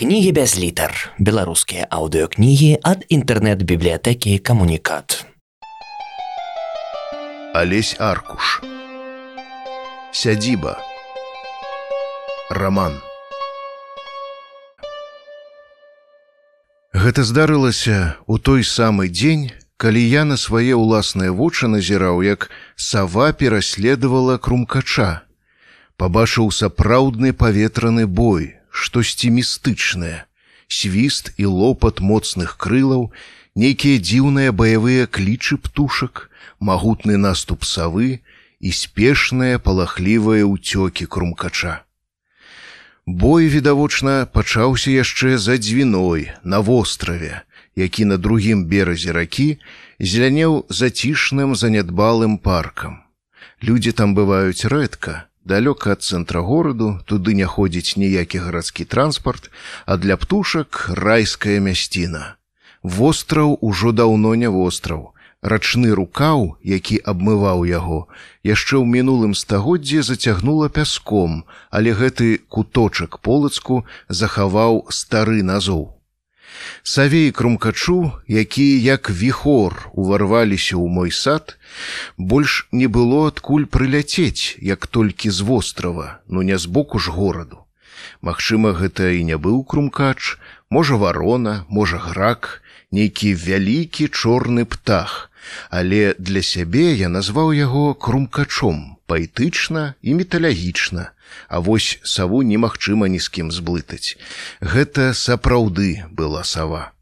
Кнігі 0.00 0.32
без 0.32 0.56
літар. 0.56 1.12
Беларускія 1.20 1.84
аўдыокнігі 1.92 2.80
ад 2.80 3.02
інтэрнэт-бібліятэкі 3.12 4.38
камунікат. 4.40 5.28
Алесь 7.52 8.00
Аркуш. 8.00 8.64
Сядзіба. 10.16 10.80
Раман. 12.48 12.96
Гэта 16.96 17.20
здарылася 17.20 18.16
ў 18.24 18.40
той 18.40 18.64
самы 18.64 19.12
дзень, 19.12 19.52
калі 19.76 20.00
я 20.00 20.24
на 20.24 20.40
свае 20.40 20.80
ўласныя 20.80 21.28
вочы 21.28 21.68
назіраў, 21.68 22.24
як 22.24 22.48
сава 22.72 23.36
пераследавала 23.36 24.40
крумкача. 24.40 25.28
Пабачыў 26.00 26.48
сапраўдны 26.48 27.36
паветраны 27.36 28.08
бой, 28.08 28.56
штосьці 28.70 29.30
містычнае, 29.30 30.24
свіст 30.68 31.32
і 31.36 31.46
лопат 31.50 32.00
моцных 32.00 32.56
крылаў, 32.56 33.10
нейкія 33.54 33.98
дзіўныя 33.98 34.52
баявыя 34.52 35.06
клічы 35.06 35.58
птушак, 35.58 36.30
магутны 36.60 37.16
наступ 37.16 37.64
савы 37.64 38.20
і 38.60 38.70
спешныя 38.72 39.58
палахлівыя 39.58 40.46
ўцёкі 40.46 41.06
крумкача. 41.06 41.82
Бой 43.06 43.48
відавочна 43.48 44.26
пачаўся 44.26 44.90
яшчэ 44.90 45.38
за 45.38 45.56
дзвіной 45.56 46.30
на 46.44 46.60
востраве, 46.60 47.42
які 47.74 48.04
на 48.04 48.16
другім 48.16 48.66
беразе 48.66 49.12
ракі 49.12 49.58
зелянеў 49.98 50.66
зацішным 50.68 51.56
занядбалым 51.56 52.38
паркам. 52.38 53.02
Людзі 53.62 53.92
там 53.92 54.14
бываюць 54.14 54.68
рэдка, 54.68 55.29
далёка 55.44 55.92
ад 55.92 56.02
цэнтра 56.02 56.40
гораду 56.40 57.00
туды 57.06 57.34
не 57.34 57.46
ходзіць 57.46 57.96
ніякі 57.96 58.38
гарадскі 58.46 58.84
транспарт 58.84 59.50
а 59.86 59.96
для 59.96 60.16
птушак 60.16 60.90
райская 60.94 61.60
мясціна. 61.60 62.36
Востраў 62.82 63.58
ужо 63.60 63.92
даўно 63.92 64.34
не 64.34 64.48
востраў. 64.48 65.12
Рачны 65.42 65.94
рукаў 65.96 66.56
які 66.62 67.00
абмываў 67.12 67.64
яго 67.64 68.00
яшчэ 68.44 68.76
ў 68.76 68.84
мінулым 68.84 69.32
стагоддзе 69.32 70.02
зацягнула 70.04 70.68
пяском 70.68 71.44
але 71.70 71.96
гэты 71.96 72.44
куточак 72.48 73.20
полацку 73.24 73.84
захаваў 74.08 74.84
стары 74.92 75.40
назоў 75.40 75.99
Савей 76.82 77.30
крумкачу, 77.30 78.12
якія 78.28 78.94
як 78.96 79.10
віхор 79.10 79.90
уварваліся 79.92 80.76
ў 80.76 80.86
мой 80.88 81.10
сад, 81.10 81.56
больш 82.16 82.66
не 82.72 82.88
было 82.88 83.28
адкуль 83.28 83.66
прыляцець, 83.66 84.56
як 84.58 84.86
толькі 84.86 85.30
з 85.30 85.40
вострава, 85.40 86.20
ну 86.28 86.42
не 86.42 86.58
збоку 86.58 86.98
ж 86.98 87.10
гораду. 87.10 87.66
Магчыма, 88.20 88.72
гэта 88.76 89.12
і 89.16 89.24
не 89.24 89.36
быў 89.36 89.64
крумкач, 89.64 90.36
можа 90.70 90.96
варона, 90.96 91.64
можа 91.68 91.98
грак, 91.98 92.62
нейкі 92.92 93.34
вялікі 93.34 94.08
чорны 94.08 94.64
птах, 94.64 95.30
але 95.70 96.14
для 96.18 96.42
сябе 96.42 96.92
я 96.96 97.08
назваў 97.08 97.52
яго 97.56 97.94
крумкачом, 97.94 98.96
паэтычна 99.06 99.94
і 100.02 100.14
металагічна, 100.20 101.10
А 101.48 101.60
вось 101.60 101.98
саву 102.02 102.42
немагчыма 102.42 103.08
ні 103.08 103.20
з 103.20 103.28
кім 103.28 103.50
зблытаць. 103.50 104.16
Гэта 104.60 105.14
сапраўды 105.14 106.04
была 106.10 106.44
сава. 106.44 106.92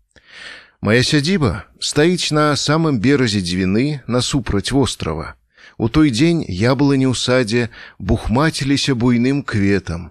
Мая 0.80 1.02
сядзіба 1.02 1.64
стаіць 1.80 2.30
на 2.30 2.54
самым 2.54 3.02
беразе 3.02 3.42
дзвіны 3.42 4.00
насупраць 4.06 4.70
вострава. 4.70 5.34
У 5.78 5.88
той 5.88 6.10
дзень 6.10 6.46
яблыні 6.46 7.10
ў 7.10 7.14
садзе 7.18 7.70
бухмаціліся 7.98 8.94
буйным 8.94 9.42
кветам. 9.42 10.10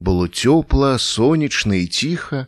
Было 0.00 0.26
цёпла, 0.26 0.98
сонечна 0.98 1.82
і 1.82 1.86
ціха. 1.86 2.46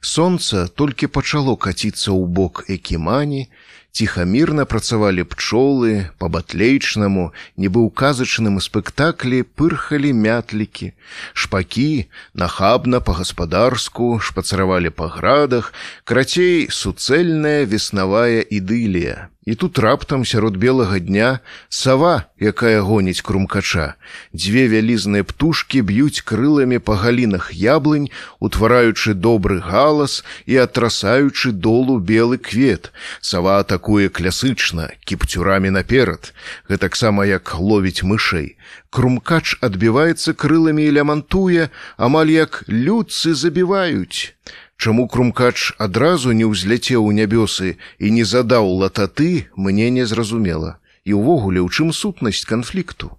Сонца 0.00 0.66
толькі 0.66 1.06
пачало 1.06 1.56
каціцца 1.56 2.10
ў 2.10 2.26
бок 2.26 2.64
экімані, 2.68 3.50
ціхамірна 3.92 4.64
працавалі 4.64 5.24
пчолы 5.28 6.08
по 6.18 6.28
батлейчнаму 6.32 7.24
нібы 7.60 7.80
ў 7.84 7.90
казачным 7.92 8.56
спектаклі 8.64 9.44
пырхалі 9.44 10.12
мятлікі. 10.16 10.92
Шпакі 11.36 12.08
нахабна 12.32 13.04
по-гаспадарску 13.04 14.16
шпацаравалі 14.18 14.90
па 14.96 15.12
градах 15.12 15.76
карацей 16.08 16.72
суцэльная 16.72 17.68
веснавая 17.68 18.40
ідылія 18.48 19.28
І 19.44 19.54
тут 19.54 19.78
раптам 19.78 20.24
сярод 20.24 20.56
белага 20.56 20.98
дня 21.02 21.40
сава, 21.68 22.30
якая 22.38 22.80
гоніць 22.80 23.26
крумкача. 23.26 23.98
Дзве 24.30 24.70
вялізныя 24.70 25.26
птушкі 25.26 25.82
б'юць 25.82 26.22
крыламі 26.22 26.78
па 26.78 26.94
галінах 26.94 27.50
яблынь, 27.50 28.06
утвараючы 28.38 29.18
добры 29.18 29.58
галас 29.58 30.22
і 30.46 30.62
атрасаючы 30.62 31.50
долу 31.50 31.98
белы 31.98 32.38
квет. 32.38 32.94
Сава 33.18 33.58
атакуе 33.58 34.14
клясычна, 34.14 34.94
кіпцюрамі 35.02 35.74
наперад, 35.74 36.30
гэтаксама 36.70 37.26
як 37.26 37.58
ловіць 37.58 38.06
мышэй. 38.06 38.54
Крумкач 38.94 39.58
адбіваецца 39.58 40.38
крыламі 40.38 40.86
і 40.86 40.94
лямантуе, 41.02 41.66
амаль 41.98 42.30
як 42.30 42.62
людцы 42.70 43.34
забіваюць. 43.34 44.38
Чаму 44.82 45.06
крумкач 45.06 45.78
адразу 45.78 46.32
не 46.34 46.42
ўзляцеў 46.42 47.04
у 47.06 47.10
нябёсы 47.14 47.68
і 48.02 48.08
не 48.14 48.24
задаў 48.26 48.66
лататы, 48.82 49.46
мне 49.54 49.86
не 49.94 50.06
зразумела. 50.10 50.82
І 51.06 51.14
ўвогуле, 51.14 51.62
у 51.62 51.70
чым 51.70 51.92
сутнасць 51.94 52.42
канфлікту. 52.42 53.12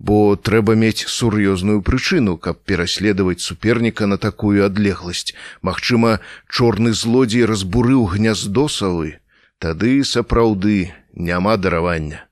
Бо 0.00 0.40
трэба 0.40 0.72
мець 0.72 1.04
сур'ёзную 1.04 1.84
прычыну, 1.84 2.38
каб 2.40 2.64
пераследаваць 2.64 3.44
суперніка 3.44 4.08
на 4.08 4.16
такую 4.16 4.64
адлегласць. 4.64 5.36
Магчыма, 5.60 6.16
чорны 6.48 6.96
злодзей 6.96 7.44
разбурыў 7.44 8.08
гняздо 8.16 8.64
савы, 8.72 9.20
Тады 9.60 10.00
сапраўды 10.08 10.96
няма 11.12 11.60
даравання. 11.60 12.24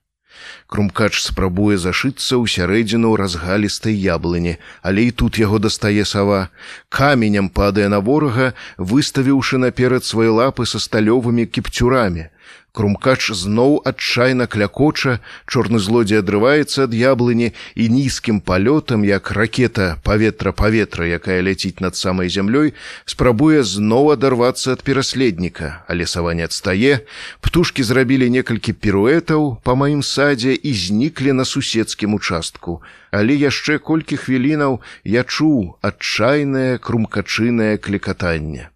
Крумкач 0.71 1.19
спрабуе 1.19 1.75
зашыцца 1.75 2.39
ў 2.39 2.47
сярэдзіну 2.47 3.09
разгалістай 3.19 3.91
яблыні, 3.91 4.53
але 4.87 5.03
і 5.09 5.11
тут 5.21 5.35
яго 5.35 5.59
дастае 5.59 6.05
сава. 6.07 6.47
Каменем 6.87 7.49
падае 7.51 7.89
на 7.91 7.99
ворага, 7.99 8.53
выставіўшы 8.79 9.59
наперад 9.59 10.07
свае 10.07 10.31
лапы 10.31 10.63
са 10.63 10.79
сталёвымі 10.79 11.43
кіпцюрамі. 11.51 12.31
Крумкач 12.71 13.35
зноў 13.35 13.81
адчайна 13.83 14.47
клякоча, 14.47 15.19
чорны 15.43 15.79
злодзей 15.83 16.21
адрываецца 16.23 16.87
ад 16.87 16.93
яблыні 16.95 17.51
і 17.75 17.87
нізкім 17.91 18.39
палётам, 18.39 19.03
як 19.03 19.31
ракета 19.35 19.99
паветра 20.07 20.55
паветра, 20.55 21.03
якая 21.03 21.43
ляціць 21.43 21.83
над 21.83 21.99
самай 21.99 22.31
зямлёй, 22.31 22.71
спрабуе 23.03 23.67
зноў 23.67 24.15
адарвацца 24.15 24.71
ад 24.79 24.87
пераследніка, 24.87 25.83
але 25.91 26.07
сава 26.07 26.31
не 26.31 26.47
адстае. 26.47 27.03
Птушкі 27.43 27.83
зрабілі 27.83 28.31
некалькі 28.31 28.71
піруэтаў 28.71 29.59
па 29.67 29.75
маім 29.75 29.99
садзе 29.99 30.55
і 30.55 30.71
зніклі 30.71 31.35
на 31.35 31.43
суседскім 31.43 32.15
участку. 32.15 32.79
Але 33.11 33.35
яшчэ 33.35 33.83
колькі 33.83 34.15
хвілінаў 34.15 34.79
я 35.03 35.27
чуў 35.27 35.75
адчайнае 35.83 36.79
крумкачынае 36.79 37.75
клекатанне. 37.83 38.71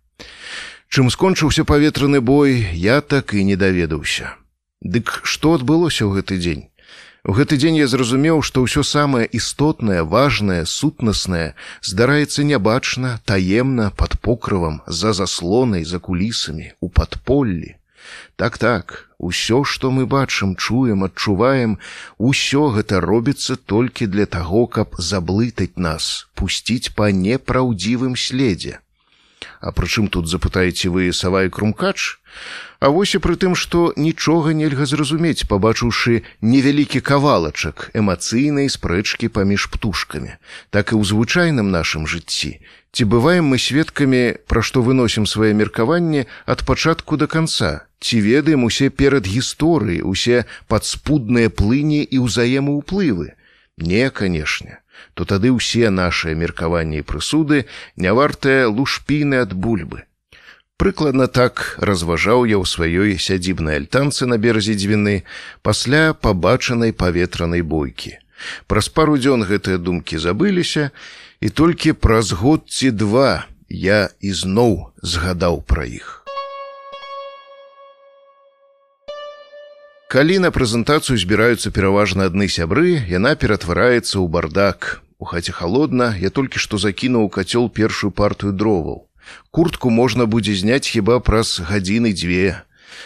Чым 0.96 1.10
скончыўся 1.12 1.66
паветраны 1.68 2.22
бой, 2.22 2.54
я 2.72 3.02
так 3.02 3.34
і 3.34 3.42
не 3.44 3.56
даведаўся. 3.60 4.30
Дык 4.80 5.10
што 5.28 5.52
адбылося 5.60 6.08
ў 6.08 6.16
гэты 6.16 6.38
дзень? 6.40 6.62
У 7.28 7.36
гэты 7.36 7.58
дзень 7.60 7.76
я 7.76 7.88
зразумеў, 7.92 8.40
што 8.40 8.64
ўсё 8.64 8.80
самае 8.80 9.28
істотнае, 9.40 10.08
важнае, 10.08 10.64
сутнаснае 10.64 11.60
здараецца 11.84 12.48
нябачна, 12.48 13.12
таемна, 13.28 13.90
пад 13.92 14.16
покрывам, 14.24 14.80
за 14.88 15.12
заслонай, 15.12 15.84
за 15.84 16.00
кулісамі, 16.00 16.72
у 16.80 16.88
падполлі. 16.88 17.76
Так 18.40 18.56
так, 18.58 19.12
усё, 19.20 19.66
што 19.68 19.92
мы 19.92 20.08
бачым, 20.08 20.56
чуем, 20.56 21.04
адчуваем, 21.04 21.76
усё 22.16 22.72
гэта 22.72 23.04
робіцца 23.04 23.60
толькі 23.60 24.08
для 24.08 24.32
таго, 24.40 24.64
каб 24.80 24.96
заблытаць 24.96 25.76
нас, 25.76 26.32
пусціць 26.40 26.96
па 26.96 27.12
непраўдзівым 27.12 28.16
следзе. 28.16 28.80
А 29.66 29.72
прычым 29.74 30.14
тут 30.14 30.30
запытаеце 30.30 30.94
вы 30.94 31.10
сава 31.10 31.42
і 31.44 31.50
крумкач? 31.50 32.22
А 32.78 32.94
вось 32.94 33.18
і 33.18 33.20
пры 33.26 33.34
тым, 33.34 33.56
што 33.58 33.98
нічога 33.98 34.54
нельга 34.54 34.86
зразумець, 34.86 35.50
пабачыўшы 35.50 36.22
невялікі 36.46 37.02
кавалачак 37.02 37.90
эмацыйнай 37.98 38.70
спрэчкі 38.70 39.32
паміж 39.34 39.66
птушкамі, 39.74 40.38
так 40.70 40.94
і 40.94 41.02
ў 41.02 41.10
звычайным 41.10 41.74
нашым 41.74 42.06
жыцці. 42.06 42.62
Ці 42.94 43.10
бываем 43.10 43.50
мы 43.50 43.58
сведкамі, 43.58 44.38
пра 44.46 44.62
што 44.62 44.86
выносім 44.86 45.26
свае 45.26 45.58
меркаванне 45.58 46.30
ад 46.46 46.62
пачатку 46.62 47.18
да 47.18 47.26
канца, 47.26 47.90
ці 47.98 48.22
ведаем 48.22 48.70
усе 48.70 48.94
перад 48.94 49.26
гісторыі, 49.26 50.06
усе 50.06 50.46
падспудныя 50.70 51.50
плыні 51.50 52.06
і 52.06 52.22
ўзаемаўплывы. 52.22 53.34
Не, 53.82 54.06
канешне 54.14 54.85
то 55.14 55.26
тады 55.26 55.52
ўсе 55.54 55.90
нашыя 55.90 56.36
меркаванні 56.36 57.02
і 57.02 57.08
прысуды 57.08 57.66
не 57.96 58.12
вартыя 58.12 58.68
лушпіны 58.68 59.42
ад 59.46 59.54
бульбы. 59.54 60.04
Прыкладна 60.76 61.28
так 61.32 61.80
разважаў 61.80 62.44
я 62.44 62.60
ў 62.60 62.68
сваёй 62.68 63.16
сядзібнай 63.16 63.80
альтанцы 63.80 64.28
на 64.28 64.36
беразе 64.36 64.76
дзвіны 64.76 65.24
пасля 65.64 66.12
пабачанай 66.12 66.92
паветранай 66.92 67.64
бойкі. 67.64 68.20
Праз 68.68 68.92
пару 68.92 69.16
дзён 69.16 69.48
гэтыя 69.48 69.80
думкі 69.80 70.20
забыліся, 70.20 70.92
і 71.40 71.48
толькі 71.50 71.96
праз 71.96 72.36
год 72.36 72.68
ці 72.68 72.92
два 72.92 73.48
я 73.70 74.12
ізноў 74.20 74.92
згадаў 75.00 75.64
пра 75.64 75.88
іх. 75.88 76.25
Калі 80.16 80.36
на 80.40 80.48
прэзентацыю 80.48 81.20
збіраюцца 81.20 81.76
пераважна 81.76 82.32
адны 82.32 82.46
сябры, 82.48 83.04
яна 83.12 83.36
ператвараецца 83.36 84.16
ў 84.16 84.32
бардак. 84.32 85.04
У 85.20 85.28
хаце 85.28 85.52
халодна, 85.52 86.16
я 86.16 86.32
толькі 86.32 86.56
што 86.56 86.80
закінуў 86.80 87.28
кацёл 87.28 87.68
першую 87.68 88.16
партыю 88.16 88.56
дроваў. 88.56 89.04
Куртку 89.52 89.92
можна 89.92 90.24
будзе 90.24 90.56
зняць 90.56 90.88
хіба 90.88 91.20
праз 91.20 91.60
гадзіны 91.60 92.16
дзве. 92.16 92.64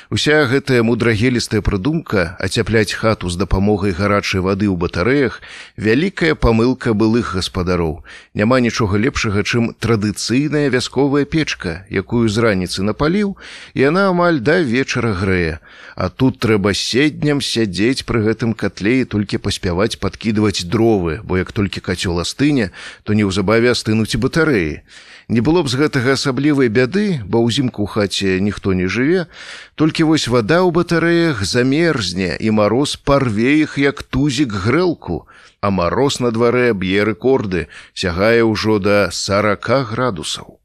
Уся 0.09 0.45
гэтая 0.50 0.81
мудрагелістая 0.83 1.62
прыдумка 1.62 2.36
ацяпляць 2.39 2.94
хату 2.97 3.30
з 3.30 3.38
дапамогай 3.38 3.94
гарачай 3.94 4.41
вады 4.41 4.65
ў 4.65 4.75
батарэях 4.75 5.41
вялікая 5.77 6.33
памылка 6.33 6.94
былых 6.97 7.36
гаспадароў. 7.38 8.01
Няма 8.33 8.59
нічога 8.59 8.97
лепшага, 8.97 9.44
чым 9.44 9.74
традыцыйная 9.77 10.69
вясковая 10.74 11.25
печка, 11.25 11.86
якую 11.89 12.25
з 12.30 12.38
раніцы 12.41 12.81
напаліў, 12.81 13.38
і 13.74 13.80
яна 13.86 14.09
амаль 14.09 14.41
да 14.41 14.59
вечара 14.65 15.13
грэе. 15.13 15.59
А 15.95 16.09
тут 16.09 16.39
трэба 16.39 16.74
седням 16.74 17.41
сядзець 17.41 18.07
пры 18.07 18.25
гэтым 18.25 18.57
катле 18.57 19.03
і 19.03 19.09
толькі 19.09 19.38
паспяваць 19.38 20.00
падкідваць 20.00 20.65
дровы, 20.65 21.19
бо 21.24 21.38
як 21.38 21.51
толькі 21.51 21.86
кацёл 21.86 22.19
астыне, 22.24 22.71
то 23.03 23.13
неўзабаве 23.13 23.71
астынуць 23.75 24.15
і 24.15 24.24
батарэі. 24.25 24.81
Не 25.29 25.41
было 25.45 25.61
б 25.61 25.69
з 25.69 25.77
гэтага 25.77 26.17
асаблівай 26.17 26.73
бяды, 26.73 27.21
бо 27.21 27.37
ўзімку 27.45 27.85
ў 27.85 27.89
хаце 27.93 28.31
ніхто 28.41 28.73
не 28.73 28.89
жыве, 28.89 29.29
толькі 29.77 30.09
вось 30.09 30.25
вада 30.25 30.65
ў 30.65 30.73
батарэях 30.73 31.45
замерзне 31.45 32.33
і 32.33 32.49
мароз 32.49 32.97
парве 32.97 33.61
іх 33.61 33.77
як 33.77 34.01
тузік 34.01 34.57
грэлку, 34.65 35.29
а 35.61 35.69
мароз 35.69 36.17
на 36.17 36.33
дварэ 36.33 36.73
б'е 36.73 37.05
рэкорды, 37.05 37.69
сягае 37.93 38.41
ўжо 38.41 38.81
да 38.81 39.13
40 39.13 39.93
градусаў. 39.93 40.57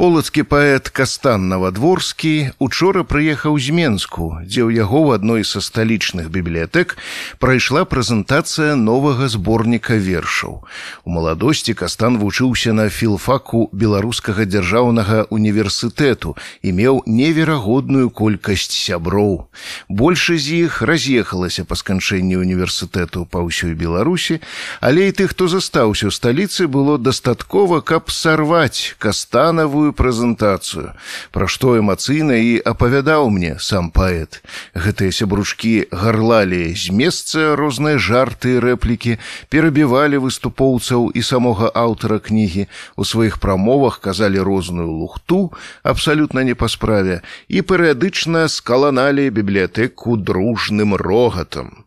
Полацкі 0.00 0.48
паэт 0.48 0.88
Кастан 0.96 1.50
Навадворскі 1.52 2.56
учора 2.56 3.02
прыехаў 3.04 3.60
з 3.60 3.68
Менску, 3.68 4.40
дзе 4.48 4.64
ў 4.64 4.80
яго 4.80 4.96
ў 5.04 5.20
адной 5.20 5.44
са 5.44 5.60
сталічных 5.60 6.32
бібліятэк 6.32 6.96
прайшла 7.36 7.84
прэзентацыя 7.84 8.80
новага 8.80 9.28
зборніка 9.28 10.00
вершаў. 10.00 10.64
У 11.04 11.12
маладосці 11.12 11.76
Кастан 11.76 12.16
вучыўся 12.16 12.72
на 12.72 12.88
філфаку 12.88 13.68
беларускага 13.76 14.48
дзяржаўнага 14.48 15.28
універсітэту 15.28 16.32
і 16.64 16.72
меў 16.80 17.04
неверагодную 17.04 18.08
колькасць 18.08 18.72
сяброў. 18.72 19.52
Большасць 19.92 20.48
з 20.48 20.64
іх 20.64 20.80
раз'ехалася 20.80 21.68
па 21.68 21.76
сканчэнні 21.76 22.40
універсітэту 22.40 23.28
па 23.28 23.44
ўсёй 23.44 23.76
Беларусі, 23.76 24.40
але 24.80 25.12
і 25.12 25.16
тых, 25.20 25.36
хто 25.36 25.44
застаўся 25.44 26.08
ў 26.08 26.12
сталіцы, 26.16 26.72
было 26.72 26.96
дастаткова, 26.96 27.84
каб 27.84 28.08
сарваць 28.08 28.96
кастанавую 28.96 29.89
сваю 29.90 29.92
прэзентацыю, 29.92 30.94
пра 31.32 31.46
што 31.46 31.78
эмацыйна 31.78 32.38
і 32.38 32.62
апавядаў 32.64 33.30
мне 33.30 33.58
сам 33.58 33.90
паэт. 33.90 34.42
Гэтыя 34.74 35.10
сябручкі 35.10 35.90
гарлалі 35.90 36.74
з 36.74 36.90
месца 36.90 37.56
розныя 37.56 37.98
жарты 37.98 38.56
і 38.56 38.60
рэплікі, 38.60 39.18
перабівалі 39.50 40.22
выступоўцаў 40.22 41.10
і 41.14 41.22
самога 41.22 41.70
аўтара 41.74 42.18
кнігі, 42.18 42.66
у 42.96 43.04
сваіх 43.04 43.38
прамовах 43.38 44.00
казалі 44.00 44.40
розную 44.40 44.88
лухту, 44.88 45.52
абсалютна 45.82 46.44
не 46.44 46.54
па 46.54 46.68
справе, 46.68 47.22
і 47.48 47.62
перыядычна 47.62 48.48
скаланалі 48.48 49.30
бібліятэку 49.30 50.16
дружным 50.16 50.94
рогатам. 50.94 51.84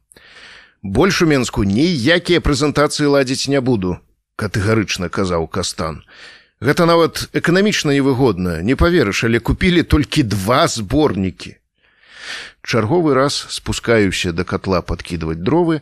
Больш 0.84 1.22
у 1.22 1.26
Менску 1.26 1.64
ніякія 1.64 2.44
прэзентацыі 2.44 3.08
ладзіць 3.08 3.48
не 3.48 3.62
буду, 3.62 3.98
катэгарычна 4.36 5.08
казаў 5.08 5.48
кастан. 5.48 6.04
Гэта 6.64 6.86
нават 6.88 7.28
эканамічна 7.36 7.92
невыгодна, 7.92 8.62
не 8.64 8.76
паверыш, 8.80 9.26
але 9.28 9.44
купілі 9.44 9.84
толькі 9.84 10.24
два 10.24 10.64
зборнікі. 10.72 11.58
Чарговы 12.64 13.12
раз 13.14 13.36
спускаюся 13.52 14.32
да 14.32 14.46
катла 14.48 14.80
падкідваць 14.80 15.44
дровы, 15.44 15.82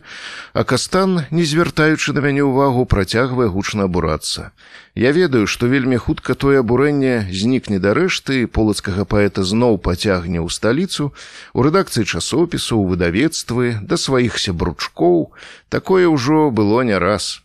а 0.52 0.64
кастан, 0.64 1.22
не 1.30 1.46
звяртаючы 1.46 2.10
на 2.16 2.24
мяне 2.26 2.42
ўвагу, 2.42 2.82
працягвае 2.90 3.46
гучна 3.46 3.86
абурацца. 3.86 4.50
Я 4.98 5.14
ведаю, 5.14 5.46
што 5.46 5.70
вельмі 5.70 6.02
хутка 6.02 6.34
тое 6.34 6.58
абурэнне 6.66 7.30
знікне 7.30 7.78
да 7.78 7.94
рэшты, 7.94 8.50
полацкага 8.50 9.06
паэта 9.06 9.46
зноў 9.46 9.78
пацягне 9.78 10.42
ў 10.42 10.50
сталіцу, 10.50 11.14
у 11.54 11.62
рэдакцыі 11.62 12.10
часопісу, 12.10 12.82
выдавецтвы, 12.82 13.78
да 13.86 13.94
сваіх 13.94 14.34
сябручкоў, 14.34 15.30
такое 15.70 16.10
ўжо 16.10 16.50
было 16.50 16.82
не 16.82 16.98
раз. 16.98 17.41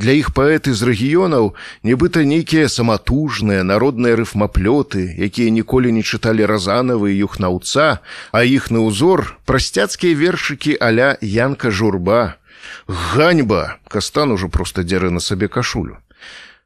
Для 0.00 0.16
іх 0.16 0.32
паэты 0.32 0.72
з 0.72 0.86
рэгіёнаў 0.88 1.52
нібыта 1.84 2.24
нейкія 2.24 2.72
саматужныя 2.72 3.60
народныя 3.68 4.16
рыфмаплёты, 4.16 5.12
якія 5.12 5.52
ніколі 5.52 5.92
не 5.92 6.00
чыталі 6.00 6.48
разанавы 6.48 7.12
юхнаўца, 7.12 8.00
а 8.32 8.38
іхны 8.40 8.80
ўзор 8.80 9.36
прасцяцкія 9.44 10.16
вершыкі 10.16 10.80
аля 10.80 11.20
янка 11.20 11.68
журба. 11.68 12.40
Ганьба, 12.88 13.76
кастан 13.92 14.32
ужо 14.32 14.48
проста 14.48 14.88
дзеры 14.88 15.12
на 15.12 15.20
сабе 15.20 15.52
кашулю. 15.52 16.00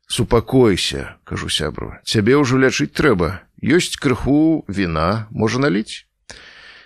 Супакойся, 0.07 1.19
кажу 1.27 1.51
сябру, 1.51 1.99
цябе 2.07 2.39
ўжо 2.39 2.63
лячыць 2.63 2.95
трэба. 2.95 3.43
Ёсць 3.59 3.99
крыху 3.99 4.63
віна 4.71 5.27
можа 5.35 5.59
наліць. 5.59 6.07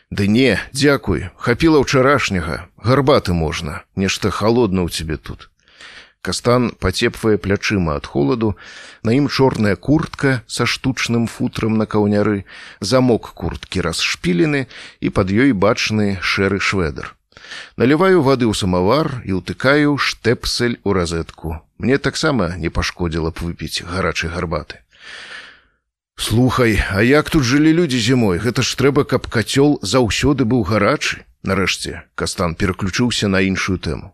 Ды 0.08 0.24
не, 0.32 0.56
дзякуй, 0.72 1.28
хапіла 1.36 1.84
ўчарашняга, 1.84 2.72
гарбаты 2.80 3.36
можна, 3.36 3.84
нешта 4.00 4.32
холодна 4.32 4.88
ў 4.88 4.96
цябе 4.96 5.20
тут. 5.20 5.52
Кастан 6.22 6.72
пацепвае 6.78 7.38
плячыма 7.38 7.96
ад 7.96 8.06
холаду, 8.06 8.56
На 9.02 9.14
ім 9.14 9.28
чорная 9.28 9.76
куртка 9.76 10.42
са 10.46 10.66
штучным 10.66 11.28
футрам 11.28 11.78
на 11.78 11.86
каўняры, 11.86 12.44
замок 12.80 13.30
курткі 13.34 13.80
расшпілены 13.86 14.66
і 15.00 15.08
пад 15.14 15.30
ёй 15.30 15.54
бачны 15.54 16.18
шэры 16.20 16.58
шведр. 16.58 17.14
Наліваю 17.78 18.20
вады 18.26 18.50
ў 18.50 18.54
самавар 18.58 19.22
і 19.24 19.38
ўтыкаю 19.38 19.96
штэпсель 19.96 20.82
у 20.82 20.92
разетку. 20.92 21.62
Мне 21.78 21.98
таксама 21.98 22.58
не 22.58 22.68
пашкодзіла 22.68 23.30
б 23.30 23.38
выпіць 23.38 23.86
гарачай 23.86 24.34
гарбаты. 24.34 24.82
Слухай, 26.18 26.82
а 26.90 27.00
як 27.00 27.30
тут 27.30 27.46
жылі 27.46 27.70
людзі 27.72 28.02
зімой, 28.02 28.42
гэта 28.42 28.66
ж 28.66 28.74
трэба, 28.74 29.06
каб 29.06 29.30
кацёл 29.30 29.78
заўсёды 29.86 30.42
быў 30.42 30.66
гарачы. 30.66 31.22
Нарэшце 31.46 32.02
Кастан 32.18 32.58
пераключыўся 32.58 33.30
на 33.30 33.38
іншую 33.46 33.78
тэму 33.78 34.10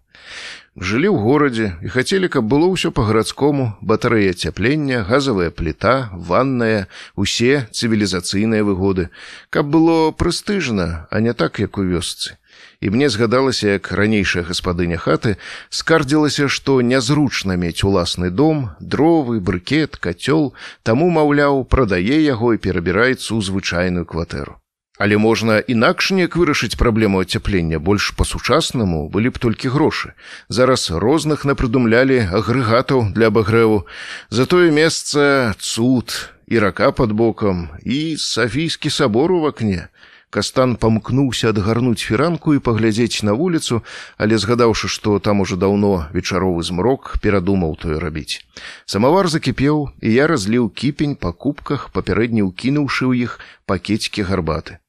жылі 0.77 1.09
ў 1.15 1.19
горадзе 1.23 1.67
і 1.83 1.89
хацелі, 1.95 2.29
каб 2.29 2.51
было 2.51 2.67
ўсё 2.67 2.91
па-гарадскому, 2.91 3.79
батарэя 3.81 4.35
цяплення, 4.35 5.07
газавая 5.07 5.51
пліта, 5.51 6.11
ванная, 6.13 6.87
усе 7.15 7.69
цывілізацыйныя 7.71 8.67
выгоды, 8.67 9.11
каб 9.51 9.71
было 9.71 10.11
прэстыжна, 10.11 11.07
а 11.11 11.21
не 11.21 11.33
так, 11.33 11.63
як 11.63 11.79
у 11.79 11.85
вёсцы. 11.87 12.35
І 12.81 12.91
мне 12.91 13.09
згадалася, 13.09 13.79
як 13.79 13.93
ранейшая 13.93 14.45
гаспадыня 14.45 14.99
хаты 14.99 15.37
скардзілася, 15.71 16.49
што 16.49 16.83
нязручна 16.83 17.57
мець 17.57 17.87
уласны 17.87 18.31
дом, 18.31 18.75
дровы, 18.81 19.41
брыкет, 19.41 19.97
кацёл, 19.97 20.55
таму, 20.83 21.09
маўляў, 21.11 21.65
прадае 21.65 22.19
яго 22.19 22.55
і 22.55 22.63
перабіраецца 22.63 23.31
ў 23.35 23.41
звычайную 23.41 24.05
кватэру. 24.05 24.59
Але 24.99 25.19
можна 25.19 25.59
інакш 25.59 26.13
неяк 26.15 26.37
вырашыць 26.39 26.79
праблему 26.79 27.19
ацяплення 27.19 27.81
больш 27.83 28.13
па-сучаснаму 28.15 29.09
былі 29.11 29.35
б 29.35 29.43
толькі 29.43 29.75
грошы. 29.75 30.15
Зараз 30.49 30.87
розных 30.91 31.43
напрыдумлялі 31.43 32.31
агрэгатаў 32.31 33.11
для 33.11 33.27
абагрэву. 33.35 33.91
Затое 34.31 34.71
месца 34.71 35.55
цуд 35.59 36.31
і 36.47 36.63
рака 36.63 36.93
под 36.95 37.11
бокам 37.11 37.75
і 37.83 38.15
сафійскі 38.15 38.91
сабор 38.91 39.35
у 39.35 39.41
вакне. 39.43 39.91
Кастан 40.31 40.77
памкнуўся 40.79 41.51
адгарнуць 41.51 42.07
фіранку 42.07 42.55
і 42.55 42.63
паглядзець 42.63 43.23
на 43.27 43.35
вуліцу, 43.39 43.83
але 44.19 44.39
згадаўшы, 44.39 44.91
што 44.91 45.19
там 45.19 45.43
ужо 45.43 45.59
даўно 45.59 46.07
вечаровы 46.15 46.63
змрок 46.63 47.19
перадумаў 47.23 47.75
тое 47.83 47.99
рабіць. 48.03 48.43
Самавар 48.87 49.31
закіпеў, 49.31 49.91
і 50.03 50.15
я 50.15 50.27
разліў 50.27 50.71
кіпень 50.71 51.15
па 51.15 51.31
кубках, 51.31 51.91
папярэдне 51.95 52.47
ўкінуўшы 52.51 53.07
ў 53.11 53.31
іх 53.31 53.39
пакецікі 53.67 54.27
гарбаты. 54.27 54.83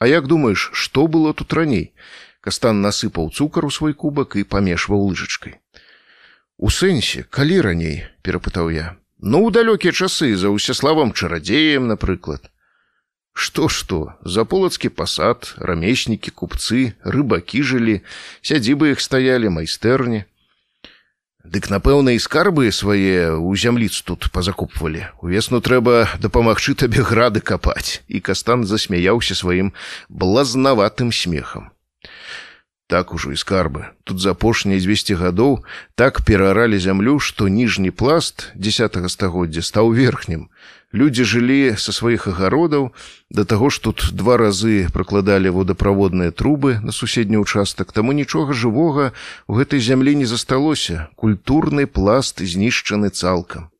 А 0.00 0.08
як 0.08 0.26
думаеш, 0.26 0.70
што 0.72 1.06
было 1.06 1.34
тут 1.36 1.52
раней? 1.52 1.92
Кастан 2.40 2.80
насыпаў 2.80 3.28
цукар 3.36 3.66
у 3.68 3.70
свой 3.70 3.92
кубак 3.92 4.36
і 4.40 4.48
памешваў 4.48 5.12
лыжачкай. 5.12 5.60
У 6.56 6.72
сэнсе, 6.72 7.28
калі 7.28 7.60
раней, 7.60 7.98
перапытаў 8.24 8.72
я. 8.72 8.96
Ну, 9.20 9.44
у 9.44 9.50
далёкія 9.52 9.92
часы 9.92 10.32
за 10.40 10.48
ўсяславам 10.48 11.12
чарадзеем, 11.12 11.92
напрыклад. 11.92 12.48
Што 13.36 13.68
што, 13.68 14.16
за 14.24 14.48
полацкі 14.48 14.88
пасад, 14.88 15.52
рамеснікі, 15.60 16.32
купцы, 16.32 16.96
рыбакі 17.04 17.60
жылі, 17.60 18.00
сядзібы 18.40 18.96
іх 18.96 19.04
стаялі 19.04 19.52
майстэрні. 19.52 20.24
Дык 21.50 21.66
напэўна 21.66 22.14
і 22.14 22.22
скарбы 22.22 22.70
свае 22.70 23.34
ў 23.34 23.58
зямліц 23.58 24.06
тут 24.06 24.30
пазакупвалі. 24.30 25.10
Увесну 25.18 25.58
трэба 25.58 26.06
дапамагчы 26.22 26.78
табе 26.78 27.02
грады 27.02 27.42
капаць. 27.42 28.06
І 28.06 28.22
кастан 28.22 28.62
засмяяўся 28.62 29.34
сваім 29.34 29.74
блазнаватым 30.06 31.10
смехам. 31.10 31.74
так 32.90 33.14
ужо 33.14 33.30
і 33.30 33.38
скарбы. 33.38 33.86
Тут 34.02 34.18
за 34.18 34.34
апошнія 34.34 34.82
200 34.82 35.14
гадоў 35.14 35.62
так 35.94 36.26
пераралі 36.26 36.74
зямлю, 36.78 37.22
што 37.22 37.46
ніжні 37.46 37.94
пласт 37.94 38.50
10 38.58 38.98
стагоддзя 39.06 39.62
стаў 39.62 39.94
верхнім. 39.94 40.50
Людзі 40.92 41.22
жылі 41.22 41.78
са 41.78 41.94
сваіх 41.94 42.26
агародаў, 42.26 42.90
да 43.30 43.46
таго 43.46 43.70
ж 43.70 43.78
тут 43.78 44.10
два 44.10 44.34
разы 44.42 44.90
пракладалі 44.90 45.54
водаправодныя 45.54 46.34
трубы 46.34 46.82
на 46.82 46.90
суседні 46.90 47.38
ўчастак, 47.38 47.94
таму 47.94 48.10
нічога 48.10 48.58
жывога 48.58 49.14
у 49.46 49.54
гэтай 49.54 49.78
зямлі 49.78 50.18
не 50.18 50.26
засталося. 50.26 51.06
Культурны 51.14 51.86
пласт 51.86 52.42
знішчаны 52.42 53.14
цалкам. 53.14 53.70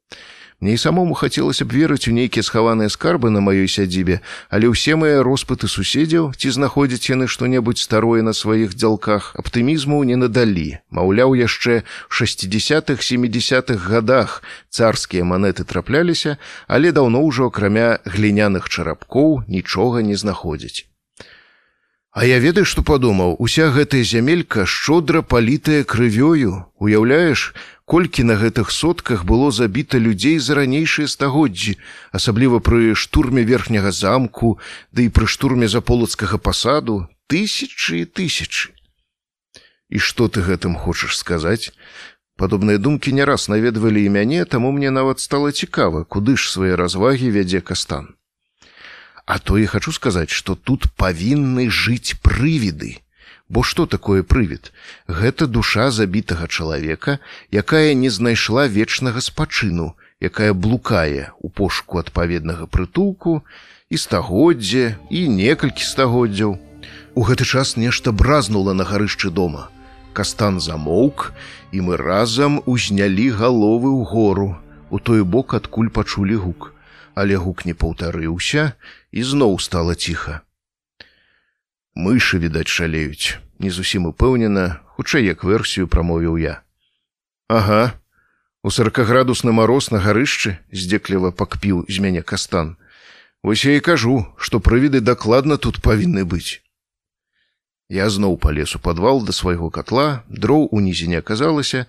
Мне 0.60 0.74
і 0.74 0.78
самому 0.78 1.14
хацелася 1.16 1.64
б 1.64 1.72
верыць 1.72 2.04
у 2.04 2.12
нейкія 2.12 2.44
схаваныя 2.44 2.92
скарбы 2.92 3.32
на 3.32 3.40
маёй 3.40 3.64
сядзібе, 3.64 4.20
але 4.52 4.68
ўсе 4.68 4.92
мае 4.92 5.24
роспыты 5.24 5.72
суседзяў 5.72 6.36
ці 6.36 6.52
знаходзяць 6.52 7.08
яны 7.08 7.32
што-небудзь 7.32 7.80
старое 7.80 8.20
на 8.20 8.36
сваіх 8.36 8.76
дзялках 8.76 9.32
аптымізму 9.40 10.04
не 10.04 10.20
надалі. 10.20 10.84
Маўляў, 10.92 11.32
яшчэ 11.32 11.80
в 12.08 12.12
60-х 12.12 13.00
70-х 13.00 13.80
годах 13.88 14.44
царскія 14.68 15.24
манеты 15.24 15.64
трапляліся, 15.64 16.36
але 16.68 16.92
даўно 16.92 17.24
ўжо 17.24 17.48
акрамя 17.48 18.04
гліняных 18.04 18.68
чарапкоў 18.68 19.48
нічога 19.48 20.04
не 20.04 20.12
знаходзяць. 20.12 20.84
А 22.12 22.26
я 22.26 22.36
ведаю, 22.42 22.66
што 22.66 22.82
падумаў, 22.82 23.36
уся 23.38 23.70
гэтая 23.70 24.02
зямелька 24.02 24.66
шчодра 24.66 25.22
палітая 25.22 25.86
крывёю, 25.86 26.66
уяўляеш, 26.82 27.54
колькі 27.90 28.22
на 28.22 28.38
гэтых 28.38 28.70
сотках 28.70 29.24
было 29.26 29.50
забіта 29.50 29.98
людзей 29.98 30.38
за 30.38 30.54
ранейшыя 30.54 31.10
стагоддзі, 31.10 31.74
асабліва 32.14 32.62
пры 32.62 32.94
штурме 32.94 33.42
верхняга 33.42 33.90
замку, 33.90 34.62
ды 34.94 35.02
да 35.02 35.06
і 35.08 35.14
пры 35.16 35.26
штурме 35.26 35.66
заполацкага 35.66 36.38
пасаду 36.38 37.10
тысячы 37.26 38.02
і 38.02 38.06
тысячы. 38.06 38.70
І 39.90 39.98
што 39.98 40.30
ты 40.30 40.46
гэтым 40.46 40.78
хочаш 40.78 41.18
сказаць? 41.18 41.74
Падобныя 42.38 42.78
думкі 42.78 43.10
не 43.10 43.26
раз 43.26 43.50
наведвалі 43.50 44.06
і 44.06 44.14
мяне, 44.14 44.46
таму 44.46 44.70
мне 44.70 44.94
нават 44.94 45.18
стала 45.18 45.50
цікава, 45.50 46.06
куды 46.06 46.38
ж 46.38 46.46
свае 46.46 46.78
развагі 46.78 47.34
вядзе 47.34 47.58
кастан. 47.58 48.14
А 49.26 49.42
то 49.42 49.58
і 49.58 49.66
хачу 49.66 49.90
сказаць, 49.90 50.30
што 50.30 50.54
тут 50.54 50.86
павінны 50.94 51.66
жыць 51.66 52.14
прывіды. 52.22 53.02
Бо 53.50 53.62
што 53.66 53.84
такое 53.90 54.22
прывід? 54.22 54.70
Гэта 55.10 55.46
душа 55.50 55.90
забітага 55.90 56.46
чалавека, 56.46 57.18
якая 57.50 57.94
не 57.98 58.10
знайшла 58.16 58.66
вечнага 58.70 59.18
спачыну, 59.18 59.98
якая 60.22 60.54
блукае 60.54 61.34
у 61.42 61.50
пошуку 61.50 61.98
адпаведнага 61.98 62.70
прытулку 62.70 63.42
і 63.90 63.98
стагоддзе 63.98 64.94
і 65.10 65.22
некалькі 65.34 65.82
стагоддзяў. 65.82 66.54
У 67.18 67.26
гэты 67.26 67.42
час 67.42 67.74
нешта 67.74 68.14
бразнула 68.14 68.72
на 68.72 68.86
гарышчы 68.86 69.34
дома. 69.34 69.66
Кастан 70.14 70.60
замоўк, 70.62 71.32
і 71.74 71.82
мы 71.86 71.98
разам 71.98 72.62
узнялі 72.70 73.34
галовы 73.34 73.90
ў 73.90 74.06
гору. 74.06 74.48
У 74.94 75.02
той 75.02 75.26
бок 75.26 75.58
адкуль 75.58 75.90
пачулі 75.90 76.38
гук, 76.38 76.70
але 77.18 77.34
гук 77.34 77.66
не 77.66 77.74
паўтарыўся 77.74 78.78
і 79.10 79.26
зноў 79.26 79.58
стала 79.58 79.98
ціха 79.98 80.38
мышы 82.00 82.40
відаць 82.40 82.72
шалеюць 82.72 83.36
не 83.60 83.70
зусім 83.70 84.08
упэўнена 84.10 84.80
хутчэй 84.96 85.28
як 85.28 85.44
версію 85.44 85.88
прамовіў 85.88 86.40
я. 86.40 86.60
Ага. 87.48 87.92
У 88.62 88.70
сорокаградусны 88.70 89.52
мароз 89.56 89.90
на 89.92 90.00
гарышчы 90.04 90.56
здзекліва 90.72 91.32
пакпіў 91.32 91.84
з 91.88 91.96
мяне 92.04 92.22
кастан. 92.22 92.76
Вось 93.42 93.64
я 93.64 93.76
і 93.76 93.84
кажу 93.84 94.16
што 94.36 94.60
прывіды 94.60 95.00
дакладна 95.00 95.56
тут 95.56 95.80
павінны 95.84 96.24
быць 96.24 96.60
я 97.90 98.06
зноў 98.08 98.38
палез 98.38 98.76
у 98.76 98.80
падвал 98.86 99.24
да 99.26 99.34
свайго 99.36 99.70
котла 99.76 100.22
дроў 100.28 100.68
унізе 100.78 101.10
не 101.10 101.18
аказалася 101.22 101.86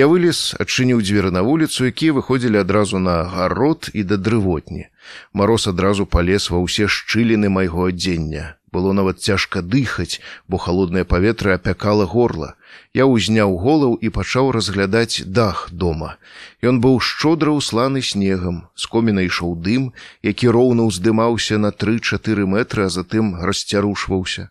я 0.00 0.06
вылез 0.12 0.54
адчыніў 0.64 1.02
дзверы 1.02 1.34
на 1.34 1.42
вуліцу 1.42 1.90
якія 1.90 2.14
выходзілі 2.20 2.62
адразу 2.62 3.02
на 3.02 3.16
гарод 3.34 3.90
і 3.92 4.06
да 4.12 4.16
дрывотні 4.28 4.86
мароз 5.34 5.66
адразу 5.74 6.06
палез 6.06 6.48
ва 6.54 6.62
ўсе 6.62 6.86
шчыліны 6.86 7.50
майго 7.58 7.90
адзення 7.90 8.54
Было 8.70 8.92
нават 8.94 9.18
цяжка 9.18 9.62
дыхаць, 9.62 10.20
бо 10.46 10.56
холоднае 10.56 11.02
паветра 11.04 11.54
апякала 11.58 12.06
горла. 12.06 12.54
Я 12.94 13.06
ўзняў 13.10 13.56
голаў 13.58 13.96
і 13.98 14.12
пачаў 14.14 14.52
разглядаць 14.54 15.26
дах 15.26 15.66
дома. 15.72 16.14
Ён 16.62 16.78
быў 16.78 17.00
шчодра 17.02 17.50
ўсланы 17.56 18.02
снегам, 18.10 18.62
з 18.78 18.86
коміна 18.86 19.26
ішоў 19.26 19.58
дым, 19.58 19.90
які 20.22 20.54
роўна 20.54 20.86
ўздымаўся 20.86 21.58
на 21.58 21.74
тры-чатыры 21.74 22.46
метры, 22.46 22.86
а 22.86 22.94
затым 22.94 23.34
расцярушваўся. 23.42 24.50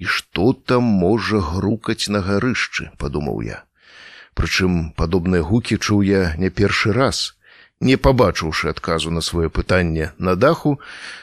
І 0.00 0.08
што 0.08 0.52
там 0.52 0.86
можа 1.00 1.40
грукаць 1.44 2.08
на 2.08 2.24
гарышчы, 2.24 2.88
падумаў 2.96 3.44
я. 3.44 3.58
Прычым 4.32 4.78
падобныя 4.96 5.44
гукі 5.44 5.76
чуў 5.76 6.00
я 6.08 6.22
не 6.40 6.48
першы 6.48 6.96
раз 6.96 7.36
не 7.80 7.96
пабачыўшы 7.96 8.70
адказу 8.72 9.10
на 9.10 9.20
сваё 9.20 9.50
пытанне 9.50 10.12
на 10.18 10.36
даху, 10.36 10.78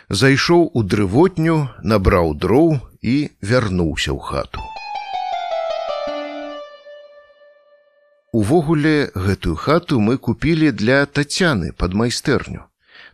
зайшоў 0.09 0.69
у 0.73 0.83
дрывотню, 0.83 1.57
набраў 1.81 2.33
дроў 2.45 2.79
і 3.01 3.15
вярнуўся 3.41 4.13
ў 4.13 4.21
хату. 4.29 4.61
Увогуле 8.37 9.09
гэтую 9.15 9.55
хату 9.55 9.99
мы 9.99 10.17
купілі 10.17 10.69
для 10.71 11.05
тацяны 11.05 11.73
пад 11.73 11.93
майстэрню. 11.97 12.66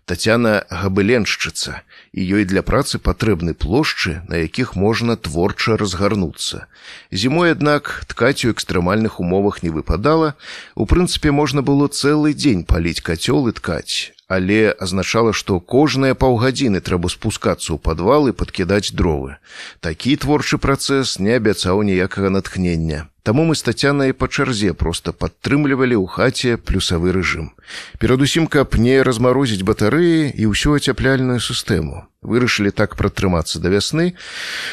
Тацяна 0.06 0.68
габыленшчыца, 0.68 1.80
і 2.12 2.22
ёй 2.36 2.44
для 2.44 2.60
працы 2.62 3.00
патрэбны 3.00 3.54
плошчы, 3.56 4.20
на 4.28 4.44
якіх 4.44 4.76
можна 4.76 5.16
творча 5.16 5.78
разгарнуцца. 5.80 6.68
Зімой, 7.12 7.56
аднак, 7.56 8.04
ткаць 8.12 8.44
у 8.44 8.52
экстрэмальных 8.52 9.24
умовах 9.24 9.64
не 9.64 9.72
выпадала. 9.72 10.36
У 10.76 10.84
прынцыпе, 10.86 11.32
можна 11.32 11.64
было 11.64 11.88
цэлы 11.88 12.36
дзень 12.36 12.68
паліць 12.68 13.00
кацёл 13.00 13.48
і 13.48 13.56
ткаць, 13.56 14.12
але 14.28 14.76
азначала, 14.80 15.34
што 15.34 15.60
кожныя 15.60 16.16
паўгадзіны 16.16 16.80
трэба 16.80 17.10
спускацца 17.10 17.74
ў 17.74 17.80
падвал 17.80 18.30
і 18.30 18.36
падкідаць 18.38 18.94
дровы. 18.94 19.38
Такі 19.80 20.16
творчы 20.16 20.58
працэс 20.58 21.20
не 21.20 21.36
абяцаў 21.36 21.84
ніякага 21.84 22.30
натхнення. 22.30 23.10
Таму 23.24 23.48
мы 23.48 23.56
з 23.56 23.64
тацянай 23.64 24.12
па 24.12 24.28
чарзе 24.28 24.74
проста 24.76 25.16
падтрымлівалі 25.16 25.96
ў 25.96 26.06
хаце 26.12 26.58
плюсавы 26.60 27.16
рэжым. 27.16 27.52
Перадусім, 28.00 28.48
каб 28.48 28.76
не 28.76 29.00
размарозіць 29.04 29.64
батарэі 29.64 30.32
і 30.36 30.52
ўсю 30.52 30.76
ацяпляльную 30.80 31.40
сістэму. 31.40 32.04
Вырашылі 32.24 32.72
так 32.72 32.96
пратрымацца 32.96 33.60
да 33.60 33.70
вясны, 33.70 34.16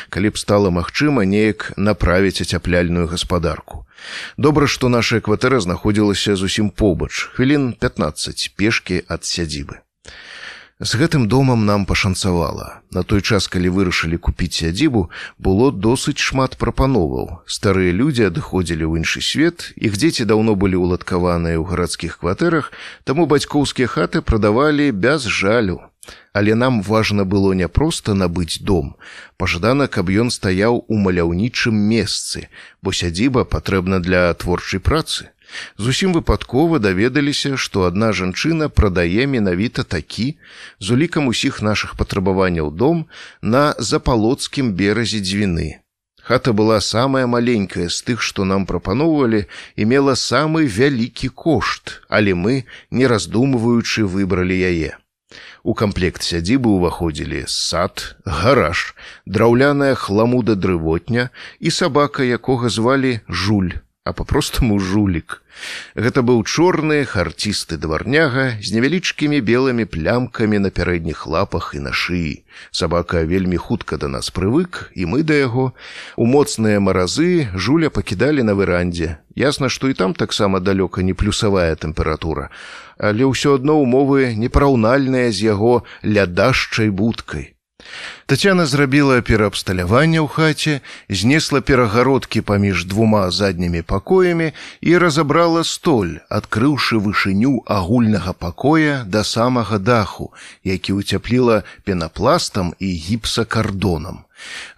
калі 0.09 0.31
б 0.31 0.41
стала 0.41 0.71
магчыма 0.71 1.27
неяк 1.27 1.73
направіць 1.77 2.41
ацяпляльную 2.47 3.11
гаспадарку. 3.11 3.87
Добра, 4.37 4.67
што 4.67 4.89
наша 4.89 5.21
кватэра 5.21 5.61
знаходзілася 5.61 6.37
зусім 6.39 6.71
побач, 6.71 7.29
хвілін 7.35 7.73
15 7.75 8.55
пешкі 8.57 9.03
ад 9.09 9.27
сядзібы. 9.27 9.83
З 10.81 10.97
гэтым 10.97 11.29
домам 11.29 11.67
нам 11.69 11.85
пашанцавала. 11.85 12.81
На 12.91 13.03
той 13.03 13.21
час, 13.21 13.49
калі 13.53 13.69
вырашылі 13.69 14.17
купіць 14.17 14.65
сядзібу, 14.65 15.11
было 15.37 15.69
досыць 15.69 16.17
шмат 16.17 16.57
прапановаў. 16.57 17.45
Старыя 17.45 17.93
людзі 17.93 18.33
адыходзілі 18.33 18.89
ў 18.89 19.05
іншы 19.05 19.21
свет, 19.21 19.77
іх 19.77 20.01
дзеці 20.01 20.25
даўно 20.25 20.57
былі 20.57 20.81
ўладкаваныя 20.81 21.61
ў 21.61 21.69
гарадскіх 21.69 22.25
кватэрах, 22.25 22.73
таму 23.05 23.29
бацькоўскія 23.29 23.93
хаты 23.93 24.25
прадавалі 24.25 24.89
без 24.97 25.29
жалю. 25.29 25.90
Але 26.33 26.55
нам 26.55 26.83
важна 26.83 27.25
было 27.25 27.53
не 27.53 27.69
проста 27.69 28.15
набыць 28.15 28.63
дом. 28.63 28.95
Пажадана, 29.37 29.89
каб 29.89 30.11
ён 30.11 30.31
стаяў 30.31 30.85
у 30.87 30.97
маляўнічым 30.97 31.75
месцы, 31.75 32.47
бо 32.83 32.93
сядзіба 32.93 33.45
патрэбна 33.45 33.99
для 34.01 34.33
творчай 34.35 34.81
працы. 34.81 35.31
Зусім 35.77 36.13
выпадкова 36.15 36.79
даведаліся, 36.79 37.57
што 37.57 37.83
адна 37.91 38.13
жанчына 38.15 38.69
прадае 38.69 39.27
менавіта 39.27 39.83
такі 39.83 40.39
з 40.79 40.97
улікам 40.97 41.27
усіх 41.27 41.61
нашых 41.63 41.97
патрабаванняў 41.99 42.71
дом 42.71 43.07
на 43.43 43.75
запалоцкім 43.79 44.73
беразе 44.79 45.19
дзвіны. 45.19 45.83
Хата 46.23 46.53
была 46.53 46.81
самая 46.81 47.27
маленькая 47.27 47.89
з 47.89 48.03
тых, 48.07 48.23
што 48.23 48.45
нам 48.45 48.67
прапаноўвалі 48.67 49.45
і 49.75 49.83
мела 49.93 50.15
самы 50.15 50.67
вялікі 50.71 51.35
кошт, 51.35 51.99
але 52.09 52.39
мы, 52.39 52.65
не 52.91 53.11
раздумваючы, 53.11 54.07
выбралі 54.07 54.55
яе. 54.55 55.01
У 55.63 55.75
камплект 55.75 56.25
сядзібы 56.25 56.73
ўваходзілі 56.77 57.45
сад, 57.47 58.17
гараж, 58.25 58.95
драўляная 59.27 59.93
хламуда 59.95 60.57
дрывотня 60.57 61.29
і 61.61 61.69
сабака, 61.69 62.25
якога 62.25 62.73
звалі 62.73 63.21
жуль 63.29 63.77
а 64.05 64.13
по-простаму 64.13 64.81
жулік. 64.81 65.43
Гэта 65.95 66.25
быў 66.25 66.41
чорны 66.49 67.05
харцісты 67.05 67.77
дварняга 67.77 68.57
з 68.65 68.73
невялічкімі 68.73 69.39
белымі 69.45 69.85
плямкамі 69.85 70.57
на 70.57 70.73
пярэдніх 70.73 71.27
лапах 71.29 71.77
і 71.77 71.85
на 71.85 71.93
шыі. 71.93 72.43
Сабака 72.73 73.23
вельмі 73.29 73.61
хутка 73.61 74.01
да 74.01 74.09
нас 74.09 74.33
прывык, 74.33 74.89
і 74.97 75.05
мы 75.05 75.21
да 75.23 75.37
яго. 75.37 75.77
У 76.17 76.25
моцныя 76.25 76.81
маразы 76.81 77.53
жуля 77.55 77.93
пакідалі 77.93 78.43
на 78.43 78.57
верандзе. 78.57 79.21
Ясна, 79.37 79.69
што 79.69 79.93
і 79.93 79.95
там 79.95 80.17
таксама 80.17 80.65
далёка 80.65 81.05
не 81.05 81.13
плюсавая 81.13 81.77
тэмпература, 81.77 82.49
але 83.01 83.25
ўсё 83.25 83.57
адно 83.59 83.81
ўмовы 83.81 84.37
непараўнальныя 84.37 85.33
з 85.33 85.49
яго 85.49 85.83
лядашчай 86.05 86.93
будкай. 86.93 87.57
Тацяна 88.31 88.63
зрабіла 88.71 89.17
пераабсталяванне 89.27 90.21
ў 90.23 90.31
хаце, 90.31 90.75
знесла 91.11 91.61
перагародкі 91.67 92.43
паміж 92.47 92.85
двума 92.87 93.23
заднімі 93.35 93.83
пакоямі 93.83 94.53
і 94.79 94.93
разабрала 95.03 95.65
столь, 95.67 96.13
адкрыўшы 96.31 97.03
вышыню 97.03 97.67
агульнага 97.67 98.31
пакоя 98.31 99.03
да 99.03 99.25
самага 99.27 99.83
даху, 99.83 100.31
які 100.63 100.95
ўцяпліла 101.03 101.67
пенапластам 101.83 102.71
і 102.79 102.95
гіпсакардонам. 103.11 104.23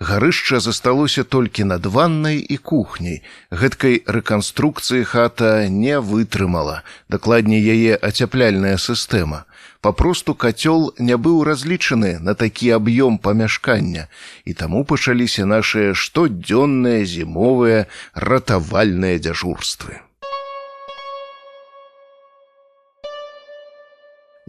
Гарышча 0.00 0.56
засталося 0.56 1.20
толькі 1.20 1.68
над 1.68 1.84
ваннай 1.84 2.40
і 2.40 2.56
кухняй. 2.56 3.20
Гэткай 3.52 4.00
рэканструкцыі 4.08 5.04
хата 5.04 5.68
не 5.68 6.00
вытрымала, 6.00 6.88
дакладней 7.12 7.60
яе 7.60 8.00
ацяпляльная 8.00 8.80
сістэма 8.80 9.44
папросту 9.82 10.34
кацёл 10.34 10.94
не 10.98 11.18
быў 11.18 11.42
разлічаны 11.44 12.12
на 12.22 12.34
такі 12.38 12.70
аб'ём 12.78 13.18
памяшкання 13.18 14.06
і 14.46 14.54
таму 14.54 14.84
пачаліся 14.86 15.44
нашыя 15.44 15.98
штодзённыя 15.98 17.02
зімовыя 17.04 17.90
ратавальныя 18.14 19.18
дзяжурствы. 19.18 19.98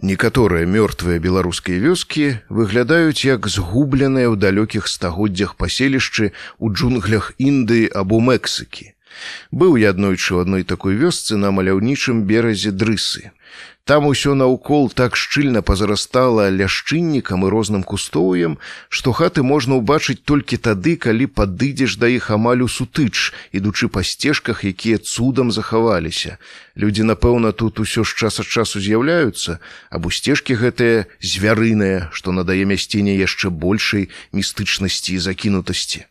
Некаторыя 0.04 0.68
мёртвыя 0.68 1.18
беларускія 1.18 1.82
вёскі 1.82 2.38
выглядаюць 2.48 3.26
як 3.26 3.48
згубленыя 3.48 4.30
ў 4.30 4.36
далёкіх 4.38 4.86
стагоддзях 4.86 5.56
паселішчы 5.58 6.30
ў 6.30 6.66
джунглях 6.70 7.32
Індыі 7.38 7.88
або 7.90 8.20
Мексыкі. 8.20 8.92
Быў 9.50 9.78
я 9.80 9.94
аднойчы 9.96 10.34
ў 10.34 10.46
адной 10.46 10.62
такой 10.62 10.94
вёсцы 11.00 11.38
на 11.40 11.50
маляўнічым 11.56 12.22
беразе 12.28 12.70
дрысы. 12.70 13.32
Там 13.84 14.06
усё 14.08 14.32
наўкол 14.32 14.88
так 14.88 15.12
шчыльна 15.12 15.60
пазарастала 15.60 16.48
ляшчыннікам 16.48 17.44
і 17.44 17.48
розным 17.52 17.82
кустоўем, 17.84 18.56
што 18.88 19.12
хаты 19.12 19.44
можна 19.44 19.76
ўбачыць 19.76 20.24
толькі 20.24 20.56
тады, 20.56 20.96
калі 20.96 21.28
падыдзеш 21.28 22.00
да 22.00 22.08
іх 22.08 22.30
амаль 22.32 22.64
у 22.64 22.68
сутыч, 22.68 23.36
ідучы 23.52 23.92
па 23.92 24.00
сцежках, 24.00 24.64
якія 24.64 24.96
цудам 24.96 25.52
захаваліся. 25.52 26.40
Людзі, 26.80 27.04
напэўна, 27.04 27.52
тут 27.52 27.76
усё 27.76 28.08
ж 28.08 28.16
час 28.16 28.40
ад 28.40 28.48
часу 28.48 28.80
з'яўляюцца, 28.80 29.60
або 29.92 30.08
сцежкі 30.08 30.56
гэтыя 30.56 31.04
звярыныя, 31.20 32.08
што 32.08 32.32
надае 32.32 32.64
мясціне 32.64 33.20
яшчэ 33.20 33.52
большай 33.52 34.08
містычнасці 34.32 35.12
і 35.12 35.20
закінутасці. 35.20 36.08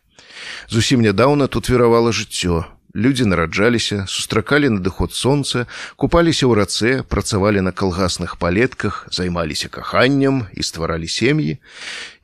Зусім 0.70 1.02
нядаўна 1.02 1.50
тут 1.50 1.68
веравала 1.68 2.14
жыццё, 2.14 2.70
Людзі 2.94 3.24
нараджаліся, 3.26 4.04
сустракалі 4.06 4.70
надыход 4.70 5.10
сонца, 5.18 5.66
купаліся 5.98 6.46
ў 6.46 6.62
рацэ, 6.62 6.90
працавалі 7.02 7.58
на 7.66 7.74
калгасных 7.74 8.38
палетках, 8.38 9.10
займаліся 9.10 9.66
каханнем 9.66 10.46
і 10.54 10.62
стваралі 10.62 11.10
сем'і. 11.10 11.58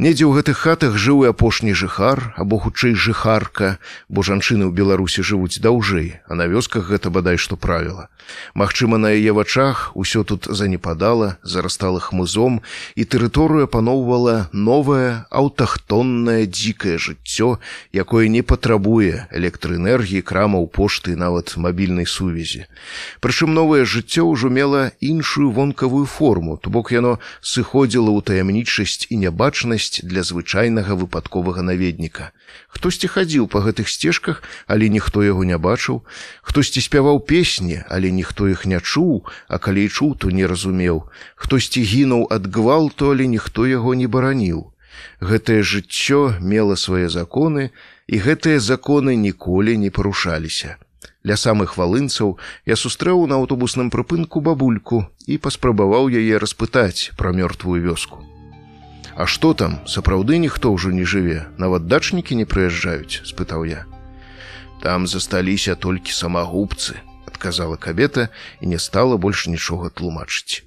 Недзе 0.00 0.24
ў 0.24 0.40
гэтых 0.40 0.56
хатах 0.56 0.94
жыў 0.96 1.28
і 1.28 1.36
апошні 1.36 1.76
жыхар 1.76 2.32
або 2.40 2.56
хутчэй 2.56 2.96
жыхарка, 2.96 3.76
бо 4.08 4.24
жанчыны 4.24 4.64
ў 4.64 4.72
Беларусі 4.72 5.20
жывуць 5.20 5.60
даўжэй, 5.60 6.24
а 6.24 6.40
на 6.40 6.48
вёсках 6.48 6.88
гэта 6.88 7.12
бадай 7.12 7.36
што 7.36 7.60
правіла. 7.60 8.08
Магчыма, 8.56 8.96
на 8.96 9.12
яе 9.12 9.36
вачах 9.36 9.92
усё 9.92 10.24
тут 10.24 10.48
занепадала, 10.48 11.36
зарастала 11.44 12.00
хмызом 12.00 12.64
і 12.96 13.04
тэрыторыя 13.04 13.68
паноўвала 13.68 14.48
новае 14.56 15.28
аўтахтоннае 15.28 16.48
дзікае 16.48 16.96
жыццё, 16.96 17.60
якое 17.92 18.32
не 18.32 18.40
патрабуе 18.40 19.28
электраэнергіі 19.28 20.24
крамаў 20.24 20.64
пошты 20.72 21.12
нават 21.12 21.60
мабільнай 21.60 22.08
сувязі. 22.08 22.64
Прычым 23.20 23.52
новае 23.52 23.84
жыццё 23.84 24.24
ўжо 24.32 24.48
мела 24.48 24.96
іншую 25.04 25.52
вонкавую 25.52 26.08
форму, 26.08 26.56
то 26.56 26.72
бок 26.72 26.88
яно 26.88 27.20
сыходзіла 27.44 28.16
ў 28.16 28.24
таямнічасць 28.24 29.12
і 29.12 29.28
нябачнасць 29.28 29.89
для 30.06 30.22
звычайнага 30.22 30.94
выпадковага 30.94 31.62
наведніка. 31.66 32.30
Хтосьці 32.70 33.10
хадзіў 33.10 33.48
па 33.50 33.62
гэтых 33.66 33.90
сцежках, 33.90 34.42
але 34.70 34.86
ніхто 34.88 35.24
яго 35.26 35.42
не 35.42 35.58
бачыў, 35.58 36.02
хтосьці 36.46 36.80
спяваў 36.86 37.18
песні, 37.26 37.82
але 37.90 38.14
ніхто 38.14 38.46
іх 38.46 38.66
не 38.70 38.78
чуў, 38.78 39.26
а 39.48 39.58
калі 39.58 39.88
чуў, 39.90 40.14
то 40.14 40.30
не 40.30 40.46
разумеў. 40.46 41.10
Хтосьці 41.34 41.82
гінуў 41.82 42.28
ад 42.30 42.46
гвалту, 42.46 43.10
але 43.10 43.26
ніхто 43.26 43.66
яго 43.66 43.98
не 43.98 44.06
бараніў. 44.06 44.70
Гэтае 45.18 45.62
жыццё 45.66 46.38
мела 46.40 46.78
свае 46.78 47.10
законы, 47.10 47.70
і 48.06 48.16
гэтыя 48.22 48.62
законы 48.62 49.16
ніколі 49.16 49.76
не 49.78 49.90
парушаліся. 49.90 50.78
Для 51.22 51.36
самых 51.36 51.76
валынцаў 51.76 52.38
я 52.64 52.76
сустрэў 52.80 53.26
на 53.28 53.36
аўтобусным 53.42 53.92
прыпынку 53.92 54.40
бабульку 54.40 55.04
і 55.26 55.36
паспрабаваў 55.36 56.08
яе 56.08 56.40
распытаць 56.40 57.12
пра 57.20 57.36
мёртвую 57.36 57.80
вёску. 57.84 58.29
А 59.20 59.26
што 59.28 59.52
там 59.52 59.72
сапраўды 59.84 60.38
ніхто 60.40 60.70
ўжо 60.72 60.90
не 60.96 61.04
жыве, 61.04 61.44
нават 61.60 61.84
дачнікі 61.92 62.36
не 62.40 62.46
прыязджаюць, 62.48 63.20
спытаў 63.28 63.66
я. 63.68 63.84
Там 64.80 65.04
засталіся 65.04 65.74
толькі 65.76 66.16
самагубцы, 66.16 66.96
адказала 67.28 67.76
кабета 67.76 68.30
і 68.64 68.72
не 68.72 68.78
стала 68.80 69.20
больш 69.20 69.44
нічога 69.44 69.92
тлумачыць. 69.92 70.64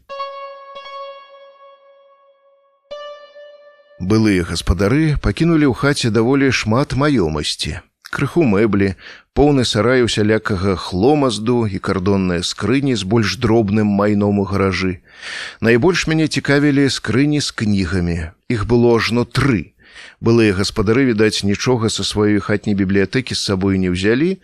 Былыя 3.97 4.45
гаспадары 4.45 5.17
пакінулі 5.17 5.65
ў 5.65 5.73
хаце 5.73 6.13
даволі 6.13 6.53
шмат 6.53 6.93
маёмасці. 6.93 7.81
Крыху 8.13 8.45
мэблі, 8.45 8.93
поўны 9.33 9.65
сарай 9.65 10.05
усялякага 10.05 10.75
хломазду 10.77 11.65
і 11.65 11.81
кардонныя 11.81 12.45
скрыні 12.45 12.93
з 12.95 13.03
больш 13.03 13.37
дробным 13.41 13.89
майном 13.89 14.39
у 14.39 14.45
гаражы. 14.45 15.01
Найбольш 15.61 16.05
мяне 16.07 16.27
цікавілі 16.27 16.89
скрыні 16.89 17.41
з 17.41 17.49
кнігамі. 17.51 18.17
Іх 18.49 18.65
было 18.69 18.95
ажно 18.97 19.25
тры. 19.25 19.73
Былыя 20.21 20.53
гаспадары, 20.57 21.05
відаць, 21.09 21.43
нічога 21.43 21.89
са 21.89 22.05
сваёй 22.05 22.39
хатняй 22.39 22.77
бібліятэкі 22.77 23.33
з 23.33 23.41
сабой 23.41 23.77
не 23.77 23.89
ўзялі, 23.93 24.37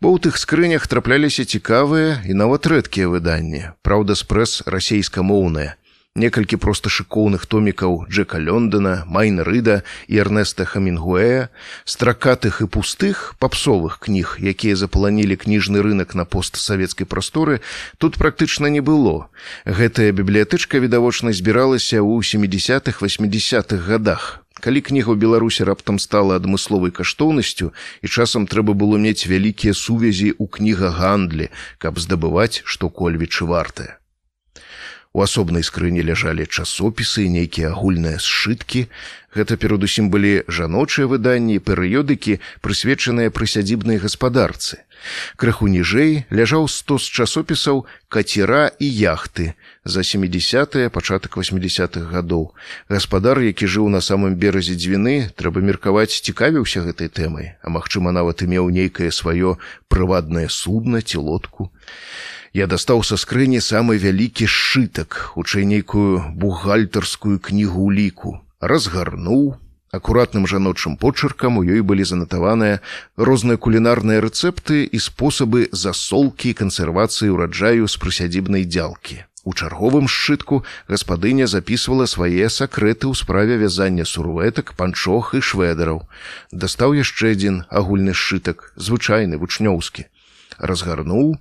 бо 0.00 0.14
ў 0.14 0.22
тых 0.22 0.38
скрынях 0.38 0.86
трапляліся 0.86 1.46
цікавыя 1.46 2.22
і 2.26 2.32
нават 2.34 2.66
рэдкія 2.66 3.10
выданні. 3.10 3.74
Праўда, 3.82 4.14
спрэс 4.14 4.62
расейскамоўная 4.66 5.74
некалькі 6.16 6.56
проста 6.56 6.88
шыкоўных 6.88 7.46
томікаў 7.46 8.08
Джека 8.08 8.40
Лондона, 8.40 9.04
Майн 9.06 9.40
Рыда 9.44 9.84
і 10.08 10.16
Эрнеста 10.16 10.64
Хамінгуэя, 10.64 11.52
стракатых 11.84 12.64
і 12.64 12.66
пустых 12.66 13.36
папсовых 13.38 14.00
кніг, 14.00 14.40
якія 14.40 14.76
запаланілі 14.76 15.36
кніжны 15.36 15.84
рынок 15.84 16.16
на 16.16 16.24
постсавецкай 16.24 17.06
прасторы, 17.06 17.60
тут 17.98 18.16
практычна 18.16 18.66
не 18.72 18.80
было. 18.80 19.28
Гэтая 19.68 20.10
бібліятычка 20.16 20.80
відавочна 20.80 21.36
збіралася 21.36 22.00
ў 22.00 22.24
70-х 22.24 23.04
80-х 23.04 23.84
годах. 23.84 24.42
Калі 24.56 24.80
кніга 24.80 25.12
ў 25.12 25.20
Беларусі 25.20 25.68
раптам 25.68 26.00
стала 26.00 26.40
адмысловай 26.40 26.88
каштоўнасцю 26.88 27.76
і 28.00 28.06
часам 28.08 28.48
трэба 28.48 28.72
было 28.72 28.96
мець 28.96 29.28
вялікія 29.28 29.76
сувязі 29.76 30.32
ў 30.32 30.48
кнігагандлі, 30.48 31.52
каб 31.76 32.00
здабываць, 32.00 32.64
што 32.64 32.88
кольвічы 32.88 33.44
вартае. 33.44 34.00
У 35.16 35.22
асобнай 35.24 35.64
скрыні 35.64 36.02
ляжалі 36.04 36.44
часопісы 36.44 37.24
і 37.24 37.32
нейкія 37.40 37.72
агульныя 37.72 38.20
сшыткі. 38.20 38.84
Гэта 39.32 39.56
перадусім 39.56 40.12
былі 40.12 40.44
жаночыя 40.44 41.08
выданні 41.08 41.56
і 41.56 41.62
перыёдыкі, 41.64 42.36
прысвечаныя 42.60 43.32
прысядзібнай 43.32 43.96
гаспадарцы. 43.96 44.84
Крыху 45.40 45.72
ніжэй 45.72 46.28
ляжаў 46.28 46.68
стос 46.68 47.08
часопісаў 47.08 47.88
кацера 48.12 48.68
і 48.76 48.92
яхты 48.92 49.56
за 49.88 50.04
70 50.04 50.92
пачатак 50.92 51.40
80-х 51.40 52.12
гадоў. 52.12 52.52
Гаспадар, 52.92 53.40
які 53.40 53.64
жыў 53.64 53.88
на 53.88 54.04
самым 54.04 54.36
беразе 54.36 54.76
дзвіны, 54.76 55.32
трэба 55.32 55.64
меркаваць, 55.64 56.12
цікавіўся 56.12 56.84
гэтай 56.84 57.08
тэмай, 57.08 57.56
а 57.64 57.72
магчыма, 57.72 58.12
нават 58.12 58.44
і 58.44 58.52
меў 58.52 58.68
нейкае 58.68 59.08
сваё 59.08 59.56
прываднае 59.88 60.52
судна 60.52 61.00
ці 61.00 61.24
лодку. 61.24 61.72
Я 62.56 62.64
дастаў 62.66 63.02
са 63.04 63.18
скрыні 63.20 63.58
самы 63.60 63.98
вялікі 64.00 64.46
сшытак, 64.48 65.16
хутчэй 65.36 65.66
нейкую 65.68 66.24
бухгальтарскую 66.40 67.36
кнігу 67.36 67.90
ліку, 67.92 68.40
разгарнуў. 68.64 69.60
Акуратным 69.92 70.46
жаночым 70.48 70.96
почыркам 70.96 71.60
у 71.60 71.64
ёй 71.64 71.84
былі 71.84 72.08
занатаваныя 72.08 72.80
розныя 73.28 73.60
кулінарныя 73.60 74.24
рэцэпты 74.24 74.88
і 74.88 75.02
спосабы 75.08 75.68
засолкі 75.84 76.54
і 76.54 76.58
кансервацыі 76.62 77.36
ўраджаю 77.36 77.92
з 77.92 78.00
прысядзібнай 78.00 78.64
дзялкі. 78.64 79.20
У 79.44 79.52
чарговым 79.52 80.08
сшытку 80.08 80.64
гаспадыня 80.88 81.44
записывала 81.44 82.08
свае 82.08 82.48
сакрэты 82.48 83.04
ў 83.04 83.12
справе 83.20 83.60
вязання 83.60 84.08
сурветак, 84.08 84.72
панчох 84.80 85.36
і 85.36 85.44
шведараў. 85.44 86.08
Дастаў 86.56 86.96
яшчэ 87.04 87.36
адзін 87.36 87.64
агульны 87.68 88.16
сшытак, 88.16 88.72
звычайны 88.80 89.36
вучнёўскі 89.36 90.08
разгарнуў, 90.58 91.36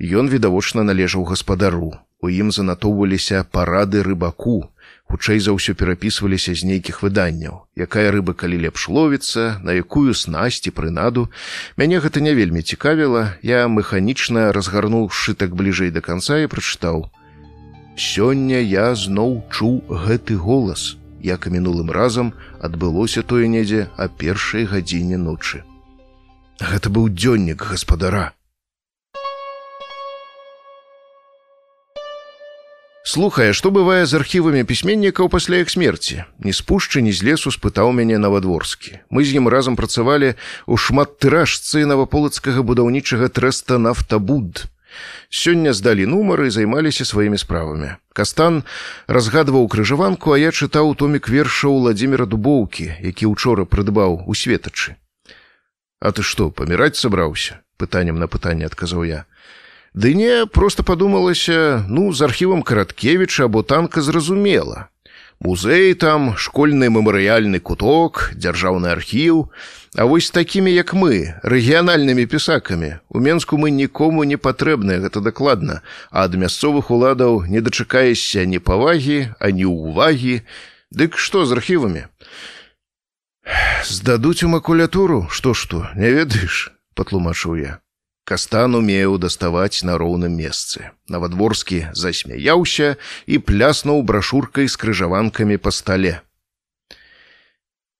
ён 0.00 0.28
відавочна 0.28 0.82
належаў 0.82 1.24
гаспадару. 1.24 1.94
У 2.24 2.28
ім 2.32 2.50
занатоўваліся 2.50 3.44
парады 3.52 4.02
рыбаку. 4.02 4.70
Хутчэй 5.04 5.38
за 5.44 5.52
ўсё 5.52 5.76
перапісваліся 5.76 6.56
з 6.56 6.64
нейкіх 6.64 7.04
выданняў, 7.04 7.68
якая 7.76 8.08
рыба 8.08 8.32
калі 8.32 8.64
лепш 8.64 8.88
ловіцца, 8.88 9.60
на 9.60 9.76
якую 9.76 10.16
снасці 10.16 10.72
прынаду. 10.72 11.28
Мяне 11.76 12.00
гэта 12.00 12.24
не 12.24 12.32
вельмі 12.32 12.64
цікавіла, 12.64 13.36
я 13.44 13.68
механічна 13.68 14.50
разгарнуў 14.56 15.12
сшытак 15.12 15.52
бліжэй 15.52 15.92
да 15.92 16.00
канца 16.00 16.40
і 16.40 16.48
прачытаў: 16.48 17.12
«Сёння 18.00 18.64
я 18.64 18.96
зноў 18.96 19.44
чуў 19.52 19.84
гэты 19.88 20.40
голас. 20.40 20.96
як 21.24 21.46
і 21.48 21.50
мінулым 21.56 21.90
разам 21.90 22.32
адбылося 22.60 23.22
тое 23.24 23.48
недзе 23.48 23.88
а 23.96 24.08
першай 24.08 24.68
гадзіне 24.68 25.16
ночы. 25.16 25.64
Гэта 26.60 26.92
быў 26.92 27.08
дзённік 27.08 27.64
гаспадара. 27.72 28.36
Слухае, 33.04 33.52
што 33.52 33.68
бывае 33.68 34.06
з 34.08 34.16
архівамі 34.16 34.64
пісьменнікаў 34.64 35.28
пасля 35.28 35.60
іх 35.60 35.68
смерці. 35.68 36.24
Ні 36.40 36.52
з 36.56 36.64
пушчы, 36.64 37.04
ні 37.04 37.12
з 37.12 37.20
лесу 37.20 37.50
спытаў 37.52 37.92
мяне 37.92 38.16
навадворскі. 38.16 39.04
Мы 39.12 39.28
з 39.28 39.36
ім 39.36 39.52
разам 39.52 39.76
працавалі 39.76 40.32
ў 40.64 40.74
шматтыражцы 40.80 41.84
наваполацкага 41.84 42.64
будаўнічага 42.64 43.28
трэста 43.28 43.76
нафтабуд. 43.76 44.64
Сёння 45.28 45.76
здалі 45.76 46.08
нумары 46.08 46.48
і 46.48 46.54
займаліся 46.56 47.04
сваімі 47.04 47.36
справамі. 47.36 48.00
Кастан 48.16 48.64
разгадваў 49.04 49.68
крыжаванку, 49.68 50.32
а 50.32 50.40
я 50.40 50.48
чытаў 50.48 50.96
томік 50.96 51.28
верша 51.28 51.68
ў 51.68 51.84
владимира 51.84 52.24
дубоўкі, 52.24 52.88
які 53.04 53.28
учора 53.28 53.68
прыдбаў 53.68 54.24
у 54.24 54.32
светачы. 54.32 54.96
А 56.00 56.08
ты 56.08 56.24
што, 56.24 56.48
паміраць 56.48 56.96
сабраўся? 56.96 57.60
пытаннем 57.76 58.16
на 58.16 58.26
пытанне 58.32 58.64
адказаў 58.64 59.04
я. 59.04 59.24
Ды 59.94 60.14
не 60.14 60.46
просто 60.46 60.82
падумалася 60.82 61.86
ну 61.88 62.12
з 62.12 62.22
архівам 62.22 62.62
караткевіча 62.62 63.44
або 63.44 63.62
танка 63.62 64.02
зразумела. 64.02 64.88
Музей 65.40 65.94
там 65.94 66.34
школьны 66.36 66.90
мемарыяльны 66.90 67.60
куток 67.60 68.34
дзяржаўны 68.34 68.90
архіў. 68.90 69.50
А 69.94 70.04
вось 70.10 70.30
такімі 70.34 70.74
як 70.74 70.94
мы 70.98 71.38
рэгіянальнымі 71.46 72.26
пісакамі 72.26 72.98
у 73.08 73.22
менску 73.22 73.54
мы 73.54 73.70
нікому 73.70 74.24
не 74.26 74.34
патрэбныя 74.34 74.98
гэта 74.98 75.22
дакладна. 75.22 75.86
А 76.10 76.26
ад 76.26 76.34
мясцовых 76.34 76.90
уладаў 76.90 77.46
не 77.46 77.62
дачакаешся 77.62 78.42
ні 78.42 78.58
павагі 78.58 79.30
ані 79.38 79.70
ўвагі. 79.70 80.42
Дык 80.90 81.14
што 81.14 81.46
з 81.46 81.54
архівамі? 81.54 82.10
Здадуць 83.86 84.42
у 84.42 84.50
макулятуру 84.50 85.30
што 85.30 85.54
што 85.54 85.86
не 85.94 86.10
ведаеш? 86.10 86.74
Патлумачыў 86.98 87.54
я 87.62 87.83
Кастан 88.24 88.72
умеў 88.72 89.18
даставаць 89.20 89.84
на 89.84 89.98
роўным 90.00 90.32
месцы. 90.32 90.90
Навадворскі 91.12 91.92
засмяяўся 91.92 92.96
і 93.28 93.36
пляснуў 93.36 94.00
брашуркай 94.00 94.64
з 94.64 94.80
крыжаванкамі 94.80 95.60
па 95.60 95.68
стале. 95.68 96.14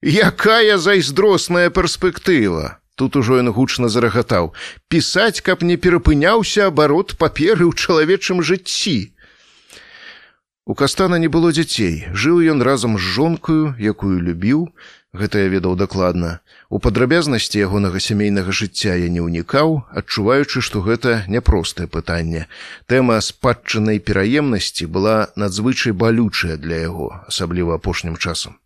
Якая 0.01 0.81
зайздросная 0.81 1.69
перспектыва! 1.69 2.81
Тут 2.97 3.17
ужо 3.21 3.37
ён 3.43 3.53
гучна 3.53 3.91
зарагатаў: 3.93 4.55
пісаць, 4.89 5.45
каб 5.45 5.61
не 5.61 5.77
перапыняўся 5.77 6.73
абарот 6.73 7.19
паперы 7.21 7.69
ў 7.69 7.77
чалавечым 7.77 8.41
жыцці. 8.41 9.13
У 10.65 10.73
кастана 10.73 11.21
не 11.21 11.29
было 11.29 11.53
дзяцей. 11.53 12.09
Жыў 12.17 12.41
ён 12.49 12.65
разам 12.65 12.97
з 12.97 13.05
жонкаю, 13.17 13.77
якую 13.77 14.17
любіў, 14.25 14.71
Гэта 15.15 15.47
я 15.47 15.49
ведаў 15.49 15.77
дакладна. 15.79 16.43
У 16.75 16.79
падрабязнасці 16.83 17.61
ягонага 17.63 18.01
сямейнага 18.03 18.51
жыцця 18.51 18.97
я 18.99 19.07
не 19.17 19.23
ўнікаў, 19.23 19.75
адчуваючы, 20.01 20.59
што 20.59 20.83
гэта 20.83 21.13
няпростае 21.31 21.87
пытанне. 21.87 22.51
Тэма 22.91 23.21
спадчыннай 23.23 24.03
пераемнасці 24.03 24.91
была 24.91 25.31
надзвычай 25.39 25.95
балючая 25.95 26.59
для 26.59 26.83
яго, 26.83 27.07
асабліва 27.31 27.79
апошнім 27.79 28.19
часам. 28.19 28.59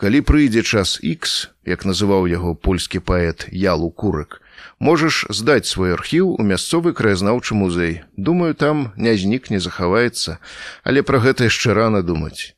Калі 0.00 0.24
прыйдзе 0.24 0.64
час 0.64 0.96
X, 1.04 1.52
як 1.68 1.84
называў 1.84 2.32
яго 2.32 2.56
польскі 2.56 3.04
паэт 3.04 3.44
Ялу 3.52 3.92
курак, 3.92 4.40
можаш 4.80 5.26
здаць 5.28 5.68
свой 5.68 5.92
архіў 6.00 6.32
у 6.32 6.42
мясцовы 6.48 6.96
краязнаўчы 6.96 7.60
музей. 7.60 8.04
Думаю, 8.16 8.56
там 8.56 8.92
не 8.96 9.12
знік 9.20 9.52
не 9.52 9.60
захаваецца, 9.60 10.40
але 10.80 11.04
пра 11.04 11.20
гэта 11.20 11.52
яшчэ 11.52 11.76
рана 11.76 12.00
думаць. 12.00 12.55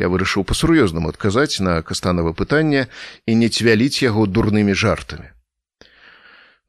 Я 0.00 0.08
вырашыў 0.08 0.48
па-сур'ёзнаму 0.48 1.12
адказаць 1.12 1.60
на 1.60 1.82
кастанава 1.84 2.32
пытанне 2.32 2.88
і 3.28 3.36
не 3.36 3.52
цвяліць 3.52 4.00
яго 4.00 4.24
дурнымі 4.24 4.72
жартамі. 4.72 5.28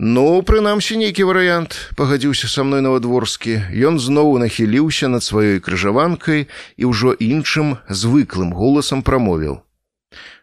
Ну, 0.03 0.41
прынамсі 0.41 0.97
нейкі 0.97 1.29
варыянт, 1.29 1.77
пагадзіўся 1.95 2.49
са 2.51 2.65
мной 2.65 2.81
навадворскі. 2.81 3.53
Ён 3.69 4.01
зноў 4.01 4.33
нахіліўся 4.41 5.07
над 5.13 5.23
сваёй 5.23 5.61
крыжаванкай 5.61 6.49
і 6.75 6.89
ўжо 6.89 7.13
іншым 7.13 7.77
звыклым 7.85 8.51
голасам 8.51 9.05
прамовіў. 9.05 9.61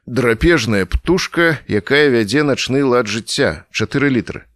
Драпежная 0.07 0.87
птушка, 0.87 1.59
якая 1.67 2.07
вядзе 2.15 2.47
начны 2.47 2.87
лад 2.87 3.11
жыцця, 3.11 3.67
чатыры 3.75 4.15
літры. 4.15 4.47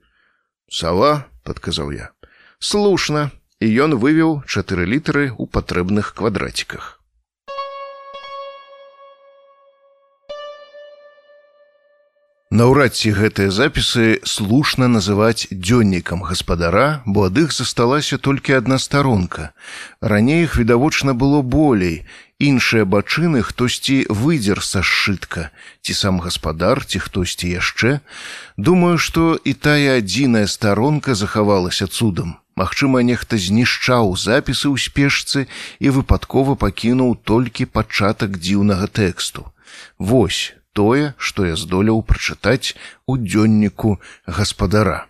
Сава, 0.70 1.26
падказаў 1.42 1.92
я. 1.92 2.14
Слушна, 2.62 3.28
і 3.58 3.68
ён 3.68 3.98
вывеў 3.98 4.40
чатыры 4.46 4.86
літры 4.86 5.28
ў 5.34 5.44
патрэбных 5.50 6.14
квадраціках. 6.14 7.01
Наўрад 12.52 12.92
ці 12.92 13.10
гэтыя 13.16 13.48
запісы 13.48 14.20
слушна 14.28 14.84
называць 14.84 15.48
дзённікам 15.48 16.20
гаспадара, 16.28 17.00
бо 17.08 17.24
ад 17.28 17.40
іх 17.40 17.54
засталася 17.56 18.18
толькі 18.20 18.52
адна 18.58 18.76
старонка. 18.76 19.56
Раней 20.04 20.44
іх 20.44 20.58
відавочна 20.60 21.16
было 21.16 21.40
болей. 21.40 22.04
Іншыя 22.36 22.84
бачыны 22.84 23.40
хтосьці 23.40 23.96
выдзер 24.12 24.60
са 24.60 24.84
сшытка, 24.84 25.48
ці 25.80 25.96
сам 25.96 26.20
гаспадар, 26.20 26.84
ці 26.84 27.00
хтосьці 27.00 27.48
яшчэ. 27.56 28.04
Думаю, 28.60 29.00
што 29.00 29.40
і 29.40 29.56
тая 29.56 29.96
адзіная 30.04 30.44
старонка 30.44 31.16
захавалася 31.16 31.88
цудам. 31.88 32.36
Магчыма, 32.52 33.00
нехта 33.00 33.40
знішчаў 33.40 34.12
запісы 34.20 34.68
ў 34.68 34.76
спешцы 34.76 35.48
і 35.80 35.88
выпадкова 35.88 36.60
пакінуў 36.60 37.16
толькі 37.24 37.64
пачатак 37.64 38.36
дзіўнага 38.36 38.92
тэксту. 38.92 39.48
Вось 39.96 40.52
тое, 40.72 41.14
што 41.16 41.46
я 41.46 41.56
здолеў 41.56 42.02
прачытаць 42.02 42.74
у 43.06 43.16
дзённіку 43.16 43.98
гаспадара. 44.26 45.06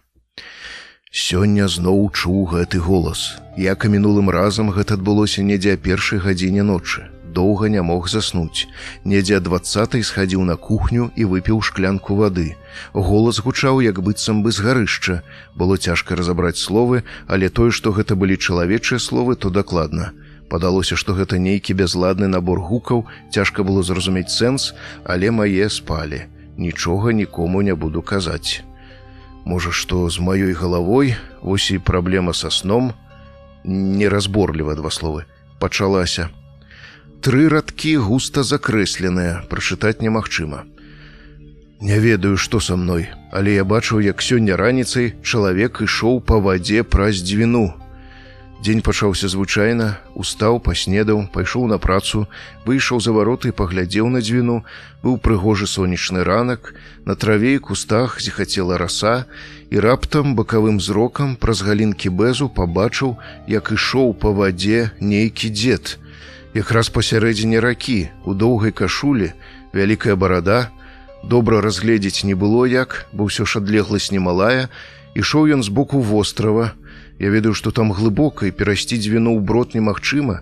Сёння 1.12 1.68
зноў 1.68 2.08
чуў 2.16 2.44
гэты 2.52 2.78
голас. 2.80 3.36
Як 3.56 3.84
і 3.84 3.92
мінулым 3.94 4.30
разам 4.32 4.72
гэта 4.72 4.96
адбылося 4.96 5.42
недзе 5.44 5.74
а 5.76 5.76
першай 5.76 6.18
гадзіне 6.18 6.62
ночы. 6.64 7.04
Доўга 7.32 7.68
не 7.68 7.82
мог 7.82 8.08
заснуць. 8.08 8.64
Недзе 9.04 9.40
двадцатай 9.40 10.02
схадзіў 10.02 10.44
на 10.48 10.56
кухню 10.56 11.10
і 11.16 11.24
выпіў 11.28 11.60
шклянку 11.68 12.16
вады. 12.16 12.56
Голас 12.92 13.40
гучаў 13.44 13.80
як 13.84 14.00
быццам 14.00 14.42
бы 14.42 14.52
з 14.52 14.64
гарышча. 14.64 15.20
Было 15.54 15.76
цяжка 15.76 16.16
разабраць 16.16 16.60
словы, 16.60 17.04
але 17.26 17.48
тое, 17.48 17.70
што 17.70 17.92
гэта 17.92 18.16
былі 18.16 18.36
чалавечыя 18.36 18.98
словы, 18.98 19.36
то 19.36 19.48
дакладна. 19.50 20.12
Падалося, 20.52 20.96
што 21.00 21.16
гэта 21.16 21.40
нейкі 21.40 21.72
бязладны 21.72 22.28
набор 22.28 22.60
гукаў, 22.60 23.06
цяжка 23.32 23.64
было 23.64 23.80
зразумець 23.80 24.28
сэнс, 24.28 24.74
але 25.08 25.32
мае 25.32 25.72
спалі. 25.72 26.28
Нічога 26.60 27.16
нікому 27.16 27.62
не 27.64 27.72
буду 27.72 28.02
казаць. 28.02 28.60
Можа, 29.48 29.72
што 29.72 30.04
з 30.12 30.20
маёй 30.20 30.52
галавой 30.52 31.16
вось 31.40 31.70
і 31.72 31.78
праблема 31.78 32.36
са 32.36 32.50
сном 32.52 32.92
неразборліва 33.64 34.76
два 34.76 34.92
словы 34.92 35.24
пачалася. 35.58 36.28
Тры 37.24 37.48
радкі 37.48 37.96
густа 38.04 38.42
закрэсленыя, 38.42 39.46
прачытаць 39.48 40.04
немагчыма. 40.04 40.64
Не 41.80 41.98
ведаю, 42.02 42.36
што 42.36 42.60
са 42.60 42.76
мной, 42.76 43.08
але 43.32 43.54
я 43.54 43.64
бачыў, 43.64 44.04
як 44.04 44.20
сёння 44.20 44.60
раніцай 44.60 45.14
чалавек 45.22 45.80
ішоў 45.86 46.20
па 46.20 46.42
вадзе 46.42 46.82
праз 46.82 47.22
дзвіну, 47.22 47.70
Дзень 48.62 48.78
пачаўся 48.78 49.26
звычайна, 49.26 49.98
устаў, 50.14 50.60
паснедаў, 50.62 51.26
пайшоў 51.34 51.66
на 51.66 51.78
працу, 51.82 52.28
выйшаў 52.62 53.00
за 53.02 53.10
вароты 53.10 53.50
і 53.50 53.54
паглядзеў 53.58 54.06
на 54.06 54.20
дзвіну, 54.22 54.62
быў 55.02 55.16
прыгожы 55.18 55.66
сонечны 55.66 56.22
ранак, 56.22 56.70
на 57.02 57.16
траве 57.18 57.58
і 57.58 57.58
кустах 57.58 58.22
зіхацела 58.22 58.78
раса, 58.78 59.26
і 59.74 59.82
раптам 59.82 60.38
бакавым 60.38 60.78
зрокам 60.78 61.34
праз 61.34 61.66
галінкі 61.66 62.14
бэзу 62.14 62.46
пабачыў, 62.54 63.18
як 63.50 63.74
ішоў 63.74 64.14
па 64.14 64.30
вадзе 64.30 64.94
нейкі 65.02 65.50
дзед. 65.50 65.98
Якраз 66.54 66.86
пасярэдзіне 66.86 67.58
ракі, 67.58 68.14
у 68.22 68.30
доўгай 68.30 68.70
кашулі, 68.70 69.34
вялікая 69.74 70.14
барада, 70.14 70.70
добра 71.26 71.58
разгледзець 71.58 72.22
не 72.22 72.38
было 72.38 72.70
як, 72.70 73.10
бо 73.10 73.26
ўсё 73.26 73.42
ж 73.42 73.58
адлегласць 73.58 74.14
немалая, 74.14 74.70
ішоў 75.18 75.50
ён 75.50 75.66
з 75.66 75.74
боку 75.74 75.98
вострава, 75.98 76.78
Я 77.18 77.28
ведаю, 77.30 77.54
што 77.54 77.70
там 77.70 77.92
глыбока 77.92 78.46
і 78.46 78.56
перайсці 78.56 78.96
дзвіну 78.96 79.36
ў 79.36 79.40
брод 79.40 79.74
немагчыма. 79.74 80.40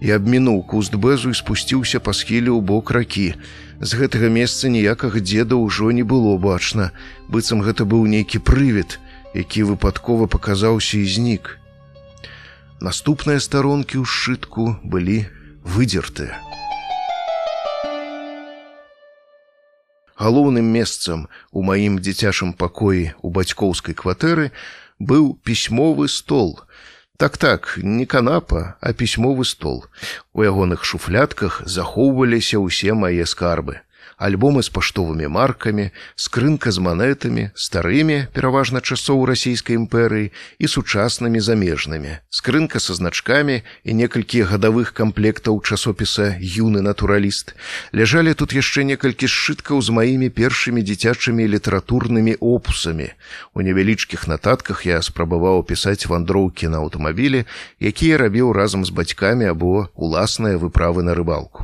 Я 0.00 0.16
абмінуў 0.20 0.62
куст 0.68 0.94
бэзу 0.94 1.32
і 1.32 1.38
спусціўся 1.38 2.00
па 2.00 2.12
схіле 2.12 2.50
ў 2.50 2.60
бок 2.60 2.90
ракі. 2.90 3.34
З 3.80 3.90
гэтага 3.98 4.30
месца 4.30 4.68
ніякага 4.68 5.20
дзеда 5.20 5.58
ўжо 5.58 5.90
не 5.90 6.02
было 6.02 6.36
бачна. 6.38 6.90
быццам 7.28 7.62
гэта 7.62 7.84
быў 7.84 8.06
нейкі 8.06 8.38
прывід, 8.38 8.98
які 9.34 9.66
выпадкова 9.74 10.26
паказаўся 10.26 10.98
і 10.98 11.06
знік. 11.06 11.58
Наступныя 12.80 13.40
старонкі 13.40 14.02
ў 14.02 14.04
сшытку 14.04 14.76
былі 14.84 15.24
выдзертыя. 15.64 16.36
Галоўным 20.14 20.64
месцам 20.64 21.26
у 21.50 21.62
маім 21.66 21.98
дзіцячым 21.98 22.52
пакоі 22.54 23.12
у 23.20 23.30
бацькоўскай 23.34 23.98
кватэры, 23.98 24.52
быў 24.98 25.38
пісьмовы 25.44 26.08
стол. 26.08 26.60
Так 27.16 27.38
так, 27.38 27.78
не 27.78 28.06
канапа, 28.06 28.74
а 28.80 28.92
пісьмовы 28.92 29.44
стол. 29.44 29.86
У 30.32 30.42
ягоных 30.42 30.84
шуфлятках 30.84 31.62
захоўваліся 31.64 32.58
ўсе 32.58 32.92
мае 32.98 33.22
скарбы 33.22 33.83
альбомы 34.18 34.62
з 34.62 34.70
паштовымі 34.70 35.28
маркамі, 35.28 35.90
скрынка 36.16 36.70
з 36.70 36.78
манетамі, 36.78 37.50
старымі, 37.54 38.26
пераважна 38.32 38.80
часоў 38.80 39.24
расійскай 39.26 39.76
імперыі 39.76 40.30
і 40.58 40.66
сучаснымі 40.68 41.40
замежнымі, 41.40 42.20
скрынка 42.30 42.80
са 42.80 42.94
значкамі 42.94 43.62
і 43.84 43.90
некалькі 43.94 44.44
гадавых 44.50 44.92
камплектаў 44.92 45.60
часопіса 45.62 46.36
юны 46.40 46.82
натураліст. 46.82 47.54
Ляжалі 47.94 48.34
тут 48.34 48.54
яшчэ 48.54 48.84
некалькі 48.84 49.26
сшыткаў 49.26 49.82
з 49.82 49.90
маімі 49.90 50.28
першымі 50.30 50.82
дзіцячымі 50.82 51.48
літаратурнымі 51.48 52.36
опусамі. 52.40 53.10
У 53.54 53.62
невялічкіх 53.62 54.28
нататках 54.28 54.86
я 54.86 55.02
спрабаваў 55.02 55.64
пісаць 55.64 56.06
вандроўкі 56.06 56.68
на 56.68 56.84
аўтамабілі, 56.84 57.44
якія 57.80 58.18
рабіў 58.18 58.52
разам 58.52 58.84
з 58.84 58.90
бацькамі 58.90 59.50
або 59.50 59.88
уласныя 59.94 60.58
выправы 60.58 61.02
на 61.02 61.14
рыбалку. 61.14 61.63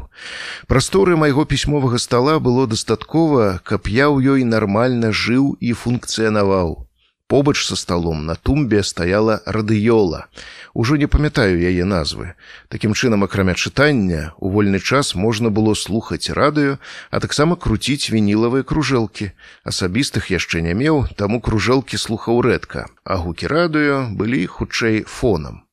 Прасторы 0.67 1.17
майго 1.17 1.45
пісьмовага 1.45 1.99
стола 1.99 2.39
было 2.39 2.67
дастаткова, 2.67 3.61
каб 3.65 3.89
я 3.89 4.13
ў 4.13 4.37
ёй 4.37 4.45
нармальна 4.45 5.11
жыў 5.11 5.57
і 5.61 5.73
функцыянаваў. 5.73 6.91
Побач 7.31 7.63
са 7.65 7.77
сталом 7.77 8.27
на 8.27 8.35
тумбе 8.35 8.83
стаяла 8.83 9.41
радыёла. 9.47 10.27
Ужо 10.75 10.97
не 10.97 11.07
памятаю 11.07 11.63
яе 11.63 11.85
назвы. 11.87 12.35
Такім 12.69 12.91
чынам, 12.91 13.23
акрамя 13.23 13.55
чытання, 13.55 14.35
у 14.39 14.51
вольны 14.51 14.83
час 14.83 15.15
можна 15.15 15.49
было 15.49 15.75
слухаць 15.79 16.27
радыё, 16.27 16.79
а 17.11 17.21
таксама 17.21 17.55
круціць 17.55 18.11
вінілавыя 18.11 18.67
кружэлкі. 18.67 19.31
Асабістых 19.63 20.35
яшчэ 20.35 20.67
не 20.67 20.75
меў, 20.75 21.07
таму 21.15 21.39
кружэлкі 21.39 22.03
слухаў 22.03 22.43
рэдка, 22.43 22.91
а 23.05 23.23
гукі 23.23 23.47
радыё 23.47 24.11
былі 24.11 24.47
хутчэй 24.47 25.07
фонам. 25.07 25.70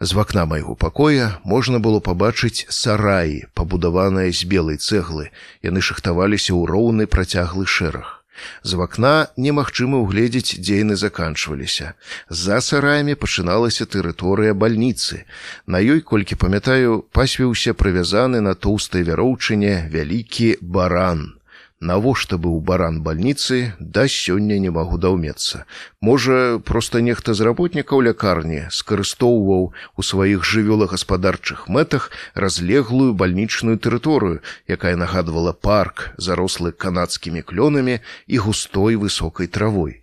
З 0.00 0.12
вакна 0.18 0.44
майго 0.50 0.74
пакоя 0.74 1.26
можна 1.44 1.78
было 1.78 2.00
пабачыць 2.06 2.66
сараі, 2.76 3.46
пабудаваныя 3.54 4.32
з 4.34 4.48
белай 4.50 4.78
цэглы. 4.78 5.30
Яны 5.62 5.84
шахтаваліся 5.88 6.50
ў 6.58 6.62
роўны 6.66 7.06
працяглы 7.06 7.66
шэраг. 7.66 8.22
З 8.66 8.80
вакна 8.80 9.28
немагчыма 9.36 10.00
ўгледзець, 10.02 10.58
дзе 10.58 10.80
яны 10.82 10.96
заканчваліся. 10.98 11.92
За 12.26 12.58
сараямі 12.58 13.14
пачыналася 13.14 13.86
тэрыторыя 13.86 14.56
бальніцы. 14.58 15.22
На 15.66 15.78
ёй, 15.78 16.00
колькі 16.00 16.40
памятаю, 16.40 17.04
пасвіўся 17.12 17.76
прывязаны 17.78 18.40
на 18.40 18.58
тоўстай 18.58 19.06
вяроўчыне 19.06 19.86
вялікі 19.92 20.58
баран 20.62 21.41
навошта 21.82 22.38
быў 22.38 22.58
баран 22.70 23.00
бальніцы 23.06 23.74
да 23.96 24.04
сёння 24.14 24.58
не 24.64 24.70
магу 24.76 24.98
даўмецца 25.04 25.62
можа 26.08 26.36
проста 26.70 27.02
нехта 27.06 27.34
з 27.34 27.46
работнікаў 27.48 28.04
лякарні 28.08 28.60
скарыстоўваў 28.78 29.64
у 29.74 30.06
сваіх 30.10 30.46
жывёлагаспадарчых 30.52 31.66
мэтах 31.76 32.10
разлеглую 32.46 33.10
бальнічную 33.24 33.76
тэрыторыю 33.86 34.38
якая 34.78 34.94
нагадвала 35.02 35.52
парк 35.68 36.06
зарослы 36.28 36.70
канадскімі 36.86 37.42
клёнамі 37.42 37.98
і 38.26 38.44
густой 38.46 39.00
высокай 39.06 39.50
травой 39.50 39.98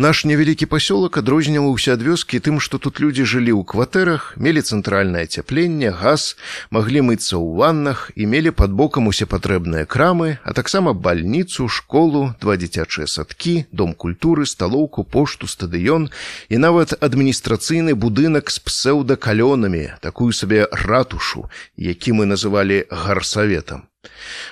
Наш 0.00 0.20
невялікі 0.30 0.66
пасёлак 0.70 1.16
адрозніваўся 1.18 1.98
ад 1.98 2.02
вёскі 2.06 2.38
тым, 2.38 2.60
што 2.62 2.78
тут 2.78 3.00
людзі 3.02 3.24
жылі 3.26 3.50
ў 3.50 3.66
кватэрах, 3.66 4.38
мелі 4.38 4.62
цэнтральнае 4.62 5.26
ацяпленне, 5.26 5.90
газ, 5.90 6.38
маглі 6.70 7.02
мыцца 7.08 7.34
ў 7.34 7.58
ваннах 7.58 8.14
і 8.14 8.30
мелі 8.30 8.54
пад 8.54 8.70
бокам 8.78 9.10
усе 9.10 9.26
патрэбныя 9.26 9.90
крамы, 9.90 10.38
а 10.46 10.54
таксама 10.54 10.94
бальніцу, 10.94 11.66
школу, 11.66 12.30
два 12.38 12.54
дзіцячыя 12.54 13.10
садкі, 13.10 13.66
дом 13.74 13.90
культуры, 13.90 14.46
сталоўку, 14.46 15.02
пошту, 15.02 15.50
стадыён 15.50 16.14
і 16.46 16.62
нават 16.62 16.94
адміністрацыйны 17.02 17.98
будынак 17.98 18.54
з 18.54 18.62
псеўдакалёнамі, 18.62 19.98
такую 19.98 20.30
сабе 20.30 20.70
ратушу, 20.70 21.50
які 21.74 22.14
мы 22.14 22.30
называлі 22.30 22.86
гарсаветам. 22.86 23.90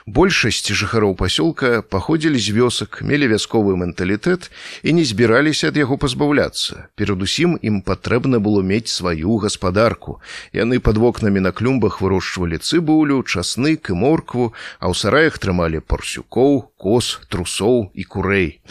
Большасць 0.06 0.70
жыхароў 0.78 1.12
пасёлка 1.18 1.82
паходзілі 1.82 2.38
з 2.38 2.54
вёсак, 2.54 2.98
мелі 3.02 3.30
вясковы 3.30 3.74
менталітэт 3.78 4.50
і 4.82 4.94
не 4.98 5.04
збіраліся 5.06 5.70
ад 5.70 5.78
яго 5.78 5.98
пазбаўляцца. 6.02 6.90
Перадусім 6.98 7.54
ім 7.62 7.78
патрэбна 7.86 8.42
было 8.42 8.62
мець 8.62 8.90
сваю 8.90 9.38
гаспадарку. 9.42 10.18
Яны 10.50 10.78
пад 10.82 10.98
вокнамі 10.98 11.42
на 11.42 11.54
клюмбах 11.54 11.98
вырошчвалі 12.02 12.58
цыбулю, 12.58 13.22
часнык 13.22 13.90
і 13.90 13.98
моркву, 13.98 14.50
а 14.82 14.90
ў 14.90 14.94
сараях 14.98 15.38
трымалі 15.38 15.78
парсюкоў, 15.78 16.70
коз, 16.86 17.18
трусоў 17.26 17.90
і 17.98 18.04
курэй. 18.06 18.62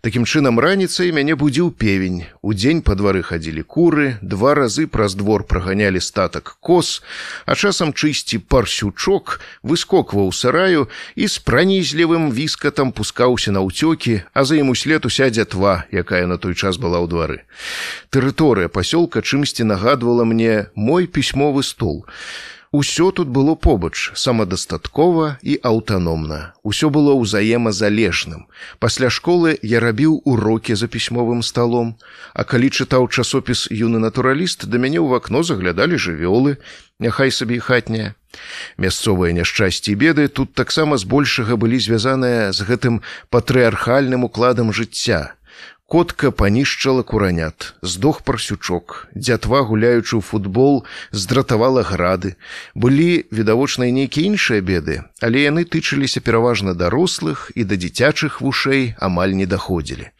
Такім 0.00 0.24
чынам 0.24 0.56
раніцай 0.56 1.12
мяне 1.12 1.36
будзіў 1.36 1.68
певень. 1.76 2.24
Удзень 2.40 2.80
па 2.80 2.96
двары 2.96 3.20
хадзілі 3.20 3.60
куры, 3.60 4.16
два 4.24 4.54
разы 4.56 4.88
праз 4.88 5.12
двор 5.12 5.44
праганялі 5.44 6.00
статак 6.00 6.56
коз, 6.64 7.04
а 7.44 7.52
часам 7.52 7.92
чысці 7.92 8.40
парсючок 8.40 9.44
выскокваў 9.60 10.32
сараю 10.32 10.88
і 11.12 11.28
з 11.28 11.44
пранізлівым 11.44 12.32
віскатам 12.32 12.96
пускаўся 12.96 13.52
на 13.52 13.60
ўцёкі, 13.60 14.24
а 14.32 14.48
за 14.48 14.56
ім 14.56 14.72
услед 14.72 15.04
уся 15.04 15.28
дзятва, 15.28 15.84
якая 15.92 16.24
на 16.24 16.40
той 16.40 16.56
час 16.56 16.80
была 16.80 17.04
ў 17.04 17.06
двары. 17.12 17.44
Тэрыторыя 18.08 18.72
пасёлка 18.72 19.20
чымсьці 19.20 19.68
нагадвала 19.68 20.24
мне 20.24 20.72
мой 20.72 21.04
пісьмовы 21.04 21.60
стол. 21.60 22.08
Усё 22.70 23.12
тут 23.12 23.28
было 23.28 23.54
побач, 23.54 24.12
самадастаткова 24.14 25.38
і 25.42 25.56
аўтаномна. 25.64 26.52
Усё 26.62 26.90
было 26.92 27.16
ўзаемазалежным. 27.16 28.44
Пасля 28.78 29.08
школы 29.08 29.56
я 29.62 29.80
рабіў 29.80 30.20
урокі 30.28 30.76
за 30.76 30.84
пісьмовым 30.86 31.40
сталом, 31.42 31.96
А 32.34 32.44
калі 32.44 32.68
чытаў 32.68 33.08
часопіс 33.08 33.72
юны 33.72 33.98
натураліст, 33.98 34.68
да 34.68 34.76
мяне 34.76 35.00
ў 35.00 35.08
вакно 35.08 35.42
заглядалі 35.42 35.96
жывёлы, 35.96 36.60
няхай 37.00 37.32
сабе 37.32 37.56
і 37.56 37.64
хатняя. 37.64 38.14
Мясцовыя 38.76 39.32
няшчасці 39.32 39.96
беды 39.96 40.28
тут 40.28 40.52
таксама 40.52 41.00
збольшага 41.00 41.56
былі 41.56 41.80
звязаныя 41.80 42.52
з 42.52 42.68
гэтым 42.68 43.00
патрыархальным 43.32 44.28
укладам 44.28 44.76
жыцця. 44.76 45.37
Котка 45.88 46.30
панішчала 46.30 47.02
куранят, 47.02 47.74
здох 47.82 48.20
парсючок, 48.20 49.08
дзятва 49.16 49.64
гуляючы 49.64 50.20
ў 50.20 50.20
футбол, 50.20 50.84
здратавала 51.16 51.80
грады. 51.80 52.36
Былі 52.76 53.24
відавочныя 53.32 53.88
нейкія 53.88 54.28
іншыя 54.28 54.60
беды, 54.60 55.08
але 55.24 55.48
яны 55.48 55.64
тычыліся 55.64 56.20
пераважна 56.20 56.76
дарослых 56.76 57.48
і 57.56 57.64
да 57.64 57.80
дзіцячых 57.80 58.44
вушэй 58.44 59.00
амаль 59.00 59.32
не 59.32 59.48
даходзілі. 59.48 60.12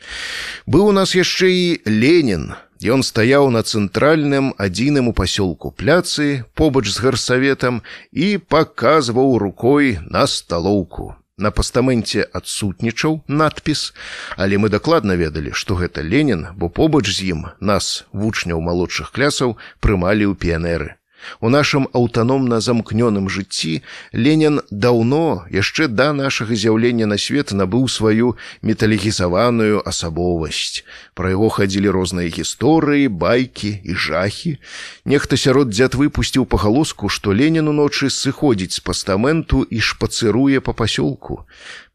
Быў 0.64 0.88
у 0.88 0.96
нас 0.96 1.12
яшчэ 1.12 1.52
і 1.52 1.68
Ленін. 1.84 2.56
Ён 2.80 3.04
стаяў 3.04 3.52
на 3.52 3.60
цэнтральным 3.60 4.56
адзіным 4.56 5.12
у 5.12 5.16
пасёлку 5.20 5.68
пляцы 5.68 6.48
побач 6.56 6.88
з 6.88 6.96
гарсаветам 7.04 7.84
і 8.16 8.40
паказваў 8.40 9.36
рукой 9.36 10.00
на 10.00 10.24
сталоўку. 10.24 11.12
На 11.38 11.50
пастаменце 11.54 12.26
адсутнічаў 12.34 13.22
надпіс, 13.30 13.94
але 14.36 14.58
мы 14.58 14.68
дакладна 14.74 15.14
ведалі, 15.14 15.54
што 15.54 15.78
гэта 15.78 16.02
Ленін, 16.02 16.50
бо 16.58 16.66
побач 16.66 17.06
з 17.06 17.30
ім 17.30 17.46
нас, 17.62 18.04
вучняў 18.10 18.58
малодшых 18.58 19.14
клясаў, 19.14 19.54
прымалі 19.78 20.26
ў 20.26 20.34
піянеры. 20.34 20.97
У 21.40 21.48
нашым 21.48 21.88
аўтаномна 21.92 22.60
замкнёным 22.60 23.28
жыцці 23.28 23.82
Ленін 24.12 24.60
даўно 24.70 25.46
яшчэ 25.50 25.88
да 25.88 26.12
нашага 26.12 26.54
з'яўлення 26.54 27.06
на 27.06 27.18
свет 27.18 27.52
набыў 27.52 27.88
сваю 27.88 28.36
металегізаваную 28.62 29.82
асабовасць. 29.84 30.84
Пра 31.14 31.34
яго 31.34 31.48
хадзілі 31.48 31.90
розныя 31.90 32.30
гісторыі, 32.30 33.08
байкі 33.08 33.72
і 33.84 33.94
жахі. 33.94 34.58
Нехта 35.04 35.36
сярод 35.36 35.74
дзяд 35.74 35.94
выпусціў 35.94 36.46
пагалоску, 36.46 37.08
што 37.08 37.34
Ленін 37.34 37.68
уночы 37.68 38.10
сыходзіць 38.10 38.78
з 38.78 38.80
пастаменту 38.80 39.62
і 39.62 39.78
шпацыруе 39.80 40.60
па 40.60 40.72
пасёлку. 40.72 41.44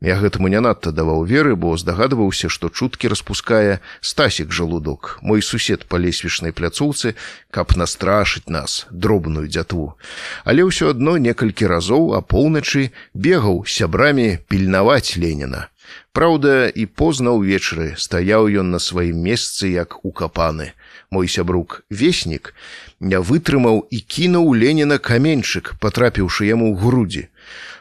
Я 0.03 0.17
гэтаму 0.19 0.49
не 0.51 0.59
надта 0.59 0.91
даваў 0.91 1.23
веры, 1.23 1.55
бо 1.55 1.77
здагадваўся, 1.79 2.49
што 2.51 2.67
чуткі 2.67 3.07
распускае 3.07 3.79
стасік 4.03 4.51
жалудок, 4.51 5.15
мой 5.23 5.39
сусед 5.39 5.87
па 5.87 5.95
лесвічнай 5.95 6.51
пляцоўцы, 6.51 7.15
каб 7.55 7.71
настрашыць 7.79 8.51
нас, 8.51 8.83
дробную 8.91 9.47
дзятву. 9.47 9.95
Але 10.43 10.67
ўсё 10.67 10.91
адно 10.91 11.15
некалькі 11.15 11.71
разоў 11.71 12.19
а 12.19 12.19
поўначы 12.19 12.91
бегаў 13.15 13.63
сябрамі 13.63 14.43
пільнаваць 14.51 15.15
Леніна. 15.15 15.71
Праўда, 16.11 16.67
і 16.67 16.83
позна 16.83 17.31
ўвечары 17.39 17.95
стаяў 17.95 18.51
ён 18.51 18.75
на 18.75 18.83
сваім 18.83 19.23
месцы 19.23 19.71
як 19.71 20.03
укапаны. 20.03 20.75
Мой 21.15 21.31
сябрук 21.31 21.87
веснік 21.87 22.51
не 22.99 23.23
вытрымаў 23.23 23.87
і 23.87 24.03
кінуў 24.03 24.51
Леніна 24.51 24.99
каменьчык, 24.99 25.79
патрапіўшы 25.79 26.51
яму 26.51 26.75
ў 26.75 26.83
грудзі 26.83 27.23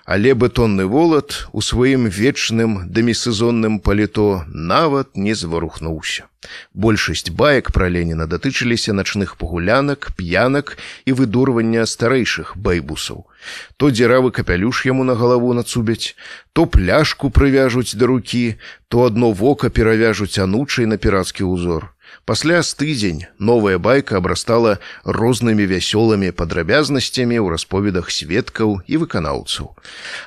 але 0.04 0.34
бетонны 0.34 0.84
волат 0.86 1.46
у 1.52 1.62
сваім 1.62 2.08
вечным 2.10 2.90
дэмісезонным 2.90 3.78
паліто 3.78 4.44
нават 4.48 5.16
не 5.16 5.34
зварухнуўся. 5.34 6.26
Большасць 6.74 7.30
баек 7.30 7.70
пра 7.70 7.86
Леніна 7.86 8.26
датычыліся 8.26 8.92
начных 8.92 9.36
пагулянак, 9.38 10.10
п'янак 10.18 10.76
і 11.06 11.14
выдурвання 11.14 11.86
старэйшых 11.86 12.58
байбусаў. 12.58 13.30
То 13.78 13.94
дзіравы 13.94 14.34
капялюш 14.34 14.82
яму 14.86 15.06
на 15.06 15.14
галаву 15.14 15.54
нацубяць, 15.54 16.18
то 16.52 16.66
пляшку 16.66 17.30
прывяжуць 17.30 17.94
да 17.94 18.10
рукі, 18.10 18.58
то 18.88 19.06
адно 19.06 19.30
вока 19.30 19.70
перавяжуць 19.70 20.38
анучай 20.42 20.86
на 20.86 20.98
пірацкі 20.98 21.46
ўзор. 21.46 21.94
Пасля 22.24 22.62
стыдзень 22.62 23.26
новая 23.38 23.78
байка 23.82 24.16
абрастала 24.22 24.78
рознымі 25.02 25.66
вясёлымі 25.66 26.30
падрабязнасцямі 26.30 27.34
ў 27.42 27.50
расповедах 27.50 28.14
сведкаў 28.14 28.78
і 28.86 29.00
выканаўцаў. 29.02 29.74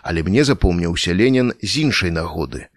Але 0.04 0.20
мне 0.28 0.44
запомніўся 0.44 1.16
Ленін 1.16 1.56
з 1.64 1.88
іншай 1.88 2.12
нагоды. 2.12 2.68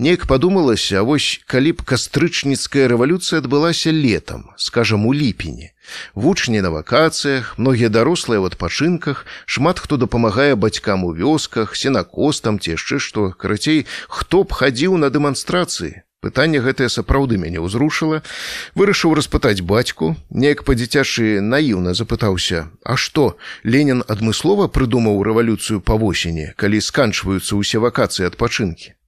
Неяк 0.00 0.24
падумалася, 0.24 1.04
вось 1.04 1.44
калі 1.44 1.76
б 1.76 1.84
кастрычніцкая 1.84 2.88
рэвалюцыя 2.88 3.44
адбылася 3.44 3.92
летам, 3.92 4.48
скажам 4.56 5.04
у 5.04 5.12
ліпені. 5.12 5.76
Вучні 6.16 6.64
на 6.64 6.72
вакацыях, 6.72 7.60
многія 7.60 7.92
дарослыя 7.92 8.40
ў 8.40 8.56
адпачынках, 8.56 9.28
шмат 9.44 9.84
хто 9.84 10.00
дапамагае 10.00 10.56
бацькам 10.56 11.04
у 11.04 11.12
вёсках, 11.12 11.76
сенакостам 11.76 12.56
ці 12.56 12.80
яшчэ 12.80 13.04
што, 13.04 13.36
карацей, 13.36 13.84
хто 14.08 14.48
б 14.48 14.56
хадзіў 14.56 14.96
на 14.96 15.12
дэманстрацыі. 15.12 16.05
Пытанне 16.26 16.58
гэтае 16.58 16.90
сапраўды 16.90 17.38
мяне 17.38 17.62
ўзрушыла. 17.62 18.18
Вырашыў 18.74 19.14
распытаць 19.14 19.62
бацьку, 19.62 20.16
неяк 20.34 20.66
па-дзіцячы 20.66 21.38
наіўна 21.38 21.94
запытаўся: 21.94 22.66
«А 22.82 22.98
што, 22.98 23.38
Ленін 23.62 24.02
адмыслова 24.10 24.66
прыдумаў 24.66 25.22
рэвалюцыю 25.22 25.78
па 25.78 25.94
восені, 25.94 26.50
калі 26.58 26.82
сканчваюцца 26.82 27.54
ўсе 27.54 27.78
вакацыі 27.78 28.26
адпачынкі. 28.26 28.98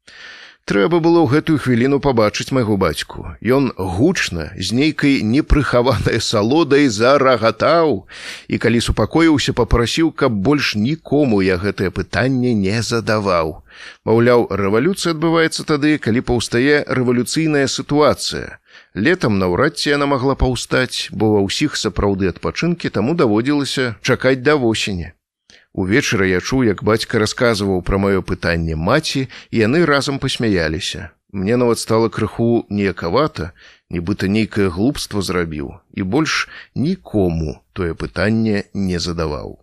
Трэба 0.68 0.98
было 1.00 1.24
ў 1.24 1.32
гэтую 1.32 1.56
хвіліну 1.64 1.96
пабачыць 2.04 2.52
майго 2.52 2.76
бацьку. 2.76 3.22
Ён 3.40 3.72
гучна 3.72 4.52
з 4.52 4.76
нейкай 4.76 5.24
непрыхаванай 5.24 6.20
салодай 6.20 6.92
зарагатаў 6.92 8.04
і 8.52 8.60
калі 8.60 8.82
супакоіўся, 8.84 9.56
папрасіў, 9.56 10.12
каб 10.12 10.36
больш 10.36 10.76
нікому 10.76 11.40
я 11.40 11.56
гэтае 11.56 11.88
пытанне 11.88 12.52
не 12.52 12.84
задаваў. 12.84 13.64
Маўляў, 14.04 14.44
рэвалюцыя 14.52 15.16
адбываецца 15.16 15.64
тады, 15.64 15.96
калі 15.96 16.20
паўстае 16.20 16.84
рэвалюцыйная 16.84 17.64
сітуацыя. 17.64 18.60
Летам 18.92 19.40
наўрад 19.40 19.80
ці 19.80 19.96
яна 19.96 20.04
магла 20.04 20.36
паўстаць, 20.36 21.08
бо 21.16 21.32
ва 21.32 21.48
ўсіх 21.48 21.80
сапраўды 21.80 22.28
адпачынкі 22.28 22.92
таму 22.92 23.16
даводзілася 23.16 23.94
чакаць 24.04 24.44
да 24.44 24.60
восені. 24.60 25.16
Увечары 25.78 26.26
я 26.26 26.40
чуў, 26.42 26.64
як 26.66 26.82
бацька 26.82 27.20
расказваў 27.22 27.84
пра 27.86 28.02
маё 28.02 28.22
пытанне 28.26 28.74
маці, 28.74 29.28
і 29.54 29.56
яны 29.62 29.86
разам 29.86 30.18
пасмяяліся. 30.18 31.10
Мне 31.30 31.54
нават 31.60 31.78
стала 31.78 32.08
крыху 32.08 32.66
неякавата, 32.66 33.52
нібыта 33.86 34.26
нейкае 34.26 34.66
глупства 34.74 35.22
зрабіў 35.22 35.78
і 35.94 36.02
больш 36.02 36.48
нікому 36.74 37.62
тое 37.78 37.94
пытанне 37.94 38.64
не 38.74 38.98
задаваў. 38.98 39.62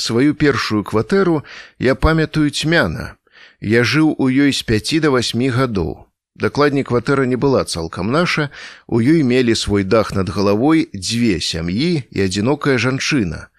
Сваю 0.00 0.32
першую 0.32 0.80
кватэру 0.80 1.42
я 1.76 1.94
памятаю 1.94 2.48
цьмяна. 2.48 3.16
Я 3.60 3.84
жыў 3.84 4.14
у 4.16 4.32
ёй 4.32 4.56
з 4.56 4.64
5 4.64 5.00
да 5.04 5.12
8 5.12 5.50
гадоў. 5.50 6.09
Дакладней 6.40 6.84
кватэра 6.84 7.24
не 7.28 7.36
была 7.36 7.64
цалкам 7.64 8.10
наша, 8.10 8.50
у 8.86 9.00
ёй 9.00 9.22
мелі 9.22 9.54
свой 9.54 9.84
дах 9.84 10.14
над 10.16 10.32
галавой 10.32 10.88
дзве 10.96 11.36
сям'і 11.36 12.08
і 12.08 12.18
адзінокая 12.24 12.80
жанчына. 12.80 13.52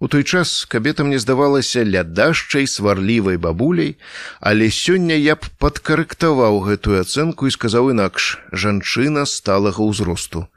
У 0.00 0.08
той 0.08 0.24
час 0.24 0.66
кабета 0.68 1.04
мне 1.04 1.18
здавалася 1.22 1.86
лядашчай 1.86 2.66
сварлівай 2.66 3.38
бабуляй, 3.38 3.96
але 4.40 4.68
сёння 4.74 5.14
я 5.14 5.38
б 5.38 5.46
падкарэктаваў 5.62 6.60
гэтую 6.66 6.98
ацэнку 7.00 7.46
і 7.46 7.54
сказаў 7.54 7.94
інакш: 7.94 8.42
жанчына 8.50 9.24
сталага 9.24 9.86
ўзросту. 9.86 10.50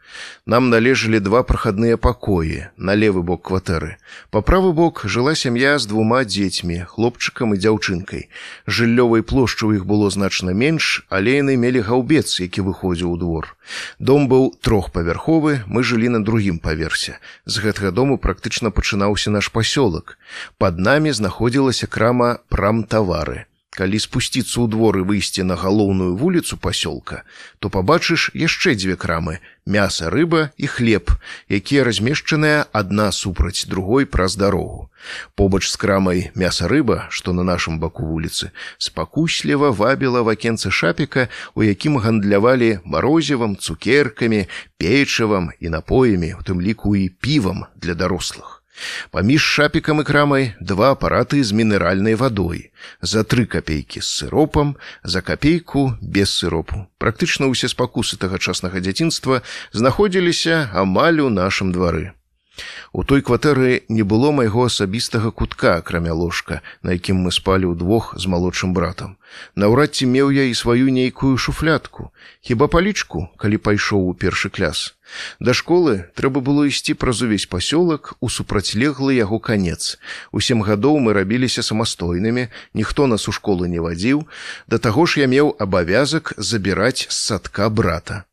Нам 0.45 0.69
належалі 0.69 1.19
два 1.19 1.43
прахадныя 1.43 1.98
пакоі 1.98 2.69
на 2.78 2.95
левы 2.95 3.22
бок 3.22 3.43
кватэры. 3.50 3.98
Па 4.32 4.41
правы 4.41 4.72
бок 4.74 5.04
жыла 5.06 5.36
сям'я 5.36 5.78
з 5.78 5.86
двума 5.91 6.24
дзецьмі, 6.24 6.86
хлопчыкам 6.88 7.54
і 7.54 7.62
дзяўчынкай. 7.62 8.30
Жыллёвай 8.65 9.22
плошчы 9.22 9.67
ў 9.67 9.82
іх 9.82 9.84
было 9.86 10.10
значна 10.10 10.56
менш, 10.56 11.04
але 11.10 11.41
яны 11.41 11.58
мелі 11.58 11.84
гаўбец, 11.84 12.39
які 12.39 12.65
выходзіў 12.69 13.13
у 13.13 13.17
двор. 13.17 13.58
Дом 14.00 14.32
быў 14.32 14.56
трохпавярховы, 14.62 15.67
мы 15.67 15.84
жылі 15.84 16.10
на 16.15 16.24
другім 16.24 16.63
паверсе. 16.63 17.19
З 17.45 17.67
гэтага 17.67 17.91
дому 17.91 18.17
практычна 18.17 18.72
пачынаўся 18.72 19.30
наш 19.30 19.52
пасёлак. 19.52 20.17
Пад 20.58 20.80
намі 20.80 21.12
знаходзілася 21.12 21.91
крама 21.91 22.39
прамтавары. 22.50 23.48
Калі 23.69 23.99
спусціцца 24.01 24.65
ў 24.65 24.67
двор 24.73 24.97
і 24.97 25.05
выйсці 25.05 25.45
на 25.45 25.53
галоўную 25.53 26.17
вуліцу 26.17 26.58
пасёлка, 26.58 27.21
то 27.62 27.69
пабачыш 27.69 28.34
яшчэ 28.34 28.73
дзве 28.73 28.97
крамы: 28.97 29.38
мяса, 29.69 30.10
рыба 30.10 30.49
і 30.58 30.65
хлеб, 30.65 31.13
якія 31.47 31.86
размешчаныя 31.86 32.65
адна 32.73 33.12
супраць 33.13 33.69
другой 33.69 34.10
праз 34.10 34.36
дарогу. 34.41 34.89
Побач 35.38 35.69
з 35.69 35.77
крамай 35.77 36.32
мяса 36.34 36.67
рыба, 36.67 37.05
што 37.13 37.32
на 37.32 37.45
нашым 37.45 37.79
баку 37.79 38.10
вуліцы, 38.10 38.49
спакусліва 38.82 39.69
вабіла 39.69 40.25
вакенцы 40.25 40.73
шапіка, 40.73 41.29
у 41.53 41.63
якім 41.63 42.01
гандлявалі 42.01 42.79
марозевам, 42.84 43.55
цукеркамі, 43.55 44.47
печывам 44.82 45.53
і 45.60 45.69
напоямі, 45.69 46.34
у 46.34 46.41
тым 46.41 46.58
ліку 46.58 46.97
і 46.97 47.10
півам 47.21 47.69
для 47.77 47.93
дарослых. 47.93 48.59
Паміж 49.12 49.42
шапікам 49.42 50.02
і 50.02 50.04
крамай 50.04 50.54
два 50.60 50.92
апараты 50.94 51.44
з 51.44 51.52
мінеральнай 51.52 52.15
вадой, 52.15 52.72
за 53.02 53.24
тры 53.24 53.46
капейкі 53.46 54.02
з 54.02 54.08
сыропам, 54.08 54.76
за 55.04 55.22
капейку 55.22 55.98
без 56.02 56.32
сыропу. 56.32 56.88
Практычна 56.98 57.50
ўсе 57.50 57.68
спакусы 57.72 58.18
тагачаснага 58.18 58.80
дзяцінства 58.80 59.42
знаходзіліся 59.72 60.70
амаль 60.74 61.20
у 61.26 61.30
нашым 61.30 61.72
двары. 61.72 62.13
У 62.92 63.04
той 63.04 63.22
кватэры 63.22 63.84
не 63.88 64.04
было 64.04 64.32
майго 64.32 64.65
асабістага 64.65 65.32
кутка, 65.32 65.78
акрамя 65.78 66.13
ложка, 66.13 66.62
на 66.82 66.98
якім 66.98 67.24
мы 67.24 67.32
спалі 67.32 67.72
ўдвох 67.74 68.13
з 68.18 68.26
малодшым 68.26 68.74
братам. 68.74 69.18
Наўрад 69.56 69.96
ці 69.96 70.10
меў 70.10 70.32
я 70.36 70.50
і 70.50 70.56
сваю 70.58 70.89
нейкую 70.89 71.38
шуфлятку, 71.38 72.12
хіба 72.42 72.68
палічку, 72.68 73.30
калі 73.38 73.58
пайшоў 73.58 74.10
у 74.10 74.13
першы 74.13 74.50
кляс. 74.50 74.98
Да 75.39 75.54
школы 75.54 76.10
трэба 76.15 76.41
было 76.41 76.65
ісці 76.69 76.93
праз 76.93 77.22
увесь 77.26 77.45
пасёлак 77.50 78.13
у 78.19 78.30
супрацьлеглы 78.30 79.15
яго 79.17 79.39
канец. 79.39 79.98
У 80.32 80.39
сем 80.39 80.62
гадоў 80.62 81.00
мы 81.00 81.13
рабіліся 81.13 81.63
самастойнымі, 81.63 82.48
ніхто 82.74 83.08
нас 83.08 83.28
у 83.28 83.32
школы 83.32 83.67
не 83.67 83.80
вадзіў, 83.80 84.28
да 84.67 84.78
таго 84.78 85.06
ж 85.06 85.22
я 85.24 85.28
меў 85.28 85.56
абавязак 85.60 86.34
забіраць 86.38 87.08
з 87.10 87.15
садка 87.15 87.69
брата. 87.69 88.26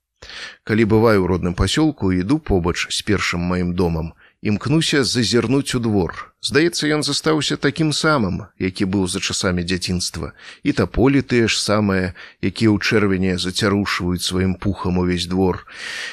Калі 0.64 0.84
бываю 0.84 1.22
ў 1.22 1.26
родным 1.30 1.54
пасёлку, 1.54 2.10
іду 2.10 2.38
побач 2.38 2.88
з 2.90 2.98
першым 3.06 3.40
маім 3.40 3.74
домам, 3.78 4.12
імкнуся 4.46 5.02
зазірнуць 5.04 5.74
у 5.74 5.80
двор. 5.82 6.30
Здаецца, 6.38 6.86
ён 6.86 7.02
застаўся 7.02 7.56
такім 7.58 7.90
самым, 7.90 8.46
які 8.62 8.86
быў 8.86 9.10
за 9.10 9.18
часамі 9.18 9.66
дзяцінства. 9.66 10.30
І 10.62 10.70
таполі 10.70 11.22
тыя 11.26 11.50
ж 11.50 11.58
самыя, 11.58 12.14
якія 12.38 12.70
ў 12.70 12.78
чэрвені 12.78 13.34
зацярушваюць 13.42 14.22
сваім 14.22 14.54
пухам 14.54 15.02
увесь 15.02 15.26
двор. 15.26 15.66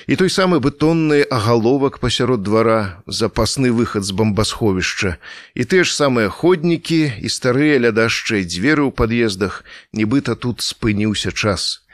І 0.10 0.17
той 0.17 0.34
самы 0.34 0.58
бетонны 0.58 1.22
агаловак 1.30 2.02
пасярод 2.02 2.41
двара, 2.41 3.04
запасны 3.06 3.69
выхад 3.69 4.02
з 4.02 4.17
бамбасховішча. 4.17 5.22
І 5.54 5.69
тыя 5.69 5.86
ж 5.86 5.93
самыя 5.93 6.34
ходнікі 6.34 7.13
і 7.22 7.30
старыя 7.30 7.78
лядашчай 7.78 8.50
дзверы 8.50 8.89
ў 8.89 8.91
пад'ездах, 8.98 9.62
нібыта 9.93 10.34
тут 10.34 10.65
спыніўся 10.65 11.30
час. 11.30 11.86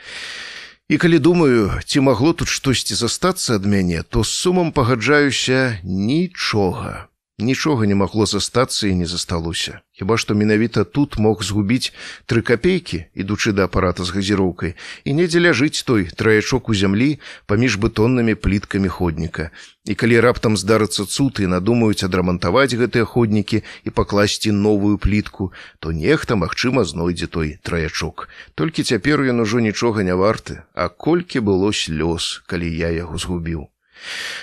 І 0.89 0.97
калі 0.97 1.19
думаю, 1.19 1.71
ці 1.86 2.02
магло 2.02 2.34
тут 2.34 2.49
штосьці 2.49 2.95
застацца 2.97 3.62
ад 3.62 3.65
мяне, 3.69 4.02
то 4.10 4.23
з 4.25 4.34
сумам 4.34 4.71
пагаджаюся 4.73 5.78
нічога. 5.86 7.08
Нічога 7.41 7.88
не 7.88 7.95
магло 7.95 8.25
застацца 8.25 8.88
і 8.88 8.95
не 8.99 9.06
засталося. 9.08 9.80
Хіба 9.95 10.17
што 10.19 10.36
менавіта 10.36 10.84
тут 10.84 11.15
мог 11.15 11.39
згубіць 11.39 11.95
тры 12.28 12.43
капейкі, 12.43 12.99
ідучы 13.15 13.56
да 13.56 13.63
апарата 13.71 14.04
з 14.04 14.12
газіроўкай, 14.12 14.75
і 15.08 15.15
недзе 15.15 15.39
ляжыць 15.39 15.88
той 15.88 16.12
траячок 16.12 16.67
у 16.67 16.75
зямлі 16.75 17.15
паміж 17.47 17.80
бетоннымі 17.80 18.36
пліткамі 18.36 18.91
ходніка. 18.91 19.56
І 19.88 19.95
калі 19.95 20.19
раптам 20.19 20.60
здарыцца 20.60 21.08
цуд 21.08 21.39
і 21.39 21.47
надумаюць 21.47 22.04
адрамантаваць 22.04 22.75
гэтыя 22.75 23.08
ходнікі 23.08 23.63
і 23.88 23.89
пакласці 23.89 24.52
новую 24.52 24.99
плітку, 24.99 25.56
то 25.80 25.95
нехта, 25.95 26.36
магчыма, 26.36 26.84
знойдзе 26.84 27.32
той 27.32 27.56
траячок. 27.63 28.28
Толькі 28.52 28.84
цяпер 28.84 29.23
ён 29.23 29.47
ужо 29.47 29.63
нічога 29.63 30.04
не 30.04 30.12
варты, 30.12 30.67
а 30.75 30.91
колькі 30.91 31.39
было 31.39 31.71
слёз, 31.71 32.43
калі 32.52 32.67
я 32.67 32.91
яго 32.91 33.15
згубіў. 33.15 33.71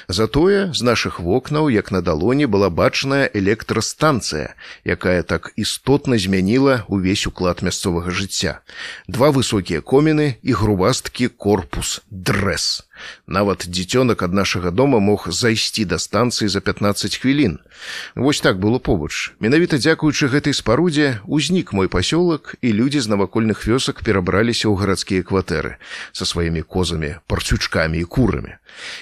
Затое 0.09 0.73
з 0.73 0.81
нашых 0.83 1.21
вокнаў, 1.21 1.69
як 1.69 1.90
на 1.90 2.01
далоні 2.01 2.47
была 2.47 2.71
бачная 2.71 3.29
электрастанцыя, 3.35 4.55
якая 4.85 5.23
так 5.23 5.53
істотна 5.57 6.19
змяніла 6.19 6.87
ўвесь 6.88 7.27
уклад 7.27 7.62
мясцовага 7.62 8.11
жыцця. 8.11 8.62
Два 9.09 9.31
высокія 9.35 9.83
коміны 9.83 10.38
і 10.42 10.52
грубасткі 10.52 11.29
корпус 11.29 12.00
дрэс. 12.11 12.86
Нават 13.27 13.67
дзіцёнак 13.69 14.23
ад 14.23 14.33
нашага 14.33 14.71
дома 14.71 14.99
мог 14.99 15.29
зайсці 15.31 15.85
да 15.85 15.99
станцыі 15.99 16.49
за 16.49 16.61
15 16.61 17.17
хвілін. 17.17 17.59
Вось 18.15 18.40
так 18.40 18.59
было 18.59 18.79
побач. 18.79 19.33
Менавіта 19.40 19.79
дзякуючы 19.79 20.29
гэтай 20.29 20.55
спарудзе 20.55 21.21
узнік 21.27 21.73
мой 21.73 21.88
пасёлак 21.88 22.55
і 22.63 22.73
людзі 22.73 23.01
з 23.01 23.11
навакольных 23.13 23.67
вёсак 23.67 24.03
перабраліся 24.03 24.69
ў 24.69 24.77
гарадскія 24.77 25.23
кватэры 25.23 25.77
са 26.13 26.25
сваімі 26.27 26.63
козамі, 26.63 27.21
парцючкамі 27.27 27.99
і 28.01 28.05
курамі. 28.05 28.57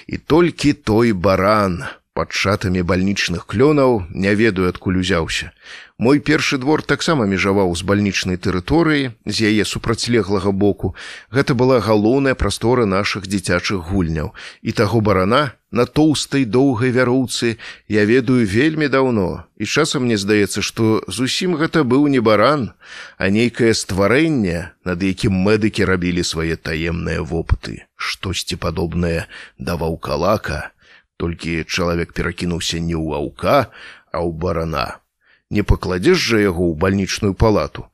І 0.07 0.17
толькі 0.17 0.73
той 0.73 1.13
баран 1.13 1.83
пад 2.15 2.31
шатамі 2.31 2.81
бальнічных 2.87 3.43
клёнаў 3.43 4.07
не 4.15 4.31
ведаю 4.39 4.71
адкуль 4.71 5.03
узяўся. 5.03 5.51
Мой 5.99 6.19
першы 6.19 6.57
двор 6.57 6.83
таксама 6.83 7.27
межаваў 7.27 7.75
з 7.75 7.83
бальнічнай 7.83 8.39
тэрыторыі 8.39 9.11
з 9.27 9.35
яе 9.51 9.67
супрацьлеглага 9.67 10.51
боку. 10.51 10.95
Гэта 11.27 11.55
была 11.59 11.79
галоўная 11.83 12.35
прастора 12.35 12.87
нашых 12.87 13.27
дзіцячых 13.27 13.91
гульняў. 13.91 14.31
І 14.63 14.71
таго 14.71 14.99
барана 15.03 15.59
на 15.71 15.83
тоўстай 15.83 16.47
доўгай 16.47 16.95
вяроўцы 16.95 17.59
я 17.91 18.07
ведаю 18.07 18.47
вельмі 18.47 18.87
даўно. 18.87 19.43
І 19.59 19.67
часам 19.67 20.07
мне 20.07 20.15
здаецца 20.15 20.63
што 20.63 21.03
зусім 21.07 21.59
гэта 21.59 21.83
быў 21.83 22.07
не 22.07 22.23
баран 22.23 22.71
а 23.19 23.27
нейкае 23.27 23.75
стварэнне 23.75 24.71
над 24.87 25.03
якім 25.03 25.35
медыкі 25.35 25.83
рабілі 25.83 26.23
свае 26.23 26.55
таемныя 26.55 27.19
вопыты. 27.23 27.83
Штосьці 27.99 28.55
падобнае 28.55 29.27
да 29.59 29.75
ваўкалака 29.75 30.74
толькі 31.17 31.63
чалавек 31.63 32.13
перакінуўся 32.13 32.79
не 32.79 32.95
ў 32.95 33.15
аўка, 33.19 33.71
а 34.11 34.17
ў 34.23 34.31
барана. 34.31 34.99
Не 35.49 35.61
пакладзеш 35.61 36.17
жа 36.17 36.41
яго 36.41 36.67
ў 36.71 36.75
бальнічную 36.75 37.33
палату. 37.33 37.85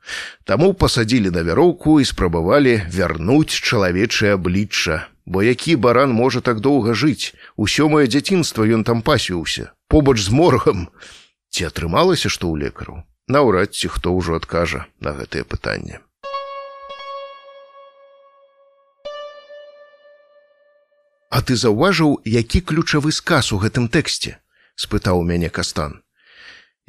Таму 0.45 0.73
пасадзілі 0.73 1.35
на 1.35 1.43
вяроўку 1.43 1.99
і 1.99 2.07
спрабавалі 2.07 2.87
вярнуць 2.87 3.51
чалавечае 3.51 4.33
аблічча. 4.39 5.07
Бо 5.25 5.43
які 5.43 5.75
баран 5.75 6.11
можа 6.11 6.41
так 6.41 6.59
доўга 6.59 6.95
жыць, 6.97 7.35
усё 7.55 7.87
маё 7.87 8.07
дзяцінства 8.09 8.65
ён 8.65 8.83
там 8.83 9.01
пасіўся, 9.05 9.71
побач 9.87 10.17
з 10.19 10.33
моргам. 10.33 10.89
Ці 11.51 11.69
атрымалася, 11.69 12.31
што 12.31 12.49
ў 12.49 12.67
лекару? 12.67 13.03
Наўрад 13.27 13.75
ці 13.75 13.87
хто 13.93 14.15
ўжо 14.17 14.39
адкажа 14.41 14.87
на 14.99 15.13
гэтае 15.13 15.43
пытанне. 15.43 16.01
А 21.31 21.39
ты 21.41 21.55
заўважыў, 21.55 22.19
які 22.27 22.59
ключавы 22.59 23.15
сказ 23.15 23.55
у 23.55 23.57
гэтым 23.57 23.87
тэксце? 23.87 24.37
спытаў 24.75 25.21
мяне 25.23 25.49
кастан. 25.49 26.01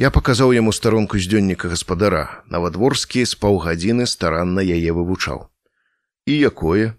Я 0.02 0.10
паказаў 0.10 0.50
яму 0.56 0.72
старонку 0.72 1.20
з 1.20 1.30
дзённіка 1.30 1.70
гаспадара, 1.70 2.42
навадворскі 2.50 3.22
з 3.22 3.38
паўгадзіны 3.38 4.08
старанна 4.10 4.64
яе 4.64 4.90
вывучаў. 4.96 5.46
І 6.26 6.34
якое? 6.50 6.98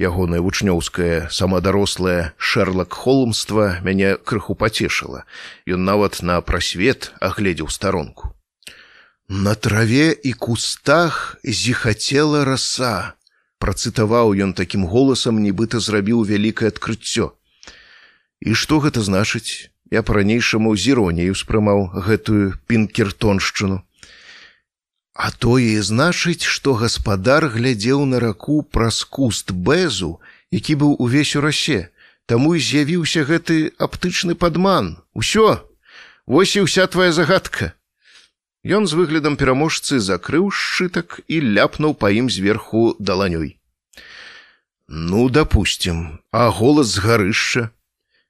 Ягонае 0.00 0.40
вучнёўскае 0.40 1.28
самадарослае 1.30 2.32
шэрлак 2.40 2.96
холмства 2.96 3.78
мяне 3.86 4.16
крыху 4.16 4.58
пацешыла. 4.58 5.22
Ён 5.68 5.84
нават 5.84 6.22
на 6.22 6.40
прасвет 6.40 7.12
агледзеў 7.20 7.68
старонку. 7.68 8.34
На 9.28 9.54
траве 9.54 10.10
і 10.10 10.32
кустах 10.32 11.36
зіхацела 11.44 12.44
раса, 12.48 13.14
працытаваў 13.62 14.34
ён 14.44 14.52
такім 14.58 14.86
голасам 14.90 15.38
нібыта 15.42 15.78
зрабіў 15.78 16.24
вялікае 16.26 16.72
адкрыццё. 16.74 17.30
І 18.42 18.58
што 18.58 18.82
гэта 18.82 19.06
значыць? 19.06 19.70
Я 19.94 20.02
па-ранейшаму 20.02 20.74
з 20.74 20.94
іронію 20.94 21.38
спрымаў 21.38 21.88
гэтую 22.06 22.58
пінкертоншчыну. 22.66 23.82
А 25.14 25.30
тое 25.44 25.82
значыць 25.84 26.48
што 26.54 26.74
гаспадар 26.82 27.46
глядзеў 27.54 28.06
на 28.12 28.18
раку 28.24 28.62
праз 28.62 29.04
куст 29.04 29.52
бэзу 29.52 30.16
які 30.52 30.74
быў 30.80 30.96
увесь 30.98 31.36
у 31.36 31.40
расе. 31.40 31.90
Таму 32.26 32.54
і 32.54 32.60
з'явіўся 32.62 33.24
гэты 33.28 33.74
аптычны 33.78 34.34
падман. 34.34 34.96
Усё! 35.12 35.60
Вось 36.26 36.54
і 36.56 36.66
ўся 36.68 36.86
твоя 36.86 37.12
загадка 37.12 37.72
Ён 38.62 38.86
з 38.86 38.94
выглядам 38.94 39.34
пераможцы 39.34 39.98
закрыў 39.98 40.46
сшытак 40.54 41.18
і 41.26 41.42
ляпнуў 41.42 41.98
па 41.98 42.14
ім 42.14 42.30
зверху 42.30 42.94
даланёй. 43.02 43.58
Ну, 44.86 45.28
допустим, 45.28 46.22
а 46.30 46.48
голас 46.50 46.94
з 46.94 46.98
гарышча. 47.02 47.70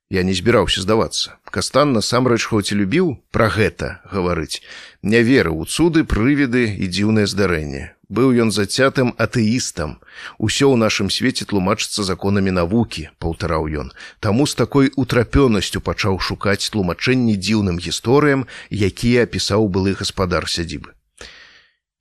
Я 0.08 0.22
не 0.22 0.32
збіраўся 0.32 0.80
здавацца. 0.80 1.36
Кастан 1.44 1.92
насамрэч 1.92 2.48
хоць 2.48 2.72
і 2.72 2.80
любіў 2.80 3.20
пра 3.28 3.48
гэта 3.52 4.00
гаварыць, 4.08 4.64
не 5.02 5.20
верыў 5.20 5.60
у 5.60 5.64
цуды, 5.68 6.04
прывіды 6.04 6.64
і 6.80 6.88
дзіўнае 6.88 7.28
здарэнне. 7.28 7.92
Быў 8.12 8.32
ён 8.44 8.50
зацятым 8.52 9.14
атэістам. 9.16 9.96
Усё 10.36 10.68
ў 10.68 10.76
нашым 10.76 11.08
свеце 11.08 11.48
тлумачыцца 11.48 12.04
законамі 12.04 12.52
навукі, 12.52 13.08
паўтараў 13.16 13.68
ён. 13.82 13.88
Таму 14.20 14.44
з 14.44 14.52
такой 14.52 14.92
утрапёнасцю 15.00 15.80
пачаў 15.80 16.20
шукаць 16.20 16.68
тлумачэнні 16.76 17.40
дзіўным 17.40 17.80
гісторыям, 17.80 18.44
якія 18.68 19.24
апісаў 19.24 19.64
былы 19.72 19.96
гаспадар 19.96 20.44
сядзібы. 20.44 20.92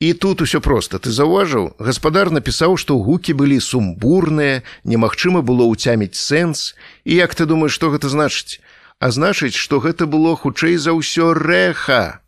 І 0.03 0.11
тут 0.19 0.43
усё 0.43 0.59
проста 0.59 0.99
ты 0.99 1.15
заўважыў, 1.15 1.79
гаспадар 1.79 2.27
напісаў, 2.35 2.75
што 2.75 2.99
гукі 2.99 3.31
былі 3.31 3.63
сумбурныя, 3.63 4.67
немагчыма 4.83 5.39
было 5.39 5.63
ўцяміць 5.71 6.19
сэнс. 6.19 6.75
І 7.07 7.23
як 7.23 7.39
ты 7.39 7.47
думаеш, 7.47 7.71
што 7.79 7.87
гэта 7.95 8.11
значыць? 8.11 8.59
А 8.99 9.15
значыць, 9.15 9.55
што 9.55 9.79
гэта 9.79 10.11
было 10.11 10.35
хутчэй 10.35 10.75
за 10.75 10.91
ўсё 10.91 11.31
рэха 11.39 12.20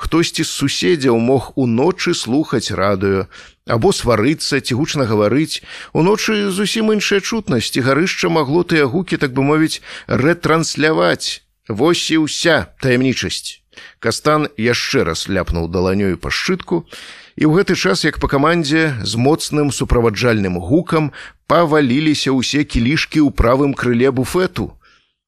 хтосьці 0.00 0.48
з 0.48 0.48
суседзяў 0.48 1.20
мог 1.20 1.52
уночы 1.60 2.16
слухаць 2.16 2.72
радыё 2.72 3.28
або 3.68 3.92
сварыцца 3.92 4.60
ці 4.64 4.74
гучна 4.80 5.04
гаварыць. 5.04 5.60
Уночы 5.92 6.48
зусім 6.48 6.90
іншая 6.96 7.20
чутнасць 7.20 7.76
і 7.76 7.84
гарышча 7.84 8.32
магло 8.32 8.64
тыя 8.64 8.88
гукі 8.88 9.20
так 9.20 9.36
бы 9.36 9.44
мовіць 9.44 9.84
рэтрансляваць. 10.08 11.44
Вось 11.68 12.08
і 12.10 12.24
ўся 12.24 12.72
таямнічасць. 12.80 13.60
Кастан 14.00 14.48
яшчэ 14.56 15.04
раз 15.04 15.28
ляпнуў 15.28 15.68
даланёю 15.68 16.16
па 16.16 16.32
шчытку 16.32 16.88
і 17.36 17.44
ў 17.46 17.60
гэты 17.60 17.76
час 17.76 18.02
як 18.08 18.18
па 18.18 18.28
камандзе 18.32 18.96
з 19.04 19.14
моцным 19.20 19.70
суправаджальным 19.70 20.56
гукам 20.58 21.12
паваліліся 21.46 22.32
ўсе 22.32 22.64
кілішкі 22.64 23.20
ў 23.20 23.30
правым 23.36 23.76
крыле 23.76 24.10
буфету 24.10 24.72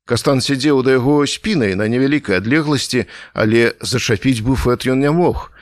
Кастан 0.05 0.41
сядзеў 0.43 0.83
да 0.83 0.99
яго 0.99 1.23
спінай 1.31 1.77
на 1.79 1.87
невялікай 1.87 2.43
адлегласці, 2.43 3.07
але 3.39 3.79
зачапіць 3.81 4.43
буфет 4.43 4.83
ён 4.83 4.99
не 4.99 5.13
мог. 5.15 5.53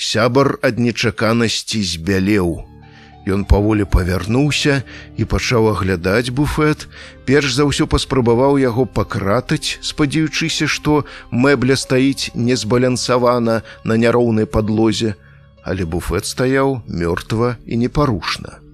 Сябар 0.00 0.56
ад 0.64 0.80
нечаканасці 0.80 1.84
збялеў. 1.84 2.64
Ён 3.28 3.44
паволі 3.44 3.84
павярнуўся 3.84 4.80
і 5.20 5.28
пачаў 5.28 5.68
аглядаць 5.76 6.32
буфет. 6.32 6.88
Перш 7.28 7.52
за 7.52 7.68
ўсё 7.68 7.84
паспрабаваў 7.84 8.56
яго 8.56 8.88
пакратаць, 8.88 9.76
спадзяючыся, 9.84 10.64
што 10.64 11.04
мэбля 11.28 11.76
стаіць 11.76 12.32
незбалянсавана 12.32 13.60
на 13.84 13.94
няроўнай 14.00 14.48
падлозе, 14.48 15.12
але 15.60 15.84
буфет 15.84 16.24
стаяў 16.24 16.80
мёртва 16.88 17.60
і 17.68 17.76
непарушна. 17.84 18.64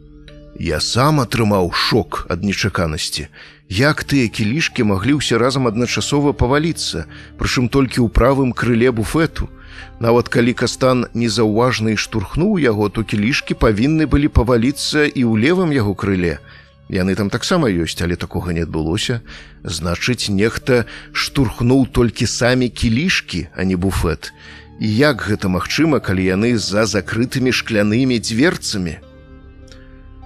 Я 0.58 0.80
сам 0.80 1.20
атрымаў 1.20 1.68
шок 1.76 2.24
ад 2.32 2.40
нечаканасці. 2.40 3.28
Як 3.68 4.04
тыя 4.08 4.28
кілішкі 4.32 4.88
маглі 4.88 5.20
ўсе 5.20 5.36
разам 5.36 5.68
адначасова 5.68 6.32
паваліцца, 6.32 7.04
прычым 7.36 7.68
толькі 7.68 8.00
ў 8.00 8.08
правым 8.08 8.56
крыле 8.56 8.88
буфету. 8.88 9.52
Нават 10.00 10.32
калі 10.32 10.56
кастан 10.56 11.04
незаўважна 11.12 11.92
і 11.92 12.00
штурхнуў 12.00 12.56
яго, 12.56 12.88
то 12.88 13.04
кілішкі 13.04 13.52
павінны 13.60 14.08
былі 14.08 14.32
паваліцца 14.32 15.04
і 15.04 15.28
ў 15.28 15.32
левым 15.44 15.76
яго 15.76 15.92
крыле. 15.92 16.40
Яны 16.88 17.18
там 17.20 17.28
таксама 17.28 17.68
ёсць, 17.68 18.00
але 18.00 18.16
такога 18.16 18.56
не 18.56 18.64
адбылося. 18.64 19.20
Значыць, 19.60 20.32
нехта 20.32 20.86
штурхнуў 21.12 21.90
толькі 21.92 22.24
самі 22.24 22.72
кілішкі, 22.72 23.52
а 23.52 23.68
не 23.68 23.76
буфет. 23.76 24.32
І 24.80 24.88
як 24.88 25.20
гэта 25.20 25.52
магчыма, 25.52 26.00
калі 26.00 26.24
яны 26.24 26.56
з-за 26.56 26.88
закрытымі 26.88 27.52
шклянымі 27.52 28.16
дзверцамі? 28.24 29.04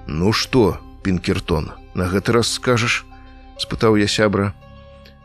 Ну 0.06 0.32
што, 0.32 0.78
пінкертон, 1.02 1.72
на 1.94 2.08
гэты 2.08 2.32
раз 2.32 2.52
скажаш, 2.52 3.04
спытаў 3.58 3.96
я 4.00 4.08
сябра. 4.08 4.54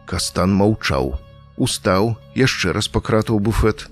Кастан 0.05 0.53
маўчаў, 0.53 1.15
устаў, 1.57 2.17
яшчэ 2.35 2.73
раз 2.73 2.87
пакратаў 2.87 3.39
буфет. 3.39 3.87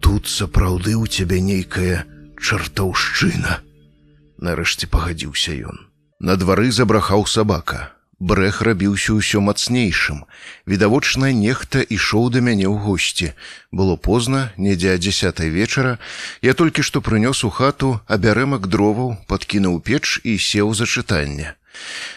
Тут 0.00 0.26
сапраўды 0.26 0.94
ў 0.94 1.06
цябе 1.06 1.40
нейкая 1.40 2.06
чартаўшчына. 2.38 3.60
Нарэшце 4.38 4.86
пагадзіўся 4.86 5.54
ён. 5.66 5.86
На 6.18 6.34
двары 6.38 6.70
забрахаў 6.70 7.26
сабака. 7.26 7.97
Брэх 8.18 8.62
рабіўся 8.66 9.14
ўсё 9.14 9.38
мацнейшым. 9.38 10.26
Відавочна, 10.66 11.30
нехта 11.30 11.86
ішоў 11.86 12.34
да 12.34 12.42
мяне 12.42 12.66
ў 12.66 12.74
госці. 12.74 13.30
Было 13.70 13.94
позна, 13.94 14.50
недзе 14.58 14.98
дзясятай 14.98 15.54
вечара. 15.54 16.02
Я 16.42 16.58
толькі 16.58 16.82
што 16.82 16.98
прынёс 16.98 17.46
у 17.46 17.50
хату 17.54 18.02
абярэмак 18.10 18.66
дроваў, 18.66 19.22
падкінуў 19.30 19.78
печ 19.86 20.18
і 20.26 20.34
сеў 20.34 20.74
за 20.74 20.90
чытанне. 20.90 21.54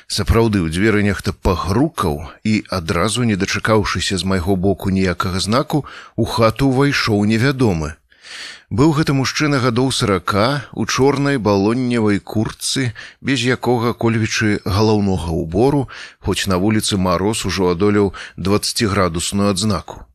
Сапраўды 0.10 0.66
ў 0.66 0.74
дзверы 0.74 1.06
нехта 1.06 1.38
пагрукаў 1.38 2.34
і 2.42 2.66
адразу 2.74 3.22
не 3.22 3.38
дачакаўшыся 3.38 4.18
з 4.18 4.26
майго 4.26 4.58
боку 4.58 4.90
ніякага 4.90 5.38
знаку, 5.38 5.86
у 6.18 6.26
хату 6.26 6.74
ўвайшоў 6.74 7.30
невядомы. 7.30 8.01
Быў 8.72 8.94
гэта 8.96 9.12
мужчына 9.12 9.58
гадоў 9.60 9.90
сарака 9.92 10.64
у 10.72 10.86
чорнай 10.88 11.36
балонневай 11.36 12.22
курцы, 12.24 12.96
без 13.20 13.44
якога 13.44 13.92
кольвічы 13.92 14.64
галаўнога 14.64 15.36
ўбору, 15.36 15.90
хоць 16.24 16.48
на 16.48 16.56
вуліцы 16.56 16.96
мароз 16.96 17.44
ужо 17.44 17.76
адолеў 17.76 18.14
20градусную 18.40 19.52
адзнаку. 19.52 20.08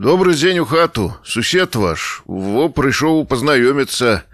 Добры 0.00 0.32
дзень 0.32 0.64
у 0.64 0.64
хату, 0.64 1.12
сусед 1.28 1.76
ваш, 1.76 2.24
во 2.24 2.72
прыйшоў 2.72 3.28
пазнаёміцца, 3.28 4.24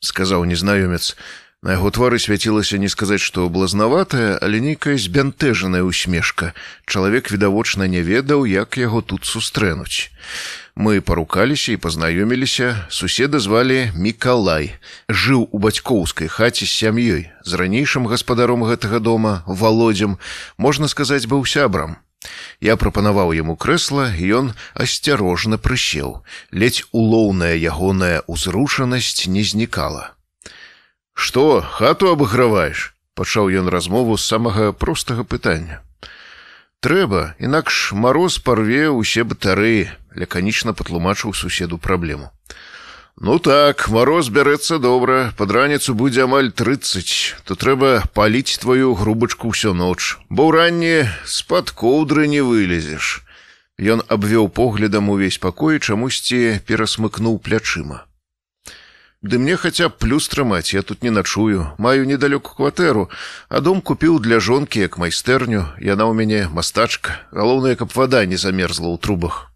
сказаў 0.00 0.48
незнаёмец. 0.48 1.20
На 1.60 1.76
яго 1.76 1.92
твары 1.92 2.16
свяцілася 2.16 2.80
не 2.80 2.88
сказаць, 2.88 3.20
што 3.20 3.48
блазнаватая, 3.52 4.40
але 4.40 4.64
нейкая 4.64 4.96
збянтэжаная 4.96 5.84
усмешка. 5.84 6.56
Чалавек 6.88 7.28
відавочна 7.28 7.84
не 7.84 8.00
ведаў, 8.00 8.48
як 8.48 8.80
яго 8.80 9.04
тут 9.04 9.28
сустрэнуць. 9.28 10.08
Мы 10.76 11.00
парукаліся 11.00 11.72
і 11.72 11.78
пазнаёміліся, 11.78 12.90
суседа 12.90 13.38
звалі 13.38 13.94
Мікалай. 13.94 14.74
Жыў 15.06 15.46
у 15.54 15.58
бацькоўскай 15.62 16.26
хаце 16.26 16.66
з 16.66 16.72
сям'ёй. 16.74 17.30
З 17.46 17.52
ранейшым 17.54 18.10
гаспадаром 18.10 18.66
гэтага 18.66 18.98
дома, 18.98 19.46
володзям, 19.46 20.18
можна 20.58 20.90
сказаць, 20.90 21.30
быў 21.30 21.46
сябрам. 21.46 22.02
Я 22.58 22.74
прапанаваў 22.74 23.30
яму 23.38 23.54
крэсла, 23.54 24.10
і 24.18 24.24
ён 24.34 24.46
асцярожна 24.74 25.62
прысеў. 25.62 26.26
Ледзь 26.50 26.82
улоўная 26.90 27.54
ягоная 27.54 28.26
ўзрушанасць 28.26 29.30
не 29.30 29.46
знікала. 29.46 30.18
Што 31.14 31.62
хату 31.62 32.10
абаграваеш? 32.10 32.94
пачаў 33.14 33.46
ён 33.62 33.70
размову 33.70 34.18
з 34.18 34.26
самага 34.26 34.72
простага 34.72 35.22
пытання. 35.22 35.80
Трэба, 36.84 37.38
інакш 37.38 37.94
мароз 37.96 38.36
парве 38.42 38.90
ўсе 38.90 39.24
батарэі, 39.24 39.88
ляканічна 40.16 40.72
патлумачыў 40.72 41.34
суседу 41.34 41.78
праблему. 41.78 42.30
Ну 43.16 43.38
так, 43.38 43.86
мароз 43.88 44.26
бярэцца 44.28 44.82
добра, 44.82 45.30
пад 45.38 45.52
раніцу 45.54 45.94
будзе 45.94 46.26
амаль 46.26 46.50
30, 46.50 47.46
то 47.46 47.54
трэба 47.54 48.02
паліць 48.10 48.58
тваю 48.58 48.94
грубачку 48.98 49.54
ўсё 49.54 49.70
ноч, 49.70 50.18
бо 50.30 50.50
ўранні 50.50 51.06
з-пад 51.22 51.70
коўдры 51.70 52.26
не 52.26 52.42
вылезеш. 52.42 53.22
Ён 53.78 54.02
абвёў 54.10 54.50
поглядам 54.50 55.14
увесь 55.14 55.38
пакой, 55.38 55.78
чамусьці 55.78 56.58
перасмыкнуў 56.66 57.38
плячыма. 57.38 58.02
Ды 59.22 59.38
мне 59.38 59.56
хаця 59.56 59.88
б 59.88 59.94
плюс 59.94 60.26
трымаць, 60.28 60.74
я 60.74 60.82
тут 60.82 61.06
не 61.06 61.14
начую, 61.14 61.70
маю 61.78 62.04
недалёку 62.04 62.58
кватэру, 62.58 63.08
а 63.48 63.62
дом 63.62 63.80
купіў 63.80 64.18
для 64.18 64.42
жонкі 64.42 64.82
як 64.82 64.98
майстэрню, 64.98 65.70
яна 65.78 66.10
ў 66.10 66.12
мяне 66.18 66.40
мастачка, 66.50 67.22
галоўнае, 67.30 67.78
каб 67.78 67.94
вада 67.94 68.26
не 68.26 68.36
замерзла 68.36 68.90
ў 68.90 68.98
трубах. 68.98 69.53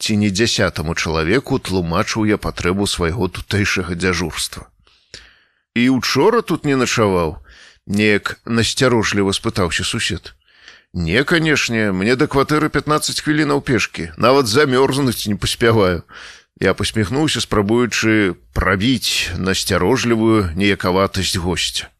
Ці 0.00 0.16
не 0.16 0.30
дзясятаму 0.32 0.96
чалавеку 0.96 1.60
тлумачыў 1.60 2.24
я 2.24 2.40
патрэбу 2.40 2.88
свайго 2.88 3.28
тутэйшага 3.28 3.92
дзяжурства. 3.92 4.72
І 5.76 5.92
учора 5.92 6.40
тут 6.40 6.64
не 6.64 6.76
начаваў, 6.80 7.36
неяк 7.84 8.40
насцярожліва 8.48 9.36
спытаўся 9.36 9.84
сусед. 9.84 10.32
Не, 10.92 11.22
канешне, 11.24 11.92
мне 11.92 12.16
да 12.16 12.26
кватэры 12.26 12.72
15 12.72 13.20
хвілінаў 13.20 13.60
пешкі, 13.60 14.08
нават 14.16 14.48
замёрзнуць 14.48 15.28
не 15.28 15.36
паспяваю. 15.36 16.02
Я 16.60 16.72
посміхнуўся, 16.74 17.44
спрабуючы 17.44 18.40
прабіць 18.56 19.36
насцярожлівую 19.36 20.50
неякаватасць 20.56 21.36
госця. 21.36 21.92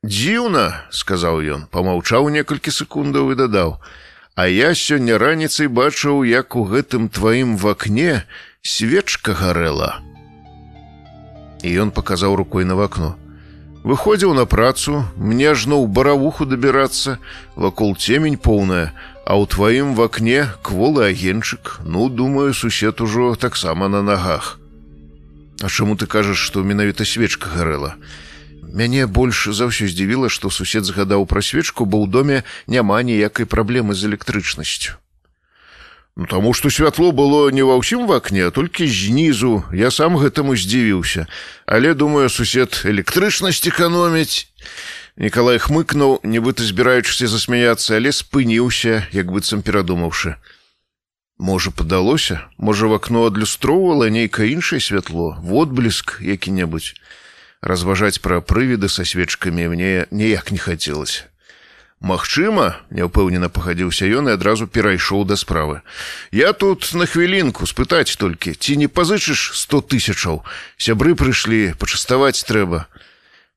Дзіўна, 0.00 0.88
сказаў 0.90 1.44
ён, 1.44 1.68
помаўчаў 1.68 2.32
некалькі 2.32 2.72
секундаў 2.72 3.32
і 3.32 3.38
дадаў: 3.38 3.76
«А 4.38 4.46
я 4.46 4.70
сёння 4.78 5.18
раніцай 5.18 5.66
бачыў, 5.66 6.22
як 6.22 6.54
у 6.54 6.62
гэтым 6.62 7.08
тваім 7.10 7.56
вакне 7.58 8.22
свечка 8.62 9.34
гарэла. 9.34 9.98
І 11.66 11.74
ён 11.82 11.90
паказаў 11.90 12.38
рукой 12.38 12.62
на 12.62 12.78
вакно. 12.78 13.16
Выходзіў 13.82 14.38
на 14.38 14.46
працу, 14.46 15.02
мне 15.18 15.50
ажно 15.50 15.82
ў 15.82 15.90
баравуху 15.90 16.46
дабірацца, 16.46 17.18
вакол 17.56 17.98
цемень 17.98 18.38
поўная, 18.38 18.94
А 19.28 19.34
ў 19.36 19.44
тваім 19.44 19.92
вакне 19.92 20.46
кволы 20.62 21.04
агенчык, 21.04 21.82
ну 21.84 22.08
думаю, 22.08 22.54
сусед 22.54 23.02
ужо 23.04 23.34
таксама 23.34 23.88
на 23.88 24.00
нагах. 24.00 24.56
А 25.60 25.68
чаму 25.68 25.98
ты 26.00 26.06
кажаш, 26.06 26.38
што 26.38 26.62
менавіта 26.62 27.04
свечка 27.04 27.50
гарэла? 27.52 27.98
Мяне 28.68 29.06
больш 29.06 29.48
за 29.48 29.72
ўсё 29.72 29.88
здзівіла, 29.88 30.28
што 30.28 30.50
сусед 30.52 30.84
згадаў 30.84 31.24
пра 31.24 31.40
свечку, 31.40 31.88
бо 31.88 32.04
ў 32.04 32.06
доме 32.10 32.38
няма 32.66 33.00
ніякай 33.00 33.48
праблемы 33.48 33.96
з 33.96 34.12
электрычнасцю. 34.12 35.00
Ну, 36.18 36.26
таму 36.26 36.52
што 36.52 36.68
святло 36.68 37.12
было 37.12 37.48
не 37.54 37.62
ва 37.62 37.78
ўсім 37.78 38.10
вакне, 38.10 38.50
толькі 38.50 38.90
знізу 38.90 39.62
я 39.72 39.88
сам 39.94 40.18
гэтаму 40.18 40.58
здзівіўся, 40.58 41.30
але 41.64 41.94
думаю, 41.94 42.28
сусед 42.28 42.82
электрычнасць 42.84 43.62
эканоміць. 43.70 44.50
Николай 45.14 45.62
хмыкнуў, 45.62 46.20
нібыта 46.26 46.66
збіраючыся 46.66 47.30
засмяяцца, 47.30 47.96
але 47.96 48.10
спыніўся, 48.10 49.06
як 49.14 49.30
быццам 49.30 49.62
перадумаўшы. 49.62 50.36
Можа, 51.38 51.70
падалося, 51.70 52.50
можа, 52.58 52.90
в 52.90 52.98
акно 52.98 53.24
адлюстроўвала 53.30 54.10
нейкае 54.10 54.50
іншае 54.58 54.82
святло, 54.82 55.38
водбліск 55.38 56.18
які-небудзь. 56.18 56.98
Разважаць 57.60 58.22
пра 58.22 58.38
прывіды 58.40 58.88
са 58.88 59.04
свечкамі 59.04 59.68
мне 59.74 60.06
ніяк 60.10 60.52
не 60.54 60.58
хацелася. 60.58 61.26
Магчыма, 61.98 62.78
няўпэўнена 62.94 63.50
пахадзіўся 63.50 64.06
ён 64.06 64.30
і 64.30 64.38
адразу 64.38 64.70
перайшоў 64.70 65.26
да 65.26 65.34
справы. 65.34 65.82
Я 66.30 66.52
тут 66.54 66.86
на 66.94 67.10
хвілінку 67.10 67.66
спытаць 67.66 68.14
толькі, 68.14 68.54
ці 68.54 68.78
не 68.78 68.86
пазычыш 68.86 69.58
сто 69.58 69.82
тысячаў. 69.82 70.46
Сябры 70.78 71.18
прыйшлі, 71.18 71.74
пачаставаць 71.74 72.46
трэба. 72.46 72.86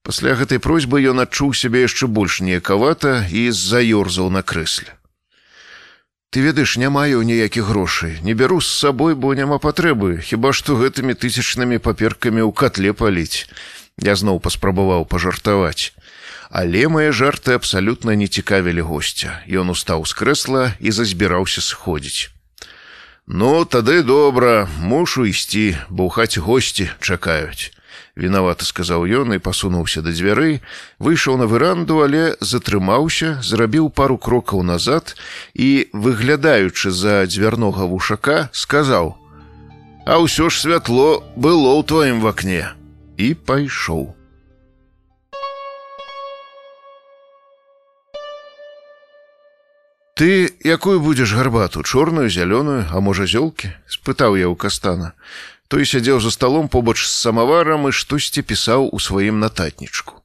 Пасля 0.01 0.33
гэтай 0.33 0.57
просьбы 0.57 1.05
ён 1.05 1.21
адчуў 1.21 1.53
сябе 1.53 1.85
яшчэ 1.85 2.09
больш 2.09 2.41
неякавата 2.41 3.29
і 3.29 3.53
заёрзаў 3.53 4.33
на 4.33 4.41
крэсле. 4.41 4.89
Ты 6.33 6.41
ведаеш, 6.41 6.77
не 6.81 6.89
маю 6.89 7.21
ніякіх 7.21 7.69
грошай, 7.69 8.17
не 8.23 8.33
бяру 8.33 8.57
з 8.61 8.73
сабой, 8.73 9.13
бо 9.13 9.35
няма 9.35 9.59
патрэбы, 9.59 10.23
хіба 10.25 10.49
што 10.55 10.79
гэтымі 10.79 11.13
тысячнымі 11.13 11.77
паперкамі 11.77 12.41
ў 12.41 12.55
катле 12.55 12.95
паліць. 12.97 13.45
Я 14.01 14.15
зноў 14.17 14.41
паспрабаваў 14.41 15.05
пажартаваць. 15.05 15.93
Але 16.49 16.87
мае 16.91 17.11
жарты 17.15 17.55
абсалютна 17.55 18.17
не 18.19 18.27
цікавілі 18.27 18.81
госця. 18.81 19.39
Ён 19.47 19.71
устаў 19.71 20.05
з 20.05 20.13
крэсла 20.17 20.63
і 20.79 20.91
зазбіраўся 20.91 21.61
сходзіць. 21.61 22.33
Ну, 23.27 23.63
тады 23.63 24.03
добра, 24.03 24.67
мушу 24.81 25.23
ісці, 25.29 25.77
бо 25.87 26.09
ў 26.09 26.09
хаце 26.11 26.39
госці 26.43 26.89
чакаюць 26.99 27.71
вінаваты 28.15 28.67
сказаў 28.67 29.07
ён 29.07 29.35
і 29.35 29.39
пасунуўся 29.39 30.03
да 30.03 30.11
дзвярэй 30.11 30.59
выйшаў 30.99 31.39
на 31.39 31.47
выранду 31.47 32.01
але 32.03 32.35
затрымаўся 32.41 33.39
зрабіў 33.39 33.89
пару 33.89 34.17
крокаў 34.17 34.63
назад 34.67 35.15
і 35.55 35.87
выглядаючы 35.93 36.91
за 36.91 37.23
дзвярнога 37.25 37.87
вушака 37.87 38.49
сказаў 38.51 39.15
а 40.05 40.19
ўсё 40.19 40.51
ж 40.51 40.59
святло 40.59 41.23
было 41.35 41.79
ў 41.79 41.81
тваім 41.87 42.19
вакне 42.19 42.75
і 43.21 43.27
пайшоў 43.51 44.03
ты 50.21 50.33
якую 50.65 50.97
будзеш 51.05 51.37
гарбату 51.37 51.85
чорную 51.85 52.27
зялёную 52.33 52.83
а 52.89 53.05
можа 53.05 53.29
зёлкі 53.29 53.73
спытаў 53.97 54.41
я 54.41 54.49
ў 54.49 54.55
кастана 54.65 55.13
Той 55.71 55.85
сядзеў 55.87 56.19
за 56.19 56.31
сталом 56.35 56.67
побач 56.67 56.99
з 56.99 57.15
самаварам 57.15 57.87
і 57.87 57.95
штосьці 57.95 58.41
пісаў 58.43 58.89
у 58.91 58.99
сваім 58.99 59.39
нататнічку. 59.39 60.19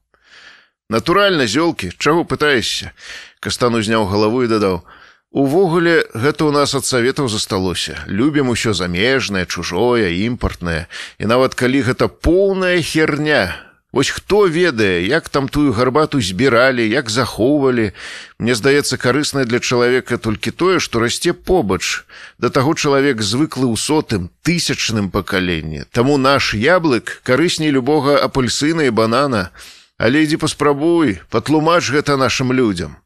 Натуральна, 0.91 1.47
зёлкі, 1.47 1.95
чаго 1.95 2.27
пытаешся? 2.27 2.91
Кастан 3.39 3.79
узняў 3.79 4.11
галаву 4.11 4.43
і 4.43 4.51
дадаў: 4.51 4.83
«Увогуле, 5.31 6.07
гэта 6.15 6.47
ў 6.47 6.51
нас 6.55 6.73
ад 6.73 6.87
саветаў 6.87 7.27
засталося. 7.27 7.99
Любім 8.07 8.49
усё 8.49 8.73
замежнае, 8.73 9.45
чужое, 9.45 10.09
імпартнае. 10.25 10.87
І 11.19 11.25
нават 11.27 11.53
калі 11.53 11.83
гэта 11.83 12.07
поўная 12.07 12.81
херня, 12.81 13.67
Вось 13.97 14.09
хто 14.09 14.47
ведае, 14.47 15.07
як 15.07 15.29
там 15.29 15.47
тую 15.47 15.71
гарбату 15.71 16.21
збіралі, 16.21 16.89
як 16.89 17.09
захоўвалі. 17.09 17.91
Мне 18.37 18.55
здаецца 18.55 18.97
карыснае 18.99 19.45
для 19.45 19.59
чалавека 19.59 20.17
толькі 20.17 20.51
тое, 20.51 20.79
што 20.79 20.99
расце 20.99 21.31
побач. 21.33 22.03
Да 22.37 22.49
таго 22.49 22.75
чалавек 22.75 23.23
звыклы 23.23 23.65
ў 23.65 23.79
сотым 23.79 24.29
тысячным 24.43 25.09
пакаленні. 25.09 25.87
Таму 25.89 26.19
наш 26.21 26.53
яблык 26.53 27.23
карысней 27.23 27.71
любога 27.71 28.19
апельсына 28.19 28.83
і 28.85 28.91
банана. 28.91 29.49
Але 29.97 30.27
ідзі 30.27 30.37
паспрабуй, 30.43 31.23
патлумач 31.31 31.89
гэта 31.89 32.19
нашым 32.21 32.51
людзям. 32.51 32.99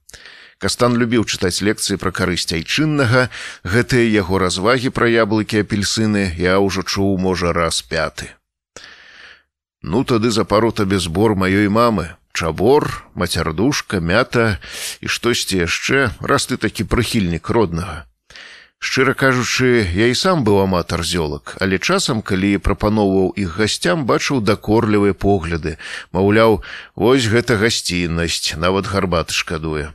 Кастан 0.61 0.93
любіў 0.93 1.23
чытаць 1.25 1.65
лекцыі 1.65 1.97
пра 1.97 2.11
карысць 2.13 2.53
айчыннага, 2.53 3.21
гэтыя 3.65 4.05
яго 4.13 4.37
развагі 4.43 4.91
пра 4.93 5.07
яблыкі 5.09 5.65
апельсыны 5.65 6.21
я 6.37 6.59
ўжо 6.61 6.85
чуў 6.85 7.17
можа 7.17 7.49
раз 7.49 7.81
пяты. 7.81 8.29
Ну 9.81 10.03
тады 10.05 10.29
за 10.29 10.45
пару 10.45 10.69
табе 10.69 10.99
збор 11.01 11.33
маёй 11.33 11.65
мамы, 11.65 12.13
чабор, 12.37 12.85
мацярдушка, 13.17 13.97
мята 13.97 14.61
і 15.01 15.09
штосьці 15.09 15.65
яшчэ, 15.65 16.13
раз 16.21 16.45
ты 16.45 16.57
такі 16.61 16.85
прыхільнік 16.85 17.49
роднага. 17.49 18.05
Шчыра 18.77 19.17
кажучы, 19.17 19.81
я 19.97 20.13
і 20.13 20.15
сам 20.17 20.45
быў 20.45 20.61
аматар 20.61 21.01
зёлак, 21.01 21.57
але 21.57 21.81
часам, 21.81 22.21
калі 22.21 22.61
прапаноўваў 22.61 23.33
іх 23.33 23.57
гасцям, 23.57 24.05
бачыў 24.05 24.45
дакорлівыя 24.45 25.17
погляды, 25.17 25.81
маўляў, 26.13 26.61
вось 26.93 27.25
гэта 27.25 27.57
гасціннасць, 27.57 28.53
нават 28.61 28.85
гарбаты 28.85 29.33
шкадуе. 29.33 29.89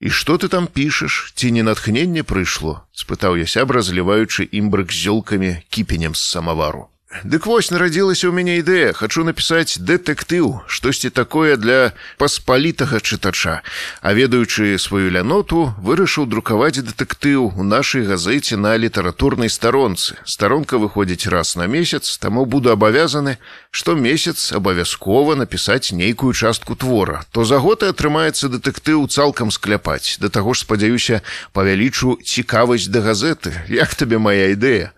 І 0.00 0.10
што 0.12 0.36
ты 0.36 0.48
там 0.52 0.66
пішаш, 0.66 1.32
ці 1.34 1.50
не 1.56 1.62
натхненне 1.62 2.22
прыйшло?— 2.22 2.84
спытаў 2.92 3.40
я 3.40 3.46
сябра, 3.46 3.80
зліваючы 3.80 4.44
імбрык 4.44 4.92
з 4.92 5.08
зёлкамі 5.08 5.56
кіпенем 5.72 6.14
з 6.14 6.20
самавару. 6.20 6.88
Дык 7.24 7.46
вось 7.46 7.70
нарадзілася 7.70 8.26
ў 8.28 8.34
мяне 8.34 8.54
ідэя. 8.60 8.90
Хачу 8.90 9.22
напісаць 9.22 9.78
дэтэктыў 9.78 10.66
штосьці 10.66 11.14
такое 11.14 11.54
для 11.54 11.94
паспалітага 12.18 12.98
чытача. 12.98 13.62
А 14.02 14.10
ведаючы 14.10 14.74
сваю 14.74 15.14
ляноту 15.14 15.70
вырашыў 15.78 16.26
друкаваць 16.26 16.82
дэтэктыў 16.82 17.54
у 17.54 17.62
нашай 17.62 18.02
газеце 18.10 18.58
на 18.58 18.74
літаратурнай 18.74 19.46
старонцы. 19.46 20.18
Старонка 20.26 20.82
выходзіць 20.82 21.30
раз 21.30 21.54
на 21.54 21.70
месяц 21.70 22.18
таму 22.18 22.42
буду 22.42 22.74
абавязаны 22.74 23.38
што 23.70 23.94
месяц 23.94 24.50
абавязкова 24.50 25.38
напісаць 25.38 25.94
нейкую 25.94 26.34
частку 26.34 26.74
твора. 26.74 27.22
То 27.30 27.46
за 27.46 27.62
год 27.62 27.86
і 27.86 27.94
атрымаецца 27.94 28.50
дэтэктыў 28.50 29.06
цалкам 29.06 29.54
скляпаць. 29.54 30.18
Да 30.18 30.28
таго 30.28 30.58
ж 30.58 30.66
спадзяюся 30.66 31.22
павялічу 31.54 32.18
цікавасць 32.18 32.90
да 32.90 33.00
газеты. 33.00 33.54
Як 33.70 33.94
табе 33.94 34.18
моя 34.18 34.50
ідэя 34.50 34.95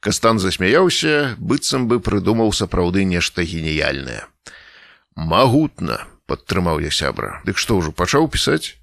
Кастан 0.00 0.38
засмяяўся, 0.38 1.34
быццам 1.38 1.88
бы 1.90 1.98
прыдумаў 1.98 2.52
сапраўды 2.54 3.02
нешта 3.02 3.42
геніяльнае. 3.42 4.26
Магутна, 5.18 6.06
падтрымаў 6.30 6.78
я 6.78 6.90
сябра. 6.94 7.40
Дык 7.42 7.58
што 7.58 7.78
ўжо 7.82 7.90
пачаў 7.90 8.30
пісаць? 8.30 8.78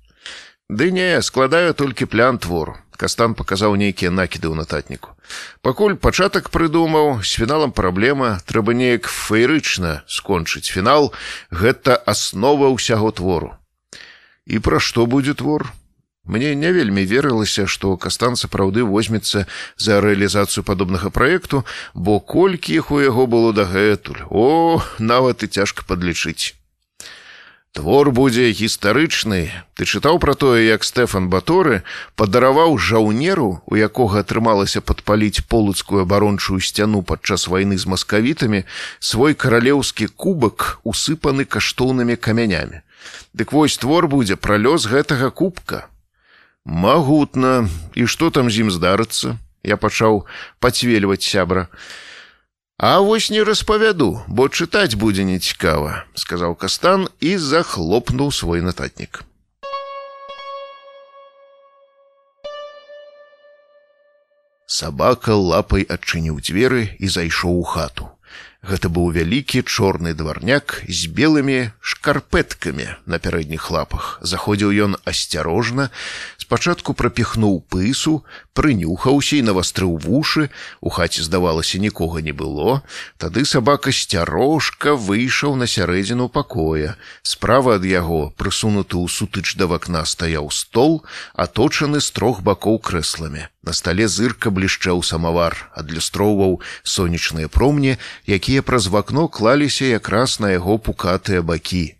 Ды 0.68 0.92
не, 0.92 1.22
складаю 1.22 1.74
толькі 1.74 2.10
плян 2.12 2.38
твору. 2.38 2.76
Кастан 3.00 3.36
паказаў 3.36 3.76
нейкія 3.80 4.12
накіды 4.12 4.52
ў 4.52 4.60
нататніку. 4.60 5.16
Пакуль 5.64 5.96
пачатак 5.96 6.52
прыдумаў, 6.52 7.24
з 7.24 7.32
фіналам 7.40 7.72
праблема, 7.72 8.40
трэба 8.44 8.76
неяк 8.76 9.08
феерычна 9.08 10.04
скончыць 10.08 10.68
фінал, 10.68 11.12
гэта 11.52 11.96
аснова 11.96 12.72
ўсяго 12.76 13.12
твору. 13.16 13.56
І 14.48 14.60
пра 14.60 14.84
што 14.84 15.08
будзе 15.08 15.36
твор? 15.36 15.72
Мне 16.26 16.56
не 16.56 16.72
вельмі 16.74 17.06
верылася, 17.06 17.68
што 17.70 17.98
кастан 17.98 18.36
сапраўды 18.36 18.84
возьмецца 18.84 19.46
за 19.78 20.02
рэалізацыю 20.02 20.66
падобнага 20.66 21.14
праекту, 21.14 21.66
бо 21.94 22.20
колькі 22.20 22.74
іх 22.74 22.92
у 22.92 23.00
яго 23.00 23.30
было 23.30 23.54
дагэтуль. 23.54 24.26
О, 24.30 24.82
нават 24.98 25.46
і 25.46 25.48
цяжка 25.48 25.86
падлічыць. 25.86 26.58
Твор 27.76 28.10
будзе 28.16 28.50
гістарычны. 28.56 29.52
Ты 29.76 29.84
чытаў 29.84 30.18
пра 30.24 30.34
тое, 30.34 30.64
як 30.64 30.88
Стэфан 30.88 31.28
Баторы 31.28 31.84
падараваў 32.16 32.78
жаўнеру, 32.80 33.60
у 33.68 33.76
якога 33.76 34.24
атрымалася 34.24 34.80
падпаліць 34.80 35.44
полацкую 35.52 36.08
абарончую 36.08 36.64
сцяну 36.64 37.04
падчас 37.04 37.50
вайны 37.52 37.78
з 37.78 37.86
маскавітамі, 37.86 38.64
свой 39.04 39.36
каралеўскі 39.36 40.08
кубак 40.08 40.80
усыпаны 40.88 41.44
каштоўнымі 41.44 42.16
камянямі. 42.16 42.80
Дык 43.36 43.52
вось 43.52 43.76
твор 43.76 44.08
будзе 44.08 44.40
пра 44.40 44.56
лёс 44.56 44.88
гэтага 44.88 45.30
кубка. 45.30 45.92
Магутна, 46.66 47.70
і 47.94 48.08
што 48.10 48.32
там 48.34 48.50
з 48.50 48.66
ім 48.66 48.74
здарыцца? 48.74 49.38
Я 49.62 49.78
пачаў 49.78 50.26
пацвельваць 50.58 51.22
сябра. 51.22 51.70
А 52.82 53.00
вось 53.06 53.30
не 53.30 53.46
распавяду, 53.46 54.26
бо 54.28 54.50
чытаць 54.50 54.98
будзе 54.98 55.24
нецікава, 55.30 56.10
сказаў 56.18 56.58
кастан 56.58 57.08
і 57.22 57.38
захлопнуў 57.38 58.34
свой 58.34 58.66
нататнік. 58.66 59.22
Сабака 64.66 65.38
лапай 65.38 65.86
адчыніў 65.86 66.42
дзверы 66.42 66.98
і 66.98 67.08
зайшоў 67.08 67.62
у 67.62 67.64
хату. 67.64 68.10
Гэта 68.66 68.90
быў 68.90 69.12
вялікі 69.14 69.62
чорны 69.62 70.16
дварняк 70.18 70.82
з 70.90 71.06
белымі 71.14 71.70
шкарпэткамі 71.86 72.88
на 73.06 73.20
пярэдніх 73.22 73.70
лапах. 73.70 74.18
Заходзіў 74.26 74.74
ён 74.90 74.98
асцярожна, 75.06 75.94
спачатку 76.46 76.94
прапіхнуў 76.94 77.66
пысу, 77.74 78.22
прынюхаўся 78.54 79.42
і 79.42 79.46
навастрыў 79.50 79.98
вушы, 79.98 80.54
у 80.80 80.94
хаце 80.94 81.26
здавалася 81.26 81.82
нікога 81.82 82.22
не 82.22 82.38
было. 82.38 82.86
Тады 83.18 83.46
сабака 83.50 83.90
сцярожка 83.90 84.94
выйшаў 84.94 85.58
на 85.58 85.66
сярэдзіну 85.66 86.30
пакоя. 86.30 86.94
Справа 87.26 87.82
ад 87.82 87.90
яго 87.90 88.30
прысунуты 88.38 88.94
ў 89.02 89.10
сутыч 89.10 89.58
да 89.58 89.66
вакна 89.66 90.06
стаяў 90.06 90.54
стол, 90.54 91.02
аточаны 91.34 91.98
з 91.98 92.14
трох 92.14 92.46
бакоў 92.46 92.78
крэсламі. 92.78 93.50
На 93.66 93.74
стале 93.74 94.06
зырка 94.06 94.54
блішчэў 94.54 95.02
самавар, 95.02 95.58
адлюстроўваў 95.74 96.62
сонечныя 96.86 97.50
промні, 97.50 97.98
якія 98.30 98.62
праз 98.62 98.94
вакно 98.94 99.26
клаліся 99.28 99.90
якраз 99.90 100.38
на 100.38 100.54
яго 100.54 100.78
пукатыя 100.78 101.42
бакі. 101.42 101.98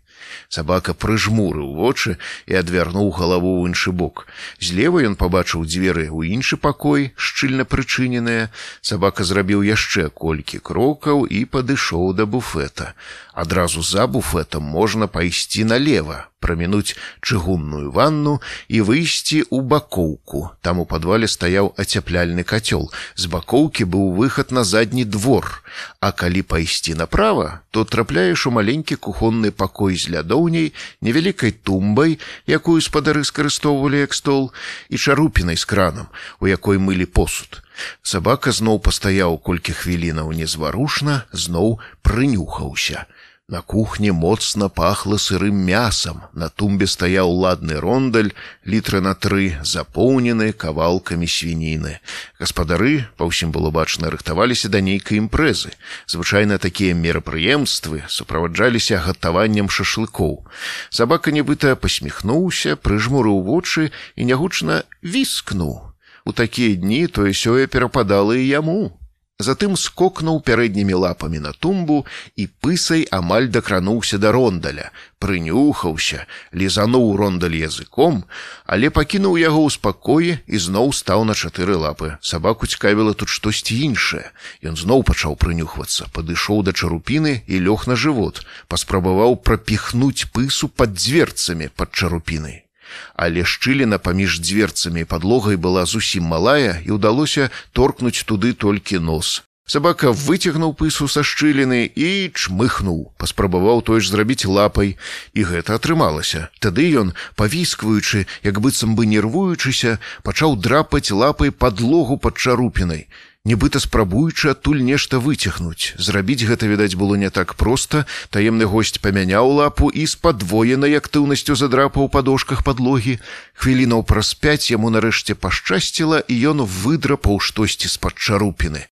Сабака 0.48 0.94
прыжмурыў 0.94 1.74
вочы 1.74 2.16
і 2.46 2.58
адвярнуў 2.60 3.10
галаву 3.10 3.50
ў 3.60 3.72
іншы 3.72 3.90
бок. 3.92 4.26
Злева 4.60 5.02
ён 5.02 5.18
пабачыў 5.18 5.66
дзверы 5.66 6.06
ў 6.06 6.38
іншы 6.38 6.56
пакой, 6.56 7.10
шчыльна 7.16 7.66
прычыненыя. 7.66 8.48
Сабака 8.80 9.26
зрабіў 9.26 9.66
яшчэ 9.66 10.08
колькі 10.14 10.62
крокаў 10.62 11.26
і 11.26 11.44
падышоў 11.44 12.14
да 12.14 12.26
буфета. 12.26 12.94
Адразу 13.34 13.82
за 13.82 14.06
буфетам 14.06 14.62
можна 14.62 15.06
пайсці 15.06 15.64
налево, 15.64 16.24
прамінуць 16.46 16.94
чыгунную 17.26 17.90
ванну 17.90 18.38
і 18.70 18.86
выйсці 18.86 19.42
ў 19.50 19.66
бакоўку. 19.66 20.54
Там 20.62 20.78
у 20.78 20.86
падвале 20.86 21.26
стаяў 21.26 21.74
ацяпляльны 21.74 22.46
кацёл. 22.46 22.86
З 23.18 23.26
бакоўкі 23.34 23.90
быў 23.90 24.14
выхад 24.14 24.54
на 24.54 24.62
задні 24.62 25.04
двор. 25.04 25.62
А 26.00 26.12
калі 26.14 26.46
пайсці 26.46 26.94
направа, 26.94 27.66
то 27.74 27.84
трапляеш 27.84 28.46
у 28.46 28.54
маленькі 28.54 28.94
кухонны 28.94 29.50
пакой 29.50 29.98
з 29.98 30.14
лядоўняй, 30.14 30.72
невялікай 31.02 31.50
тумбай, 31.50 32.18
якую 32.46 32.78
спадары 32.80 33.26
скарыстоўвалі 33.26 34.06
як 34.06 34.14
стол 34.14 34.52
і 34.88 34.96
чарупінай 34.96 35.58
з 35.58 35.64
кранам, 35.64 36.06
у 36.38 36.46
якой 36.46 36.78
мылі 36.78 37.10
посуд. 37.10 37.66
Сабака 38.02 38.52
зноў 38.56 38.80
пастаяў 38.80 39.36
колькі 39.42 39.74
хвілінаў 39.76 40.32
незварушна, 40.32 41.26
зноў 41.32 41.80
прынюхаўся. 42.06 43.04
На 43.48 43.62
кухне 43.62 44.10
моцна 44.10 44.68
пахла 44.68 45.18
сырым 45.18 45.54
мясам. 45.54 46.22
На 46.34 46.48
тумбе 46.48 46.88
стаяў 46.90 47.30
ладны 47.30 47.78
рондаль, 47.78 48.32
літры 48.66 48.98
на 49.00 49.14
тры, 49.14 49.54
запоўнены 49.62 50.50
кавалкамі 50.50 51.30
свініны. 51.30 52.02
Гаспадары, 52.42 53.06
па 53.14 53.30
ўсім 53.30 53.54
было 53.54 53.70
бачна, 53.70 54.10
рыхтаваліся 54.10 54.66
да 54.66 54.82
нейкай 54.82 55.22
імпрэзы. 55.22 55.70
Звычайна 56.10 56.58
такія 56.58 56.98
мерапрыемствы 56.98 58.02
суправаджаліся 58.10 58.98
гатаваннем 59.06 59.70
шашлыкоў. 59.70 60.42
Сабака 60.90 61.30
нібыта 61.30 61.78
пасміхнуўся, 61.78 62.74
прыжмурыў 62.74 63.46
вочы 63.46 63.94
і 64.18 64.26
нягучна 64.26 64.82
віскнуў. 65.06 65.94
У 66.26 66.34
такія 66.34 66.74
дні 66.74 67.06
тое 67.06 67.30
сёе 67.30 67.70
перападала 67.70 68.34
і 68.34 68.42
яму. 68.42 68.98
Затым 69.36 69.76
скокнуў 69.76 70.40
пярэднімі 70.40 70.96
лапамі 70.96 71.38
на 71.44 71.52
тумбу 71.52 72.06
і 72.40 72.48
пысай 72.64 73.04
амаль 73.12 73.52
дакрануўся 73.52 74.16
да 74.16 74.32
рондаля, 74.32 74.88
прынюхаўся, 75.20 76.24
лізануў 76.56 77.12
рондаль 77.20 77.60
языком, 77.60 78.24
але 78.64 78.88
пакінуў 78.88 79.36
яго 79.36 79.60
ў 79.68 79.76
спакоі 79.76 80.32
і 80.48 80.56
зноў 80.56 80.96
стаў 80.96 81.28
на 81.28 81.36
чатыры 81.36 81.76
лапы. 81.76 82.16
Сабаку 82.24 82.64
цікавіла 82.64 83.12
тут 83.12 83.28
штосьці 83.28 83.76
іншае. 83.76 84.32
Ён 84.64 84.80
зноў 84.80 85.04
пачаў 85.04 85.36
прынюхвацца, 85.36 86.08
падышоў 86.16 86.64
да 86.64 86.72
чарупіны 86.72 87.44
і 87.44 87.60
лёг 87.60 87.84
на 87.92 87.96
жывот, 88.00 88.40
паспрабаваў 88.72 89.36
прапіхнуць 89.36 90.32
пысу 90.32 90.72
пад 90.72 90.96
дзверцамі 90.96 91.68
пад 91.76 91.92
чарупінай 91.92 92.65
але 93.14 93.44
шчыліна 93.44 93.98
паміж 93.98 94.40
дзверцамі 94.40 95.02
і 95.04 95.08
падлогай 95.10 95.56
была 95.56 95.84
зусім 95.86 96.30
малая 96.30 96.80
і 96.84 96.96
ўдалося 96.96 97.50
торкнуць 97.72 98.24
туды 98.24 98.52
толькі 98.52 98.98
нос. 98.98 99.42
Сабака 99.66 100.12
выцягнуў 100.14 100.76
пысу 100.78 101.08
са 101.10 101.26
шчыліны 101.26 101.90
і 101.90 102.30
чмыхнуў, 102.30 103.10
паспрабаваў 103.18 103.82
той 103.82 103.98
ж 103.98 104.14
зрабіць 104.14 104.46
лапай, 104.46 104.94
і 105.34 105.42
гэта 105.42 105.74
атрымалася. 105.74 106.54
Тады 106.62 106.86
ён, 107.02 107.10
павіскваючы, 107.34 108.30
як 108.46 108.60
быццам 108.62 108.94
бы 108.94 109.10
нервуючыся, 109.10 109.98
пачаў 110.22 110.54
драпаць 110.54 111.10
лапай 111.10 111.50
падлогу 111.50 112.14
пад 112.14 112.38
чарупінай 112.38 113.10
нібыта 113.46 113.78
спрабуючы 113.78 114.50
адтуль 114.52 114.82
нешта 114.82 115.22
выцягнуць. 115.22 115.94
Зрабіць 115.96 116.42
гэта 116.42 116.66
відаць 116.66 116.98
было 116.98 117.14
не 117.14 117.30
так 117.30 117.54
проста. 117.54 118.04
Таемны 118.34 118.66
госць 118.66 118.98
памяняў 118.98 119.54
лапу 119.62 119.88
і 119.88 120.06
з 120.06 120.18
падвоенай 120.18 120.98
актыўнасцю 120.98 121.54
задрапаў 121.54 122.10
падошках 122.10 122.66
падлогі. 122.66 123.22
Хвілінаў 123.54 124.02
праз 124.02 124.34
пяць 124.34 124.66
яму 124.74 124.90
нарэшце 124.90 125.38
пашчасціла 125.38 126.20
і 126.26 126.34
ён 126.50 126.66
выдрапаў 126.66 127.38
штосьці 127.38 127.86
з-пад 127.94 128.18
чарупіны 128.18 128.90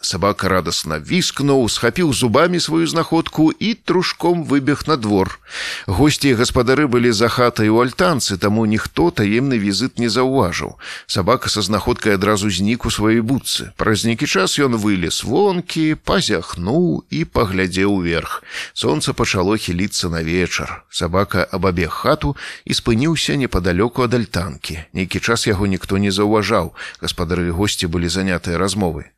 Сабака 0.00 0.48
радасна 0.52 0.98
віскнуў, 1.00 1.64
схапіў 1.72 2.12
зубамі 2.12 2.60
сваю 2.60 2.86
знаходку 2.86 3.48
і 3.48 3.72
трушком 3.74 4.44
выбег 4.44 4.84
на 4.86 4.96
двор. 4.96 5.40
Госці 5.86 6.28
і 6.28 6.36
гаспадары 6.36 6.84
былі 6.86 7.12
за 7.16 7.32
хатай 7.32 7.72
у 7.72 7.80
альтанцы, 7.80 8.36
таму 8.36 8.66
ніхто 8.68 9.08
таемны 9.10 9.56
візыт 9.56 9.98
не 9.98 10.12
заўважыў. 10.12 10.76
Сабака 11.06 11.48
са 11.48 11.64
знаходкай 11.64 12.20
адразу 12.20 12.52
знік 12.52 12.84
у 12.84 12.92
сваёй 12.92 13.24
будцы. 13.24 13.72
Праз 13.80 14.04
нейкі 14.04 14.28
час 14.28 14.60
ён 14.60 14.76
вылез 14.76 15.24
вонкі, 15.24 15.96
пазяхнуў 15.96 17.08
і 17.08 17.24
паглядзеў 17.24 17.96
уверх. 17.96 18.44
Сонца 18.76 19.16
пачало 19.16 19.56
хіліцца 19.56 20.12
на 20.12 20.20
вечар. 20.20 20.84
Сабака 20.92 21.48
абабег 21.48 21.90
хату 21.90 22.36
і 22.68 22.76
спыніўся 22.76 23.40
непадалёку 23.40 24.04
ад 24.04 24.12
альтанкі. 24.12 24.84
Нейкі 24.92 25.24
час 25.24 25.48
яго 25.48 25.64
ніхто 25.66 25.96
не 25.96 26.12
заўважаў. 26.12 26.76
Гаспадары 27.00 27.48
госці 27.48 27.88
былі 27.88 28.12
занятыя 28.12 28.60
размовай. 28.60 29.16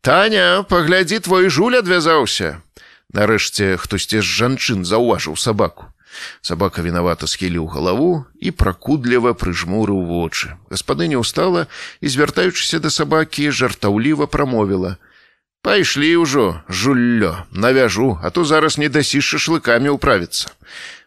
Таня, 0.00 0.64
паглядзі 0.64 1.20
твой 1.20 1.50
жуль 1.52 1.76
адвязаўся. 1.76 2.64
Нарэшце 3.12 3.76
хтосьці 3.76 4.24
з 4.24 4.28
жанчын 4.40 4.84
заўважыў 4.88 5.36
сабаку. 5.36 5.92
Сабака 6.40 6.80
вінавата 6.80 7.28
схіліў 7.28 7.66
галаву 7.68 8.24
і 8.40 8.48
пракудліва 8.50 9.36
прыжмурыў 9.36 10.00
вочы. 10.08 10.56
Гаспадыня 10.72 11.20
ўстала 11.20 11.66
і, 12.00 12.08
звяртаючыся 12.08 12.80
да 12.80 12.88
сабакі, 12.88 13.52
жартаўліва 13.52 14.24
прамовіла: 14.24 14.96
«Пайшлі 15.62 16.08
ўжо, 16.24 16.64
жуллё, 16.72 17.44
навяжу, 17.52 18.16
а 18.24 18.32
то 18.32 18.48
зараз 18.48 18.80
не 18.80 18.88
дасі 18.88 19.20
шашлыкамі 19.20 19.92
ўправіцца. 20.00 20.48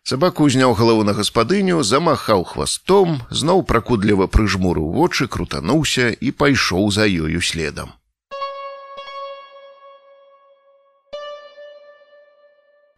Сабаку 0.06 0.46
узняў 0.46 0.78
галаву 0.78 1.02
на 1.02 1.18
гаспадыню, 1.18 1.82
замахаў 1.82 2.46
хвастом, 2.46 3.26
зноў 3.34 3.66
пракудліва 3.66 4.30
прыжмурыў 4.30 4.94
вочы, 4.94 5.26
крутануўся 5.26 6.14
і 6.14 6.30
пайшоў 6.30 6.94
за 6.94 7.10
ёю 7.10 7.42
следам. 7.42 7.98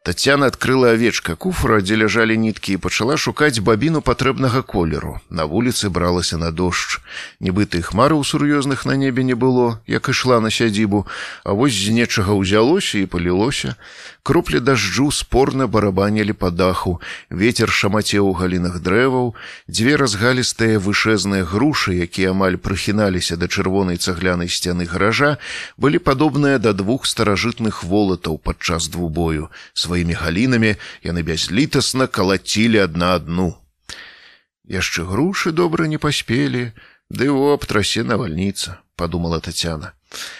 Тацяна 0.06 0.53
адкрыла 0.53 0.91
авечка 0.93 1.34
куфра, 1.34 1.80
дзе 1.82 1.97
ляжалі 1.97 2.38
ніткі 2.38 2.78
і 2.78 2.82
пачала 2.82 3.16
шукаць 3.18 3.58
бабіну 3.58 4.06
патрэбнага 4.06 4.62
колеру. 4.62 5.18
На 5.34 5.49
вуліцы 5.49 5.89
бралася 5.89 6.38
на 6.38 6.51
дождж. 6.53 7.01
Нібыта 7.41 7.82
і 7.82 7.88
хмараў 7.89 8.22
сур'ёзных 8.22 8.86
на 8.86 8.93
небе 9.01 9.26
не 9.26 9.34
было, 9.34 9.82
як 9.89 10.06
ішла 10.14 10.38
на 10.45 10.53
сядзібу, 10.53 11.10
а 11.41 11.58
вось 11.58 11.74
з 11.74 11.89
нечага 11.89 12.38
ўзялося 12.38 13.01
і 13.01 13.10
палілося. 13.10 13.82
Кроплі 14.26 14.59
дажджу 14.59 15.11
спорна 15.11 15.67
барабанілі 15.67 16.34
па 16.34 16.49
даху, 16.49 16.97
ветер 17.30 17.69
шамацеў 17.69 18.26
у 18.26 18.34
галінах 18.34 18.80
дрэваў, 18.82 19.28
дзве 19.69 19.93
разгалістыя 20.01 20.80
вышэзныя 20.82 21.45
грушы, 21.45 21.93
якія 21.93 22.34
амаль 22.34 22.57
прыхіналіся 22.57 23.38
да 23.38 23.45
чырвонай 23.45 24.01
цаглянай 24.01 24.49
сцяны 24.49 24.89
гаража, 24.89 25.38
былі 25.78 26.01
падобныя 26.01 26.57
да 26.57 26.73
двух 26.73 27.05
старажытных 27.05 27.84
волатаў 27.86 28.41
падчас 28.41 28.89
двубою. 28.89 29.53
Сваімі 29.78 30.17
галінамі 30.17 30.73
яны 31.05 31.21
бязлітасна 31.21 32.09
калацілі 32.09 32.82
адна 32.82 33.13
адну. 33.21 33.53
Яшчэ 34.65 35.05
грушы 35.05 35.53
добра 35.53 35.86
не 35.86 36.01
паспелі, 36.01 36.73
ды 37.13 37.30
оп 37.30 37.69
трасе 37.69 38.01
навальніца, 38.01 38.82
падумала 38.97 39.38
Тацяна. 39.38 39.93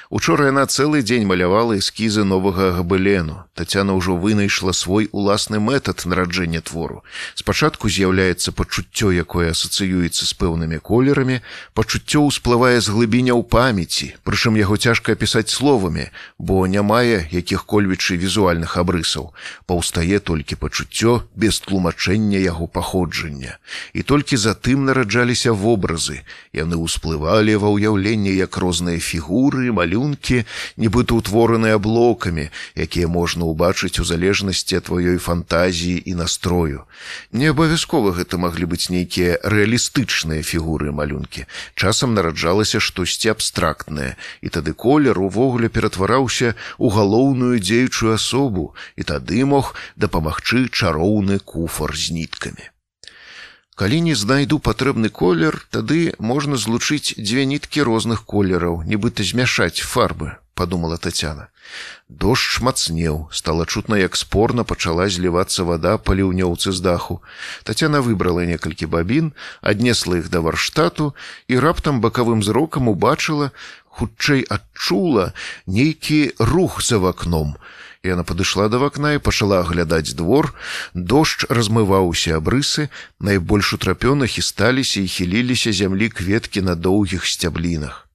Учора 0.10 0.46
яна 0.48 0.64
цэлы 0.70 1.02
дзень 1.02 1.26
малявала 1.26 1.76
эскізы 1.82 2.24
новага 2.24 2.72
габылену. 2.78 3.44
Тацяна 3.58 3.98
ўжо 3.98 4.16
вынайшла 4.16 4.72
свой 4.72 5.10
уласны 5.12 5.60
метад 5.60 6.06
нараджэння 6.06 6.62
твору. 6.62 7.02
Спачатку 7.34 7.90
з'яўляецца 7.90 8.54
пачуццё, 8.54 9.10
якое 9.12 9.50
асацыюецца 9.52 10.24
з 10.30 10.34
пэўнымі 10.38 10.78
колерамі, 10.80 11.42
пачуццё 11.74 12.22
ўсплывае 12.30 12.78
з 12.80 12.94
глыбіня 12.94 13.34
ў 13.34 13.44
памяці, 13.50 14.08
прычым 14.24 14.62
яго 14.62 14.78
цяжка 14.78 15.18
апісаць 15.18 15.50
словамі, 15.50 16.14
бо 16.38 16.68
не 16.70 16.86
мае 16.86 17.26
якіх-кольвічы 17.34 18.16
візуальных 18.22 18.78
абрысаў. 18.78 19.34
Паўстае 19.66 20.22
толькі 20.22 20.62
пачуццё 20.62 21.26
без 21.34 21.60
тлумачэння 21.66 22.38
яго 22.46 22.70
паходжання. 22.70 23.58
І 23.98 24.06
толькі 24.06 24.38
затым 24.38 24.86
нараджаліся 24.86 25.52
вобразы. 25.52 26.22
Яны 26.54 26.78
ўсплывалі 26.78 27.58
ва 27.58 27.74
ўяўленне 27.74 28.38
як 28.38 28.56
розныя 28.62 29.02
фігуры, 29.02 29.55
фігуры 29.56 29.72
малюнкі 29.72 30.44
нібыта 30.76 31.16
ўтвораныя 31.16 31.80
блокамі 31.80 32.52
якія 32.76 33.08
можна 33.08 33.48
ўбачыць 33.48 34.04
у 34.04 34.06
залежнасці 34.06 34.84
ад 34.84 34.92
тваёй 34.92 35.18
фантазіі 35.18 36.04
і 36.06 36.14
настрою. 36.20 36.84
Не 37.32 37.56
абавязкова 37.56 38.12
гэта 38.20 38.36
маглі 38.36 38.68
быць 38.68 38.92
нейкія 38.92 39.40
рэалістычныя 39.44 40.44
фігуры 40.44 40.92
малюнкі. 40.92 41.48
Часам 41.76 42.14
нараджалася 42.14 42.84
штосьці 42.84 43.32
абстрактнае 43.32 44.20
і 44.44 44.52
тады 44.52 44.76
колер 44.76 45.20
увогуле 45.20 45.72
ператвараўся 45.72 46.56
у 46.78 46.92
галоўную 46.92 47.60
дзеючую 47.64 48.14
асобу 48.20 48.76
і 49.00 49.08
тады 49.08 49.46
мог 49.48 49.76
дапамагчы 49.96 50.68
чароўны 50.68 51.40
куфар 51.40 51.96
з 51.96 52.12
ніткамі 52.12 52.75
Калі 53.76 53.98
не 54.08 54.16
знайду 54.16 54.56
патрэбны 54.64 55.10
колер, 55.12 55.56
тады 55.68 56.16
можна 56.16 56.56
злучыць 56.56 57.12
дзве 57.20 57.44
ніткі 57.44 57.84
розных 57.84 58.24
колераў, 58.24 58.88
нібыта 58.88 59.28
змяшаць 59.28 59.84
фарбы, 59.84 60.40
подумала 60.56 60.96
Тацяна. 60.96 61.52
Дождж 62.08 62.64
мацнеў, 62.64 63.28
стала 63.36 63.66
чутна, 63.66 64.00
як 64.00 64.16
спорна 64.16 64.64
пачала 64.64 65.10
злівацца 65.12 65.68
вада 65.68 65.98
па 65.98 66.16
ліўнёўцы 66.16 66.72
з 66.72 66.80
даху. 66.80 67.20
Тацяна 67.68 68.00
выбрала 68.00 68.48
некалькі 68.48 68.88
бабін, 68.88 69.34
аднесла 69.60 70.24
іх 70.24 70.32
да 70.32 70.40
варштату 70.40 71.12
і 71.52 71.60
раптам 71.60 72.00
бакавым 72.00 72.48
зрокам 72.48 72.88
убачыла, 72.88 73.52
хутчэй 73.92 74.48
адчула 74.48 75.34
нейкі 75.68 76.32
рух 76.40 76.80
за 76.80 77.04
вакном. 77.04 77.60
Яна 78.06 78.22
падышла 78.22 78.70
да 78.70 78.78
вакна 78.78 79.16
і 79.18 79.20
пачала 79.26 79.60
аглядаць 79.66 80.14
двор. 80.14 80.54
Дождж 80.94 81.50
размываўся 81.50 82.38
абрысы, 82.38 82.90
найбольш 83.20 83.74
утрапёна 83.74 84.30
хісталіся 84.30 85.02
і 85.02 85.10
хіліліся 85.10 85.74
зямлі 85.74 86.10
кветкі 86.14 86.62
на 86.62 86.76
доўгіх 86.76 87.26
сцяблінах. 87.26 88.06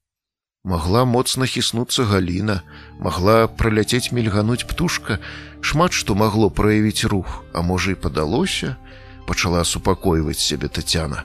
Магла 0.63 1.03
моцна 1.05 1.47
хіснуцца 1.51 2.05
галіна, 2.05 2.63
магла 3.01 3.49
праляцець 3.49 4.13
мільгануць 4.13 4.63
птушка, 4.63 5.19
шмат 5.61 5.97
што 5.97 6.15
магло 6.15 6.51
праявіць 6.51 7.09
рух, 7.11 7.43
а 7.53 7.63
можа 7.65 7.91
і 7.91 7.99
падалося, 7.99 8.77
пачала 9.27 9.65
супакойваць 9.65 10.39
сябе 10.39 10.69
Тацяна. 10.69 11.25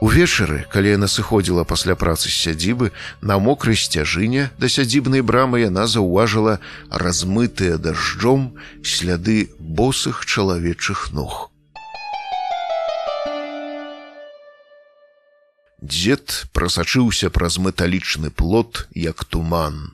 Увечары, 0.00 0.64
калі 0.72 0.96
яна 0.96 1.08
сыходзіла 1.08 1.64
пасля 1.64 1.94
працы 1.94 2.28
з 2.28 2.36
сядзібы, 2.48 2.90
на 3.20 3.38
мокрай 3.38 3.76
сцяжыне 3.76 4.50
да 4.58 4.68
сядзібнай 4.68 5.22
брамы 5.22 5.62
яна 5.62 5.86
заўважыла 5.86 6.58
размытыя 6.90 7.78
дажджом 7.78 8.52
сляды 8.82 9.50
босых 9.58 10.26
чалавечых 10.26 11.12
ног. 11.12 11.52
Дзед 15.82 16.46
прасачыўся 16.54 17.28
праз 17.30 17.58
металічны 17.58 18.30
плот, 18.30 18.86
як 18.94 19.24
туман. 19.24 19.90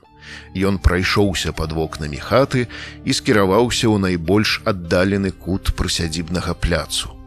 Ён 0.53 0.77
прайшоўся 0.77 1.51
пад 1.51 1.73
вокнамі 1.73 2.21
хаты 2.21 2.67
і 3.05 3.11
скіраваўся 3.13 3.89
ў 3.89 3.97
найбольш 3.97 4.61
аддалены 4.69 5.33
кут 5.33 5.73
прысядзібнага 5.73 6.53
пляцу. 6.53 7.18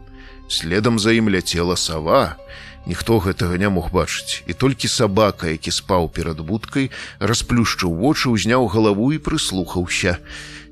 Следам 0.53 0.99
за 1.01 1.09
ім 1.17 1.33
ляцела 1.33 1.73
сава. 1.81 2.37
Ніхто 2.85 3.17
гэтага 3.25 3.57
не 3.57 3.69
мог 3.73 3.89
бачыць, 3.89 4.45
і 4.45 4.53
толькі 4.53 4.91
сабака, 4.91 5.49
які 5.49 5.73
спаў 5.73 6.11
перад 6.13 6.43
будкай, 6.45 6.91
расплюшчыў 7.17 7.89
вочы, 7.89 8.29
узняў 8.29 8.69
галаву 8.69 9.09
і 9.15 9.17
прыслухаўся. 9.17 10.19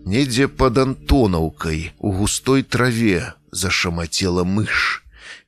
Недзе 0.05 0.45
пад 0.45 0.77
антонаўкай 0.77 1.97
у 1.97 2.13
густой 2.13 2.61
траве 2.61 3.33
зашамацела 3.49 4.45
мыш. 4.45 5.01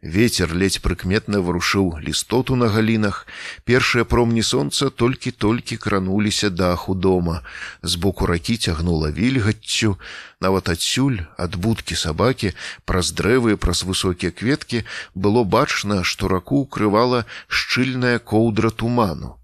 Вецер 0.03 0.51
ледзь 0.51 0.83
прыкметна 0.83 1.39
варушыў 1.39 1.95
лістоту 2.03 2.57
на 2.59 2.67
галінах. 2.67 3.23
Першыя 3.63 4.03
промні 4.03 4.43
сонца 4.43 4.89
толькі-толькі 4.91 5.77
крануліся 5.79 6.49
даху 6.49 6.91
дома. 6.93 7.39
Збоку 7.83 8.27
ракі 8.27 8.57
цягнула 8.57 9.11
вільгаццю. 9.15 9.95
Нават 10.43 10.67
адсюль 10.75 11.23
ад 11.39 11.55
будкі 11.55 11.95
сабакі 11.95 12.51
праз 12.83 13.15
дрэвы 13.15 13.55
праз 13.55 13.87
высокія 13.87 14.35
кветкі 14.35 14.83
было 15.15 15.47
бачна, 15.47 16.03
што 16.03 16.27
раку 16.27 16.67
укрывала 16.67 17.23
шчыльная 17.47 18.19
коўдра 18.19 18.75
туману. 18.75 19.39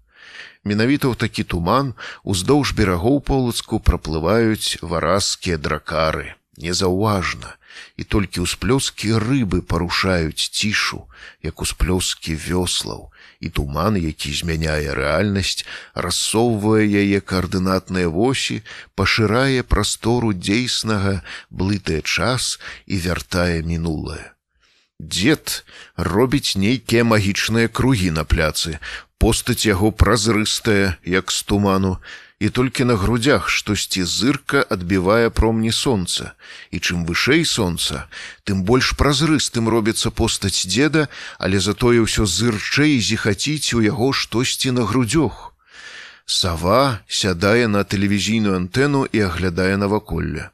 Менавіта 0.60 1.08
ў 1.08 1.16
такі 1.16 1.48
туман 1.48 1.96
уздоўж 2.20 2.76
берагоў 2.76 3.24
полацку 3.24 3.80
праплываюць 3.80 4.76
варазскія 4.84 5.56
дракары. 5.56 6.36
Незаўважна 6.60 7.56
і 7.96 8.04
толькі 8.04 8.44
ўсплёскі 8.46 9.18
рыбы 9.22 9.60
парушаюць 9.62 10.50
цішу, 10.50 11.06
як 11.42 11.60
усплёскі 11.60 12.34
вёслаў, 12.34 13.10
і 13.40 13.48
туман, 13.48 13.96
які 13.96 14.32
змяняе 14.32 14.92
рэальнасць, 14.94 15.64
рассоўвае 15.94 16.84
яе 16.84 17.20
каардынатныя 17.20 18.08
восі, 18.08 18.60
пашырае 18.94 19.62
прастору 19.62 20.32
дзейснага, 20.32 21.20
блытае 21.50 22.02
час 22.02 22.58
і 22.86 23.00
вяртае 23.00 23.62
мінулае. 23.62 24.36
Дзед 25.00 25.64
робіць 25.96 26.60
нейкія 26.60 27.04
магічныя 27.08 27.68
кругі 27.72 28.10
на 28.12 28.24
пляцы, 28.28 28.76
постаць 29.16 29.64
яго 29.64 29.92
празрыстая, 29.92 31.00
як 31.04 31.32
з 31.32 31.42
туману, 31.48 31.96
і 32.40 32.48
толькі 32.48 32.84
на 32.84 32.96
грудях 32.96 33.48
штосьці 33.48 34.04
зырка 34.04 34.64
адбівае 34.76 35.30
промні 35.30 35.72
сонца. 35.72 36.32
І 36.72 36.80
чым 36.80 37.04
вышэй 37.04 37.44
сонца 37.44 38.08
тым 38.48 38.64
больш 38.64 38.96
празрыстым 38.96 39.68
робіцца 39.68 40.10
постаць 40.10 40.64
дзеда 40.64 41.08
але 41.38 41.60
затое 41.60 42.00
ўсё 42.00 42.24
зырчэй 42.24 42.96
зіхаціць 42.98 43.76
у 43.76 43.84
яго 43.84 44.12
штосьці 44.12 44.72
на 44.72 44.88
грудзёх. 44.88 45.52
Сава 46.24 47.04
сядае 47.06 47.68
на 47.68 47.84
тэлевізійную 47.84 48.56
антэну 48.56 49.04
і 49.04 49.28
аглядае 49.28 49.76
наваколле 49.76 50.48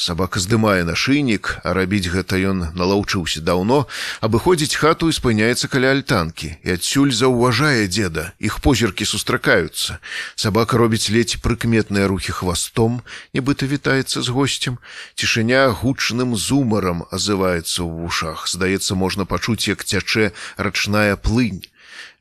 Сабака 0.00 0.40
здымае 0.40 0.88
нашыйнік, 0.88 1.60
а 1.60 1.76
рабіць 1.76 2.08
гэта 2.08 2.40
ён 2.40 2.72
налаўчыўся 2.72 3.44
даўно, 3.44 3.84
абыходзіць 4.24 4.80
хату 4.80 5.12
і 5.12 5.16
спыняецца 5.16 5.68
каля 5.68 5.92
альтанкі 5.92 6.56
і 6.64 6.72
адсюль 6.72 7.12
заўважае 7.12 7.84
дзеда, 7.84 8.32
іх 8.40 8.64
позіркі 8.64 9.04
сустракаюцца. 9.04 10.00
Сабака 10.40 10.80
робіць 10.80 11.12
ледзь 11.12 11.36
прыкметныя 11.44 12.08
рухі 12.08 12.32
хвастом, 12.32 13.04
нібыта 13.36 13.68
вітаецца 13.68 14.24
з 14.24 14.32
госцем. 14.32 14.80
Цішыня 15.20 15.68
гучным 15.68 16.32
зумарам 16.32 17.04
азываецца 17.12 17.84
ў 17.84 17.92
вушах. 18.00 18.48
Здаецца, 18.48 18.96
можна 18.96 19.28
пачуць, 19.28 19.68
як 19.68 19.84
цячэ 19.84 20.32
рачная 20.56 21.20
плынь. 21.20 21.68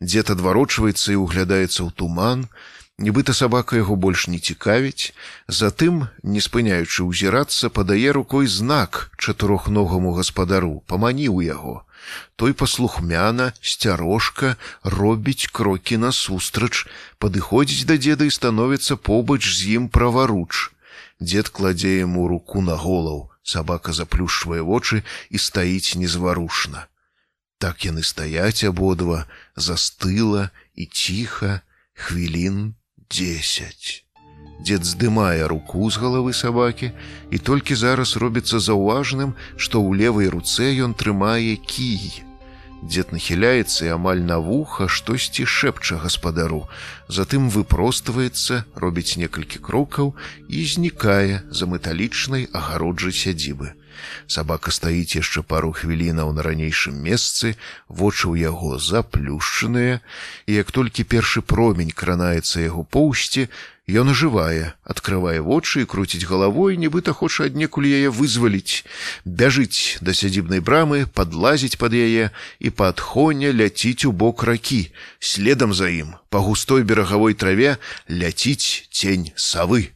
Дзед 0.03 0.35
адварочваецца 0.35 1.15
і 1.15 1.21
углядаецца 1.23 1.87
ў 1.87 1.95
туман, 1.95 2.51
нібыта 2.99 3.33
сабака 3.37 3.77
яго 3.79 3.95
больш 3.95 4.27
не 4.31 4.39
цікавіць 4.39 5.13
затым 5.59 6.01
не 6.23 6.43
спыняючы 6.45 7.07
ўзірацца 7.07 7.71
падае 7.77 8.11
рукой 8.17 8.49
знак 8.55 8.99
чатырохногаму 9.17 10.13
гаспадару 10.17 10.83
паманіў 10.91 11.39
яго. 11.45 11.75
Той 12.35 12.53
паслухмяна 12.59 13.51
сцярожка 13.61 14.55
робіць 14.83 15.51
крокі 15.51 15.99
насустрач 16.03 16.85
падыходзіць 17.23 17.87
да 17.87 17.97
дзеда 17.97 18.27
і 18.27 18.35
становіцца 18.35 18.99
побач 19.09 19.41
з 19.47 19.79
ім 19.79 19.89
праваруч. 19.89 20.69
Дзед 21.19 21.49
кладзе 21.49 21.99
яму 22.03 22.27
руку 22.27 22.61
на 22.61 22.75
голаў 22.75 23.27
сабака 23.43 23.95
заплюшвае 23.95 24.61
вочы 24.61 25.03
і 25.29 25.37
стаіць 25.47 25.95
незварушна 25.95 26.87
так 27.59 27.83
яны 27.83 28.03
стаяць 28.07 28.63
абодва 28.63 29.27
застыла 29.59 30.47
і 30.79 30.87
ціха 30.87 31.59
хвілін 31.93 32.59
десять. 33.11 34.05
Дед 34.59 34.85
здымае 34.85 35.47
руку 35.47 35.89
з 35.89 35.97
галавы 35.97 36.33
сабакі 36.33 36.91
і 37.31 37.37
толькі 37.37 37.75
зараз 37.75 38.17
робіцца 38.21 38.59
заўважным, 38.59 39.33
што 39.57 39.81
ў 39.81 39.97
левай 39.97 40.29
руцэ 40.29 40.69
ён 40.85 40.93
трымае 40.93 41.57
кій. 41.57 42.21
Дед 42.83 43.11
нахіляецца 43.11 43.89
і 43.89 43.95
амаль 43.95 44.21
на 44.21 44.37
вуха 44.37 44.87
штосьці 44.87 45.47
шэпча 45.49 45.97
гаспадару. 46.05 46.69
Затым 47.09 47.49
выпростваецца, 47.49 48.63
робіць 48.75 49.17
некалькі 49.17 49.59
крокаў 49.59 50.13
і 50.47 50.63
знікае 50.63 51.41
за 51.49 51.65
металічнай 51.65 52.47
агароджай 52.53 53.11
сядзібы. 53.11 53.78
Сабака 54.27 54.71
стаіць 54.71 55.17
яшчэ 55.17 55.43
пару 55.43 55.71
хвілінаў 55.73 56.33
на 56.33 56.45
ранейшым 56.45 56.95
месцы, 56.99 57.55
вочы 57.87 58.29
ў 58.29 58.51
яго 58.51 58.77
заплюшчаныя, 58.77 59.99
і 60.47 60.51
як 60.53 60.71
толькі 60.71 61.07
першы 61.07 61.41
промень 61.41 61.91
кранаецца 61.91 62.63
яго 62.63 62.83
поўсці, 62.83 63.49
ён 63.89 64.13
ажывае, 64.13 64.77
открывае 64.85 65.41
вочы 65.41 65.81
і 65.81 65.89
круціць 65.89 66.29
галавой, 66.29 66.77
нібыта 66.77 67.13
хоча 67.13 67.49
аднекуль 67.49 67.89
яе 67.89 68.13
вызваліць, 68.13 68.85
бяжыць 69.25 69.97
да 70.05 70.13
сядзібнай 70.13 70.61
брамы, 70.61 71.09
падлазіць 71.09 71.81
пад 71.81 71.97
яе 71.97 72.29
і 72.59 72.69
па 72.69 72.93
адхоне 72.93 73.49
ляціць 73.49 74.05
у 74.05 74.11
бок 74.13 74.45
ракі. 74.45 74.93
Следам 75.19 75.73
за 75.73 75.89
ім, 75.89 76.13
па 76.29 76.39
густой 76.39 76.85
берагавой 76.85 77.33
траве 77.33 77.77
ляціць 78.07 78.85
цень 78.93 79.33
савы. 79.35 79.89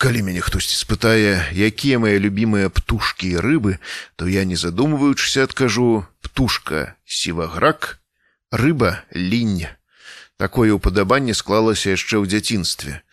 Калі 0.00 0.22
мяне 0.24 0.40
хтосьці 0.40 0.80
спытае, 0.80 1.52
якія 1.52 2.00
мае 2.00 2.16
любімыя 2.24 2.72
птушкі 2.72 3.36
і 3.36 3.40
рыбы, 3.44 3.76
то 4.16 4.24
я 4.24 4.48
не 4.48 4.56
задумваючыся 4.56 5.44
адкажу 5.44 6.08
птушка 6.24 6.96
сіваграк, 7.04 8.00
рыба 8.48 9.04
лінь. 9.12 9.68
Такое 10.40 10.72
ўпадабанне 10.72 11.36
склалася 11.36 11.92
яшчэ 11.92 12.16
ў 12.16 12.32
дзяцінстве. 12.32 13.04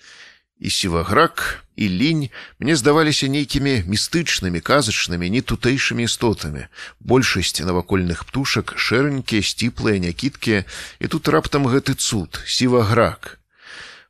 І 0.63 0.71
сіваграк 0.71 1.59
і 1.75 1.91
лінь 1.91 2.31
мне 2.55 2.79
здаваліся 2.79 3.27
нейкімі 3.27 3.83
містычнымі 3.83 4.63
казачнымі 4.63 5.27
не 5.27 5.43
тутэйшымі 5.43 6.07
істотамі. 6.07 6.71
Большасць 7.03 7.59
навакольных 7.67 8.23
птушак 8.23 8.79
шэранькія, 8.79 9.43
сціплыя, 9.43 9.99
някіткія, 9.99 10.63
і 11.03 11.05
тут 11.11 11.27
раптам 11.27 11.67
гэты 11.67 11.99
цуд 11.99 12.39
сіваграк. 12.47 13.36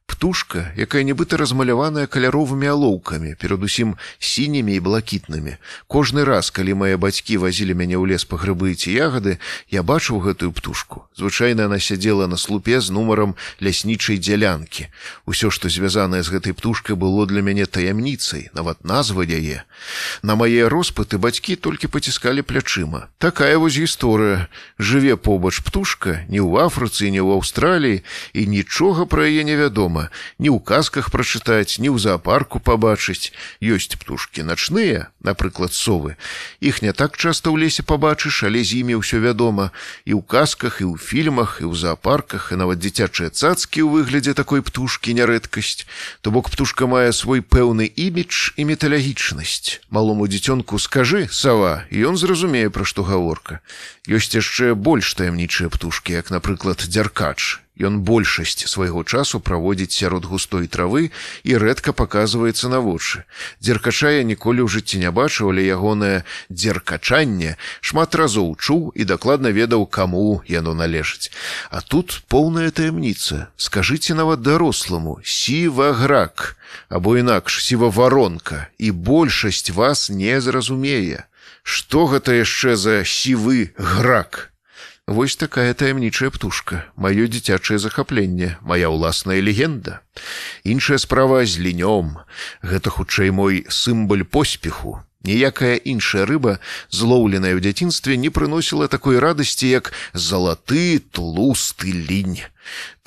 Птушка, 0.07 0.71
якая 0.79 1.03
нібыта 1.03 1.37
размаляваная 1.37 2.07
каляровымі 2.07 2.65
алоўкамі, 2.71 3.35
перадусім 3.35 3.99
сінімі 4.17 4.73
і 4.73 4.79
блакітнымі. 4.79 5.59
Кожны 5.91 6.23
раз, 6.23 6.49
калі 6.49 6.79
мае 6.79 6.95
бацькі 6.95 7.37
вазілі 7.43 7.75
мяне 7.75 7.99
ў 7.99 8.15
лес 8.15 8.23
па 8.23 8.39
грыбы 8.39 8.71
ці 8.73 8.95
ягады, 8.95 9.37
я 9.69 9.83
бачыў 9.83 10.23
гэтую 10.23 10.55
птушку. 10.55 11.05
Звычайна 11.13 11.67
она 11.67 11.77
сядзела 11.77 12.25
на 12.25 12.39
слупе 12.39 12.79
з 12.79 12.89
нумарам 12.89 13.35
ляснічай 13.59 14.17
дзялянкі. 14.17 14.87
Усё, 15.27 15.51
што 15.51 15.67
звязанае 15.67 16.23
з 16.23 16.31
гэтай 16.39 16.55
птушкай 16.55 16.95
было 16.95 17.27
для 17.27 17.43
мяне 17.43 17.67
таямніцай, 17.67 18.49
нават 18.55 18.87
назва 18.87 19.27
яе. 19.27 19.67
На 20.23 20.39
мае 20.39 20.71
роспыты 20.71 21.19
бацькі 21.19 21.59
толькі 21.59 21.91
паціскалі 21.91 22.47
плячыма. 22.47 23.11
Такая 23.19 23.59
вось 23.59 23.75
гісторыя. 23.75 24.47
Жыве 24.79 25.19
побач 25.19 25.59
птушка, 25.59 26.23
не 26.31 26.39
ў 26.39 26.63
Афрыцы, 26.63 27.11
не 27.11 27.19
ў 27.19 27.37
Аўстраліі 27.37 28.01
і 28.33 28.41
нічога 28.47 29.03
пра 29.05 29.27
яе 29.27 29.43
невядома 29.43 29.96
дома. 29.97 30.09
Ні 30.39 30.49
ў 30.49 30.59
казках 30.61 31.09
прачытаць 31.09 31.81
ні 31.81 31.89
ў 31.89 31.97
зоапарку 31.97 32.59
пабачыць. 32.59 33.33
Ёсць 33.61 33.97
птушки 33.97 34.41
начныя 34.41 35.09
напрыклад 35.21 35.73
совы. 35.73 36.15
Іх 36.61 36.81
не 36.81 36.93
так 36.93 37.17
часто 37.17 37.49
ў 37.49 37.65
лесе 37.65 37.83
пабачыш 37.83 38.43
але 38.45 38.61
з 38.63 38.85
імі 38.85 39.01
ўсё 39.01 39.19
вядома. 39.19 39.71
І 40.05 40.13
ў 40.13 40.21
казках 40.21 40.81
і 40.81 40.93
ў 40.93 40.95
фільмах 40.97 41.59
і 41.61 41.65
ў 41.69 41.73
зоапарках 41.73 42.53
і 42.53 42.61
нават 42.61 42.77
дзіцячыя 42.79 43.33
цацкі 43.33 43.81
ў 43.81 43.89
выглядзе 43.89 44.33
такой 44.37 44.61
птушки 44.61 45.13
нярэдкасць 45.17 45.89
то 46.21 46.31
бок 46.31 46.49
птушка 46.53 46.85
мае 46.85 47.11
свой 47.11 47.41
пэўны 47.41 47.89
імідж 47.89 48.53
і 48.57 48.69
металагічнасць 48.69 49.81
малому 49.89 50.29
дзіцёнку 50.29 50.77
скажы 50.77 51.27
сава 51.31 51.89
і 51.89 52.13
ён 52.13 52.15
зразумее 52.17 52.69
пра 52.69 52.85
што 52.85 53.03
гаворка. 53.03 53.59
Ёсць 54.05 54.37
яшчэ 54.37 54.77
больш 54.77 55.17
таямнічыя 55.17 55.69
птушки 55.73 56.13
як 56.13 56.29
напрыклад 56.31 56.85
дзяркач 56.85 57.66
Ён 57.77 58.01
большасць 58.01 58.65
свайго 58.65 59.03
часу 59.03 59.39
праводзіць 59.39 59.93
сярод 59.93 60.25
густой 60.25 60.65
травы 60.65 61.11
і 61.45 61.57
рэдка 61.61 61.93
паказваецца 61.93 62.69
на 62.73 62.81
вочы. 62.81 63.21
Дзеркача 63.61 64.09
я 64.17 64.23
ніколі 64.25 64.65
ў 64.65 64.69
жыцці 64.73 64.97
не 64.97 65.11
бачыў, 65.13 65.53
але 65.53 65.61
ягонае 65.69 66.25
дзеркачанне 66.49 67.57
шмат 67.81 68.17
разоў 68.17 68.57
чуў 68.57 68.91
і 68.97 69.05
дакладна 69.05 69.53
ведаў, 69.53 69.85
каму 69.85 70.41
яно 70.49 70.73
належыць. 70.73 71.29
А 71.69 71.85
тут 71.85 72.25
поўная 72.27 72.73
таямніца. 72.73 73.53
Скажыце 73.57 74.17
нават 74.17 74.41
даросламу 74.41 75.21
сіваграк 75.23 76.57
або 76.89 77.17
інакш 77.17 77.61
сіваваронка 77.61 78.67
і 78.77 78.91
большасць 78.91 79.69
вас 79.69 80.09
не 80.09 80.41
зразумее. 80.41 81.29
Што 81.61 82.07
гэта 82.07 82.33
яшчэ 82.41 82.75
за 82.79 83.03
сівы 83.03 83.75
грак? 83.77 84.49
Вось 85.07 85.37
такая 85.39 85.73
таямнічая 85.73 86.27
птушка, 86.35 86.83
маё 86.99 87.31
дзіцячае 87.31 87.79
захапленне, 87.79 88.59
моя 88.59 88.91
ўласная 88.91 89.39
легенда. 89.39 90.03
Іншая 90.67 90.99
справа 90.99 91.47
з 91.47 91.63
лінём. 91.63 92.19
Гэта 92.59 92.91
хутчэй 92.91 93.31
мой 93.31 93.63
сімбаль 93.71 94.27
поспеху. 94.27 94.99
Ніякая 95.23 95.79
іншая 95.79 96.27
рыба, 96.27 96.59
злоўленая 96.91 97.55
ў 97.55 97.63
дзяцінстве, 97.63 98.19
не 98.19 98.27
прыносіла 98.27 98.91
такой 98.91 99.23
радасці, 99.23 99.71
як 99.71 99.95
залаты 100.11 100.99
тлусты 100.99 101.95
лінь. 101.95 102.43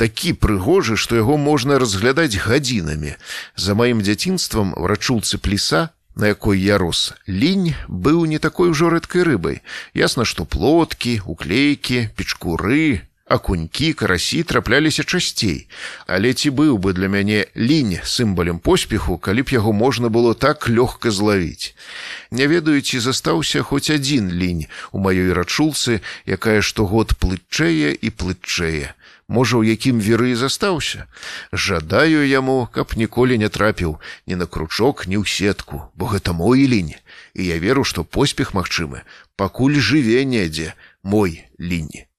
Такі 0.00 0.32
прыгожы, 0.40 0.96
што 0.96 1.20
яго 1.20 1.36
можна 1.36 1.76
разглядаць 1.76 2.40
гадзінамі. 2.40 3.20
За 3.60 3.76
маім 3.76 4.00
дзяцінствам 4.00 4.72
врачулцы 4.72 5.36
пліса 5.36 5.92
на 6.16 6.28
якой 6.28 6.60
я 6.60 6.78
рос. 6.78 7.14
Лінь 7.28 7.74
быў 7.88 8.24
не 8.26 8.38
такой 8.38 8.70
ужо 8.70 8.90
рэдкай 8.90 9.22
рыбай. 9.22 9.62
Ясна 9.94 10.24
што 10.24 10.44
плоткі 10.44 11.20
уклейкі 11.26 12.08
печкуры 12.16 13.06
акунькі 13.30 13.92
карасі 13.94 14.42
трапляліся 14.42 15.04
часцей. 15.06 15.70
Але 16.06 16.34
ці 16.34 16.50
быў 16.50 16.82
бы 16.82 16.92
для 16.92 17.06
мяне 17.06 17.46
лінь 17.54 18.02
сімбалем 18.02 18.58
поспеху 18.58 19.18
калі 19.22 19.46
б 19.46 19.54
яго 19.54 19.72
можна 19.72 20.10
было 20.10 20.34
так 20.34 20.66
лёгка 20.66 21.14
злавіць? 21.14 21.72
Не 22.34 22.50
ведаючы 22.50 22.98
застаўся 22.98 23.62
хоць 23.62 23.94
адзін 23.94 24.34
лінь 24.34 24.66
у 24.90 24.98
маёй 24.98 25.30
рачулцы 25.30 26.02
якая 26.26 26.58
штогод 26.60 27.14
плытчэе 27.22 27.94
і 27.94 28.08
плытчэе 28.10 28.98
можа 29.30 29.62
у 29.62 29.64
якім 29.64 30.02
веры 30.02 30.34
застаўся. 30.34 31.06
Жадаю 31.54 32.26
яму 32.26 32.58
каб 32.74 32.98
ніколі 32.98 33.38
не 33.38 33.48
трапіў 33.48 33.96
ні 34.26 34.42
на 34.42 34.50
кручок 34.50 35.06
ні 35.06 35.22
ў 35.22 35.24
сетку 35.24 35.86
бо 35.94 36.10
гэта 36.10 36.34
мой 36.34 36.66
лінь. 36.66 36.98
І 37.38 37.46
я 37.54 37.62
веру 37.62 37.86
што 37.86 38.04
поспех 38.04 38.52
магчымы 38.58 39.06
пакуль 39.38 39.78
жыве 39.78 40.26
недзе 40.26 40.74
мой 41.02 41.46
лінь 41.56 42.09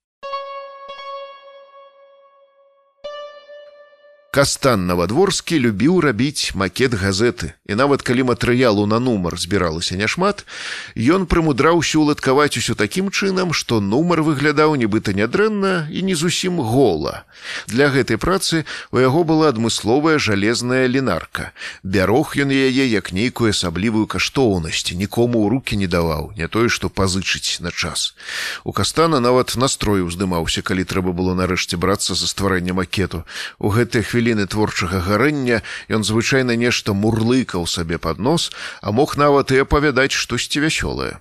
Кастан 4.32 4.86
Навадворскі 4.88 5.58
любіў 5.60 6.00
рабіць 6.00 6.56
макет 6.56 6.94
газеты. 6.96 7.52
І 7.68 7.76
нават 7.76 8.00
калі 8.00 8.24
матэрыялу 8.32 8.88
на 8.88 8.96
нумар 8.96 9.36
збіралася 9.36 10.00
няшмат, 10.00 10.48
ён 10.96 11.28
прымудраўся 11.28 12.00
ўладкаваць 12.00 12.56
усё 12.56 12.80
такім 12.80 13.12
чынам, 13.12 13.52
што 13.52 13.84
нумар 13.84 14.24
выглядаў 14.24 14.80
нібыта 14.80 15.12
нядрэнна 15.12 15.92
і 15.92 16.00
не 16.08 16.16
зусім 16.16 16.64
гола. 16.64 17.28
Для 17.68 17.92
гэтай 17.92 18.16
працы 18.16 18.64
у 18.96 19.04
яго 19.04 19.28
была 19.28 19.52
адмысловая 19.52 20.16
жалезная 20.16 20.88
лінарка. 20.88 21.52
Бярог 21.84 22.32
ён 22.40 22.56
яе 22.56 22.88
як 22.88 23.12
нейкую 23.12 23.52
асаблівую 23.52 24.08
каштоўнасць, 24.08 24.96
нікому 24.96 25.44
ў 25.44 25.60
руки 25.60 25.76
не 25.76 25.92
даваў, 25.92 26.32
не 26.40 26.48
тое, 26.48 26.72
што 26.72 26.88
пазычыць 26.88 27.60
на 27.60 27.76
час. 27.76 28.16
У 28.64 28.72
кастана 28.72 29.20
нават 29.20 29.60
настрою 29.60 30.08
ўздымаўся, 30.08 30.64
калі 30.64 30.88
трэба 30.88 31.12
было 31.12 31.36
нарэшце 31.36 31.76
брацца 31.76 32.16
за 32.16 32.32
стварэнне 32.32 32.72
макету. 32.72 33.28
У 33.60 33.68
гэтых 33.68 34.08
хвілі 34.08 34.21
хвіліны 34.22 34.46
творчага 34.46 35.02
гарэння 35.02 35.66
ён 35.90 36.06
звычайна 36.06 36.54
нешта 36.54 36.94
мурлыкаў 36.94 37.66
сабе 37.66 37.98
пад 37.98 38.22
нос, 38.22 38.54
а 38.82 38.94
мог 38.94 39.18
нават 39.18 39.50
і 39.50 39.66
апавядаць 39.66 40.14
штосьці 40.14 40.62
вясёлае. 40.62 41.18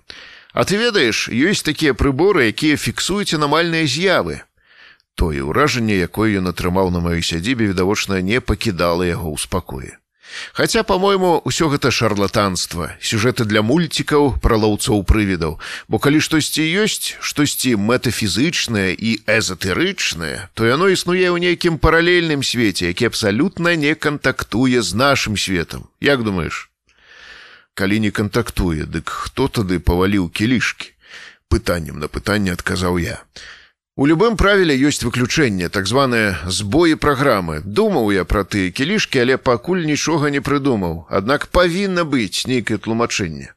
А 0.52 0.68
ты 0.68 0.76
ведаеш, 0.76 1.32
ёсць 1.32 1.64
такія 1.64 1.96
прыборы, 1.96 2.52
якія 2.52 2.76
фіксуюць 2.76 3.32
анамальныя 3.32 3.88
з'явы. 3.88 4.44
Тое 5.16 5.40
ўражанне, 5.40 5.96
якое 5.96 6.36
ён 6.44 6.52
атрымаў 6.52 6.92
на 6.92 7.00
маёй 7.00 7.24
сядзібе, 7.24 7.72
відавочна 7.72 8.20
не 8.20 8.44
пакідала 8.44 9.08
яго 9.08 9.32
ў 9.32 9.40
спакоі. 9.40 9.99
Хаця, 10.52 10.82
па-мойму, 10.82 11.40
усё 11.44 11.68
гэта 11.70 11.90
шарлатанства, 11.90 12.96
сюжэты 13.00 13.44
для 13.44 13.62
мульцікаў 13.62 14.40
пра 14.42 14.56
лаўцоў 14.56 15.04
прывідаў, 15.04 15.58
бо 15.88 15.98
калі 15.98 16.20
штосьці 16.20 16.64
ёсць, 16.64 17.16
штосьці 17.20 17.76
метафізычнае 17.76 18.94
і 18.94 19.20
эзатэрычнае, 19.26 20.48
то 20.54 20.66
яно 20.66 20.88
існуе 20.88 21.30
ў 21.30 21.38
нейкім 21.38 21.78
паралельным 21.78 22.42
свеце, 22.42 22.90
які 22.90 23.10
абсалютна 23.10 23.76
не 23.76 23.94
кантактуе 23.94 24.82
з 24.82 24.94
нашым 24.94 25.36
светам. 25.36 25.88
Як 26.00 26.22
думаеш? 26.22 26.70
Калі 27.74 28.00
не 28.00 28.10
кантактуе, 28.10 28.84
дык 28.84 29.08
хто 29.08 29.48
тады 29.48 29.78
паваліў 29.78 30.28
кілішкі? 30.28 30.94
Пытаннем 31.50 31.98
на 31.98 32.06
пытанне 32.06 32.54
адказаў 32.54 32.98
я. 33.02 33.22
У 34.00 34.06
любым 34.08 34.36
правіле 34.40 34.72
ёсць 34.88 35.02
выключэнне, 35.04 35.68
так 35.68 35.84
званыя 35.84 36.28
збоі 36.58 36.96
праграмы. 36.96 37.56
Думаў 37.78 38.06
я 38.14 38.22
пра 38.24 38.46
тыя 38.48 38.70
кілішкі, 38.72 39.20
але 39.20 39.36
пакуль 39.36 39.82
нічога 39.84 40.30
не 40.32 40.40
прыдумаў. 40.40 40.94
Аднак 41.18 41.44
павінна 41.52 42.06
быць 42.08 42.48
нейкае 42.48 42.78
тлумачэнне. 42.80 43.52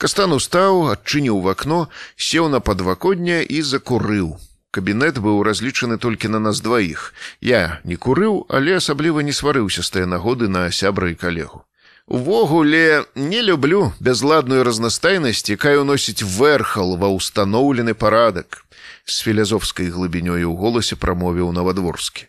Кастан 0.00 0.32
устаў, 0.32 0.88
адчыніў 0.94 1.44
в 1.44 1.52
акно, 1.52 1.80
сеў 2.16 2.48
на 2.48 2.62
падвакодня 2.64 3.42
і 3.44 3.60
закурыў. 3.60 4.40
Кабінет 4.72 5.20
быў 5.20 5.44
разлічаны 5.44 6.00
толькі 6.00 6.32
на 6.32 6.40
нас 6.40 6.64
дваіх. 6.64 7.12
Я 7.44 7.76
не 7.84 8.00
курыў, 8.00 8.46
але 8.48 8.80
асабліва 8.80 9.20
не 9.20 9.36
сварыўся 9.36 9.84
з 9.84 9.92
тыя 9.98 10.08
нагоды 10.08 10.48
на 10.48 10.64
сябра 10.72 11.12
і 11.12 11.20
калегу. 11.26 11.60
Увогуле 12.08 13.04
не 13.14 13.44
люблю 13.44 13.92
бязладную 14.00 14.64
разнастайнасць, 14.64 15.44
якая 15.52 15.76
ўносіць 15.84 16.24
верхал 16.24 16.96
ва 16.96 17.12
ўстаноўлены 17.12 17.92
парадак 17.92 18.64
з 19.04 19.22
філязофскай 19.26 19.90
глыбінёю 19.90 20.50
ў 20.50 20.56
голасе 20.56 20.96
прамовіў 20.96 21.52
навадворскі. 21.52 22.28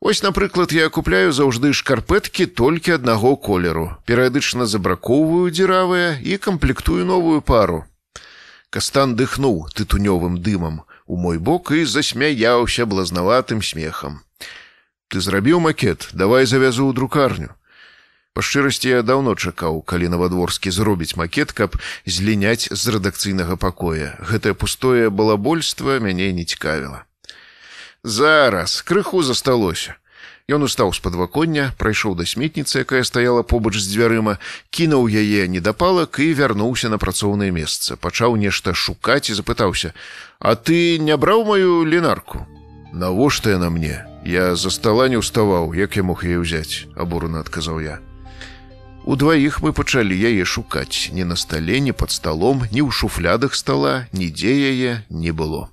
Вось, 0.00 0.22
напрыклад, 0.22 0.72
я 0.72 0.88
купляю 0.88 1.32
заўжды 1.32 1.72
шкарпэткі 1.72 2.46
толькі 2.46 2.96
аднаго 3.00 3.36
колеру, 3.36 3.96
перыядычна 4.04 4.66
забракоўваю 4.68 5.50
дзіравыя 5.50 6.20
і 6.20 6.36
камплектую 6.36 7.04
новую 7.08 7.40
пару. 7.40 7.84
Кастан 8.70 9.16
дыхнуў 9.16 9.72
тытунёвым 9.72 10.38
дымам 10.38 10.84
у 11.06 11.16
мой 11.16 11.38
бок 11.38 11.72
і 11.72 11.84
засмяяўся 11.84 12.84
блазнаватым 12.84 13.62
смехам. 13.62 14.20
Ты 15.08 15.20
зрабіў 15.20 15.60
макет, 15.60 16.10
давай 16.12 16.46
завязу 16.46 16.90
ў 16.90 16.92
друкарню. 16.92 17.56
Па 18.36 18.42
шчырасці 18.44 18.90
я 18.92 19.00
даўно 19.00 19.32
чакаў, 19.32 19.80
калі 19.80 20.12
навадворскі 20.12 20.68
зробіць 20.68 21.16
макет, 21.16 21.56
каб 21.56 21.80
зліняць 22.04 22.68
з 22.68 22.92
рэдакцыйнага 22.92 23.56
пакоя. 23.56 24.12
Гэтае 24.20 24.52
пустое 24.52 25.08
балабольства 25.08 25.96
мяне 26.04 26.28
не 26.36 26.44
цікавіла. 26.44 27.08
Зараз 28.04 28.82
крыху 28.84 29.22
засталося. 29.24 29.96
Ён 30.52 30.68
устаў 30.68 30.92
з 30.92 31.00
падваконня, 31.00 31.72
прайшоў 31.80 32.12
да 32.14 32.28
сметніцы, 32.28 32.84
якая 32.84 33.08
стаяла 33.08 33.40
побач 33.40 33.80
з 33.80 33.88
дзвярыма, 33.88 34.36
кінуў 34.68 35.08
яе 35.08 35.48
недапалак 35.48 36.20
і 36.20 36.28
вярнуўся 36.36 36.92
на 36.92 37.00
працоўнае 37.00 37.48
месца, 37.56 37.96
пачаў 37.96 38.36
нешта 38.36 38.76
шукаць 38.76 39.32
і 39.32 39.38
запытаўся: 39.40 39.96
«А 40.44 40.60
ты 40.60 41.00
не 41.00 41.16
браў 41.16 41.48
маю 41.48 41.88
лінарку. 41.88 42.44
Навошта 42.92 43.56
яна 43.56 43.72
мне? 43.72 44.04
Я 44.28 44.52
за 44.60 44.68
стола 44.68 45.08
не 45.08 45.16
ўставаў, 45.16 45.72
як 45.72 45.96
я 45.96 46.04
мог 46.04 46.20
яе 46.20 46.36
ўзяць, 46.44 46.84
абурана 47.00 47.40
адказаў 47.40 47.80
я. 47.80 47.96
Удваіх 49.06 49.62
мы 49.62 49.70
пачалі 49.70 50.18
яе 50.18 50.42
шукаць 50.42 51.14
ні 51.14 51.22
на 51.22 51.36
стале, 51.38 51.78
ні 51.78 51.94
пад 51.94 52.10
сталом, 52.10 52.66
ні 52.74 52.82
ў 52.82 52.90
шуфлядах 52.90 53.54
стала, 53.54 54.10
нідзе 54.10 54.50
яе 54.50 55.06
не 55.10 55.30
было. 55.30 55.70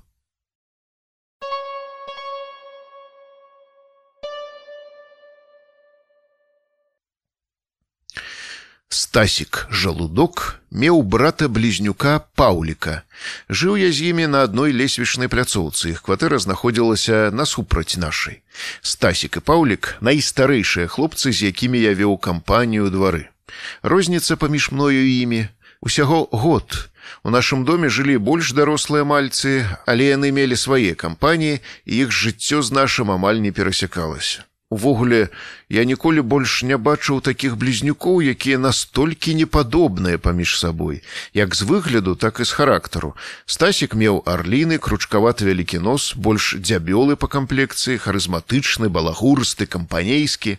Стасік 8.94 9.66
жалудок 9.74 10.62
меў 10.70 11.00
брата 11.02 11.48
блізнюка 11.50 12.12
паўліка. 12.38 13.02
Жыў 13.50 13.74
я 13.74 13.90
з 13.90 14.14
імі 14.14 14.28
на 14.30 14.42
адной 14.46 14.70
лесвічнай 14.70 15.26
пляцоўцы. 15.26 15.98
Іх 15.98 16.06
кватэра 16.06 16.38
знаходзілася 16.38 17.34
насупраць 17.34 17.98
нашай. 17.98 18.38
Стасік 18.86 19.40
і 19.40 19.44
паўлік 19.50 19.98
найстарэйшыя 19.98 20.86
хлопцы, 20.86 21.34
з 21.34 21.50
якімі 21.50 21.82
я 21.82 21.98
вёў 21.98 22.22
кампанію 22.22 22.86
двары. 22.94 23.34
Розніца 23.82 24.38
паміж 24.38 24.70
мною 24.70 25.02
і 25.02 25.18
імі 25.26 25.42
усяго 25.82 26.30
год. 26.30 26.86
У 27.26 27.34
нашым 27.34 27.66
доме 27.66 27.90
жылі 27.90 28.22
больш 28.22 28.54
дарослыя 28.54 29.02
мальцы, 29.02 29.66
але 29.90 30.14
яны 30.14 30.30
мелі 30.30 30.54
свае 30.54 30.94
кампаніі, 30.94 31.58
і 31.82 31.92
іх 32.06 32.14
жыццё 32.14 32.62
з 32.62 32.70
нашым 32.70 33.10
амаль 33.10 33.42
не 33.42 33.50
перасякалася. 33.50 34.46
Увогуле, 34.74 35.28
я 35.68 35.84
ніколі 35.86 36.22
больш 36.26 36.66
не 36.66 36.74
бачыў 36.74 37.20
такіх 37.22 37.54
блізнюкоў, 37.54 38.26
якія 38.26 38.58
настолькі 38.58 39.34
непадобныя 39.38 40.18
паміж 40.18 40.58
сабой, 40.58 40.98
як 41.30 41.54
з 41.54 41.62
выгляду, 41.62 42.16
так 42.18 42.42
і 42.42 42.44
з 42.44 42.50
характару. 42.50 43.14
Стасік 43.46 43.94
меў 43.94 44.26
арліны, 44.26 44.82
кручкаваты 44.82 45.46
вялікі 45.46 45.78
нос, 45.78 46.18
больш 46.18 46.58
дзябёлы 46.58 47.14
па 47.14 47.30
камплекцыі, 47.30 48.02
харызматычны, 48.02 48.90
балагурсты, 48.90 49.70
кампанейскі. 49.70 50.58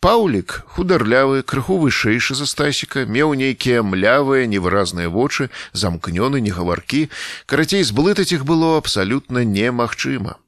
Паўлік, 0.00 0.64
хударлявы, 0.72 1.44
крыху 1.44 1.76
вышэйшы 1.84 2.32
за 2.32 2.48
стасіка, 2.48 3.04
меў 3.04 3.36
нейкія 3.36 3.84
млявыя, 3.84 4.48
невыразныя 4.48 5.12
вочы, 5.12 5.52
замкнёны, 5.76 6.40
негаваркі. 6.40 7.12
Карацей, 7.44 7.84
зблытаць 7.84 8.32
іх 8.32 8.48
было 8.48 8.80
абсалютна 8.80 9.44
немагчыма. 9.44 10.40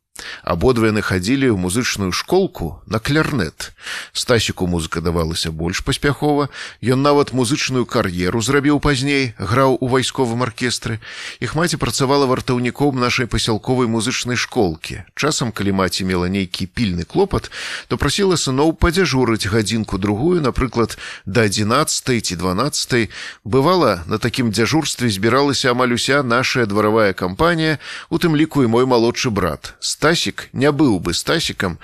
Абодва 0.42 0.90
яны 0.90 1.02
хадзілі 1.06 1.54
ў 1.54 1.56
музычную 1.56 2.10
школку 2.10 2.82
на 2.90 2.98
клярнет. 2.98 3.70
Стасіку 4.12 4.66
музыка 4.66 5.00
давалася 5.00 5.54
больш 5.54 5.86
паспяхова. 5.86 6.50
Ён 6.82 7.02
нават 7.02 7.30
музычную 7.30 7.86
кар'еру 7.86 8.42
зрабіў 8.42 8.82
пазней, 8.82 9.38
граў 9.38 9.78
у 9.78 9.86
вайсковым 9.86 10.42
аркестры. 10.42 10.98
Іх 11.38 11.54
маці 11.54 11.78
працавала 11.78 12.26
вартаўніком 12.26 12.98
нашай 12.98 13.30
пасялковай 13.30 13.86
музычнай 13.86 14.36
школкі. 14.36 15.06
Часам, 15.14 15.54
калі 15.54 15.78
маці 15.78 16.04
мела 16.10 16.26
нейкі 16.26 16.66
пільны 16.66 17.06
клопат, 17.06 17.54
то 17.86 17.94
прасіла 17.94 18.34
сыноў 18.34 18.74
падзяжурыць 18.74 19.46
гадзінку 19.46 19.98
другую, 19.98 20.42
напрыклад, 20.42 20.98
да 21.24 21.46
11 21.46 22.18
ці 22.18 22.34
12. 22.34 23.08
Бывала, 23.46 24.02
на 24.10 24.18
такім 24.18 24.50
дзяжурстве 24.50 25.06
збіралася 25.06 25.70
амаль 25.70 25.94
уся 25.94 26.26
наша 26.26 26.66
дваравая 26.66 27.14
кампанія, 27.14 27.78
у 28.10 28.18
тым 28.18 28.34
ліку 28.34 28.66
і 28.66 28.66
мой 28.66 28.90
малодшы 28.90 29.30
брат. 29.30 29.78
Стасік 30.02 30.48
не 30.52 30.66
быў 30.74 30.98
бы 30.98 31.14
стасікам, 31.14 31.76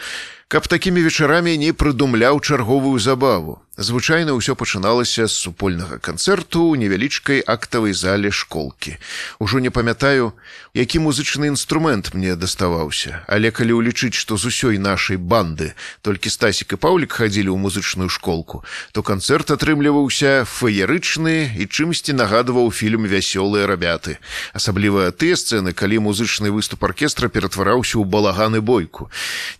каб 0.48 0.66
такімі 0.66 1.04
вечарамі 1.04 1.52
не 1.60 1.72
прыдумляў 1.76 2.40
чарговую 2.40 2.98
забаву. 2.98 3.60
Звычайна 3.78 4.34
ўсё 4.34 4.58
пачыналася 4.58 5.30
з 5.30 5.34
супольнага 5.38 6.02
канцэрту 6.02 6.66
ў 6.66 6.82
невялічкай 6.82 7.38
актавай 7.46 7.94
зале 7.94 8.34
школкі. 8.34 8.98
Ужо 9.38 9.62
не 9.62 9.70
памятаю, 9.70 10.34
які 10.74 10.98
музычны 10.98 11.46
інструмент 11.46 12.10
мне 12.10 12.34
даставаўся, 12.34 13.22
але 13.30 13.54
калі 13.54 13.78
ўлічыць, 13.78 14.18
што 14.18 14.34
з 14.34 14.50
усёй 14.50 14.82
нашай 14.82 15.14
банды 15.14 15.78
толькі 16.02 16.26
стасік 16.26 16.74
і 16.74 16.80
паўлік 16.82 17.22
хадзілі 17.22 17.54
ў 17.54 17.58
музычную 17.62 18.10
школку, 18.10 18.66
то 18.90 19.06
канцэрт 19.06 19.54
атрымліваўся 19.54 20.42
феерычны 20.42 21.54
і 21.54 21.70
чымсьці 21.70 22.18
нагадваў 22.18 22.74
фільм 22.74 23.06
вясёлыя 23.06 23.70
рабяты. 23.70 24.18
Асабліва 24.58 25.14
тыя 25.14 25.38
сцэны, 25.38 25.70
калі 25.70 26.02
музычны 26.02 26.50
выступ 26.50 26.82
аркестра 26.82 27.30
ператвараўся 27.30 28.02
ў 28.02 28.10
балаганы 28.10 28.58
бойку. 28.58 29.06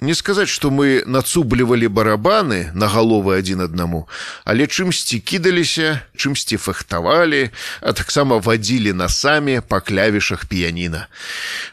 Не 0.03 0.19
сказаць, 0.19 0.51
што 0.51 0.75
мы 0.79 1.03
нацублівалі 1.11 1.91
барабаны 1.91 2.71
на 2.71 2.87
галовы 2.87 3.35
адзін 3.43 3.67
аднаму, 3.67 4.07
але 4.47 4.71
чымсьці 4.71 5.19
кідаліся, 5.19 6.07
чымсьці 6.15 6.55
фахтавалі, 6.55 7.51
а 7.83 7.91
таксама 7.99 8.39
вадзілі 8.39 8.95
насамі 8.95 9.59
па 9.67 9.83
клявішах 9.83 10.47
піяніна. 10.47 11.11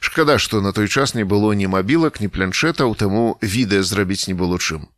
Шкада, 0.02 0.42
што 0.42 0.66
на 0.66 0.74
той 0.74 0.90
час 0.90 1.14
не 1.14 1.22
было 1.22 1.54
ні 1.54 1.70
мабілак, 1.70 2.18
ні 2.18 2.34
планшетаў, 2.34 2.98
таму 2.98 3.38
відэа 3.46 3.86
зрабіць 3.86 4.26
не 4.26 4.34
было 4.34 4.58
чым. 4.58 4.90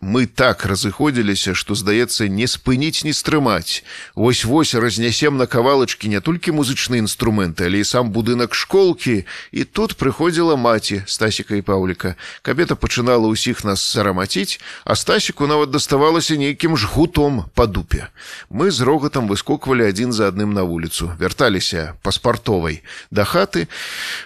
Мы 0.00 0.26
так 0.26 0.64
разыходзіліся, 0.66 1.54
што, 1.54 1.74
здаецца, 1.74 2.28
не 2.28 2.46
спыніць 2.46 3.02
не 3.04 3.12
стрымаць. 3.12 3.82
Вось-вось 4.14 4.74
разнясем 4.74 5.36
на 5.36 5.46
кавалачкі 5.46 6.08
не 6.08 6.20
толькі 6.20 6.54
музычныя 6.54 7.02
інструменты, 7.02 7.66
але 7.66 7.82
і 7.82 7.84
сам 7.84 8.12
будынак 8.12 8.54
школкі. 8.54 9.26
І 9.50 9.64
тут 9.64 9.96
прыходзіла 9.96 10.56
маці 10.56 11.02
Стасіка 11.06 11.56
і 11.56 11.62
Паўліка. 11.62 12.14
Кабета 12.42 12.76
пачынала 12.76 13.26
ўсіх 13.26 13.64
нас 13.64 13.82
сарамаціць, 13.82 14.60
а 14.84 14.94
Стасіку 14.94 15.46
нават 15.50 15.74
даставалася 15.74 16.36
нейкім 16.36 16.76
жгутом 16.76 17.50
па 17.54 17.66
дупе. 17.66 18.06
Мы 18.50 18.70
з 18.70 18.86
рогатам 18.86 19.26
выскоквалі 19.26 19.88
адзін 19.90 20.12
за 20.12 20.30
адным 20.30 20.54
на 20.54 20.62
вуліцу, 20.62 21.10
вярталіся 21.18 21.98
па 22.02 22.12
спартовай 22.12 22.82
да 23.10 23.24
хаты. 23.24 23.66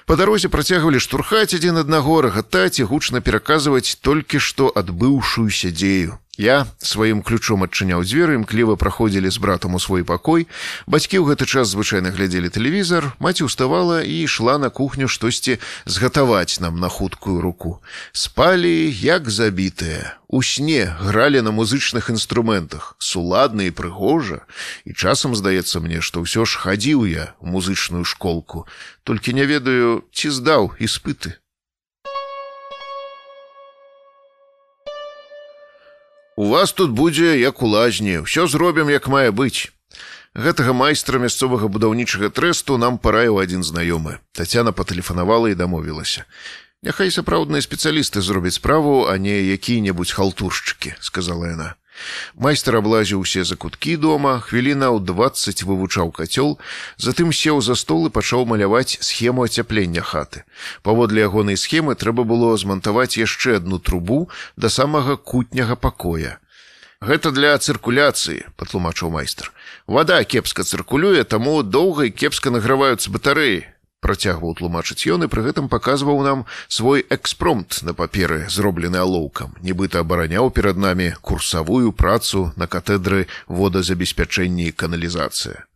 Па 0.04 0.20
дарозе 0.20 0.52
працягвалі 0.52 1.00
штурхаць 1.00 1.54
адзін 1.56 1.80
аднаго, 1.80 2.20
рагатаць 2.20 2.76
і 2.76 2.84
гучна 2.84 3.24
пераказваць 3.24 3.96
толькі 4.02 4.36
што 4.36 4.68
адбыўшы 4.74 5.29
адбыўшуюся 5.30 5.70
дзею. 5.70 6.18
Я 6.38 6.66
сваім 6.78 7.20
ключом 7.22 7.62
адчыняў 7.62 8.00
дзверы, 8.00 8.40
імкліва 8.40 8.76
праходзілі 8.80 9.28
з 9.28 9.38
братам 9.38 9.74
у 9.74 9.80
свой 9.80 10.04
пакой. 10.04 10.48
Бацькі 10.86 11.20
ў 11.20 11.28
гэты 11.28 11.44
час 11.44 11.68
звычайна 11.68 12.10
глядзелі 12.16 12.48
тэлевізар, 12.48 13.12
маці 13.20 13.44
ўставала 13.44 14.00
і 14.00 14.24
ішла 14.24 14.56
на 14.56 14.70
кухню 14.72 15.04
штосьці 15.04 15.60
згатаваць 15.84 16.56
нам 16.64 16.80
на 16.80 16.88
хуткую 16.88 17.44
руку. 17.44 17.84
Спалі, 18.12 18.88
як 18.88 19.28
забітыя. 19.28 20.16
У 20.32 20.40
сне 20.42 20.96
гралі 20.96 21.44
на 21.44 21.52
музычных 21.52 22.08
інструментах, 22.08 22.96
суладна 22.98 23.68
і 23.68 23.74
прыгожа. 23.76 24.48
І 24.88 24.96
часам 24.96 25.36
здаецца 25.36 25.84
мне, 25.84 26.00
што 26.00 26.24
ўсё 26.24 26.48
ж 26.48 26.56
хадзіў 26.56 27.04
я 27.04 27.36
у 27.44 27.52
музычную 27.52 28.08
школку. 28.08 28.64
Толькі 29.04 29.36
не 29.36 29.44
ведаю, 29.44 30.08
ці 30.08 30.32
здаў 30.32 30.72
іспыты. 30.80 31.36
У 36.36 36.48
вас 36.48 36.72
тут 36.72 36.90
будзе 36.90 37.38
як 37.40 37.62
у 37.62 37.66
лазні, 37.66 38.22
ўсё 38.22 38.46
зробім 38.46 38.90
як 38.90 39.08
мае 39.08 39.30
быць. 39.34 39.72
Гэтага 40.34 40.70
майстра 40.72 41.18
мясцовага 41.18 41.66
будаўнічага 41.66 42.30
трэсту 42.30 42.78
нам 42.78 43.02
параіў 43.02 43.42
адзін 43.42 43.66
знаёмы. 43.66 44.22
Тацяна 44.32 44.70
патэлефанавала 44.70 45.50
і 45.50 45.58
дамовілася. 45.58 46.24
Няхай 46.86 47.10
сапраўдныя 47.10 47.60
спецыялісты 47.60 48.22
зробяць 48.22 48.56
справу, 48.56 49.10
а 49.10 49.18
не 49.18 49.42
якія-небудзь 49.58 50.14
халтуршчыкі, 50.14 50.94
сказала 51.02 51.50
яна. 51.50 51.74
Майстар 52.34 52.76
аблазіў 52.80 53.20
усе 53.24 53.44
закуткі 53.44 53.96
дома, 53.96 54.40
хвіліна 54.40 54.90
ў 54.92 55.00
20 55.04 55.64
вывучаў 55.64 56.12
кацёл, 56.12 56.58
затым 56.96 57.32
сеў 57.32 57.60
за 57.60 57.74
стол 57.74 58.06
і 58.06 58.14
пачаў 58.14 58.46
маляваць 58.46 58.98
схему 59.00 59.48
ацяплення 59.48 60.02
хаты. 60.02 60.44
Паводле 60.82 61.26
ягонай 61.26 61.56
схемы 61.56 61.94
трэба 61.94 62.24
было 62.24 62.56
змантаваць 62.56 63.18
яшчэ 63.18 63.62
адну 63.62 63.78
трубу 63.78 64.28
да 64.56 64.68
самага 64.68 65.16
кутняга 65.16 65.76
пакоя. 65.76 66.38
Гэта 67.00 67.32
для 67.32 67.56
цыркуляцыі, 67.56 68.44
патлумачыў 68.60 69.08
майстар. 69.08 69.52
Вада 69.88 70.20
кепска 70.24 70.62
цыркулюе, 70.68 71.24
таму 71.24 71.62
доўга 71.64 72.06
і 72.06 72.12
кепска 72.12 72.52
награваюцца 72.52 73.08
батарэі 73.08 73.64
працягваў 74.00 74.56
тлумачыць 74.58 75.06
ён 75.14 75.24
і 75.24 75.30
пры 75.32 75.44
гэтым 75.48 75.68
паказваў 75.72 76.22
нам 76.26 76.44
свой 76.68 77.04
экспромт 77.08 77.82
на 77.82 77.94
паперы 77.94 78.46
зроблены 78.48 78.98
алоўкам. 79.00 79.54
Нібыта 79.62 80.00
абараняў 80.04 80.50
перад 80.50 80.76
намі 80.76 81.12
курсавую 81.20 81.92
працу 81.92 82.52
на 82.56 82.66
катедры 82.66 83.26
водазабеспячэнні 83.48 84.68
і 84.68 84.76
каналізацыя. 84.76 85.66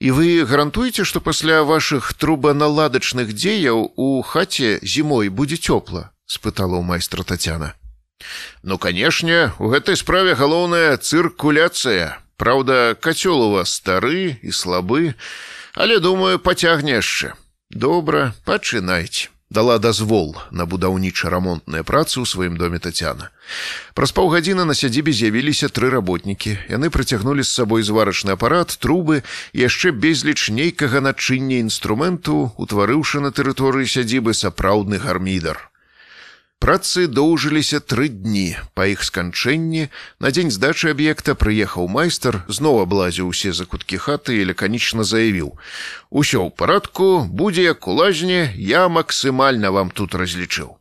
І 0.00 0.10
вы 0.10 0.42
гарантуеце 0.44 1.04
што 1.04 1.20
пасля 1.20 1.62
вашых 1.62 2.12
трубаналадачных 2.18 3.32
дзеяў 3.32 3.94
у 3.96 4.22
хаце 4.22 4.78
зімой 4.82 5.30
будзе 5.30 5.56
цёпла? 5.56 6.10
спытала 6.26 6.80
ў 6.80 6.84
майстра 6.84 7.22
татяна 7.22 7.74
ну 8.62 8.78
канешне 8.78 9.52
у 9.58 9.68
гэтай 9.68 9.96
справе 9.96 10.34
галоўная 10.34 10.96
цыркуляцыя. 10.96 12.18
Праўда, 12.36 12.96
кацёл 12.98 13.46
у 13.46 13.50
вас 13.54 13.70
стары 13.70 14.38
і 14.42 14.50
слабы, 14.50 15.14
але 15.74 16.00
думаю, 16.00 16.38
пацягне 16.38 16.98
яшчэ. 16.98 17.34
Добра, 17.74 18.34
пачынайце. 18.44 19.30
Дала 19.50 19.78
дазвол 19.78 20.36
на 20.50 20.62
будаўніча-рамонтныя 20.62 21.82
працы 21.82 22.22
ў 22.22 22.26
сваім 22.26 22.54
доме 22.54 22.78
Тацяна. 22.78 23.34
Праз 23.98 24.14
паўгадзіны 24.14 24.62
на 24.62 24.78
сядзібе 24.78 25.10
з'явіліся 25.10 25.68
тры 25.74 25.90
работнікі. 25.90 26.54
Яны 26.70 26.90
прыцягнулі 26.94 27.42
з 27.42 27.50
сабой 27.50 27.82
зварачны 27.82 28.38
апарат, 28.38 28.78
трубы 28.78 29.26
і 29.50 29.66
яшчэ 29.66 29.90
безліч 29.90 30.54
нейкага 30.54 31.02
начыння 31.02 31.58
інструменту, 31.58 32.54
утварыўшы 32.62 33.18
на 33.18 33.34
тэрыторыі 33.34 33.90
сядзібы 33.90 34.38
сапраўдны 34.38 35.02
гармідар. 35.02 35.73
Працы 36.64 37.02
доўжыліся 37.12 37.76
тры 37.84 38.08
дні. 38.08 38.56
Па 38.72 38.86
іх 38.88 39.02
сканчэнні 39.04 39.82
на 40.24 40.30
дзень 40.32 40.48
здачы 40.48 40.94
аб'екта 40.96 41.34
прыехаў 41.36 41.90
майстар, 41.92 42.38
зноў 42.48 42.80
аблазіў 42.84 43.28
усе 43.28 43.52
закуткі 43.52 44.00
хаты 44.00 44.40
і 44.40 44.46
лаканічна 44.48 45.04
заявіў: 45.04 45.50
«Усё 46.22 46.40
ў 46.40 46.56
парадку, 46.56 47.28
будзе 47.28 47.68
як 47.68 47.84
у 47.84 47.92
лазні, 47.92 48.48
я 48.56 48.88
максімальна 48.88 49.76
вам 49.76 49.92
тут 49.92 50.16
разлічыў. 50.16 50.80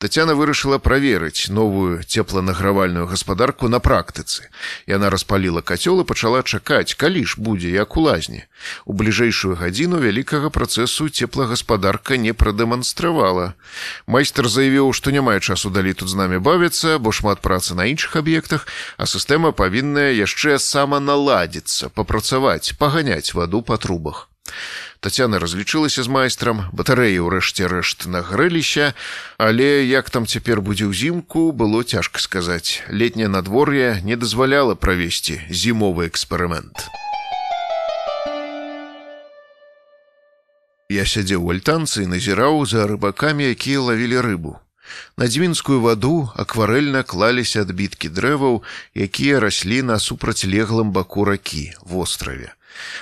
Тацяна 0.00 0.32
вырашыла 0.32 0.78
праверыць 0.80 1.52
новую 1.52 2.02
цепланагравальную 2.02 3.04
гаспадарку 3.06 3.68
на 3.68 3.80
практыцы. 3.84 4.48
Яна 4.88 5.10
распаліла 5.12 5.60
кацёл 5.60 6.00
і 6.00 6.06
пачала 6.08 6.40
чакаць, 6.40 6.96
калі 6.96 7.24
ж 7.28 7.36
будзе 7.36 7.68
як 7.68 7.98
у 8.00 8.04
лазні. 8.06 8.40
У 8.88 8.96
бліжэйшую 8.96 9.60
гадзіну 9.60 10.00
вялікага 10.00 10.48
працэсу 10.48 11.10
цеплагаспадарка 11.12 12.16
не 12.16 12.32
прадэманстравала. 12.32 13.52
Майстар 14.06 14.48
заявіў, 14.48 14.96
што 14.96 15.12
не 15.12 15.20
мае 15.20 15.36
часу 15.44 15.68
далі 15.68 15.92
тут 15.92 16.08
з 16.08 16.16
намі 16.16 16.40
бавіцца, 16.40 16.96
бо 16.96 17.12
шмат 17.12 17.44
працы 17.44 17.76
на 17.76 17.84
іншых 17.92 18.16
аб'ектах, 18.16 18.64
а 18.96 19.04
сістэма 19.04 19.52
павінная 19.52 20.16
яшчэ 20.16 20.56
сама 20.56 21.04
наладзіцца, 21.04 21.92
папрацаваць, 21.92 22.72
паганяць 22.80 23.36
ваду 23.36 23.60
па 23.60 23.76
трубах. 23.76 24.30
Тацяна 25.00 25.38
разлічылася 25.40 26.02
з 26.04 26.12
майстрам, 26.12 26.68
батарэі 26.76 27.24
ўрэшце 27.24 27.68
рэшт 27.72 28.04
нагрэліся, 28.04 28.92
але 29.38 29.88
як 29.88 30.10
там 30.10 30.26
цяпер 30.28 30.60
будзе 30.60 30.90
ўзімку, 30.92 31.52
было 31.52 31.80
цяжка 31.84 32.20
сказаць. 32.20 32.84
Летняе 32.92 33.28
надвор'е 33.28 34.00
не 34.04 34.16
дазваляла 34.16 34.74
правесці 34.74 35.40
зімовы 35.48 36.08
эксперымент. 36.12 36.84
Я 40.90 41.06
сядзеў 41.06 41.46
у 41.46 41.54
альтанцы 41.54 42.02
і 42.04 42.10
назіраў 42.12 42.66
за 42.66 42.84
рыбакамі, 42.90 43.46
якія 43.56 43.80
лавілі 43.80 44.20
рыбу. 44.26 44.58
На 45.16 45.28
дзвінскую 45.30 45.80
ваду 45.80 46.28
акварэльна 46.34 47.06
клаліся 47.06 47.62
адбіткі 47.62 48.10
дрэваў, 48.10 48.62
якія 48.92 49.40
раслі 49.40 49.80
на 49.86 50.02
супрацьлеглым 50.02 50.90
баку 50.92 51.24
ракі 51.24 51.70
востраве. 51.86 52.52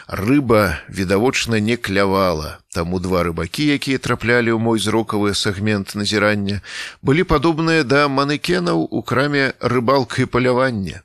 Рыба 0.09 0.81
відавочна 0.89 1.61
не 1.61 1.77
клявала, 1.77 2.59
таму 2.75 3.01
два 3.01 3.23
рыбакі, 3.23 3.67
якія 3.77 3.99
траплялі 3.99 4.55
ў 4.55 4.59
мой 4.59 4.79
зрокавы 4.79 5.35
сегмент 5.35 5.95
назірання, 5.95 6.61
былі 7.03 7.25
падобныя 7.25 7.85
да 7.85 8.09
манекенаў 8.09 8.89
у 8.91 9.03
краме 9.03 9.53
рыбалка 9.61 10.23
і 10.23 10.31
палявання. 10.31 11.03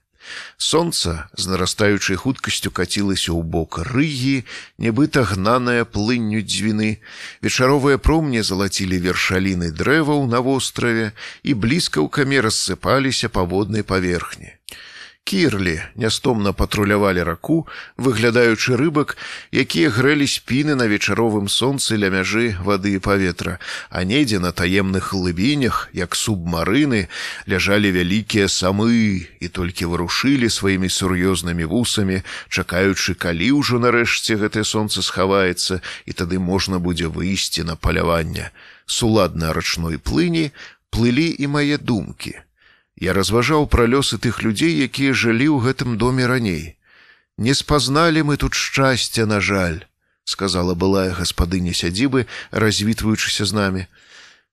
Сонца 0.57 1.27
з 1.37 1.47
нарастаючай 1.51 2.15
хуткасцю 2.15 2.71
кацілася 2.71 3.35
ў 3.35 3.43
бок 3.43 3.79
рыгі, 3.91 4.47
нібыта 4.79 5.23
гнаная 5.27 5.83
плынню 5.83 6.39
дзвіны. 6.39 7.03
Вечаровыя 7.43 7.99
промні 7.99 8.41
залацілі 8.41 8.99
вершаліны 9.03 9.71
дрэваў 9.75 10.25
на 10.31 10.39
востраве 10.39 11.11
і 11.43 11.53
бліскаўкамі 11.53 12.39
рассыпаліся 12.47 13.27
па 13.29 13.43
воднай 13.43 13.83
паверхні. 13.83 14.55
Кірлі 15.23 15.81
нястомна 15.95 16.51
патрулявалі 16.53 17.23
раку, 17.23 17.63
выглядаючы 17.97 18.75
рыбак, 18.75 19.15
якія 19.55 19.87
грэлі 19.89 20.27
спіны 20.27 20.75
на 20.75 20.83
вечаровым 20.91 21.47
сонцы 21.47 21.95
ля 21.95 22.11
мяжы 22.11 22.59
вады 22.59 22.91
і 22.93 22.99
паветра, 22.99 23.55
а 23.89 24.03
недзе 24.03 24.43
на 24.43 24.51
таемных 24.51 25.15
глыбінях, 25.15 25.87
як 25.95 26.19
субмарыны, 26.19 27.07
ляжалі 27.47 27.95
вялікія 27.95 28.51
самы 28.51 29.23
і 29.39 29.47
толькі 29.47 29.87
варушылі 29.95 30.51
сваімі 30.51 30.91
сур'ёзнымі 30.91 31.71
вусамі, 31.71 32.19
чакаючы, 32.51 33.15
калі 33.15 33.63
ўжо 33.63 33.79
нарэшце 33.79 34.35
гэтае 34.35 34.67
сонца 34.67 34.99
схаваецца 34.99 35.79
і 36.05 36.11
тады 36.11 36.35
можна 36.35 36.83
будзе 36.83 37.07
выйсці 37.07 37.63
на 37.63 37.79
паляванне. 37.79 38.51
Суладна 38.85 39.55
рачной 39.55 40.03
плыні 40.03 40.51
плылі 40.91 41.31
і 41.31 41.47
мае 41.47 41.79
думкі. 41.79 42.43
Я 42.95 43.13
разважаў 43.13 43.65
пра 43.67 43.89
лёсы 43.89 44.17
тых 44.21 44.43
людзей, 44.45 44.77
якія 44.85 45.13
жылі 45.13 45.49
ў 45.49 45.57
гэтым 45.65 45.97
доме 45.97 46.27
раней. 46.29 46.77
Не 47.37 47.53
спазналі 47.57 48.21
мы 48.23 48.37
тут 48.37 48.53
шчасця, 48.53 49.25
на 49.25 49.41
жаль, 49.41 49.85
сказала 50.23 50.75
былая 50.75 51.13
гаспадыня 51.17 51.73
сядзібы, 51.73 52.27
развітваючыся 52.51 53.45
з 53.45 53.53
намі. 53.53 53.83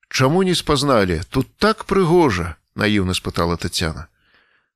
Чаму 0.08 0.42
не 0.42 0.54
спазналі, 0.54 1.20
тут 1.30 1.52
так 1.58 1.84
прыгожа, 1.84 2.56
наіўна 2.74 3.12
спытала 3.14 3.60
Тацяна. 3.60 4.08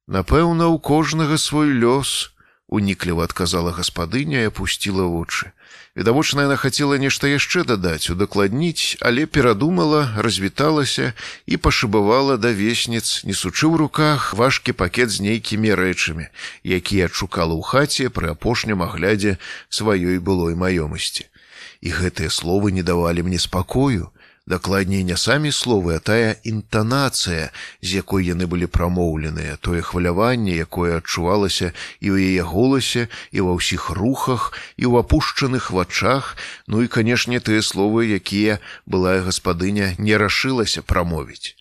Напэўна, 0.07 0.69
у 0.69 0.79
кожнага 0.79 1.39
свой 1.39 1.73
лёс, 1.73 2.31
унікліва 2.69 3.25
адказала 3.25 3.73
гаспадыня 3.73 4.45
і 4.45 4.53
опусціла 4.53 5.09
вочы. 5.09 5.53
Відавочна 5.97 6.43
яна 6.43 6.57
хацела 6.59 6.99
нешта 6.99 7.31
яшчэ 7.31 7.63
дадаць, 7.63 8.11
удакладніць, 8.11 8.99
але 8.99 9.27
перадумала, 9.31 10.11
развіталася 10.19 11.15
і 11.47 11.55
пашыбавала 11.55 12.35
да 12.35 12.51
весніц, 12.51 13.23
несучы 13.23 13.71
ў 13.71 13.79
руках 13.79 14.35
важкі 14.35 14.75
пакет 14.75 15.15
з 15.15 15.23
нейкімі 15.23 15.71
рэчамі, 15.79 16.27
якія 16.67 17.07
адшукала 17.07 17.55
ў 17.55 17.63
хаце 17.63 18.11
пры 18.11 18.35
апошнім 18.35 18.83
аглядзе 18.83 19.39
сваёй 19.71 20.19
былой 20.19 20.59
маёмасці. 20.59 21.31
І 21.79 21.95
гэтыя 21.95 22.27
словы 22.27 22.75
не 22.75 22.83
давалі 22.83 23.23
мне 23.31 23.39
спакою, 23.39 24.11
дакладней 24.47 25.03
не 25.03 25.17
самі 25.17 25.53
словы, 25.53 25.97
а 25.97 26.01
тая 26.01 26.37
інтанацыя, 26.45 27.51
з 27.81 27.89
якой 28.01 28.29
яны 28.29 28.47
былі 28.47 28.69
прамоўленыя, 28.69 29.57
тое 29.57 29.81
хваляванне, 29.81 30.57
якое 30.61 31.01
адчувалася 31.01 31.73
і 32.01 32.13
ў 32.13 32.37
яе 32.37 32.43
голасе 32.45 33.09
і 33.33 33.49
ва 33.49 33.57
ўсіх 33.57 33.91
рухах 33.97 34.53
і 34.77 34.85
ў 34.85 35.01
апушчаных 35.01 35.73
вачах, 35.73 36.37
ну 36.69 36.85
і 36.85 36.93
канешне 36.93 37.41
тыя 37.41 37.65
словы, 37.65 38.13
якія 38.13 38.61
былая 38.85 39.25
гаспадыня 39.25 39.97
не 39.99 40.17
рашылася 40.21 40.85
прамовіць. 40.85 41.57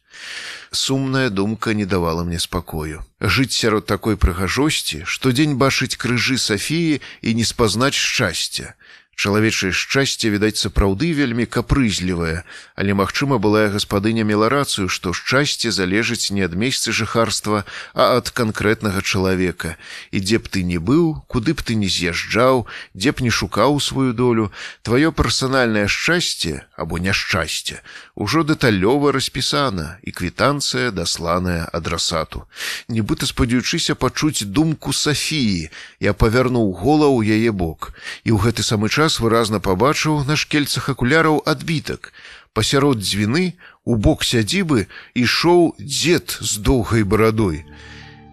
Сумная 0.72 1.30
думка 1.30 1.74
не 1.74 1.86
давала 1.86 2.24
мне 2.24 2.40
спакою. 2.40 3.06
Жыць 3.22 3.54
сярод 3.54 3.86
такой 3.86 4.18
прыгажосці, 4.18 5.06
штодзень 5.06 5.56
бачыць 5.56 5.96
крыжы 5.96 6.38
Сафіі 6.38 7.00
і 7.22 7.34
не 7.38 7.46
спазнаць 7.46 7.96
шчасця. 7.96 8.74
Чалавечае 9.16 9.72
шчасце, 9.72 10.30
відаць, 10.34 10.58
сапраўды 10.58 11.14
вельмі 11.14 11.46
капрызлівае, 11.46 12.44
але, 12.76 12.92
магчыма, 12.98 13.38
былая 13.38 13.70
гаспадыня 13.70 14.26
мела 14.26 14.50
рацыю, 14.50 14.90
што 14.90 15.14
шчасце 15.14 15.72
залежыць 15.72 16.34
не 16.34 16.42
ад 16.42 16.58
месцы 16.58 16.92
жыхарства, 16.92 17.64
а 17.94 18.18
ад 18.18 18.34
канкрэтнага 18.34 19.02
чалавека. 19.02 19.78
І 20.12 20.20
дзе 20.20 20.42
б 20.42 20.50
ты 20.50 20.64
не 20.64 20.82
быў, 20.82 21.22
куды 21.28 21.54
б 21.54 21.62
ты 21.62 21.76
не 21.78 21.88
з'язджаў, 21.88 22.66
дзе 22.94 23.14
б 23.14 23.22
не 23.22 23.30
шукаў 23.30 23.78
сваю 23.80 24.14
долю, 24.14 24.52
тваё 24.82 25.14
персанальнае 25.14 25.88
шчасце 25.88 26.66
або 26.76 26.98
няшчасце 26.98 27.86
ужо 28.16 28.44
дэталёва 28.46 29.12
распісана 29.12 29.98
і 30.06 30.12
квітанцыя 30.14 30.92
дасланая 30.92 31.66
адрасату. 31.74 32.46
Нібыта 32.88 33.26
спадзяючыся 33.26 33.96
пачуць 33.96 34.46
думку 34.46 34.94
Сафіі, 34.94 35.70
я 36.00 36.14
павярнуў 36.14 36.74
голаў 36.78 37.26
яе 37.26 37.52
бок 37.52 37.94
і 38.24 38.32
ў 38.32 38.38
гэты 38.38 38.62
самы 38.62 38.90
час 38.90 39.03
час 39.04 39.20
выразна 39.20 39.60
пабачыў 39.60 40.24
на 40.24 40.36
шкельцах 40.40 40.88
акуляраў 40.88 41.42
адбітак. 41.44 42.14
Пасярод 42.56 43.04
дзвіны 43.04 43.60
у 43.84 43.98
бок 44.00 44.24
сядзібы 44.24 44.88
ішоў 45.12 45.76
дзед 45.76 46.38
з 46.40 46.64
доўгай 46.64 47.04
барадой. 47.04 47.66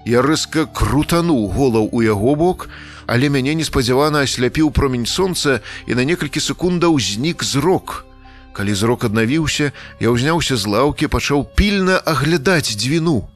Я 0.06 0.22
рэзка 0.22 0.70
крутануў 0.70 1.50
голаў 1.56 1.90
у 1.90 2.04
яго 2.06 2.36
бок, 2.38 2.68
але 3.10 3.32
мяне 3.34 3.58
неспадзявана 3.58 4.22
асляпіў 4.22 4.70
промень 4.70 5.10
сонца 5.10 5.58
і 5.90 5.98
на 5.98 6.06
некалькі 6.06 6.38
секундаў 6.38 7.02
знік 7.02 7.42
зрок. 7.42 8.06
Калі 8.54 8.78
зрок 8.78 9.10
аднавіўся, 9.10 9.74
я 9.98 10.14
ўзняўся 10.14 10.54
з 10.54 10.70
лаўкі, 10.70 11.10
пачаў 11.10 11.50
пільна 11.58 11.98
аглядаць 11.98 12.78
дзвіну. 12.78 13.26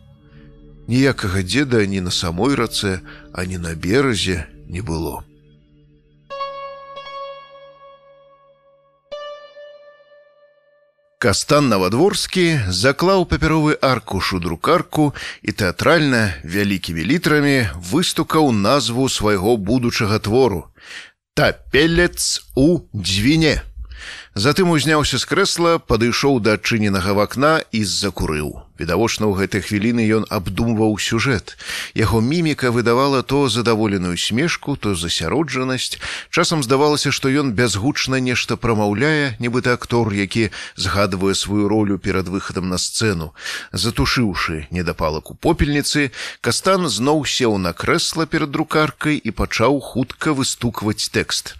Ніякага 0.87 1.43
дзеда 1.43 1.83
ні 1.83 1.99
на 1.99 2.15
самой 2.15 2.55
рацэ, 2.55 3.01
ані 3.35 3.59
на 3.59 3.75
беразе 3.75 4.47
не 4.71 4.87
было. 4.87 5.27
Кастан 11.25 11.71
Навадворскі 11.73 12.43
заклаў 12.69 13.23
папяровы 13.25 13.79
аркуш 13.81 14.35
у 14.37 14.41
друкарку 14.45 15.05
і 15.41 15.55
тэатральна 15.57 16.21
вялікімі 16.45 17.01
літрамі 17.01 17.55
выстукаў 17.81 18.53
назву 18.53 19.09
свайго 19.09 19.57
будучага 19.57 20.21
твору. 20.21 20.69
Тапелец 21.33 22.45
у 22.53 22.85
дзвіне. 22.93 23.65
Затым 24.35 24.71
узняўся 24.75 25.19
з 25.23 25.31
крэсла, 25.31 25.79
падышоў 25.79 26.41
да 26.43 26.59
адчыненага 26.59 27.15
вакна 27.15 27.63
і 27.71 27.87
закурыў. 27.87 28.67
Відавочна, 28.83 29.31
ў 29.31 29.47
гэтай 29.47 29.63
хвіліны 29.63 30.03
ён 30.11 30.27
абдумваў 30.27 30.99
сюжэт. 30.99 31.55
Яго 31.95 32.19
міміка 32.19 32.75
выдавала 32.75 33.23
то 33.23 33.47
задаволеную 33.47 34.19
смешку, 34.19 34.75
то 34.75 34.99
засяроджанасць. 34.99 36.03
Часам 36.35 36.67
здавалася, 36.67 37.15
што 37.15 37.31
ён 37.31 37.55
бязгучна 37.55 38.19
нешта 38.19 38.59
прамаўляе, 38.59 39.39
нібыта 39.39 39.79
актор, 39.79 40.11
які 40.11 40.51
згадвае 40.75 41.39
сваю 41.39 41.71
ролю 41.71 42.03
перад 42.03 42.27
выхадам 42.27 42.67
на 42.67 42.83
сцэну. 42.83 43.39
Затушыўшы 43.71 44.67
недапалак 44.75 45.31
у 45.31 45.39
попельніцы, 45.39 46.11
Кастан 46.43 46.91
зноў 46.91 47.23
сеў 47.23 47.63
на 47.63 47.71
крэсла 47.71 48.27
перад 48.27 48.51
друкаркай 48.51 49.15
і 49.15 49.31
пачаў 49.31 49.79
хутка 49.79 50.35
выстукваць 50.35 51.07
тэкст. 51.15 51.55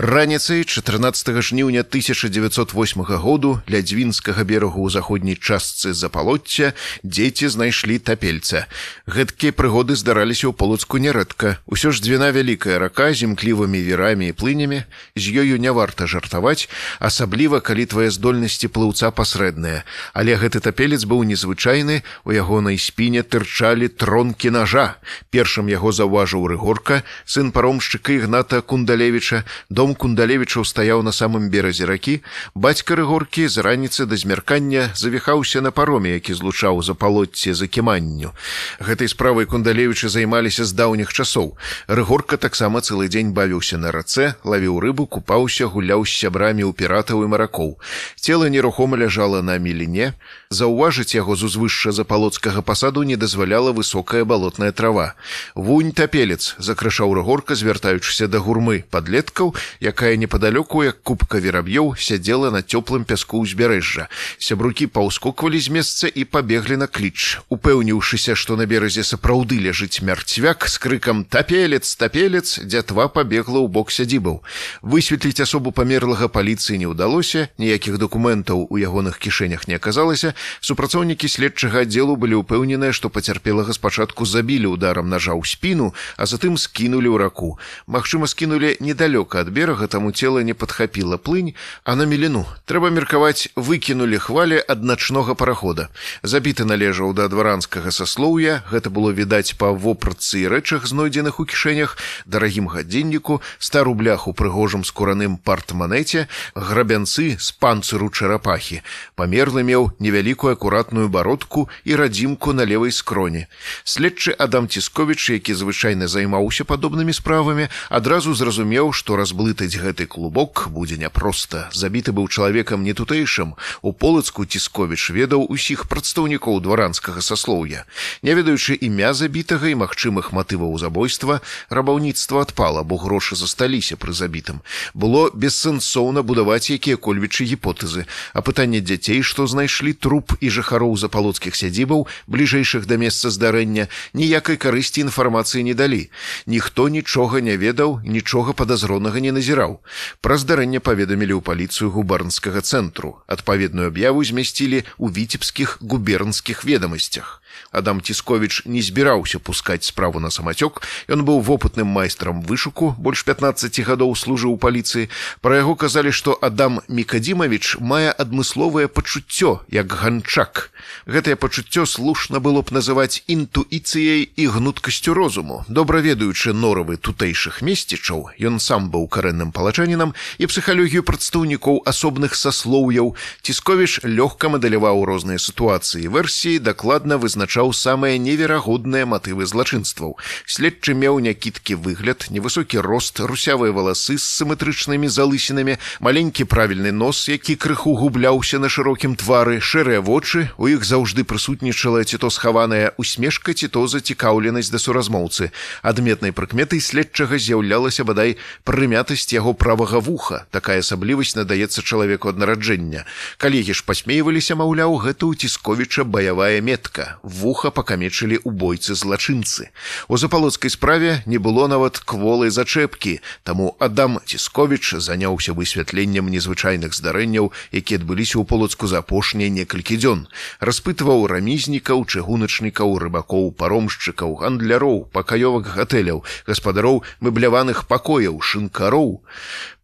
Раніцай 0.00 0.64
14 0.64 1.42
жніўня 1.42 1.80
1908 1.80 3.02
году 3.02 3.58
ля 3.66 3.82
дзвінскага 3.82 4.46
берагу 4.46 4.86
ў 4.86 4.94
заходняй 4.94 5.34
частцы 5.34 5.90
запалоцця 5.90 6.70
дзеці 7.02 7.50
знайшлі 7.50 7.98
тапельца. 7.98 8.70
Гэткія 9.10 9.50
прыгоды 9.50 9.98
здараліся 9.98 10.46
ў 10.46 10.54
полацку 10.54 11.02
нярэдка. 11.02 11.58
Усё 11.66 11.90
ж 11.90 11.98
дзвіна 11.98 12.30
вялікая 12.30 12.78
рака 12.78 13.10
з 13.10 13.26
імклівымі 13.26 13.82
верамі 13.82 14.30
і 14.30 14.36
плынямі, 14.38 14.86
з 15.18 15.24
ёю 15.34 15.58
не 15.58 15.74
варта 15.74 16.06
жартаваць, 16.06 16.70
асабліва 17.02 17.58
калі 17.58 17.90
твае 17.90 18.14
здольнасці 18.14 18.70
плыўца 18.70 19.10
пасрэдныя. 19.10 19.82
Але 20.14 20.38
гэты 20.38 20.62
тапелец 20.62 21.02
быў 21.10 21.26
незвычайны, 21.26 22.06
у 22.22 22.30
ягонай 22.30 22.78
спіне 22.78 23.26
тырчалі 23.26 23.90
тронкі 23.90 24.54
ножа. 24.54 25.02
Першым 25.34 25.66
яго 25.66 25.90
заўважыў 25.90 26.46
рыгорка, 26.46 27.02
сын 27.26 27.50
паромшчыка 27.50 28.14
ігната 28.14 28.62
кундалевіча, 28.62 29.42
дом 29.66 29.87
дом 29.88 29.96
кундалевічаў 29.96 30.64
стаяў 30.68 31.00
на 31.02 31.12
самым 31.16 31.48
беразе 31.48 31.86
ракі. 31.88 32.20
Бацька 32.54 32.92
рыгоркі 32.92 33.48
з 33.48 33.64
раніцы 33.64 34.04
да 34.04 34.16
змяркання 34.20 34.92
завіхаўся 34.94 35.60
на 35.64 35.70
пароме 35.70 36.12
які 36.12 36.34
злучаў 36.34 36.82
за 36.82 36.92
палотце 36.92 37.54
за 37.54 37.66
кіманню 37.66 38.36
гэтай 38.80 39.08
справай 39.08 39.48
кундалевічы 39.48 40.08
займаліся 40.12 40.68
з 40.68 40.72
даўніх 40.76 41.12
часоў. 41.12 41.56
Рыгорка 41.88 42.36
таксама 42.36 42.84
цэлы 42.84 43.08
дзень 43.08 43.32
бавіўся 43.32 43.80
на 43.80 43.88
рацэ 43.88 44.36
лавіў 44.44 44.76
рыбу 44.80 45.06
купаўся 45.06 45.64
гуляў 45.72 46.04
з 46.04 46.12
сябрамі 46.20 46.68
ў 46.68 46.76
піратаў 46.76 47.24
і 47.24 47.32
маракоў. 47.32 47.80
Цела 48.20 48.52
нерухома 48.52 49.00
ляжала 49.00 49.40
на 49.40 49.56
міліне. 49.56 50.12
Заўважыць 50.50 51.16
яго 51.16 51.36
з 51.36 51.48
узвышша 51.48 51.92
запалоцкага 51.92 52.60
пасаду 52.60 53.02
не 53.08 53.16
дазваляла 53.16 53.72
высокая 53.72 54.24
балотная 54.24 54.72
трава. 54.72 55.14
Вунь 55.54 55.92
тапелец 55.92 56.56
закрышаў 56.58 57.14
рыгорка 57.16 57.54
звяртаючыся 57.54 58.28
да 58.28 58.38
гурмы 58.38 58.84
подлеткаў 58.90 59.54
якая 59.80 60.16
непадалёку 60.16 60.84
як 60.84 61.02
кубка 61.02 61.38
вераб'ёў 61.38 61.96
сядзела 61.96 62.50
на 62.50 62.62
цёплым 62.62 63.04
пяску 63.04 63.42
ўзбярэжжа. 63.42 64.08
Сябрукі 64.38 64.86
паўскоквалі 64.86 65.60
з 65.60 65.68
месца 65.70 66.06
і 66.08 66.24
пабеглі 66.24 66.76
на 66.76 66.86
кліч. 66.86 67.38
Упэўніўшыся, 67.48 68.34
што 68.34 68.56
на 68.56 68.66
беразе 68.66 69.04
сапраўды 69.04 69.58
ляжыць 69.62 70.02
мярцвяк 70.02 70.68
з 70.68 70.76
крыкам 70.78 71.24
тапелец 71.24 71.94
тапелец 71.96 72.58
дзятва 72.62 73.08
пабегла 73.08 73.62
ў 73.62 73.68
бок 73.68 73.90
сядзібаў. 73.90 74.42
Высветліць 74.82 75.42
асобу 75.42 75.70
памерлага 75.72 76.28
паліцыі 76.28 76.78
не 76.78 76.88
ўдалося, 76.90 77.48
ніякіх 77.58 77.98
дакументаў 77.98 78.66
у 78.70 78.76
ягоных 78.78 79.18
кішэнях 79.18 79.68
не 79.68 79.76
аказалася. 79.76 80.34
Супрацоўнікі 80.60 81.28
следчага 81.28 81.84
аддзелу 81.86 82.16
былі 82.16 82.42
ўпэўненыя, 82.42 82.92
што 82.92 83.10
пацярпелага 83.10 83.72
спачатку 83.72 84.24
забілі 84.24 84.72
ударам 84.74 85.08
нажа 85.08 85.32
ў 85.34 85.44
спіну, 85.46 85.94
а 86.16 86.26
затым 86.26 86.56
скінулі 86.56 87.08
ў 87.08 87.16
раку. 87.18 87.58
Магчыма, 87.86 88.26
скінулі 88.26 88.76
недалёка 88.80 89.44
ад 89.44 89.50
берага 89.58 89.90
таму 89.90 90.14
цела 90.14 90.46
не 90.46 90.54
падхапіла 90.54 91.18
плынь, 91.18 91.54
а 91.82 91.98
на 91.98 92.06
меліну 92.06 92.44
трэба 92.70 92.94
меркаваць 92.94 93.50
выкінулі 93.58 94.22
хвалі 94.22 94.62
ад 94.62 94.84
начнога 94.86 95.34
парахода. 95.34 95.88
Забіты 96.22 96.62
належаў 96.68 97.10
да 97.18 97.26
дваранскага 97.32 97.90
саслоўя, 97.90 98.62
гэта 98.70 98.94
было 98.94 99.10
відаць 99.10 99.58
па 99.58 99.72
вопратцы 99.74 100.44
і 100.44 100.50
рэчах 100.52 100.86
знойдзеных 100.86 101.40
у 101.42 101.46
кішэнях, 101.48 101.96
дарагім 102.26 102.70
гадзінніку, 102.70 103.40
ста 103.58 103.82
рублях 103.82 104.28
у 104.30 104.32
прыгожым 104.32 104.86
скураным 104.86 105.38
партманеце, 105.42 106.28
грабянцы 106.54 107.34
з 107.34 107.50
панцыру 107.58 108.10
чарапахі. 108.14 108.82
Памерлы 109.18 109.66
меў 109.66 109.90
невялікую 109.98 110.54
акуратную 110.54 111.08
бародку 111.08 111.66
і 111.84 111.98
радзімку 111.98 112.54
на 112.54 112.62
левой 112.62 112.94
скроні. 112.94 113.46
Следчы 113.82 114.36
Адам 114.38 114.68
Цісковіч, 114.68 115.30
які 115.34 115.58
звычайна 115.58 116.06
займаўся 116.06 116.62
падобнымі 116.62 117.12
справамі, 117.16 117.68
адразу 117.90 118.34
зразумеў, 118.38 118.92
што 118.92 119.16
разбыл 119.16 119.47
разблытаць 119.48 119.80
гэты 119.80 120.06
клубок 120.06 120.68
будзе 120.68 120.98
няпроста. 120.98 121.70
Забіты 121.72 122.12
быў 122.12 122.28
чалавекам 122.28 122.84
не 122.84 122.92
тутэйшым 122.92 123.54
у 123.80 123.92
полацку 123.92 124.44
цісковіч 124.44 125.10
ведаў 125.10 125.48
усіх 125.48 125.88
прадстаўнікоў 125.88 126.60
дваранскага 126.60 127.20
саслоўя. 127.24 127.84
Не 128.22 128.34
ведаючы 128.34 128.76
імя 128.76 129.14
забітага 129.14 129.68
і 129.72 129.80
магчымых 129.80 130.32
матываў 130.32 130.76
забойства 130.78 131.40
рабаўніцтва 131.70 132.42
адпала 132.42 132.84
бо 132.84 133.00
грошы 133.00 133.36
засталіся 133.36 133.96
пры 133.96 134.12
забітым. 134.12 134.60
Было 134.92 135.30
бессэнсоўна 135.32 136.20
будаваць 136.22 136.68
якія-кольвічы 136.68 137.48
гіпотэзы. 137.48 138.04
А 138.34 138.42
пытанне 138.44 138.84
дзяцей 138.84 139.22
што 139.22 139.46
знайшлі 139.46 139.96
труп 139.96 140.36
і 140.40 140.52
жыхароў 140.52 140.96
запалоцкіх 141.00 141.56
сядзібаў 141.56 142.06
бліжэйшых 142.28 142.84
да 142.84 143.00
месца 143.00 143.30
здарэння 143.32 143.88
ніякай 144.12 144.60
карысці 144.60 145.08
інфармацыі 145.08 145.64
не 145.64 145.72
далі. 145.72 146.10
Ніхто 146.44 146.88
нічога 146.92 147.40
не 147.40 147.56
ведаў 147.56 148.00
нічога 148.04 148.52
падазронага 148.52 149.20
не 149.24 149.32
назіраў. 149.38 149.78
Пра 150.20 150.36
здарэнне 150.42 150.82
паведамілі 150.82 151.38
ў 151.38 151.42
паліцыю 151.46 151.94
губарнскага 151.94 152.60
цэнтру. 152.60 153.22
Адпаведную 153.30 153.94
аб'яву 153.94 154.26
змясцілі 154.26 154.84
ў 154.98 155.06
віцебскіх 155.14 155.78
губернскіх 155.80 156.66
ведамасцях 156.66 157.38
Адам 157.72 158.00
Цісковіч 158.00 158.62
не 158.64 158.82
збіраўся 158.82 159.38
пускаць 159.38 159.84
справу 159.84 160.20
на 160.20 160.30
самацёк. 160.30 160.82
Ён 161.08 161.24
быў 161.26 161.42
вопытным 161.44 161.90
майстрам 161.92 162.40
вышуку, 162.42 162.94
больш 162.98 163.24
15 163.24 163.80
гадоў 163.84 164.16
служыў 164.16 164.56
у 164.56 164.56
паліцыі. 164.56 165.10
Пра 165.40 165.60
яго 165.60 165.74
казалі, 165.74 166.12
што 166.12 166.38
Адам 166.40 166.80
Мікадзімавіч 166.88 167.76
мае 167.80 168.14
адмысловае 168.14 168.88
пачуццё 168.88 169.60
як 169.68 169.92
ганчак. 169.92 170.70
Гэтае 171.04 171.36
пачуццё 171.36 171.84
слушна 171.84 172.40
было 172.40 172.62
б 172.62 172.72
называць 172.72 173.22
інтуіцыяй 173.26 174.30
і 174.32 174.44
гнуткасцю 174.46 175.14
розуму. 175.14 175.64
Добра 175.68 176.00
ведаючы 176.00 176.54
норавы 176.54 176.96
тутэйшых 176.96 177.60
месцічаў, 177.60 178.32
ён 178.40 178.60
сам 178.60 178.88
быў 178.88 179.08
карэнным 179.08 179.52
палачанінам 179.52 180.14
і 180.38 180.46
псіхалогію 180.46 181.02
прадстаўнікоў 181.02 181.82
асобных 181.84 182.32
саслоўяў. 182.34 183.12
Цісковіч 183.42 184.06
лёгка 184.06 184.48
мадэляваў 184.48 185.04
розныя 185.04 185.38
сітуацыі 185.38 186.08
версіі 186.08 186.58
дакладна 186.62 187.18
вызначаў 187.18 187.47
вызначаў 187.48 187.72
самыя 187.72 188.18
неверагодныя 188.18 189.06
матывы 189.06 189.46
злачынстваў. 189.46 190.16
Следчы 190.46 190.92
меў 190.94 191.18
някідкі 191.20 191.80
выгляд, 191.80 192.28
невысокі 192.30 192.80
рост, 192.80 193.20
русявыя 193.20 193.72
валасы 193.72 194.18
з 194.18 194.22
сіметрычнымі 194.22 195.08
залысінамі, 195.08 195.78
маленькі 196.00 196.44
правільны 196.44 196.92
нос, 196.92 197.28
які 197.28 197.56
крыху 197.56 197.96
губляўся 197.96 198.58
на 198.58 198.68
шырокім 198.68 199.16
твары, 199.16 199.60
шэрыя 199.60 200.00
вочы, 200.00 200.50
у 200.58 200.68
іх 200.68 200.84
заўжды 200.84 201.24
прысутнічала 201.24 202.04
ці 202.04 202.18
то 202.18 202.30
схаваная 202.30 202.92
усмешка 202.98 203.54
ці 203.54 203.68
то 203.68 203.86
зацікаўленасць 203.88 204.70
да 204.70 204.78
суразмоўцы. 204.78 205.50
Адметнай 205.82 206.32
прыкметай 206.32 206.80
следчага 206.80 207.38
з'яўлялася 207.38 208.04
бадай 208.04 208.36
прымятасць 208.64 209.32
яго 209.32 209.54
правага 209.54 210.00
вуха. 210.00 210.44
Такая 210.50 210.84
асаблівасць 210.84 211.36
надаецца 211.36 211.80
чалавеку 211.80 212.28
ад 212.28 212.36
нараджэння. 212.38 213.08
Калегі 213.38 213.72
ж 213.72 213.84
пасмейваліся, 213.88 214.52
маўляў, 214.52 215.00
гэта 215.00 215.24
ў 215.24 215.32
цісковіча 215.38 216.04
баявая 216.04 216.60
метка 216.60 217.16
вуха 217.38 217.70
пакамечылі 217.70 218.42
ў 218.42 218.50
бойцы 218.50 218.98
злачынцы. 218.98 219.70
У 220.08 220.18
запалоцкай 220.18 220.70
справе 220.74 221.22
не 221.26 221.38
было 221.38 221.68
нават 221.70 222.02
кволай 222.02 222.50
зачэпкі, 222.50 223.20
таму 223.46 223.76
Адам 223.78 224.18
Цісковіч 224.26 224.98
заняўся 224.98 225.54
высвятленнем 225.54 226.26
незвычайных 226.26 226.94
здарэнняў, 226.98 227.52
якія 227.70 228.02
адбыліся 228.02 228.42
ў 228.42 228.44
полацку 228.44 228.90
за 228.90 229.04
апошнія 229.04 229.52
некалькі 229.54 230.00
дзён. 230.02 230.26
Распытваў 230.58 231.30
рамізнікаў, 231.30 232.02
чыгуначнікаў, 232.10 232.98
рыбакоў, 233.06 233.52
паромшчыкаў, 233.54 234.34
гандляроў, 234.42 235.06
пакаёвак 235.14 235.70
гатэляў, 235.78 236.24
гаспадароў 236.50 237.04
мэбляваных 237.22 237.86
пакояў, 237.86 238.42
шынкароў. 238.42 239.22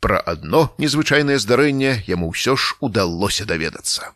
Пра 0.01 0.19
адно 0.19 0.75
незвычайнае 0.83 1.39
здарэнне 1.39 2.03
яму 2.11 2.35
ўсё 2.35 2.59
ж 2.59 2.77
удалося 2.81 3.47
даведацца. 3.47 4.13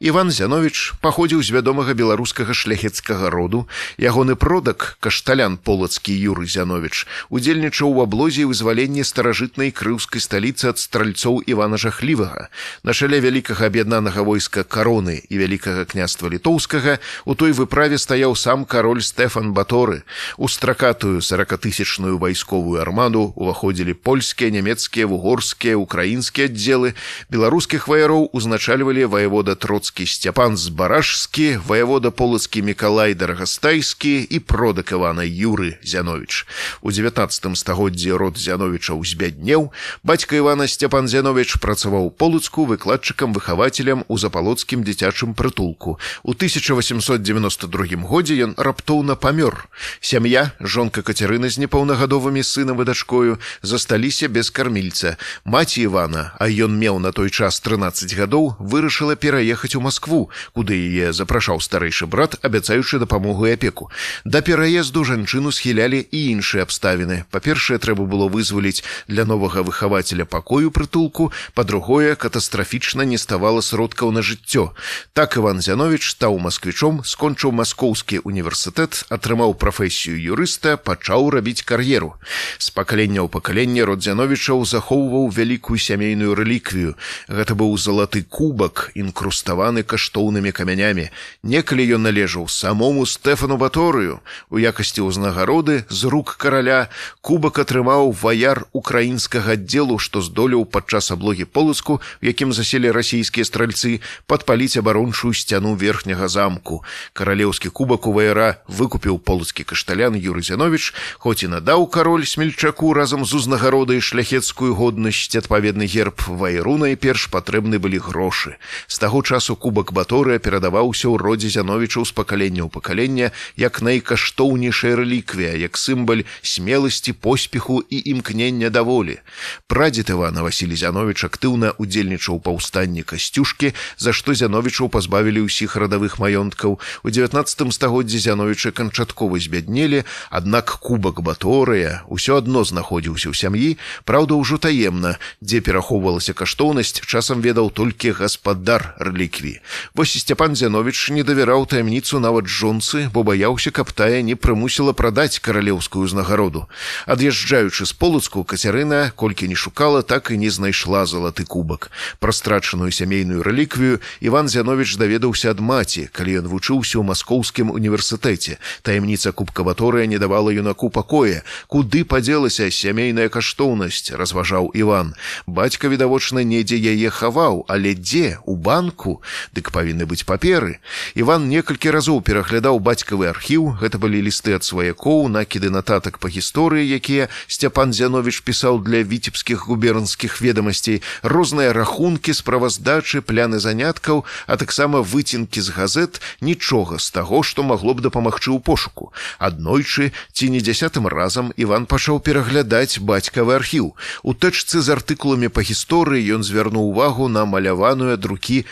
Іван 0.00 0.30
Зянович 0.30 0.94
паходзіў 1.02 1.42
з 1.42 1.50
вядомага 1.50 1.90
беларускага 1.90 2.54
шляхецкага 2.54 3.34
роду. 3.34 3.66
Ягоны 3.98 4.38
продак, 4.38 4.94
кашталян 5.02 5.58
полацкі 5.58 6.14
Юры 6.14 6.46
Зянович, 6.46 7.02
удзельнічаў 7.34 7.98
у 7.98 8.02
аблозе 8.06 8.46
вызваленні 8.46 9.02
старажытнай 9.02 9.74
крыўскай 9.74 10.22
сталіцы 10.22 10.70
ад 10.70 10.78
стральцоў 10.78 11.42
Івана 11.42 11.82
Жахлівага. 11.82 12.46
На 12.86 12.94
шале 12.94 13.18
вялікага 13.18 13.66
аб'яднанага 13.66 14.22
войска 14.22 14.62
кароны 14.62 15.18
і 15.18 15.34
вялікага 15.34 15.82
княства 15.82 16.30
літоўскага 16.30 17.02
у 17.26 17.34
той 17.34 17.50
выправе 17.50 17.98
стаяў 17.98 18.38
сам 18.38 18.70
кароль 18.70 19.02
Стэфан 19.02 19.50
Баторы. 19.50 20.06
У 20.38 20.46
стракатую 20.46 21.26
сорокатысячную 21.26 22.22
вайсковую 22.22 22.78
армаду 22.78 23.34
уваходзілі 23.34 23.98
польскія, 23.98 24.54
нямецкія, 24.54 25.10
вугорскія, 25.10 25.74
украінскія 25.74 26.46
аддзелы. 26.46 26.94
Беларускіх 27.34 27.90
ваяроў 27.90 28.30
узначальвалі 28.30 29.10
ваявода 29.10 29.58
троц 29.58 29.87
полацкі 29.88 30.06
сцяпан 30.06 30.56
збаражскі 30.56 31.56
ваявода 31.66 32.10
полацкі 32.10 32.62
мікалай 32.62 33.14
дарагастайскі 33.14 34.20
і 34.20 34.38
продак 34.38 34.92
ивана 34.92 35.24
юры 35.24 35.80
зянович. 35.82 36.46
У 36.82 36.92
19 36.92 37.56
стагоддзі 37.56 38.12
род 38.12 38.36
зяновича 38.36 38.92
узбяднеў 38.92 39.72
бацька 40.04 40.36
ивана 40.36 40.68
сцяпан 40.68 41.08
зянович 41.08 41.56
працаваў 41.56 42.10
полацку 42.10 42.68
выкладчыкам 42.68 43.32
выхавацелем 43.32 44.04
у 44.08 44.18
запалоцкім 44.18 44.84
дзіцячым 44.84 45.32
прытулку. 45.32 45.96
У 46.22 46.36
1892 46.36 48.04
годзе 48.04 48.36
ён 48.44 48.54
раптоўна 48.60 49.16
памёр. 49.16 49.72
Сям'я 50.00 50.52
жонка 50.60 51.00
кацярына 51.00 51.48
з 51.48 51.64
непаўнагадовымі 51.64 52.44
сынам 52.44 52.82
і 52.82 52.84
дачкою 52.84 53.38
засталіся 53.62 54.28
без 54.28 54.50
кармільца. 54.50 55.16
Маці 55.44 55.88
ивана 55.88 56.36
а 56.38 56.44
ён 56.44 56.76
меў 56.76 57.00
на 57.00 57.12
той 57.12 57.30
час 57.30 57.60
13 57.64 58.12
гадоў 58.12 58.52
вырашыла 58.60 59.16
пераехаць 59.16 59.77
у 59.78 59.80
Москву, 59.80 60.30
куды 60.52 60.74
яе 60.74 61.14
запрашаў 61.14 61.62
старэйшы 61.62 62.10
брат, 62.10 62.34
абяцаючы 62.42 62.98
дапамогу 62.98 63.46
і 63.46 63.54
апеку. 63.54 63.90
Да 64.24 64.42
пераезду 64.42 65.06
жанчыну 65.06 65.54
схілялі 65.54 66.02
і 66.02 66.18
іншыя 66.34 66.66
абставіны. 66.66 67.24
Па-першае, 67.30 67.78
трэба 67.78 68.04
было 68.10 68.26
вызваліць 68.26 68.82
для 69.06 69.24
новага 69.24 69.62
выхавацеля 69.62 70.26
пакою 70.26 70.74
прытулку, 70.74 71.30
па-другое, 71.54 72.18
катастрафічна 72.18 73.06
не 73.06 73.18
ставала 73.18 73.62
сродкаў 73.62 74.10
на 74.10 74.26
жыццё. 74.26 74.74
Так 75.14 75.38
Іван 75.38 75.62
Зянович 75.62 76.10
стаў 76.10 76.38
масквічом, 76.42 77.02
скончыў 77.04 77.54
маскоўскі 77.54 78.20
універсітэт, 78.24 79.06
атрымаў 79.14 79.54
прафесію 79.54 80.18
юрыста, 80.18 80.74
пачаў 80.76 81.30
рабіць 81.30 81.62
кар'еру. 81.62 82.18
З 82.58 82.74
пакалення 82.74 83.22
ў 83.22 83.28
пакаленне 83.30 83.86
род 83.86 84.02
Зяновічаў 84.02 84.64
захоўваў 84.64 85.30
вялікую 85.30 85.78
сямейную 85.78 86.34
рэліквію. 86.34 86.96
Гэта 87.28 87.54
быў 87.54 87.76
залаты 87.76 88.24
кубак, 88.24 88.90
інкруставаны 88.94 89.67
абкладаны 89.68 89.82
каштоўнымі 89.82 90.52
камянямі. 90.52 91.10
Некалі 91.42 91.84
ён 91.96 92.08
належаў 92.08 92.48
самому 92.48 93.04
Стэфану 93.06 93.56
Баторыю. 93.56 94.20
У 94.50 94.58
якасці 94.58 95.04
ўзнагароды 95.04 95.84
з 95.90 96.08
рук 96.08 96.36
караля 96.40 96.88
кубак 97.20 97.60
атрымаў 97.60 98.12
ваяр 98.16 98.64
украінскага 98.72 99.52
аддзелу, 99.58 99.98
што 99.98 100.20
здолеў 100.20 100.64
падчас 100.64 101.10
аблогі 101.12 101.44
полацку, 101.44 102.00
у 102.00 102.24
якім 102.24 102.52
заселі 102.52 102.90
расійскія 102.90 103.44
стральцы 103.44 104.00
падпаліць 104.26 104.80
абарончую 104.80 105.34
сцяну 105.34 105.74
верхняга 105.76 106.28
замку. 106.28 106.84
Каралеўскі 107.12 107.68
кубак 107.68 108.06
у 108.06 108.12
ваяра 108.12 108.64
выкупіў 108.68 109.18
полацкі 109.20 109.64
кашталян 109.68 110.16
Юры 110.16 110.42
Зянович, 110.42 110.94
хоць 111.18 111.44
і 111.44 111.52
надаў 111.52 111.86
кароль 111.92 112.24
смельчаку 112.24 112.94
разам 112.96 113.24
з 113.24 113.34
узнагародай 113.36 114.00
шляхецкую 114.00 114.74
годнасць 114.74 115.36
адпаведны 115.36 115.84
герб 115.84 116.24
вайру 116.28 116.78
найперш 116.80 117.28
патрэбны 117.28 117.76
былі 117.78 118.00
грошы. 118.00 118.56
З 118.86 118.98
таго 118.98 119.22
часу 119.22 119.57
кубак 119.58 119.92
баторыя 119.92 120.38
перадаваўся 120.38 121.10
ў 121.10 121.18
родзе 121.18 121.50
зяновічаў 121.50 122.06
з 122.06 122.12
пакалення 122.14 122.62
ў 122.64 122.70
пакалення 122.70 123.30
як 123.58 123.82
найкаштоўнейшая 123.82 124.94
рэліквія 125.02 125.58
як 125.58 125.76
сімбаль 125.76 126.24
смеласці 126.42 127.12
поспеху 127.12 127.82
і 127.90 128.02
імкнення 128.14 128.70
даволі 128.70 129.18
прадзед 129.66 130.10
ивана 130.14 130.46
василий 130.46 130.78
зянович 130.78 131.24
актыўна 131.26 131.74
удзельнічаў 131.78 132.40
паўстанні 132.40 133.02
касцюшкі 133.02 133.74
за 133.98 134.12
што 134.12 134.34
зяновічаў 134.34 134.88
пазбавілі 134.92 135.46
ўсіх 135.48 135.76
радавых 135.76 136.18
маёнткаў. 136.22 136.78
У 137.02 137.08
19 137.10 137.72
стагоддзі 137.72 138.18
зяновіча 138.18 138.70
канчаткова 138.70 139.40
збяднелі 139.40 140.04
аднак 140.30 140.78
кубак 140.84 141.20
баторыя 141.24 142.04
ўсё 142.12 142.38
адно 142.42 142.64
знаходзіўся 142.64 143.32
ў 143.32 143.34
сям'і 143.34 143.70
праўда 144.04 144.36
ўжо 144.36 144.60
таемна. 144.60 145.16
Дзе 145.40 145.64
перахоўвалася 145.64 146.36
каштоўнасць 146.36 147.00
часам 147.02 147.40
ведаў 147.40 147.72
толькі 147.72 148.14
гаспадар 148.20 148.94
рэлікві 149.00 149.47
рэліквіі. 149.48 149.60
Вось 149.94 150.18
Сцяпан 150.18 150.56
Зянович 150.56 151.10
не 151.10 151.22
давяраў 151.22 151.66
таямніцу 151.66 152.20
нават 152.20 152.46
жонцы, 152.46 153.10
бо 153.12 153.22
баяўся, 153.22 153.70
каб 153.70 153.92
тая 153.92 154.22
не 154.22 154.34
прымусіла 154.34 154.92
прадаць 154.92 155.38
каралеўскую 155.38 156.04
ўзнагароду. 156.04 156.68
Ад'язджаючы 157.06 157.86
з 157.86 157.92
полацку 157.92 158.44
Кацярына, 158.44 159.10
колькі 159.16 159.48
не 159.48 159.54
шукала, 159.54 160.02
так 160.02 160.30
і 160.30 160.38
не 160.38 160.50
знайшла 160.50 161.06
залаты 161.06 161.44
кубак. 161.44 161.90
Пра 162.18 162.32
страчаную 162.32 162.92
сямейную 162.92 163.42
рэліквію 163.42 164.00
Іван 164.20 164.48
Зянович 164.48 164.96
даведаўся 164.96 165.50
ад 165.50 165.60
маці, 165.60 166.08
калі 166.12 166.44
ён 166.44 166.46
вучыўся 166.48 166.98
ў 167.00 167.04
маскоўскім 167.04 167.70
універсітэце. 167.70 168.58
Таямніца 168.82 169.32
кубкаваторыя 169.32 170.06
не 170.06 170.18
давала 170.18 170.50
юнаку 170.50 170.90
пакоя. 170.90 171.42
Куды 171.66 172.04
падзелася 172.04 172.70
сямейная 172.70 173.28
каштоўнасць, 173.28 174.12
разважаў 174.12 174.70
Іван. 174.74 175.14
Бацька 175.46 175.88
відавочна 175.88 176.44
недзе 176.44 176.78
яе 176.78 177.10
хаваў, 177.10 177.64
але 177.68 177.94
дзе 177.94 178.38
у 178.44 178.54
банку, 178.56 179.22
дык 179.54 179.70
павінны 179.70 180.06
быць 180.06 180.24
паперы. 180.24 180.80
Іван 181.14 181.48
некалькі 181.48 181.90
разоў 181.90 182.20
пераглядаў 182.22 182.80
бацькавы 182.80 183.28
архіў, 183.30 183.78
гэта 183.80 183.98
былі 183.98 184.22
лісты 184.22 184.54
ад 184.58 184.64
сваякоў, 184.64 185.28
накіды 185.28 185.70
нататак 185.70 186.18
па 186.18 186.28
гісторыі, 186.28 186.88
якія 186.88 187.28
Сцяпан 187.46 187.92
Зянович 187.92 188.40
пісаў 188.42 188.82
для 188.82 189.02
віцебскіх 189.02 189.68
губернскіх 189.68 190.40
ведамасцей, 190.40 191.02
розныя 191.22 191.72
рахункі 191.72 192.34
справаздачы, 192.34 193.22
пляны 193.22 193.58
заняткаў, 193.58 194.24
а 194.46 194.56
таксама 194.56 195.00
выцінкі 195.00 195.60
з 195.60 195.68
газет 195.70 196.20
нічога 196.40 196.98
з 196.98 197.10
таго, 197.10 197.42
што 197.42 197.62
магло 197.62 197.94
б 197.94 198.04
дапамагчы 198.04 198.50
ў 198.52 198.60
пошуку. 198.60 199.12
Аднойчы 199.38 200.12
ці 200.32 200.50
не 200.50 200.60
дзясятым 200.60 201.06
разам 201.06 201.52
Іван 201.56 201.86
пачаў 201.86 202.20
пераглядаць 202.20 202.98
бацькавы 202.98 203.56
архіў. 203.56 203.94
У 204.22 204.34
тэчцы 204.34 204.82
з 204.82 204.88
артыкуламі 204.94 205.48
па 205.48 205.62
гісторыі 205.62 206.38
ён 206.38 206.42
звярнуў 206.44 206.90
увагу 206.92 207.28
на 207.28 207.44
маляваную 207.44 208.14
ад 208.16 208.24
рукі 208.24 208.64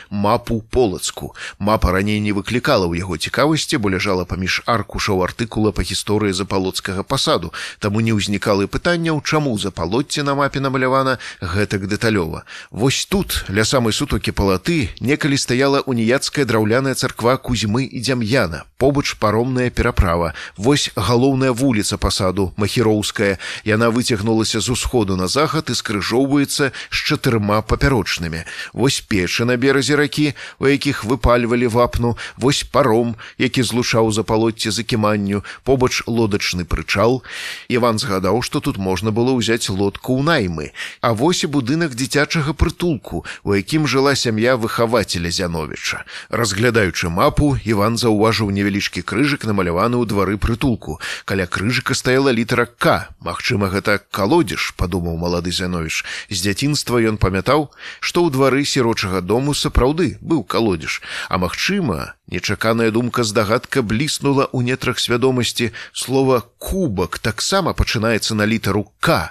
мапу 0.57 0.67
полацку. 0.71 1.35
Мапа 1.59 1.93
раней 1.93 2.21
не 2.21 2.33
выклікала 2.33 2.87
ў 2.87 2.99
яго 2.99 3.17
цікавасці, 3.17 3.77
бо 3.77 3.91
ляжала 3.91 4.25
паміж 4.25 4.63
аркушаў 4.67 5.23
артыкула 5.25 5.73
па 5.73 5.83
гісторыі 5.83 6.33
запалоцкага 6.33 7.03
пасаду. 7.03 7.53
Таму 7.79 8.01
не 8.01 8.13
ўзнікала 8.13 8.67
пытанняў, 8.67 9.23
чаму 9.23 9.57
запалоцце 9.59 10.23
на 10.23 10.35
мапе 10.35 10.61
намалявана 10.61 11.19
гэтак 11.41 11.89
дэталёва. 11.89 12.45
Вось 12.71 13.07
тут, 13.07 13.45
ля 13.49 13.65
самай 13.65 13.93
сутокі 13.93 14.33
палаты, 14.33 14.89
некалі 15.01 15.37
стаяла 15.37 15.81
уніяцкая 15.81 16.45
драўляная 16.45 16.95
царква 16.95 17.37
кузьмы 17.37 17.85
і 17.85 18.01
дзям'яна. 18.01 18.65
Побач 18.79 19.17
паромная 19.17 19.71
пераправа. 19.71 20.35
Вось 20.57 20.91
галоўная 20.97 21.53
вуліца 21.53 21.97
пасаду 21.97 22.53
махіроўская. 22.57 23.39
Яна 23.65 23.89
выцягнулася 23.89 24.61
з 24.61 24.69
усходу 24.69 25.17
на 25.17 25.29
захад 25.29 25.71
і 25.71 25.75
скрыжоўваецца 25.75 26.73
з 26.73 26.99
чатырма 27.09 27.63
папярочнымі. 27.63 28.45
Вось 28.73 29.01
печы 29.01 29.45
на 29.45 29.57
беразе 29.57 29.97
ракі, 29.97 30.36
у 30.59 30.67
якіх 30.67 31.05
выпальвалі 31.05 31.67
вапну, 31.67 32.17
вось 32.37 32.63
паром, 32.63 33.17
які 33.39 33.63
злучаў 33.63 34.13
запалоцце 34.13 34.71
за 34.71 34.83
кіманню, 34.83 35.45
побач 35.65 36.03
лодачны 36.07 36.65
прычал. 36.65 37.23
Іван 37.69 37.99
згадаў, 37.99 38.43
што 38.43 38.61
тут 38.61 38.79
можна 38.79 39.11
было 39.11 39.33
ўзяць 39.37 39.69
лодку 39.71 40.17
ў 40.19 40.23
наймы. 40.23 40.67
А 41.01 41.13
вось 41.13 41.45
і 41.45 41.53
будынак 41.53 41.95
дзіцячага 41.95 42.53
прытулку, 42.53 43.25
у 43.45 43.55
якім 43.55 43.87
жыла 43.87 44.15
сям'я 44.15 44.57
выхавацеля 44.57 45.31
Зяновіча. 45.31 46.05
Разглядаючы 46.31 47.09
мапу, 47.09 47.57
Іван 47.65 47.97
заўважыў 47.97 48.51
невялічкі 48.51 49.03
крыжык 49.03 49.45
намаляваны 49.45 49.97
ў 49.97 50.05
двары 50.07 50.37
прытулку. 50.37 51.01
Каля 51.25 51.47
крыжыка 51.47 51.95
стаяла 51.95 52.31
літара 52.31 52.67
К. 52.67 53.09
Магчыма, 53.21 53.69
гэта 53.69 54.01
калодзеж, 54.11 54.75
падумаў 54.77 55.17
малады 55.17 55.51
Зяновіч. 55.51 56.05
З 56.31 56.39
дзяцінства 56.43 57.01
ён 57.01 57.17
памятаў, 57.17 57.71
што 58.01 58.27
ў 58.27 58.31
двары 58.31 58.65
сірочага 58.65 59.21
дому 59.21 59.55
сапраўды 59.55 60.19
быў 60.27 60.43
калодзеж. 60.43 61.01
А 61.31 61.39
магчыма, 61.39 62.19
нечаканая 62.27 62.91
думка 62.91 63.23
здагадка 63.23 63.87
бліснула 63.87 64.51
ў 64.51 64.67
нетрах 64.67 64.99
свядомасці 64.99 65.71
слова 65.95 66.43
кубак 66.59 67.23
таксама 67.23 67.73
пачынаецца 67.73 68.35
на 68.35 68.45
літару 68.45 68.91
К. 68.99 69.31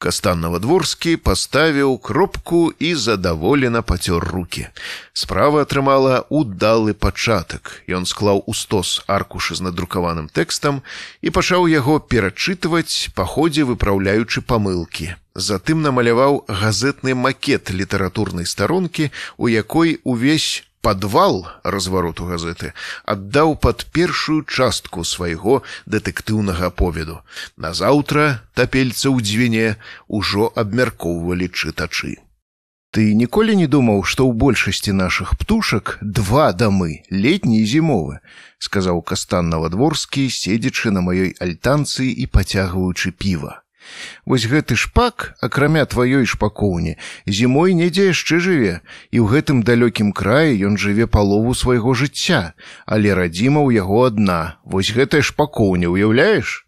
Кастан 0.00 0.40
Навадворскі 0.40 1.18
паставіў 1.20 1.98
кропку 2.00 2.72
і 2.72 2.94
задаволена 2.96 3.82
пацёр 3.84 4.24
руки. 4.24 4.62
Справа 5.12 5.60
атрымала 5.68 6.24
удалы 6.32 6.94
пачатак. 6.96 7.84
Ён 7.84 8.08
склаў 8.08 8.40
у 8.48 8.56
стос 8.56 9.04
аркушы 9.04 9.60
з 9.60 9.66
надрукаваным 9.68 10.32
тэкстам 10.32 10.80
і 11.20 11.28
пачаў 11.28 11.68
яго 11.68 12.00
перачытваць, 12.00 13.12
па 13.12 13.28
ходзе 13.28 13.68
выпраўляючы 13.68 14.40
памылкі. 14.40 15.12
Затым 15.36 15.84
намаляваў 15.84 16.48
газетны 16.48 17.12
макет 17.12 17.68
літаратурнай 17.68 18.48
старонкі, 18.48 19.12
у 19.36 19.52
якой 19.52 20.00
увесь 20.02 20.64
падвал 20.80 21.46
развароту 21.62 22.26
газеты 22.30 22.72
аддаў 23.04 23.54
пад 23.66 23.84
першую 23.92 24.44
частку 24.44 25.04
свайго 25.04 25.60
дэтэктыўнага 25.86 26.72
аповеду. 26.72 27.20
Назаўтра 27.56 28.40
тапельца 28.54 29.12
ў 29.12 29.20
дзвіне 29.20 29.66
ўжо 30.08 30.50
абмяркоўвалі 30.56 31.52
чытачы. 31.52 32.16
Ты 32.90 33.14
ніколі 33.14 33.54
не 33.54 33.66
думаў, 33.70 34.02
што 34.02 34.26
ў 34.26 34.34
большасці 34.34 34.92
нашых 34.98 35.38
птушак 35.38 35.98
два 36.02 36.50
дамы 36.50 37.06
летні 37.10 37.62
і 37.62 37.66
зімовы, 37.72 38.18
сказаў 38.58 38.98
кастан 39.06 39.46
навадворскі, 39.52 40.26
седзячы 40.26 40.90
на 40.90 41.04
маёй 41.06 41.30
альтанцыі 41.38 42.10
і 42.10 42.26
пацягваючы 42.26 43.14
піва. 43.14 43.62
Вось 44.26 44.46
гэты 44.46 44.76
шпак, 44.76 45.34
акрамя 45.40 45.84
тваёй 45.84 46.26
шпакоўні, 46.28 46.96
зімой 47.26 47.74
недзе 47.74 48.12
яшчэ 48.12 48.38
жыве, 48.38 48.74
і 49.10 49.16
ў 49.20 49.26
гэтым 49.32 49.62
далёкім 49.64 50.12
краі 50.12 50.56
ён 50.68 50.76
жыве 50.76 51.06
палову 51.06 51.54
свайго 51.54 51.94
жыцця, 51.94 52.54
але 52.86 53.14
радзіма 53.16 53.64
ў 53.64 53.80
яго 53.80 54.06
адна, 54.08 54.60
вось 54.64 54.92
гэтая 54.92 55.24
шпакоўня 55.24 55.88
уяўляеш? 55.88 56.66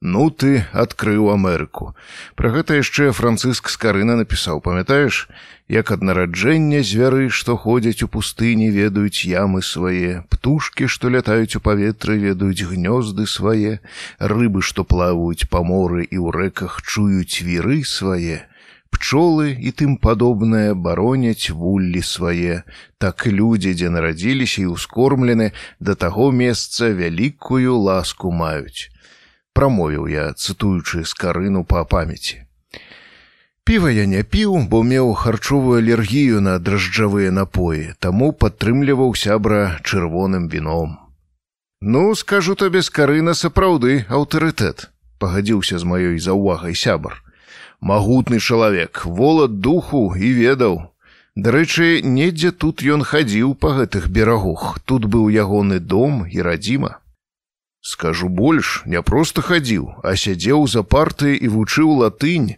Ну 0.00 0.28
ты 0.30 0.66
адкрыў 0.76 1.32
Амерыку. 1.32 1.96
Пра 2.36 2.52
гэта 2.52 2.76
яшчэ 2.76 3.16
францыск 3.16 3.72
скарына 3.72 4.20
напісаў, 4.20 4.60
памятаеш, 4.60 5.24
як 5.68 5.90
ад 5.90 6.02
нараджэння 6.06 6.82
звяры, 6.86 7.28
што 7.28 7.56
ходзяць 7.58 8.06
у 8.06 8.08
пустыні, 8.08 8.70
ведаюць 8.70 9.26
ямы 9.26 9.62
свае, 9.66 10.22
птушкі, 10.30 10.86
што 10.86 11.10
лятаюць 11.10 11.58
у 11.58 11.60
паветры, 11.60 12.18
ведаюць 12.22 12.70
гнёзды 12.70 13.26
свае, 13.26 13.80
рыбы, 14.18 14.62
што 14.62 14.86
плаваюць 14.86 15.50
па 15.50 15.66
моры 15.66 16.06
і 16.06 16.22
ў 16.22 16.30
рэках 16.30 16.78
чуюць 16.86 17.42
віры 17.42 17.82
свае, 17.82 18.46
пчолы 18.94 19.58
і 19.58 19.74
тым 19.74 19.98
падобнае 19.98 20.78
бароняць 20.78 21.50
вуллі 21.50 22.02
свае, 22.02 22.62
так 23.02 23.26
людзі, 23.26 23.74
дзе 23.74 23.90
нарадзіліся 23.90 24.62
і 24.62 24.70
ўскормлены, 24.78 25.50
да 25.80 25.98
таго 25.98 26.30
месца 26.30 26.94
вялікую 26.94 27.74
ласку 27.74 28.30
маюць. 28.30 28.94
Прамовіў 29.50 30.06
я 30.06 30.30
цытуючы 30.30 31.02
скарыну 31.02 31.66
па 31.66 31.82
памяці 31.82 32.45
піва 33.66 33.90
я 33.90 34.06
не 34.06 34.22
піў 34.22 34.56
бо 34.70 34.82
меў 34.86 35.12
харчовую 35.22 35.76
алергію 35.82 36.40
на 36.48 36.56
дражджавыя 36.62 37.34
напоі 37.34 37.92
таму 37.98 38.32
падтрымліваў 38.32 39.14
сябра 39.18 39.60
чырвоным 39.82 40.48
віном. 40.48 40.96
Ну 41.80 42.14
скажу 42.14 42.54
табе 42.54 42.82
скарына 42.86 43.34
сапраўды 43.34 44.02
аўтарытэт 44.08 44.88
пагадзіўся 45.18 45.82
з 45.82 45.92
маёй 45.92 46.18
заўвагай 46.22 46.78
сябар 46.86 47.22
магутны 47.80 48.38
чалавек 48.40 49.04
волат 49.04 49.60
духу 49.60 50.14
і 50.16 50.32
ведаў. 50.32 50.92
Дарэчы 51.36 52.00
недзе 52.02 52.50
тут 52.50 52.80
ён 52.82 53.04
хадзіў 53.04 53.54
па 53.60 53.76
гэтых 53.76 54.08
берагах 54.08 54.80
тут 54.84 55.04
быў 55.04 55.28
ягоны 55.28 55.80
дом 55.80 56.24
і 56.26 56.40
радзіма. 56.40 56.98
Скажу 57.80 58.28
больш, 58.28 58.82
не 58.86 59.02
проста 59.02 59.42
хадзіў, 59.42 60.00
а 60.02 60.16
сядзеў 60.16 60.66
за 60.66 60.82
парты 60.82 61.36
і 61.36 61.48
вучыў 61.48 61.92
латынь, 62.02 62.56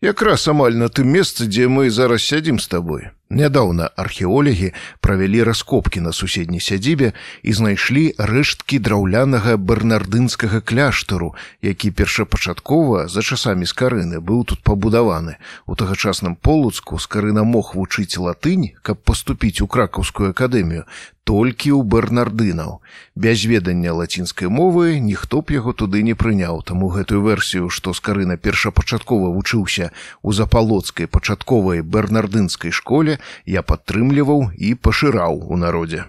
якраз 0.00 0.48
амаль 0.48 0.76
на 0.76 0.88
тым 0.88 1.08
месцы, 1.08 1.46
дзе 1.46 1.68
мы 1.68 1.90
зараз 1.90 2.24
сядзім 2.24 2.58
з 2.58 2.68
табой. 2.68 3.02
Нядаўна 3.30 3.86
археолягі 3.94 4.72
правялі 4.98 5.42
раскопкі 5.46 6.00
на 6.02 6.10
суседняй 6.10 6.58
сядзібе 6.58 7.12
і 7.46 7.52
знайшлі 7.54 8.02
рэшткі 8.18 8.82
драўлянага 8.82 9.54
барнардынскага 9.54 10.58
кляштару, 10.66 11.30
які 11.62 11.94
першапачаткова 11.94 13.06
за 13.06 13.22
часамі 13.22 13.70
скарыны 13.70 14.18
быў 14.18 14.42
тут 14.50 14.66
пабудаваны. 14.66 15.38
У 15.70 15.78
тагачасным 15.78 16.34
полуцку 16.34 16.98
скарына 16.98 17.46
мог 17.46 17.78
вучыць 17.78 18.18
латынь, 18.18 18.74
каб 18.82 18.98
паступіць 19.06 19.62
у 19.62 19.70
кракаўскую 19.70 20.34
акадэмію, 20.34 20.90
толькі 21.30 21.70
ў 21.78 21.86
бернардынаў. 21.86 22.82
Без 23.14 23.46
ведання 23.46 23.94
лацінскай 23.94 24.50
мовы 24.50 24.98
ніхто 24.98 25.46
б 25.46 25.54
яго 25.54 25.70
туды 25.70 26.02
не 26.02 26.18
прыняў, 26.18 26.58
таму 26.66 26.90
гэтую 26.90 27.22
версію, 27.22 27.70
што 27.70 27.94
скарына 27.94 28.34
першапачаткова 28.34 29.30
вучыўся 29.30 29.94
у 30.26 30.34
запалоцкай 30.34 31.06
пачатковай 31.06 31.86
бернардынскай 31.86 32.74
школе, 32.74 33.19
я 33.46 33.62
падтрымліваў 33.62 34.50
і 34.56 34.74
пашыраў 34.74 35.44
у 35.48 35.56
народзе. 35.56 36.04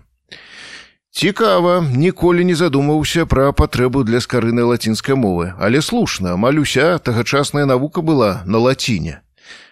Цікава, 1.12 1.86
ніколі 1.92 2.46
не 2.46 2.56
задумаўся 2.56 3.26
пра 3.26 3.52
патрэбу 3.52 4.04
для 4.08 4.22
скарыны 4.24 4.64
лацінскай 4.64 5.16
мовы, 5.16 5.52
але 5.60 5.82
слушна, 5.82 6.34
амаль 6.40 6.64
уся 6.64 7.00
тагачасная 7.00 7.66
навука 7.66 8.02
была 8.02 8.44
на 8.46 8.64
лаціне. 8.64 9.20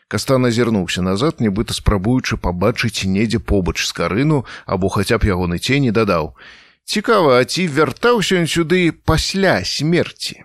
Кастан 0.10 0.46
азірнуўся 0.46 1.02
назад, 1.02 1.40
нібыта 1.40 1.72
спрабуючы 1.78 2.36
пабачыць 2.36 3.08
недзе 3.08 3.40
побач 3.40 3.80
з 3.86 3.92
карыну 3.94 4.44
або 4.66 4.90
хаця 4.90 5.22
б 5.22 5.32
ягоны 5.32 5.64
цені 5.64 5.96
дадаў: 5.96 6.36
Цікава, 6.84 7.46
ці 7.46 7.68
вяртаўся 7.72 8.36
ён 8.42 8.48
сюды 8.50 8.92
пасля 8.92 9.64
смерці. 9.64 10.44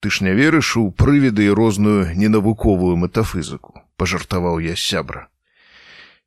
Ты 0.00 0.10
ж 0.10 0.24
не 0.24 0.32
верыш 0.38 0.76
у 0.80 0.94
прывіды 0.94 1.50
і 1.50 1.56
розную 1.58 2.14
ненавуковую 2.14 2.96
метафызыку, 2.96 3.82
пажартаваў 3.98 4.62
я 4.62 4.76
сябра. 4.76 5.28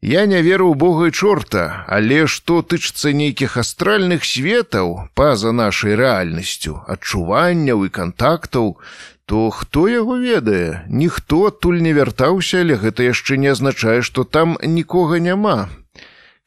Я 0.01 0.25
не 0.31 0.39
веру 0.41 0.71
ў 0.71 0.79
Бога 0.79 1.07
і 1.07 1.11
чорта, 1.11 1.83
але 1.91 2.23
што 2.23 2.63
тычыцца 2.63 3.11
нейкіх 3.11 3.57
астральных 3.59 4.23
светаў 4.23 5.11
па-за 5.11 5.51
нашай 5.51 5.99
рэальнасцю, 5.99 6.79
адчуванняў 6.87 7.83
і 7.83 7.91
кантактаў, 7.91 8.79
то 9.27 9.49
хто 9.51 9.91
яго 9.91 10.15
ведае, 10.15 10.87
ніхто 10.87 11.51
адтуль 11.51 11.83
не 11.83 11.91
вяртаўся, 11.91 12.63
але 12.63 12.79
гэта 12.79 13.11
яшчэ 13.11 13.43
не 13.43 13.51
азначае, 13.51 13.99
што 13.99 14.23
там 14.23 14.55
нікога 14.63 15.19
няма. 15.19 15.67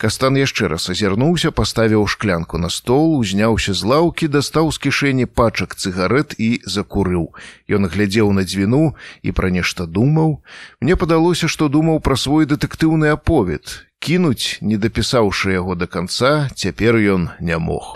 Кастан 0.03 0.35
яшчэ 0.35 0.67
раз 0.67 0.91
азірнуўся, 0.91 1.53
паставіў 1.55 2.09
шклянку 2.11 2.59
на 2.59 2.71
стол, 2.75 3.13
узняўся 3.23 3.71
з 3.71 3.87
лаўкі, 3.87 4.27
дастаў 4.27 4.73
з 4.75 4.83
кішэні 4.83 5.27
пачак 5.31 5.79
цыгарэт 5.79 6.35
і 6.43 6.59
закурыў. 6.67 7.31
Ён 7.71 7.87
глядзеў 7.87 8.35
на 8.35 8.43
дзвіну 8.43 8.99
і 9.23 9.31
пра 9.31 9.55
нешта 9.55 9.87
думаў. 9.87 10.43
Мне 10.83 10.99
падалося, 10.99 11.47
што 11.47 11.71
думаў 11.71 12.03
пра 12.03 12.19
свой 12.19 12.51
дэтэктыўны 12.51 13.15
аповед. 13.15 13.87
Кінуць, 14.03 14.59
не 14.59 14.75
дапісаўшы 14.75 15.55
яго 15.55 15.79
да 15.79 15.87
канца, 15.87 16.51
цяпер 16.51 16.99
ён 16.99 17.31
не 17.39 17.55
мог. 17.63 17.95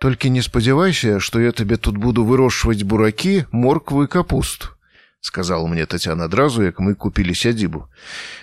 Толькі 0.00 0.32
не 0.32 0.40
спадзявайся, 0.40 1.20
што 1.20 1.36
я 1.36 1.52
табе 1.52 1.76
тут 1.76 2.00
буду 2.00 2.24
вырошчваць 2.24 2.80
буракі, 2.80 3.44
морквы 3.52 4.08
капусту 4.08 4.72
сказал 5.22 5.68
мне 5.68 5.86
татяна 5.86 6.24
адразу 6.24 6.62
як 6.62 6.80
мы 6.80 6.94
купілі 6.94 7.34
сядзібу. 7.34 7.86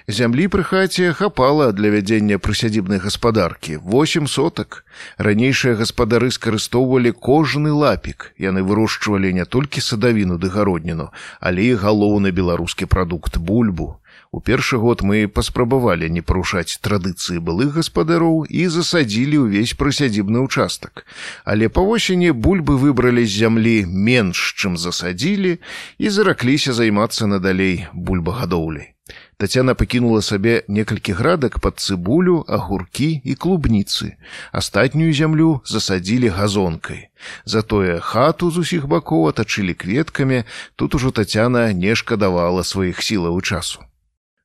Зямлі 0.08 0.48
пры 0.48 0.64
хаце 0.64 1.12
хапала 1.14 1.72
для 1.76 1.92
вядзення 1.92 2.40
прысядзібнай 2.40 3.04
гаспадаркі. 3.04 3.78
Восемь 3.84 4.28
сотак. 4.28 4.86
Ранейшыя 5.20 5.76
гаспадары 5.76 6.32
скарыстоўвалі 6.32 7.12
кожны 7.12 7.76
лапік. 7.76 8.32
Яны 8.40 8.64
вырошчвалі 8.64 9.36
не 9.36 9.46
толькі 9.46 9.84
садавіну 9.84 10.40
ды 10.40 10.48
гародніну 10.48 11.12
але 11.40 11.68
і 11.68 11.76
галоўны 11.76 12.32
беларускі 12.32 12.88
прадукт 12.88 13.38
бульбу 13.38 14.00
У 14.32 14.42
першы 14.42 14.78
год 14.78 15.02
мы 15.02 15.28
паспрабавалі 15.28 16.08
не 16.14 16.22
парушаць 16.22 16.78
традыцыі 16.86 17.40
былых 17.42 17.74
гаспадароў 17.78 18.46
і 18.46 18.68
засадзілі 18.70 19.42
ўвесь 19.46 19.74
прысядзібны 19.74 20.46
ўчастак. 20.46 21.02
Але 21.50 21.66
па 21.66 21.82
восені 21.82 22.30
бульбы 22.30 22.78
выбралі 22.78 23.26
з 23.26 23.34
зямлі 23.42 23.74
менш, 23.90 24.54
чым 24.54 24.78
засадзілі 24.78 25.58
і 25.98 26.14
заракліся 26.14 26.78
займацца 26.78 27.26
надалей 27.26 27.90
бульбагадоўляй. 27.98 28.94
Тацяна 29.42 29.74
пакінула 29.74 30.22
сабе 30.22 30.62
некалькі 30.68 31.18
градак 31.18 31.58
пад 31.66 31.82
цыбулю, 31.82 32.46
агуркі 32.46 33.10
і 33.26 33.34
клубніцы. 33.34 34.14
Астатнюю 34.54 35.10
зямлю 35.10 35.66
засадзілі 35.66 36.30
газонкай. 36.38 37.10
Затое 37.46 37.98
хату 37.98 38.54
з 38.54 38.62
усіх 38.62 38.86
бакоў 38.86 39.30
атачылі 39.34 39.74
кветкамі, 39.74 40.44
тут 40.76 40.94
ужо 40.94 41.10
тацяна 41.10 41.74
не 41.74 41.96
шкадавала 41.96 42.62
сваіх 42.62 43.02
сілаў 43.02 43.42
часу. 43.42 43.89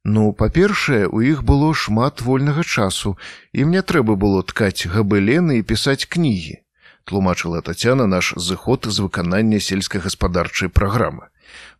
Ну, 0.04 0.32
па-першае, 0.36 1.06
у 1.08 1.22
іх 1.24 1.42
было 1.48 1.72
шмат 1.72 2.20
вольнага 2.20 2.62
часу, 2.62 3.16
ім 3.56 3.70
не 3.72 3.80
трэба 3.80 4.16
было 4.20 4.42
ткаць 4.44 4.84
габылены 4.84 5.58
і 5.58 5.64
пісаць 5.64 6.04
кнігі. 6.04 6.60
Тлумачыла 7.08 7.60
Тацяна 7.64 8.06
наш 8.06 8.34
зыход 8.36 8.84
з 8.84 9.00
выканання 9.00 9.60
сельскагаспадарчай 9.60 10.68
праграмы. 10.68 11.32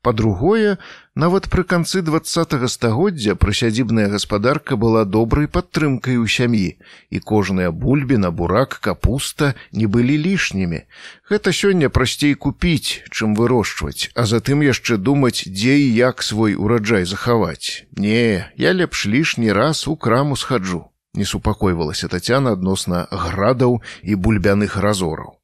Па-другое, 0.04 0.76
нават 1.16 1.48
пры 1.48 1.64
канцы 1.64 2.02
два 2.04 2.20
стагоддзя 2.24 3.34
прысядзібная 3.34 4.08
гаспадарка 4.12 4.76
была 4.76 5.04
добрай 5.04 5.48
падтрымкай 5.48 6.20
у 6.20 6.26
сям'і, 6.26 6.76
і 7.10 7.18
кожная 7.20 7.70
бульбіна, 7.70 8.30
бурак, 8.30 8.78
капуста 8.84 9.54
не 9.72 9.86
былі 9.86 10.18
лішнімі. 10.18 10.84
Гэта 11.30 11.56
сёння 11.56 11.88
прасцей 11.88 12.34
купіць, 12.34 13.00
чым 13.10 13.32
вырошчваць, 13.34 14.12
а 14.14 14.26
затым 14.28 14.60
яшчэ 14.60 15.00
думаць, 15.00 15.48
дзе 15.48 15.78
і 15.80 15.88
як 15.94 16.22
свой 16.22 16.54
ураджай 16.54 17.04
захаваць. 17.04 17.88
Не, 17.96 18.50
я 18.56 18.72
лепш 18.72 19.06
лішні 19.06 19.52
раз 19.52 19.88
у 19.88 19.96
краму 19.96 20.36
схаджу. 20.36 20.84
Не 21.14 21.24
супакойвалася 21.24 22.08
татяна 22.08 22.52
адносна 22.58 23.06
градаў 23.10 23.80
і 24.02 24.14
бульбяных 24.18 24.76
разораў. 24.76 25.38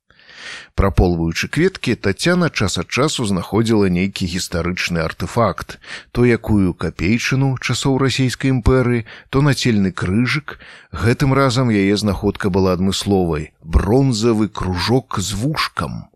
Праполваючы 0.75 1.49
кветкі, 1.49 1.95
Тацяна 1.95 2.51
час 2.51 2.79
ад 2.79 2.89
часу 2.89 3.27
знаходзіла 3.27 3.91
нейкі 3.91 4.27
гістарычны 4.27 5.01
артефакт, 5.05 5.79
то 6.13 6.25
якую 6.25 6.75
капейчыну 6.75 7.57
часоў 7.61 7.99
расійскай 7.99 8.51
імперыі, 8.51 9.05
то 9.31 9.43
нацельны 9.43 9.93
крыжык. 9.93 10.59
Гэтым 10.93 11.35
разам 11.35 11.71
яе 11.71 11.97
знаходка 11.97 12.51
была 12.51 12.73
адмысловай, 12.79 13.53
бронзавы 13.63 14.49
кружок 14.49 15.19
з 15.19 15.33
вушкам. 15.35 16.11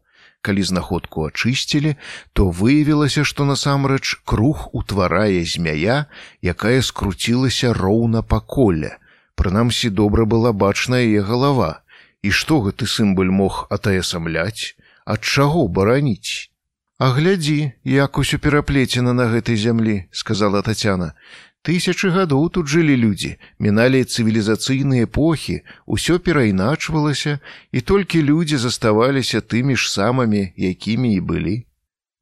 Калі 0.45 0.63
знаходку 0.63 1.25
ачысцілі, 1.25 1.97
то 2.37 2.51
выявілася, 2.53 3.25
што 3.25 3.49
насамрэч 3.49 4.21
круг 4.29 4.69
утварае 4.77 5.41
змяя, 5.49 6.05
якая 6.43 6.83
скруцілася 6.83 7.73
роўна 7.73 8.21
па 8.21 8.41
коле. 8.41 8.99
Прынамсі 9.41 9.89
добра 9.91 10.29
была 10.29 10.53
бачна 10.53 11.01
яе 11.01 11.25
галава. 11.25 11.84
І 12.25 12.31
што 12.33 12.61
гэты 12.65 12.87
сімбаль 12.89 13.29
мог 13.29 13.57
атаясамляць, 13.77 14.73
ад 15.05 15.21
чаго 15.21 15.69
бараніць? 15.69 16.49
А 16.97 17.11
глядзі, 17.13 17.73
як 17.85 18.17
усё 18.23 18.39
пераплецена 18.41 19.13
на 19.13 19.27
гэтай 19.29 19.61
зямлі, 19.61 19.97
сказала 20.09 20.63
Тацяна. 20.63 21.13
Тысячы 21.65 22.13
гадоў 22.15 22.49
тут 22.55 22.69
жылі 22.69 22.97
людзі, 22.97 23.37
міналі 23.59 24.01
цывілізацыйныя 24.05 25.09
эпохі, 25.09 25.61
усё 25.85 26.17
перайначвалася, 26.19 27.41
і 27.73 27.81
толькі 27.81 28.25
людзі 28.31 28.57
заставаліся 28.57 29.41
тымі 29.41 29.77
ж 29.77 29.93
самымі, 29.93 30.53
якімі 30.57 31.13
і 31.17 31.21
былі. 31.21 31.57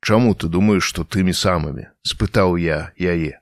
Чаму 0.02 0.34
ты 0.34 0.50
думаеш, 0.50 0.82
што 0.82 1.06
тымі 1.06 1.34
самымі? 1.34 1.90
спытаў 2.02 2.58
я 2.58 2.90
яе. 2.98 3.41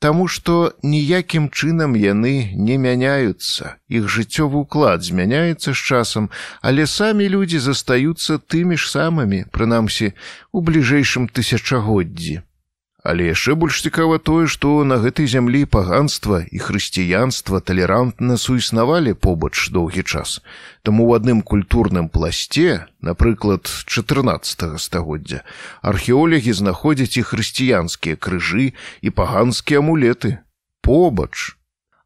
Таму 0.00 0.26
што 0.32 0.72
ніякім 0.82 1.50
чынам 1.52 1.92
яны 2.00 2.56
не 2.56 2.76
мяняюцца. 2.80 3.76
Іх 3.92 4.08
жыццёвы 4.08 4.64
ўклад 4.64 5.04
змяняецца 5.04 5.76
з 5.76 5.76
часам, 5.76 6.30
але 6.64 6.88
самі 6.88 7.28
людзі 7.28 7.60
застаюцца 7.60 8.40
тымі 8.40 8.80
ж 8.80 8.88
самымі, 8.88 9.44
прынамсі, 9.52 10.16
у 10.56 10.64
бліжэйшым 10.64 11.28
тысячагоддзі. 11.28 12.40
Але 13.02 13.32
яшчэ 13.32 13.56
больш 13.56 13.80
цікава 13.80 14.18
тое, 14.18 14.44
што 14.46 14.84
на 14.84 15.00
гэтай 15.00 15.24
зямлі 15.24 15.64
паганства 15.64 16.44
і 16.44 16.58
хрысціянства 16.60 17.60
талерантна 17.60 18.36
суіснавалі 18.36 19.16
побач 19.16 19.72
доўгі 19.72 20.04
час. 20.04 20.44
Таму 20.84 21.08
ў 21.08 21.16
адным 21.16 21.40
культурным 21.40 22.12
пласце, 22.12 22.92
напрыклад, 23.00 23.64
14 23.86 24.76
стагоддзя, 24.76 25.40
археолягі 25.80 26.52
знаходзяць 26.52 27.16
і 27.16 27.24
хрысціянскія 27.24 28.20
крыжы 28.20 28.76
і 29.00 29.08
паганскія 29.10 29.80
амулеты. 29.80 30.44
Побач. 30.84 31.56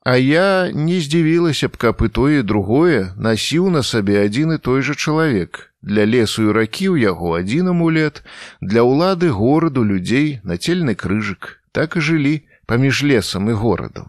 А 0.04 0.16
я 0.16 0.70
не 0.70 1.00
здзівілася 1.00 1.68
б, 1.68 1.78
каб 1.80 2.06
і 2.06 2.08
тое 2.08 2.42
другое 2.46 3.14
насіў 3.18 3.70
на 3.74 3.82
сабе 3.82 4.22
адзін 4.22 4.54
і 4.54 4.58
той 4.62 4.82
жа 4.86 4.94
чалавек, 4.94 5.73
Для 5.84 6.06
лесу 6.08 6.48
і 6.48 6.52
ракі 6.56 6.96
ў 6.96 7.12
яго 7.12 7.36
адзін 7.36 7.76
амулет, 7.76 8.24
для 8.64 8.88
ўлады 8.88 9.28
гораду 9.28 9.84
людзей 9.84 10.40
нацельны 10.40 10.96
крыжык, 10.96 11.60
так 11.76 12.00
і 12.00 12.00
жылі 12.00 12.34
паміж 12.64 13.04
лесам 13.04 13.52
і 13.52 13.56
горадам. 13.60 14.08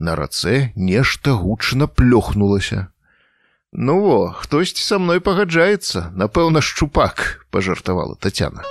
На 0.00 0.16
рацэ 0.16 0.72
нешта 0.72 1.36
гучна 1.36 1.84
плёхнулася. 1.84 2.88
Ну 3.76 4.00
во, 4.00 4.32
хтосьці 4.32 4.80
са 4.80 4.96
мной 4.96 5.20
пагаджаецца, 5.20 6.16
напэўна, 6.16 6.64
шчупак, 6.64 7.44
пажартавала 7.52 8.16
Тацяна. 8.16 8.64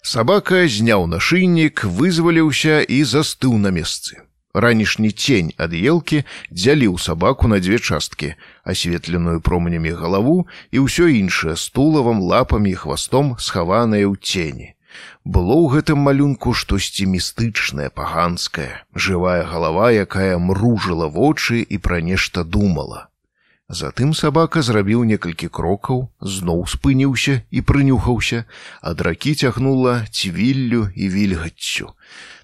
Сабака 0.00 0.64
зняў 0.64 1.04
нашыйнік, 1.04 1.84
вызваліўся 1.84 2.80
і 2.80 3.04
застыў 3.04 3.60
на 3.60 3.68
месцы. 3.68 4.24
Ранішні 4.54 5.10
цень 5.16 5.52
ад 5.56 5.72
елкі 5.72 6.18
дзяліў 6.52 6.98
сабаку 7.00 7.48
на 7.48 7.56
дзве 7.56 7.78
часткі, 7.80 8.34
асветленую 8.68 9.40
променямі 9.40 9.96
галаву 9.96 10.44
і 10.68 10.84
ўсё 10.84 11.08
іншае 11.08 11.56
стулавам 11.56 12.20
лапамі 12.20 12.76
і 12.76 12.80
хвастом 12.84 13.32
схаванае 13.40 14.04
ў 14.04 14.20
цені. 14.20 14.76
Было 15.24 15.56
ў 15.56 15.80
гэтым 15.80 16.04
малюнку 16.04 16.52
штосьці 16.52 17.08
містычнае, 17.08 17.88
паганскае, 17.88 18.84
жывая 18.92 19.48
галава, 19.48 19.88
якая 19.88 20.36
мружыла 20.36 21.08
вочы 21.08 21.64
і 21.64 21.80
пра 21.80 22.04
нешта 22.04 22.44
думала. 22.44 23.08
Затым 23.72 24.12
сабака 24.12 24.60
зрабіў 24.60 25.08
некалькі 25.08 25.48
крокаў, 25.48 26.12
зноў 26.20 26.68
спыніўся 26.68 27.40
і 27.48 27.64
прынюхаўся, 27.64 28.44
ад 28.84 29.00
ракі 29.00 29.32
цягнула 29.32 30.04
цвіллю 30.12 30.92
і 30.92 31.08
вільгаццю 31.08 31.96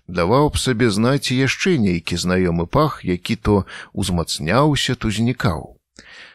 даваў 0.09 0.51
б 0.51 0.59
сабе 0.59 0.91
знаць 0.91 1.31
яшчэ 1.31 1.77
нейкі 1.79 2.17
знаёмы 2.17 2.67
пах, 2.67 3.05
які 3.05 3.37
то 3.37 3.65
узмацняўся, 3.93 4.97
то 4.97 5.13
знікаў. 5.13 5.77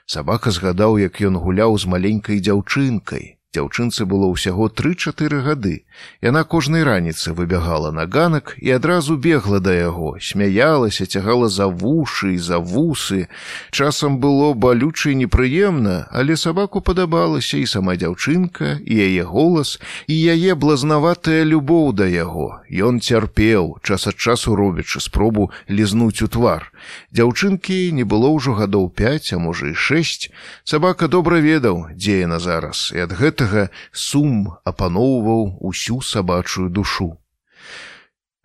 Сабака 0.05 0.51
згадаў, 0.51 0.97
як 1.01 1.19
ён 1.21 1.41
гуляў 1.41 1.77
з 1.77 1.89
маленькай 1.89 2.39
дзяўчынкай, 2.39 3.32
Дзяўчынцы 3.53 4.09
было 4.09 4.33
ўсяго 4.33 4.65
тры-чатыры 4.73 5.45
гады. 5.45 5.85
Яна 6.25 6.41
кожнай 6.43 6.81
раніцы 6.81 7.37
выбягала 7.37 7.91
на 7.93 8.09
ганак 8.09 8.57
і 8.57 8.73
адразу 8.73 9.13
бегла 9.15 9.59
да 9.61 9.73
яго, 9.77 10.17
смяялася, 10.17 11.05
цягала 11.05 11.49
за 11.53 11.67
вушы 11.69 12.33
і 12.33 12.39
за 12.41 12.57
вусы. 12.57 13.29
Часам 13.69 14.17
было 14.17 14.57
балюча 14.57 15.13
і 15.13 15.21
непрыемна, 15.21 16.09
але 16.09 16.33
сабаку 16.33 16.81
падабалася 16.81 17.61
і 17.61 17.69
сама 17.69 17.93
дзяўчынка, 17.93 18.81
і 18.81 18.93
яе 18.97 19.21
голас, 19.21 19.77
і 20.09 20.17
яе 20.17 20.57
блазнаватая 20.57 21.45
любоў 21.45 21.93
да 21.93 22.09
яго. 22.09 22.65
Ён 22.73 23.05
цярпеў, 23.05 23.77
час 23.85 24.09
ад 24.09 24.17
часу 24.17 24.57
робячы 24.57 24.97
спробу 24.97 25.51
лізнуць 25.69 26.25
у 26.25 26.27
твар. 26.27 26.73
Дзяўчынкі 27.13 27.93
не 27.93 28.01
было 28.01 28.33
ўжо 28.33 28.57
гадоў 28.57 28.89
5, 28.89 29.33
а 29.33 29.37
можа 29.37 29.69
і 29.69 29.77
6. 29.77 30.33
Сабака 30.65 31.07
добра 31.07 31.37
ведаў, 31.37 31.93
дзе 31.93 32.25
яна 32.25 32.41
зараз, 32.41 32.89
і 32.97 33.05
ад 33.05 33.13
гэта 33.13 33.42
гэтага 33.43 33.69
сум 33.91 34.55
апаноўваў 34.63 35.59
усю 35.59 36.01
сабачую 36.01 36.69
душу. 36.69 37.17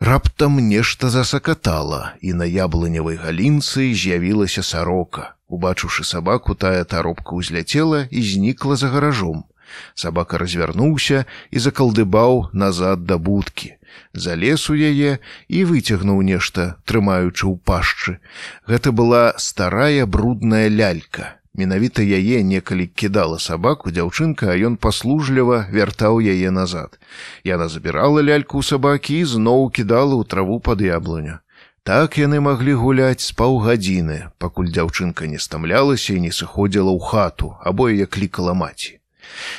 Раптам 0.01 0.59
нешта 0.59 1.11
засакатала, 1.11 2.15
і 2.21 2.33
на 2.33 2.45
яблынявай 2.45 3.17
галінцы 3.17 3.95
з'явілася 3.95 4.63
сарока. 4.63 5.35
Убачыўшы 5.49 6.05
сабаку, 6.05 6.55
тая 6.55 6.85
таропка 6.85 7.35
ўзляцела 7.35 8.07
і 8.11 8.23
знікла 8.23 8.77
за 8.77 8.89
гаражом. 8.89 9.45
Сабака 9.95 10.39
развярнуўся 10.39 11.25
і 11.51 11.59
закалдыбаў 11.59 12.51
назад 12.53 13.05
да 13.07 13.19
будкі. 13.19 13.75
Залез 14.15 14.71
у 14.71 14.75
яе 14.75 15.19
і 15.49 15.65
выцягнуў 15.65 16.23
нешта, 16.23 16.79
трымаючы 16.85 17.49
ў 17.49 17.59
пашчы. 17.59 18.19
Гэта 18.67 18.93
была 18.93 19.35
старая 19.37 20.07
брудная 20.07 20.69
лялька. 20.69 21.39
Менавіта 21.59 22.03
яе 22.07 22.43
некалі 22.47 22.87
кідала 22.87 23.39
сабаку 23.43 23.91
дзяўчынка, 23.91 24.55
а 24.55 24.59
ён 24.69 24.77
паслужліва 24.79 25.67
вяртаў 25.75 26.23
яе 26.23 26.55
назад. 26.55 26.95
Яна 27.43 27.67
забірала 27.67 28.23
ляльку 28.23 28.63
ў 28.63 28.69
сабакі 28.69 29.19
і 29.19 29.25
зноў 29.27 29.67
кідала 29.75 30.15
ў 30.15 30.23
траву 30.23 30.61
пад 30.63 30.87
яблыню. 30.87 31.43
Так 31.83 32.15
яны 32.21 32.39
маглі 32.39 32.79
гуляць 32.79 33.27
з 33.27 33.35
паўгадзіны, 33.35 34.19
пакуль 34.39 34.71
дзяўчынка 34.71 35.27
не 35.27 35.43
стамлялася 35.43 36.15
і 36.15 36.23
не 36.29 36.31
сыходзіла 36.31 36.95
ў 36.95 37.03
хату, 37.11 37.51
або 37.59 37.91
яе 37.91 38.07
клікала 38.07 38.55
маці. 38.55 39.03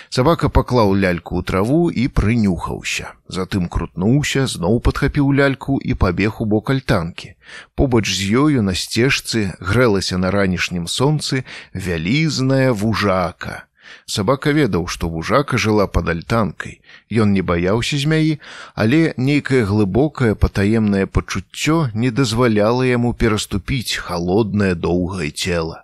Сабака 0.10 0.50
паклаў 0.50 0.96
ляльку 0.98 1.40
ў 1.40 1.46
траву 1.46 1.82
і 1.94 2.08
прынюхаўся. 2.08 3.14
Затым 3.30 3.70
крутнуўся, 3.70 4.48
зноў 4.48 4.82
падхапіў 4.82 5.32
ляльку 5.40 5.80
і 5.80 5.94
пабег 5.94 6.42
у 6.42 6.50
бок 6.50 6.70
альтанкі. 6.74 7.34
Побач 7.76 8.06
з 8.10 8.30
ёю 8.44 8.66
на 8.66 8.74
сцежцы 8.74 9.54
грэлася 9.60 10.18
на 10.18 10.32
ранішнім 10.32 10.88
сонцы 10.88 11.46
вялізная 11.74 12.74
вужака. 12.74 13.70
Сабака 14.06 14.52
ведаў, 14.56 14.88
што 14.88 15.10
вужака 15.10 15.58
жыла 15.58 15.86
пад 15.88 16.10
альтанкай. 16.14 16.80
Ён 17.10 17.34
не 17.34 17.42
баяўся 17.42 17.98
змяі, 17.98 18.40
але 18.76 19.14
нейкае 19.18 19.64
глыбокае 19.66 20.34
патаемнае 20.36 21.06
пачуццё 21.06 21.78
не 21.94 22.12
дазваляла 22.22 22.90
яму 22.90 23.14
пераступіць 23.14 24.02
халоднае 24.08 24.74
доўгае 24.88 25.30
цела. 25.32 25.84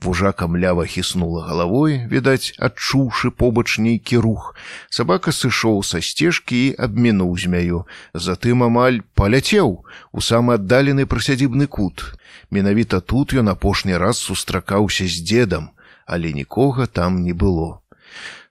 Вужака 0.00 0.46
млява 0.46 0.86
хіснула 0.86 1.44
галавой, 1.46 2.06
відаць, 2.10 2.54
адчуўшы 2.58 3.30
побач 3.30 3.78
нейкі 3.78 4.18
рух. 4.18 4.54
Сабака 4.90 5.32
сышоў 5.32 5.82
са 5.82 6.00
сцежкі 6.00 6.56
і 6.66 6.74
абмінуў 6.78 7.36
змяю. 7.38 7.84
Затым 8.14 8.66
амаль 8.66 9.00
паляцеў 9.14 9.84
у 10.12 10.20
самы 10.20 10.60
аддалены 10.60 11.06
прысядзібны 11.06 11.66
кут. 11.66 12.16
Менавіта 12.50 13.00
тут 13.00 13.34
ён 13.34 13.48
апошні 13.48 13.96
раз 13.96 14.18
сустракаўся 14.18 15.04
з 15.04 15.22
дзедам, 15.22 15.70
але 16.06 16.32
нікога 16.32 16.86
там 16.86 17.22
не 17.22 17.32
было. 17.32 17.82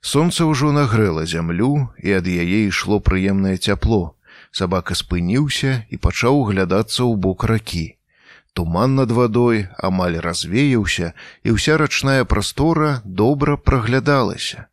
Сонца 0.05 0.45
ўжо 0.45 0.69
нагрэла 0.69 1.25
зямлю, 1.25 1.89
і 1.97 2.13
ад 2.21 2.27
яе 2.29 2.69
ішло 2.69 2.99
прыемнае 3.01 3.57
цяпло. 3.57 4.13
Сабака 4.51 4.95
спыніўся 4.95 5.83
і 5.89 5.97
пачаў 5.97 6.43
глядацца 6.51 7.01
ў 7.01 7.17
бок 7.17 7.43
ракі. 7.49 7.97
Туман 8.55 8.95
над 8.95 9.11
вадой 9.11 9.67
амаль 9.83 10.15
развеяўся, 10.23 11.11
і 11.43 11.59
ўся 11.59 11.75
рачная 11.75 12.23
прастора 12.23 13.01
добра 13.03 13.57
праглядалася. 13.59 14.71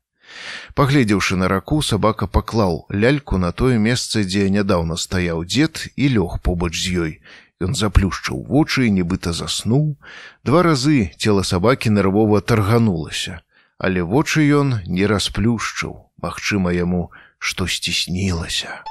Пагледзеўшы 0.79 1.35
на 1.37 1.49
раку, 1.51 1.83
сабака 1.83 2.29
паклаў 2.31 2.87
ляльку 2.95 3.43
на 3.43 3.51
тое 3.51 3.83
месца, 3.83 4.23
дзе 4.23 4.47
нядаўна 4.55 4.95
стаяў 4.95 5.43
дзед 5.45 5.91
і 5.97 6.15
лёг 6.15 6.39
побач 6.47 6.79
з 6.79 6.95
ёй. 7.05 7.13
Ён 7.59 7.75
заплюшчыў 7.75 8.47
вочы 8.47 8.87
і 8.87 8.95
нібыта 9.03 9.35
заснуў. 9.35 9.99
Два 10.47 10.63
разы 10.63 11.11
цела 11.19 11.43
сабакі 11.43 11.91
нервова 11.91 12.41
тарганулася, 12.41 13.43
але 13.83 14.07
вочы 14.07 14.47
ён 14.47 14.79
не 14.87 15.11
расплюшчыў, 15.11 15.99
магчыма 16.23 16.71
яму, 16.71 17.11
што 17.39 17.67
сціснілася. 17.67 18.87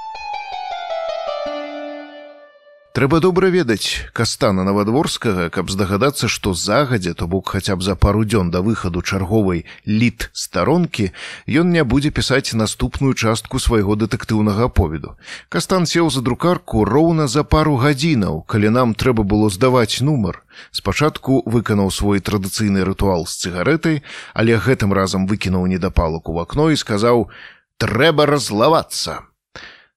Трэба 2.92 3.22
добра 3.24 3.48
ведаць 3.48 4.04
кастана 4.12 4.66
навадворскага, 4.68 5.46
каб 5.48 5.70
здагадацца, 5.72 6.28
што 6.28 6.52
загадзя, 6.52 7.14
то 7.16 7.24
бок 7.24 7.48
хаця 7.54 7.72
б 7.72 7.80
за 7.80 7.94
пару 7.96 8.20
дзён 8.28 8.50
да 8.52 8.60
выхаду 8.60 9.00
чарговай 9.00 9.64
літ 9.88 10.28
старонкі, 10.36 11.08
ён 11.48 11.72
не 11.72 11.84
будзе 11.88 12.12
пісаць 12.12 12.52
наступную 12.52 13.14
частку 13.16 13.56
свайго 13.56 13.96
дэтэктыўнага 13.96 14.68
аповеду. 14.68 15.16
Кастан 15.48 15.88
сеў 15.88 16.12
за 16.12 16.20
друкарку 16.20 16.84
роўна 16.84 17.32
за 17.32 17.48
пару 17.48 17.80
гадзінаў, 17.80 18.44
калі 18.44 18.76
нам 18.76 18.92
трэба 18.92 19.24
было 19.24 19.48
здаваць 19.48 20.04
нумар. 20.04 20.44
Спачатку 20.68 21.40
выканаў 21.48 21.88
свой 21.88 22.20
традыцыйны 22.20 22.84
рытуал 22.84 23.24
з 23.24 23.40
цыгарэтай, 23.40 24.04
але 24.36 24.60
гэтым 24.60 24.92
разам 24.92 25.24
выкінуў 25.24 25.64
недапалак 25.64 26.28
у 26.28 26.36
вакно 26.36 26.68
і 26.68 26.76
сказаў: 26.76 27.32
«Трэба 27.80 28.28
разлавацца. 28.28 29.31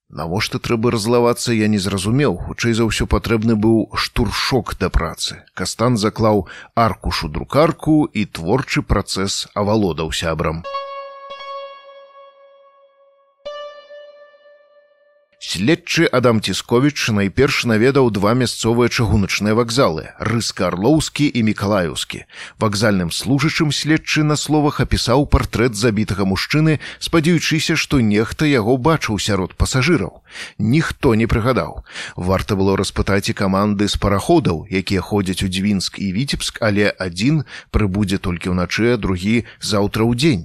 Навошта 0.10 0.60
трэба 0.62 0.92
разлавацца 0.94 1.54
я 1.54 1.68
не 1.68 1.80
зразумеў, 1.82 2.38
хутчэй 2.48 2.74
за 2.78 2.86
ўсё 2.86 3.10
патрэбны 3.10 3.58
быў 3.58 3.90
штуршок 3.98 4.78
да 4.78 4.90
працы. 4.94 5.42
Кастан 5.58 5.98
заклаў 5.98 6.46
аркушу 6.76 7.28
друкарку 7.28 8.06
і 8.06 8.26
творчы 8.30 8.86
працэс 8.86 9.50
авалодаў 9.58 10.14
сябрам. 10.14 10.62
Следчы 15.56 16.04
Адам 16.12 16.42
Цісковіч 16.44 17.16
найперш 17.16 17.64
наведаў 17.64 18.10
два 18.12 18.34
мясцовыя 18.36 18.92
чыгуначныя 18.92 19.56
вакзалы 19.56 20.12
рыска 20.20 20.68
арлоўскі 20.68 21.32
і 21.32 21.44
мікалаюўскі. 21.48 22.20
Вакзальным 22.60 23.08
служачым 23.08 23.72
следчы 23.72 24.28
на 24.28 24.36
словах 24.36 24.82
апісаў 24.84 25.24
партрэт 25.32 25.80
забітага 25.80 26.28
мужчыны, 26.28 26.84
спадзяючыся, 27.00 27.80
што 27.80 28.04
нехта 28.04 28.44
яго 28.44 28.76
бачыў 28.76 29.16
сярод 29.16 29.56
пасажыраў. 29.56 30.20
Ніхто 30.60 31.16
не 31.16 31.24
прыгадаў. 31.24 31.88
Варта 32.20 32.60
было 32.60 32.76
распытаць 32.76 33.32
і 33.32 33.38
каманды 33.40 33.88
з 33.88 33.96
параходаў, 33.96 34.68
якія 34.68 35.00
ходзяць 35.00 35.40
у 35.40 35.48
дзвінск 35.48 36.04
і 36.04 36.12
віцебск, 36.12 36.60
але 36.60 36.92
адзін 36.92 37.48
прыбудзе 37.72 38.20
толькі 38.20 38.52
ўначы, 38.52 39.00
другі 39.00 39.48
заўтра 39.64 40.04
ў 40.04 40.20
дзень. 40.20 40.44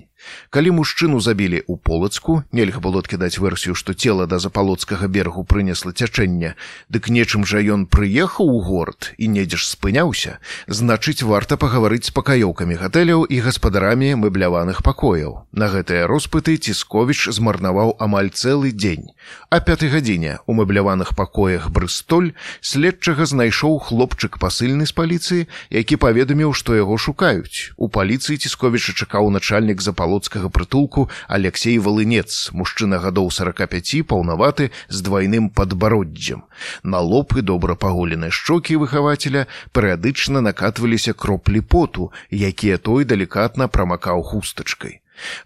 Калі 0.51 0.71
мужчыну 0.77 1.21
забілі 1.21 1.63
ў 1.65 1.79
полацку, 1.81 2.43
нельга 2.53 2.81
было 2.83 3.01
адкідаць 3.01 3.39
версію, 3.39 3.75
што 3.75 3.95
цела 3.95 4.27
да 4.27 4.39
запалоцкага 4.39 5.09
бергу 5.09 5.45
прынесла 5.45 5.93
цячэнне, 5.93 6.55
дык 6.93 7.09
нечым 7.09 7.47
жа 7.49 7.65
ён 7.65 7.87
прыехаў 7.87 8.47
у 8.47 8.61
горад 8.61 9.15
і 9.19 9.31
недзе 9.33 9.57
ж 9.57 9.67
спыняўся, 9.67 10.39
значыць, 10.69 11.23
варта 11.23 11.57
пагаварыць 11.57 12.11
з 12.11 12.15
пакаёўкамі 12.15 12.77
гатэляў 12.77 13.25
і 13.25 13.41
гаспадарамі 13.41 14.15
мэбляваных 14.21 14.85
пакояў. 14.85 15.49
На 15.53 15.73
гэтыя 15.73 16.05
роспыты 16.07 16.57
цісковіч 16.61 17.33
змарнаваў 17.33 17.97
амаль 17.99 18.31
цэлы 18.31 18.71
дзень. 18.77 19.11
А 19.51 19.61
пятай 19.61 19.91
гадзіне 19.91 20.39
у 20.47 20.55
мэбляваных 20.55 21.17
пакоях 21.17 21.71
брыстоль 21.71 22.33
следчага 22.61 23.27
знайшоў 23.27 23.79
хлопчык 23.89 24.39
пасыльны 24.39 24.87
з 24.87 24.93
паліцыі, 24.93 25.49
які 25.71 25.97
паведаміў, 25.97 26.53
што 26.55 26.77
яго 26.77 26.99
шукаюць. 26.99 27.73
У 27.77 27.89
паліцыі 27.89 28.37
цісковіча 28.37 28.93
чакаў 28.95 29.31
начальнік 29.31 29.81
запал 29.83 30.20
палоцкага 30.21 30.51
прытулку 30.51 31.09
Алексей 31.29 31.79
валынец 31.79 32.53
мужчына 32.53 33.01
гадоў 33.01 33.31
45 33.33 34.05
паўнаваты 34.07 34.71
з 34.89 35.01
двайным 35.01 35.49
падбароддзям 35.49 36.45
на 36.83 37.01
лоб 37.01 37.33
і 37.37 37.41
добра 37.41 37.75
паголеныя 37.75 38.31
шчокі 38.31 38.77
выхавацеля 38.77 39.47
перыядычна 39.73 40.41
накатваліся 40.45 41.15
кроплі 41.15 41.61
поту 41.61 42.13
якія 42.31 42.77
той 42.77 43.05
далікатна 43.05 43.69
прамакаў 43.69 44.23
хустачкай. 44.23 45.01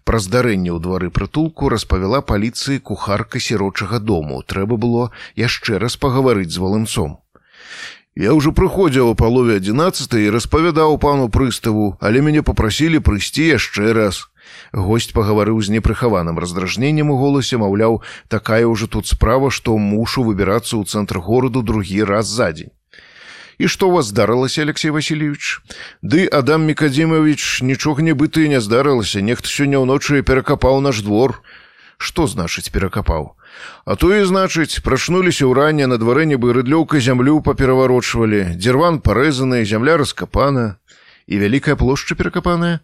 Пра 0.04 0.18
здарэнне 0.18 0.70
ў 0.70 0.78
двары 0.82 1.10
прытулку 1.10 1.70
распавяла 1.70 2.22
паліцыі 2.22 2.78
кухарка 2.78 3.38
сірочага 3.38 3.98
дому. 3.98 4.42
Трэба 4.42 4.74
было 4.78 5.10
яшчэ 5.34 5.78
раз 5.78 5.96
пагаварыць 5.96 6.50
з 6.50 6.58
валынцом. 6.58 7.18
Я 8.14 8.30
ўжо 8.30 8.54
прыходзіў 8.54 9.10
у 9.10 9.14
палове 9.18 9.58
11 9.58 10.14
і 10.14 10.30
распавядаў 10.30 10.98
пану 11.02 11.26
прыставу, 11.26 11.98
але 11.98 12.22
мяне 12.22 12.46
попрасілі 12.46 13.02
прыйсці 13.02 13.50
яшчэ 13.58 13.90
раз. 13.90 14.30
Госць 14.74 15.14
пагаварыў 15.14 15.62
з 15.62 15.70
непрыхаваным 15.70 16.38
раздражненнем 16.42 17.14
у 17.14 17.16
голасе, 17.16 17.56
маўляў, 17.62 18.02
такая 18.26 18.66
ўжо 18.66 18.90
тут 18.90 19.06
справа, 19.06 19.54
што 19.54 19.78
мушу 19.78 20.26
выбірацца 20.26 20.74
ў 20.74 20.82
цэнтр 20.82 21.22
гораду 21.22 21.62
другі 21.62 22.02
раз 22.02 22.26
за 22.26 22.50
дзень. 22.50 22.74
і 23.58 23.68
што 23.70 23.90
вас 23.90 24.10
здарылася 24.10 24.62
алексей 24.62 24.90
васильевич 24.90 25.62
ды 26.02 26.26
адам 26.26 26.66
мікадзімович 26.66 27.62
нічога 27.62 28.02
нібыты 28.02 28.48
не 28.48 28.60
здарылася. 28.60 29.22
Нехта 29.22 29.48
сёння 29.48 29.78
ўночы 29.78 30.22
перакапаў 30.22 30.80
наш 30.80 31.02
двор. 31.06 31.38
Что 31.96 32.26
значыць 32.26 32.74
перакапаў? 32.74 33.38
А 33.86 33.94
то 33.94 34.10
і 34.10 34.26
значыць 34.26 34.82
прачнуліся 34.82 35.46
ўранне 35.46 35.86
на 35.86 35.96
дварэ 36.02 36.26
нібы 36.26 36.50
рыдлёўка 36.50 36.98
зямлю 36.98 37.38
папераварочвалі. 37.40 38.58
Дзірван 38.58 38.98
парэзаны 38.98 39.62
зямля 39.62 39.96
раскапана 40.02 40.82
і 41.26 41.38
вялікая 41.38 41.76
плошча 41.76 42.14
перакапаная 42.14 42.80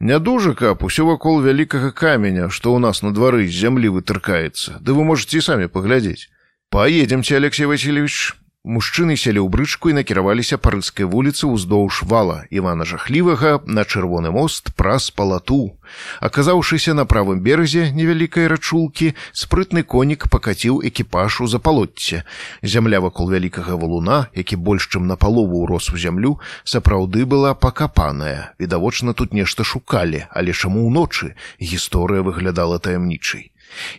не 0.00 0.18
дужа 0.18 0.54
каб 0.54 0.84
усё 0.84 1.06
вакол 1.08 1.40
вялікага 1.44 1.90
каменя 1.92 2.48
што 2.48 2.74
ў 2.74 2.78
нас 2.84 3.02
на 3.02 3.14
двары 3.16 3.48
з 3.48 3.54
зямлі 3.54 3.92
вытыркаецца 3.96 4.80
ды 4.80 4.92
вы 4.92 5.04
можете 5.08 5.40
самі 5.40 5.72
паглядзець 5.72 6.28
поедемце 6.68 7.36
алексей 7.36 7.66
васильевич 7.66 8.36
Мужчыны 8.68 9.14
селі 9.16 9.40
ў 9.40 9.48
брычку 9.48 9.88
і 9.88 9.96
накіраваліся 9.96 10.58
па 10.60 10.74
рыцкай 10.74 11.06
вуліцы 11.08 11.48
ўздоўж 11.48 12.02
вала 12.10 12.44
Івана 12.52 12.84
жахлівага 12.84 13.64
на 13.64 13.80
чырвоны 13.88 14.28
мост 14.28 14.74
праз 14.76 15.08
палату. 15.08 15.78
Аказаўшыся 16.20 16.92
на 16.92 17.06
правым 17.08 17.40
беразе 17.40 17.88
невялікай 17.96 18.44
рачулкі, 18.52 19.14
спрытны 19.32 19.86
конік 19.88 20.28
пакаціў 20.28 20.82
экіпаж 20.84 21.40
у 21.40 21.48
запалотце. 21.48 22.28
Зямля 22.60 23.00
вакол 23.00 23.32
вялікага 23.32 23.78
валуна, 23.80 24.28
які 24.36 24.60
больш 24.60 24.90
чым 24.92 25.08
на 25.08 25.16
палову 25.16 25.64
ўрос 25.64 25.88
у 25.88 25.96
зямлю, 25.96 26.36
сапраўды 26.60 27.24
была 27.24 27.54
пакапаная. 27.54 28.52
Відавочна 28.60 29.16
тут 29.16 29.32
нешта 29.32 29.64
шукалі, 29.64 30.26
але 30.28 30.52
чаму 30.52 30.84
ўночы 30.90 31.38
гісторыя 31.56 32.20
выглядала 32.20 32.76
таямнічай. 32.76 33.48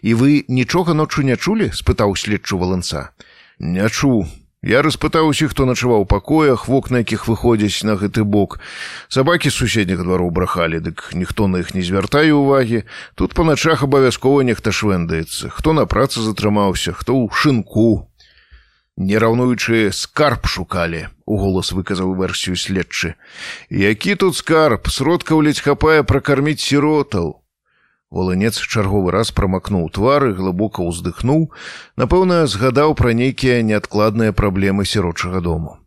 І 0.05 0.13
вы 0.13 0.45
нічога 0.45 0.93
ноччу 0.93 1.25
не 1.25 1.41
чулі? 1.41 1.73
спытаў 1.73 2.13
следчу 2.13 2.61
валанца. 2.61 3.17
Не 3.57 3.89
чу, 3.89 4.29
Я 4.61 4.81
распытаў 4.83 5.31
усіх, 5.31 5.55
хто 5.55 5.63
начаваў 5.63 6.03
пакоях, 6.03 6.67
вокна 6.67 6.99
якіх 6.99 7.31
выходзяць 7.31 7.87
на 7.87 7.95
гэты 7.95 8.27
бок. 8.27 8.59
Сабакі 9.07 9.47
з 9.47 9.55
суседніх 9.55 10.03
двароў 10.03 10.35
брахалі, 10.35 10.83
дык 10.83 11.15
ніхто 11.15 11.47
на 11.47 11.63
іх 11.63 11.71
не 11.71 11.79
звяртае 11.79 12.35
ўвагі. 12.35 12.83
Тут 13.15 13.39
па 13.39 13.47
начах 13.47 13.87
абавязкова 13.87 14.43
нехта 14.43 14.75
швэндаецца, 14.75 15.47
хто 15.55 15.71
на 15.71 15.87
працы 15.87 16.19
затрымаўся, 16.19 16.91
хто 16.91 17.15
ў 17.15 17.31
шынку. 17.31 18.11
Не 18.99 19.15
раўнуючы 19.15 19.95
скарб 19.95 20.43
шукалі, 20.43 21.07
у 21.23 21.39
голас 21.39 21.71
выказаў 21.71 22.19
версію 22.19 22.59
следчы. 22.59 23.15
Які 23.71 24.19
тут 24.19 24.35
скарб, 24.35 24.91
сродкаў 24.91 25.39
ледзь 25.39 25.63
хапае 25.63 26.03
пракарміць 26.03 26.59
сіротаў. 26.59 27.39
Волынец 28.09 28.57
чарговы 28.57 29.11
раз 29.13 29.29
прамакнуў 29.31 29.89
твары, 29.93 30.33
глыбока 30.33 30.81
ўздыхнуў, 30.81 31.53
напэўна, 31.93 32.47
згадаў 32.49 32.97
пра 32.97 33.13
нейкія 33.13 33.61
неадкладныя 33.61 34.33
праблемы 34.33 34.85
сірочага 34.85 35.41
дому. 35.45 35.77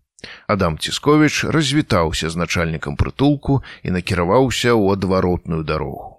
Адам 0.46 0.78
Цісковіч 0.78 1.50
развітаўся 1.50 2.30
з 2.30 2.38
начальнікам 2.38 2.94
прытулку 2.94 3.62
і 3.82 3.98
накіраваўся 3.98 4.70
ў 4.70 4.94
адваротную 4.94 5.66
дарогу. 5.66 6.11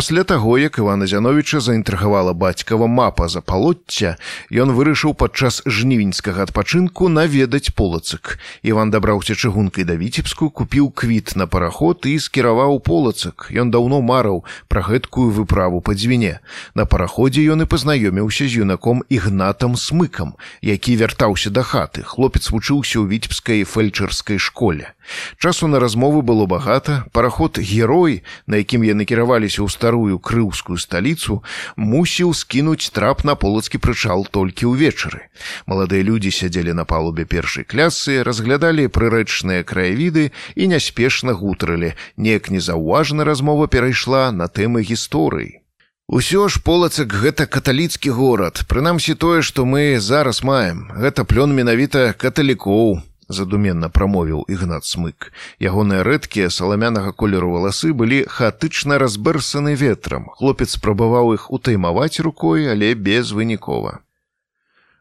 Пасля 0.00 0.24
таго, 0.24 0.58
як 0.58 0.78
Івана 0.78 1.06
Зяновіча 1.06 1.60
заінтрыгавала 1.60 2.32
бацькава 2.32 2.86
мапа 2.86 3.28
за 3.28 3.44
палоцця, 3.44 4.16
ён 4.48 4.72
вырашыў 4.72 5.12
падчас 5.12 5.60
жнівеньскага 5.68 6.48
адпачынку 6.48 7.12
наведаць 7.12 7.76
полацак. 7.76 8.38
Іван 8.64 8.88
дабраўся 8.88 9.36
чыгункай 9.36 9.84
да 9.84 10.00
віцебску, 10.00 10.48
купіў 10.48 10.88
квіт 10.96 11.36
на 11.36 11.44
параход 11.44 12.08
і 12.08 12.16
скіраваў 12.16 12.80
полацак. 12.80 13.52
Ён 13.52 13.68
даўно 13.68 14.00
мараў 14.00 14.40
пра 14.72 14.80
гэткую 14.88 15.36
выправу 15.36 15.84
па 15.84 15.92
дзвіне. 15.92 16.40
На 16.72 16.88
параходзе 16.88 17.44
ён 17.52 17.60
і 17.60 17.68
пазнаёміўся 17.68 18.48
з 18.48 18.64
юнаком 18.64 19.04
ігнатам 19.12 19.76
смыкам, 19.76 20.32
які 20.64 20.96
вяртаўся 20.96 21.52
да 21.52 21.60
хаты. 21.60 22.08
Хлопец 22.08 22.48
вучыўся 22.48 23.04
ў 23.04 23.04
віцебскай 23.04 23.68
фельчарскай 23.68 24.40
школе. 24.40 24.96
Часу 25.38 25.66
на 25.66 25.80
размовы 25.80 26.22
было 26.22 26.46
багата, 26.46 27.04
параход 27.12 27.58
герой, 27.58 28.22
на 28.46 28.56
якім 28.56 28.82
яны 28.84 29.04
кіраваліся 29.04 29.62
ў 29.62 29.68
старую 29.90 30.22
крыўскую 30.22 30.78
сталіцу, 30.78 31.42
мусіў 31.74 32.30
скінуць 32.30 32.94
трап 32.94 33.24
на 33.26 33.34
полацкі 33.34 33.82
прычал 33.82 34.22
толькі 34.30 34.70
ўвечары. 34.70 35.26
Маладыя 35.66 36.06
людзі 36.06 36.30
сядзелі 36.30 36.78
на 36.78 36.86
палубе 36.86 37.26
першай 37.26 37.66
клясы, 37.66 38.22
разглядалі 38.22 38.86
прырэчныя 38.86 39.66
краявіды 39.66 40.30
і 40.54 40.70
няспешна 40.70 41.34
гутарылі. 41.34 41.98
Неяк 42.14 42.54
незаўважна 42.54 43.26
размова 43.26 43.66
перайшла 43.66 44.30
на 44.30 44.46
тэмы 44.46 44.86
гісторыі. 44.86 45.58
Усё 46.06 46.46
ж 46.46 46.62
полацак 46.62 47.10
гэта 47.10 47.50
каталіцкі 47.50 48.14
горад, 48.14 48.62
прынамсі 48.70 49.18
тое, 49.18 49.42
што 49.42 49.66
мы 49.66 49.98
зараз 49.98 50.46
маем, 50.46 50.86
гэта 50.94 51.26
плён 51.26 51.50
менавіта 51.50 52.14
каталікоў, 52.14 53.09
задуменна 53.30 53.88
прамовіў 53.88 54.44
ігнат 54.50 54.84
смык. 54.84 55.30
Ягоныя 55.62 56.02
рэдкія 56.04 56.50
саламянага 56.50 57.14
колеру 57.14 57.54
валасы 57.54 57.94
былі 57.94 58.26
хаатычна 58.26 58.98
разбэрсаны 58.98 59.78
ветрам. 59.78 60.28
Хлопец 60.36 60.76
спрабаваў 60.76 61.34
іх 61.38 61.50
утаймаваць 61.50 62.20
рукой 62.20 62.68
але 62.68 62.94
безвынікова 62.94 64.02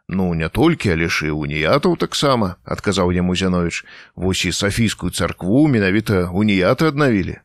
ну 0.09 0.33
не 0.33 0.49
толькі 0.49 0.89
але 0.89 1.07
ж 1.07 1.29
і 1.29 1.35
уніятаў 1.37 1.93
таксама 2.01 2.55
адказаў 2.65 3.13
яму 3.13 3.35
зянович 3.37 3.85
вось 4.15 4.41
і 4.45 4.51
сафійскую 4.51 5.13
царкву 5.13 5.67
менавіта 5.69 6.25
уніяты 6.33 6.89
аднавілі 6.89 7.37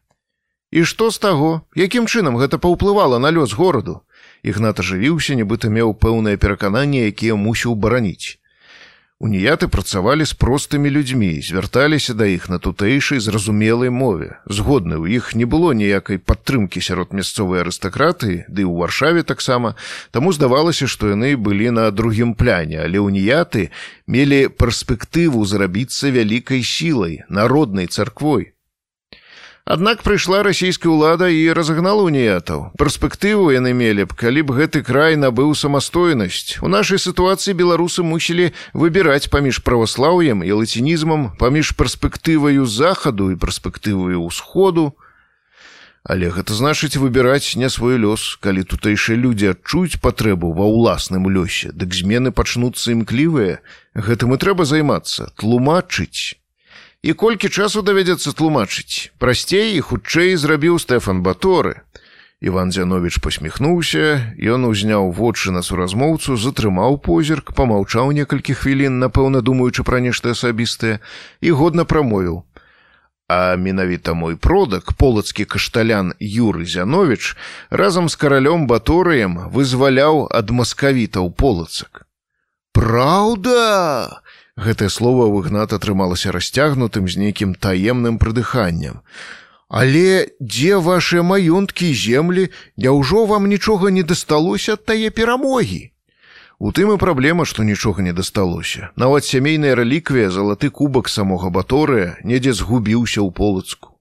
і 0.74 0.84
што 0.84 1.10
з 1.14 1.18
таго? 1.22 1.62
Якім 1.78 2.08
чынам 2.10 2.40
гэта 2.40 2.58
паўплывала 2.58 3.20
на 3.22 3.30
лёс 3.30 3.54
гораду? 3.54 4.00
Ігнат 4.42 4.80
ажывіўся 4.80 5.36
нібыта 5.38 5.70
меў 5.70 5.94
пэўнае 5.94 6.34
перакананне 6.40 7.04
якія 7.12 7.36
мусіў 7.36 7.76
бараніць 7.76 8.40
Уніяты 9.24 9.68
працавалі 9.72 10.24
з 10.28 10.36
простымі 10.36 10.90
людзьмі, 10.92 11.40
звярталіся 11.40 12.12
да 12.12 12.26
іх 12.28 12.50
на 12.52 12.58
тутэйшай 12.60 13.24
зразумелай 13.24 13.88
мове. 13.88 14.36
Згодны 14.44 15.00
ў 15.00 15.16
іх 15.16 15.32
не 15.32 15.48
было 15.48 15.72
ніякай 15.72 16.20
падтрымкі 16.20 16.84
сярод 16.84 17.16
мясцовай 17.16 17.64
арыстакраты, 17.64 18.44
ды 18.52 18.68
ў 18.68 18.76
варшаве 18.84 19.24
таксама, 19.24 19.80
таму 20.12 20.36
здавалася, 20.36 20.84
што 20.84 21.08
яны 21.08 21.40
былі 21.40 21.72
на 21.72 21.88
другім 21.88 22.36
пляне, 22.36 22.84
але 22.84 23.00
уніяты 23.00 23.72
мелі 24.04 24.52
перспектыву 24.52 25.48
зрабіцца 25.48 26.12
вялікай 26.12 26.60
сілай, 26.60 27.24
народнай 27.32 27.88
царквой. 27.88 28.52
Аднак 29.64 30.02
прыйшла 30.04 30.42
расійская 30.44 30.92
ўлада 30.92 31.32
і 31.32 31.56
разгнала 31.56 32.04
уніятаў. 32.04 32.76
Перспектыву 32.76 33.48
яны 33.48 33.72
мелі 33.72 34.04
б, 34.04 34.12
калі 34.12 34.44
б 34.44 34.52
гэты 34.60 34.84
край 34.84 35.16
набыў 35.16 35.56
самастойнасць. 35.56 36.60
У 36.60 36.68
нашай 36.68 37.00
сітуацыі 37.00 37.56
беларусы 37.56 38.04
мусілі 38.04 38.52
выбіраць 38.76 39.32
паміж 39.32 39.64
праваслаўем 39.64 40.44
і 40.44 40.52
лацінізмам, 40.60 41.32
паміж 41.40 41.72
перспектываю 41.80 42.68
захаду 42.68 43.32
і 43.32 43.40
перспектываю 43.40 44.28
ўсходу. 44.28 45.00
Але 46.04 46.28
гэта 46.28 46.52
значыць 46.52 47.00
выбіраць 47.00 47.56
не 47.56 47.72
свой 47.72 47.96
лёс, 47.96 48.36
калі 48.44 48.68
тутэйшыя 48.68 49.16
людзі 49.16 49.56
адчуюць 49.56 49.96
патрэбу 49.96 50.52
ва 50.52 50.68
ўласным 50.68 51.24
лёсе, 51.32 51.72
дык 51.72 51.96
змены 51.96 52.36
пачнуцца 52.36 52.92
імклівыя. 52.92 53.64
Гэтым 53.96 54.36
і 54.36 54.40
трэба 54.44 54.68
займацца, 54.68 55.32
тлумачыць 55.40 56.36
і 57.04 57.12
колькі 57.12 57.52
часу 57.52 57.84
давядзецца 57.84 58.32
тлумачыць? 58.32 59.12
Прасцей 59.20 59.76
і 59.76 59.84
хутчэй 59.84 60.40
зрабіў 60.40 60.80
стэфан 60.80 61.20
баторы. 61.20 61.84
Иван 62.40 62.72
зянович 62.72 63.20
посміхнуўся 63.24 64.32
ён 64.36 64.64
узняў 64.68 65.12
вочы 65.12 65.52
на 65.52 65.60
суразмоўцу 65.60 66.36
затрымаў 66.40 66.96
позірк 67.04 67.52
помаўчаў 67.52 68.12
некалькі 68.16 68.56
хвілін 68.56 68.98
напэўна 69.04 69.44
думаючы 69.44 69.84
пра 69.84 70.00
нешта 70.00 70.32
асабістае 70.32 70.98
і 71.44 71.52
годна 71.60 71.84
прамовіў. 71.84 72.42
А 73.28 73.56
менавіта 73.56 74.16
мой 74.16 74.36
продак 74.36 74.96
полацкі 74.96 75.44
кашталян 75.44 76.12
юры 76.20 76.64
зянович 76.64 77.36
разам 77.68 78.08
з 78.08 78.16
каралём 78.16 78.66
баторыем 78.66 79.38
вызваляў 79.52 80.24
ад 80.32 80.50
маскавітаў 80.50 81.32
полацак. 81.32 82.08
Праўда 82.72 84.23
Гэтае 84.54 84.86
слово 84.86 85.26
ў 85.26 85.42
ігнат 85.42 85.74
атрымалася 85.74 86.30
расцягнутым 86.30 87.10
з 87.10 87.18
нейкім 87.18 87.54
таемным 87.58 88.22
прыдыханнем. 88.22 89.02
Але 89.66 90.30
дзе 90.38 90.78
вашыя 90.78 91.26
маёнткі 91.26 91.90
і 91.90 91.98
землі, 91.98 92.44
няўжо 92.78 93.26
вам 93.26 93.50
нічога 93.50 93.90
не 93.90 94.06
дасталося 94.06 94.78
ад 94.78 94.86
тае 94.86 95.10
перамогі? 95.10 95.90
У 96.62 96.70
тым 96.70 96.94
і 96.94 97.00
праблема, 97.02 97.44
што 97.44 97.66
нічога 97.66 98.06
не 98.06 98.14
дасталося. 98.14 98.94
Нават 98.94 99.26
сямейная 99.26 99.74
рэліквія 99.74 100.30
залаты 100.30 100.70
кубак 100.70 101.10
самога 101.10 101.50
баторыя 101.50 102.14
недзе 102.22 102.54
згубіўся 102.54 103.26
ў 103.26 103.34
полацку. 103.34 103.98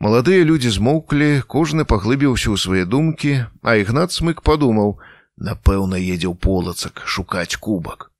Маладыя 0.00 0.40
людзі 0.40 0.72
змоўклі, 0.72 1.44
кожны 1.44 1.84
паглыбіўся 1.84 2.48
ў 2.48 2.56
свае 2.56 2.84
думкі, 2.88 3.44
а 3.60 3.76
ігнат 3.76 4.16
смык 4.16 4.40
падумаў: 4.40 4.96
напэўна, 5.36 6.00
едзе 6.00 6.32
ў 6.32 6.36
полацак 6.40 7.04
шукаць 7.04 7.60
кубак. 7.60 8.15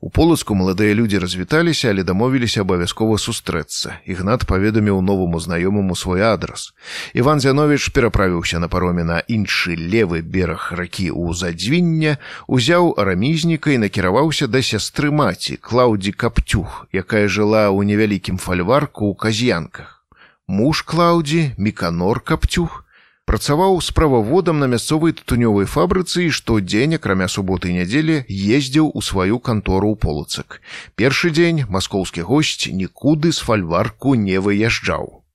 У 0.00 0.10
полацку 0.10 0.54
маладыя 0.54 0.94
людзі 0.94 1.18
развіталіся, 1.18 1.90
але 1.90 2.02
дамовіліся 2.02 2.62
абавязкова 2.62 3.18
сустрэцца. 3.18 4.00
Ігнат 4.06 4.46
паведаміў 4.46 5.02
новаму 5.02 5.40
знаёмаму 5.40 5.96
свой 5.96 6.22
адрас. 6.22 6.72
Іван 7.14 7.40
Зянович 7.40 7.88
пераправіўся 7.92 8.58
на 8.58 8.68
пароме 8.68 9.04
на 9.04 9.18
іншы 9.26 9.76
левы 9.76 10.22
бераг 10.22 10.72
ракі 10.72 11.10
ў 11.10 11.34
задзвіння, 11.34 12.18
узяў 12.46 12.94
рамізніка 12.96 13.70
і 13.76 13.84
накіраваўся 13.84 14.46
да 14.46 14.62
сястры 14.62 15.10
маці 15.10 15.56
Клаўдзі 15.56 16.12
Каптюх, 16.12 16.86
якая 16.92 17.28
жыла 17.28 17.68
ў 17.68 17.84
невялікім 17.84 18.38
фальварку 18.38 19.12
ў 19.12 19.14
казьянках. 19.14 20.04
Муж 20.48 20.82
Клаўдзі, 20.82 21.52
Міканор 21.58 22.20
Каптюх, 22.24 22.87
працаваў 23.28 23.76
справаводам 23.84 24.56
на 24.64 24.66
мясцовай 24.72 25.12
тытунёвай 25.12 25.68
фабрыцы 25.68 26.24
і 26.26 26.32
штодзень 26.32 26.96
акрамя 26.96 27.28
суботы 27.28 27.68
і 27.68 27.76
нядзелі 27.84 28.16
ездзіў 28.24 28.88
у 28.88 29.04
сваю 29.04 29.36
кантору 29.36 29.92
ў 29.92 30.00
полацак. 30.00 30.60
Першы 30.96 31.28
дзень 31.36 31.64
маскоўскі 31.68 32.24
госць 32.24 32.72
нікуды 32.72 33.36
з 33.36 33.44
фальварку 33.44 34.16
не 34.16 34.40
выязджаў. 34.40 35.27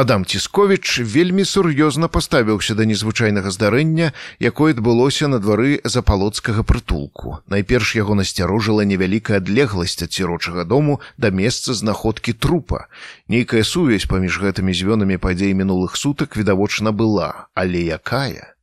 Адам 0.00 0.24
Цісковіч 0.24 1.04
вельмі 1.04 1.44
сур'ёзна 1.44 2.08
паставіўся 2.08 2.72
да 2.72 2.88
незвычайнага 2.88 3.50
здарэння, 3.52 4.16
якое 4.40 4.72
адбылося 4.72 5.28
на 5.28 5.36
двары 5.44 5.76
запалоцкага 5.84 6.64
прытулку. 6.64 7.44
Найперш 7.52 8.00
яго 8.00 8.16
насцярожыла 8.16 8.88
невялікая 8.88 9.44
адлегласць 9.44 10.00
ад 10.00 10.16
сірочага 10.16 10.64
дому 10.64 11.04
да 11.20 11.28
месца 11.28 11.76
знаходкі 11.76 12.32
трупа. 12.32 12.88
Нейкая 13.28 13.60
сувязь 13.60 14.08
паміж 14.08 14.40
гэтымі 14.40 14.72
звёнамі 14.72 15.20
падзей 15.20 15.52
мінулых 15.52 16.00
сутак 16.00 16.32
відавочна 16.32 16.96
была, 16.96 17.52
але 17.52 17.84
якая? 17.84 18.56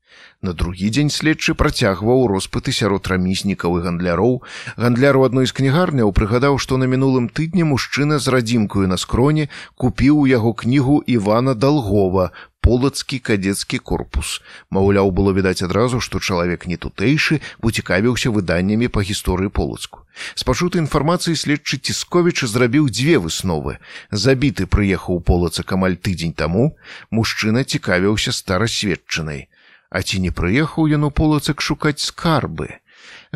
На 0.48 0.54
другі 0.54 0.88
дзень 0.96 1.10
следчы 1.12 1.54
працягваў 1.60 2.22
роспыты 2.32 2.72
сярод 2.72 3.08
рамізнікаў 3.12 3.74
і 3.78 3.82
гандляроў. 3.84 4.36
Гандляр 4.80 5.18
у 5.20 5.26
адной 5.28 5.50
з 5.52 5.52
кнігарняў 5.58 6.14
прыгадаў, 6.16 6.56
што 6.56 6.78
на 6.80 6.88
мінулым 6.88 7.28
тыдні 7.28 7.68
мужчына 7.68 8.16
з 8.16 8.32
радзімкаю 8.32 8.88
на 8.88 8.96
скроне 8.96 9.50
купіў 9.76 10.22
у 10.24 10.28
яго 10.32 10.54
кнігу 10.62 11.02
Івана 11.04 11.52
Далгова, 11.52 12.32
полацкі 12.64 13.20
кадецкі 13.20 13.80
корпус. 13.92 14.40
Маўляў, 14.72 15.12
было 15.12 15.36
відаць 15.36 15.68
адразу, 15.68 16.00
што 16.00 16.24
чалавек 16.24 16.64
не 16.72 16.80
тутэйшы 16.80 17.42
уцікавіўся 17.60 18.32
выданнямі 18.32 18.88
па 18.88 19.04
гісторыі 19.04 19.52
полацку. 19.52 20.08
З 20.32 20.48
пачутай 20.48 20.80
інфармацыі 20.80 21.36
следчы 21.36 21.76
цісковіча 21.76 22.48
зрабіў 22.48 22.88
дзве 22.88 23.20
высновы. 23.20 23.84
Забіты 24.16 24.64
прыехаў 24.64 25.20
полацак 25.20 25.76
амаль 25.76 26.00
тыдзень 26.00 26.32
таму, 26.32 26.80
мужчына 27.12 27.68
цікавіўся 27.68 28.32
старасведчынай. 28.32 29.52
А 29.90 30.02
ці 30.04 30.20
не 30.20 30.32
прыехаў 30.32 30.90
ён 30.98 31.08
у 31.08 31.12
полацак 31.12 31.64
шукаць 31.64 32.04
скарбы? 32.04 32.68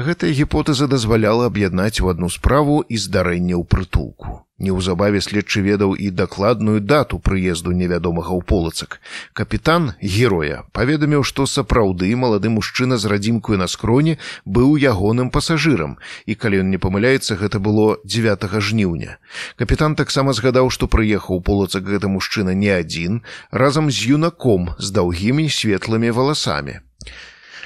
Гэтая 0.02 0.32
гіпотэза 0.34 0.88
дазваляла 0.90 1.46
аб'яднаць 1.46 2.02
у 2.02 2.08
адну 2.10 2.28
справу 2.34 2.82
і 2.82 2.98
здарэнне 2.98 3.54
ў 3.54 3.62
прытулку. 3.70 4.42
Неўзабаве 4.58 5.22
следчы 5.22 5.62
ведаў 5.62 5.94
і 5.94 6.10
дакладную 6.10 6.82
дату 6.82 7.20
прыезду 7.28 7.70
невядомага 7.70 8.34
ў 8.34 8.42
полацак. 8.42 8.98
Капітан 9.38 9.94
героя 10.02 10.66
паведаміў, 10.74 11.22
што 11.22 11.46
сапраўды 11.46 12.10
малады 12.18 12.50
мужчына 12.50 12.98
з 12.98 13.14
радзімкую 13.14 13.62
на 13.62 13.70
скроне 13.70 14.18
быў 14.46 14.74
ягоным 14.82 15.30
пасажырам, 15.30 15.98
і 16.26 16.34
калі 16.34 16.66
ён 16.66 16.74
не 16.74 16.82
памыляецца, 16.82 17.38
гэта 17.38 17.62
было 17.62 18.02
9 18.02 18.50
жніўня. 18.58 19.22
Капітан 19.62 19.94
таксама 19.94 20.34
згадаў, 20.34 20.74
што 20.74 20.90
прыехаў 20.90 21.42
у 21.42 21.46
полацак 21.46 21.86
гэта 21.86 22.10
мужчына 22.10 22.58
не 22.58 22.74
адзін, 22.74 23.22
разам 23.52 23.94
з 23.94 24.18
юнаком 24.18 24.74
з 24.82 24.98
даўгімі 24.98 25.46
светлымі 25.46 26.10
валасамі. 26.10 26.82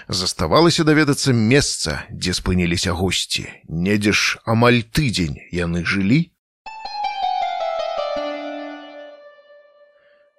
Заставалася 0.07 0.83
даведацца 0.83 1.33
месца, 1.33 2.05
дзе 2.11 2.33
спыніліся 2.37 2.93
госці. 2.93 3.49
Недзе 3.67 4.13
ж 4.13 4.37
амаль 4.45 4.85
тыдзень 4.85 5.41
яны 5.51 5.81
жылі, 5.81 6.35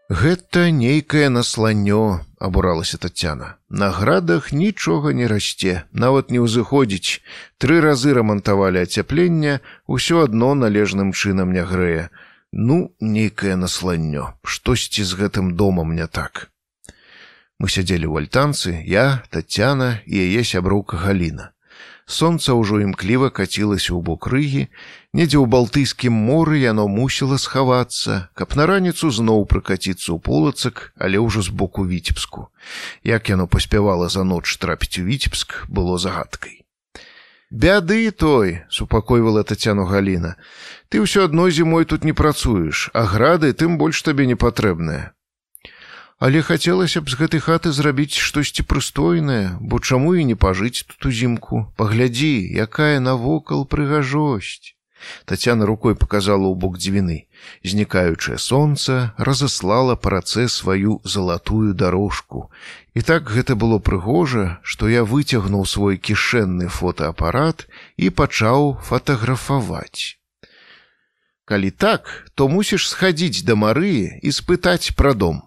Гэта 0.08 0.70
нейкае 0.70 1.28
насланнё, 1.34 2.20
абуралася 2.38 2.98
Тацяна. 2.98 3.58
На 3.68 3.90
градах 3.90 4.52
нічога 4.52 5.10
не 5.10 5.26
расце, 5.26 5.82
нават 5.90 6.30
не 6.30 6.38
ўзыходзіць. 6.38 7.26
Тры 7.58 7.80
разы 7.82 8.14
рамантавалі 8.14 8.86
ацяплення, 8.86 9.58
усё 9.90 10.22
адно 10.22 10.54
належным 10.54 11.10
чынам 11.10 11.50
не 11.50 11.66
грэе. 11.66 12.10
Ну, 12.52 12.94
нейкае 13.00 13.58
насланнё, 13.58 14.38
штосьці 14.46 15.02
з 15.02 15.18
гэтым 15.18 15.58
домам 15.58 15.90
не 15.98 16.06
так. 16.06 16.54
Мы 17.58 17.72
сядзелі 17.72 18.04
ў 18.12 18.28
альтанцы, 18.28 18.84
я, 18.84 19.24
Тацяна 19.32 20.04
і 20.04 20.20
яе 20.20 20.44
сяброўка 20.44 21.00
Галіна. 21.00 21.56
Сонца 22.04 22.52
ўжо 22.52 22.84
імкліва 22.84 23.32
кацілася 23.32 23.96
ў 23.96 24.00
бок 24.04 24.28
рыгі, 24.28 24.68
недзе 25.16 25.40
ў 25.40 25.48
балтыйскім 25.48 26.12
моры 26.12 26.60
яно 26.60 26.84
мусіла 26.84 27.40
схавацца, 27.40 28.28
каб 28.36 28.54
на 28.60 28.68
раніцу 28.68 29.08
зноў 29.08 29.48
прыкаціцца 29.48 30.12
ў 30.12 30.20
полацак, 30.20 30.92
але 31.00 31.16
ўжо 31.16 31.42
з 31.48 31.50
боку 31.50 31.88
віцебску. 31.88 32.52
Як 33.02 33.32
яно 33.32 33.48
паспявала 33.48 34.12
за 34.12 34.28
ноч 34.28 34.52
трапіць 34.60 35.00
у 35.00 35.08
віцебск, 35.08 35.64
было 35.66 35.96
загадкай. 35.96 36.60
Бяды 37.48 38.12
той, 38.12 38.68
супакойвала 38.68 39.48
татяну 39.48 39.88
Галіна. 39.88 40.36
Ты 40.92 41.00
ўсё 41.00 41.24
адно 41.24 41.48
зімой 41.48 41.88
тут 41.88 42.04
не 42.04 42.12
працуеш, 42.12 42.92
а 42.92 43.08
грады 43.08 43.56
тым 43.56 43.80
больш 43.80 44.04
табе 44.04 44.28
не 44.28 44.36
патрэбныя 44.36 45.15
але 46.18 46.42
хацелася 46.42 47.00
б 47.00 47.12
з 47.12 47.20
гэтай 47.20 47.40
хаты 47.40 47.72
зрабіць 47.72 48.16
штосьці 48.16 48.64
прыстойнае, 48.64 49.58
бо 49.60 49.80
чаму 49.80 50.14
і 50.16 50.24
не 50.24 50.36
пажыць 50.36 50.86
тут 50.88 51.12
узімку, 51.12 51.66
паглядзі, 51.76 52.32
якая 52.56 53.00
навокал 53.00 53.68
прыгажосць. 53.68 54.76
Тацяна 55.24 55.66
рукой 55.66 55.94
показала 55.94 56.48
ў 56.48 56.56
бок 56.56 56.78
дзвіны. 56.80 57.28
Знікаючае 57.62 58.38
сонца 58.40 59.12
разаслала 59.18 59.94
па 59.94 60.16
рацэ 60.16 60.48
сваю 60.48 61.00
залатую 61.04 61.74
дарожку. 61.74 62.50
І 62.94 63.04
так 63.04 63.28
гэта 63.30 63.54
было 63.54 63.78
прыгожа, 63.78 64.58
што 64.62 64.88
я 64.88 65.04
выцягнуў 65.04 65.66
свой 65.68 66.00
кішэнны 66.00 66.68
фотоапарат 66.72 67.68
і 67.96 68.10
пачаў 68.10 68.80
фатаграфаваць. 68.82 70.16
Калі 71.44 71.70
так, 71.70 72.26
то 72.34 72.48
мусіш 72.48 72.88
схадзіць 72.90 73.44
да 73.46 73.54
Марыі 73.54 74.18
і 74.18 74.32
спытаць 74.34 74.96
пра 74.96 75.14
дом. 75.14 75.45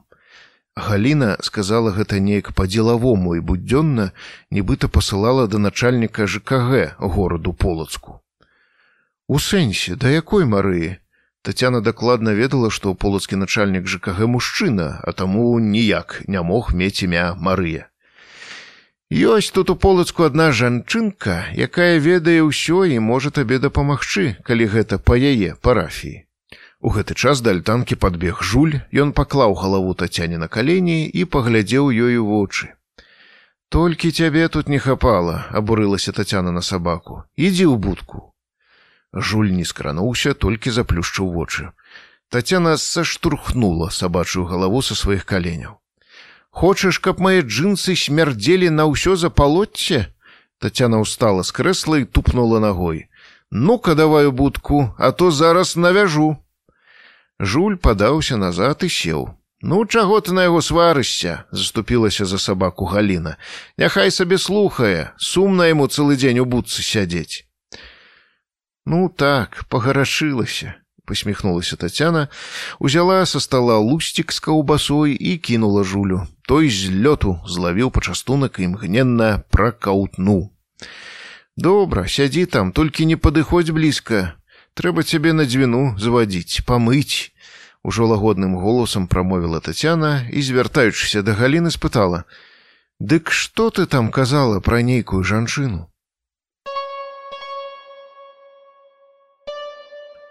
Галіна 0.80 1.36
сказала 1.44 1.92
гэта 1.92 2.20
неяк 2.24 2.54
па-дзелавому 2.56 3.36
і 3.36 3.44
будзённа, 3.44 4.12
нібыта 4.48 4.88
пасылала 4.88 5.48
да 5.52 5.60
начальніка 5.60 6.28
ЖКГ 6.28 6.96
гораду 7.00 7.52
полацку. 7.54 8.22
У 9.28 9.40
сэнсе, 9.44 9.96
да 10.00 10.08
якой 10.08 10.48
марыі? 10.48 10.96
Тацяна 11.44 11.82
дакладна 11.82 12.32
ведала, 12.38 12.70
што 12.72 12.96
полацкі 12.96 13.36
начальнік 13.36 13.88
ЖКГ 13.88 14.28
мужчына, 14.28 15.04
а 15.04 15.12
таму 15.12 15.60
ніяк 15.60 16.24
не 16.28 16.42
мог 16.42 16.72
мець 16.74 17.04
імя 17.04 17.36
Марыя. 17.36 17.88
Ёсць 19.12 19.52
тут 19.52 19.70
у 19.70 19.76
полацку 19.76 20.24
адна 20.30 20.52
жанчынка, 20.56 21.52
якая 21.56 22.00
ведае 22.00 22.40
ўсё 22.46 22.86
і 22.88 23.04
можа 23.04 23.36
табе 23.36 23.60
дапамагчы, 23.60 24.38
калі 24.48 24.72
гэта 24.72 25.00
па 25.02 25.20
яе 25.20 25.56
парафіі. 25.60 26.29
У 26.82 26.90
гэты 26.96 27.14
час 27.14 27.42
да 27.44 27.52
альтанкі 27.52 27.96
падбег 28.00 28.40
жуль, 28.40 28.80
ён 28.96 29.12
паклаў 29.12 29.54
галаву 29.60 29.94
тацяне 30.00 30.38
на 30.40 30.48
калені 30.48 31.04
і 31.08 31.26
паглядзеў 31.26 31.92
у 31.92 32.26
вочы. 32.26 32.72
Толькі 33.70 34.12
цябе 34.12 34.48
тут 34.48 34.70
не 34.70 34.80
хапала, 34.80 35.46
абурылася 35.52 36.12
тацяна 36.12 36.52
на 36.52 36.62
сабаку. 36.62 37.24
ідзі 37.36 37.68
ў 37.68 37.78
будку. 37.78 38.34
Жуль 39.14 39.52
не 39.52 39.66
скрануўся, 39.66 40.34
толькі 40.34 40.72
заплюшчыў 40.72 41.28
вочы. 41.36 41.70
Тацяна 42.30 42.78
саштурхнула 42.78 43.90
сабачую 43.90 44.46
галаву 44.46 44.82
са 44.82 44.96
сваіх 44.96 45.26
каленяў. 45.26 45.82
Хочаш, 46.50 47.00
каб 47.00 47.20
мае 47.20 47.42
джинсы 47.42 47.96
смярдзелі 47.96 48.70
на 48.70 48.88
ўсё 48.88 49.20
запалоцце? 49.20 50.16
Тацяна 50.60 51.04
ўстала 51.04 51.44
з 51.44 51.52
крэсла 51.52 52.00
і 52.00 52.06
тупнула 52.06 52.60
ногой. 52.60 53.10
Ну-ка 53.52 53.96
давай 53.96 54.28
у 54.28 54.32
будку, 54.32 54.96
а 54.98 55.12
то 55.12 55.32
зараз 55.32 55.76
навяжу. 55.76 56.38
Жуль 57.40 57.76
падаўся 57.76 58.38
назад 58.38 58.84
і 58.84 58.90
сеў. 58.92 59.30
Ну 59.62 59.86
чаго 59.86 60.20
ты 60.20 60.32
на 60.32 60.44
яго 60.48 60.62
сварышся, 60.62 61.44
заступілася 61.52 62.26
за 62.26 62.40
сабаку 62.40 62.86
Галіна. 62.86 63.36
Няхай 63.78 64.12
сабе 64.12 64.38
слухае, 64.38 65.12
сумна 65.18 65.68
яму 65.68 65.88
цэлы 65.88 66.16
дзень 66.16 66.40
у 66.40 66.46
будцы 66.46 66.84
сядзець. 66.84 67.44
Ну 68.86 69.10
так, 69.12 69.64
пагарашылася, 69.68 70.80
посміхнулася 71.04 71.76
Тацяна, 71.76 72.28
узяла 72.80 73.26
са 73.26 73.40
стола 73.40 73.80
лусцік 73.84 74.32
з 74.32 74.40
каўбасой 74.40 75.16
і 75.16 75.38
кінула 75.38 75.84
жулю. 75.84 76.24
Той 76.48 76.72
з 76.72 76.88
лёту 76.92 77.40
злавіў 77.44 77.92
пачастунак 77.92 78.60
і 78.60 78.64
імгненна 78.64 79.44
пракаўтнуў. 79.52 80.52
Добра, 81.60 82.08
сядзі 82.08 82.46
там, 82.48 82.72
толькі 82.72 83.06
не 83.06 83.20
падыходзь 83.20 83.76
блізка, 83.76 84.39
трэба 84.80 85.04
цябе 85.04 85.34
на 85.36 85.44
дзвіну 85.44 86.00
звадзіць 86.00 86.64
памыць 86.64 87.36
ужо 87.84 88.08
лагодным 88.08 88.56
голасам 88.56 89.08
прамовіла 89.12 89.60
татяна 89.60 90.12
і 90.32 90.40
звяртаючыся 90.40 91.20
да 91.20 91.36
галіны 91.36 91.68
спытала 91.76 92.24
Дык 93.00 93.32
што 93.32 93.70
ты 93.76 93.86
там 93.92 94.08
казала 94.12 94.60
пра 94.60 94.80
нейкую 94.84 95.24
жанчыну? 95.24 95.88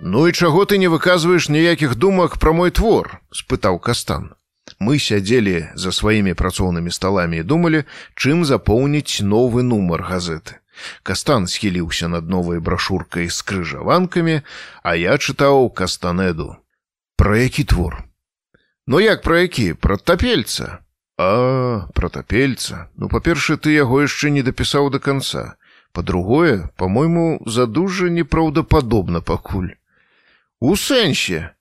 Ну 0.01 0.27
і 0.29 0.33
чаго 0.33 0.65
ты 0.65 0.77
не 0.81 0.89
выказваеш 0.89 1.49
ніякіх 1.49 1.97
думак 1.97 2.37
пра 2.41 2.53
мой 2.53 2.71
твор? 2.71 3.21
спытаў 3.33 3.81
кастан. 3.81 4.33
Мы 4.81 4.97
сядзелі 4.97 5.73
за 5.75 5.93
сваімі 5.93 6.33
працоўнымі 6.33 6.93
сталамі 6.93 7.41
і 7.41 7.49
думалі, 7.53 7.85
чым 8.17 8.45
запоўніць 8.45 9.21
новы 9.21 9.65
нумар 9.65 10.05
газеты. 10.09 10.61
Кастан 11.03 11.47
схіліўся 11.47 12.09
над 12.09 12.29
новай 12.29 12.61
брашуркай 12.61 13.29
з 13.29 13.43
крыжаванкамі, 13.43 14.43
а 14.83 14.95
я 14.95 15.17
чытаў 15.19 15.71
кастанеду. 15.71 16.57
Пра 17.17 17.39
які 17.39 17.65
твор? 17.65 18.05
Ну 18.87 19.01
як 19.01 19.23
пра 19.23 19.41
які 19.41 19.75
пра 19.75 19.97
тапельца? 19.97 20.79
А 21.19 21.89
пра 21.95 22.09
тапельца. 22.09 22.89
Ну 22.97 23.09
па-першае, 23.09 23.59
ты 23.59 23.75
яго 23.75 24.03
яшчэ 24.07 24.31
не 24.31 24.43
дапісаў 24.47 24.91
да 24.95 24.99
канца. 25.03 25.59
Па-другое, 25.93 26.71
па-мойму, 26.77 27.43
задужа 27.47 28.09
непраўдападобна 28.09 29.21
пакуль. 29.21 29.75
У 30.61 30.77
сэнсе. 30.77 31.55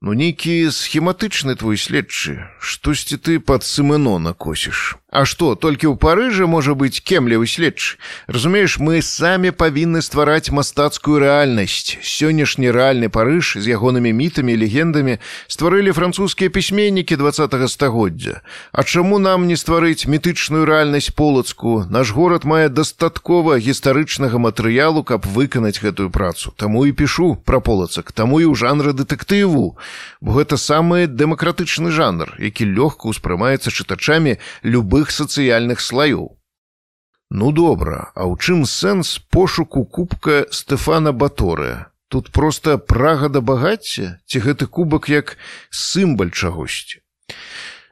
Ну 0.00 0.16
нейкі 0.16 0.72
схематычны 0.72 1.56
твой 1.60 1.76
следчы, 1.76 2.48
штосьці 2.56 3.20
ты 3.20 3.36
пад 3.36 3.68
сымыно 3.68 4.16
накосіш. 4.16 4.96
А 5.10 5.24
што, 5.26 5.58
толькі 5.58 5.90
ў 5.90 5.98
парыжа 5.98 6.46
можа 6.46 6.78
быць 6.78 7.02
кемлівы 7.02 7.50
следчы. 7.50 7.98
Разумееш, 8.30 8.78
мы 8.78 9.02
самі 9.02 9.50
павінны 9.50 10.06
ствараць 10.06 10.54
мастацкую 10.54 11.18
рэальнасць. 11.18 11.98
Сённяшні 11.98 12.70
рэальны 12.70 13.10
парыж 13.10 13.58
з 13.58 13.74
ягонымі 13.74 14.14
мітамі 14.14 14.54
легендамі 14.54 15.18
стварылі 15.50 15.90
французскія 15.90 16.46
пісьменнікі 16.46 17.18
два 17.18 17.34
стагоддзя. 17.34 18.46
А 18.70 18.86
чаму 18.86 19.18
нам 19.18 19.50
не 19.50 19.58
стварыць 19.58 20.06
мітычную 20.06 20.62
рэальнасць 20.62 21.10
полацку? 21.10 21.90
Наш 21.90 22.14
горад 22.14 22.46
мае 22.46 22.70
дастаткова 22.70 23.58
гістарычнага 23.58 24.38
матэрыялу, 24.38 25.02
каб 25.02 25.26
выканаць 25.26 25.82
гэтую 25.82 26.14
працу. 26.14 26.54
Таму 26.54 26.86
і 26.86 26.94
пішу 26.94 27.34
пра 27.34 27.58
полацак, 27.58 28.14
таму 28.14 28.38
і 28.38 28.46
ў 28.46 28.54
жанры 28.54 28.94
дэтэктыву. 28.94 29.74
Бо 30.22 30.30
гэта 30.38 30.54
самы 30.54 31.10
дэмакратычны 31.10 31.90
жанр, 31.90 32.38
які 32.38 32.62
лёгка 32.70 33.10
ўспрымаецца 33.10 33.74
чытачамі 33.74 34.38
любых 34.62 34.99
любых 35.00 35.10
сацыяльных 35.10 35.80
слоёў. 35.80 36.36
Ну 37.30 37.52
добра, 37.52 38.12
а 38.14 38.28
ў 38.28 38.36
чым 38.36 38.66
сэнс 38.66 39.18
пошуку 39.30 39.84
кубка 39.84 40.46
Стэфана 40.50 41.12
Баторыя? 41.12 41.88
Тут 42.08 42.32
проста 42.32 42.76
прага 42.76 43.28
да 43.28 43.40
багацця 43.40 44.20
ці 44.26 44.38
гэты 44.44 44.66
кубак 44.66 45.08
як 45.08 45.38
сімбаль 45.70 46.34
чагосьці. 46.34 47.00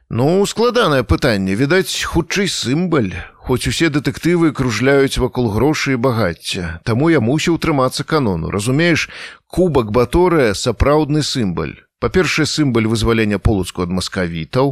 Ну, 0.09 0.45
складанае 0.45 1.03
пытанне, 1.03 1.55
відаць, 1.55 2.03
хутчэй 2.03 2.49
сімбаль, 2.49 3.13
хоць 3.41 3.65
усе 3.65 3.89
дэтэктывы 3.89 4.51
кружляюць 4.51 5.17
вакол 5.17 5.49
грошай 5.49 5.93
і 5.93 6.01
багацця, 6.03 6.81
Таму 6.83 7.09
я 7.09 7.21
мусіў 7.21 7.57
трымацца 7.57 8.03
канону. 8.03 8.51
Разумееш, 8.51 9.09
кубак 9.47 9.89
баторыя 9.91 10.53
сапраўдны 10.53 11.23
сімбаль. 11.23 11.88
Па-першае, 11.99 12.45
сімбаль 12.47 12.87
вызвалення 12.87 13.37
полацку 13.43 13.83
ад 13.83 13.91
маскавітаў, 13.91 14.69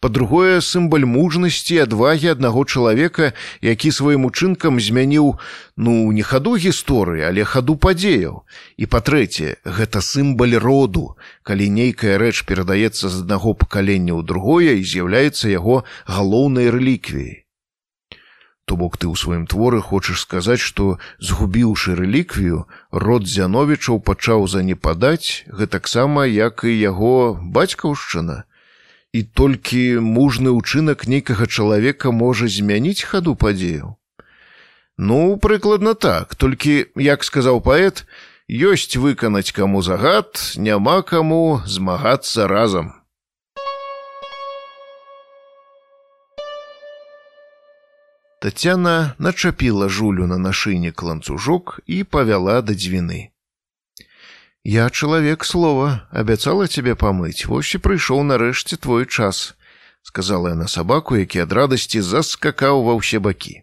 па-другое, 0.00 0.64
сімбаль 0.64 1.04
мужнасці 1.04 1.76
адвагі 1.84 2.32
аднаго 2.32 2.64
чалавека, 2.64 3.36
які 3.60 3.92
сваім 3.92 4.24
учынкам 4.24 4.80
змяніў 4.80 5.36
ну 5.76 5.92
не 6.16 6.24
хаду 6.24 6.56
гісторыі, 6.56 7.28
але 7.28 7.44
хаду 7.44 7.76
падзеяў. 7.76 8.48
І 8.80 8.88
па-трэцяе, 8.88 9.60
гэта 9.60 10.00
сімбаль 10.00 10.56
роду, 10.56 11.20
калі 11.44 11.68
нейкая 11.68 12.16
рэч 12.16 12.48
перадаецца 12.48 13.12
з 13.12 13.14
аднаго 13.28 13.52
пакалення 13.52 14.16
ў 14.16 14.24
другое 14.24 14.80
і 14.80 14.88
з'яўляецца 14.88 15.52
яго 15.52 15.84
галоўнай 16.08 16.72
рэліквіяй. 16.72 17.44
То 18.70 18.76
бок 18.78 18.94
ты 19.02 19.08
ў 19.10 19.18
сваім 19.18 19.44
творы 19.50 19.80
хочаш 19.82 20.20
сказаць, 20.22 20.62
што 20.62 21.02
згубіўшы 21.18 21.98
рэліквію, 21.98 22.70
род 22.94 23.26
зяновічаў 23.26 23.98
пачаў 23.98 24.46
занепадаць 24.46 25.42
гэтаксама 25.50 26.22
як 26.30 26.62
і 26.62 26.70
яго 26.78 27.34
бацькаўшчына. 27.56 28.46
І 29.10 29.26
толькі 29.26 29.98
мужны 29.98 30.54
ўчынак 30.54 31.02
нейкага 31.10 31.50
чалавека 31.50 32.14
можа 32.14 32.46
змяніць 32.46 33.02
хаду 33.02 33.34
падзею. 33.34 33.98
Ну, 34.94 35.34
прыкладна 35.34 35.98
так, 35.98 36.38
толькі, 36.38 36.94
як 36.94 37.26
сказаў 37.26 37.58
паэт, 37.66 38.06
ёсць 38.46 38.94
выканаць 38.94 39.50
каму 39.50 39.82
загад, 39.82 40.38
няма 40.54 41.02
каму 41.02 41.58
змагацца 41.66 42.46
разам. 42.46 42.99
Тацяна 48.40 49.14
начапіла 49.18 49.88
жулю 49.92 50.26
на 50.26 50.38
нашыйнік 50.40 51.02
ланцужок 51.04 51.80
і 51.84 52.04
павяла 52.08 52.62
да 52.64 52.72
дзвіны. 52.72 53.28
Я 54.64 54.88
чалавек 54.88 55.44
слова, 55.44 56.08
абяцала 56.08 56.64
цябе 56.64 56.96
памыць, 56.96 57.44
вось 57.44 57.76
і 57.76 57.80
прыйшоў 57.84 58.24
нарэшце 58.24 58.80
твой 58.80 59.04
час, 59.04 59.52
сказала 60.00 60.56
яна 60.56 60.72
сабаку, 60.72 61.20
які 61.20 61.44
ад 61.44 61.52
радасці 61.52 62.00
заскакаў 62.00 62.80
ва 62.88 62.96
ўсе 62.96 63.20
бакі. 63.20 63.60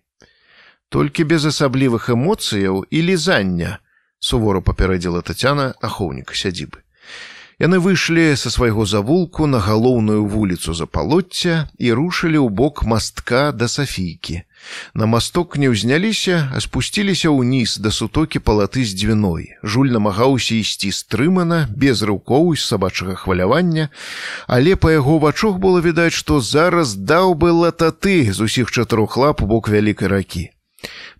Толькі 0.94 1.26
без 1.26 1.50
асаблівых 1.50 2.14
эмоцыяў 2.14 2.86
і 2.86 3.02
лізання, 3.02 3.82
сувора 4.22 4.62
папярэдзіла 4.62 5.26
Тацяна 5.26 5.74
ахоўніка 5.82 6.38
сядзібы. 6.38 6.86
Яны 7.58 7.82
выйшлі 7.82 8.38
са 8.38 8.54
свайго 8.54 8.86
завулку 8.86 9.50
на 9.50 9.58
галоўную 9.58 10.22
вуліцу 10.30 10.78
запалоцця 10.78 11.66
і 11.82 11.98
рушылі 11.98 12.38
ў 12.38 12.54
бок 12.54 12.86
мастка 12.86 13.50
да 13.50 13.66
сафійкі. 13.66 14.46
На 14.94 15.06
масток 15.06 15.58
не 15.58 15.70
ўзняліся, 15.70 16.52
а 16.54 16.62
спусціліся 16.64 17.30
ўніз 17.30 17.78
да 17.84 17.92
сутокі 17.92 18.40
палаты 18.40 18.84
з 18.84 18.96
дзвіной. 18.98 19.58
Жуль 19.64 19.94
намагаўся 19.94 20.56
ісці 20.56 20.92
стрымана, 20.92 21.68
без 21.72 22.02
рукоў 22.02 22.56
з 22.56 22.66
сабачага 22.66 23.16
хвалявання, 23.16 23.90
але 24.48 24.76
па 24.76 24.92
яго 24.92 25.20
вачох 25.20 25.58
было 25.58 25.82
відаць, 25.82 26.14
што 26.14 26.42
зараз 26.42 26.96
даў 26.96 27.34
бы 27.34 27.52
лататы 27.52 28.32
з 28.34 28.40
усіх 28.42 28.72
чатырох 28.72 29.18
лап 29.18 29.42
у 29.42 29.48
бок 29.48 29.70
вялікай 29.70 30.08
ракі. 30.08 30.52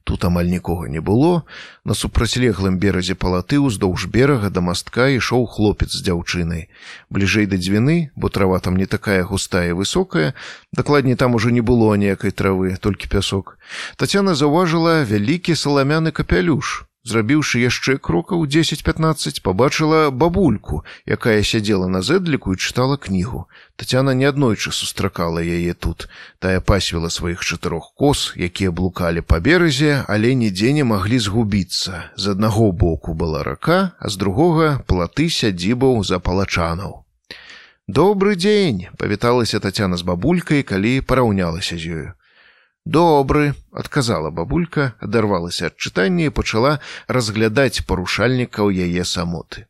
Тут 0.08 0.24
амаль 0.24 0.48
нікога 0.48 0.88
не 0.88 1.02
было. 1.04 1.44
На 1.84 1.92
супрацьлеглым 1.92 2.80
беразе 2.80 3.12
палаты 3.12 3.60
ўздоўж 3.60 4.08
берага 4.08 4.48
да 4.48 4.64
мастка 4.64 5.12
ішоў 5.12 5.44
хлопец 5.52 5.92
з 5.92 6.00
дзяўчынай. 6.08 6.72
Бліжэй 7.12 7.44
да 7.52 7.60
дзвіны, 7.60 8.16
бо 8.16 8.32
трава 8.32 8.64
там 8.64 8.80
не 8.80 8.88
такая 8.88 9.28
густая 9.28 9.76
высокая, 9.76 10.32
дакладней 10.72 11.20
там 11.20 11.36
ужо 11.36 11.52
не 11.52 11.60
было 11.60 11.92
ніякай 12.00 12.32
травы, 12.32 12.80
толькі 12.80 13.12
пясок. 13.12 13.60
Тацяна 14.00 14.32
заўважыла 14.32 15.04
вялікі 15.04 15.60
саламяны 15.60 16.16
капялюш 16.16 16.87
зрабіўшы 17.08 17.64
яшчэ 17.64 17.98
крокаў 17.98 18.44
10-15 18.46 19.42
побачыла 19.46 20.12
бабульку 20.12 20.84
якая 21.06 21.40
сядзела 21.44 21.88
на 21.88 22.02
зэдліку 22.02 22.54
і 22.54 22.60
чытала 22.60 22.98
кнігу. 22.98 23.48
Татяна 23.76 24.12
неаднойчы 24.12 24.72
сустракала 24.72 25.40
яе 25.40 25.74
тут. 25.74 26.08
Тая 26.40 26.60
пасвіла 26.60 27.10
сваіх 27.10 27.42
чатырох 27.42 27.94
кос 27.96 28.34
якія 28.36 28.72
блукалі 28.72 29.22
па 29.22 29.40
беразе 29.40 30.04
але 30.08 30.36
нідзе 30.36 30.76
не 30.76 30.84
маглі 30.84 31.20
згубіцца. 31.20 32.12
З 32.16 32.36
аднаго 32.36 32.72
боку 32.72 33.14
была 33.14 33.44
рака 33.48 33.96
а 34.00 34.10
з 34.10 34.20
другога 34.20 34.84
платы 34.88 35.30
сядзібаў 35.32 36.04
за 36.04 36.20
палачанаў 36.20 37.08
добрый 37.88 38.36
дзень 38.36 38.88
павіталася 39.00 39.60
татяна 39.64 39.96
з 39.96 40.04
бабулькай 40.04 40.64
калі 40.68 41.00
параўнялася 41.08 41.80
з 41.80 41.84
ёю 41.88 42.10
добры 42.88 43.54
адказала 43.72 44.30
бабулька 44.32 44.94
адарвалася 45.04 45.72
ад 45.72 45.76
чытання 45.76 46.32
і 46.32 46.36
пачала 46.36 46.78
разглядаць 47.08 47.84
парушальнікаў 47.88 48.72
яе 48.72 49.04
самоты. 49.04 49.68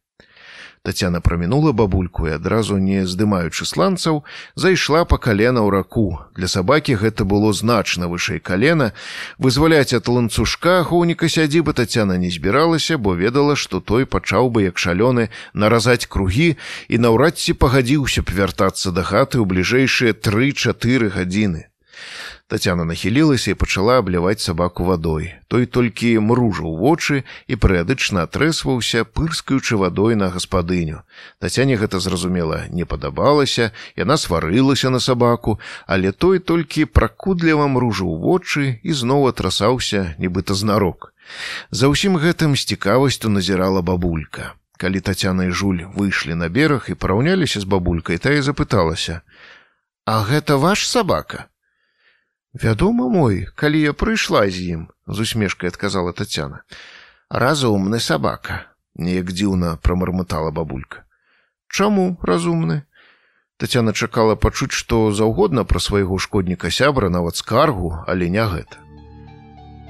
Тацяна 0.87 1.19
прамінула 1.19 1.73
бабульку 1.73 2.27
і 2.27 2.37
адразу 2.37 2.77
не 2.77 3.03
здымаючы 3.03 3.65
сланцаў 3.65 4.21
зайшла 4.55 5.03
па 5.03 5.17
калена 5.17 5.59
ў 5.59 5.73
раку. 5.73 6.05
Для 6.37 6.47
сабакі 6.47 6.95
гэта 7.01 7.25
было 7.25 7.51
значна 7.51 8.07
вышэй 8.07 8.39
калена. 8.39 8.93
Вызваляць 9.35 9.97
ад 9.97 10.07
ланцужка 10.07 10.79
ахоўніка 10.85 11.27
сядзібы 11.27 11.73
Тацяна 11.73 12.15
не 12.15 12.31
збіралася 12.31 12.95
бо 12.95 13.19
ведала 13.19 13.59
што 13.59 13.81
той 13.81 14.05
пачаў 14.05 14.47
бы 14.47 14.69
як 14.69 14.79
шалёны 14.79 15.27
наразаць 15.51 16.07
кругі 16.07 16.55
і 16.87 16.95
наўрад 17.03 17.35
ці 17.35 17.57
пагадзіўся 17.57 18.23
б 18.23 18.37
вяртацца 18.39 18.95
да 18.95 19.03
хаты 19.03 19.41
ў 19.41 19.45
бліжэйшыя 19.49 20.15
тры-чатыры 20.15 21.11
гадзіны 21.11 21.67
Тацяна 22.47 22.85
нахілілася 22.87 23.51
і 23.51 23.57
пачала 23.59 23.97
абліваць 23.99 24.39
сабаку 24.39 24.85
вадой. 24.87 25.35
Той 25.51 25.65
толькі 25.67 26.11
мружыў 26.23 26.77
вочы 26.79 27.27
і 27.51 27.57
перыядычна 27.59 28.23
атрэсваўся, 28.23 29.03
пырскаючы 29.03 29.75
вадой 29.75 30.15
на 30.15 30.29
гаспадыню. 30.31 31.03
Тацяне 31.43 31.75
гэта 31.75 31.99
зразумела, 31.99 32.63
не 32.71 32.85
падабалася, 32.85 33.71
яна 33.99 34.15
сварылася 34.15 34.89
на 34.89 35.03
сабаку, 35.03 35.59
але 35.87 36.13
той 36.15 36.39
толькі 36.39 36.85
пракудліва 36.85 37.67
мружыў 37.67 38.15
вочы 38.23 38.79
і 38.79 38.95
зноў 38.95 39.27
атрасаўся, 39.27 40.15
нібыта 40.15 40.55
знарок. 40.55 41.11
За 41.71 41.91
ўсім 41.91 42.15
гэтым 42.15 42.55
з 42.55 42.63
цікавасцю 42.63 43.27
назірала 43.27 43.83
бабулька. 43.83 44.55
Калі 44.79 45.03
тацяна 45.03 45.51
і 45.51 45.51
жуль 45.51 45.83
выйшлі 45.99 46.39
на 46.39 46.47
бераг 46.47 46.87
і 46.87 46.95
параўняліся 46.95 47.59
з 47.59 47.67
бабулькай, 47.67 48.23
тая 48.23 48.39
запыталася: 48.39 49.19
«А 50.07 50.23
гэта 50.23 50.55
ваш 50.55 50.87
сабака? 50.87 51.51
Вядома 52.53 53.09
мой, 53.09 53.47
калі 53.55 53.81
я 53.81 53.93
прыйшла 53.93 54.47
з 54.49 54.61
ім, 54.75 54.81
з 55.07 55.19
усмешкай 55.19 55.69
адказала 55.69 56.13
Тацяна. 56.13 56.63
Разумны 57.29 57.99
сабака, 57.99 58.71
неяк 58.95 59.31
дзіўна 59.31 59.75
прамармытала 59.83 60.51
бабулька. 60.51 61.03
Чаму 61.67 62.17
разумны? 62.23 62.83
Тацяна 63.57 63.91
чакала 63.93 64.35
пачуць, 64.35 64.71
што 64.71 65.11
заўгодна 65.11 65.65
пра 65.65 65.79
свайго 65.79 66.17
шкодніка 66.17 66.71
сябра 66.71 67.09
нават 67.09 67.35
скаргу, 67.35 68.03
але 68.07 68.29
не 68.29 68.45
гэта. 68.45 68.77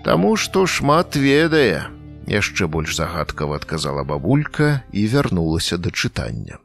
Таму 0.04 0.36
што 0.36 0.66
шмат 0.66 1.16
ведае, 1.16 1.88
яшчэ 2.26 2.68
больш 2.68 2.96
загадкава 2.96 3.60
адказала 3.62 4.04
бабулька 4.04 4.82
і 4.92 5.08
вярнулася 5.08 5.78
да 5.78 5.92
чытання. 5.92 6.58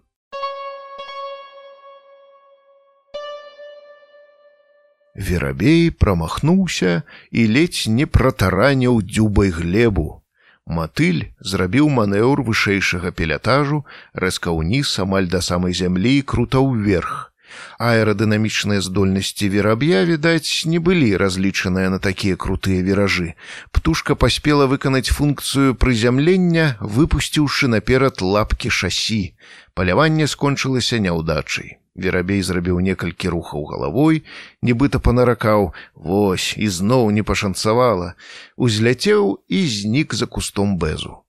Верабей 5.14 5.90
прамахнуўся 5.90 7.02
і 7.30 7.46
ледзь 7.46 7.86
не 7.88 8.06
пратараніў 8.06 9.02
дзюбай 9.04 9.50
глебу. 9.50 10.22
Матыль 10.64 11.34
зрабіў 11.40 11.90
манеўр 11.90 12.40
вышэйшага 12.46 13.12
пелятажу, 13.12 13.84
рэзка 14.14 14.54
ўніз 14.56 14.88
амаль 15.04 15.28
да 15.28 15.42
самай 15.42 15.76
зямлі 15.76 16.16
і 16.18 16.22
крута 16.22 16.62
ўверх. 16.64 17.28
Аэрадынамічныя 17.76 18.80
здольнасці 18.80 19.48
вераб'я, 19.52 20.04
відаць, 20.08 20.64
не 20.64 20.78
былі 20.78 21.12
разлічаныя 21.20 21.92
на 21.92 21.98
такія 21.98 22.40
крутыя 22.40 22.80
віражы. 22.80 23.34
Птушка 23.68 24.16
паспела 24.16 24.64
выканаць 24.70 25.12
функцыю 25.12 25.76
прызямлення, 25.76 26.80
выпусціўшы 26.80 27.68
наперад 27.68 28.24
лапкі 28.24 28.72
шасі. 28.72 29.36
Паляванне 29.74 30.24
скончылася 30.24 31.04
няўдачай. 31.04 31.81
Верабей 31.94 32.40
зрабіў 32.42 32.80
некалькі 32.80 33.28
рухаў 33.28 33.64
галавой, 33.68 34.24
нібыта 34.62 34.98
панаракаў: 34.98 35.72
Вось 35.94 36.54
і 36.56 36.68
зноў 36.68 37.10
не 37.12 37.22
пашанцавала, 37.22 38.14
узляцеў 38.56 39.44
і 39.48 39.60
знік 39.68 40.14
за 40.14 40.26
кустом 40.26 40.78
бэзу. 40.78 41.20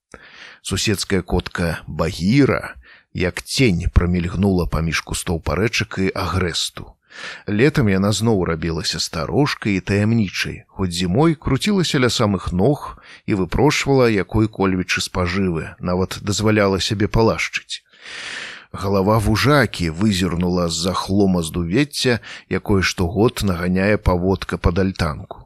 Суседская 0.62 1.22
котка 1.22 1.84
Багіра, 1.88 2.76
як 3.14 3.42
тень 3.42 3.92
прамільгнула 3.94 4.66
паміж 4.66 5.02
кустоў 5.02 5.44
парэчак 5.44 6.00
і 6.00 6.12
агрэсту. 6.16 6.96
Летам 7.46 7.90
яна 7.92 8.12
зноў 8.16 8.44
рабілася 8.48 9.00
старожкай 9.04 9.78
і 9.78 9.84
таямнічай, 9.92 10.64
хоць 10.68 10.96
зімой 10.96 11.36
круцілася 11.36 12.00
ля 12.00 12.10
самых 12.10 12.50
ног 12.56 13.04
і 13.28 13.38
выпрошвала 13.42 14.08
якой 14.10 14.48
кольвічы 14.48 15.04
спажывы, 15.04 15.76
нават 15.80 16.18
дазваляла 16.22 16.80
сябе 16.80 17.08
палашчыць. 17.08 17.84
Галава 18.74 19.18
вужакі 19.18 19.90
вызірнула 19.90 20.66
з-за 20.70 20.94
хлома 20.94 21.44
здувецця, 21.46 22.20
якое 22.50 22.82
штогод 22.82 23.42
наганяе 23.44 23.98
паводка 23.98 24.58
пад 24.58 24.80
альтанку. 24.80 25.46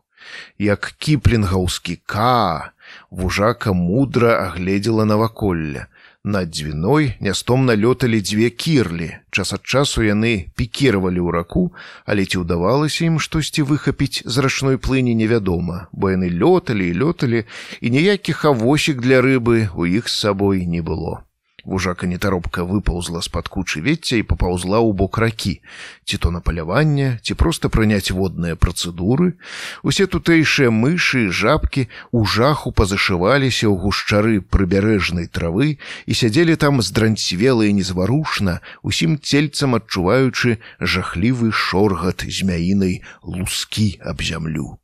Як 0.60 0.96
кіплінгаўскі 0.98 2.00
ка, 2.06 2.72
вужака 3.12 3.74
мудра 3.74 4.32
агледзела 4.48 5.06
наваколля. 5.06 5.88
Над 6.24 6.56
дзвіной 6.56 7.20
нястомна 7.20 7.76
лёталі 7.76 8.24
дзве 8.24 8.50
кірлі. 8.50 9.12
Час 9.32 9.54
ад 9.60 9.64
часу 9.64 10.08
яны 10.08 10.48
пікіравалі 10.56 11.20
ў 11.20 11.32
раку, 11.36 11.76
але 12.08 12.24
ці 12.24 12.48
ўдавалася 12.48 13.12
ім 13.12 13.20
штосьці 13.20 13.68
выхапіць 13.68 14.24
з 14.24 14.36
рачной 14.40 14.80
плыні 14.80 15.16
невядома, 15.20 15.92
бо 15.92 16.16
яны 16.16 16.32
лёталі 16.32 16.88
і 16.88 16.96
лёталі, 16.96 17.44
і 17.84 17.88
ніякіх 17.92 18.44
авосік 18.48 19.04
для 19.04 19.20
рыбы 19.20 19.68
у 19.76 19.84
іх 19.84 20.08
з 20.08 20.16
сабой 20.16 20.64
не 20.64 20.80
было. 20.80 21.27
Вужака 21.68 22.08
нетаропка 22.08 22.64
выпаўзла 22.64 23.20
з-пад 23.20 23.50
кучы 23.52 23.84
вецця 23.84 24.16
і 24.16 24.24
папаўзла 24.24 24.80
ў 24.80 24.96
бок 24.96 25.20
ракі, 25.20 25.60
ці 26.08 26.16
то 26.24 26.32
на 26.32 26.40
паляванне, 26.40 27.20
ці 27.20 27.36
проста 27.36 27.68
прыняць 27.68 28.08
водныя 28.16 28.56
працэдуры. 28.56 29.36
Усе 29.84 30.08
тутэйшыя 30.08 30.72
мышы, 30.72 31.28
жабкі 31.28 31.86
у 32.16 32.24
жаху 32.24 32.72
пазашываліся 32.72 33.68
ў 33.68 33.76
гушчары 33.84 34.40
прыбярэжнай 34.40 35.28
травы 35.28 35.76
і 36.08 36.14
сядзелі 36.16 36.56
там 36.56 36.80
здранцвела 36.80 37.68
і 37.68 37.76
незварушна, 37.84 38.64
усім 38.80 39.20
цельцам 39.20 39.76
адчуваючы 39.76 40.64
жахлівы 40.80 41.52
шоргат 41.52 42.24
змяінай 42.24 43.04
лускі 43.28 44.00
аб 44.00 44.24
зямлю 44.24 44.80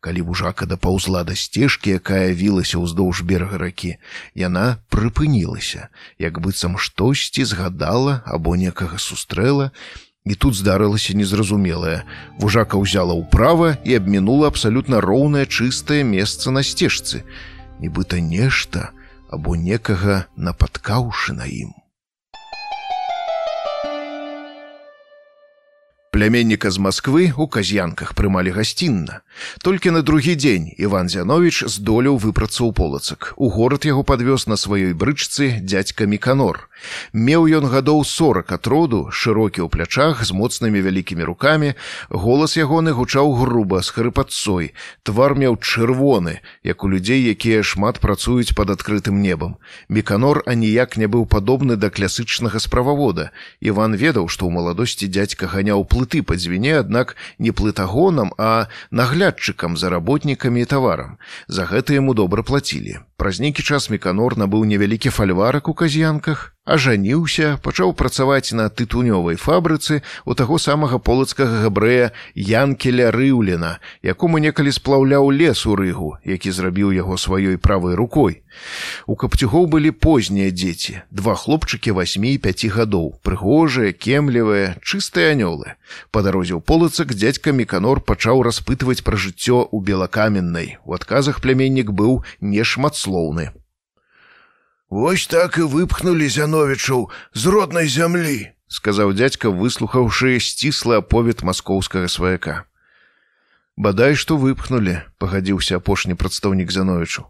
калі 0.00 0.22
вужака 0.22 0.66
дапаўзла 0.66 1.24
да 1.24 1.34
сцежкі, 1.34 1.98
якая 1.98 2.30
вілася 2.32 2.78
ўздоўж 2.78 3.22
берага 3.22 3.58
ракі, 3.58 3.96
яна 4.34 4.78
прыпынілася, 4.92 5.88
як 6.18 6.38
быццам 6.38 6.78
штосьці 6.78 7.44
згадала 7.44 8.22
або 8.26 8.54
некага 8.54 8.98
сустрэла, 8.98 9.70
і 10.28 10.34
тут 10.34 10.54
здарылася 10.54 11.16
незразумелае. 11.16 12.04
Вужака 12.38 12.76
ўзяла 12.76 13.16
ўправа 13.16 13.80
і 13.84 13.96
абмінула 13.96 14.52
абсалютна 14.52 15.00
роўнае 15.00 15.46
чыстае 15.48 16.04
месца 16.04 16.52
на 16.52 16.62
сцежцы, 16.62 17.24
нібыта 17.80 18.20
нешта 18.20 18.92
або 19.32 19.56
некага 19.56 20.26
напаткаўшы 20.36 21.32
на 21.32 21.48
ім. 21.48 21.77
Пляменніка 26.18 26.70
з 26.74 26.82
Масквы 26.82 27.30
у 27.38 27.46
казянках 27.46 28.10
прымалі 28.18 28.50
гасцінна. 28.50 29.20
Толькі 29.62 29.94
на 29.94 30.02
другі 30.02 30.34
дзень 30.34 30.74
Іван 30.74 31.06
Зянович 31.06 31.62
здолеў 31.70 32.18
выпрацца 32.18 32.66
ў 32.66 32.74
полацак. 32.74 33.38
У 33.38 33.46
горад 33.46 33.86
яго 33.86 34.02
падвёз 34.02 34.50
на 34.50 34.58
сваёй 34.58 34.98
брычцы 34.98 35.62
дзядзька 35.62 36.10
Міканор. 36.10 36.67
Меў 37.12 37.48
ён 37.48 37.66
гадоў 37.72 38.04
40 38.04 38.52
ад 38.52 38.66
роду, 38.66 39.08
шырокі 39.10 39.64
ў 39.64 39.68
плячах 39.72 40.24
з 40.24 40.32
моцнымі 40.36 40.80
вялікімі 40.84 41.24
рукамі, 41.24 41.74
голас 42.10 42.56
ягоны 42.56 42.92
гучаў 42.92 43.32
груба 43.34 43.82
з 43.82 43.90
хрыпадцой. 43.94 44.74
Твар 45.02 45.34
меў 45.34 45.58
чырвоны, 45.58 46.40
як 46.62 46.84
у 46.84 46.88
людзей, 46.88 47.24
якія 47.24 47.62
шмат 47.62 47.98
працуюць 47.98 48.54
пад 48.54 48.70
адкрытым 48.76 49.22
небам. 49.22 49.56
Міканор 49.88 50.42
аніяк 50.46 50.96
не 50.96 51.06
быў 51.06 51.26
падобны 51.26 51.76
да 51.76 51.90
клясычнага 51.90 52.60
справавода. 52.60 53.30
Іван 53.60 53.96
ведаў, 53.96 54.28
што 54.28 54.46
ў 54.46 54.54
маладосці 54.54 55.08
дзядзька 55.08 55.48
ганяў 55.48 55.84
плыты 55.84 56.22
па 56.22 56.36
дзвіне, 56.36 56.78
аднак 56.84 57.16
не 57.38 57.50
плытагонам, 57.50 58.32
а 58.38 58.68
наглядчыкам 58.90 59.76
за 59.76 59.90
работнікамі 59.90 60.62
і 60.62 60.68
таварам. 60.68 61.18
За 61.48 61.64
гэта 61.64 61.94
яму 61.96 62.14
добра 62.14 62.42
плацілі. 62.42 63.00
Праз 63.16 63.40
нейкі 63.42 63.62
час 63.66 63.90
меканор 63.90 64.38
набыў 64.38 64.62
невялікі 64.62 65.10
фальварак 65.10 65.68
у 65.68 65.74
казянках, 65.74 66.54
ажаніўся, 66.68 67.56
пачаў 67.64 67.94
працаваць 67.96 68.52
на 68.52 68.68
тытунёвай 68.68 69.40
фабрыцы 69.40 70.02
у 70.28 70.36
таго 70.36 70.58
самага 70.60 71.00
полацкага 71.00 71.64
габрэя 71.64 72.12
Янкеля 72.36 73.08
Рыўлена, 73.14 73.78
якому 74.04 74.38
некалі 74.38 74.72
сплаўляў 74.72 75.32
лес 75.32 75.64
у 75.64 75.74
рыгу, 75.80 76.20
які 76.24 76.52
зрабіў 76.52 76.92
яго 76.92 77.16
сваёй 77.16 77.56
правай 77.56 77.96
рукой. 77.96 78.42
У 79.06 79.16
капцюгоў 79.16 79.66
былі 79.72 79.90
познія 79.90 80.50
дзеці, 80.52 81.00
два 81.10 81.34
хлопчыкі 81.34 81.96
васьмі 81.96 82.34
і 82.36 82.42
пяці 82.44 82.68
гадоў, 82.76 83.16
прыгожыя, 83.24 83.92
кемлівыя, 83.92 84.76
чыстыя 84.84 85.32
анёлы. 85.32 85.78
Па 86.12 86.22
дарозе 86.22 86.58
ў 86.58 86.60
полацак 86.60 87.14
дзядзька 87.14 87.52
Меканор 87.52 88.04
пачаў 88.04 88.44
распытваць 88.44 89.04
пра 89.04 89.16
жыццё 89.16 89.64
ў 89.72 89.78
белакаменнай. 89.80 90.76
У 90.84 90.92
адказах 90.92 91.40
пляменнік 91.40 91.90
быў 91.96 92.22
нешматслоўны. 92.40 93.56
Вось 94.90 95.26
так 95.26 95.58
і 95.60 95.68
выпхнулі 95.68 96.28
зяновічаў 96.32 97.10
з 97.36 97.42
роднай 97.52 97.88
зямлі, 97.92 98.56
сказаў 98.72 99.12
дзядзька, 99.12 99.52
выслухаўшы 99.52 100.40
сціслы 100.40 101.04
аповед 101.04 101.44
маскоўскага 101.44 102.08
сваяка. 102.08 102.64
Бадай, 103.76 104.16
што 104.16 104.40
выпхнулі, 104.40 105.04
пагадзіўся 105.20 105.76
апошні 105.76 106.16
прадстаўнік 106.16 106.72
зяновічу. 106.72 107.28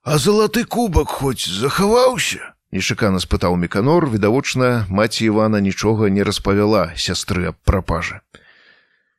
А 0.00 0.16
залаты 0.16 0.64
кубак 0.64 1.12
хоць 1.12 1.44
захаваўся. 1.44 2.56
Нечакана 2.72 3.20
спытаў 3.20 3.60
меканор, 3.60 4.08
відавочна, 4.08 4.88
маці 4.88 5.28
Івана 5.28 5.60
нічога 5.60 6.08
не 6.08 6.24
распавяла 6.24 6.96
сястры 6.96 7.52
аб 7.52 7.60
прапажы. 7.68 8.24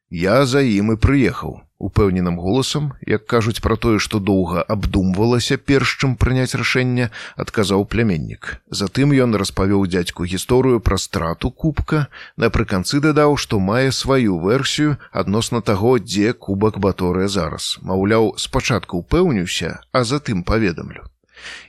Я 0.10 0.45
за 0.49 0.61
ім 0.65 0.94
і 0.94 0.95
прыехаў 0.98 1.60
упэўненым 1.80 2.41
голасам, 2.41 2.94
як 3.07 3.26
кажуць 3.30 3.61
пра 3.61 3.76
тое, 3.77 3.99
што 4.03 4.19
доўга 4.19 4.64
абдумвалася 4.68 5.57
перш 5.57 5.94
чым 6.02 6.15
прыняць 6.18 6.57
рашэнне, 6.57 7.10
адказаў 7.38 7.86
пляменнік. 7.86 8.57
Затым 8.73 9.14
ён 9.14 9.38
распавёў 9.38 9.86
дзядзьку 9.86 10.26
гісторыю 10.26 10.81
пра 10.81 10.98
страту 10.98 11.52
кубка, 11.52 12.07
напрыканцы 12.38 12.99
дадаў, 13.06 13.38
што 13.38 13.61
мае 13.61 13.94
сваю 13.94 14.41
версію 14.41 14.98
адносна 15.14 15.61
таго, 15.61 15.99
дзе 16.02 16.34
кубак 16.34 16.81
баторыя 16.81 17.30
зараз. 17.30 17.77
Маўляў, 17.86 18.34
спачатку 18.38 19.06
ўпэўніўся, 19.06 19.80
а 19.94 20.03
затым 20.03 20.44
паведамлю. 20.44 21.06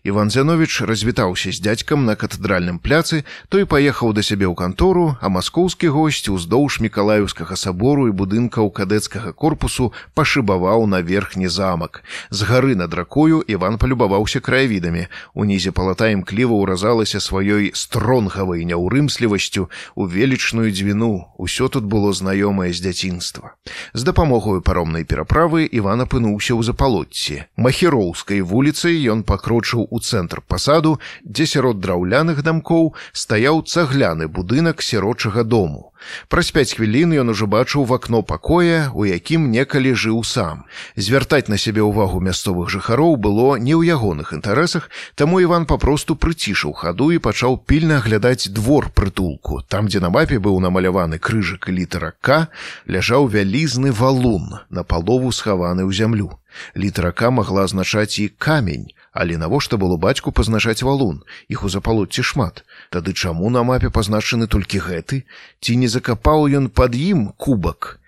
Іван 0.02 0.31
Зянович 0.31 0.81
развітаўся 0.81 1.52
з 1.52 1.60
дзядзькам 1.60 2.05
на 2.09 2.16
катэдральным 2.16 2.81
пляцы, 2.81 3.24
той 3.52 3.68
паехаў 3.68 4.16
да 4.16 4.22
сябе 4.24 4.48
ў 4.48 4.56
кантору, 4.56 5.20
а 5.20 5.28
маскоўскі 5.28 5.93
госць 5.93 6.32
уздоўж 6.32 6.81
мікалаеўскага 6.81 7.52
сабору 7.52 8.09
і 8.09 8.16
будынкаў 8.16 8.72
кадэцкага 8.72 9.36
корпусу 9.36 9.93
пашыбаваў 10.16 10.89
на 10.89 11.05
верхні 11.05 11.52
замак. 11.52 12.01
З 12.32 12.48
гары 12.48 12.72
над 12.81 12.94
ракою 12.97 13.44
Іван 13.44 13.77
палюбаваўся 13.77 14.40
краявідамі. 14.40 15.12
Унізе 15.35 15.70
палата 15.77 16.09
імкліва 16.09 16.56
ўразалася 16.56 17.20
сваёй 17.20 17.77
стронгавай 17.77 18.64
няўрымслівасцю 18.64 19.68
у 19.94 20.09
велічную 20.09 20.72
дзвіну. 20.72 21.28
Усё 21.36 21.68
тут 21.68 21.85
было 21.85 22.16
знаёмае 22.16 22.72
з 22.72 22.81
дзяцінства. 22.81 23.52
З 23.93 24.02
дапамогаю 24.09 24.64
паромнай 24.64 25.05
пераправы 25.05 25.68
Іван 25.68 26.09
апынуўся 26.09 26.56
ў 26.56 26.64
запалотці. 26.64 27.44
Махіроўскай 27.60 28.40
вуліцай 28.40 28.97
ён 29.12 29.28
пакрочыў 29.28 29.90
у 29.91 30.01
цэнтр 30.01 30.41
пасаду, 30.47 30.99
дзе 31.25 31.47
сярод 31.47 31.81
драўляных 31.81 32.43
дамкоў 32.43 32.95
стаяў 33.12 33.62
цагляны 33.67 34.29
будынак 34.29 34.83
сірочага 34.83 35.45
дому. 35.45 35.91
Праз 36.33 36.51
пяць 36.57 36.73
хвілін 36.77 37.12
ён 37.23 37.33
ужо 37.33 37.47
бачыў 37.51 37.85
в 37.85 37.93
акно 37.95 38.23
пакоя, 38.23 38.89
у 38.95 39.05
якім 39.05 39.51
некалі 39.53 39.93
жыў 39.93 40.23
сам. 40.25 40.65
Звяртаць 40.97 41.53
на 41.53 41.59
сябе 41.61 41.85
ўвагу 41.85 42.21
мясцовых 42.25 42.71
жыхароў 42.73 43.17
было 43.17 43.57
не 43.61 43.77
ў 43.77 43.93
ягоных 43.95 44.33
інтарэсах, 44.33 44.89
таму 45.15 45.41
Іван 45.45 45.67
папросту 45.67 46.17
прыцішыў 46.17 46.73
хаду 46.73 47.11
і 47.12 47.21
пачаў 47.21 47.61
пільна 47.61 48.01
глядаць 48.01 48.49
двор 48.49 48.89
прытулку. 48.95 49.61
Там, 49.69 49.93
дзе 49.93 50.01
на 50.01 50.09
мапе 50.09 50.41
быў 50.41 50.61
намаляваны 50.61 51.19
крыжык 51.19 51.69
літара 51.69 52.12
К, 52.21 52.49
ляжаў 52.89 53.29
вялізны 53.29 53.93
валун, 53.93 54.65
на 54.71 54.85
палову 54.85 55.33
схаваны 55.33 55.85
ў 55.85 55.93
зямлю. 55.93 56.41
Літарака 56.75 57.31
магла 57.31 57.69
азначаць 57.69 58.19
і 58.19 58.29
камень, 58.29 58.91
Але 59.12 59.37
навошта 59.39 59.77
было 59.77 59.97
бацьку 59.97 60.31
пазначаць 60.31 60.82
валун, 60.87 61.23
іх 61.49 61.65
у 61.65 61.69
запалотці 61.69 62.23
шмат. 62.23 62.62
Тады 62.91 63.12
чаму 63.12 63.51
на 63.51 63.62
мапе 63.66 63.91
пазначаны 63.91 64.47
толькі 64.47 64.78
гэты, 64.87 65.24
ці 65.61 65.77
не 65.77 65.89
закапаў 65.89 66.47
ён 66.47 66.70
пад 66.70 66.95
ім 66.95 67.35
кубак. 67.37 67.99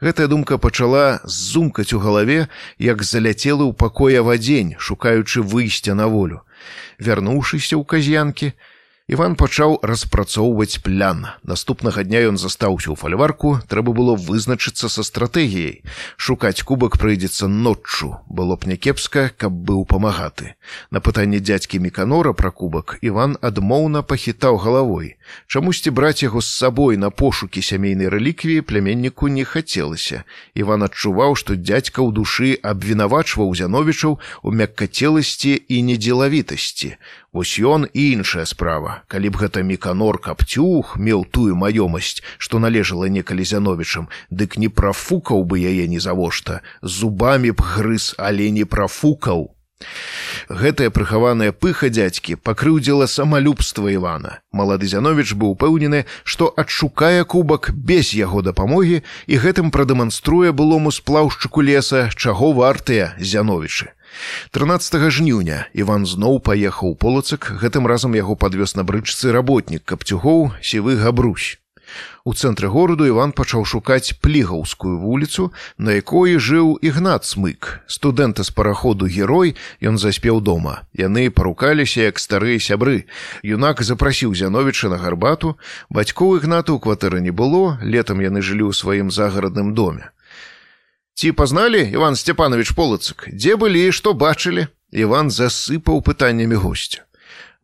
Гэтая 0.00 0.28
думка 0.28 0.56
пачала 0.56 1.20
зумкаць 1.24 1.92
у 1.92 1.98
галаве, 2.00 2.48
як 2.78 3.02
заляцелы 3.02 3.68
ў 3.68 3.72
пакоя 3.74 4.22
вадзень, 4.22 4.76
шукаючы 4.78 5.42
выйсця 5.42 5.94
на 5.94 6.08
волю. 6.08 6.40
Вярнуўшыся 6.98 7.76
ў 7.76 7.84
казянкі, 7.84 8.54
Іван 9.08 9.38
пачаў 9.40 9.78
распрацоўваць 9.80 10.84
плян. 10.84 11.22
Наступнага 11.40 12.04
дня 12.04 12.20
ён 12.28 12.36
застаўся 12.36 12.92
ў 12.92 12.96
фальварку, 13.00 13.56
трэба 13.64 13.96
было 13.96 14.12
вызначыцца 14.12 14.92
са 14.92 15.00
стратэгіяй. 15.00 15.80
Шукаць 16.20 16.60
кубак 16.60 16.98
прыйдзецца 17.00 17.48
ноччу, 17.48 18.20
было 18.28 18.60
б 18.60 18.68
някепска, 18.68 19.32
каб 19.32 19.56
быў 19.64 19.88
памагаты. 19.88 20.60
На 20.92 21.00
пытанне 21.00 21.40
дзядзькі 21.40 21.80
міканора 21.80 22.36
пра 22.36 22.52
кубак 22.52 22.98
Іван 23.00 23.40
адмоўна 23.40 24.04
пахітаў 24.04 24.60
галавой. 24.60 25.16
Чамусьці 25.48 25.88
браць 25.88 26.20
яго 26.20 26.44
з 26.44 26.52
сабой 26.52 27.00
на 27.00 27.08
пошукі 27.08 27.64
сямейнай 27.64 28.12
рэліквіі 28.12 28.60
пляменніку 28.60 29.32
не 29.32 29.48
хацелася. 29.48 30.28
Іван 30.52 30.84
адчуваў, 30.84 31.32
што 31.32 31.56
дзядзька 31.56 32.04
ў 32.04 32.12
душы 32.12 32.60
абвінавачваў 32.60 33.56
зяновічаў 33.56 34.20
у 34.44 34.52
мяккацеласці 34.52 35.56
і 35.56 35.76
недзелавітасці. 35.88 37.00
Вось 37.32 37.58
ён 37.60 37.84
і 37.92 38.02
іншая 38.12 38.46
справа. 38.46 39.04
Калі 39.06 39.28
б 39.28 39.36
гэта 39.36 39.60
міканор 39.60 40.16
капцюх 40.16 40.96
меў 40.96 41.26
тую 41.28 41.52
маёмасць, 41.52 42.24
што 42.38 42.58
належала 42.58 43.04
некалі 43.12 43.44
зяновічам, 43.44 44.08
дык 44.30 44.56
не 44.56 44.72
прафукаў 44.72 45.44
бы 45.44 45.60
яе 45.60 45.84
нізавошта, 45.92 46.64
зубамі 46.80 47.52
б 47.52 47.60
грыз, 47.60 48.14
але 48.16 48.48
не 48.50 48.64
прафукаў. 48.64 49.52
Гэтая 50.48 50.88
прыхаваная 50.90 51.52
пыха 51.52 51.92
дзядзькі 51.92 52.40
пакрыўдзіла 52.40 53.06
самалюбства 53.06 53.92
Івана. 53.92 54.40
Малады 54.50 54.88
Зяновіч 54.88 55.36
быў 55.36 55.52
упэўнены, 55.54 56.08
што 56.24 56.48
адшукае 56.56 57.28
кубак 57.28 57.70
без 57.76 58.16
яго 58.16 58.40
дапамогі 58.42 59.04
і 59.28 59.34
гэтым 59.44 59.70
прадэманструе 59.70 60.56
былому 60.56 60.90
сплаўшчыку 60.90 61.60
леса, 61.60 62.08
чаго 62.16 62.52
вартыя 62.56 63.12
зяновічы. 63.20 63.92
13 64.50 65.10
жніўня 65.10 65.66
Іван 65.74 66.06
зноў 66.06 66.40
паехаў 66.40 66.96
полацак, 66.96 67.52
гэтым 67.62 67.86
разам 67.86 68.14
яго 68.18 68.34
падвёз 68.34 68.76
на 68.76 68.84
брычцы 68.84 69.32
работнік 69.32 69.84
капцюгоў 69.84 70.52
сівы 70.60 70.96
габрусь. 70.96 71.58
У 72.24 72.34
цэнтры 72.34 72.68
гораду 72.68 73.06
Іван 73.08 73.32
пачаў 73.32 73.64
шукаць 73.64 74.12
плігаўскую 74.20 74.98
вуліцу, 75.00 75.52
на 75.78 75.96
якой 75.96 76.36
жыў 76.36 76.76
ігнат 76.84 77.24
смык. 77.24 77.80
Студэнта 77.88 78.44
з 78.44 78.52
параходу 78.52 79.08
герой 79.08 79.56
ён 79.80 79.96
заспеў 79.96 80.40
дома. 80.44 80.84
Яны 80.92 81.30
парукаліся 81.30 82.04
як 82.12 82.20
старыя 82.20 82.60
сябры. 82.60 83.08
Юнак 83.42 83.80
запрасіў 83.82 84.34
зяновіча 84.34 84.92
на 84.92 85.00
гарбату. 85.00 85.56
Бацькоў 85.88 86.36
ігнату 86.36 86.76
ў 86.76 86.84
кватэры 86.84 87.24
не 87.24 87.32
было, 87.32 87.80
летам 87.80 88.20
яны 88.20 88.44
жылі 88.44 88.68
ў 88.68 88.76
сваім 88.76 89.08
загарадным 89.08 89.72
доме. 89.72 90.12
Ці 91.18 91.32
пазналі 91.32 91.90
Іван 91.92 92.16
Сцяпанович 92.16 92.70
полацак, 92.78 93.26
дзе 93.34 93.56
былі, 93.58 93.90
што 93.90 94.12
бачылі? 94.14 94.68
Іван 94.94 95.32
засыпаў 95.34 95.98
пытаннямі 96.06 96.54
госця. 96.62 97.02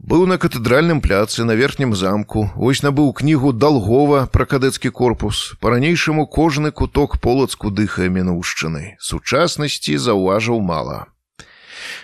Быў 0.02 0.26
на 0.26 0.42
катэдральным 0.42 0.98
пляцы 0.98 1.46
на 1.46 1.54
верхнім 1.54 1.94
замку, 1.94 2.50
ось 2.58 2.82
набыў 2.82 3.12
кнігу 3.14 3.52
далгова 3.54 4.26
пра 4.26 4.48
кадэцкі 4.50 4.90
корпус. 4.90 5.54
Па-ранейшаму 5.62 6.26
кожны 6.26 6.72
куток 6.72 7.22
полацку 7.22 7.70
дыхае 7.70 8.10
мінуўшчыны. 8.10 8.98
Сучаснасці 8.98 10.02
заўважыў 10.02 10.58
мала. 10.58 11.06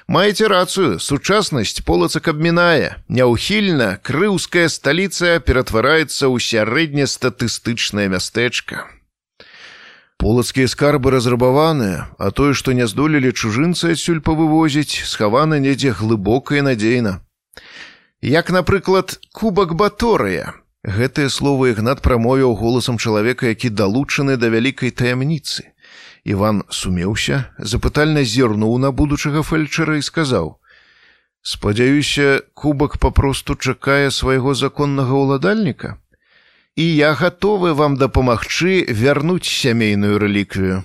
Маеце 0.07 0.47
рацыю, 0.47 1.03
сучаснасць 1.03 1.83
полацак 1.83 2.31
абмінае. 2.31 3.03
Няўхільна 3.11 3.99
крыўская 4.07 4.71
сталіца 4.71 5.43
ператвараецца 5.43 6.31
ў 6.31 6.39
сярэднестатыстычнае 6.39 8.07
мястэчка. 8.07 8.87
Полацкія 10.21 10.69
скарбы 10.69 11.11
разрабаваныя, 11.15 12.01
а 12.21 12.31
тое, 12.31 12.53
што 12.53 12.75
не 12.77 12.85
здолелі 12.85 13.33
чужынцы 13.33 13.97
адсюль 13.97 14.21
павывозіць, 14.21 15.01
схавана 15.09 15.57
недзе 15.65 15.95
глыбока 15.97 16.59
і 16.61 16.65
надзейна. 16.67 17.13
Як, 18.21 18.51
напрыклад, 18.53 19.17
кубак 19.33 19.73
баторыя. 19.81 20.53
Гэтае 20.85 21.31
слово 21.33 21.71
ігнат 21.73 22.05
прамовіў 22.05 22.53
голасам 22.53 23.01
чалавека, 23.01 23.49
які 23.49 23.73
далучаны 23.73 24.37
да 24.37 24.53
вялікай 24.53 24.93
таямніцы. 24.93 25.73
Іван 26.29 26.69
сумеўся, 26.69 27.49
запытальна 27.57 28.21
зірнуў 28.21 28.77
на 28.77 28.93
будучага 28.93 29.41
фельчара 29.41 29.97
і 29.97 30.05
сказаў: 30.05 30.61
«Спадзяюся, 31.55 32.45
кубак 32.53 33.01
папросту 33.01 33.57
чакае 33.57 34.13
свайго 34.13 34.53
законнага 34.53 35.17
ўладальніка 35.17 35.97
і 36.77 36.85
я 36.97 37.15
гатовы 37.15 37.75
вам 37.75 37.97
дапамагчы 37.97 38.87
вярнуць 38.89 39.49
сямейную 39.49 40.19
рэліквію. 40.19 40.85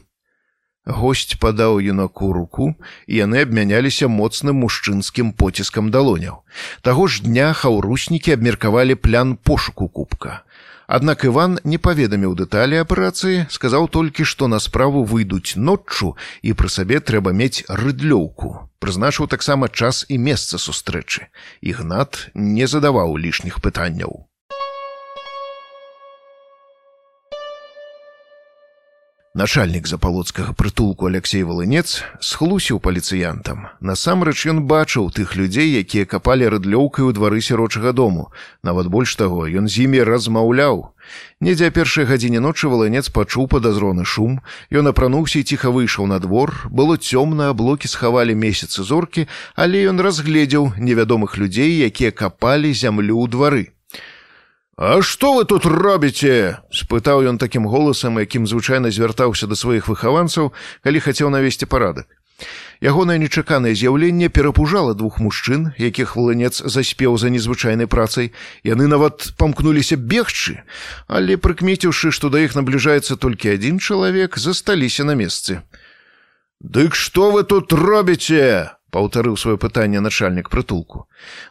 Госць 0.86 1.38
падаў 1.42 1.82
юнаку 1.82 2.30
руку, 2.34 2.76
і 3.08 3.14
яны 3.18 3.42
абмяняліся 3.42 4.08
моцным 4.08 4.62
мужчынскім 4.62 5.34
поціскам 5.34 5.90
далоняў. 5.90 6.46
Таго 6.82 7.08
ж 7.08 7.26
дня 7.26 7.54
хаўруснікі 7.54 8.38
абмеркавалі 8.38 8.96
плян 8.96 9.36
пошуку 9.36 9.90
кубка. 9.90 10.46
Аднак 10.88 11.26
Іван 11.26 11.58
не 11.64 11.80
паведаміў 11.82 12.36
дэталі 12.38 12.78
аперацыі, 12.78 13.50
сказаў 13.50 13.90
толькі, 13.90 14.22
што 14.22 14.46
на 14.48 14.60
справу 14.62 15.02
выйдуць 15.02 15.58
ноччу 15.58 16.14
і 16.46 16.54
пры 16.54 16.70
сабе 16.70 17.02
трэба 17.02 17.34
мець 17.34 17.66
рыдлёўку. 17.66 18.70
Прызначыў 18.78 19.26
таксама 19.26 19.70
час 19.70 20.06
і 20.10 20.22
месца 20.22 20.62
сустрэчы. 20.62 21.26
Ігнат 21.66 22.30
не 22.36 22.70
задаваў 22.70 23.18
лішніх 23.18 23.58
пытанняў. 23.66 24.30
Начальнік 29.36 29.84
запалоцкага 29.84 30.54
прытулку 30.56 31.10
Алексей 31.12 31.44
Валынец 31.44 32.08
схлусіў 32.24 32.80
паліцыянтам. 32.80 33.68
Насамрэч 33.84 34.48
ён 34.48 34.64
бачыў 34.64 35.12
тых 35.12 35.36
людзей, 35.36 35.76
якія 35.76 36.08
капалі 36.08 36.48
рыдлёўкай 36.56 37.04
у 37.04 37.12
двары 37.12 37.44
сірочага 37.44 37.92
дому. 37.92 38.32
Нават 38.64 38.88
больш 38.88 39.20
таго, 39.20 39.44
ён 39.44 39.68
з 39.68 39.92
імі 39.92 40.08
размаўляў. 40.08 40.96
Недзе 41.44 41.68
першай 41.68 42.08
гадзіне 42.08 42.40
ночы 42.40 42.72
валанец 42.72 43.12
пачуў 43.12 43.52
падазроны 43.52 44.08
шум. 44.08 44.40
Ён 44.72 44.88
апрануўся 44.96 45.44
і 45.44 45.44
ціха 45.44 45.68
выйшаў 45.68 46.08
на 46.08 46.24
двор. 46.24 46.56
Было 46.72 46.96
цёмна, 46.96 47.52
аблокі 47.52 47.92
схавалі 47.92 48.40
месяцы 48.40 48.88
зоркі, 48.88 49.28
але 49.60 49.84
ён 49.84 50.00
разгледзеў 50.00 50.80
невядомых 50.80 51.36
людзей, 51.36 51.84
якія 51.84 52.16
капалі 52.16 52.72
зямлю 52.72 53.20
ў 53.20 53.28
двары. 53.28 53.75
А 54.78 55.02
што 55.02 55.40
вы 55.40 55.46
тут 55.48 55.66
робіце? 55.66 56.60
спытаў 56.68 57.24
ён 57.24 57.38
такім 57.40 57.64
голасам, 57.64 58.20
якім 58.20 58.44
звычайна 58.44 58.92
звяртаўся 58.92 59.48
да 59.48 59.56
сваіх 59.56 59.88
выхаванцаў, 59.88 60.52
калі 60.84 61.00
хацеў 61.00 61.32
навесці 61.32 61.64
парадак. 61.64 62.12
Ягонае 62.84 63.16
нечаканае 63.24 63.72
з'яўленне 63.72 64.28
перапужала 64.28 64.92
двух 64.92 65.24
мужчын, 65.24 65.72
якіх 65.80 66.20
валанец 66.20 66.60
заспеў 66.60 67.16
за 67.16 67.32
незвычайнай 67.32 67.88
працай. 67.88 68.36
Яны 68.68 68.92
нават 68.92 69.32
памкнуліся 69.40 69.96
бегчы, 69.96 70.68
але 71.08 71.40
прыкмеціўшы, 71.40 72.12
што 72.12 72.28
да 72.28 72.44
іх 72.44 72.60
набліжаецца 72.60 73.16
толькі 73.16 73.56
адзін 73.56 73.80
чалавек, 73.80 74.36
засталіся 74.36 75.08
на 75.08 75.16
месцы. 75.16 75.64
Дык 76.60 77.00
што 77.00 77.32
вы 77.32 77.48
тут 77.48 77.72
робіце? 77.72 78.75
Паўтарыў 78.96 79.36
сваё 79.36 79.60
пытанне 79.60 80.00
начальнік 80.00 80.48
прытулку. 80.48 81.04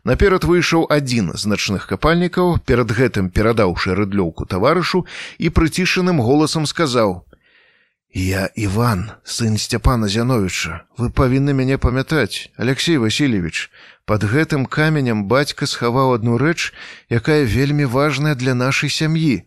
Наперад 0.09 0.49
выйшаў 0.49 0.89
адзін 0.89 1.37
з 1.37 1.53
начных 1.53 1.85
капальнікаў, 1.93 2.65
перад 2.65 2.97
гэтым 2.97 3.29
перадаўшы 3.29 3.93
рыдлёўку 4.01 4.49
таварышу 4.49 5.05
і 5.37 5.53
прыцішаным 5.53 6.25
голасам 6.25 6.65
сказаў: 6.65 7.29
«Я 8.15 8.49
Іван, 8.55 9.11
сын 9.25 9.59
Сцяпана 9.59 10.09
Зяновіча, 10.09 10.87
вы 10.97 11.11
павінны 11.11 11.53
мяне 11.53 11.77
памятаць, 11.77 12.49
Алексей 12.57 12.97
Васильевич, 12.97 13.71
под 14.07 14.25
гэтым 14.25 14.65
каменем 14.65 15.25
бацька 15.29 15.67
схаваў 15.67 16.15
адну 16.15 16.39
рэч, 16.39 16.73
якая 17.11 17.43
вельмі 17.45 17.85
важная 17.85 18.35
для 18.35 18.55
нашай 18.55 18.89
сям'і. 18.89 19.45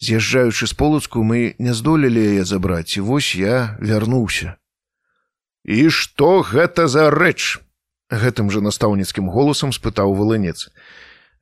З'язджаючы 0.00 0.66
з 0.66 0.74
полацку 0.74 1.22
мы 1.22 1.54
не 1.58 1.72
здолелі 1.74 2.20
яе 2.34 2.44
забраць, 2.44 2.98
і 2.98 3.06
вось 3.06 3.34
я 3.34 3.78
вярнуўся. 3.80 4.58
І 5.68 5.92
што 5.92 6.40
гэта 6.40 6.88
за 6.88 7.10
рэч? 7.12 7.60
Гэтым 8.08 8.48
жа 8.48 8.64
настаўніцкім 8.64 9.28
голасам 9.28 9.68
спытаў 9.76 10.16
валынец. 10.16 10.72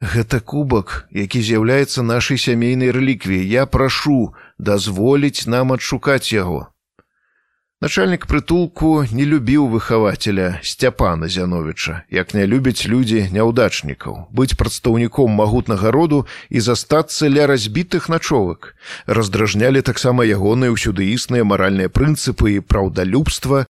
Гэта 0.02 0.42
кубак, 0.42 1.06
які 1.14 1.38
з'яўляецца 1.38 2.02
нашай 2.02 2.34
сямейнай 2.34 2.90
рэліквіяй. 2.90 3.46
Я 3.46 3.70
прашу 3.70 4.34
дазволіць 4.58 5.46
нам 5.46 5.70
адшукаць 5.78 6.34
яго. 6.34 6.66
Начальнік 7.84 8.26
прытулку 8.26 9.04
не 9.14 9.28
любіў 9.28 9.68
выхавацеля 9.68 10.58
сцяпана 10.64 11.28
зяновіча 11.28 12.08
як 12.10 12.32
не 12.32 12.46
любяць 12.48 12.88
людзі 12.88 13.28
няўдачнікаў 13.36 14.32
быць 14.32 14.56
прадстаўніком 14.56 15.36
магутнага 15.36 15.92
роду 15.92 16.24
і 16.48 16.64
застацца 16.64 17.28
ля 17.28 17.44
разбітых 17.44 18.08
начовак 18.08 18.72
раздражнялі 19.04 19.84
таксама 19.84 20.24
ягоныя 20.24 20.72
ўсюды 20.72 21.12
існыя 21.12 21.44
маральныя 21.44 21.92
прынцыпы 21.92 22.56
і 22.56 22.64
праўдалюбства 22.64 23.68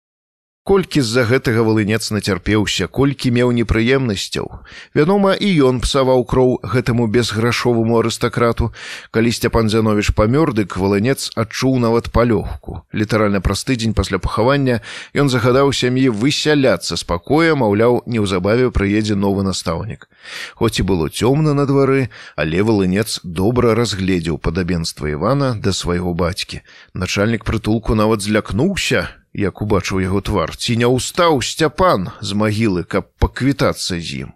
Колькі 0.61 1.01
з-за 1.01 1.23
гэтага 1.25 1.65
валынец 1.65 2.13
нацярпеўся, 2.13 2.85
колькі 2.85 3.33
меў 3.33 3.49
непрыемнасцяў. 3.49 4.45
Вядома, 4.93 5.33
і 5.33 5.49
ён 5.65 5.81
псаваў 5.81 6.21
кроў 6.21 6.61
гэтаму 6.61 7.07
безграшоваму 7.09 7.97
арыстакрату. 7.97 8.69
Калі 9.09 9.33
Сцяпан 9.33 9.73
Зяновіч 9.73 10.13
памёр, 10.13 10.53
дык 10.53 10.77
валынец 10.77 11.33
адчуў 11.33 11.81
нават 11.81 12.13
палёгку. 12.13 12.85
Літаральна 12.93 13.41
праз 13.41 13.65
тыдзень 13.65 13.97
пасля 13.97 14.21
пахавання 14.21 14.85
ён 15.17 15.33
загадаў 15.33 15.73
сям'і 15.73 16.13
высяляцца 16.13 16.93
з 16.93 17.03
пакоя, 17.09 17.57
маўляў, 17.57 18.05
неўзабаве 18.05 18.69
прыедзе 18.69 19.17
новы 19.17 19.41
настаўнік. 19.41 20.05
Хоць 20.53 20.77
і 20.77 20.85
было 20.85 21.09
цёмна 21.09 21.57
на 21.57 21.65
двары, 21.65 22.13
але 22.37 22.61
валынец 22.61 23.17
добра 23.25 23.73
разгледзеў 23.73 24.37
падабенства 24.37 25.09
Івана 25.09 25.57
да 25.57 25.73
свайго 25.73 26.13
бацькі. 26.13 26.61
Начальнік 26.93 27.49
прытулку 27.49 27.97
нават 27.97 28.21
злякнуўся, 28.21 29.09
як 29.33 29.61
убачыў 29.61 30.01
яго 30.03 30.21
твар 30.21 30.55
ці 30.55 30.75
не 30.77 30.87
ўстаў 30.87 31.41
сцяпан 31.41 32.09
з 32.21 32.33
магілы 32.33 32.83
каб 32.83 33.11
паквітацца 33.19 33.99
з 33.99 34.27
ім? 34.27 34.29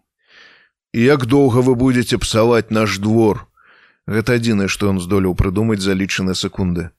Як 0.93 1.25
доўга 1.25 1.59
вы 1.59 1.75
будете 1.75 2.17
псаваць 2.17 2.71
наш 2.71 2.99
двор? 2.99 3.47
Гэта 4.07 4.39
адзінае 4.39 4.69
што 4.69 4.91
ён 4.93 5.01
здолеў 5.01 5.35
прыдумаць 5.35 5.81
за 5.81 5.93
лічаны 5.93 6.35
секунды. 6.35 6.91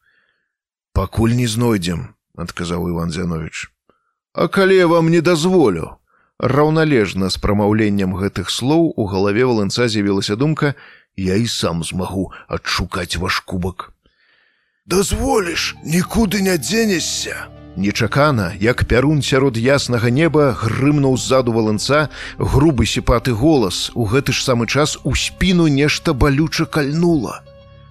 Пакуль 0.92 1.32
не 1.38 1.46
знойдзем 1.46 2.12
адказаў 2.36 2.90
иван 2.92 3.10
зянович 3.10 3.70
а 4.36 4.48
калі 4.48 4.76
я 4.76 4.86
вам 4.86 5.10
не 5.10 5.20
дазволю? 5.20 5.96
Раўналежна 6.38 7.30
з 7.32 7.40
прамаўленнем 7.40 8.12
гэтых 8.12 8.52
слоў 8.52 8.92
у 8.92 9.06
галаве 9.08 9.48
валанца 9.48 9.88
з'явілася 9.88 10.36
думка 10.36 10.74
я 11.16 11.36
і 11.40 11.46
сам 11.48 11.80
змагу 11.80 12.28
адшукаць 12.46 13.16
ваш 13.16 13.40
кубак 13.40 13.92
дазволіш 14.84 15.74
нікуды 15.84 16.44
не 16.44 16.58
дзенешся 16.60 17.48
Нечакана, 17.76 18.54
як 18.60 18.84
пярун 18.88 19.20
сярод 19.20 19.56
яснага 19.60 20.08
неба 20.08 20.56
грымнуў 20.56 21.16
ззаду 21.20 21.52
валанца 21.52 22.08
грубы 22.38 22.86
сіпаты 22.88 23.36
голас. 23.36 23.92
У 23.94 24.08
гэты 24.08 24.32
ж 24.32 24.40
самы 24.40 24.66
час 24.66 24.96
у 25.04 25.14
спіну 25.14 25.68
нешта 25.68 26.14
балюча 26.16 26.64
кальнула. 26.64 27.44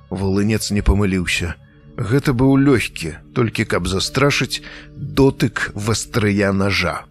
Валынец 0.10 0.72
не 0.74 0.82
памыліўся. 0.82 1.54
Гэта 2.02 2.34
быў 2.34 2.58
лёгкі, 2.58 3.14
толькі 3.38 3.70
каб 3.70 3.86
застрашыць 3.88 4.66
дотык 4.98 5.70
вастрыя 5.76 6.50
ножа. 6.52 7.06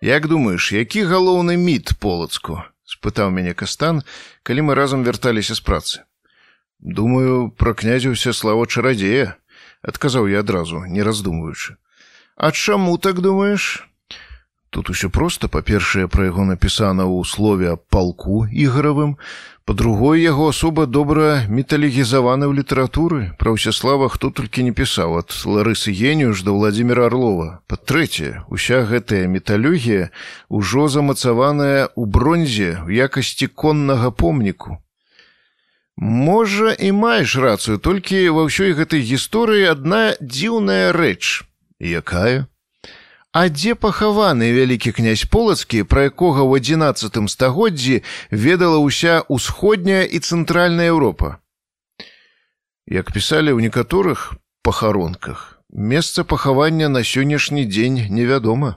Як 0.00 0.26
думаеш, 0.28 0.72
які 0.72 1.04
галоўны 1.04 1.60
міт 1.60 1.92
полацку? 2.00 2.64
спытаў 2.86 3.30
мяне 3.30 3.52
кастан, 3.52 4.02
калі 4.42 4.70
мы 4.70 4.74
разам 4.78 5.04
вярталіся 5.04 5.54
з 5.54 5.60
працы. 5.60 6.06
Думаю, 6.80 7.50
пра 7.50 7.74
князюся 7.74 8.32
слава 8.32 8.66
чарадзея, 8.66 9.36
адказаў 9.82 10.28
я 10.28 10.40
адразу, 10.40 10.84
не 10.84 11.02
раздумваючы. 11.02 11.76
А 12.36 12.52
чаму 12.52 12.98
так 12.98 13.20
думаеш? 13.20 13.88
Тут 14.70 14.90
усё 14.90 15.08
проста, 15.08 15.48
па-першае, 15.48 16.04
пра 16.04 16.26
яго 16.28 16.44
напісана 16.44 17.08
ў 17.08 17.24
слове 17.24 17.78
палку 17.88 18.44
ігаравым, 18.52 19.16
па-другое, 19.64 20.20
яго 20.20 20.50
асоба 20.52 20.84
добра 20.84 21.48
металігізаваны 21.48 22.44
ў 22.44 22.60
літаратуры, 22.60 23.32
пра 23.40 23.56
ўсяслава 23.56 24.12
хто 24.12 24.28
толькі 24.28 24.68
не 24.68 24.76
пісаў 24.76 25.16
ад 25.24 25.32
Ларысы 25.32 25.96
Генію 25.96 26.36
ж 26.36 26.44
да 26.44 26.52
Владзіміра 26.52 27.08
Арлова. 27.08 27.64
Па-трэцяе, 27.72 28.44
уся 28.52 28.84
гэтая 28.84 29.24
металюгія 29.32 30.12
ўжо 30.52 30.92
замацаваная 30.92 31.88
ў 31.96 32.02
бронзе 32.04 32.76
ў 32.84 33.08
якасці 33.08 33.48
коннага 33.48 34.12
помніку. 34.12 34.76
Можа 35.96 36.72
і 36.72 36.92
маеш 36.92 37.36
рацыю, 37.40 37.80
толькі 37.80 38.20
ва 38.28 38.44
ўсёй 38.44 38.76
гэтай 38.76 39.00
гісторыі 39.00 39.72
адна 39.72 40.12
дзіўная 40.20 40.92
рэч. 40.92 41.48
Якая? 41.80 42.44
А 43.32 43.48
дзе 43.48 43.72
пахаваны 43.76 44.52
вялікі 44.52 44.92
князь 44.92 45.24
полацкі, 45.24 45.88
пра 45.88 46.12
якога 46.12 46.44
ў 46.44 46.60
адзінацатым 46.60 47.28
стагоддзі 47.32 48.04
ведала 48.28 48.76
ўся 48.80 49.24
ўсходняя 49.28 50.04
і 50.04 50.20
цэнтральная 50.20 50.92
Еўропа. 50.92 51.40
Як 52.84 53.12
пісалі 53.16 53.56
ў 53.56 53.64
некаторых 53.64 54.36
пахаронках, 54.60 55.60
месца 55.72 56.24
пахавання 56.24 56.92
на 56.92 57.00
сённяшні 57.00 57.64
дзень 57.64 58.12
невядома. 58.12 58.76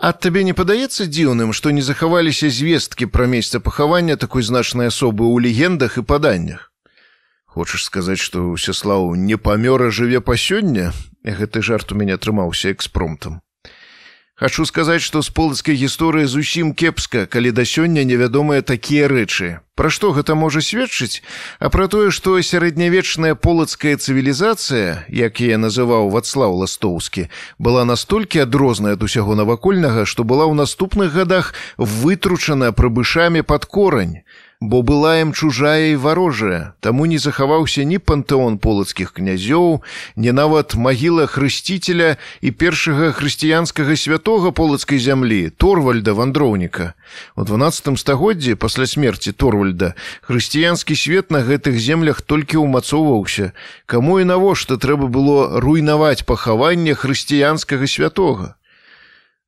А 0.00 0.14
табе 0.16 0.42
не 0.48 0.54
падаецца 0.56 1.04
дзіўным, 1.04 1.50
што 1.52 1.70
не 1.76 1.82
захаваліся 1.84 2.48
звесткі 2.48 3.04
пра 3.12 3.26
месца 3.28 3.60
пахавання 3.60 4.16
такой 4.16 4.40
значнай 4.40 4.88
асобы 4.88 5.28
ў 5.28 5.44
легендах 5.44 5.98
і 6.00 6.04
паданнях. 6.08 6.72
Хочаш 7.44 7.84
сказаць, 7.84 8.22
што 8.24 8.48
ўсяслаў 8.48 9.12
не 9.28 9.36
памёра 9.36 9.90
жыве 9.92 10.24
па 10.24 10.40
сёння, 10.40 10.96
гэты 11.20 11.60
жарт 11.60 11.92
у 11.92 12.00
мяне 12.00 12.16
атрымаўся 12.16 12.72
экспромтам. 12.72 13.44
Хачу 14.40 14.64
сказаць, 14.64 15.04
што 15.04 15.20
з 15.20 15.28
полацкай 15.36 15.76
гісторыі 15.76 16.24
зусім 16.24 16.72
кепска, 16.72 17.26
калі 17.28 17.52
да 17.52 17.68
сёння 17.68 18.08
невядомыя 18.08 18.64
такія 18.64 19.04
рэчы. 19.04 19.60
Пра 19.76 19.92
што 19.92 20.16
гэта 20.16 20.32
можа 20.32 20.64
сведчыць, 20.64 21.20
а 21.60 21.68
пра 21.68 21.92
тое, 21.92 22.08
што 22.08 22.40
сярэднявечная 22.40 23.36
полацкая 23.36 24.00
цывілізацыя, 24.00 25.04
як 25.12 25.44
я 25.44 25.60
называў 25.60 26.08
вацлаў 26.08 26.56
ластоўскі, 26.64 27.28
была 27.60 27.84
настолькі 27.84 28.40
адрозная 28.48 28.96
ад 28.96 29.04
усяго 29.04 29.36
навакольнага, 29.36 30.08
што 30.08 30.24
была 30.24 30.48
ў 30.48 30.56
наступных 30.56 31.12
гадах 31.12 31.52
вытручана 31.76 32.72
прыбышамі 32.72 33.44
пад 33.44 33.68
корань 33.68 34.24
бо 34.60 34.82
была 34.82 35.24
ім 35.24 35.32
чужая 35.32 35.92
і 35.92 35.96
варожая, 35.96 36.76
таму 36.84 37.06
не 37.08 37.16
захаваўся 37.16 37.80
ні 37.88 37.96
пантэон 37.96 38.58
полацкіх 38.60 39.16
князёў, 39.16 39.80
не 40.20 40.32
нават 40.36 40.76
магіла 40.76 41.24
хрысціцеля 41.24 42.20
і 42.44 42.52
першага 42.52 43.08
хрысціянскага 43.16 43.96
святога 43.96 44.52
полацкай 44.52 45.00
зямлі 45.00 45.48
торвальда 45.56 46.12
вандроўніка. 46.12 46.92
У 47.40 47.44
12 47.48 47.96
стагоддзі 47.96 48.54
пасля 48.60 48.84
смерці 48.84 49.32
торвальда 49.32 49.96
хрысціянскі 50.28 50.92
свет 50.92 51.32
на 51.32 51.40
гэтых 51.40 51.80
землях 51.80 52.20
толькі 52.20 52.60
ўмацоўваўся, 52.60 53.56
каму 53.88 54.20
і 54.20 54.28
навошта 54.28 54.76
трэба 54.76 55.08
было 55.08 55.56
руйнаваць 55.56 56.28
пахаванне 56.28 56.92
хрысціянскага 56.92 57.88
святога. 57.88 58.60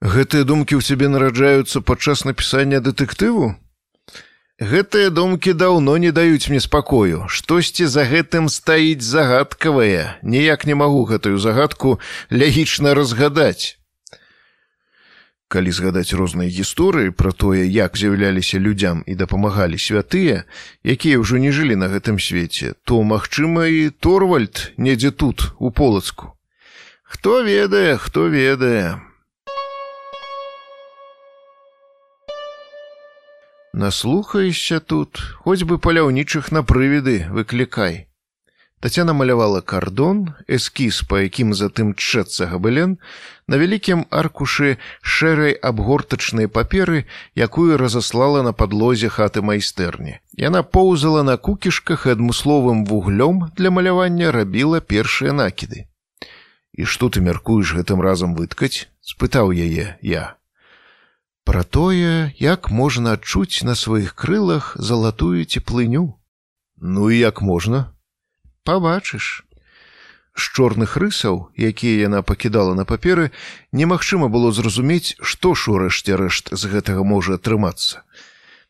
Гэтыя 0.00 0.48
думкі 0.48 0.80
ў 0.80 0.82
цябе 0.82 1.12
нараджаюцца 1.12 1.84
падчас 1.84 2.24
напісання 2.24 2.80
дэтэктыву? 2.80 3.60
Гэтыя 4.62 5.10
думкі 5.10 5.58
даўно 5.58 5.96
не 5.98 6.12
даюць 6.14 6.46
мне 6.46 6.60
спакою. 6.62 7.26
Штосьці 7.26 7.90
за 7.90 8.06
гэтым 8.06 8.46
стаіць 8.46 9.02
загадкавае. 9.02 10.22
Ніяк 10.22 10.66
не 10.70 10.78
магу 10.78 11.02
гэтую 11.02 11.42
загадку 11.42 11.98
лягічна 12.30 12.94
разгадаць. 12.94 13.74
Калі 15.50 15.74
згадаць 15.74 16.14
розныя 16.14 16.46
гісторыі 16.46 17.10
пра 17.10 17.34
тое, 17.34 17.66
як 17.66 17.98
з'яўляліся 17.98 18.62
людзям 18.62 19.02
і 19.02 19.18
дапамагалі 19.18 19.82
святыя, 19.82 20.46
якія 20.86 21.18
ўжо 21.18 21.42
не 21.42 21.50
жылі 21.50 21.74
на 21.74 21.90
гэтым 21.90 22.22
свеце, 22.22 22.78
то, 22.86 23.02
магчыма, 23.02 23.66
і 23.66 23.90
Торвальд 23.90 24.70
недзе 24.78 25.10
тут, 25.10 25.58
у 25.58 25.74
полацку. 25.74 26.38
Хто 27.02 27.42
ведае, 27.42 27.98
хто 27.98 28.30
ведае. 28.30 29.02
Наслухаешся 33.72 34.80
тут, 34.80 35.16
хоць 35.44 35.64
бы 35.64 35.78
паляўнічых 35.80 36.52
на 36.52 36.60
прывіды 36.60 37.24
выклікай. 37.32 38.04
Тацяна 38.84 39.14
малявала 39.16 39.62
кардон, 39.62 40.34
эскіз, 40.44 41.06
па 41.08 41.22
якім 41.24 41.54
затым 41.54 41.94
чэцца 41.94 42.50
габылен, 42.50 42.98
на 43.48 43.56
вялікім 43.56 44.04
аркушы 44.10 44.76
шэрай 45.00 45.54
абгортачнай 45.54 46.50
паперы, 46.50 47.06
якую 47.38 47.78
разаслала 47.78 48.42
на 48.42 48.52
падлозе 48.52 49.08
хаты 49.08 49.40
майстэрні. 49.40 50.18
Яна 50.36 50.60
поўзала 50.66 51.22
на 51.22 51.38
кукішках 51.38 52.04
і 52.04 52.18
адмысловым 52.18 52.84
вуглём 52.84 53.48
для 53.56 53.70
малявання 53.70 54.36
рабіла 54.36 54.82
першыя 54.82 55.32
накіды. 55.32 55.86
І 56.76 56.84
што 56.84 57.08
ты 57.08 57.24
мяркуеш 57.24 57.72
гэтым 57.78 58.04
разам 58.04 58.34
выткаць? 58.34 58.90
спытаў 59.00 59.56
яе 59.56 59.96
я. 60.02 60.36
Пра 61.44 61.64
тое, 61.64 62.32
як 62.38 62.70
можна 62.70 63.18
адчуць 63.18 63.66
на 63.66 63.74
сваіх 63.74 64.14
крылах 64.14 64.76
залатую 64.78 65.44
цеплыню. 65.44 66.14
Ну 66.76 67.10
і 67.10 67.18
як 67.18 67.42
можна? 67.42 67.90
Пабачыш. 68.62 69.42
З 70.38 70.44
чорных 70.56 70.94
рысаў, 70.96 71.50
якія 71.58 72.06
яна 72.08 72.22
пакідала 72.22 72.74
на 72.78 72.86
паперы, 72.86 73.32
немагчыма 73.72 74.30
было 74.30 74.52
зразумець, 74.52 75.18
што 75.20 75.52
ж 75.58 75.74
урэшце 75.74 76.16
рэшт 76.16 76.54
з 76.54 76.62
гэтага 76.72 77.02
можа 77.02 77.36
атрымацца. 77.42 78.06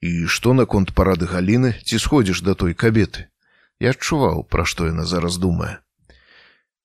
І 0.00 0.26
што 0.26 0.56
наконт 0.56 0.96
парады 0.96 1.28
галіны 1.28 1.76
ці 1.84 2.00
сходзіш 2.00 2.40
да 2.40 2.56
той 2.58 2.74
кабеты. 2.74 3.28
Я 3.78 3.92
адчуваў, 3.94 4.48
пра 4.48 4.64
што 4.64 4.88
яна 4.88 5.04
зараз 5.04 5.36
думае. 5.36 5.78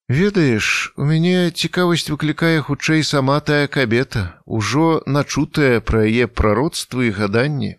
Ведаеш, 0.07 0.93
у 0.95 1.03
мяне 1.03 1.51
цікавасць 1.51 2.07
выклікае 2.07 2.63
хутчэй 2.63 3.03
сама 3.03 3.41
тая 3.43 3.67
кабета, 3.67 4.39
ужо 4.45 5.03
начутая 5.03 5.81
пра 5.83 6.07
яе 6.07 6.31
прароцтвы 6.31 7.11
і 7.11 7.15
гаданні. 7.17 7.75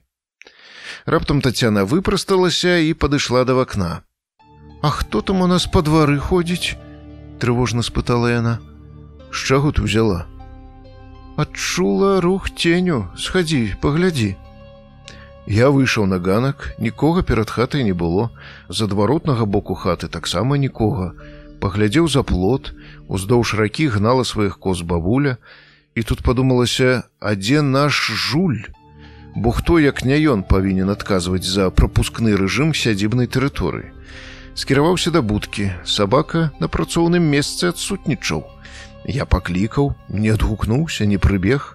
Раптам 1.09 1.41
Тацяна 1.41 1.89
выпрасталася 1.89 2.77
і 2.85 2.93
падышла 2.93 3.47
да 3.49 3.57
вакна. 3.57 4.05
А 4.83 4.91
хто 4.91 5.23
там 5.23 5.41
у 5.41 5.49
нас 5.49 5.65
па 5.73 5.81
двары 5.81 6.19
ходзіць? 6.19 6.77
трывожна 7.41 7.81
спытала 7.81 8.29
яна. 8.29 8.61
З 9.33 9.49
чаго 9.49 9.73
ты 9.73 9.89
взяла? 9.89 10.29
Адчула 11.41 12.21
рух 12.21 12.53
ценю, 12.53 13.09
схадзі, 13.17 13.81
паглядзі. 13.81 14.37
Я 15.49 15.73
выйшаў 15.73 16.05
на 16.05 16.21
ганак, 16.21 16.77
нікога 16.77 17.25
перад 17.25 17.49
хатай 17.49 17.89
не 17.89 17.97
было, 17.97 18.29
з 18.69 18.85
адваротнага 18.85 19.49
боку 19.49 19.73
хаты 19.73 20.13
таксама 20.13 20.61
нікога. 20.61 21.17
Паглядзеў 21.61 22.07
за 22.07 22.23
плот, 22.23 22.71
уздоўж 23.09 23.55
ракі 23.59 23.89
гнала 23.91 24.25
сваіх 24.25 24.59
коз 24.63 24.83
бабуля, 24.83 25.37
і 25.99 26.03
тут 26.03 26.23
падумалася, 26.23 27.11
а 27.19 27.35
дзе 27.35 27.63
наш 27.63 27.99
жуль? 28.15 28.71
Бо 29.35 29.51
хто 29.51 29.79
як 29.83 30.05
не 30.05 30.19
ён 30.31 30.47
павінен 30.47 30.91
адказваць 30.91 31.47
за 31.47 31.71
прапускны 31.71 32.39
рэжым 32.39 32.75
сядзібнай 32.75 33.27
тэрыторыі? 33.27 33.91
Скіраваўся 34.55 35.11
да 35.11 35.23
будкі. 35.23 35.71
Сабака 35.87 36.51
на 36.63 36.67
працоўным 36.67 37.27
месцы 37.27 37.71
адсутнічаў. 37.71 38.43
Я 39.07 39.27
паклікаў 39.27 39.95
не 40.11 40.31
адгукнуўся 40.35 41.07
не 41.07 41.19
прыбег. 41.19 41.75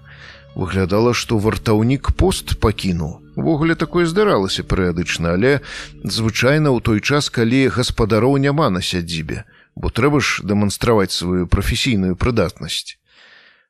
Выглядала 0.56 1.14
што 1.14 1.40
вартаўнік 1.40 2.12
пост 2.16 2.60
пакінуў. 2.60 3.20
Увогуле 3.36 3.76
такое 3.76 4.06
здаралася 4.06 4.64
перыядычна 4.64 5.36
але 5.40 5.60
звычайна 6.04 6.72
ў 6.76 6.80
той 6.84 7.00
час 7.00 7.32
калі 7.32 7.68
гаспадароў 7.68 8.38
няма 8.38 8.70
на 8.70 8.84
сядзібе 8.84 9.44
бо 9.76 9.90
трэба 9.90 10.20
ж 10.20 10.46
дэманстраваць 10.50 11.16
сваю 11.16 11.48
прафесійную 11.48 12.16
прыдатнасць 12.16 12.98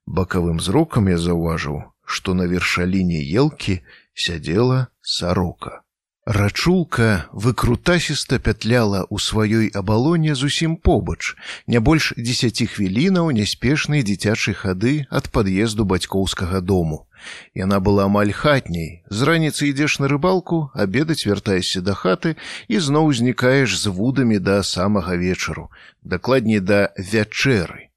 бакавым 0.06 0.60
зрокам 0.60 1.10
я 1.14 1.22
заўважыў 1.28 1.80
што 2.04 2.34
на 2.40 2.50
вершаліне 2.52 3.24
елкі 3.44 3.80
сядзела 4.14 4.88
сарока 5.02 5.84
Рачулка 6.26 7.28
выкрутасіста 7.34 8.40
пятляла 8.40 9.04
ў 9.12 9.20
сваёй 9.20 9.68
абалоне 9.76 10.36
зусім 10.40 10.78
побач, 10.80 11.36
не 11.68 11.84
больш 11.84 12.14
дзесяці 12.16 12.64
хвілінаў 12.72 13.36
няспешнай 13.36 14.08
дзіцячай 14.08 14.56
хады 14.56 14.94
ад 15.12 15.28
пад'езду 15.36 15.84
бацькоўскага 15.84 16.64
дому. 16.64 17.04
Яна 17.54 17.80
была 17.80 18.10
амаль 18.10 18.34
хатняй. 18.34 19.04
З 19.10 19.30
раніцы 19.30 19.70
ідзеш 19.70 20.00
на 20.00 20.10
рыбалку, 20.12 20.70
абедаць 20.74 21.26
вяртаешся 21.26 21.82
да 21.82 21.94
хаты 21.94 22.36
і 22.68 22.80
зноў 22.80 23.14
знікаеш 23.14 23.78
з 23.80 23.88
вудамі 23.88 24.40
да 24.40 24.64
самага 24.64 25.16
вечару, 25.16 25.70
дакладней 26.04 26.60
да 26.60 26.90
вячэры. 26.98 27.93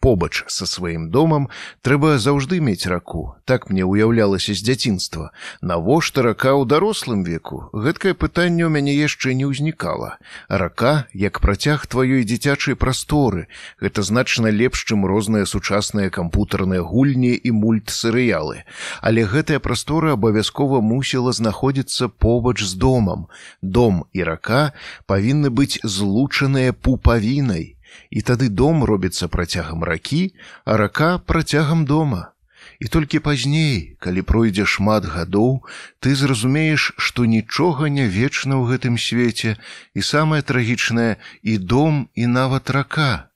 Побач 0.00 0.44
са 0.46 0.66
сваім 0.66 1.10
домам 1.10 1.48
трэба 1.82 2.18
заўжды 2.18 2.60
мець 2.60 2.86
раку. 2.86 3.36
Так 3.44 3.70
мне 3.70 3.84
ўяўлялася 3.86 4.54
з 4.54 4.62
дзяцінства. 4.62 5.30
Навошта 5.60 6.22
рака 6.22 6.52
ў 6.56 6.66
дарослым 6.66 7.22
веку? 7.22 7.70
Гэткае 7.72 8.14
пытанне 8.14 8.66
ў 8.66 8.70
мяне 8.72 8.94
яшчэ 8.96 9.34
не 9.38 9.46
ўзнікала. 9.46 10.18
Рака, 10.48 11.06
як 11.12 11.40
працяг 11.40 11.86
тваёй 11.86 12.26
дзіцячай 12.26 12.74
прасторы, 12.74 13.46
гэта 13.80 14.02
значна 14.02 14.50
лепш, 14.50 14.84
чым 14.86 15.06
розныя 15.06 15.46
сучасныя 15.46 16.10
кампутарныя 16.10 16.82
гульні 16.82 17.34
і 17.38 17.50
мультсерыялы. 17.54 18.66
Але 19.00 19.24
гэтая 19.24 19.58
прастора 19.60 20.18
абавязкова 20.18 20.80
мусіла 20.80 21.32
знаходзіцца 21.32 22.08
побач 22.08 22.62
з 22.62 22.74
домам. 22.74 23.26
Дом 23.62 24.04
і 24.12 24.22
рака 24.26 24.72
павінны 25.06 25.50
быць 25.50 25.80
злучаныя 25.82 26.72
пупавінай 26.72 27.75
і 28.10 28.22
тады 28.22 28.48
дом 28.48 28.84
робіцца 28.84 29.28
працягам 29.28 29.84
ракі, 29.84 30.32
а 30.64 30.76
рака 30.76 31.18
працягам 31.18 31.84
дома. 31.84 32.32
І 32.80 32.88
толькі 32.92 33.18
пазней, 33.24 33.96
калі 34.00 34.22
пройдзе 34.22 34.66
шмат 34.68 35.06
гадоў, 35.06 35.64
ты 36.00 36.14
зразумееш, 36.14 36.92
што 36.98 37.24
нічога 37.24 37.88
не 37.88 38.04
вечна 38.08 38.60
ў 38.60 38.76
гэтым 38.76 38.98
свеце, 39.00 39.56
і 39.94 40.02
самае 40.02 40.42
трагічнае 40.42 41.16
і 41.42 41.56
дом 41.58 42.08
і 42.14 42.26
нават 42.26 42.70
рака. 42.70 43.30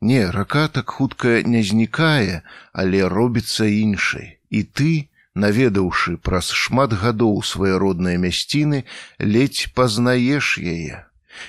Не, 0.00 0.30
рака 0.30 0.66
так 0.68 0.90
хутка 0.90 1.42
не 1.46 1.62
знікае, 1.62 2.42
але 2.72 3.06
робіцца 3.08 3.70
іншай. 3.70 4.38
І 4.50 4.62
ты, 4.66 4.90
наведаўшы 5.34 6.16
праз 6.18 6.50
шмат 6.50 6.92
гадоў 6.92 7.40
свае 7.46 7.78
родныя 7.78 8.18
мясціны, 8.18 8.84
ледзь 9.18 9.70
пазнаеш 9.78 10.58
яе. 10.58 11.06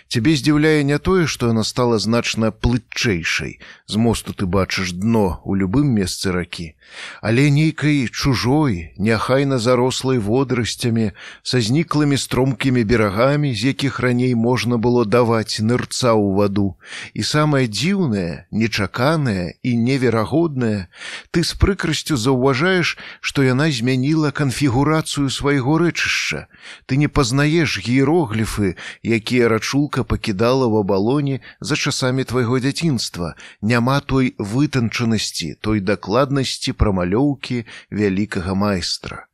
Цябе 0.08 0.36
здзіўляе 0.40 0.84
не 0.84 0.98
тое, 1.00 1.26
што 1.28 1.50
яна 1.52 1.64
стала 1.68 1.98
значна 2.00 2.52
плытчэйшай. 2.52 3.60
З 3.88 3.96
мосту 3.98 4.34
ты 4.34 4.46
бачыш 4.46 4.94
дно 4.96 5.44
ў 5.44 5.60
любым 5.64 5.92
месцы 5.92 6.32
ракі, 6.32 6.76
але 7.22 7.50
нейкай 7.50 8.08
чужой, 8.08 8.94
няхайна 8.98 9.60
зарослай 9.60 10.18
водарасцямі, 10.18 11.12
са 11.44 11.62
зніклымі 11.62 12.18
стромкімі 12.18 12.84
берагамі, 12.84 13.52
з 13.52 13.76
якіх 13.76 14.00
раней 14.00 14.36
можна 14.36 14.78
было 14.78 15.04
даваць 15.06 15.60
нырца 15.60 16.16
ў 16.16 16.40
ваду. 16.40 16.80
І 17.14 17.28
самае 17.28 17.68
дзіўнае, 17.68 18.48
нечаканае 18.52 19.60
і 19.64 19.72
неверагоднае, 19.78 20.88
ты 21.32 21.44
з 21.44 21.60
прыкрасцю 21.60 22.16
заўважаеш, 22.16 22.96
што 23.20 23.44
яна 23.44 23.68
змяніла 23.68 24.32
канфігурацыю 24.32 25.28
свайго 25.28 25.78
рэчышча. 25.82 26.48
Ты 26.86 26.96
не 26.96 27.08
пазнаеш 27.08 27.80
гіерогліфы, 27.84 28.76
якія 29.04 29.50
рачу 29.50 29.73
чулка 29.74 30.04
пакідала 30.04 30.68
в 30.68 30.78
абалоне 30.78 31.40
за 31.60 31.76
часамі 31.76 32.24
твайго 32.24 32.60
дзяцінства, 32.60 33.34
няма 33.62 34.00
той 34.06 34.36
вытанчанасці, 34.38 35.58
той 35.66 35.82
дакладнасці 35.82 36.78
прамалёўкі 36.78 37.66
вялікага 37.90 38.54
майстра. 38.54 39.26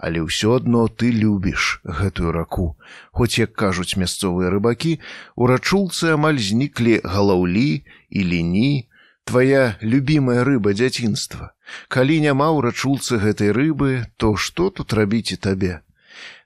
Але 0.00 0.24
ўсё 0.24 0.56
адно 0.56 0.88
ты 0.88 1.12
любіш 1.12 1.84
гэтую 1.84 2.32
раку. 2.32 2.80
Хоць, 3.12 3.36
як 3.36 3.52
кажуць 3.52 4.00
мясцовыя 4.00 4.48
рыбакі, 4.48 5.04
у 5.36 5.52
рачулцы 5.52 6.16
амаль 6.16 6.40
зніклі 6.40 7.04
галаўлі 7.04 7.84
і 8.08 8.20
ліні, 8.32 8.88
твоя 9.28 9.76
любимая 9.84 10.48
рыба 10.48 10.72
дзяцінства. 10.72 11.52
Калі 11.92 12.24
няма 12.24 12.48
ў 12.56 12.72
рачулцы 12.72 13.20
гэтай 13.20 13.52
рыбы, 13.52 14.08
то 14.16 14.32
што 14.40 14.72
тут 14.72 14.96
рабіць 14.96 15.36
і 15.36 15.42
табе? 15.44 15.84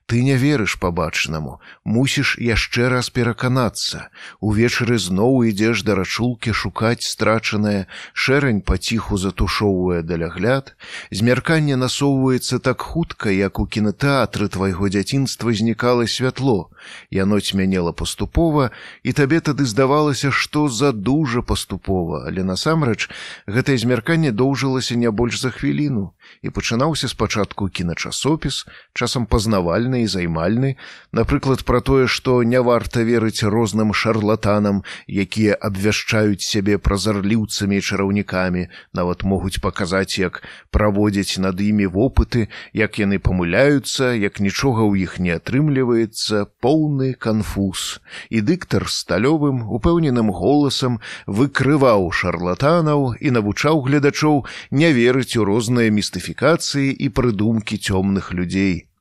Ты 0.09 0.23
не 0.25 0.35
верыш 0.41 0.73
пабачнаму, 0.81 1.59
мусіш 1.85 2.29
яшчэ 2.41 2.89
раз 2.89 3.13
пераканацца. 3.13 4.09
Увечары 4.41 4.97
зноў 4.97 5.45
ідзеш 5.49 5.83
да 5.85 5.93
рачулкі 5.99 6.49
шукаць 6.49 7.05
страчанае, 7.05 7.85
шэрань 8.17 8.61
паціху 8.65 9.21
затушоўвае 9.21 10.01
далягляд, 10.01 10.73
змярканне 11.13 11.77
насоўваецца 11.77 12.57
так 12.57 12.81
хутка, 12.81 13.29
як 13.29 13.61
у 13.61 13.67
кінотэатры 13.69 14.49
твайго 14.49 14.89
дзяцінства 14.89 15.53
знікала 15.53 16.09
святло. 16.09 16.73
Яно 17.13 17.37
цьмянела 17.37 17.93
паступова, 17.93 18.71
і 19.05 19.13
табе 19.13 19.45
тады 19.45 19.69
здавалася, 19.69 20.33
што 20.33 20.73
за 20.73 20.89
дужа 20.89 21.45
паступова, 21.45 22.25
але 22.25 22.41
насамрэч 22.41 23.13
гэтае 23.45 23.77
змярканне 23.77 24.33
доўжылася 24.33 24.97
не 24.97 25.13
больш 25.13 25.37
за 25.37 25.53
хвіліну, 25.53 26.17
і 26.41 26.49
пачынаўся 26.49 27.07
спачатку 27.07 27.69
кіначасопіс, 27.69 28.65
часам 28.93 29.25
пазнавальны 29.25 30.03
і 30.03 30.07
займальны, 30.07 30.75
напрыклад 31.11 31.63
пра 31.65 31.81
тое, 31.81 32.07
што 32.07 32.43
не 32.43 32.61
варта 32.61 33.03
верыць 33.03 33.43
розным 33.43 33.93
шарлатанам, 33.93 34.83
якія 35.07 35.55
абвяшчаюць 35.55 36.45
сябе 36.45 36.77
празарліўцамі 36.77 37.77
і 37.77 37.85
чараўнікамі, 37.85 38.67
нават 38.93 39.23
могуць 39.23 39.59
паказаць, 39.59 40.19
як 40.19 40.43
праводзяць 40.71 41.37
над 41.37 41.61
імі 41.61 41.87
вопыты, 41.87 42.47
як 42.73 42.99
яны 42.99 43.19
памыляюцца, 43.19 44.13
як 44.15 44.39
нічога 44.39 44.87
ў 44.87 45.05
іх 45.05 45.19
не 45.19 45.35
атрымліваецца, 45.35 46.45
поўны 46.61 47.13
канфуз. 47.13 47.99
І 48.29 48.41
дыктар 48.41 48.87
сталёвым 48.87 49.65
упэўненым 49.67 50.31
голасам 50.31 50.99
выкрываў 51.27 52.11
шарлатанаў 52.11 53.15
і 53.19 53.31
навучаў 53.35 53.81
гледачоў 53.85 54.45
не 54.71 54.91
верыць 54.93 55.37
у 55.37 55.45
розныя 55.45 55.91
містыфікацыі 56.19 56.91
і 56.91 57.07
прыдумкі 57.15 57.79
цёмных 57.79 58.33
людзей. 58.35 58.91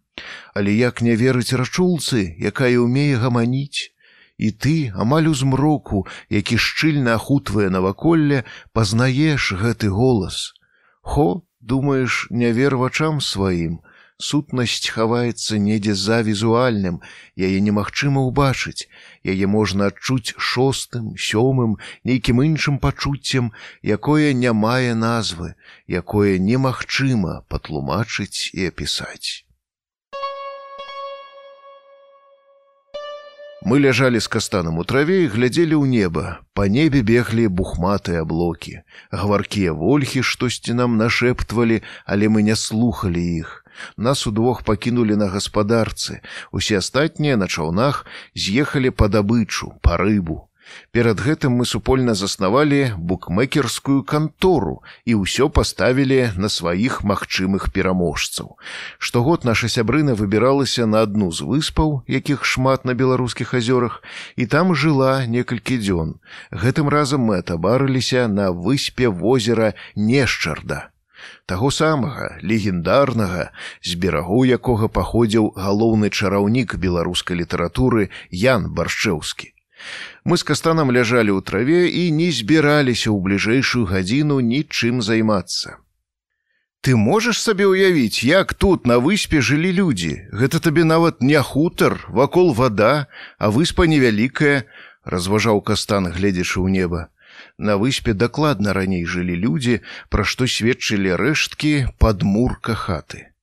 Але 0.55 0.75
як 0.75 1.03
не 1.03 1.15
верыць 1.19 1.55
рачулцы, 1.55 2.35
якая 2.39 2.79
ўмее 2.79 3.19
гаманіць, 3.19 3.91
І 4.39 4.55
ты 4.55 4.95
амаль 4.95 5.27
у 5.27 5.35
змроку, 5.35 6.07
які 6.31 6.63
шчыльна 6.63 7.19
ахутвае 7.19 7.75
наваколле, 7.75 8.47
пазнаеш 8.71 9.51
гэты 9.51 9.91
голас. 9.91 10.55
Хо, 11.03 11.43
думаеш, 11.59 12.31
не 12.31 12.53
вер 12.55 12.79
вачам 12.79 13.19
сваім, 13.19 13.83
сутнасць 14.19 14.91
хаваецца 14.91 15.59
недзе 15.63 15.95
за 15.95 16.21
візуальным, 16.27 16.99
яе 17.39 17.59
немагчыма 17.63 18.23
ўбачыць, 18.29 18.91
яе 19.23 19.47
можна 19.47 19.91
адчуць 19.95 20.35
шостым, 20.51 21.15
сёмым, 21.15 21.79
нейкім 22.03 22.43
іншым 22.43 22.79
пачуццем, 22.83 23.53
якое 23.83 24.33
не 24.35 24.53
мае 24.53 24.95
назвы, 24.95 25.55
якое 25.87 26.39
немагчыма 26.39 27.45
патлумачыць 27.47 28.51
і 28.55 28.73
апісаць. 28.75 29.47
Мы 33.63 33.79
ляжалі 33.83 34.19
з 34.19 34.29
кастанам 34.33 34.79
у 34.79 34.85
траве 34.87 35.23
і 35.23 35.31
глядзелі 35.31 35.79
ў 35.79 35.87
неба. 35.91 36.43
Па 36.55 36.67
небе 36.67 37.03
беглі 37.07 37.47
бухматыя 37.51 38.23
аблокі. 38.27 38.83
Гаваркія 39.11 39.75
вольхі 39.75 40.23
штосьці 40.23 40.75
нам 40.79 40.95
нашэптвалі, 40.97 41.83
але 42.07 42.31
мы 42.31 42.43
не 42.43 42.55
слухали 42.57 43.19
іх. 43.19 43.68
Нас 43.97 44.27
удвох 44.27 44.63
пакінулі 44.63 45.17
на 45.17 45.29
гаспадарцы. 45.29 46.21
Усе 46.53 46.79
астатнія 46.79 47.37
на 47.37 47.47
чаўнах 47.47 48.07
з'ехалі 48.35 48.91
па 48.91 49.09
дабычу, 49.09 49.75
па 49.83 49.97
рыбу. 49.97 50.49
Перад 50.91 51.21
гэтым 51.21 51.59
мы 51.61 51.65
супольна 51.67 52.15
заснавалі 52.15 52.95
букмекерскую 52.97 54.03
кантору 54.03 54.83
і 55.05 55.21
ўсё 55.21 55.49
паставілі 55.49 56.33
на 56.37 56.49
сваіх 56.49 57.01
магчымых 57.05 57.71
пераможцаў. 57.73 58.57
Штогод 58.99 59.45
наша 59.45 59.69
сябрына 59.69 60.17
выбіралася 60.19 60.87
на 60.87 61.05
адну 61.09 61.31
з 61.33 61.45
выспаў, 61.45 62.03
якіх 62.09 62.45
шмат 62.45 62.85
на 62.85 62.95
беларускіх 62.95 63.55
азёрах, 63.55 64.03
і 64.37 64.47
там 64.47 64.75
жыла 64.75 65.27
некалькі 65.27 65.81
дзён. 65.81 66.21
Гэтым 66.53 66.89
разам 66.89 67.25
мы 67.29 67.41
атабарыліся 67.45 68.29
на 68.29 68.51
выспе 68.53 69.09
возера 69.09 69.75
Нешчарда. 69.95 70.91
Таго 71.47 71.71
самага 71.71 72.39
легендарнага, 72.43 73.51
з 73.83 73.95
берагу 73.97 74.45
якога 74.45 74.89
паходзіў 74.89 75.53
галоўны 75.57 76.11
чараўнік 76.11 76.77
беларускай 76.77 77.41
літаратуры 77.41 78.11
Ян 78.31 78.71
Баршчэўскі. 78.75 79.53
Мы 80.25 80.37
з 80.37 80.47
кастанам 80.47 80.91
ляжалі 80.93 81.35
ў 81.35 81.41
траве 81.43 81.83
і 81.89 82.11
не 82.15 82.31
збіраліся 82.35 83.11
ў 83.11 83.19
бліжэйшую 83.27 83.85
гадзіну 83.91 84.41
нічым 84.41 85.03
займацца. 85.03 85.79
Ты 86.81 86.95
можаш 86.95 87.41
сабе 87.43 87.67
ўявіць, 87.67 88.23
як 88.23 88.55
тут 88.55 88.87
на 88.87 88.99
выспе 89.03 89.43
жылі 89.43 89.73
людзі. 89.75 90.15
Гэта 90.31 90.63
табе 90.63 90.85
нават 90.87 91.23
не 91.23 91.41
хутар, 91.43 91.99
вакол 92.09 92.53
вода, 92.55 93.09
а 93.39 93.51
выспа 93.51 93.91
невялікая, 93.91 94.63
разважаў 95.03 95.61
кастан, 95.61 96.07
гледзячы 96.15 96.63
ў 96.63 96.71
неба. 96.71 97.11
На 97.59 97.77
выспе 97.77 98.15
дакладна 98.15 98.73
раней 98.73 99.03
жылі 99.05 99.35
людзі, 99.35 99.81
пра 100.15 100.23
што 100.23 100.47
сведчылі 100.47 101.19
рэшткі 101.19 101.91
падмурка 101.99 102.79
хаты. 102.79 103.35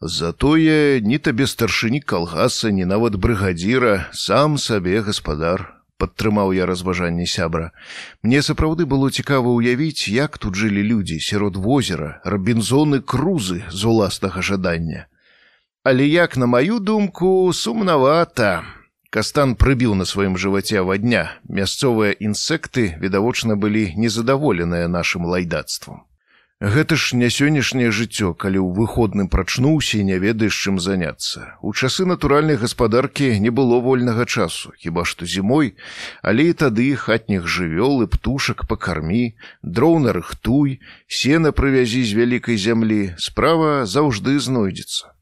Затое 0.00 1.00
ні 1.04 1.18
табе 1.18 1.46
старшыні 1.46 2.00
калгаса, 2.00 2.70
ні 2.72 2.88
нават 2.88 3.18
брыгадзіра, 3.20 4.08
сам 4.12 4.56
сабе 4.56 5.02
гаспадар, 5.04 5.66
падтрымаў 6.00 6.54
я 6.56 6.64
разважанне 6.64 7.26
сябра. 7.26 7.72
Мне 8.22 8.40
сапраўды 8.40 8.86
было 8.86 9.10
цікава 9.10 9.52
ўявіць, 9.60 10.08
як 10.08 10.38
тут 10.38 10.56
жылі 10.56 10.82
людзі 10.88 11.20
сярод 11.20 11.60
возера, 11.60 12.22
рабінзоны 12.24 13.04
крузы 13.04 13.68
з 13.68 13.84
уласнага 13.84 14.40
жадання. 14.40 15.06
Але 15.84 16.08
як 16.08 16.40
на 16.40 16.46
маю 16.46 16.80
думку 16.80 17.52
сумнавата. 17.52 18.77
Кастан 19.10 19.54
прыбіў 19.56 19.94
на 19.96 20.04
сваім 20.04 20.34
жываце 20.36 20.80
авадня. 20.84 21.40
Мясцовыя 21.48 22.12
інсекты 22.12 22.92
відавочна 23.00 23.56
былі 23.56 23.88
незадаволеныя 23.96 24.84
нашым 24.92 25.24
лайдацтвам. 25.24 26.04
Гэта 26.60 26.98
ж 27.00 27.16
не 27.16 27.30
сённяшняе 27.32 27.88
жыццё, 27.88 28.34
калі 28.34 28.60
ў 28.60 28.68
выходным 28.76 29.32
прачнуўся 29.32 30.02
і 30.02 30.04
не 30.12 30.18
ведаеш 30.20 30.52
чым 30.52 30.76
заняцца. 30.76 31.56
У 31.64 31.72
часы 31.72 32.04
натуральнай 32.04 32.60
гаспадаркі 32.60 33.32
не 33.40 33.48
было 33.48 33.80
вольнага 33.80 34.26
часу, 34.26 34.76
хіба 34.76 35.08
што 35.08 35.24
зімой, 35.24 35.72
але 36.20 36.52
і 36.52 36.58
тады 36.64 36.92
хатніх 36.92 37.48
жывёл 37.48 38.02
і 38.04 38.12
птушак 38.12 38.68
пакармі, 38.68 39.38
дроўна 39.62 40.12
рыхтуй, 40.12 40.82
сена 41.06 41.56
прывязі 41.56 42.04
з 42.04 42.12
вялікай 42.12 42.60
зямлі, 42.60 43.14
справа 43.16 43.86
заўжды 43.86 44.36
знойдзецца. 44.36 45.16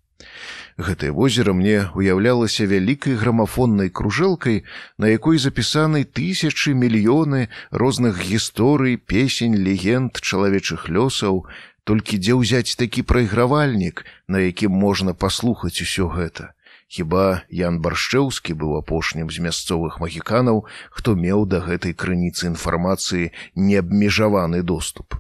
Гэтае 0.77 1.11
возера 1.11 1.55
мне 1.57 1.89
уяўлялася 1.97 2.67
вялікай 2.69 3.17
грамафоннай 3.17 3.89
кружэлкай, 3.89 4.65
на 4.99 5.09
якой 5.09 5.39
запісаны 5.41 6.05
тысячы 6.05 6.77
мільёны 6.77 7.49
розных 7.71 8.21
гісторый, 8.21 9.01
песень, 9.01 9.57
легенд 9.57 10.21
чалавечых 10.21 10.93
лёсаў, 10.93 11.49
толькі 11.89 12.21
дзе 12.21 12.37
ўзяць 12.37 12.77
такі 12.77 13.09
прайгравальнік, 13.09 14.05
на 14.29 14.45
якім 14.45 14.77
можна 14.77 15.17
паслухаць 15.17 15.81
усё 15.81 16.13
гэта. 16.13 16.53
Хіба 16.93 17.43
Ян 17.49 17.81
Баршчэўскі 17.81 18.53
быў 18.53 18.77
апошнім 18.77 19.33
з 19.33 19.41
мясцовых 19.49 19.97
магіканаў, 19.99 20.69
хто 20.93 21.17
меў 21.17 21.49
да 21.49 21.65
гэтай 21.65 21.97
крыніцы 21.97 22.53
інфармацыі 22.53 23.33
неабмежаваны 23.57 24.61
доступ. 24.63 25.17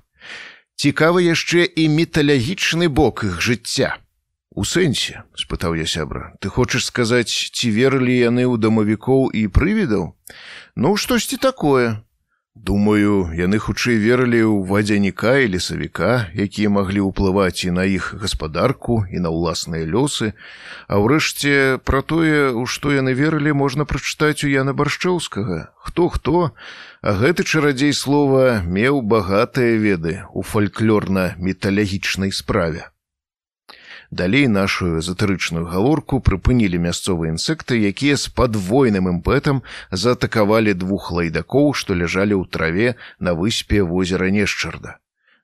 Цікавы 0.77 1.25
яшчэ 1.25 1.65
і 1.65 1.89
металагічны 1.89 2.93
бок 2.93 3.25
іх 3.25 3.41
жыцця. 3.41 3.97
У 4.57 4.65
сэнсе 4.65 5.23
спытаў 5.37 5.75
я 5.77 5.85
сябра 5.85 6.33
ты 6.41 6.49
хочаш 6.49 6.87
сказаць 6.89 7.29
ці 7.29 7.69
верылі 7.77 8.15
яны 8.17 8.49
ў 8.49 8.57
дамавікоў 8.57 9.29
і 9.37 9.43
прывідаў? 9.53 10.07
Ну 10.81 10.97
штосьці 10.97 11.37
такое. 11.37 12.01
Думаю 12.57 13.37
яны 13.37 13.61
хутчэй 13.61 14.01
верылі 14.01 14.41
ў 14.49 14.65
вадзяніка 14.71 15.35
і 15.45 15.53
лесавіка 15.53 16.33
якія 16.33 16.73
маглі 16.73 17.05
ўплываць 17.05 17.69
і 17.69 17.75
на 17.77 17.85
іх 17.85 18.09
гаспадарку 18.17 19.05
і 19.13 19.21
на 19.21 19.29
ўласныя 19.29 19.85
лёсы. 19.85 20.33
А 20.89 21.05
ўрэшце 21.05 21.77
пра 21.85 22.01
тое 22.01 22.57
у 22.57 22.65
што 22.65 22.97
яны 22.97 23.13
верылі 23.13 23.53
можна 23.53 23.85
прачытаць 23.85 24.41
у 24.41 24.49
яна 24.49 24.73
баршчоўскага 24.73 25.69
хто 25.85 26.09
хто? 26.09 26.49
А 27.05 27.13
гэты 27.21 27.45
чарадзей 27.45 27.93
слова 27.93 28.65
меў 28.65 29.05
багатыя 29.05 29.77
веды 29.77 30.25
у 30.33 30.41
фальклорна 30.41 31.37
металагічнай 31.37 32.33
справе 32.33 32.89
Далей 34.11 34.47
нашу 34.47 34.99
эзотэрычную 34.99 35.67
гаворку 35.67 36.21
прыпынілі 36.21 36.79
мясцовыя 36.79 37.35
інсекты, 37.35 37.81
якія 37.81 38.17
з 38.17 38.31
падвойным 38.31 39.11
імпэтам 39.11 39.63
заатакавалі 39.91 40.75
двух 40.75 41.11
лайдакоў, 41.11 41.75
што 41.75 41.95
ляжалі 41.95 42.39
ў 42.39 42.45
траве 42.47 42.95
на 43.19 43.35
выспе 43.35 43.83
возера 43.83 44.31
Нешчарда. 44.31 44.99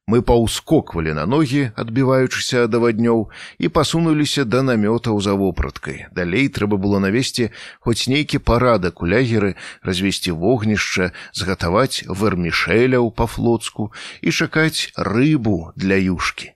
Мы 0.07 0.19
паўскоквалі 0.21 1.15
на 1.15 1.27
ногі, 1.31 1.71
адбіваючыся 1.79 2.67
ад 2.67 2.75
аваднёў 2.75 3.31
і 3.63 3.69
пасунуліся 3.71 4.43
да 4.45 4.63
намётаў 4.67 5.21
за 5.23 5.35
вопраткай. 5.39 6.07
Далей 6.11 6.51
трэба 6.51 6.75
было 6.75 6.99
навесці 6.99 7.51
хоць 7.79 8.11
нейкі 8.11 8.43
парадак 8.43 9.03
у 9.03 9.07
лягеры, 9.07 9.55
развесці 9.83 10.35
вогнішча, 10.35 11.13
згатаваць 11.33 12.03
вермішэляў 12.07 13.15
па-флоцку 13.15 13.93
і 14.23 14.35
чакаць 14.35 14.91
рыбу 14.99 15.71
для 15.79 16.03
юшкі. 16.03 16.51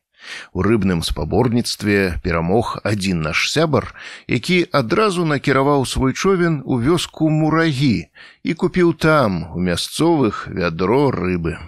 У 0.53 0.63
рыбным 0.63 1.03
спаборніцтве 1.03 2.19
перамог 2.23 2.79
адзін 2.85 3.23
наш 3.29 3.51
сябар, 3.53 3.95
які 4.27 4.67
адразу 4.73 5.25
накіраваў 5.25 5.87
свой 5.87 6.13
човен 6.13 6.63
у 6.65 6.81
вёску 6.81 7.31
мурагі 7.31 8.09
і 8.43 8.55
купіў 8.55 8.93
там 8.95 9.51
у 9.55 9.61
мясцовых 9.61 10.49
вядро 10.49 11.11
рыбы. 11.11 11.59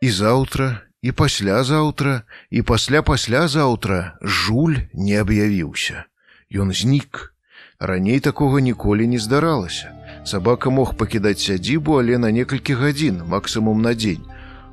І 0.00 0.10
заўтра, 0.10 0.80
і 1.02 1.12
паслязаўтра, 1.12 2.22
і 2.50 2.62
пасля 2.62 3.02
паслязаўтра 3.02 4.16
жуль 4.22 4.88
не 4.94 5.20
аб'явіўся. 5.20 6.04
Ён 6.48 6.72
знік. 6.72 7.34
Раней 7.80 8.20
такога 8.20 8.60
ніколі 8.60 9.06
не 9.06 9.18
здаралася. 9.18 9.99
Сабака 10.24 10.70
мог 10.70 10.94
пакідаць 10.96 11.40
сядзібу, 11.40 11.98
але 12.00 12.18
на 12.18 12.30
некалькі 12.30 12.74
гадзін, 12.74 13.22
максімум 13.26 13.82
на 13.82 13.94
дзень. 13.94 14.26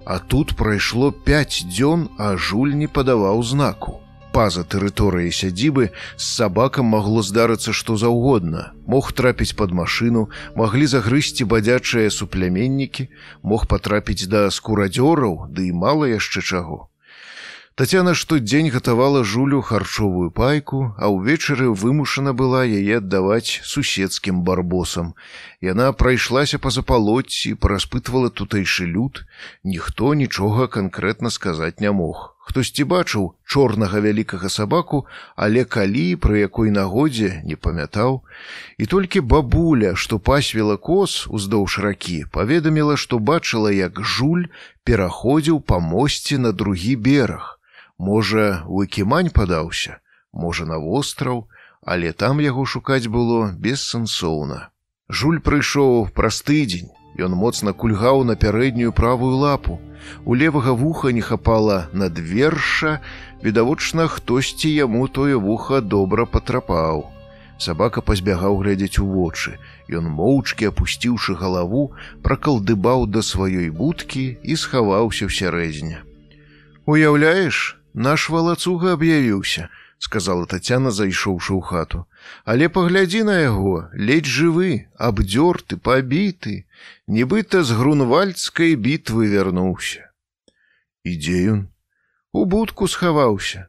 А 0.05 0.19
тут 0.19 0.55
прайшло 0.55 1.11
5 1.11 1.65
дзён, 1.71 2.09
а 2.17 2.35
жуль 2.37 2.75
не 2.75 2.87
падаваў 2.87 3.43
знаку. 3.43 3.99
Па-за 4.37 4.61
тэрыторыяй 4.61 5.31
сядзібы 5.33 5.89
з 6.15 6.23
сабакам 6.23 6.91
магло 6.93 7.23
здарыцца 7.23 7.73
што 7.73 7.97
заўгодна. 7.97 8.71
Мог 8.85 9.11
трапіць 9.11 9.55
пад 9.57 9.71
машыну, 9.71 10.27
маглі 10.55 10.85
загрызці 10.85 11.47
бадзячыя 11.49 12.11
супляменнікі, 12.13 13.07
мог 13.41 13.65
патрапіць 13.71 14.29
да 14.29 14.51
скурадзёраў, 14.51 15.47
ды 15.49 15.71
і 15.71 15.73
мала 15.73 16.11
яшчэ 16.11 16.43
чаго. 16.43 16.91
Тацяна 17.77 18.15
штодзень 18.15 18.71
гатавала 18.73 19.23
жулю 19.23 19.61
харчовую 19.61 20.31
пайку, 20.33 20.97
а 20.97 21.13
ўвечары 21.13 21.69
вымушана 21.69 22.31
была 22.33 22.61
яе 22.65 22.97
аддаваць 22.97 23.61
суседскім 23.71 24.39
барбосам. 24.41 25.11
Яна 25.61 25.91
прайшлася 25.93 26.57
па 26.57 26.71
запалоцці, 26.73 27.53
параспытвала 27.53 28.31
тутэйшы 28.33 28.89
люд, 28.89 29.21
ніхто 29.61 30.17
нічога 30.17 30.65
канкрэтна 30.73 31.29
сказаць 31.29 31.77
не 31.77 31.91
мог. 31.93 32.23
Хтосьці 32.47 32.87
бачыў 32.89 33.27
чорнага 33.45 34.01
вялікага 34.01 34.49
сабаку, 34.49 35.03
але 35.35 35.61
калі 35.61 36.05
пры 36.23 36.41
якой 36.41 36.73
нагодзе 36.73 37.43
не 37.45 37.59
памятаў. 37.67 38.25
І 38.81 38.89
толькі 38.89 39.21
бабуля, 39.21 39.93
што 39.93 40.17
пасвіла 40.17 40.79
кос 40.81 41.27
уздоўж 41.29 41.77
ракі, 41.85 42.25
паведаміла, 42.33 42.97
што 42.97 43.21
бачыла, 43.21 43.69
як 43.69 44.01
жуль 44.01 44.49
пераходзіў 44.81 45.61
па 45.61 45.77
мосце 45.77 46.41
на 46.41 46.55
другі 46.57 46.95
бераг. 46.95 47.56
Можа, 47.97 48.63
у 48.67 48.83
экімань 48.85 49.29
падаўся, 49.33 49.97
можа, 50.31 50.65
на 50.65 50.77
востраў, 50.77 51.47
але 51.81 52.13
там 52.13 52.39
яго 52.39 52.65
шукаць 52.65 53.07
было 53.07 53.51
бессэнсоўна. 53.57 54.69
Жуль 55.09 55.39
прыйшоў 55.39 56.09
праз 56.13 56.41
тыдзень. 56.45 56.93
Ён 57.17 57.33
моцна 57.33 57.73
кульгаў 57.73 58.23
на 58.23 58.35
пярэднюю 58.35 58.93
правую 58.93 59.37
лапу. 59.41 59.79
У 60.25 60.35
левага 60.35 60.73
вуха 60.77 61.09
не 61.09 61.21
хапала 61.21 61.89
над 61.93 62.19
верша, 62.19 63.01
відавочна, 63.41 64.07
хтосьці 64.07 64.69
яму 64.69 65.07
тое 65.07 65.35
вуха 65.35 65.81
добра 65.81 66.25
патрапаў. 66.25 67.07
Сабака 67.57 68.01
пазбягаў 68.01 68.59
глядзець 68.61 68.99
у 69.01 69.07
вочы. 69.07 69.57
Ён 69.89 70.05
моўчкі 70.05 70.69
апусціўшы 70.69 71.33
галаву, 71.33 71.97
пракалдыбаў 72.21 73.07
да 73.09 73.25
сваёй 73.25 73.73
будкі 73.73 74.37
і 74.43 74.53
схаваўся 74.53 75.25
ў 75.25 75.33
сярэдзіне. 75.33 76.05
Уяўляеш, 76.85 77.76
наш 77.97 78.29
валацуга 78.29 78.93
аб'явіўся 78.93 79.67
сказала 79.97 80.45
татяна 80.45 80.93
зайшоўшы 80.93 81.57
ў 81.57 81.61
хату. 81.65 82.05
Але 82.45 82.69
паглядзі 82.69 83.23
на 83.29 83.37
яго 83.41 83.89
ледзь 83.93 84.29
жывы 84.29 84.85
абдзёрты 85.01 85.81
пабіты. 85.81 86.69
Нібыта 87.09 87.63
з 87.65 87.73
грунвальдскай 87.79 88.77
бітвы 88.77 89.33
вярнуўся 89.33 90.07
ідзе 91.07 91.39
ён? 91.55 91.59
У 92.33 92.45
будку 92.45 92.87
схаваўся 92.91 93.65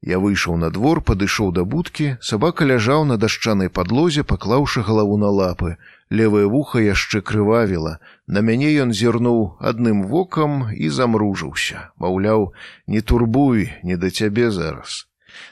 я 0.00 0.16
выйшаў 0.16 0.56
на 0.56 0.70
двор 0.72 1.00
падышоў 1.04 1.50
да 1.56 1.64
будкі. 1.64 2.16
Сабака 2.24 2.64
ляжаў 2.64 3.04
на 3.04 3.16
дашчанай 3.20 3.68
падлозе 3.68 4.24
паклаўшы 4.24 4.84
галаву 4.86 5.18
на 5.20 5.28
лапы 5.28 5.76
левае 6.10 6.46
вуха 6.46 6.82
яшчэ 6.84 7.20
крывавіла. 7.20 7.98
На 8.26 8.40
мяне 8.40 8.70
ён 8.84 8.92
зірнуў 8.92 9.56
адным 9.60 10.02
вокам 10.06 10.66
і 10.74 10.88
замружыўся. 10.88 11.90
Маўляў 11.96 12.52
не 12.86 13.00
турбуй 13.00 13.70
не 13.82 13.96
да 13.96 14.10
цябе 14.10 14.50
зараз 14.50 15.06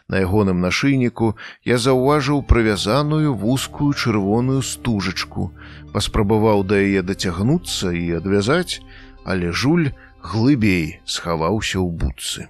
на 0.08 0.20
ягоным 0.24 0.60
нашыйніку 0.60 1.34
я 1.64 1.78
заўважыў 1.78 2.42
прывязаную 2.42 3.34
вузкую 3.34 3.92
чырвоную 3.94 4.62
стужачку. 4.62 5.50
Паспрабаваў 5.92 6.64
да 6.66 6.82
яе 6.82 7.02
дацягнуцца 7.02 7.94
і 7.94 8.04
адвязаць 8.20 8.80
але 9.24 9.52
жуль 9.52 9.90
глыбей 10.22 11.00
схаваўся 11.04 11.78
ў 11.78 11.88
будцы 12.04 12.48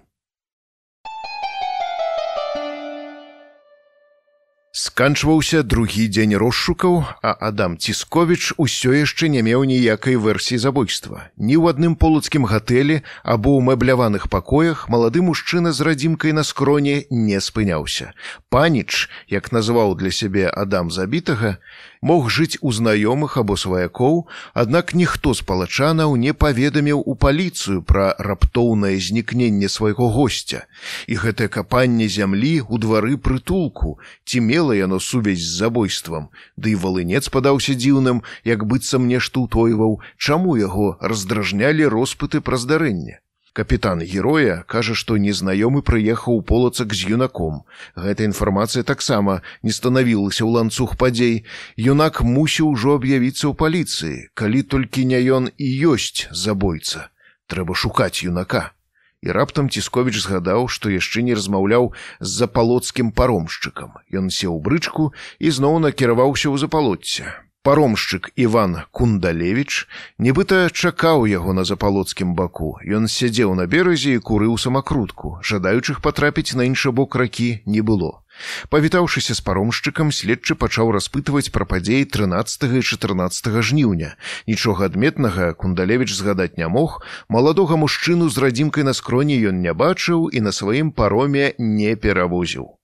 Сканчваўся 4.78 5.64
другі 5.66 6.05
дзень 6.06 6.38
рошшукаў, 6.38 7.02
а 7.18 7.30
Адам 7.42 7.74
Цісковіч 7.82 8.55
усё 8.62 8.94
яшчэ 8.94 9.26
не 9.26 9.42
меў 9.42 9.66
ніякай 9.66 10.14
версіі 10.14 10.62
забойства. 10.62 11.34
Ні 11.34 11.59
ў 11.59 11.74
адным 11.74 11.98
полацкім 11.98 12.46
гатэлі 12.46 13.02
або 13.26 13.59
ў 13.59 13.74
мэбляваных 13.74 14.30
пакоях 14.30 14.86
малады 14.86 15.18
мужчына 15.18 15.74
з 15.74 15.82
радзімкай 15.82 16.30
на 16.30 16.46
скроне 16.46 17.10
не 17.10 17.42
спыняўся. 17.42 18.14
Паніч, 18.55 19.10
як 19.26 19.50
назваў 19.50 19.98
для 19.98 20.14
сябе 20.14 20.46
Адам 20.46 20.94
забітага, 20.94 21.59
мог 22.00 22.30
жыць 22.30 22.58
у 22.60 22.72
знаёмых 22.72 23.36
або 23.36 23.56
сваякоў, 23.56 24.26
аднак 24.54 24.94
ніхто 24.94 25.34
з 25.34 25.42
палачанаў 25.42 26.16
не 26.16 26.32
паведаміў 26.32 27.02
у 27.04 27.14
паліцыю 27.14 27.82
пра 27.82 28.14
раптоўнае 28.18 28.96
знікненне 28.98 29.68
свайго 29.68 30.08
госця. 30.08 30.66
І 31.06 31.14
гэтае 31.22 31.48
капанне 31.48 32.08
зямлі 32.08 32.64
ў 32.64 32.74
двары 32.78 33.16
прытулку 33.16 33.98
ці 34.24 34.40
мела 34.40 34.72
яно 34.72 35.00
сувязь 35.00 35.42
з 35.42 35.56
забойствам, 35.62 36.28
Ды 36.56 36.74
і 36.74 36.80
валынец 36.82 37.28
падаўся 37.28 37.74
дзіўным, 37.74 38.22
як 38.44 38.64
быццам 38.64 39.06
нешта 39.06 39.40
ўтойваў, 39.46 40.00
чаму 40.16 40.56
яго 40.56 40.98
раздражнялі 41.00 41.86
роспыты 41.86 42.40
пра 42.40 42.56
здарэнне. 42.58 43.20
Капітан 43.59 43.98
героя 44.06 44.62
кажа, 44.70 44.94
што 44.94 45.16
незнаёмы 45.18 45.82
прыехаў 45.82 46.36
у 46.39 46.43
полацак 46.47 46.94
з 46.94 47.10
юнаком. 47.10 47.66
Гэта 47.98 48.22
інфармацыя 48.22 48.86
таксама 48.86 49.43
не 49.66 49.74
станавілася 49.74 50.47
ў 50.47 50.51
ланцуг 50.55 50.94
падзей. 50.94 51.43
Юнак 51.74 52.22
мусіў 52.22 52.70
ужо 52.78 52.94
аб'явіцца 53.02 53.51
ў 53.51 53.59
паліцыі, 53.59 54.30
калі 54.39 54.62
толькі 54.62 55.02
не 55.10 55.18
ён 55.18 55.51
і 55.59 55.72
ёсць 55.90 56.30
забойца. 56.30 57.10
Трэба 57.51 57.74
шукаць 57.74 58.22
юнака. 58.22 58.78
І 59.26 59.35
раптам 59.35 59.66
цісковіч 59.66 60.22
згадаў, 60.22 60.70
што 60.70 60.94
яшчэ 60.94 61.26
не 61.26 61.35
размаўляў 61.35 61.90
з 62.22 62.30
запалоцкім 62.30 63.10
паромшчыкам. 63.10 63.98
Ён 64.14 64.30
сеў 64.30 64.62
брычку 64.62 65.10
і 65.43 65.51
зноў 65.51 65.82
накіраваўся 65.82 66.47
ў 66.47 66.62
запалоцце 66.62 67.47
паромшчык 67.68 68.30
Іван 68.32 68.88
Кундалевич 68.96 69.84
нібыта 70.16 70.72
чакаў 70.72 71.26
яго 71.28 71.52
на 71.52 71.64
запалоцкім 71.68 72.32
баку. 72.32 72.80
Ён 72.80 73.04
сядзеў 73.12 73.52
на 73.58 73.66
беразе 73.68 74.14
і 74.16 74.22
курыў 74.24 74.56
самакрутку, 74.56 75.36
жадаючых 75.44 76.00
патрапіць 76.00 76.56
на 76.56 76.64
іншы 76.64 76.96
бок 76.96 77.18
ракі 77.20 77.60
не 77.68 77.84
было. 77.84 78.24
Павітаўшыся 78.72 79.36
з 79.36 79.44
паромшчыкам 79.44 80.14
следчы 80.16 80.56
пачаў 80.56 80.94
распытваць 80.96 81.52
пра 81.52 81.68
падзеі 81.68 82.08
13 82.08 82.64
і 82.72 82.80
14 82.80 83.60
жніўня. 83.60 84.16
Нічога 84.48 84.88
адметнага 84.88 85.52
Кундалевич 85.52 86.16
згадаць 86.16 86.56
не 86.56 86.72
мог, 86.72 87.04
маладога 87.28 87.76
мужчыну 87.76 88.32
з 88.32 88.48
радзімкай 88.48 88.88
на 88.88 88.96
скроні 88.96 89.36
ён 89.52 89.60
не 89.60 89.76
бачыў 89.76 90.32
і 90.32 90.40
на 90.40 90.56
сваім 90.56 90.88
пароме 90.88 91.52
не 91.58 91.96
перавозіў. 92.00 92.77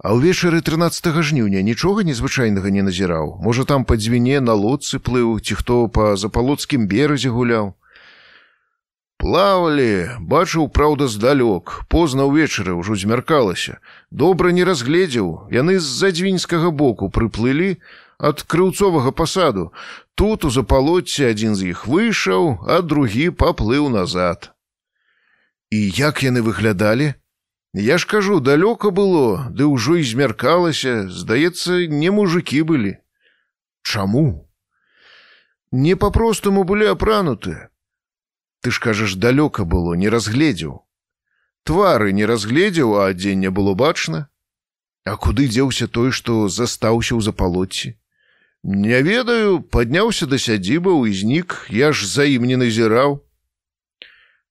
А 0.00 0.16
ўвечары 0.16 0.64
13 0.64 1.12
жніўня 1.20 1.60
нічога 1.60 2.02
незвычайнага 2.08 2.72
не 2.72 2.80
назіраў. 2.80 3.36
Можа 3.44 3.68
там 3.68 3.84
па 3.84 4.00
дзвіне 4.00 4.40
на 4.40 4.56
лодцы 4.56 4.96
плыў, 4.96 5.36
ці 5.44 5.60
хто 5.60 5.88
па 5.92 6.16
запалоцкім 6.16 6.88
беразе 6.88 7.28
гуляў. 7.28 7.76
Плавалі, 9.20 10.16
бачыў, 10.24 10.72
праўда, 10.72 11.04
здалёк, 11.04 11.84
позна 11.92 12.24
ўвечары 12.24 12.72
ўжо 12.72 12.96
змяркалася. 12.96 13.76
Добра 14.08 14.56
не 14.56 14.64
разгледзеў, 14.64 15.52
яны 15.52 15.76
з-за 15.76 16.08
дзвінскага 16.16 16.72
боку 16.72 17.12
прыплылі 17.12 17.76
ад 18.16 18.40
крыўцовага 18.40 19.12
пасаду. 19.12 19.68
Тут 20.16 20.48
у 20.48 20.50
запалоце 20.50 21.28
адзін 21.28 21.52
з 21.52 21.76
іх 21.76 21.84
выйшаў, 21.84 22.64
а 22.64 22.80
другі 22.80 23.28
паплыў 23.36 23.92
назад. 23.92 24.56
І 25.68 25.92
як 25.92 26.24
яны 26.24 26.40
выглядалі? 26.40 27.20
Я 27.72 27.98
ж 27.98 28.06
кажу, 28.06 28.40
далёка 28.40 28.90
было, 28.90 29.46
ды 29.54 29.62
ўжо 29.70 30.02
і 30.02 30.02
змяркалася, 30.02 31.06
здаецца, 31.06 31.86
не 31.86 32.10
мужикі 32.10 32.66
былі. 32.66 32.98
Чаму? 33.86 34.50
Не 35.70 35.94
па-простаму 35.94 36.64
былі 36.66 36.90
апрануты. 36.90 37.70
Ты 38.60 38.74
ж 38.74 38.82
кажаш, 38.82 39.14
далёка 39.14 39.62
было, 39.62 39.94
не 39.94 40.10
разгледзеў. 40.10 40.82
Твары 41.62 42.10
не 42.12 42.26
разгледзеў, 42.26 42.98
а 42.98 43.14
адзенне 43.14 43.54
было 43.54 43.74
бачна. 43.74 44.26
А 45.06 45.14
куды 45.16 45.46
дзеўся 45.46 45.86
той, 45.86 46.10
што 46.10 46.48
застаўся 46.50 47.14
ў 47.14 47.22
запалоце? 47.22 47.94
Не 48.66 48.98
ведаю, 49.06 49.62
падняўся 49.62 50.26
да 50.26 50.42
сядзібаў 50.42 51.06
і 51.06 51.14
знік, 51.14 51.70
я 51.70 51.92
ж 51.92 52.02
за 52.02 52.26
ім 52.26 52.50
не 52.50 52.58
назіраў. 52.58 53.22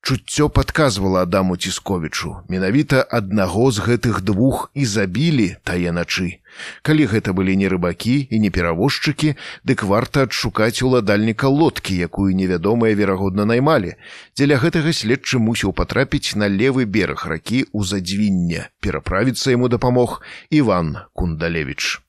Чуццё 0.01 0.49
падказвала 0.49 1.21
Адаму 1.21 1.57
цісковічу. 1.57 2.35
Менавіта 2.49 3.03
аднаго 3.03 3.69
з 3.71 3.83
гэтых 3.83 4.21
двух 4.21 4.71
і 4.73 4.85
забілі 4.85 5.59
тае 5.63 5.91
начы. 5.91 6.39
Калі 6.81 7.05
гэта 7.05 7.35
былі 7.35 7.53
не 7.59 7.69
рыбакі 7.69 8.15
і 8.31 8.39
не 8.39 8.49
перавозчыкі, 8.49 9.35
дык 9.67 9.83
варта 9.83 10.25
адшукаць 10.25 10.81
уладальніка 10.81 11.51
лодкі, 11.51 11.99
якую 12.09 12.33
невядомыя 12.33 12.95
верагодна 12.95 13.45
наймалі. 13.45 13.95
Дзеля 14.33 14.57
гэтага 14.57 14.95
следчы 14.95 15.37
мусіў 15.37 15.75
патрапіць 15.75 16.33
на 16.33 16.49
левы 16.49 16.89
бераг 16.89 17.27
ракі 17.27 17.67
ў 17.69 17.83
задзвіння. 17.83 18.69
Пераправіцца 18.79 19.51
яму 19.51 19.67
дапамог 19.67 20.21
Іван 20.49 20.97
Кундалевич. 21.13 22.08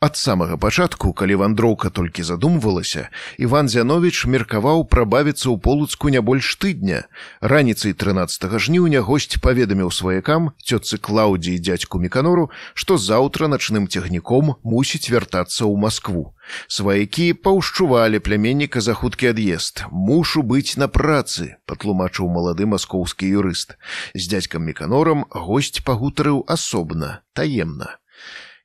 Ад 0.00 0.14
самага 0.14 0.56
пачатку 0.62 1.08
калі 1.10 1.36
вандроўка 1.40 1.90
толькі 1.90 2.22
задумвалася 2.26 3.00
иван 3.46 3.70
зянович 3.72 4.30
меркаваў 4.30 4.84
прабавіцца 4.92 5.50
ў 5.50 5.58
полуцку 5.58 6.12
не 6.14 6.22
больш 6.22 6.54
тыдня. 6.62 7.00
Раніцай 7.42 7.96
13 7.98 8.46
жніўня 8.62 9.02
госць 9.02 9.42
паведаміў 9.42 9.90
сваякам 9.90 10.54
цётцы 10.62 11.02
клаўдзі 11.02 11.58
дядзьку 11.58 11.98
меканору 11.98 12.46
што 12.78 12.94
заўтра 12.94 13.50
начным 13.50 13.90
цягніком 13.90 14.54
мусіць 14.62 15.10
вяртацца 15.10 15.66
ў 15.66 15.74
москву 15.74 16.30
сваякі 16.70 17.34
паўшчувалі 17.34 18.22
пляменніка 18.22 18.78
за 18.78 18.94
хуткі 18.94 19.34
ад'езд. 19.34 19.82
Мушу 19.90 20.46
быць 20.46 20.78
на 20.78 20.86
працы 20.86 21.58
патлумачыў 21.66 22.30
малады 22.30 22.70
маскоўскі 22.70 23.26
юрыст. 23.26 23.74
З 24.14 24.22
дядзькам 24.30 24.62
меканорам 24.62 25.26
госць 25.34 25.82
пагутарыў 25.82 26.46
асобна 26.46 27.26
таемна 27.34 27.98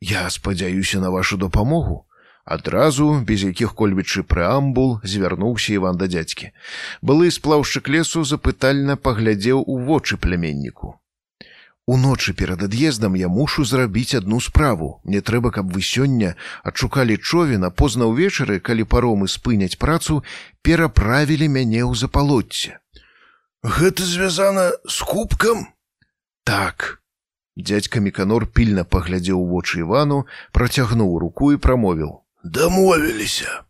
Я 0.06 0.30
спадзяюся 0.30 1.00
на 1.00 1.12
вашу 1.12 1.38
дапамогу. 1.38 2.06
Адразу, 2.44 3.24
без 3.24 3.44
якіх-кольвічы 3.48 4.24
прэамбул, 4.28 5.00
звярнуўся 5.00 5.72
Іван 5.80 5.96
да 5.96 6.10
дзядзькі. 6.12 6.50
Былы 7.00 7.32
сплаўшчык 7.32 7.88
лесу 7.88 8.24
запытальна 8.28 8.98
паглядзеў 9.00 9.64
у 9.64 9.78
вочы 9.80 10.18
пляменніку. 10.18 11.00
Уночы 11.88 12.34
перад 12.34 12.66
ад'ездам 12.68 13.16
я 13.16 13.30
мушу 13.32 13.64
зрабіць 13.64 14.20
адну 14.20 14.42
справу. 14.44 15.00
Мне 15.06 15.22
трэба, 15.22 15.56
каб 15.56 15.72
вы 15.72 15.80
сёння 15.80 16.36
адшукалі 16.68 17.16
човена 17.16 17.72
позна 17.72 18.12
ўвечары, 18.12 18.60
калі 18.60 18.84
паромы 18.84 19.32
спыняць 19.32 19.80
працу, 19.80 20.20
пераправілі 20.68 21.48
мяне 21.48 21.80
ў 21.88 21.96
запалоцце. 21.96 22.76
Гэта 23.64 24.04
звязана 24.04 24.68
з 24.84 25.00
кубкам? 25.00 25.72
Так, 26.44 27.00
Дядька 27.56 28.00
Міканор 28.00 28.48
пільна 28.48 28.84
паглядзеў 28.84 29.38
у 29.38 29.46
вочы 29.46 29.80
Івану, 29.86 30.26
працягнуў 30.52 31.18
руку 31.22 31.54
і 31.54 31.58
прамовіў: 31.58 32.22
«Дамовіліся. 32.44 33.62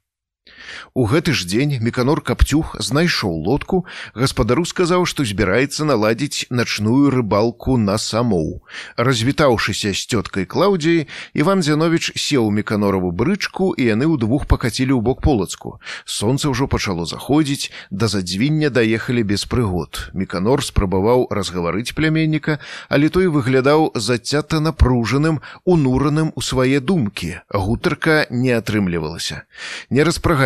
У 0.94 1.06
гэты 1.06 1.34
ж 1.34 1.46
дзень 1.46 1.80
меканор 1.82 2.22
капцюх 2.22 2.76
знайшоў 2.80 3.44
лодку, 3.46 3.86
гаспадару 4.16 4.66
сказаў, 4.66 5.06
што 5.06 5.26
збіраецца 5.26 5.86
наладзіць 5.86 6.48
начную 6.50 7.10
рыбалку 7.10 7.78
на 7.78 7.98
самоў. 7.98 8.62
Развітаўшыся 8.98 9.94
з 9.94 10.02
цёткай 10.08 10.46
Клаўдзіі, 10.46 11.08
Іван 11.34 11.62
Зянович 11.62 12.14
сеў 12.16 12.52
меканораву 12.52 13.12
брычку 13.12 13.74
і 13.74 13.90
яны 13.90 14.06
ўдвух 14.10 14.46
пакацілі 14.46 14.94
ў 14.94 15.02
бок 15.02 15.22
полацку. 15.22 15.80
Сонца 16.06 16.50
ўжо 16.50 16.68
пачало 16.68 17.06
заходзіць, 17.06 17.72
да 17.90 18.08
задзвіння 18.08 18.70
даехалі 18.70 19.24
без 19.24 19.46
прыгод. 19.46 20.14
Меканор 20.14 20.64
спрабаваў 20.64 21.28
разгаварыць 21.30 21.96
пляменніка, 21.98 22.60
але 22.90 23.10
той 23.10 23.28
выглядаў 23.28 23.92
зацята 23.96 24.60
напружаным, 24.60 25.42
унураным 25.66 26.32
у 26.36 26.42
свае 26.42 26.80
думкі. 26.80 27.42
Гутарка 27.50 28.28
не 28.30 28.52
атрымлівалася. 28.54 29.44
Не 29.90 30.04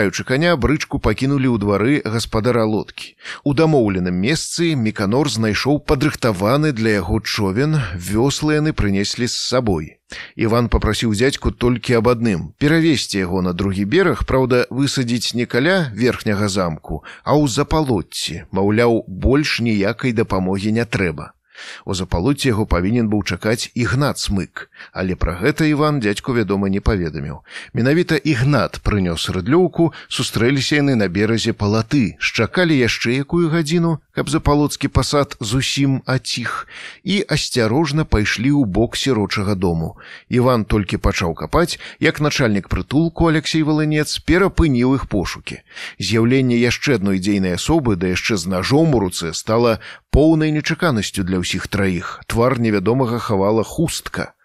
распрагаючы 0.08 0.24
каня 0.24 0.56
брычку 0.56 1.00
пакінулі 1.00 1.52
ў 1.52 1.58
двары 1.60 2.02
гаспадара 2.06 2.64
лодкі. 2.64 3.16
У 3.44 3.54
дамоўленым 3.54 4.16
месцы 4.16 4.76
меканор 4.76 5.30
знайшоў 5.30 5.84
падрыхтаваны 5.84 6.72
для 6.72 7.04
яго 7.04 7.20
човен, 7.20 7.80
вёслы 7.96 8.56
яны 8.60 8.72
прынеслі 8.72 9.28
з 9.28 9.36
сабой. 9.36 10.00
Іван 10.36 10.70
попрасіў 10.72 11.12
дзядзьку 11.12 11.52
толькі 11.52 12.00
аб 12.00 12.08
адным 12.08 12.56
перавесці 12.58 13.20
яго 13.20 13.42
на 13.42 13.52
другі 13.52 13.84
бераг, 13.84 14.24
праўда, 14.24 14.66
высадзіць 14.72 15.36
не 15.36 15.46
каля 15.46 15.92
верхняга 15.92 16.48
замку, 16.48 17.04
а 17.24 17.36
ў 17.36 17.52
запалотці, 17.52 18.48
маўляў, 18.52 19.04
больш 19.08 19.60
ніякай 19.60 20.16
дапамогі 20.16 20.72
не 20.72 20.86
трэба. 20.88 21.37
У 21.86 21.94
запалоце 21.94 22.50
яго 22.50 22.66
павінен 22.66 23.10
быў 23.10 23.24
чакаць 23.24 23.72
ігнат 23.74 24.20
смык, 24.20 24.70
але 24.94 25.16
пра 25.16 25.34
гэта 25.42 25.66
Іван 25.66 26.00
дзядзьку 26.00 26.34
вядома 26.38 26.70
не 26.70 26.80
паведаміў. 26.80 27.42
Менавіта 27.74 28.16
ігнат 28.16 28.80
прынёс 28.86 29.30
рыдлёўку, 29.34 29.94
сустрэліся 30.08 30.80
яны 30.80 30.96
на 30.96 31.08
беразе 31.08 31.54
палаты, 31.54 32.16
шчакалі 32.20 32.78
яшчэ 32.78 33.18
якую 33.24 33.50
гадзіну, 33.50 33.98
каб 34.14 34.30
запалоцкі 34.30 34.88
пасад 34.88 35.38
зусім 35.40 36.02
аціх 36.06 36.68
і 37.04 37.26
асцярожна 37.26 38.06
пайшлі 38.06 38.54
ў 38.54 38.66
бок 38.66 38.98
сірочага 38.98 39.56
дому. 39.56 39.98
Іван 40.30 40.66
толькі 40.66 41.02
пачаў 41.02 41.34
капаць, 41.34 41.80
як 42.00 42.22
начальнік 42.22 42.70
прытулку 42.70 43.28
Алексей 43.28 43.64
Валынец 43.64 44.22
перапыніў 44.22 44.96
іх 44.96 45.08
пошукі. 45.08 45.62
З'яўленне 45.98 46.58
яшчэ 46.58 47.02
адной 47.02 47.20
дзейнай 47.20 47.58
асобы, 47.58 47.96
да 47.96 48.14
яшчэ 48.14 48.38
з 48.38 48.46
ножом 48.46 48.94
у 48.94 49.00
руцэ 49.00 49.34
стала 49.34 49.80
поўнай 50.12 50.52
нечаканасцю 50.52 51.24
для 51.24 51.38
ўсіх 51.40 51.47
траіх. 51.72 52.20
Твар 52.28 52.60
невядомага 52.60 53.24
хавала 53.24 53.64
хустка. 53.64 54.36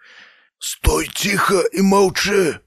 Стой 0.63 1.11
ціха 1.11 1.67
і 1.75 1.83
маўчы! 1.83 2.63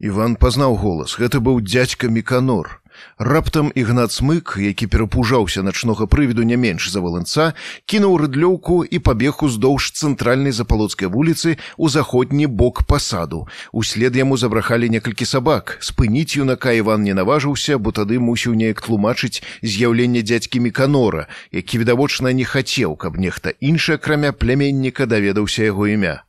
Іван 0.00 0.36
пазнаў 0.36 0.76
голас. 0.76 1.16
Гэта 1.16 1.40
быў 1.40 1.64
дзядзька 1.64 2.12
міканор 2.12 2.79
Раптам 3.18 3.72
ігнат 3.74 4.12
смык, 4.12 4.56
які 4.56 4.86
перапужаўся 4.86 5.62
начнога 5.62 6.06
прывіду 6.06 6.42
не 6.42 6.56
менш 6.56 6.88
за 6.88 7.00
валанца, 7.00 7.52
кінуў 7.84 8.16
рыдлёўку 8.24 8.84
і 8.84 8.98
пабег 8.98 9.44
уздоўж 9.44 9.92
цэнтральнай 9.92 10.52
запалоцкай 10.52 11.08
вуліцы 11.08 11.60
ў 11.76 11.86
заходні 11.88 12.46
бок 12.46 12.84
пасаду. 12.88 13.46
Услед 13.72 14.16
яму 14.16 14.36
забрахалі 14.36 14.88
некалькі 14.88 15.24
сабак. 15.24 15.76
Спыніць 15.80 16.36
юнака 16.36 16.72
Іван 16.72 17.04
не 17.04 17.12
наважыўся, 17.12 17.76
бо 17.76 17.92
тады 17.92 18.16
мусіў 18.18 18.56
неяк 18.56 18.80
тлумачыць 18.80 19.44
з'яўленне 19.62 20.22
дзядзькі 20.22 20.60
міканора, 20.60 21.28
які 21.52 21.78
відавочна 21.78 22.32
не 22.32 22.44
хацеў, 22.44 22.96
каб 22.96 23.20
нехта 23.20 23.52
іншы 23.60 24.00
акрамя 24.00 24.32
пляменніка 24.32 25.06
даведаўся 25.06 25.68
яго 25.68 25.86
імя. 25.86 26.24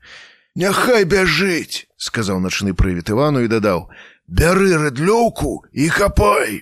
Няхай 0.56 1.08
бяжыць, 1.08 1.88
сказаў 1.96 2.44
начны 2.44 2.76
прывід 2.76 3.08
Івану 3.08 3.40
і 3.40 3.48
дадаў: 3.48 3.88
бяры 4.32 4.78
рыдлёўку 4.80 5.52
і 5.74 5.88
хапай 5.92 6.62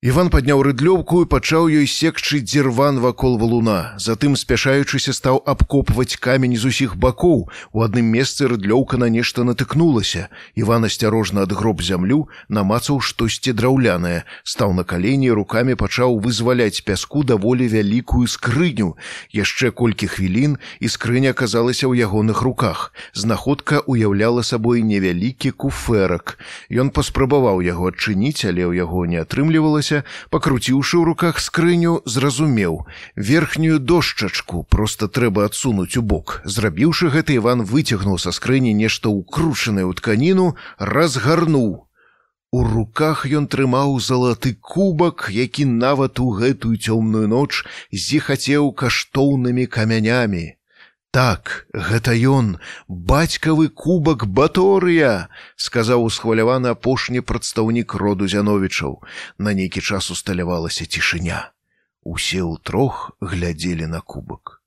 Іван 0.00 0.30
падняў 0.32 0.62
рыдлёўку 0.64 1.18
і 1.20 1.26
пачаў 1.28 1.66
ёй 1.68 1.84
секчы 1.84 2.38
дзірван 2.40 3.04
вакол 3.04 3.34
валуна. 3.36 4.00
Затым 4.00 4.32
спяшаючыся 4.32 5.12
стаў 5.12 5.42
абкопваць 5.44 6.16
камень 6.16 6.56
з 6.56 6.72
усіх 6.72 6.94
бакоў. 6.96 7.52
У 7.76 7.84
адным 7.84 8.08
месцы 8.08 8.48
рыдлёўка 8.48 8.96
на 8.96 9.12
нешта 9.12 9.44
натыкнулася. 9.44 10.32
Іван 10.56 10.88
асцярожна 10.88 11.44
адгроб 11.44 11.84
зямлю, 11.84 12.32
намацаў 12.48 13.04
штосьці 13.04 13.52
драўлянае, 13.52 14.24
стаў 14.40 14.72
на 14.72 14.88
калені 14.88 15.36
рукамі 15.36 15.76
пачаў 15.76 16.16
вызваляць 16.16 16.80
пяску 16.80 17.20
даволі 17.20 17.68
вялікую 17.68 18.24
скрыню. 18.24 18.96
Яшчэ 19.36 19.68
колькі 19.68 20.08
хвілін 20.08 20.56
і 20.80 20.88
скрыня 20.88 21.36
аказалася 21.36 21.84
ў 21.92 22.08
ягоных 22.08 22.40
руках. 22.40 22.96
Знаходка 23.12 23.84
уяўляла 23.84 24.48
сабой 24.48 24.80
невялікі 24.80 25.52
куферак. 25.52 26.40
Ён 26.72 26.88
паспрабаваў 26.88 27.60
яго 27.60 27.92
адчыніць, 27.92 28.48
але 28.48 28.64
ў 28.64 28.80
яго 28.80 29.04
не 29.04 29.20
атрымлівалася 29.20 29.89
адвярнуўся, 29.90 30.04
пакруціўшы 30.30 30.98
ў 30.98 31.04
руках 31.04 31.40
скрыню, 31.40 32.02
зразумеў: 32.04 32.86
верхнюю 33.16 33.78
дошчачку 33.78 34.64
проста 34.64 35.08
трэба 35.08 35.46
адсунуць 35.50 35.96
у 35.98 36.02
бок. 36.02 36.42
Зрабіўшы 36.44 37.10
гэта 37.10 37.34
Іван 37.34 37.62
выцягнуў 37.62 38.18
са 38.18 38.32
скрыні 38.32 38.74
нешта 38.74 39.08
ўкрушанае 39.08 39.84
ў 39.86 39.92
тканіну, 39.98 40.54
разгарнуў. 40.78 41.86
У 42.52 42.60
руках 42.66 43.26
ён 43.26 43.46
трымаў 43.46 44.00
залаты 44.02 44.58
кубак, 44.58 45.30
які 45.30 45.64
нават 45.66 46.18
у 46.18 46.30
гэтую 46.34 46.74
цёмную 46.74 47.30
ноч 47.30 47.62
зіхацеў 47.94 48.74
каштоўнымі 48.74 49.70
камянямі. 49.70 50.59
Так, 51.10 51.66
гэта 51.74 52.14
ён, 52.14 52.58
бацькавы 52.86 53.66
кубак 53.68 54.26
баторыя, 54.30 55.26
сказаў 55.56 56.06
усхваляваны 56.06 56.70
апошні 56.70 57.24
прадстаўнік 57.26 57.94
роду 57.98 58.30
зяновічаў. 58.30 59.02
На 59.38 59.50
нейкі 59.50 59.82
час 59.82 60.14
усталявалася 60.14 60.86
цішыня. 60.86 61.50
Усе 62.06 62.46
ў 62.46 62.62
трох 62.62 63.10
глядзелі 63.18 63.90
на 63.90 64.00
кубак 64.00 64.60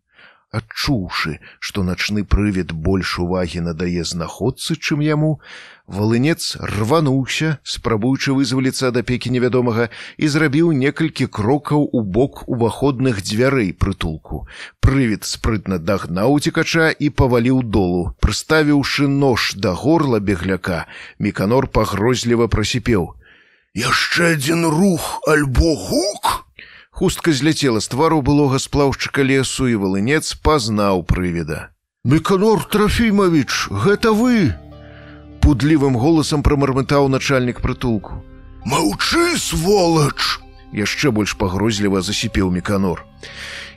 адчуўшы, 0.54 1.40
што 1.60 1.84
начны 1.84 2.24
прывід 2.24 2.72
больш 2.88 3.18
увагі 3.26 3.66
надае 3.68 4.06
знаходцы, 4.06 4.78
чым 4.78 5.02
яму, 5.02 5.42
валынец 5.88 6.56
рвануўся, 6.60 7.60
спрабуючы 7.64 8.34
вызваліцца 8.34 8.90
ад 8.92 8.98
апекі 9.02 9.32
невядомага 9.36 9.90
і 10.18 10.28
зрабіў 10.28 10.72
некалькі 10.72 11.28
крокаў 11.28 11.90
у 11.92 12.02
бок 12.02 12.44
уваходных 12.48 13.22
дзвярэй 13.22 13.74
прытулку. 13.74 14.48
Прывід 14.80 15.28
спрытна 15.28 15.78
дагнаў 15.78 16.40
цікача 16.40 16.90
і 16.92 17.10
паваліў 17.10 17.64
долу, 17.64 18.16
прыставіўшы 18.24 19.08
нож 19.08 19.53
да 19.56 19.74
горла 19.74 20.20
бегляка, 20.20 20.88
меканор 21.20 21.68
пагрозліва 21.68 22.48
прасіпеў: 22.48 23.14
«Яшчэ 23.74 24.38
адзін 24.40 24.66
рух 24.66 25.20
альбо 25.28 25.76
гук! 25.76 26.48
Хустка 26.94 27.34
зляцела 27.34 27.82
з 27.82 27.90
твару 27.90 28.22
былога 28.22 28.60
сплаўшчыка 28.62 29.26
лесу 29.26 29.66
і 29.66 29.82
валынец 29.82 30.38
пазнаў 30.38 31.02
прывіда. 31.10 31.74
Меканор 32.06 32.64
Трафімович, 32.70 33.72
гэта 33.72 34.14
вы! 34.14 34.53
Пудлівым 35.44 35.98
голасам 36.00 36.40
прамармытаў 36.40 37.10
начальнік 37.12 37.60
прытулку. 37.60 38.24
Маўчы, 38.64 39.36
сволач! 39.36 40.40
Яшчэ 40.72 41.12
больш 41.12 41.36
пагрозліва 41.36 42.00
засіпеў 42.00 42.48
меканор. 42.48 43.04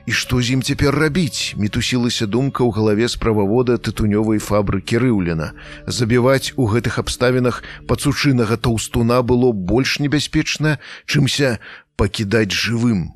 І 0.07 0.15
што 0.15 0.39
з 0.39 0.55
ім 0.55 0.63
цяпер 0.63 0.95
рабіць? 0.95 1.59
мітусілася 1.59 2.31
думка 2.31 2.63
ў 2.63 2.71
галаве 2.71 3.11
справавода 3.11 3.83
тытунёвай 3.83 4.39
фабрыкі 4.39 5.03
рыўлена. 5.03 5.59
Забіваць 5.91 6.55
у 6.55 6.71
гэтых 6.71 7.03
абставінах 7.03 7.67
пацучынага 7.91 8.63
таўстуна 8.63 9.27
было 9.27 9.51
больш 9.51 9.99
небяспечна, 9.99 10.79
чымся 11.11 11.59
пакідаць 11.99 12.55
жывым. 12.55 13.16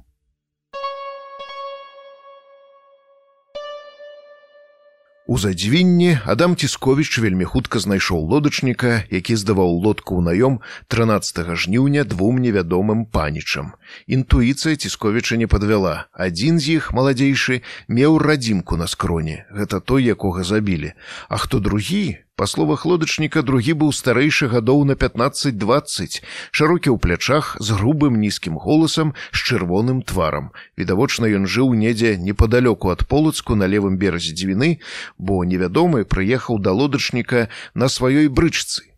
У 5.31 5.39
задзвінні 5.39 6.19
Адам 6.25 6.57
Цісковіч 6.57 7.19
вельмі 7.19 7.45
хутка 7.45 7.79
знайшоў 7.79 8.27
лодачніка, 8.27 9.05
які 9.15 9.37
здаваў 9.39 9.79
лодку 9.79 10.19
ў 10.19 10.27
наём 10.27 10.59
13 10.91 11.55
жніўня 11.55 12.03
двум 12.03 12.43
невядомым 12.43 13.07
панічам. 13.07 13.79
Інтуіцыя 14.11 14.75
цісковіча 14.75 15.39
не 15.39 15.47
падвяла. 15.47 16.11
Адзін 16.11 16.59
з 16.59 16.83
іх 16.83 16.91
маладзейшы 16.91 17.63
меў 17.87 18.19
радзімку 18.19 18.75
на 18.75 18.91
скроні. 18.91 19.47
Гэта 19.55 19.79
той, 19.79 20.03
якога 20.03 20.43
забілі. 20.43 20.99
А 21.31 21.39
хто 21.39 21.63
другі, 21.63 22.19
Па 22.41 22.47
словах 22.49 22.87
лодачніка 22.89 23.43
другі 23.45 23.75
быў 23.81 23.91
старэйшы 23.93 24.47
гадоў 24.49 24.87
на 24.89 24.95
15-20, 24.97 26.15
шырокі 26.57 26.89
ў 26.89 26.97
плячах 26.97 27.51
з 27.61 27.77
грубым 27.77 28.17
нізкім 28.17 28.57
голасам 28.57 29.13
з 29.29 29.43
чырвоным 29.45 30.01
тварам. 30.01 30.49
Відавочна 30.81 31.29
ён 31.29 31.45
жыў 31.45 31.77
недзе 31.77 32.17
непадалёку 32.17 32.97
ад 32.97 33.05
полацку 33.05 33.61
на 33.61 33.69
левым 33.69 34.01
беразе 34.01 34.33
дзвіны, 34.33 34.81
бо 35.21 35.45
невядомы 35.45 36.09
прыехаў 36.09 36.65
да 36.65 36.73
лодачніка 36.73 37.53
на 37.75 37.93
сваёй 37.93 38.33
брычцы. 38.33 38.89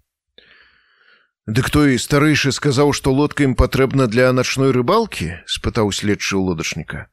Дык 1.51 1.75
той 1.75 1.99
старэйшы 1.99 2.55
сказаў, 2.55 2.95
што 2.95 3.11
лодка 3.11 3.43
ім 3.43 3.59
патрэбна 3.59 4.07
для 4.07 4.31
начной 4.31 4.71
рыбалкі, 4.71 5.43
спытаў 5.51 5.91
следчы 5.91 6.39
ў 6.39 6.47
лодачніка. 6.47 7.11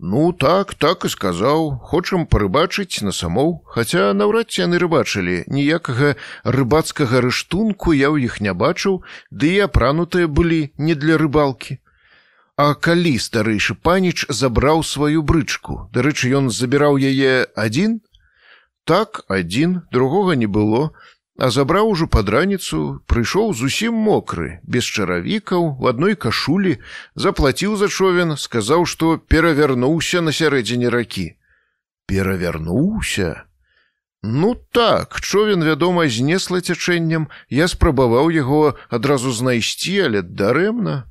Ну 0.00 0.32
так 0.32 0.74
так 0.74 1.04
і 1.04 1.08
сказаў. 1.08 1.78
Хочам 1.82 2.26
парыбачыць 2.26 3.02
на 3.06 3.12
самоў. 3.12 3.62
Хаця 3.70 4.10
наўрад 4.12 4.50
ці 4.50 4.66
яны 4.66 4.82
рыбачылі. 4.82 5.46
Ніякага 5.46 6.18
рыбацкага 6.42 7.22
рыштунку 7.22 7.94
я 7.94 8.10
ў 8.10 8.26
іх 8.26 8.42
не 8.42 8.50
бачыў. 8.50 9.06
Ды 9.30 9.54
і 9.54 9.70
апранутыя 9.70 10.26
былі 10.26 10.74
не 10.78 10.98
для 10.98 11.14
рыбалкі. 11.14 11.78
А 12.58 12.74
калі 12.74 13.14
старэйшы 13.18 13.78
паніч 13.78 14.26
забраў 14.30 14.82
сваю 14.82 15.22
брычку? 15.22 15.86
Дарэчы 15.94 16.34
ён 16.42 16.50
забіраў 16.50 16.98
яе 16.98 17.46
адзін? 17.54 18.02
Так 18.84 19.22
адзін 19.30 19.86
другога 19.94 20.34
не 20.34 20.46
было 20.46 20.90
А 21.36 21.50
забраў 21.50 21.88
ужо 21.90 22.06
пад 22.06 22.28
раніцу, 22.30 23.02
прыйшоў 23.10 23.54
зусім 23.58 23.94
мокры, 23.94 24.60
без 24.62 24.86
чаравікаў, 24.86 25.82
у 25.82 25.86
адной 25.90 26.14
кашулі, 26.14 26.78
заплаціў 27.14 27.74
за 27.76 27.88
човен, 27.88 28.36
сказаў, 28.38 28.86
што 28.86 29.18
перавярнуўся 29.18 30.22
на 30.22 30.30
сярэдзіне 30.30 30.94
ракі. 30.94 31.34
Перавярнуўся. 32.06 33.44
Ну 34.22 34.54
так, 34.54 35.20
човен, 35.20 35.64
вядома, 35.64 36.06
знесла 36.08 36.60
цячэннем, 36.60 37.26
я 37.50 37.66
спрабаваў 37.66 38.30
яго 38.30 38.78
адразу 38.88 39.34
знайсці, 39.34 40.06
але 40.06 40.22
дарэмна. 40.22 41.10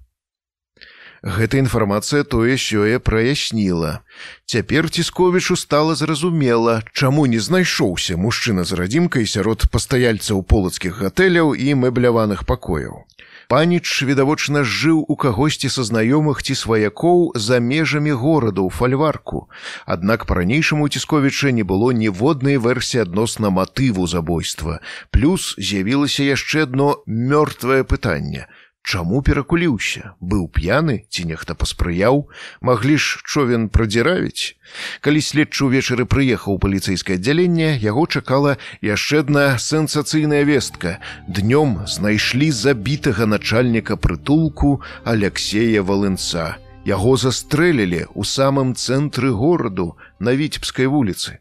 Гэта 1.23 1.55
інфармацыя 1.55 2.27
тое 2.27 2.59
сёе 2.59 2.99
праясніла. 2.99 4.03
Цяпер 4.45 4.89
цісковічу 4.91 5.55
стала 5.55 5.95
зразумела, 5.95 6.83
чаму 6.91 7.23
не 7.31 7.39
знайшоўся 7.39 8.17
мужчына 8.19 8.67
з 8.67 8.75
радзімкай 8.75 9.23
сярод 9.23 9.63
пастаяльцаў 9.71 10.43
полацкіх 10.43 10.99
гатэляў 10.99 11.55
і 11.55 11.79
мэбляваных 11.79 12.43
пакояў. 12.43 13.07
Паніч 13.47 14.03
відавочна 14.03 14.63
жыў 14.67 14.99
у 15.07 15.15
кагосьці 15.15 15.71
са 15.71 15.87
знаёмых 15.87 16.43
ці 16.43 16.59
сваякоў 16.59 17.39
за 17.39 17.59
межамі 17.63 18.11
гораду 18.11 18.67
ў 18.67 18.75
фальварку. 18.75 19.47
Аднак 19.87 20.27
па-ранейшаму 20.27 20.89
цісковіча 20.91 21.55
не 21.55 21.63
было 21.63 21.95
ніводнай 21.95 22.59
версіі 22.59 23.07
адносна 23.07 23.47
матыву 23.47 24.07
забойства. 24.11 24.83
Плюс 25.11 25.55
з'явілася 25.55 26.27
яшчэ 26.27 26.67
адно 26.67 26.99
мёртвае 27.07 27.87
пытанне. 27.87 28.47
Чаму 28.83 29.21
перакуліўся, 29.23 30.11
быў 30.19 30.49
п'яны 30.51 31.07
ці 31.07 31.23
нехта 31.29 31.55
паспрыяў, 31.55 32.27
маглі 32.59 32.97
ж 32.99 33.23
човен 33.23 33.69
прадзіравіць. 33.71 34.59
Калі 34.99 35.23
следчы 35.23 35.69
ўвечары 35.69 36.03
прыехаў 36.03 36.59
у 36.59 36.61
паліцэйскае 36.65 37.15
аддзяленне, 37.15 37.79
яго 37.79 38.03
чакала 38.11 38.57
яшчэ 38.83 39.23
адна 39.23 39.45
сенсацыйная 39.55 40.43
вестка. 40.43 40.99
Днём 41.31 41.87
знайшлі 41.87 42.51
забітага 42.51 43.23
начальніка 43.23 43.95
прытулку 43.95 44.83
Алексея 45.07 45.79
Валынца. 45.79 46.59
Яго 46.83 47.15
застрэлілі 47.15 48.11
ў 48.11 48.21
самым 48.27 48.75
цэнтры 48.75 49.31
гораду 49.31 49.95
на 50.23 50.35
віцебскай 50.39 50.87
вуліцы. 50.87 51.39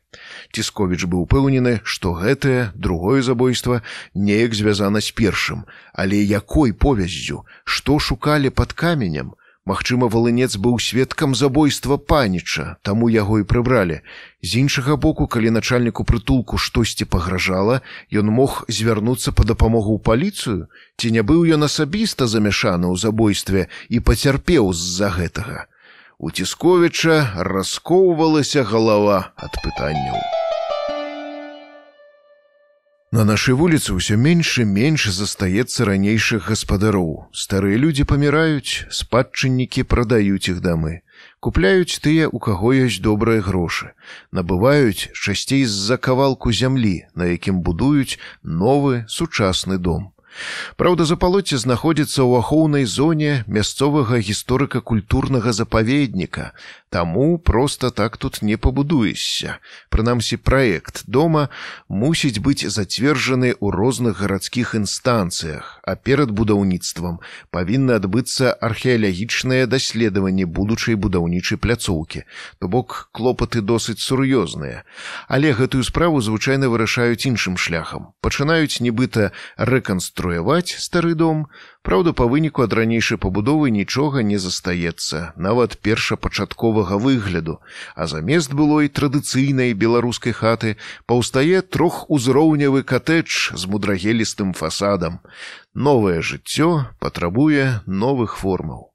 Цісковіч 0.52 1.06
быў 1.06 1.24
упэўнены, 1.26 1.74
што 1.84 2.14
гэтае 2.18 2.72
другое 2.74 3.22
забойства 3.22 3.82
неяк 4.14 4.58
звязана 4.58 5.00
з 5.00 5.14
першым, 5.22 5.62
але 5.94 6.18
якой 6.20 6.74
повяззю, 6.74 7.46
што 7.64 7.98
шукалі 7.98 8.50
пад 8.50 8.74
каменем, 8.74 9.32
Магчыма, 9.64 10.08
валынец 10.10 10.56
быў 10.58 10.80
сведкам 10.82 11.36
забойства 11.38 11.96
паніча, 11.96 12.82
таму 12.82 13.06
яго 13.14 13.38
і 13.38 13.46
прыбралі. 13.46 14.00
З 14.42 14.58
іншага 14.58 14.96
боку, 14.96 15.28
калі 15.30 15.54
начальніку 15.54 16.02
прытулку 16.02 16.58
штосьці 16.58 17.06
пагражала, 17.06 17.78
ён 18.10 18.26
мог 18.26 18.64
звярнуцца 18.66 19.30
па 19.30 19.46
дапамогу 19.46 19.94
ў 19.94 20.02
паліцыю, 20.02 20.66
ці 20.98 21.14
не 21.14 21.22
быў 21.22 21.46
ён 21.54 21.70
асабіста 21.70 22.26
замяшаны 22.26 22.90
ў 22.90 22.98
забойстве 22.98 23.70
і 23.86 24.02
пацярпеў 24.02 24.74
з-за 24.74 25.14
гэтага. 25.14 25.70
У 26.18 26.30
цісковіча 26.30 27.32
раскоўвалася 27.36 28.62
галава 28.64 29.32
ад 29.36 29.58
пытанняў. 29.64 30.20
На 33.12 33.24
нашай 33.28 33.52
вуліцы 33.52 33.92
ўсё 33.92 34.16
менш 34.16 34.56
і 34.62 34.64
менш 34.64 35.04
застаецца 35.12 35.84
ранейшых 35.84 36.48
гаспадароў. 36.48 37.28
Старыя 37.36 37.76
людзі 37.76 38.08
паміраюць, 38.08 38.88
спадчыннікі 38.88 39.84
прадаюць 39.84 40.48
іх 40.48 40.64
дамы. 40.64 41.04
Купляюць 41.44 42.00
тыя, 42.00 42.32
у 42.32 42.40
каго 42.40 42.72
ёсць 42.72 43.04
добрыя 43.04 43.44
грошы. 43.44 43.92
Набываюць 44.32 45.12
часцей 45.12 45.68
з-за 45.68 46.00
кавалку 46.00 46.56
зямлі, 46.56 47.04
на 47.12 47.28
якім 47.28 47.60
будуюць 47.60 48.16
новы 48.40 49.04
сучасны 49.08 49.76
дом. 49.76 50.11
Праўда, 50.76 51.04
запалоце 51.04 51.58
знаходзіцца 51.58 52.22
ў 52.22 52.44
ахоўнай 52.44 52.84
зоне 52.84 53.44
мясцовага 53.46 54.18
гісторыка-культурнага 54.18 55.52
запаведніка, 55.52 56.52
Таму 56.92 57.38
проста 57.38 57.90
так 57.90 58.18
тут 58.18 58.42
не 58.42 58.56
пабудуешся. 58.56 59.56
Прынамсі 59.88 60.36
праект 60.36 61.08
дома 61.08 61.48
мусіць 61.88 62.36
быць 62.44 62.68
зацверджаны 62.68 63.56
ў 63.56 63.72
розных 63.72 64.20
гарадскіх 64.20 64.74
інстанцыях, 64.76 65.80
а 65.88 65.96
перад 65.96 66.36
будаўніцтвам 66.36 67.24
павінна 67.48 67.96
адбыцца 67.96 68.52
археалагічнае 68.52 69.64
даследаванне 69.72 70.44
будучай 70.44 71.00
будаўнічай 71.00 71.56
пляцоўкі. 71.56 72.28
То 72.60 72.68
бок 72.68 73.08
клопаты 73.16 73.64
досыць 73.64 74.04
сур'ёзныя. 74.04 74.84
Але 75.32 75.56
гэтую 75.56 75.88
справу 75.88 76.20
звычайна 76.20 76.68
вырашаюць 76.68 77.24
іншым 77.24 77.56
шляхам. 77.56 78.12
Пачынаюць 78.20 78.84
нібыта 78.84 79.32
рэканструяваць 80.22 80.78
стары 80.78 81.14
дом, 81.14 81.46
Праўда, 81.82 82.12
па 82.14 82.26
выніку 82.30 82.62
ад 82.62 82.74
ранейшай 82.78 83.18
пабудовы 83.18 83.70
нічога 83.74 84.22
не 84.22 84.38
застаецца, 84.38 85.34
нават 85.34 85.74
першапачатковага 85.82 86.94
выгляду, 86.94 87.58
а 87.96 88.06
замест 88.06 88.54
былой 88.54 88.86
традыцыйнай 88.86 89.74
беларускай 89.74 90.30
хаты 90.30 90.76
паўстае 91.10 91.62
трохузроўнявы 91.62 92.84
катэдж 92.86 93.58
з 93.58 93.66
мудрагелістым 93.66 94.54
фасадам. 94.54 95.18
Новае 95.74 96.22
жыццё 96.22 96.86
патрабуе 97.02 97.82
новых 97.86 98.38
формаў. 98.38 98.91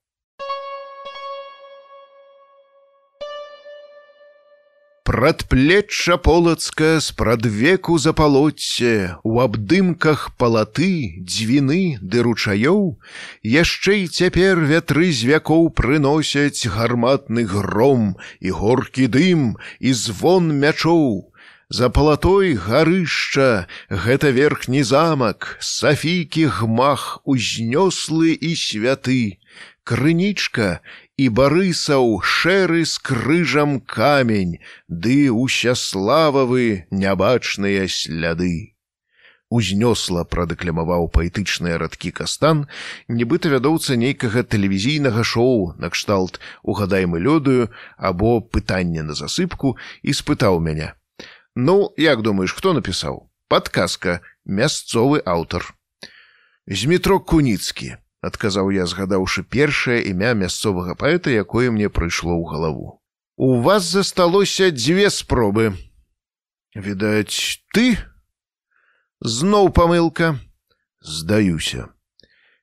Прадплечча 5.07 6.17
полацка 6.17 6.99
спрадвеку 6.99 7.97
запалоце, 7.97 9.15
у 9.23 9.39
абдымках 9.39 10.35
палаты, 10.35 11.23
дзвіны 11.23 11.95
ды 12.03 12.25
ручаёў, 12.27 12.99
яшчэ 13.47 14.03
і 14.03 14.11
цяпер 14.11 14.59
вятры 14.67 15.07
з 15.15 15.31
вякоў 15.31 15.71
прыносяць 15.79 16.67
гарматны 16.67 17.47
гром 17.47 18.19
і 18.43 18.51
горкі 18.51 19.07
дым 19.07 19.55
і 19.79 19.95
звон 19.95 20.51
мячоў. 20.59 21.31
За 21.71 21.87
палатой 21.87 22.59
гарышча, 22.59 23.71
гэта 23.87 24.35
верхні 24.35 24.83
замак, 24.83 25.55
сафікі 25.63 26.51
гмах 26.59 27.23
узнёслы 27.23 28.35
і 28.35 28.51
святы. 28.59 29.39
Крынічка 29.87 30.83
і 31.17 31.27
барысаў 31.33 32.21
шэры 32.21 32.85
з 32.85 33.01
крыжам 33.01 33.79
камень, 33.81 34.57
ды 34.87 35.33
ўсяслававы 35.33 36.87
нябачныя 36.93 37.89
сляды. 37.89 38.77
узнёсла 39.49 40.23
прадэкламаваў 40.27 41.07
паэтычныя 41.15 41.79
радкі 41.79 42.11
кастан, 42.11 42.65
нібыта 43.07 43.47
вядоўца 43.53 43.95
нейкага 43.95 44.43
тэлевізійнага 44.43 45.23
шоу 45.23 45.71
накшталт 45.79 46.39
угадай 46.63 47.07
мы 47.07 47.23
лёдаю 47.23 47.71
або 47.95 48.41
пытанне 48.41 49.07
на 49.07 49.15
засыпку 49.15 49.77
і 50.03 50.11
спытаў 50.11 50.59
мяне: 50.59 50.93
«Ну, 51.55 51.93
як 51.97 52.21
думаеш, 52.27 52.51
хто 52.51 52.73
напісаў? 52.73 53.31
Падказка, 53.47 54.19
мясцовы 54.43 55.23
аўтар. 55.23 55.63
З 56.67 56.91
метро 56.91 57.19
куніцкі, 57.19 57.95
адказаў 58.27 58.69
я, 58.75 58.85
згадаўшы 58.85 59.43
першае 59.43 60.03
імя 60.11 60.35
мясцовага 60.35 60.95
паэта, 60.99 61.31
якое 61.31 61.71
мне 61.71 61.89
прыйшло 61.89 62.35
ў 62.35 62.43
галаву. 62.51 62.99
У 63.37 63.61
вас 63.61 63.83
засталося 63.87 64.71
дзве 64.71 65.09
спробы. 65.09 65.73
Відаць, 66.75 67.63
ты 67.73 67.97
Зноў 69.19 69.71
памылка, 69.73 70.37
здаюся. 71.01 71.89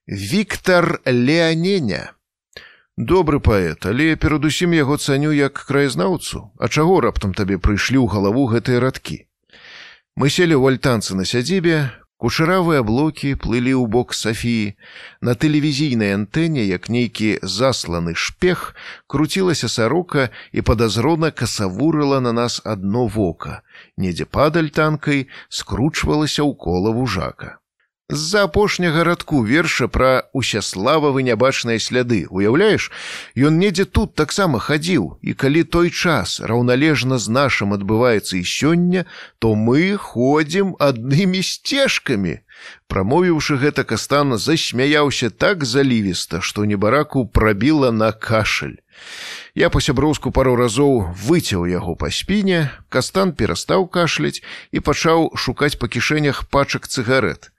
Віктор 0.07 1.01
Леаненя. 1.05 2.12
Добры 2.97 3.41
паэт, 3.41 3.86
але 3.91 4.15
перадусім 4.15 4.70
яго 4.78 4.97
цаню 4.97 5.33
як 5.34 5.59
краязнаўцу, 5.67 6.52
А 6.59 6.68
чаго 6.68 7.01
раптам 7.01 7.34
табе 7.34 7.59
прыйшлі 7.59 7.99
ў 7.99 8.07
галаву 8.07 8.47
гэтыя 8.47 8.78
радкі. 8.78 9.26
Мы 10.15 10.31
селі 10.31 10.55
ў 10.55 10.78
альтанцы 10.78 11.18
на 11.18 11.26
сядзібе, 11.26 11.91
Кушыравыя 12.23 12.83
блокі 12.86 13.34
плылі 13.34 13.75
ў 13.75 13.91
бок 13.91 14.15
Сафіі. 14.15 14.76
На 15.20 15.34
тэлевізійнай 15.34 16.15
антэне, 16.15 16.62
як 16.68 16.86
нейкі 16.89 17.43
засланы 17.43 18.15
шпех, 18.15 18.76
круцілася 19.07 19.68
сарока 19.68 20.31
і 20.52 20.62
падазрона 20.62 21.34
касавурыла 21.34 22.23
на 22.23 22.33
нас 22.33 22.62
адно 22.65 23.09
вока. 23.18 23.60
Недзе 23.99 24.31
падаль 24.31 24.70
танкай 24.70 25.26
скручвалася 25.51 26.47
ў 26.47 26.55
кола 26.55 26.94
вужака 26.94 27.59
з-за 28.10 28.44
апошняга 28.44 29.05
радку 29.05 29.42
верша 29.42 29.89
пра 29.89 30.28
усяслававы 30.36 31.24
нябачныя 31.24 31.81
сляды. 31.81 32.26
Уяўляеш 32.28 32.92
ён 33.33 33.57
недзе 33.57 33.89
тут 33.89 34.12
таксама 34.12 34.60
хадзіў 34.60 35.16
і 35.24 35.33
калі 35.33 35.65
той 35.65 35.89
час 35.89 36.41
раўналежна 36.44 37.16
з 37.16 37.33
нашым 37.33 37.73
адбываецца 37.73 38.36
і 38.36 38.44
сёння 38.44 39.08
то 39.41 39.55
мы 39.57 39.97
ходзім 39.97 40.76
аднымі 40.76 41.41
сцежкамі. 41.41 42.44
Прамовіўшы 42.92 43.57
гэта 43.57 43.89
кастан 43.89 44.36
засмяяўся 44.36 45.33
так 45.33 45.65
залівіста 45.65 46.44
што 46.44 46.68
небараку 46.68 47.24
прабіла 47.24 47.89
на 47.89 48.12
кашаль. 48.12 48.84
Я 49.57 49.73
па-сяброўску 49.73 50.28
пару 50.28 50.60
разоў 50.60 51.08
выцяў 51.24 51.65
яго 51.73 51.97
па 51.97 52.12
спіне, 52.12 52.68
кастан 52.92 53.33
перастаў 53.33 53.89
кашляць 53.89 54.44
і 54.76 54.84
пачаў 54.84 55.33
шукаць 55.41 55.81
па 55.81 55.89
кішэнях 55.89 56.44
пачак 56.52 56.84
цыгарэт. 56.84 57.53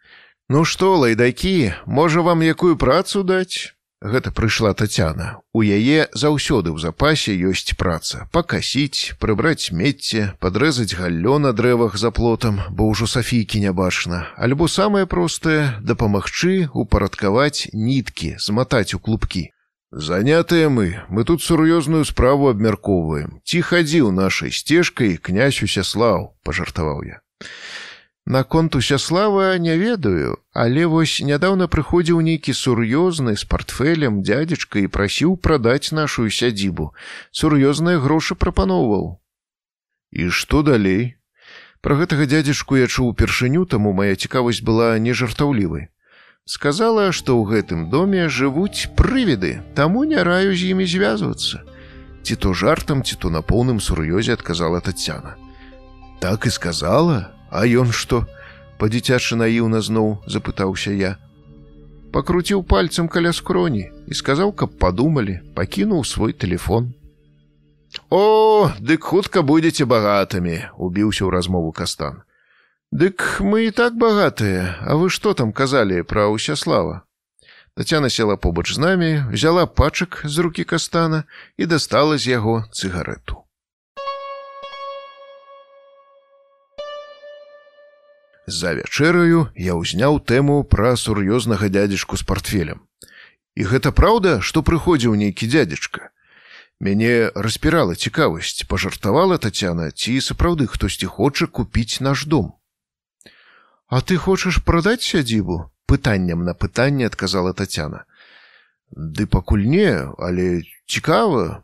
Ну 0.47 0.61
што 0.61 0.93
лайдакі 1.01 1.73
можа 1.87 2.21
вам 2.21 2.45
якую 2.45 2.77
працу 2.77 3.23
даць? 3.25 3.73
Гэта 4.05 4.29
прыйшла 4.29 4.75
татяна 4.77 5.41
у 5.57 5.65
яе 5.65 6.05
заўсёды 6.13 6.69
ў 6.69 6.77
запасе 6.77 7.33
ёсць 7.33 7.73
праца. 7.73 8.29
Пакасіць 8.29 9.17
прыбраць 9.17 9.73
смецце 9.73 10.37
падрэзаць 10.37 10.93
галлё 10.93 11.41
на 11.41 11.49
дрэвах 11.49 11.97
за 11.97 12.13
плотам 12.13 12.61
бо 12.69 12.85
ўжо 12.93 13.09
сафійкі 13.09 13.63
не 13.65 13.73
бачна 13.73 14.29
альбо 14.37 14.69
самае 14.69 15.09
простае 15.09 15.81
дапамагчы 15.81 16.69
упарадкаваць 16.77 17.73
ніткі 17.73 18.37
зматаць 18.37 18.93
у 18.93 19.01
клубкі. 19.01 19.49
Занятыя 19.89 20.69
мы. 20.69 21.01
Мы 21.09 21.25
тут 21.25 21.41
сур'ёзную 21.41 22.05
справу 22.05 22.53
абмяркоўваем. 22.53 23.41
Ці 23.41 23.65
хадзіў 23.65 24.13
нашай 24.13 24.53
сцежкай 24.53 25.17
князь 25.17 25.65
усяслаў 25.65 26.35
пажартаваў 26.45 27.01
я 27.09 27.24
Наконт 28.27 28.75
усяслава 28.75 29.57
не 29.57 29.77
ведаю, 29.77 30.37
але 30.51 30.85
вось 30.89 31.21
нядаўна 31.21 31.67
прыходзіў 31.69 32.25
нейкі 32.25 32.57
сур'ёзны 32.57 33.37
з 33.37 33.45
портфелем 33.45 34.23
дядзечка 34.25 34.81
і 34.81 34.89
прасіў 34.89 35.37
прадаць 35.37 35.93
нашу 35.93 36.25
сядзібу. 36.25 36.89
Сур'ёзныя 37.29 38.01
грошы 38.01 38.33
прапаноўваў. 38.33 39.21
І 40.09 40.33
што 40.33 40.63
далей? 40.65 41.21
Пра 41.85 42.01
гэтага 42.01 42.25
дядзечку 42.25 42.81
я 42.81 42.89
чуў 42.89 43.13
упершыню, 43.13 43.69
таму 43.69 43.93
моя 43.93 44.17
цікавасць 44.17 44.65
была 44.65 44.97
не 44.97 45.13
жартаўлівай. 45.13 45.93
Сказала, 46.49 47.13
што 47.13 47.37
ў 47.37 47.45
гэтым 47.61 47.93
доме 47.93 48.25
жывуць 48.25 48.89
прывіды, 48.97 49.61
таму 49.77 50.01
не 50.01 50.17
раю 50.25 50.57
з 50.57 50.73
імі 50.73 50.89
звязвацца. 50.89 51.61
Ці 52.25 52.33
то 52.41 52.57
жартам, 52.57 53.05
ці 53.05 53.21
то 53.21 53.29
на 53.29 53.45
поўным 53.45 53.77
сур'ёзе 53.77 54.33
адказала 54.33 54.81
Тацяна. 54.81 55.37
Так 56.17 56.49
і 56.49 56.49
сказала, 56.49 57.34
А 57.55 57.63
ён 57.63 57.95
што? 57.95 58.25
Па-дзіцячы 58.79 59.39
наіўна 59.39 59.79
зноў 59.79 60.19
запытаўся 60.27 60.91
я. 60.91 61.15
Пакруціў 62.11 62.63
пальцам 62.67 63.07
каля 63.07 63.31
скроні 63.31 63.87
і 64.07 64.13
сказаў, 64.19 64.51
каб 64.51 64.75
падумалі, 64.79 65.39
пакінуў 65.55 66.03
свой 66.03 66.35
телефон. 66.35 66.91
О, 68.09 68.71
дык 68.79 69.07
хутка 69.07 69.41
будзеце 69.41 69.87
багатымі, 69.87 70.75
убіўся 70.75 71.23
ў 71.23 71.31
размову 71.31 71.71
кастан. 71.71 72.23
Дык 72.91 73.39
мы 73.39 73.67
і 73.67 73.71
так 73.71 73.95
багатыя, 73.95 74.75
А 74.83 74.99
вы 74.99 75.09
што 75.09 75.33
там 75.33 75.55
казалі 75.55 76.03
пра 76.03 76.27
ўсяслава? 76.27 77.07
Тацяна 77.75 78.09
села 78.09 78.35
побач 78.35 78.75
з 78.75 78.79
намі, 78.79 79.23
взяла 79.31 79.65
пачак 79.65 80.21
з 80.23 80.37
рукі 80.39 80.63
кастана 80.63 81.23
і 81.57 81.65
дастала 81.65 82.17
з 82.17 82.27
яго 82.35 82.67
цыгарету. 82.71 83.44
За 88.47 88.73
вячэраю 88.77 89.49
я 89.57 89.73
ўзняў 89.73 90.21
тэму 90.21 90.63
пра 90.69 90.93
сур'ёзнага 90.95 91.69
дядзечку 91.69 92.17
з 92.17 92.23
портфелем. 92.23 92.85
І 93.55 93.65
гэта 93.65 93.91
праўда, 93.91 94.41
што 94.41 94.61
прыходзіў 94.61 95.15
нейкі 95.15 95.47
дядзечка. 95.49 96.11
Мяне 96.79 97.31
распірала 97.33 97.95
цікавасць, 97.95 98.67
пажартавала 98.69 99.37
Тацяна, 99.37 99.89
ці 99.91 100.19
сапраўды 100.21 100.67
хтосьці 100.67 101.07
хоча 101.07 101.47
купіць 101.47 102.01
наш 102.01 102.25
дом. 102.25 102.53
А 103.87 104.01
ты 104.01 104.17
хочаш 104.17 104.61
прадаць 104.61 105.01
сядзібу? 105.01 105.71
пытанням 105.85 106.43
на 106.43 106.53
пытанне 106.53 107.05
адказала 107.05 107.53
Тацяна. 107.53 108.05
Ды 108.91 109.25
пакуль 109.25 109.65
не, 109.65 109.89
але 110.17 110.61
цікава. 110.85 111.63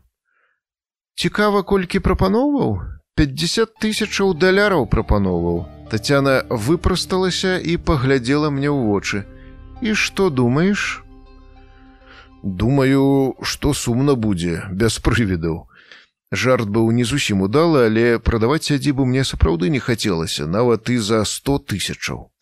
Цікава, 1.14 1.62
колькі 1.62 2.00
прапановаў, 2.00 2.82
50 3.14 3.76
тысячаў 3.82 4.34
даляраў 4.34 4.86
прапановаў, 4.86 5.66
Тацяна 5.92 6.40
выпрасталася 6.48 7.58
і 7.60 7.76
паглядзела 7.76 8.48
мне 8.48 8.72
ў 8.72 8.80
вочы. 8.88 9.18
І 9.84 9.92
што 9.92 10.30
думаеш? 10.32 11.04
Думаю, 12.42 13.36
што 13.44 13.74
сумна 13.76 14.14
будзе 14.16 14.62
без 14.72 14.96
прывідаў. 14.96 15.68
Жарт 16.32 16.72
быў 16.72 16.88
не 16.96 17.04
зусім 17.04 17.44
удалы, 17.44 17.84
але 17.92 18.16
прадаваць 18.16 18.64
сядзібу 18.72 19.04
мне 19.04 19.20
сапраўды 19.20 19.68
не 19.68 19.84
хацелася, 19.84 20.48
нават 20.48 20.88
і 20.88 20.96
за 20.96 21.20
100 21.28 21.58
тысячаў. 21.68 22.32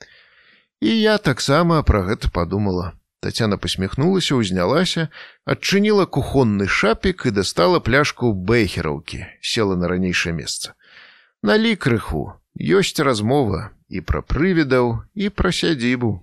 І 0.79 0.95
я 0.95 1.19
таксама 1.19 1.83
пра 1.83 2.07
гэта 2.07 2.31
падумала. 2.31 2.95
Тацяна 3.19 3.59
посміхнулася, 3.59 4.39
узнялася, 4.39 5.11
адчыніла 5.43 6.07
кухонны 6.07 6.71
шапік 6.71 7.27
і 7.27 7.35
дастала 7.35 7.83
пляшку 7.83 8.31
бэхераўкі, 8.31 9.27
села 9.43 9.75
на 9.75 9.91
ранейшае 9.91 10.39
месца. 10.39 10.79
Налі 11.43 11.75
крыху, 11.75 12.40
ёсць 12.61 13.01
размова 13.01 13.71
і 13.89 14.05
пра 14.05 14.21
прывідаў 14.21 15.01
і 15.17 15.33
пра 15.33 15.53
сядзібу. 15.53 16.21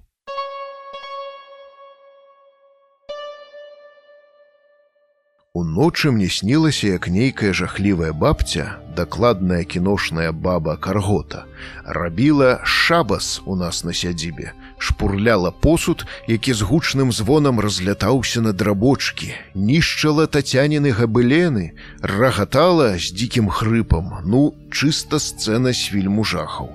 Уночы 5.57 6.11
мне 6.11 6.29
снілася, 6.29 6.87
як 6.87 7.07
нейкая 7.09 7.49
жахлівая 7.53 8.13
бабця, 8.13 8.77
дакладная 8.95 9.63
кіношная 9.63 10.31
баба 10.31 10.77
каргота, 10.77 11.45
рабіла 11.83 12.61
шабас 12.63 13.41
у 13.45 13.55
нас 13.55 13.83
на 13.83 13.93
сядзібе, 13.93 14.53
шпурляла 14.77 15.51
посуд, 15.51 16.05
які 16.27 16.53
з 16.53 16.61
гучным 16.61 17.11
звонам 17.11 17.59
разлятаўся 17.59 18.41
на 18.41 18.53
драбочкі, 18.53 19.33
нішчала 19.55 20.27
тацяніны 20.27 20.93
габылены, 20.93 21.71
рагатала 22.01 22.97
з 22.97 23.11
дзікім 23.13 23.49
хрыпам, 23.49 24.21
ну, 24.25 24.53
чыста 24.71 25.19
сцэна 25.19 25.73
з 25.73 25.89
фільму 25.89 26.23
жахаў. 26.23 26.69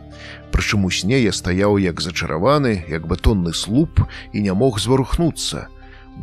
Прычым 0.52 0.84
у 0.84 0.90
сне 0.90 1.22
я 1.22 1.32
стаяў 1.32 1.78
як 1.78 2.00
зачараваны, 2.00 2.84
як 2.88 3.06
батонны 3.06 3.54
слуп 3.54 4.04
і 4.32 4.40
не 4.40 4.52
мог 4.52 4.78
зварухнуцца. 4.78 5.68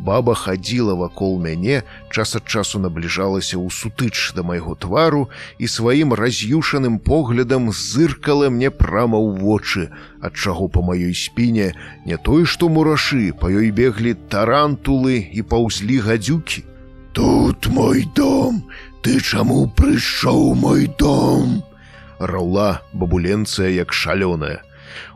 Баба 0.00 0.34
хадзіла 0.34 0.94
вакол 0.96 1.36
мяне, 1.44 1.82
час 2.08 2.32
ад 2.38 2.48
часу 2.48 2.80
набліжалася 2.80 3.60
ў 3.60 3.68
сутыч 3.68 4.32
да 4.32 4.40
майго 4.40 4.72
твару 4.72 5.28
і 5.60 5.68
сваім 5.68 6.16
раз'юшаным 6.16 6.96
поглядам 7.04 7.68
зыркала 7.68 8.48
мне 8.48 8.72
прама 8.72 9.20
ў 9.20 9.44
вочы, 9.44 9.92
ад 10.24 10.32
чаго 10.32 10.72
па 10.72 10.80
маёй 10.80 11.12
спіне 11.12 11.76
не 12.08 12.16
тое, 12.16 12.48
што 12.48 12.72
мурашы, 12.72 13.36
па 13.36 13.52
ёй 13.52 13.68
беглі 13.76 14.16
тарантулы 14.32 15.20
і 15.20 15.44
паўзлі 15.44 16.00
гадзюкі. 16.08 16.64
Тут 17.12 17.66
мой 17.68 18.08
дом, 18.16 18.64
ты 19.04 19.20
чаму 19.20 19.68
прыйшоў 19.76 20.54
мой 20.54 20.88
дом? 20.96 21.60
Раўла 22.16 22.80
бабуленцая 22.92 23.68
як 23.68 23.92
шалёная. 23.92 24.64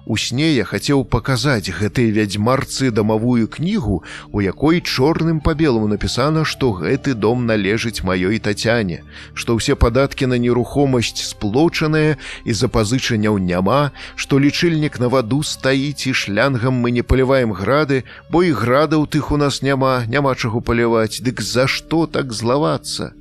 У 0.06 0.18
сне 0.20 0.50
я 0.52 0.64
хацеў 0.68 1.00
паказаць 1.08 1.72
гэтай 1.72 2.10
вядзьмарцы 2.12 2.90
дамавую 2.92 3.48
кнігу, 3.48 4.02
у 4.32 4.42
якой 4.44 4.82
чорным 4.84 5.40
па 5.40 5.54
белому 5.56 5.88
напісана, 5.88 6.44
што 6.44 6.72
гэты 6.76 7.14
дом 7.16 7.46
належыць 7.48 8.04
маёй 8.04 8.36
тацяне, 8.36 9.00
што 9.32 9.56
ўсе 9.56 9.78
падаткі 9.80 10.28
на 10.28 10.36
нерухомасць 10.36 11.24
сплочаныя 11.24 12.20
і 12.44 12.52
запазычанняў 12.52 13.40
няма, 13.40 13.96
што 14.14 14.36
лічыльнік 14.36 15.00
на 15.00 15.08
ваду 15.08 15.40
стаіць 15.40 16.04
і 16.04 16.12
шлангам 16.12 16.84
мы 16.84 16.92
не 16.92 17.00
паліваем 17.00 17.56
грады, 17.56 18.04
бо 18.28 18.44
і 18.44 18.52
градаў 18.52 19.08
тых 19.08 19.32
у 19.32 19.40
нас 19.40 19.64
няма, 19.64 20.04
няма 20.04 20.36
чаго 20.36 20.60
паліваць, 20.60 21.24
дык 21.24 21.40
за 21.40 21.64
што 21.64 22.04
так 22.04 22.36
злавацца? 22.36 23.16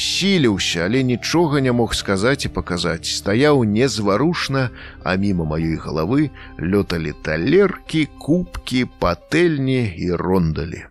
Сіліўся, 0.00 0.84
але 0.88 1.02
нічога 1.02 1.60
не 1.60 1.72
мог 1.72 1.94
сказаць 1.94 2.44
і 2.48 2.52
паказаць. 2.56 3.04
Стаяў 3.04 3.64
незварушна, 3.64 4.70
а 5.04 5.16
мімо 5.16 5.44
маёй 5.44 5.76
галавы 5.76 6.30
лёталі 6.58 7.12
талеркі, 7.22 8.08
кубкі, 8.18 8.86
патэльні 8.98 9.82
і 9.96 10.12
рондалі. 10.16 10.88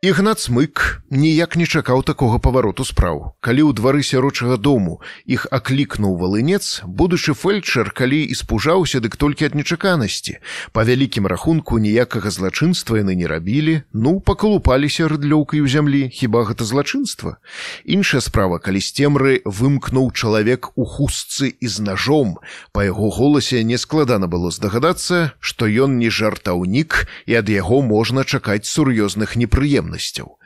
Ігнат 0.00 0.40
смык 0.40 1.04
ніяк 1.12 1.60
не 1.60 1.66
чакаў 1.68 2.00
такога 2.08 2.38
павароту 2.40 2.88
спраў. 2.88 3.36
Калі 3.44 3.68
ў 3.68 3.76
двары 3.76 4.00
сярочага 4.00 4.56
дому 4.56 5.04
іх 5.28 5.44
аклікнуў 5.52 6.16
валынец, 6.16 6.80
будучы 6.88 7.36
фельчар, 7.36 7.92
калі 7.92 8.24
і 8.24 8.32
спужаўся, 8.32 9.04
дык 9.04 9.20
толькі 9.20 9.52
ад 9.52 9.58
нечаканасці. 9.60 10.40
Па 10.72 10.88
вялікім 10.88 11.28
рахунку 11.28 11.76
ніякага 11.76 12.32
злачынства 12.32 12.96
яны 12.96 13.12
не 13.12 13.28
рабілі, 13.28 13.84
ну 13.92 14.24
пакалупаліся 14.24 15.04
рыдлёўкай 15.04 15.60
у 15.60 15.68
зямлі, 15.68 16.08
хіба 16.08 16.48
гэта 16.48 16.64
злачынства. 16.64 17.36
Іншая 17.84 18.24
справа, 18.24 18.56
калі 18.56 18.80
з 18.80 18.96
цемры 18.96 19.44
вымкнуў 19.44 20.16
чалавек 20.16 20.72
у 20.80 20.88
хустцы 20.88 21.52
і 21.52 21.68
з 21.68 21.76
ножом. 21.84 22.40
Па 22.72 22.88
яго 22.88 23.12
голасе 23.12 23.60
нескладана 23.68 24.32
было 24.32 24.48
здагадацца, 24.48 25.36
што 25.44 25.68
ён 25.68 26.00
не 26.00 26.08
жартаўнік 26.08 27.04
і 27.28 27.36
ад 27.36 27.52
яго 27.52 27.84
можна 27.84 28.24
чакаць 28.24 28.64
сур'ёзных 28.64 29.36
непрыемных 29.36 29.89
непрыемнасцяў. 29.90 30.38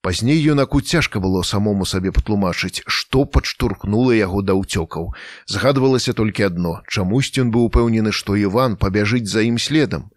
Пазней 0.00 0.38
юнаку 0.38 0.80
цяжка 0.80 1.18
было 1.18 1.42
самому 1.42 1.84
сабе 1.84 2.12
патлумачыць, 2.12 2.82
што 2.86 3.24
падштурхнула 3.24 4.12
яго 4.14 4.42
да 4.42 4.54
ўцёкаў. 4.54 5.10
Згадвалася 5.46 6.12
толькі 6.14 6.46
адно, 6.46 6.82
чамусьці 6.86 7.42
ён 7.42 7.50
быў 7.50 7.66
упэўнены, 7.66 8.12
што 8.12 8.36
Іван 8.38 8.76
пабяжыць 8.76 9.26
за 9.26 9.42
ім 9.42 9.58
следам. 9.58 10.10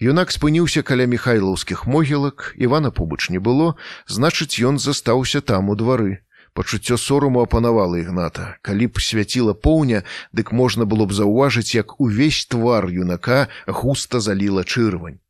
Юнак 0.00 0.32
спыніўся 0.32 0.80
каля 0.82 1.04
михайлаўскіх 1.04 1.84
могілак, 1.84 2.54
Івана 2.56 2.90
побач 2.90 3.28
не 3.28 3.38
было, 3.38 3.76
значыць, 4.08 4.56
ён 4.64 4.80
застаўся 4.80 5.44
там 5.44 5.68
у 5.68 5.76
двары. 5.76 6.24
Пачуццё 6.56 6.96
сораму 6.96 7.44
апанавала 7.44 8.00
ігната. 8.00 8.56
Калі 8.64 8.88
б 8.88 8.96
свяціла 8.96 9.52
поўня, 9.52 10.08
дык 10.32 10.56
можна 10.56 10.88
было 10.88 11.04
б 11.04 11.12
заўважыць, 11.12 11.76
як 11.76 12.00
увесь 12.00 12.48
твар 12.48 12.88
юнака 12.88 13.52
густа 13.68 14.24
заліла 14.24 14.64
чырвань. 14.64 15.20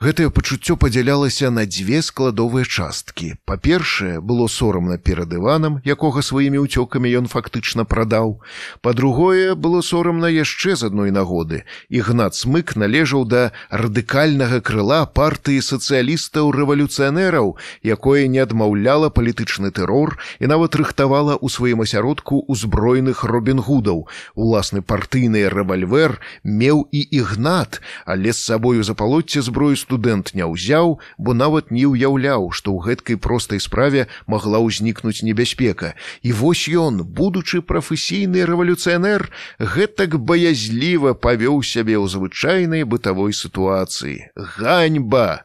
Гэтае 0.00 0.30
пачуццё 0.32 0.80
падзялялася 0.80 1.50
на 1.52 1.66
дзве 1.68 2.00
складовыя 2.00 2.64
часткі. 2.64 3.34
Па-першае, 3.44 4.24
было 4.24 4.48
сорамна 4.48 4.96
перад 4.96 5.28
Іванам, 5.36 5.76
якога 5.84 6.24
сваімі 6.24 6.64
ўцёкамі 6.64 7.12
ён 7.20 7.28
фактычна 7.28 7.84
прадаў. 7.84 8.40
Па-другое, 8.80 9.52
было 9.52 9.82
сорамна 9.84 10.32
яшчэ 10.32 10.72
з 10.80 10.88
адной 10.88 11.12
нагоды. 11.12 11.68
Ігнат 11.92 12.32
смык 12.32 12.80
належаў 12.80 13.26
да 13.28 13.52
радыкальнага 13.68 14.62
крыла 14.64 15.04
партыі 15.04 15.60
сацыялістаў 15.60 16.48
рэвалюцыянераў, 16.56 17.60
якое 17.84 18.24
не 18.24 18.40
адмаўляла 18.40 19.12
палітычны 19.12 19.68
тэрор 19.68 20.16
і 20.40 20.48
нават 20.48 20.80
рыхтавала 20.80 21.36
ў 21.36 21.52
сваім 21.52 21.84
асяродку 21.84 22.40
ўзброеных 22.48 23.20
робінгудаў. 23.28 24.08
Уласны 24.32 24.80
партыйны 24.80 25.44
рэвальвер 25.52 26.24
меў 26.40 26.88
і 26.88 27.04
ігнат, 27.20 27.84
але 28.08 28.32
з 28.32 28.40
сабою 28.48 28.80
запалоцце 28.80 29.39
зброю 29.40 29.76
студэнт 29.76 30.34
не 30.34 30.46
ўзяў, 30.46 31.00
бо 31.18 31.34
нават 31.34 31.70
не 31.70 31.84
ўяўляў, 31.88 32.50
што 32.52 32.72
ў 32.72 32.78
гэткай 32.86 33.16
простай 33.16 33.60
справе 33.60 34.06
магла 34.26 34.60
ўзнікнуць 34.62 35.24
небяспека. 35.26 35.94
І 36.22 36.32
вось 36.32 36.68
ён, 36.68 37.02
будучы 37.04 37.60
прафесійны 37.60 38.44
рэвалюцыянер, 38.44 39.28
гэтак 39.58 40.20
баязліва 40.20 41.14
павёў 41.14 41.62
сябе 41.64 41.96
ў 41.96 42.06
звычайнай 42.08 42.84
бытавой 42.84 43.32
сітуацыі. 43.32 44.30
Ганьба! 44.36 45.44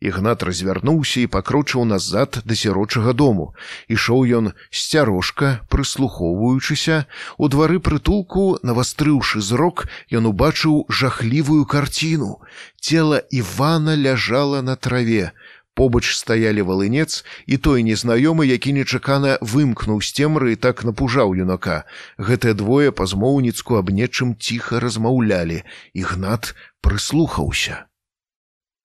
Ігнат 0.00 0.44
развярнуўся 0.46 1.26
і 1.26 1.30
пакрочыў 1.34 1.82
назад 1.82 2.38
да 2.46 2.54
сірочага 2.54 3.12
дому. 3.12 3.54
Ішоў 3.90 4.30
ён 4.38 4.50
сцярожка, 4.70 5.66
прыслухоўваючыся, 5.74 7.10
у 7.36 7.48
двары 7.50 7.82
прытулку, 7.82 8.62
навастрыўшы 8.62 9.42
зрок, 9.42 9.88
ён 10.14 10.30
убачыў 10.30 10.86
жахлівую 10.86 11.66
карціну. 11.66 12.38
Цела 12.78 13.18
Івана 13.34 13.98
ляжала 13.98 14.62
на 14.62 14.78
траве. 14.78 15.34
Побач 15.74 16.14
стаялі 16.14 16.62
валынец 16.62 17.26
і 17.46 17.58
той 17.58 17.82
незнаёмы, 17.82 18.46
які 18.46 18.78
нечакана 18.78 19.34
вымкнуў 19.42 19.98
з 19.98 20.14
цемры 20.14 20.54
і 20.54 20.62
так 20.62 20.86
напужаў 20.86 21.34
юнака. 21.34 21.90
Гэтыя 22.22 22.54
двое 22.54 22.94
па-змоўніцку 22.94 23.82
аб 23.82 23.90
нечым 23.90 24.38
ціха 24.38 24.78
размаўлялі. 24.78 25.66
Ігнат 25.90 26.54
прыслухаўся. 26.86 27.87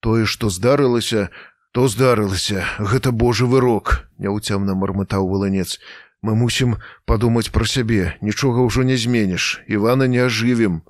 Тое, 0.03 0.25
што 0.27 0.49
здарылася, 0.51 1.29
то 1.71 1.87
здарылася, 1.87 2.67
гэта 2.77 3.15
Божы 3.15 3.45
вырок, 3.47 4.03
няўцямна 4.19 4.75
мармытаў 4.75 5.29
валанец. 5.31 5.79
Мы 6.21 6.35
мусім 6.35 6.75
падумаць 7.07 7.51
пра 7.55 7.63
сябе, 7.63 8.19
нічога 8.19 8.67
ўжо 8.67 8.83
не 8.83 8.97
зменіш, 8.99 9.63
Івана 9.67 10.07
не 10.11 10.19
ажывім. 10.27 10.81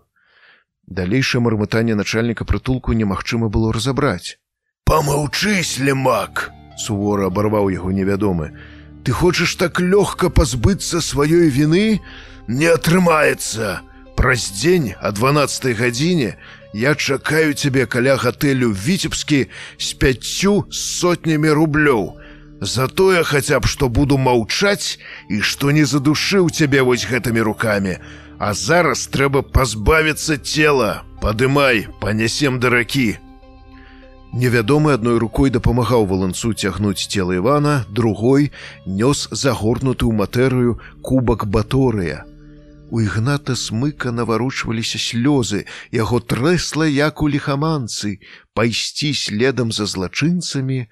Далейшае 0.89 1.45
мармытанне 1.45 1.93
начальніка 1.93 2.41
прытулку 2.43 2.97
немагчыма 2.97 3.53
было 3.53 3.69
разабраць. 3.69 4.41
Памаўчы, 4.89 5.61
слемак, 5.61 6.49
сувора 6.81 7.29
абарваў 7.29 7.69
яго 7.69 7.93
невядомы. 7.93 8.49
Ты 9.05 9.13
хочаш 9.13 9.55
так 9.61 9.77
лёгка 9.79 10.33
пазбыцца 10.33 11.05
сваёй 11.05 11.53
віны, 11.53 12.01
не 12.47 12.65
атрымаецца. 12.65 13.85
Праз 14.17 14.49
дзень 14.57 14.93
а 14.97 15.13
12 15.13 15.77
гадзіне 15.77 16.33
я 16.73 16.95
чакаю 16.95 17.53
цябе 17.53 17.85
каля 17.85 18.17
гатэлю 18.17 18.73
віцебскі 18.73 19.47
з 19.77 19.89
пяццю 19.93 20.65
сотнямі 20.69 21.53
рублёў. 21.53 22.17
Затое 22.61 23.23
хаця 23.23 23.59
б 23.59 23.69
што 23.69 23.89
буду 23.89 24.17
маўчаць 24.17 24.97
і 25.29 25.41
што 25.41 25.71
не 25.71 25.85
задушыў 25.85 26.49
цябе 26.49 26.81
вось 26.81 27.05
гэтымі 27.05 27.41
рукамі. 27.45 27.97
А 28.39 28.53
зараз 28.53 29.07
трэба 29.07 29.43
пазбавіцца 29.43 30.37
цела, 30.41 31.03
падымай, 31.21 31.87
панясем 32.01 32.59
да 32.59 32.69
ракі. 32.73 33.21
Невядомы 34.33 34.97
адной 34.97 35.21
рукой 35.21 35.53
дапамагаў 35.53 36.09
валанцу 36.09 36.53
цягнуць 36.57 37.05
цела 37.05 37.37
Івана, 37.37 37.85
другой 37.89 38.49
нёс 38.87 39.29
загорнутую 39.29 40.11
матэрыю 40.11 40.81
кубак 41.05 41.45
баторыя. 41.45 42.25
У 42.93 43.01
ігната 43.01 43.55
смыка 43.57 44.11
наваручваліся 44.13 44.99
слёзы, 45.01 45.65
яго 45.89 46.21
трэсла 46.21 46.85
як 46.85 47.25
у 47.25 47.29
ліхаманцы, 47.35 48.21
пайсці 48.53 49.09
следам 49.17 49.73
за 49.73 49.89
злачынцамі 49.89 50.85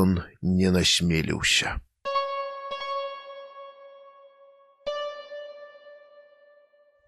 ён 0.00 0.22
не 0.40 0.72
насмеліўся. 0.72 1.76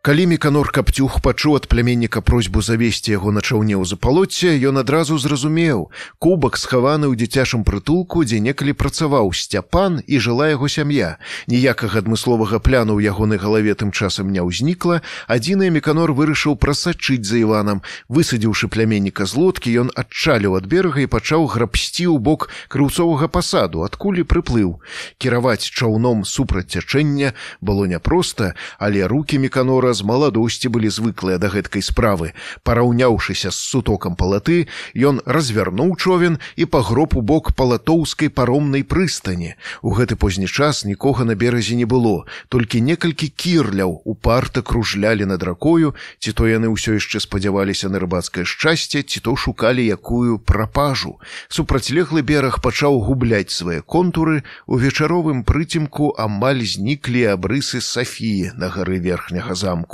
Калі 0.07 0.23
міканор 0.31 0.69
капцюх 0.71 1.19
пачуў 1.19 1.57
ад 1.59 1.65
пляменніка 1.67 2.21
просьбу 2.23 2.61
завесці 2.63 3.11
яго 3.11 3.33
на 3.35 3.43
чаўне 3.43 3.75
ў 3.75 3.83
запалоце, 3.91 4.55
ён 4.71 4.79
адразу 4.79 5.19
зразумеў. 5.19 5.91
Кубак 6.23 6.55
схаваны 6.63 7.11
ў 7.11 7.19
дзіцячым 7.19 7.67
прытулку, 7.67 8.23
дзе 8.23 8.39
некалі 8.39 8.71
працаваў 8.79 9.35
сцяпан 9.35 9.99
і 10.07 10.21
жыла 10.23 10.55
яго 10.55 10.71
сям'я. 10.71 11.19
Ніякага 11.51 11.99
адмысловага 12.07 12.63
пляну 12.63 12.95
ў 12.95 13.11
ягонай 13.11 13.43
галаве 13.43 13.75
тым 13.75 13.91
часам 13.91 14.31
не 14.31 14.47
ўзнікла. 14.47 15.03
Адзіны 15.27 15.75
міканор 15.75 16.15
вырашыў 16.15 16.55
прасачыць 16.55 17.27
за 17.27 17.43
Іванам. 17.43 17.83
Высадзіўшы 18.07 18.71
пляменніка 18.71 19.27
з 19.27 19.35
лодкі, 19.35 19.75
ён 19.75 19.91
адчаліў 19.91 20.55
ад 20.55 20.71
берага 20.71 21.03
і 21.03 21.11
пачаў 21.11 21.51
грабсці 21.51 22.07
ў 22.15 22.23
бок 22.23 22.47
крыўцовага 22.71 23.27
пасаду, 23.27 23.83
адкуль 23.83 24.23
прыплыў. 24.23 24.79
Кіраваць 25.19 25.67
чаўном 25.67 26.23
супраць 26.23 26.71
цячэння 26.71 27.35
было 27.59 27.91
няпроста, 27.91 28.55
але 28.79 29.03
рукі 29.11 29.43
міканора 29.43 29.96
з 29.97 30.05
маладосці 30.05 30.69
былі 30.69 30.93
звыклыя 30.93 31.41
да 31.41 31.49
гэткай 31.49 31.81
справы. 31.81 32.37
Параўняўшыся 32.69 33.49
з 33.49 33.57
сутокам 33.57 34.17
палаты, 34.21 34.69
ён 34.93 35.25
развярнуў 35.25 35.97
човен 35.97 36.37
і 36.61 36.69
пагроб 36.69 37.17
у 37.17 37.23
бок 37.25 37.57
палатоўскай 37.57 38.29
паромнай 38.29 38.85
прыстані. 38.85 39.57
У 39.81 39.97
гэты 39.97 40.21
позні 40.21 40.47
час 40.47 40.85
нікога 40.85 41.25
на 41.25 41.35
беразе 41.35 41.77
не 41.81 41.89
было, 41.89 42.29
толькі 42.53 42.85
некалькі 42.85 43.33
кірляў 43.33 44.03
упарта 44.05 44.61
кружлялі 44.61 45.25
над 45.25 45.43
ракою, 45.43 45.95
ці 46.21 46.37
то 46.37 46.45
яны 46.51 46.69
ўсё 46.69 47.01
яшчэ 47.01 47.25
спадзяваліся 47.25 47.89
на 47.89 48.03
рыбацкае 48.03 48.45
шчасце, 48.45 49.03
ці 49.03 49.25
то 49.25 49.37
шукалі 49.37 49.87
якую 49.87 50.39
прапажу. 50.39 51.17
Супрацьлеглы 51.49 52.21
бераг 52.21 52.61
пачаў 52.61 53.01
губляць 53.01 53.55
свае 53.55 53.81
контуры, 53.81 54.43
у 54.67 54.77
вечаровым 54.77 55.45
прыцемку 55.45 56.13
амаль 56.19 56.67
зніклі 56.67 57.25
абрысы 57.33 57.81
Сафіі 57.81 58.53
на 58.59 58.69
гары 58.69 58.99
верхняга 58.99 59.55
замку. 59.55 59.86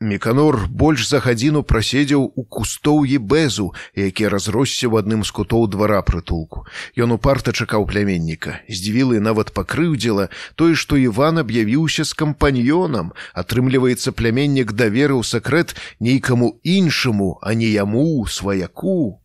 Меканор 0.00 0.68
больш 0.70 1.08
за 1.08 1.18
гадзіну 1.18 1.64
праседзеў 1.66 2.22
у 2.22 2.42
кустоўі 2.46 3.18
бэзу, 3.18 3.74
які 3.98 4.30
разросся 4.30 4.86
ў 4.86 5.02
адным 5.02 5.26
з 5.26 5.34
кутоў 5.34 5.66
двара 5.66 5.98
прытулку. 6.06 6.62
Ён 6.94 7.18
упарта 7.18 7.50
чакаў 7.50 7.86
пляменніка. 7.90 8.62
Здзівіла 8.70 9.18
і 9.18 9.24
нават 9.26 9.50
пакрыўдзіла 9.50 10.30
тое, 10.54 10.78
што 10.78 10.94
Іван 10.94 11.42
аб'явіўся 11.42 12.06
з 12.06 12.14
кампаньёнам. 12.14 13.10
Атрымліваецца 13.34 14.14
пляменнік 14.14 14.72
даверыў 14.72 15.26
сакрэт 15.26 15.74
нейкаму 15.98 16.62
іншаму, 16.62 17.38
а 17.42 17.54
не 17.54 17.74
яму 17.74 18.26
сваяку. 18.30 19.18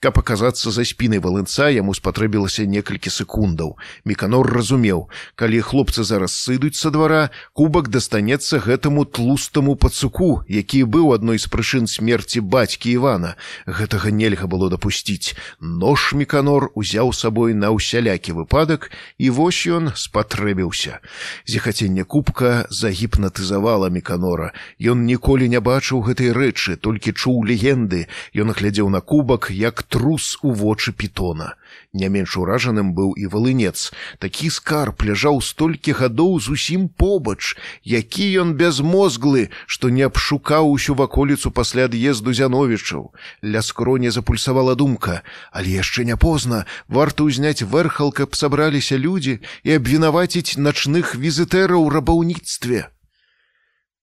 Каб 0.00 0.18
аказацца 0.18 0.70
за 0.70 0.84
спінай 0.84 1.20
валынца 1.20 1.68
яму 1.70 1.94
спатрэбілася 1.94 2.66
некалькі 2.66 3.10
секундаў. 3.10 3.76
Меканор 4.04 4.48
разумеў, 4.50 5.08
калі 5.36 5.60
хлопцы 5.60 6.04
зараз 6.04 6.32
сыдуць 6.34 6.76
са 6.76 6.90
двара, 6.90 7.30
кубак 7.52 7.88
дастанецца 7.88 8.60
гэтаму 8.60 9.04
тлустаму 9.04 9.76
пацуку, 9.76 10.42
які 10.48 10.84
быў 10.84 11.14
адной 11.14 11.38
з 11.38 11.46
прычын 11.52 11.86
смерці 11.86 12.40
бацькі 12.40 12.92
Івана. 12.92 13.36
Гэтага 13.66 14.10
нельга 14.10 14.46
было 14.46 14.70
дапусціць. 14.70 15.36
Нож 15.60 16.12
меканор 16.14 16.70
узяў 16.74 17.12
сабой 17.12 17.54
на 17.54 17.70
ўсялякі 17.70 18.32
выпадак, 18.32 18.90
і 19.18 19.30
вось 19.30 19.66
ён 19.66 19.92
спатрэбіўся. 19.94 21.00
Зіхаценне 21.46 22.04
кубка 22.04 22.66
загіпнатызавала 22.70 23.90
меканора. 23.90 24.52
Ён 24.80 25.04
ніколі 25.04 25.48
не 25.48 25.60
бачыў 25.60 26.02
гэтай 26.06 26.32
рэчы, 26.32 26.76
толькі 26.76 27.12
чуў 27.12 27.44
легенды. 27.44 28.06
Ён 28.34 28.52
глядзеў 28.56 28.88
на 28.90 29.00
кубак, 29.00 29.50
як 29.60 29.82
трус 29.82 30.38
у 30.42 30.52
вочы 30.56 30.92
пітона. 30.92 31.54
Не 31.92 32.08
менш 32.08 32.36
уражаным 32.40 32.92
быў 32.96 33.12
і 33.20 33.28
валынец. 33.28 33.92
Такі 34.18 34.50
скарб 34.50 35.04
ляжаў 35.04 35.40
столькі 35.44 35.92
гадоў 36.00 36.40
зусім 36.40 36.88
побач, 36.88 37.56
які 37.84 38.26
ён 38.42 38.54
бязмозглы, 38.56 39.50
што 39.66 39.90
не 39.90 40.06
абшукаў 40.08 40.70
усю 40.70 40.94
ваколіцу 40.94 41.50
пасля 41.50 41.90
ад'езду 41.90 42.32
зяновічаў. 42.32 43.10
Ля 43.44 43.62
скроні 43.62 44.10
запульсавала 44.10 44.74
думка, 44.74 45.20
але 45.52 45.76
яшчэ 45.82 46.08
не 46.08 46.16
позна, 46.16 46.64
варта 46.88 47.28
ўзняць 47.28 47.66
вэрхал, 47.66 48.16
каб 48.16 48.34
сабраліся 48.34 48.96
людзі 48.96 49.40
і 49.62 49.76
абвінаваціць 49.76 50.56
начных 50.56 51.14
візітэраў 51.14 51.92
рабаўніцтве. 51.92 52.88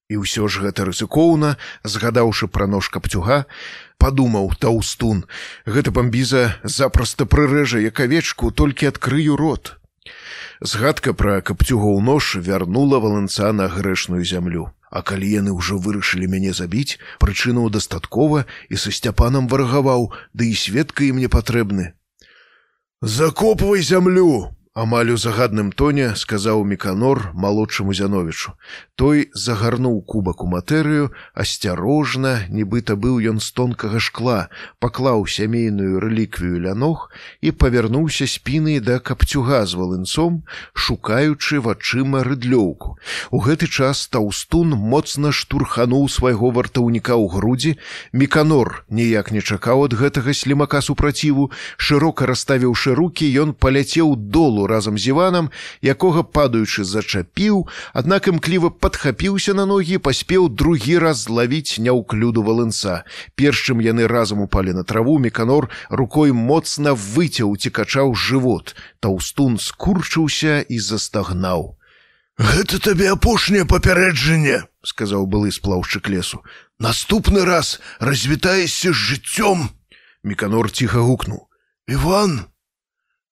І 0.07 0.23
ўсё 0.23 0.47
ж 0.47 0.63
гэта 0.63 0.87
рызыкоўна, 0.87 1.59
згадаўшы 1.83 2.47
пра 2.47 2.63
нож 2.63 2.87
капцюга, 2.87 3.43
падумаў 3.97 4.53
таўстун 4.61 5.25
гэта 5.65 5.91
бамбіза 5.91 6.43
запросто 6.63 7.25
прырэжа 7.25 7.81
як 7.83 7.99
авечку 7.99 8.51
толькі 8.51 8.89
адкрыю 8.93 9.35
рот. 9.35 9.77
Згадка 10.61 11.13
пра 11.13 11.41
капцюгоў 11.41 12.01
нож 12.01 12.35
вярнула 12.41 12.99
валанца 12.99 13.51
на 13.53 13.67
грэшную 13.67 14.23
зямлю. 14.25 14.73
А 14.89 15.03
калі 15.03 15.27
яны 15.27 15.51
ўжо 15.51 15.77
вырашылі 15.83 16.31
мяне 16.31 16.53
забіць 16.55 16.97
прычынаў 17.19 17.67
дастаткова 17.69 18.45
і 18.71 18.75
са 18.79 18.91
сцяпанам 18.95 19.51
варагаваў 19.51 20.11
ды 20.33 20.47
і 20.47 20.55
сведка 20.55 21.03
ім 21.03 21.19
не 21.19 21.27
патрэбны. 21.27 21.91
Закопвай 23.01 23.83
зямлю 23.83 24.56
амаль 24.77 25.09
у 25.09 25.17
загадным 25.17 25.71
тоне 25.73 26.13
сказаў 26.13 26.61
меканор 26.61 27.31
малодшаму 27.33 27.93
зяновічу. 27.97 28.51
Той 28.93 29.29
загарнуў 29.33 30.05
кубак 30.05 30.43
у 30.45 30.47
матэрыю 30.51 31.09
асцярожна 31.33 32.45
нібыта 32.53 32.93
быў 32.93 33.17
ён 33.31 33.41
з 33.41 33.49
тонкага 33.57 33.97
шкла 33.97 34.53
паклаў 34.77 35.25
сямейную 35.25 35.97
рэліквію 35.97 36.61
ля 36.61 36.75
ног 36.77 37.09
і 37.41 37.53
павярнуўся 37.57 38.29
спіны 38.29 38.77
да 38.77 38.99
капцюга 39.01 39.65
з 39.65 39.73
валынцом 39.81 40.45
шукаючы 40.77 41.57
вачыма 41.57 42.21
рыдлёўку. 42.21 43.01
У 43.33 43.41
гэты 43.41 43.65
час 43.65 44.05
таўстун 44.13 44.77
моцна 44.77 45.33
штурхануў 45.33 46.05
свайго 46.05 46.53
вартаўніка 46.53 47.17
ў 47.17 47.25
грудзі. 47.33 47.73
Меканор 48.13 48.85
ніяк 48.93 49.33
не 49.33 49.41
чакаў 49.41 49.89
ад 49.89 49.97
гэтага 49.97 50.37
слімака 50.37 50.85
супраціву. 50.85 51.49
Шырока 51.81 52.29
расставіўшы 52.29 52.93
руки 52.93 53.25
ён 53.25 53.57
паляцеў 53.57 54.13
долу 54.13 54.66
разам 54.67 54.97
з 54.97 55.13
іванам 55.13 55.49
якога 55.81 56.23
падаючы 56.23 56.83
зачапіў 56.83 57.65
аднак 57.93 58.27
імкліва 58.27 58.69
падхапіўся 58.69 59.55
на 59.57 59.65
ногі 59.65 59.97
паспеў 59.97 60.49
другі 60.49 60.97
раз 61.03 61.25
злавіць 61.27 61.79
няўклюду 61.79 62.43
валынца 62.43 63.01
перш 63.35 63.63
чым 63.67 63.81
яны 63.81 64.07
разам 64.07 64.43
упалі 64.45 64.73
на 64.77 64.83
траву 64.83 65.17
меканор 65.19 65.69
рукой 65.89 66.31
моцна 66.31 66.93
выцяў 66.93 67.55
цікачаў 67.57 68.13
жывот. 68.15 68.75
Таўстун 68.99 69.57
скурчыўся 69.57 70.61
і 70.61 70.79
застагнаў. 70.79 71.77
Гэта 72.37 72.79
табе 72.79 73.09
апошняе 73.11 73.65
папярэджанне 73.65 74.61
сказаў 74.87 75.25
былы 75.27 75.51
сплаўшчык 75.51 76.07
лесу. 76.09 76.43
Наступны 76.79 77.43
раз 77.45 77.79
развітаешся 77.99 78.93
з 78.93 78.99
жыццём 79.09 79.69
меканор 80.23 80.71
ціха 80.71 81.01
гукнуў. 81.03 81.49
Иван 81.87 82.47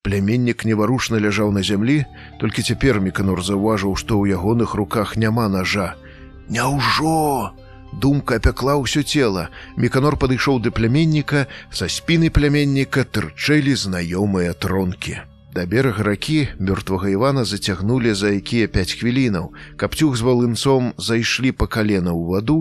Пляменнік 0.05 0.65
неварушна 0.69 1.17
ляжаў 1.17 1.49
на 1.49 1.65
зямлі, 1.65 2.05
толькі 2.37 2.61
цяпер 2.61 3.01
меканор 3.01 3.41
заўважыў, 3.41 3.97
што 3.97 4.21
ў 4.21 4.37
ягоных 4.37 4.77
руках 4.77 5.17
няма 5.17 5.49
ножа. 5.49 5.97
Няўжо! 6.45 7.57
Думка 7.89 8.37
апякла 8.37 8.75
ўсё 8.77 9.01
цела. 9.01 9.49
Меканор 9.73 10.13
падышоў 10.21 10.61
да 10.61 10.69
пляменніка, 10.69 11.49
са 11.73 11.89
спіны 11.89 12.29
пляменніка 12.29 13.01
тырчэлі 13.01 13.73
знаёмыя 13.73 14.53
тронкі. 14.53 15.25
Да 15.57 15.65
берага 15.65 16.05
ракі 16.05 16.53
мёртвага 16.59 17.09
Івана 17.09 17.41
зацягнулі 17.41 18.13
за 18.13 18.29
якія 18.37 18.69
пяць 18.69 18.93
хвілінаў. 18.93 19.57
Капцюг 19.73 20.19
з 20.19 20.21
валынцом 20.21 20.93
зайшлі 21.01 21.49
па 21.49 21.65
калена 21.65 22.13
ў 22.13 22.29
ваду 22.29 22.59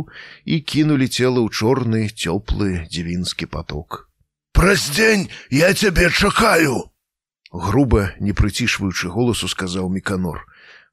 і 0.49 0.65
кінулі 0.65 1.13
цела 1.13 1.45
ў 1.45 1.53
чорны 1.53 2.09
цёплы 2.09 2.89
дзівінскі 2.89 3.53
поток. 3.53 4.09
Праз 4.57 4.89
дзень 4.97 5.29
я 5.51 5.75
цябе 5.75 6.09
чакаю! 6.09 6.94
Груба 7.55 8.11
не 8.19 8.35
прыцішваючы 8.35 9.15
голасу 9.15 9.49
сказаў 9.49 9.89
меканор 9.89 10.43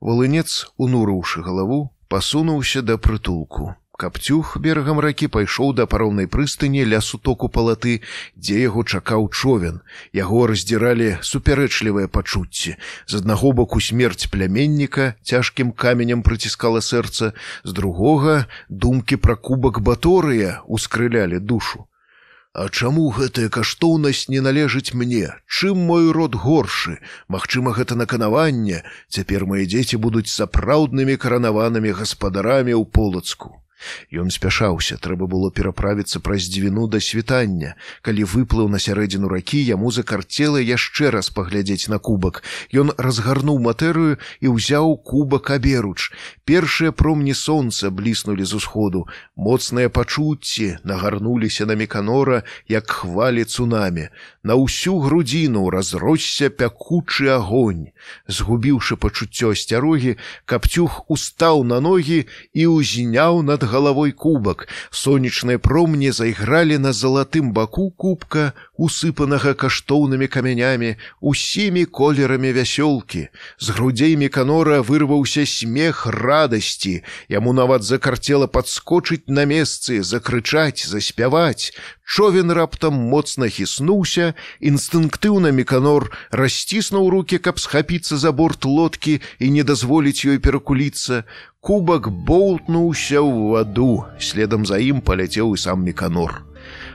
валынец 0.01 0.67
унурыўшы 0.77 1.41
галаву 1.45 1.93
пасунуўся 2.09 2.81
да 2.81 2.97
прытулку. 2.97 3.75
Капцюх 4.01 4.55
берагам 4.57 4.99
ракі 5.05 5.27
пайшоў 5.29 5.75
да 5.77 5.85
пароўнай 5.85 6.25
прыстыні 6.35 6.81
ля 6.89 7.01
сутоку 7.05 7.49
палаты 7.57 7.93
дзе 8.33 8.57
яго 8.61 8.81
чакаў 8.81 9.29
човен. 9.29 9.77
Яго 10.19 10.47
раздзіралі 10.49 11.11
супярэчлівыя 11.21 12.09
пачуцці. 12.09 12.73
З 13.05 13.21
аднаго 13.21 13.53
боку 13.53 13.77
смерць 13.77 14.25
пляменніка 14.25 15.13
цяжкім 15.21 15.71
каменем 15.85 16.25
прыціскала 16.25 16.81
сэрца 16.81 17.31
з 17.63 17.77
другога 17.77 18.49
думкі 18.69 19.21
пра 19.21 19.37
кубак 19.37 19.79
баторыя 19.85 20.59
ускрылялі 20.65 21.37
душу 21.37 21.85
А 22.53 22.67
чаму 22.67 23.03
гэтая 23.15 23.47
каштоўнасць 23.55 24.27
не 24.31 24.41
належыць 24.47 24.91
мне? 25.01 25.29
Чым 25.47 25.85
мой 25.91 26.11
род 26.17 26.35
горшы? 26.35 26.97
Магчыма, 27.31 27.71
гэта 27.77 27.95
наканаванне, 27.95 28.83
цяпер 29.07 29.47
мае 29.47 29.63
дзеці 29.71 30.01
будуць 30.07 30.27
сапраўднымі 30.35 31.15
каранаванымі 31.15 31.95
гаспадарамі 32.03 32.75
ў 32.75 32.83
полацку. 32.99 33.55
Ён 34.11 34.29
спяшаўся, 34.29 34.97
трэба 35.01 35.25
было 35.31 35.49
пераправіцца 35.49 36.19
праз 36.19 36.47
дзвіну 36.51 36.87
да 36.87 36.99
світання. 37.01 37.73
Калі 38.05 38.27
выплыў 38.27 38.69
на 38.69 38.79
сярэдзіну 38.83 39.31
ракі, 39.31 39.61
яму 39.63 39.91
закарцела 39.91 40.61
яшчэ 40.61 41.09
раз 41.15 41.31
паглядзець 41.33 41.89
на 41.89 41.97
кубак. 41.97 42.43
Ён 42.73 42.93
разгарнуў 42.97 43.63
матэрыю 43.63 44.19
і 44.41 44.47
ўзяў 44.53 44.97
кубак 45.01 45.49
аберуч. 45.55 46.11
Першыя 46.51 46.91
промні 46.91 47.33
сонца 47.33 47.89
бліснулі 47.89 48.43
з 48.43 48.53
усходу. 48.53 49.07
Моцныя 49.37 49.89
пачуцці 49.89 50.83
нагарнуліся 50.83 51.65
на 51.65 51.75
меканора, 51.79 52.43
як 52.67 52.91
хвалі 52.91 53.43
цунамі. 53.47 54.09
На 54.43 54.59
ўсю 54.59 54.99
грудзіну 54.99 55.69
разросся 55.71 56.49
пякучы 56.51 57.31
агонь. 57.31 57.95
Згубіўшы 58.27 58.99
пачуццё 58.99 59.55
асцярогі, 59.55 60.19
капцюх 60.43 61.07
устаў 61.07 61.63
на 61.63 61.79
ногі 61.79 62.27
і 62.51 62.67
ўзняў 62.67 63.47
над 63.47 63.63
галавой 63.63 64.11
кубак 64.11 64.67
сонечныя 64.91 65.55
промні 65.55 66.11
зайгралі 66.11 66.83
на 66.83 66.91
залатым 66.91 67.55
баку 67.55 67.95
кубка 67.95 68.51
усыпанага 68.81 69.53
каштоўнымі 69.53 70.25
камянямі, 70.25 70.95
усімі 71.21 71.85
колерамі 71.85 72.49
вясёлкі. 72.57 73.29
З 73.61 73.67
грудзей 73.77 74.17
меканора 74.17 74.81
вырваўся 74.81 75.45
смех 75.45 76.09
радасці. 76.09 77.05
Яму 77.29 77.53
нават 77.53 77.85
закарцела 77.85 78.49
падскочыць 78.49 79.29
на 79.29 79.45
месцы, 79.45 80.01
закрычаць, 80.01 80.89
заспяваць. 80.89 81.77
Човен 82.01 82.51
раптам 82.51 82.97
моцна 83.13 83.47
хіснуўся, 83.53 84.33
інстынктыўна 84.59 85.53
меканор 85.53 86.09
расціснуў 86.33 87.09
руки, 87.13 87.37
каб 87.37 87.61
схапіцца 87.61 88.17
за 88.17 88.33
борт 88.33 88.65
лодкі 88.65 89.21
і 89.39 89.47
не 89.53 89.63
дазволіць 89.63 90.25
ёй 90.25 90.41
перакуліцца. 90.41 91.23
Кубак 91.61 92.09
боўтнуўся 92.09 93.21
ў 93.21 93.53
ваду, 93.53 94.09
следам 94.17 94.65
за 94.65 94.81
ім 94.81 95.05
паляцеў 95.05 95.53
і 95.53 95.61
сам 95.61 95.85
меканор. 95.85 96.50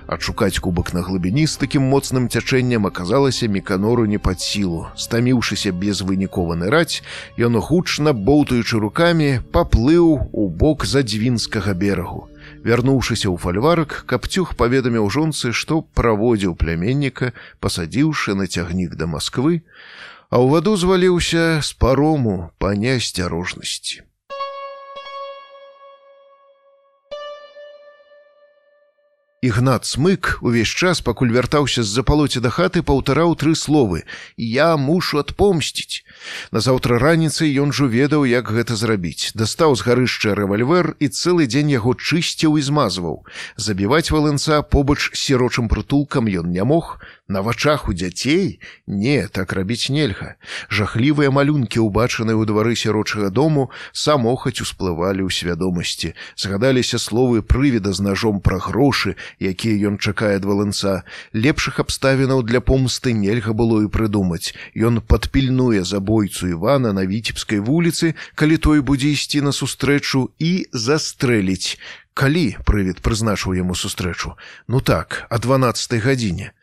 Адшукаць 0.07 0.63
кубак 0.63 0.95
на 0.95 1.03
глыбіні 1.03 1.47
з 1.51 1.59
такім 1.59 1.83
моцным 1.91 2.29
цячэннем 2.31 2.87
аказалася 2.87 3.49
меканору 3.51 4.07
не 4.07 4.23
пад 4.23 4.39
сілу. 4.39 4.87
Стаміўшыся 4.95 5.75
безвынікова 5.75 6.55
ныраць, 6.55 7.03
ён 7.35 7.59
гучна 7.59 8.15
боўтаючы 8.15 8.79
рукамі 8.79 9.43
паплыў 9.51 10.31
у 10.31 10.47
бок 10.63 10.87
задзвінскага 10.87 11.75
берагу. 11.75 12.31
Вярнуўшыся 12.63 13.27
ў 13.27 13.37
фальварак, 13.43 14.07
капцюх 14.07 14.55
паведаміў 14.55 15.11
жонцы, 15.11 15.51
што 15.51 15.83
праводзіў 15.83 16.55
пляменніка, 16.55 17.35
пасадзіўшы 17.59 18.39
на 18.39 18.47
цягнік 18.47 18.95
да 18.95 19.11
Масквы, 19.11 19.67
а 20.31 20.39
ў 20.39 20.47
ваду 20.55 20.79
зваліўся 20.79 21.59
з 21.67 21.71
парому 21.75 22.55
па 22.63 22.79
нясцярожнасці. 22.79 24.06
Ігнат 29.47 29.87
смык 29.87 30.39
увесь 30.43 30.75
час, 30.75 30.99
пакуль 31.07 31.31
вяртаўся 31.31 31.87
з 31.87 31.95
запалоці 31.95 32.43
да 32.43 32.51
хаты, 32.51 32.83
паўтараў 32.83 33.39
тры 33.39 33.55
словы: 33.55 34.03
«Я 34.37 34.75
мушу 34.75 35.23
адпомсціць. 35.23 36.03
Назаўтра 36.53 36.99
раніцай 36.99 37.51
ён 37.63 37.73
жу 37.73 37.89
ведаў, 37.91 38.27
як 38.27 38.51
гэта 38.51 38.77
зрабіць. 38.77 39.33
Дастаў 39.35 39.77
з 39.77 39.87
гарышча 39.87 40.35
рэвальвер 40.39 40.95
і 40.99 41.07
цэлы 41.09 41.47
дзень 41.47 41.75
яго 41.75 41.95
чысціў 41.95 42.59
і 42.59 42.63
змазваў. 42.63 43.23
Забіваць 43.57 44.11
валэнца 44.11 44.63
побач 44.63 45.11
сірочым 45.13 45.69
прытулкам 45.69 46.27
ён 46.27 46.51
не 46.51 46.65
мог, 46.65 46.99
На 47.29 47.43
вачах 47.43 47.89
у 47.89 47.93
дзяцей 47.93 48.61
не 48.87 49.27
так 49.27 49.53
рабіць 49.53 49.91
нельга. 49.91 50.39
Жахлівыя 50.71 51.35
малюнкі, 51.35 51.83
убачаныя 51.83 52.39
ў 52.39 52.47
двары 52.47 52.79
сярочага 52.79 53.35
дому, 53.35 53.67
самохаць 53.91 54.63
усплывалі 54.63 55.27
ў 55.27 55.35
свядомасці. 55.35 56.15
Згадаліся 56.39 57.03
словы 57.03 57.43
прывіда 57.43 57.91
з 57.91 58.07
ножом 58.07 58.39
пра 58.39 58.63
грошы, 58.63 59.19
якія 59.43 59.91
ён 59.91 59.99
чакае 59.99 60.39
ад 60.39 60.47
валанца. 60.47 61.03
Лепшых 61.35 61.83
абставінаў 61.83 62.47
для 62.47 62.63
помсты 62.63 63.11
нельга 63.11 63.51
было 63.51 63.83
і 63.83 63.91
прыдумаць. 63.91 64.55
Ён 64.79 65.03
падпільнуе 65.03 65.83
забойцу 66.07 66.49
Івана 66.49 66.93
на 66.93 67.07
віцебскай 67.07 67.59
вуліцы, 67.59 68.15
калі 68.35 68.57
той 68.57 68.81
будзе 68.81 69.11
ісці 69.11 69.43
на 69.43 69.51
сустрэчу 69.51 70.31
і 70.39 70.67
застрэліць. 70.73 71.79
Калі 72.15 72.57
прывід 72.65 73.03
прызначыў 73.03 73.59
яму 73.59 73.75
сустрэчу? 73.75 74.39
Ну 74.69 74.81
так 74.81 75.27
о 75.29 75.39
12 75.39 75.99
гадзіне 76.01 76.55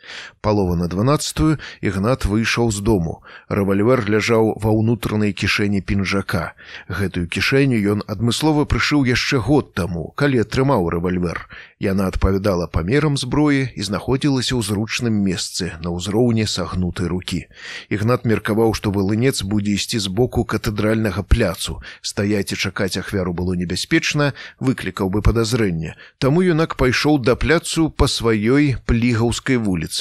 палова 0.41 0.75
на 0.75 0.87
12 0.87 1.59
ігнат 1.81 2.25
выйшаў 2.25 2.71
з 2.71 2.79
дому. 2.81 3.23
Рэвальвер 3.49 4.03
ляжаў 4.09 4.59
ва 4.59 4.71
ўнутранай 4.75 5.33
кішэні 5.33 5.81
пінжака. 5.81 6.53
Гэтую 6.87 7.27
кішэню 7.27 7.79
ён 7.95 7.99
адмыслова 8.07 8.65
прышыў 8.65 9.07
яшчэ 9.07 9.39
год 9.39 9.73
таму 9.73 10.13
калі 10.15 10.43
атрымаў 10.43 10.89
рэвальвер. 10.89 11.47
Яна 11.79 12.07
адпавядала 12.11 12.67
памерам 12.67 13.17
зброі 13.17 13.71
і 13.75 13.81
знаходзілася 13.83 14.55
ў 14.55 14.61
зручным 14.63 15.15
месцы 15.23 15.71
на 15.83 15.95
ўзроўні 15.95 16.47
сагнутай 16.47 17.07
рукі. 17.07 17.47
Ігнат 17.87 18.25
меркаваў 18.27 18.73
што 18.73 18.91
вылынец 18.91 19.43
будзе 19.43 19.75
ісці 19.79 19.99
з 19.99 20.07
боку 20.07 20.43
катэдральнага 20.43 21.23
пляцу. 21.23 21.79
Стаяць 22.01 22.51
і 22.51 22.59
чакаць 22.59 22.97
ахвяру 22.97 23.33
было 23.33 23.55
небяспечна 23.55 24.33
выклікаў 24.59 25.09
бы 25.13 25.21
падазрэнне. 25.21 25.95
Таму 26.19 26.43
юнак 26.43 26.75
пайшоў 26.75 27.19
да 27.23 27.35
пляцу 27.35 27.89
па 27.89 28.07
сваёй 28.07 28.75
плігаўскай 28.87 29.57
вуліцы. 29.57 29.92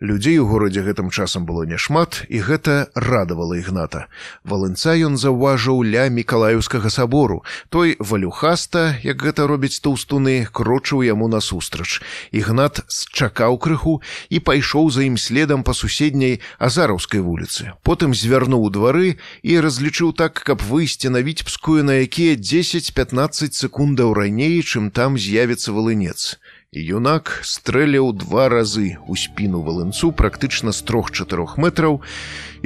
Людзей 0.00 0.38
у 0.38 0.46
горадзе 0.50 0.82
гэтым 0.82 1.10
часам 1.10 1.46
было 1.46 1.62
няшмат, 1.62 2.24
і 2.28 2.42
гэта 2.42 2.90
радавала 2.94 3.54
ігната. 3.54 4.06
Валынца 4.42 4.96
ён 4.98 5.14
заўважыў 5.14 5.86
ля 5.86 6.08
мікалаюўскага 6.10 6.90
сабору. 6.90 7.44
Той 7.70 7.96
валюхаста, 7.98 8.98
як 9.02 9.22
гэта 9.22 9.46
робіць 9.46 9.78
тоўстуны, 9.80 10.48
крочыў 10.50 11.06
яму 11.06 11.28
насустрач. 11.28 12.02
Ігнат 12.32 12.82
счакаў 12.90 13.58
крыху 13.58 14.02
і 14.30 14.40
пайшоў 14.40 14.90
за 14.90 15.06
ім 15.06 15.16
следам 15.16 15.62
па 15.62 15.74
суседняй 15.74 16.40
азараўскай 16.58 17.20
вуліцы. 17.20 17.76
Потым 17.86 18.14
звярнуў 18.14 18.70
двары 18.74 19.16
і 19.42 19.60
разлічыў 19.60 20.12
так, 20.16 20.42
каб 20.42 20.62
выйсці 20.62 21.12
на 21.14 21.22
віцебскую, 21.22 21.84
на 21.84 22.02
якія 22.02 22.34
10-15 22.34 23.54
секундаў 23.54 24.14
раней, 24.14 24.62
чым 24.62 24.90
там 24.90 25.18
з'явіцца 25.18 25.72
валынец. 25.72 26.38
Юнак 26.74 27.30
стрэляў 27.46 28.10
два 28.10 28.48
разы 28.50 28.98
у 29.06 29.14
спіну 29.14 29.62
валынцу 29.62 30.10
практычна 30.10 30.74
з 30.74 30.82
трох-чатырох 30.82 31.54
метраў, 31.62 32.02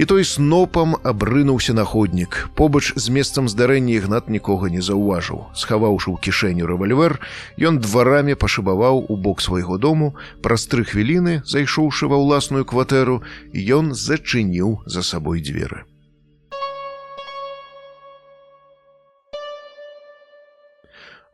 і 0.00 0.04
той 0.08 0.24
снопам 0.24 0.96
абрынуўся 1.04 1.76
на 1.76 1.84
ходнік. 1.84 2.48
Побач 2.56 2.96
з 2.96 3.12
месцам 3.12 3.44
здарэння 3.44 4.00
ігнат 4.00 4.32
нікога 4.32 4.72
не 4.72 4.80
заўважыў. 4.80 5.52
Схаваўшы 5.52 6.10
ў 6.10 6.16
кішэню 6.16 6.64
рэвальвер, 6.64 7.20
ён 7.60 7.76
дварамі 7.76 8.40
пашыбаваў 8.40 9.04
у 9.04 9.20
бок 9.20 9.44
свайго 9.44 9.76
дому, 9.76 10.16
праз 10.40 10.64
тры 10.64 10.88
хвіліны, 10.88 11.44
зайшоўшы 11.44 12.08
ва 12.08 12.16
ўласную 12.16 12.64
кватэру, 12.64 13.20
ён 13.52 13.92
зачыніў 13.92 14.80
за 14.88 15.04
сабой 15.04 15.44
дзверы. 15.44 15.84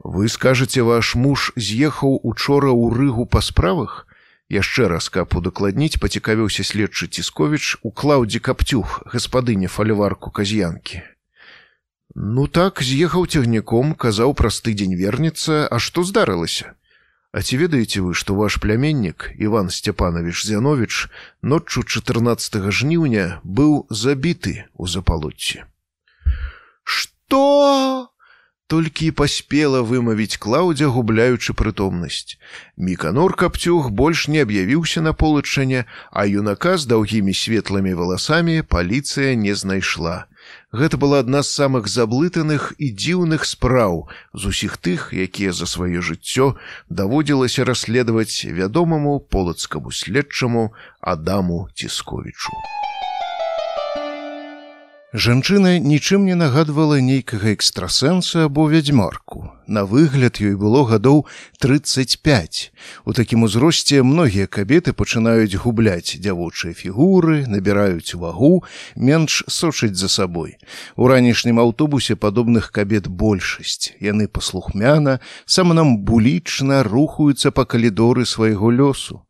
Вы 0.07 0.29
скажаце, 0.29 0.83
ваш 0.87 1.17
муж 1.19 1.51
з'ехаў 1.59 2.21
учора 2.23 2.71
ў 2.71 2.95
рыгу 2.95 3.25
па 3.27 3.41
справах. 3.43 4.07
Яшчэ 4.47 4.87
раз 4.87 5.11
каб 5.11 5.35
удакладніць 5.35 5.99
пацікавіўся 5.99 6.63
следчы 6.63 7.11
цісковіч 7.11 7.83
у 7.83 7.91
клаўдзе 7.91 8.39
капцюх 8.39 9.03
гаспадыня 9.11 9.67
фальварку 9.67 10.31
казьянкі. 10.31 11.03
Ну 12.15 12.47
так 12.47 12.87
з'ехаў 12.87 13.27
цягніком, 13.27 13.99
казаў 13.99 14.39
праз 14.39 14.63
тыдзень 14.63 14.95
вернецца, 14.95 15.67
а 15.67 15.83
што 15.83 16.07
здарылася? 16.07 16.79
А 17.35 17.43
ці 17.43 17.59
ведаеце 17.67 18.07
вы, 18.07 18.15
што 18.15 18.39
ваш 18.39 18.63
пляменнік 18.63 19.35
Іван 19.35 19.75
Сцяпанович 19.75 20.47
Зянович 20.47 21.11
ноччу 21.43 21.83
14 21.83 22.63
жніўня 22.71 23.43
быў 23.43 23.91
забіты 23.91 24.71
ў 24.71 24.87
запалоцці. 24.87 25.67
Што? 26.87 28.15
Толькі 28.67 29.07
і 29.07 29.15
паспела 29.21 29.81
вымавіць 29.87 30.39
клаўдзя 30.43 30.91
губляючы 30.91 31.55
прытомнасць. 31.55 32.39
Міканор 32.77 33.35
капцюг 33.39 33.91
больш 33.91 34.27
не 34.29 34.43
аб'явіўся 34.43 35.03
на 35.07 35.13
полачане 35.13 35.85
а 36.11 36.27
юнака 36.27 36.77
з 36.79 36.91
даўгімі 36.91 37.35
светлымі 37.35 37.95
валасамі 37.95 38.63
паліцыя 38.63 39.35
не 39.35 39.55
знайшла. 39.55 40.27
Гэта 40.73 40.99
была 40.99 41.23
адна 41.25 41.43
з 41.43 41.51
самых 41.59 41.87
заблытаных 41.91 42.75
і 42.79 42.91
дзіўных 42.91 43.47
спраў 43.47 44.07
з 44.35 44.53
усіх 44.53 44.77
тых 44.77 45.11
якія 45.15 45.55
за 45.55 45.67
сваё 45.67 46.03
жыццё 46.03 46.55
даводзілася 46.91 47.67
расследаваць 47.71 48.45
вядомаму 48.45 49.19
полацкаму 49.21 49.91
следчаму 49.91 50.73
адаму 51.01 51.69
цісковічу 51.75 52.86
Жанчына 55.15 55.79
нічым 55.79 56.25
не 56.27 56.35
нагадвала 56.35 56.99
нейкага 56.99 57.55
экстрасэнса 57.55 58.51
або 58.51 58.67
вядзьмарку. 58.67 59.55
На 59.71 59.85
выгляд 59.87 60.43
ёй 60.43 60.59
было 60.59 60.83
гадоў 60.83 61.31
35. 61.63 62.73
У 63.07 63.13
такім 63.15 63.47
узросце 63.47 64.03
многія 64.03 64.51
кабеты 64.51 64.91
пачынаюць 64.91 65.55
губляць 65.63 66.19
дзявочыя 66.19 66.75
фігуры, 66.75 67.47
набіраюць 67.47 68.19
вагу, 68.19 68.67
менш 68.97 69.45
сочыць 69.47 69.95
за 69.95 70.11
сабой. 70.11 70.59
У 70.99 71.07
ранішнім 71.07 71.63
аўтобусе 71.63 72.19
падобных 72.19 72.75
кабет 72.75 73.07
большасць. 73.07 73.95
Яны 74.03 74.27
паслухмяна, 74.27 75.21
саманамбулічна 75.47 76.83
рухаюцца 76.83 77.55
па 77.55 77.63
калідоры 77.63 78.27
свайго 78.27 78.75
лёсу. 78.75 79.23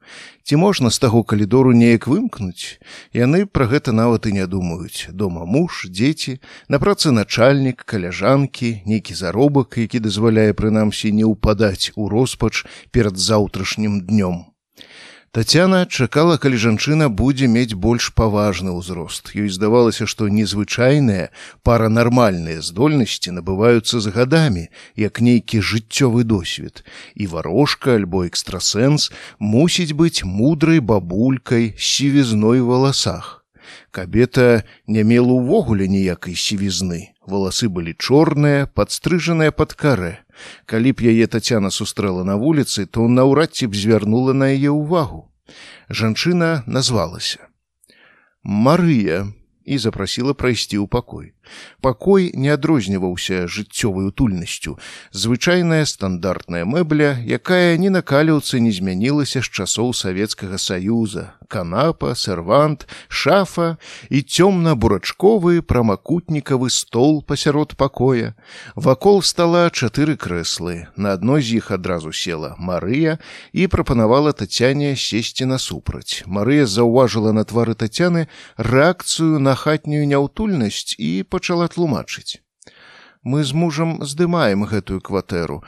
Ці 0.46 0.56
можна 0.56 0.90
з 0.90 0.98
таго 1.02 1.24
калідору 1.26 1.72
неяк 1.74 2.04
вымкнуць? 2.06 2.78
Яны 3.10 3.50
пра 3.50 3.66
гэта 3.66 3.90
нават 3.90 4.30
і 4.30 4.32
не 4.38 4.46
думаюць. 4.46 5.10
Дома 5.10 5.42
муж, 5.42 5.90
дзеці, 5.90 6.38
на 6.70 6.78
працы 6.78 7.10
начальнік, 7.10 7.82
каляжанкі, 7.82 8.86
нейкі 8.86 9.18
заробак, 9.18 9.74
які 9.74 9.98
дазваляе 9.98 10.54
прынамсі 10.54 11.10
не 11.10 11.26
ўпадаць 11.26 11.90
у 11.98 12.06
роспач 12.06 12.62
перад 12.94 13.18
заўтрашнім 13.18 14.06
днём. 14.06 14.46
Тацяна 15.36 15.84
чакала, 15.84 16.38
калі 16.40 16.56
жанчына 16.56 17.06
будзе 17.12 17.44
мець 17.44 17.76
больш 17.76 18.08
паважны 18.16 18.72
ўзрост. 18.72 19.36
Ёй 19.36 19.52
здавалася, 19.52 20.08
што 20.08 20.32
незвычайныя 20.32 21.28
паранармальныя 21.60 22.64
здольнасці 22.64 23.36
набываюцца 23.36 24.00
з 24.00 24.14
гадамі, 24.16 24.64
як 24.96 25.20
нейкі 25.20 25.60
жыццёвы 25.60 26.24
досвед. 26.24 26.80
І 27.20 27.28
варожка 27.28 28.00
альбо 28.00 28.24
экстрасэнс 28.24 29.12
мусіць 29.36 29.92
быць 29.92 30.24
мудрай 30.24 30.80
бабулькай 30.80 31.76
сівізной 31.76 32.64
валасах. 32.64 33.44
Кабета 33.92 34.64
не 34.88 35.04
мела 35.04 35.36
ўвогуле 35.36 35.84
ніякай 35.84 36.32
сівізны. 36.32 37.12
Валасы 37.26 37.68
былі 37.68 37.92
чорныя, 37.98 38.66
падстрыжаныя 38.70 39.50
пад 39.50 39.74
карэ. 39.74 40.22
Калі 40.70 40.90
б 40.94 41.10
яе 41.10 41.26
тацяна 41.26 41.70
сустрэла 41.74 42.22
на 42.22 42.38
вуліцы, 42.38 42.86
то 42.86 43.06
наўрад 43.10 43.52
ці 43.52 43.66
б 43.66 43.74
звярнула 43.74 44.32
на 44.32 44.54
яе 44.54 44.70
ўвагу. 44.70 45.26
Жанчына 45.90 46.62
назвалася. 46.66 47.50
Марыя 48.42 49.26
і 49.66 49.78
запрасіла 49.78 50.34
прайсці 50.38 50.78
ў 50.78 50.86
пакой. 50.86 51.35
Пакой 51.80 52.32
не 52.34 52.50
адрозніваўся 52.50 53.46
жыццёвай 53.46 54.08
утульнасцю. 54.08 54.78
Звычайная 55.12 55.84
стандартная 55.84 56.64
мэбля, 56.64 57.16
якая 57.22 57.76
ні 57.76 57.90
на 57.90 58.02
каліўцы 58.02 58.60
не 58.60 58.72
змянілася 58.72 59.42
з 59.42 59.48
часоў 59.50 59.94
савецкага 59.94 60.58
саюза, 60.58 61.32
канапа, 61.48 62.14
сервант, 62.14 62.86
шафа 63.08 63.78
і 64.10 64.20
цёмна-бурачковы 64.20 65.62
прамакутнікавы 65.62 66.70
стол 66.70 67.22
пасярод 67.22 67.76
пакоя. 67.76 68.34
Вакол 68.74 69.22
стала 69.22 69.70
чатыры 69.70 70.16
крэслы. 70.16 70.86
На 70.96 71.14
адной 71.14 71.42
з 71.42 71.62
іх 71.62 71.70
адразу 71.70 72.12
села 72.12 72.54
Марыя 72.58 73.18
і 73.52 73.66
прапанавала 73.66 74.32
тацяне 74.32 74.96
сесці 74.96 75.46
насупраць. 75.46 76.22
Марыя 76.26 76.66
заўважыла 76.66 77.32
на 77.32 77.44
твары 77.44 77.74
тацяны 77.74 78.28
рэакцыю 78.56 79.38
на 79.38 79.54
хатнюю 79.54 80.06
няўтульнасць 80.06 80.98
і 80.98 81.22
пачала 81.36 81.68
тлумачыць 81.68 82.40
мы 83.26 83.42
з 83.42 83.58
мужам 83.58 83.98
здымаем 84.06 84.62
гэтую 84.70 85.02
кватэру. 85.02 85.58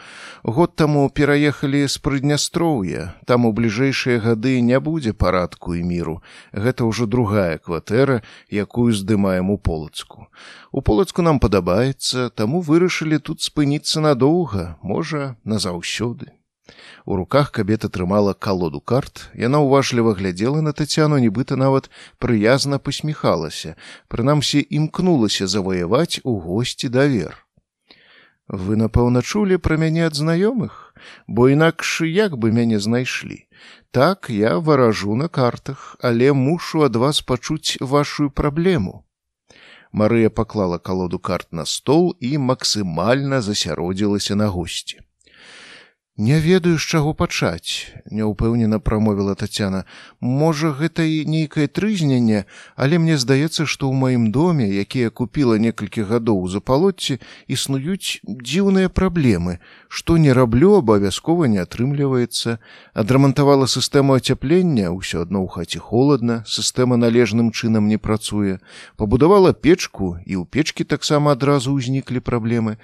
Год 0.44 0.76
таму 0.78 1.10
пераехалі 1.10 1.82
з 1.90 1.98
прыднястроўя, 1.98 3.18
там 3.26 3.50
у 3.50 3.52
бліжэйшыя 3.52 4.22
гады 4.22 4.62
не 4.62 4.78
будзе 4.78 5.12
парадку 5.12 5.74
і 5.74 5.82
міру. 5.82 6.22
Гэта 6.54 6.86
ўжо 6.86 7.10
другая 7.10 7.58
кватэра, 7.58 8.22
якую 8.46 8.94
здымаем 8.94 9.50
у 9.50 9.58
полацку. 9.58 10.30
У 10.70 10.80
полацку 10.86 11.26
нам 11.26 11.42
падабаецца, 11.42 12.30
таму 12.30 12.62
вырашылі 12.62 13.18
тут 13.18 13.42
спыніцца 13.42 14.06
надоўга, 14.06 14.78
можа, 14.78 15.34
назаўсёды. 15.42 16.37
У 17.08 17.16
руках 17.16 17.52
кабета 17.52 17.88
трымала 17.88 18.34
калоду 18.34 18.82
карт. 18.84 19.30
Яна 19.32 19.64
ўважліва 19.64 20.12
глядзела 20.12 20.60
на 20.60 20.74
тацяну, 20.76 21.16
нібыта 21.16 21.56
нават 21.56 21.88
прыязна 22.20 22.76
пасміхалася, 22.76 23.80
прынамсі 24.12 24.60
імкнулася 24.60 25.48
заваяваць 25.48 26.20
у 26.20 26.36
госці 26.36 26.92
давер. 26.92 27.32
Вы, 28.44 28.76
напэўна, 28.76 29.24
чулі 29.24 29.56
пра 29.56 29.80
мяне 29.80 30.04
ад 30.04 30.20
знаёмых, 30.20 30.92
бо 31.24 31.48
інакш 31.48 32.04
як 32.04 32.36
бы 32.36 32.52
мяне 32.52 32.76
знайшлі. 32.76 33.40
Так 33.88 34.28
я 34.28 34.60
варажу 34.60 35.16
на 35.16 35.32
картах, 35.32 35.96
але 36.04 36.36
мушу 36.36 36.84
ад 36.84 37.00
вас 37.00 37.24
пачуць 37.24 37.80
вашу 37.80 38.28
праблему. 38.28 39.08
Марыя 39.96 40.28
паклала 40.28 40.76
калоду 40.76 41.16
карт 41.16 41.56
на 41.56 41.64
стол 41.64 42.16
і 42.20 42.36
максімальна 42.36 43.40
засяродзілася 43.40 44.36
на 44.36 44.52
госці. 44.52 45.07
Не 46.20 46.40
ведаю, 46.40 46.78
з 46.78 46.82
чаго 46.82 47.14
пачаць, 47.14 47.94
няўпэўнена 48.10 48.82
прамовіла 48.82 49.36
Тацяна. 49.38 49.84
Можа, 50.18 50.72
гэта 50.74 51.06
і 51.06 51.22
нейкае 51.30 51.70
трызненне, 51.70 52.42
але 52.74 52.98
мне 52.98 53.14
здаецца, 53.14 53.70
што 53.70 53.86
ў 53.86 53.94
маім 53.94 54.24
доме, 54.34 54.66
якія 54.66 55.14
купіла 55.14 55.62
некалькі 55.62 56.02
гадоў 56.10 56.42
у 56.42 56.50
запалотці, 56.50 57.22
існуюць 57.46 58.18
дзіўныя 58.26 58.90
праблемы. 58.90 59.62
Што 59.86 60.18
не 60.18 60.34
раблю, 60.34 60.82
абавязкова 60.82 61.46
не 61.46 61.62
атрымліваецца. 61.62 62.58
Адрамантавала 62.98 63.70
сістэму 63.70 64.18
ацяплення, 64.18 64.90
ўсё 64.90 65.22
адно 65.22 65.46
ў 65.46 65.54
хаце 65.54 65.78
холодна, 65.78 66.42
сістэма 66.50 66.98
належным 66.98 67.54
чынам 67.54 67.86
не 67.86 67.94
працуе. 67.94 68.58
Пабудавала 68.98 69.54
печку 69.54 70.18
і 70.26 70.34
ў 70.34 70.50
печкі 70.50 70.82
таксама 70.82 71.38
адразу 71.38 71.78
ўзніклі 71.78 72.18
праблемы. 72.18 72.74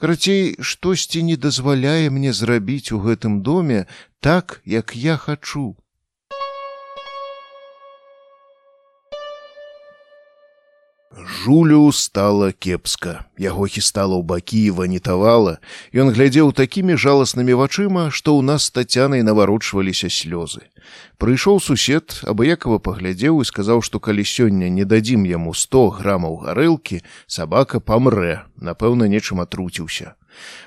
Карацей, 0.00 0.56
штосьці 0.64 1.20
не 1.22 1.36
дазваляе 1.36 2.08
мне 2.08 2.32
зрабіць 2.32 2.88
у 2.96 3.00
гэтым 3.04 3.42
доме 3.44 3.84
так, 4.24 4.62
як 4.64 4.96
я 4.96 5.16
хачу. 5.20 5.76
Жулю 11.16 11.90
стала 11.92 12.52
кепска. 12.52 13.26
Яго 13.34 13.66
хістала 13.66 14.14
ў 14.14 14.22
бакі 14.22 14.60
і 14.70 14.74
ванітавала. 14.78 15.58
Ён 15.90 16.14
глядзеў 16.14 16.54
такімі 16.54 16.94
жаласнымі 16.94 17.58
вачыма, 17.58 18.14
што 18.14 18.38
ў 18.38 18.46
нас 18.46 18.70
тацянай 18.70 19.26
наварочваліся 19.26 20.06
слёзы. 20.06 20.70
Прыйшоў 21.18 21.58
сусед, 21.58 22.22
абыякова 22.22 22.78
паглядзеў 22.78 23.42
і 23.42 23.48
сказаў, 23.50 23.82
што 23.82 23.98
калі 23.98 24.22
сёння 24.22 24.70
не 24.70 24.86
дадзім 24.86 25.26
яму 25.26 25.50
100 25.50 25.98
грамаў 25.98 26.46
гарэлкі, 26.46 27.02
сабака 27.26 27.82
памрэ, 27.82 28.46
напэўна, 28.62 29.10
нечым 29.10 29.42
атруціўся. 29.42 30.14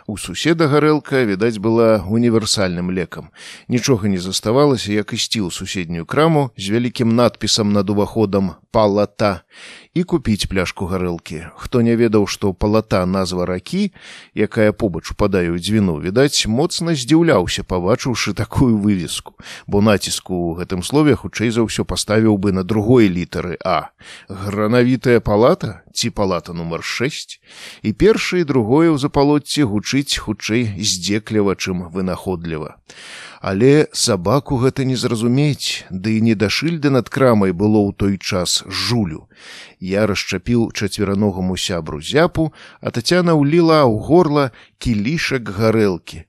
У 0.08 0.18
суседа 0.18 0.68
гарэлка, 0.68 1.24
відаць, 1.24 1.58
была 1.58 2.04
універсальным 2.04 2.92
лекам. 2.92 3.32
Нічога 3.68 4.08
не 4.08 4.20
заставалася, 4.20 4.92
як 4.92 5.14
ісці 5.14 5.48
ў 5.48 5.50
суседнюю 5.56 6.06
краму 6.06 6.52
з 6.58 6.76
вялікім 6.76 7.16
надпісам 7.16 7.72
над 7.72 7.90
уваходам 7.90 8.60
палата 8.72 9.48
і 9.94 10.04
купіць 10.04 10.50
пляшку 10.50 10.86
гарэлкі. 10.90 11.54
Хто 11.56 11.82
не 11.86 11.94
ведаў, 11.96 12.26
што 12.28 12.54
палата 12.54 13.06
назва 13.06 13.46
ракі, 13.46 13.94
якая 14.34 14.74
побач 14.74 15.14
упадае 15.14 15.54
ў 15.54 15.62
дзвіну, 15.62 16.02
відаць, 16.02 16.50
моцна 16.50 16.98
здзіўляўся, 16.98 17.62
пабачыўшы 17.62 18.34
такую 18.34 18.82
вывеску, 18.82 19.38
бо 19.70 19.86
націску 19.86 20.34
ў 20.34 20.66
гэтым 20.66 20.82
слове 20.82 21.14
хутчэй 21.14 21.54
за 21.54 21.62
ўсё 21.62 21.86
паставіў 21.86 22.42
бы 22.42 22.52
на 22.52 22.66
другой 22.66 23.06
літары 23.06 23.58
А. 23.62 23.94
Гранавітая 24.30 25.22
палата 25.22 25.86
ці 25.94 26.10
палата 26.10 26.54
нумар 26.58 26.82
6 26.82 27.40
і 27.86 27.94
першае 27.94 28.42
і 28.42 28.50
другое 28.50 28.90
ў 28.90 28.98
запалотці 28.98 29.70
гучыць 29.70 30.18
хутчэй 30.18 30.74
здзекліва, 30.82 31.54
чым 31.54 31.94
вынаходліва. 31.94 32.82
Але 33.44 33.88
сабаку 33.92 34.56
гэта 34.56 34.86
не 34.88 34.96
зразумець, 34.96 35.84
ды 35.92 36.16
і 36.18 36.20
не 36.24 36.36
да 36.40 36.48
шыльды 36.48 36.88
над 36.96 37.10
крамай 37.12 37.52
было 37.52 37.84
ў 37.84 37.92
той 37.92 38.16
час 38.16 38.64
жулю. 38.72 39.28
Я 39.84 40.08
расчапіў 40.08 40.72
чацвераногаму 40.72 41.60
сябру 41.60 42.00
зяпу, 42.00 42.54
а 42.80 42.96
тацяна 42.96 43.36
ўліла 43.36 43.84
ў 43.84 44.00
горла 44.00 44.46
кілішак 44.80 45.52
гарэлкі. 45.60 46.24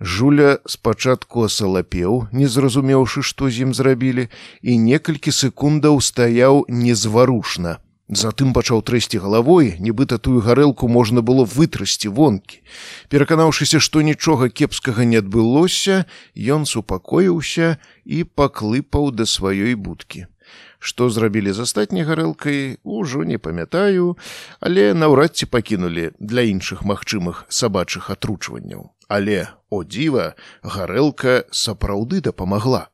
Жуля 0.00 0.56
спачатку 0.64 1.44
асалапеў, 1.44 2.32
не 2.32 2.48
зразумеўшы, 2.48 3.20
што 3.20 3.52
з 3.52 3.68
ім 3.68 3.76
зрабілі, 3.76 4.28
і 4.64 4.80
некалькі 4.80 5.36
секундаў 5.36 6.00
стаяў 6.00 6.64
незварушна. 6.72 7.84
Затым 8.08 8.52
пачаў 8.54 8.86
трэсці 8.86 9.18
галавой, 9.18 9.74
нібыта 9.82 10.18
тую 10.22 10.38
гарэлку 10.38 10.86
можна 10.86 11.26
было 11.26 11.42
вытрасці 11.42 12.06
вонкі. 12.06 12.62
Пераканаўшыся, 13.10 13.82
што 13.82 14.02
нічога 14.06 14.48
кепскага 14.48 15.02
не 15.02 15.18
адбылося, 15.18 16.06
ён 16.38 16.70
супакоіўся 16.70 17.82
і 18.04 18.22
паклыпаў 18.22 19.10
да 19.10 19.26
сваёй 19.26 19.74
будкі. 19.74 20.30
Што 20.78 21.10
зрабілі 21.10 21.50
з 21.50 21.66
астатняй 21.66 22.06
гарэлкай, 22.06 22.78
ужо 22.84 23.26
не 23.26 23.42
памятаю, 23.42 24.14
але 24.60 24.94
наўрад 24.94 25.34
ці 25.34 25.50
пакінулі 25.50 26.14
для 26.20 26.46
іншых 26.46 26.86
магчымых 26.86 27.42
сабачых 27.50 28.10
атручванняў. 28.14 28.94
Але, 29.10 29.50
о 29.66 29.82
дзіва, 29.82 30.38
гарэлка 30.62 31.42
сапраўды 31.50 32.22
дапамагла. 32.22 32.86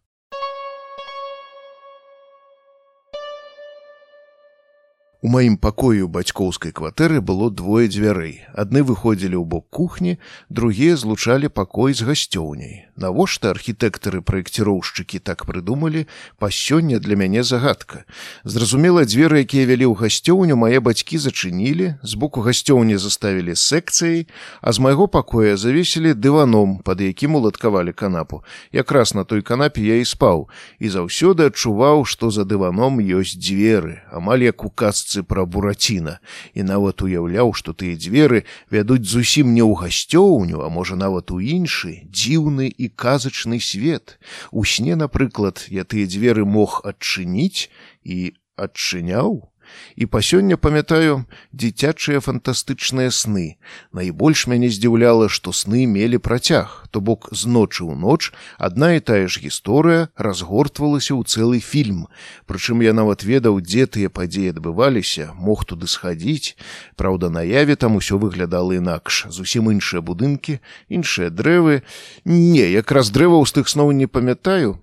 У 5.23 5.31
маім 5.31 5.55
пакоі 5.55 6.02
ў 6.02 6.10
бацькоўскай 6.10 6.73
кватэры 6.75 7.20
было 7.23 7.47
двое 7.47 7.86
дзвярэй. 7.86 8.42
Адны 8.59 8.83
выходзілі 8.83 9.39
ў 9.39 9.47
бок 9.47 9.70
кухні, 9.70 10.18
другія 10.51 10.99
злучалі 10.99 11.47
пакой 11.47 11.94
з 11.94 12.02
гасцёўняй. 12.02 12.91
Навошта 12.99 13.55
архітэктары 13.55 14.18
праекціроўшчыкі 14.18 15.23
так 15.23 15.47
прыдумалі, 15.47 16.10
па 16.42 16.51
сёння 16.51 16.99
для 16.99 17.15
мяне 17.15 17.47
загадка. 17.47 18.02
Зразумела, 18.42 19.07
дзверы, 19.07 19.47
якія 19.47 19.62
вялі 19.70 19.94
ў 19.94 20.02
гасцёўню, 20.02 20.59
мае 20.59 20.83
бацькі 20.83 21.23
зачынілі, 21.23 22.02
з 22.02 22.12
боку 22.18 22.42
гасцёўні 22.42 22.99
заставілі 22.99 23.55
секцыяй, 23.55 24.26
а 24.59 24.75
з 24.75 24.83
майго 24.83 25.07
пакоя 25.07 25.55
завесілі 25.55 26.18
дываном, 26.18 26.83
пад 26.83 26.99
якім 26.99 27.39
уладкавалі 27.39 27.94
канапу. 27.94 28.42
Якраз 28.75 29.15
на 29.15 29.23
той 29.23 29.47
канапе 29.47 29.86
я 29.86 30.02
і 30.02 30.05
спаў 30.05 30.51
і 30.83 30.91
заўсёды 30.91 31.47
адчуваў, 31.47 32.10
што 32.10 32.34
за 32.34 32.42
дываном 32.42 32.99
ёсць 32.99 33.39
дзверы, 33.39 34.02
амаль 34.10 34.51
як 34.51 34.67
у 34.67 34.70
касцы 34.75 35.11
казцы 35.12 35.23
пра 35.23 35.44
бураціна 35.44 36.20
і 36.55 36.62
нават 36.65 37.02
уяўляў, 37.02 37.52
што 37.52 37.73
тыя 37.73 37.97
дзверы 37.97 38.44
вядуць 38.70 39.05
зусім 39.05 39.52
не 39.52 39.60
ў 39.60 39.76
гасцёўню, 39.76 40.65
а 40.65 40.68
можа 40.68 40.97
нават 40.97 41.31
у 41.31 41.41
іншы 41.41 42.08
дзіўны 42.08 42.68
і 42.68 42.89
казачны 42.89 43.60
свет. 43.60 44.18
У 44.50 44.65
сне, 44.65 44.97
напрыклад, 44.97 45.68
я 45.68 45.84
тыя 45.84 46.08
дзверы 46.08 46.44
мог 46.44 46.81
адчыніць 46.84 47.68
і 48.05 48.32
адчыняў 48.57 49.51
і 49.97 50.07
па 50.07 50.23
сёння 50.23 50.57
памятаю 50.57 51.25
дзіцячыя 51.52 52.20
фантастычныя 52.20 53.10
сны. 53.10 53.57
Найбольш 53.92 54.47
мяне 54.47 54.70
здзіўляла, 54.70 55.28
што 55.28 55.52
сны 55.52 55.86
мелі 55.86 56.18
працяг, 56.18 56.86
то 56.91 57.01
бок 57.01 57.28
з 57.33 57.47
ночы 57.47 57.84
ў 57.84 57.94
ноч 57.97 58.33
адна 58.59 58.94
і 58.97 59.01
тая 59.01 59.28
ж 59.28 59.41
гісторыя 59.42 60.09
разгортвалася 60.17 61.15
ў 61.17 61.23
цэлы 61.26 61.59
фільм. 61.60 62.07
Прычым 62.47 62.83
я 62.84 62.92
нават 62.92 63.25
ведаў, 63.25 63.60
дзе 63.60 63.86
тыя 63.86 64.09
падзеі 64.12 64.52
адбываліся, 64.57 65.33
мог 65.36 65.65
туды 65.65 65.86
схадзіць. 65.86 66.57
Праўда, 66.97 67.31
наяве 67.31 67.76
там 67.76 67.97
усё 67.97 68.18
выглядала 68.18 68.76
інакш, 68.76 69.26
зусім 69.28 69.70
іншыя 69.73 70.01
будынкі, 70.01 70.60
іншыя 70.89 71.31
дрэвы. 71.31 71.83
Не, 72.25 72.67
якраз 72.73 73.10
дрэваў 73.10 73.47
з 73.47 73.52
тых 73.59 73.68
сноў 73.68 73.92
не 73.92 74.07
памятаю. 74.07 74.81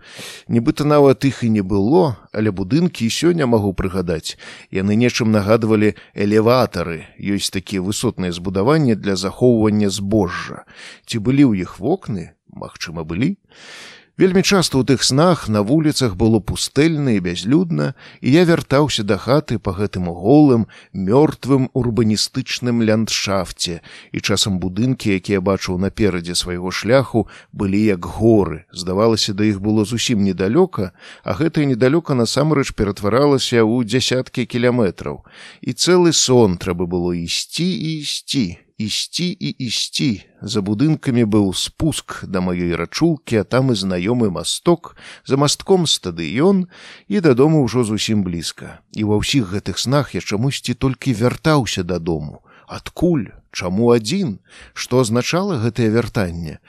Нібыта 0.47 0.85
нават 0.85 1.25
іх 1.25 1.43
і 1.43 1.49
не 1.49 1.61
было, 1.61 2.17
але 2.33 2.51
будынкі 2.51 3.05
і 3.05 3.13
сёння 3.13 3.45
магу 3.45 3.73
прыгадаць. 3.73 4.37
Яны 4.79 4.95
нечым 4.95 5.35
нагадвалі 5.35 5.91
элеватары, 6.15 7.03
ёсць 7.19 7.51
такія 7.51 7.83
высотныя 7.83 8.31
збудаванні 8.31 8.95
для 8.95 9.19
захоўвання 9.19 9.91
збожжа. 9.91 10.63
Ці 11.03 11.19
былі 11.19 11.43
ў 11.51 11.67
іх 11.67 11.83
вокны, 11.83 12.31
Магчыма, 12.49 13.03
былі. 13.03 13.35
Вельмі 14.19 14.41
часта 14.43 14.75
ў 14.75 14.83
тых 14.83 14.99
снах 15.07 15.47
на 15.47 15.61
вуліцах 15.63 16.19
было 16.19 16.43
пустэльна 16.43 17.15
і 17.15 17.23
бязлюдна, 17.23 17.95
і 18.19 18.33
я 18.35 18.43
вяртаўся 18.43 19.07
да 19.07 19.15
хаты 19.15 19.63
па 19.63 19.71
гэтым 19.71 20.11
голым, 20.11 20.67
мёртвым 20.91 21.69
урбаністычным 21.71 22.83
ландшафце, 22.83 23.79
і 24.11 24.19
часам 24.19 24.59
будынкі, 24.59 25.15
якія 25.15 25.39
бачыў 25.39 25.79
наперадзе 25.79 26.35
свайго 26.35 26.67
шляху, 26.67 27.31
былі 27.55 27.79
як 27.79 28.03
горы. 28.19 28.67
Здавалася, 28.75 29.31
да 29.31 29.47
іх 29.47 29.63
было 29.63 29.87
зусім 29.87 30.27
недалёка, 30.27 30.91
а 31.23 31.39
гэтае 31.39 31.71
недалёка 31.71 32.11
насамрэч 32.11 32.75
ператваралася 32.75 33.63
ў 33.63 33.87
дзясяткі 33.87 34.43
кіляметраў. 34.43 35.23
І 35.63 35.71
цэлы 35.71 36.11
сон 36.11 36.59
трэба 36.59 36.91
было 36.91 37.15
ісці 37.15 37.71
і 37.71 38.03
ісці, 38.03 38.59
ісці 38.79 39.27
і 39.27 39.49
ісці. 39.59 40.23
За 40.41 40.63
будынкамі 40.63 41.27
быў 41.27 41.51
спуск 41.53 42.23
да 42.23 42.39
маёй 42.39 42.73
рачулкі, 42.79 43.43
а 43.43 43.43
там 43.43 43.71
і 43.71 43.75
знаёмы 43.75 44.31
масток, 44.31 44.95
за 45.27 45.37
мастком 45.37 45.83
стадыён 45.83 46.65
і 47.11 47.19
дадому 47.19 47.67
ўжо 47.67 47.83
зусім 47.83 48.23
блізка. 48.23 48.79
І 48.95 49.03
ва 49.03 49.19
ўсіх 49.19 49.51
гэтых 49.51 49.77
снах 49.77 50.15
я 50.15 50.21
чамусьці 50.23 50.73
толькі 50.73 51.13
вяртаўся 51.13 51.83
дадому. 51.83 52.41
Адкуль, 52.65 53.35
чаму 53.51 53.93
адзін, 53.93 54.39
што 54.73 55.03
азначала 55.05 55.59
гэтае 55.61 55.93
вяртанне? 55.93 56.63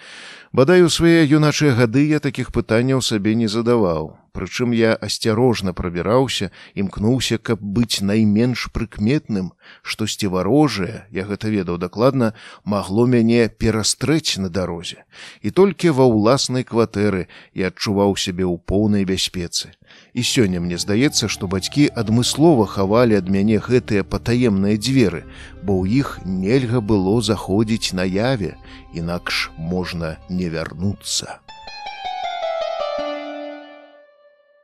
Бадай 0.53 0.83
у 0.83 0.91
свае 0.91 1.25
юначыя 1.25 1.73
гады 1.79 2.05
я 2.11 2.21
такіх 2.21 2.51
пытанняў 2.53 3.01
сабе 3.01 3.39
не 3.39 3.49
задаваў. 3.49 4.20
Прычым 4.33 4.71
я 4.71 4.95
асцярожна 4.95 5.73
прабіраўся, 5.75 6.51
імкнуўся, 6.79 7.39
каб 7.39 7.59
быць 7.59 7.99
найменш 7.99 8.69
прыкметным, 8.71 9.51
штосьці 9.83 10.31
варожае, 10.31 11.07
я 11.11 11.27
гэта 11.27 11.51
ведаў 11.51 11.79
дакладна, 11.83 12.33
магло 12.65 13.07
мяне 13.11 13.49
перастрэць 13.51 14.39
на 14.39 14.49
дарозе. 14.49 15.03
І 15.43 15.51
толькі 15.51 15.91
ва 15.99 16.07
ўласнай 16.07 16.63
кватэры 16.63 17.27
я 17.59 17.75
адчуваў 17.75 18.15
сябе 18.15 18.47
ў 18.47 18.55
поўнай 18.63 19.03
бяспецы. 19.03 19.75
І 20.15 20.23
сёння 20.23 20.63
мне 20.63 20.79
здаецца, 20.79 21.27
што 21.27 21.51
бацькі 21.51 21.91
адмыслова 21.91 22.71
хавалі 22.71 23.19
ад 23.19 23.27
мяне 23.27 23.59
гэтыя 23.59 24.07
патаемныя 24.07 24.79
дзверы, 24.79 25.27
бо 25.67 25.75
ў 25.83 26.07
іх 26.07 26.23
нельга 26.23 26.79
было 26.79 27.19
заходзіць 27.19 27.99
наяве, 27.99 28.55
інакш 28.95 29.51
можна 29.59 30.19
не 30.31 30.47
вярнуцца. 30.47 31.43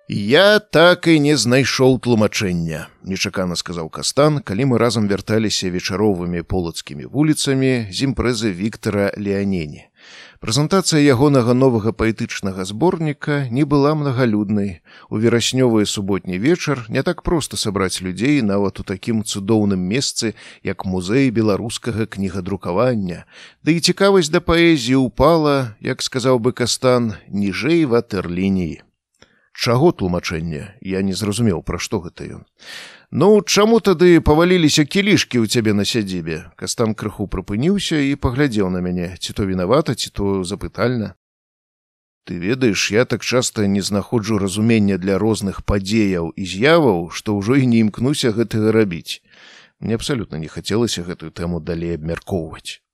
Я 0.09 0.61
так 0.61 1.09
і 1.11 1.19
не 1.19 1.35
знайшоў 1.35 1.97
тлумачэння, 1.99 2.87
нечакана 3.03 3.57
сказаў 3.59 3.89
кастан, 3.91 4.39
калі 4.39 4.71
мы 4.71 4.79
разам 4.79 5.11
вярталіся 5.11 5.67
вечаровымі 5.67 6.47
полацкімі 6.47 7.11
вуліцамі 7.11 7.91
з 7.91 8.07
імпрэзы 8.07 8.55
Віктора 8.55 9.11
Леанені. 9.19 9.91
Прэзентацыя 10.39 11.03
ягонага 11.03 11.59
новага 11.59 11.91
паэтычнага 11.91 12.63
зборніка 12.71 13.51
не 13.51 13.67
была 13.67 13.99
мнагалюднай. 13.99 14.79
У 15.11 15.19
вераснёвы 15.19 15.83
суботні 15.91 16.39
вечар 16.39 16.87
не 16.87 17.03
так 17.03 17.27
проста 17.27 17.59
сабраць 17.59 17.99
людзей 17.99 18.47
нават 18.47 18.79
у 18.79 18.87
такім 18.87 19.27
цудоўным 19.27 19.83
месцы, 19.91 20.39
як 20.63 20.87
музей 20.87 21.35
беларускага 21.35 22.07
кнігадрукавання. 22.07 23.27
Ды 23.67 23.75
і 23.75 23.83
цікавасць 23.83 24.31
да 24.31 24.39
паэзіі 24.39 25.03
ўпала, 25.11 25.75
як 25.83 25.99
сказаў 25.99 26.39
бы 26.39 26.55
кастан, 26.55 27.19
ніжэй 27.27 27.91
ватерлініі. 27.91 28.86
Чаго 29.57 29.91
тлумачэнне, 29.93 30.77
я 30.85 31.01
не 31.01 31.15
зразумеў, 31.17 31.63
пра 31.65 31.79
што 31.81 32.01
гэта 32.05 32.29
ён. 32.29 32.43
Ну, 33.11 33.41
чаму 33.41 33.81
тады 33.81 34.21
паваліліся 34.21 34.85
кілішкі 34.85 35.41
ў 35.41 35.49
цябе 35.49 35.73
на 35.73 35.89
сядзібе? 35.89 36.53
Кастан 36.61 36.93
крыху 36.93 37.25
прыпыніўся 37.25 37.97
і 37.97 38.21
паглядзеў 38.21 38.69
на 38.69 38.85
мяне, 38.85 39.17
ці 39.17 39.33
то 39.33 39.49
вінавата, 39.49 39.97
ці 39.97 40.13
то 40.13 40.45
запытальна. 40.45 41.17
Ты 42.29 42.37
ведаеш, 42.37 42.91
я 42.91 43.05
так 43.05 43.25
часта 43.25 43.67
не 43.67 43.81
знаходжу 43.81 44.37
разумення 44.37 44.99
для 44.99 45.17
розных 45.17 45.65
падзеяў 45.65 46.35
і 46.37 46.45
з'яваў, 46.45 47.09
што 47.09 47.39
ўжо 47.41 47.57
і 47.57 47.65
не 47.71 47.81
імкнуся 47.81 48.37
гэтага 48.37 48.77
рабіць. 48.77 49.23
Мне 49.81 49.95
абсалютна 49.95 50.37
не 50.37 50.53
хацелася 50.53 51.07
гэтую 51.07 51.31
тэму 51.31 51.65
далей 51.65 51.97
абмяркоўваць. 51.97 52.85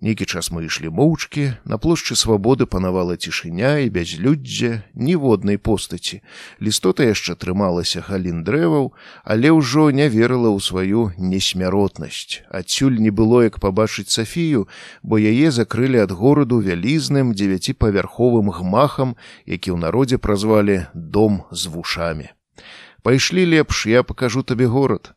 Нейкі 0.00 0.24
час 0.24 0.48
мы 0.48 0.64
ішлі 0.64 0.88
моўчкі, 0.96 1.60
на 1.68 1.76
плошчы 1.76 2.16
свабоды 2.16 2.64
панавала 2.64 3.20
цішыня 3.20 3.84
і 3.84 3.92
бязлюддзе 3.92 4.80
ніводнай 4.96 5.60
постаці. 5.60 6.24
Лістота 6.56 7.04
яшчэ 7.04 7.36
трымалася 7.36 8.00
галін 8.08 8.40
дрэваў, 8.40 8.96
але 9.28 9.52
ўжо 9.52 9.92
не 9.92 10.08
верыла 10.08 10.48
ў 10.56 10.58
сваю 10.64 11.12
несмяротнасць. 11.20 12.40
Адсюль 12.48 12.96
не 12.96 13.12
было 13.12 13.44
як 13.44 13.60
пабачыць 13.60 14.08
Сафію, 14.08 14.64
бо 15.04 15.20
яе 15.20 15.52
закрылі 15.52 16.00
ад 16.00 16.16
гораду 16.16 16.64
вялізным 16.64 17.36
дзевяціпавярховым 17.36 18.48
гмахам, 18.56 19.20
які 19.44 19.76
ў 19.76 19.84
народзе 19.84 20.16
празвалі 20.16 20.88
дом 20.96 21.44
з 21.52 21.68
вушамі. 21.68 22.32
Пайшлі 23.04 23.44
лепш, 23.44 23.84
я 23.84 24.02
пакажу 24.02 24.42
табе 24.42 24.64
горад. 24.64 25.12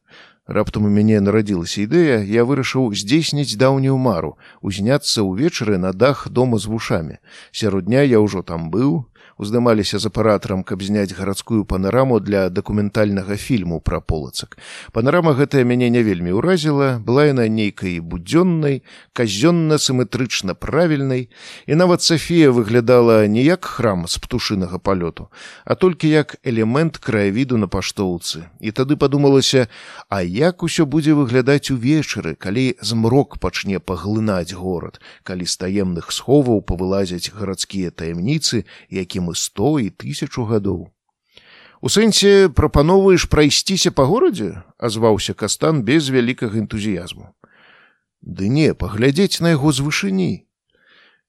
Раптам 0.47 0.83
у 0.83 0.89
мяне 0.91 1.21
нарадзілася 1.23 1.87
ідэя, 1.87 2.19
я 2.27 2.43
вырашыў 2.43 2.91
здзейсніць 2.91 3.55
даўнюю 3.55 3.95
мару, 3.95 4.35
узняцца 4.59 5.23
ўвечары 5.23 5.79
на 5.79 5.93
дах 5.95 6.27
дома 6.27 6.59
з 6.59 6.67
вушамі. 6.67 7.15
Сярод 7.55 7.87
дня 7.87 8.03
я 8.03 8.19
ўжо 8.19 8.43
там 8.43 8.67
быў, 8.67 9.07
уздымаліся 9.37 9.99
з 9.99 10.05
апаратарам, 10.05 10.63
каб 10.63 10.83
зняць 10.83 11.13
гарадскую 11.13 11.65
панараму 11.65 12.19
для 12.19 12.49
дакументальнага 12.49 13.35
фільму 13.35 13.79
пра 13.79 13.99
полацак. 13.99 14.57
Панарама 14.91 15.33
гэтая 15.33 15.63
мяне 15.63 15.89
не 15.89 16.03
вельмі 16.03 16.37
ўразіла, 16.37 16.99
была 16.99 17.25
яна 17.31 17.47
нейкай 17.47 17.99
будзённай, 17.99 18.83
казённа-сыметрычна 19.13 20.53
правільнай, 20.53 21.29
і 21.65 21.75
нават 21.75 22.01
Сафія 22.01 22.51
выглядала 22.51 23.27
не 23.27 23.43
як 23.43 23.65
храм 23.65 24.07
з 24.07 24.17
птушынага 24.17 24.77
палёту, 24.79 25.29
а 25.65 25.75
толькі 25.75 26.09
як 26.09 26.37
элемент 26.43 26.97
краявіду 26.97 27.57
на 27.57 27.67
паштоўцы. 27.67 28.49
І 28.59 28.71
тады 28.71 28.95
падумалася, 28.95 29.67
а 30.09 30.21
як 30.21 30.63
усё 30.63 30.85
будзе 30.85 31.13
выглядаць 31.13 31.71
увечары, 31.71 32.35
калі 32.35 32.75
змрок 32.81 33.37
пачне 33.39 33.79
паглынаць 33.79 34.53
горад, 34.53 35.01
калі 35.23 35.45
з 35.45 35.57
таемных 35.57 36.11
сховаў 36.11 36.61
павылазяць 36.61 37.31
гарадскія 37.33 37.91
таямніцы, 37.91 38.65
якім 38.89 39.22
мы 39.23 39.35
сто 39.39 39.79
і 39.79 39.87
тысячу 39.89 40.43
гадоў. 40.49 40.91
У 41.83 41.89
сэнсе 41.91 42.47
прапаноўваеш 42.47 43.27
прайсціся 43.31 43.91
па 43.91 44.07
горадзе, 44.07 44.63
азваўся 44.79 45.33
кастан 45.35 45.83
без 45.83 46.07
вялікага 46.07 46.59
энтузіязму. 46.63 47.31
Ды 48.23 48.47
не, 48.47 48.71
паглядзець 48.73 49.43
на 49.43 49.55
яго 49.55 49.71
з 49.75 49.83
вышыні. 49.83 50.33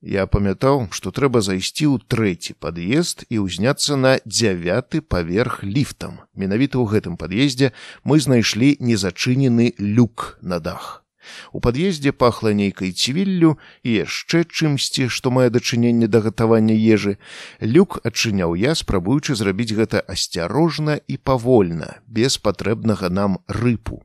Я 0.05 0.27
памятаў, 0.27 0.89
што 0.93 1.11
трэба 1.11 1.41
зайсці 1.41 1.87
ў 1.89 2.03
трэці 2.07 2.55
пад'езд 2.61 3.25
і 3.31 3.41
ўзняцца 3.47 3.97
на 3.97 4.19
дзявяты 4.23 5.01
паверх 5.01 5.63
ліфтам. 5.65 6.21
Менавіта 6.37 6.77
ў 6.77 6.87
гэтым 6.93 7.17
пад'ездзе 7.17 7.73
мы 8.05 8.21
знайшлі 8.21 8.77
незачынены 8.79 9.73
люк 9.79 10.37
на 10.43 10.61
дах. 10.61 11.04
У 11.53 11.61
пад'ездзе 11.61 12.13
пахла 12.13 12.53
нейкай 12.53 12.93
цівіллю 12.93 13.57
і 13.83 13.91
яшчэ 14.05 14.45
чымсьці, 14.45 15.09
што 15.09 15.31
мае 15.31 15.51
дачыненне 15.51 16.09
да 16.09 16.21
гатавання 16.25 16.75
ежы. 16.75 17.19
Люк 17.61 18.01
адчыняў 18.05 18.55
я, 18.55 18.75
спрабуючы 18.75 19.35
зрабіць 19.35 19.73
гэта 19.75 20.01
асцярожна 20.01 21.01
і 21.09 21.17
павольна, 21.17 22.01
без 22.07 22.39
патрэбнага 22.39 23.09
нам 23.09 23.39
рыпу. 23.49 24.03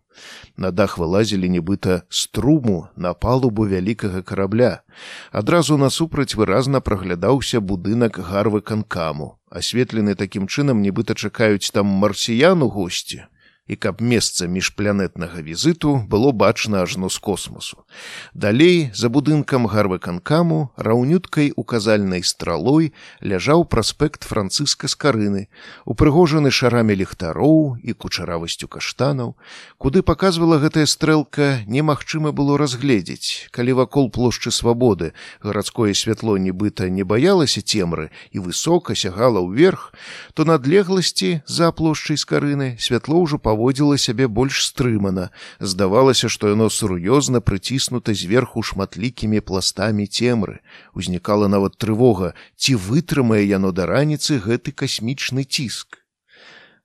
На 0.57 0.71
дах 0.71 0.97
вылазілі 0.99 1.49
нібыта 1.49 2.03
струму 2.09 2.87
на 2.95 3.13
палубу 3.13 3.65
вялікага 3.67 4.21
карабля. 4.21 4.83
Адразу 5.31 5.77
насупраць 5.77 6.35
выразна 6.35 6.81
праглядаўся 6.81 7.61
будынак 7.63 8.19
гарвы 8.19 8.61
канкаму, 8.61 9.39
асветлены 9.49 10.15
такім 10.15 10.47
чынам 10.47 10.83
нібыта 10.83 11.15
чакаюць 11.15 11.71
там 11.71 11.87
марсіяну 11.87 12.67
госці. 12.67 13.23
І 13.69 13.75
каб 13.77 14.01
месца 14.01 14.49
міжпланетнага 14.49 15.45
візіту 15.45 16.01
было 16.09 16.33
бачна 16.33 16.81
ажно 16.81 17.09
з 17.09 17.17
космосу. 17.21 17.85
Далей 18.33 18.89
за 18.97 19.13
будынкам 19.13 19.69
гарвыканкаму 19.69 20.73
раўнюткай 20.75 21.53
указальнай 21.55 22.25
стралой 22.25 22.93
ляжаў 23.21 23.69
праспект 23.69 24.25
францыска 24.25 24.89
скарыны, 24.89 25.53
упрыгожаны 25.85 26.49
шарамі 26.49 26.97
ліхтароў 26.97 27.77
і 27.85 27.93
кучаравасцю 27.93 28.65
каштанаў, 28.65 29.37
куды 29.77 30.01
паказвала 30.01 30.57
гэтая 30.57 30.89
стрэлка 30.89 31.61
немагчыма 31.69 32.33
было 32.33 32.57
разгледзець, 32.57 33.53
калі 33.53 33.85
вакол 33.85 34.09
плошчы 34.09 34.49
свабоды 34.49 35.13
гарадское 35.45 35.93
святло 35.93 36.41
нібыта 36.41 36.89
не 36.89 37.05
баялася 37.05 37.61
цемры 37.61 38.09
і 38.33 38.41
высока 38.41 38.97
сягала 38.97 39.45
ўверх, 39.45 39.93
то 40.33 40.41
надлегласці 40.41 41.45
за 41.45 41.69
плошчай 41.69 42.17
скарыны 42.17 42.73
святло 42.81 43.21
ўжо 43.21 43.37
паводзіла 43.37 43.58
сябе 43.97 44.27
больш 44.27 44.63
стрымана. 44.65 45.29
Здавалася, 45.59 46.29
што 46.29 46.49
яно 46.49 46.69
сур'ёзна 46.69 47.41
прыціснута 47.41 48.13
зверху 48.13 48.63
шматлікімі 48.63 49.39
пластамі 49.41 50.07
цемры. 50.07 50.59
Узнікала 50.93 51.47
нават 51.47 51.77
трывога, 51.77 52.33
ці 52.55 52.75
вытрымае 52.75 53.43
яно 53.43 53.71
да 53.71 53.85
раніцы 53.85 54.39
гэты 54.39 54.71
касмічны 54.71 55.43
ціск. 55.43 55.99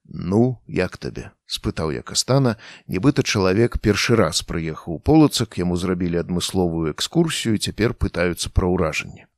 Ну, 0.05 0.59
як 0.67 0.97
табе? 0.97 1.31
спытаў 1.45 1.93
я 1.93 2.01
кастана, 2.01 2.57
нібыта 2.87 3.23
чалавек 3.23 3.77
першы 3.79 4.15
раз 4.15 4.41
прыехаў 4.41 4.97
у 4.97 4.99
полацак, 4.99 5.57
яму 5.61 5.77
зрабілі 5.77 6.21
адмысловую 6.21 6.91
экскурсію, 6.93 7.57
цяпер 7.57 7.93
пытаюцца 7.93 8.49
пра 8.49 8.69
ўражанне. 8.69 9.29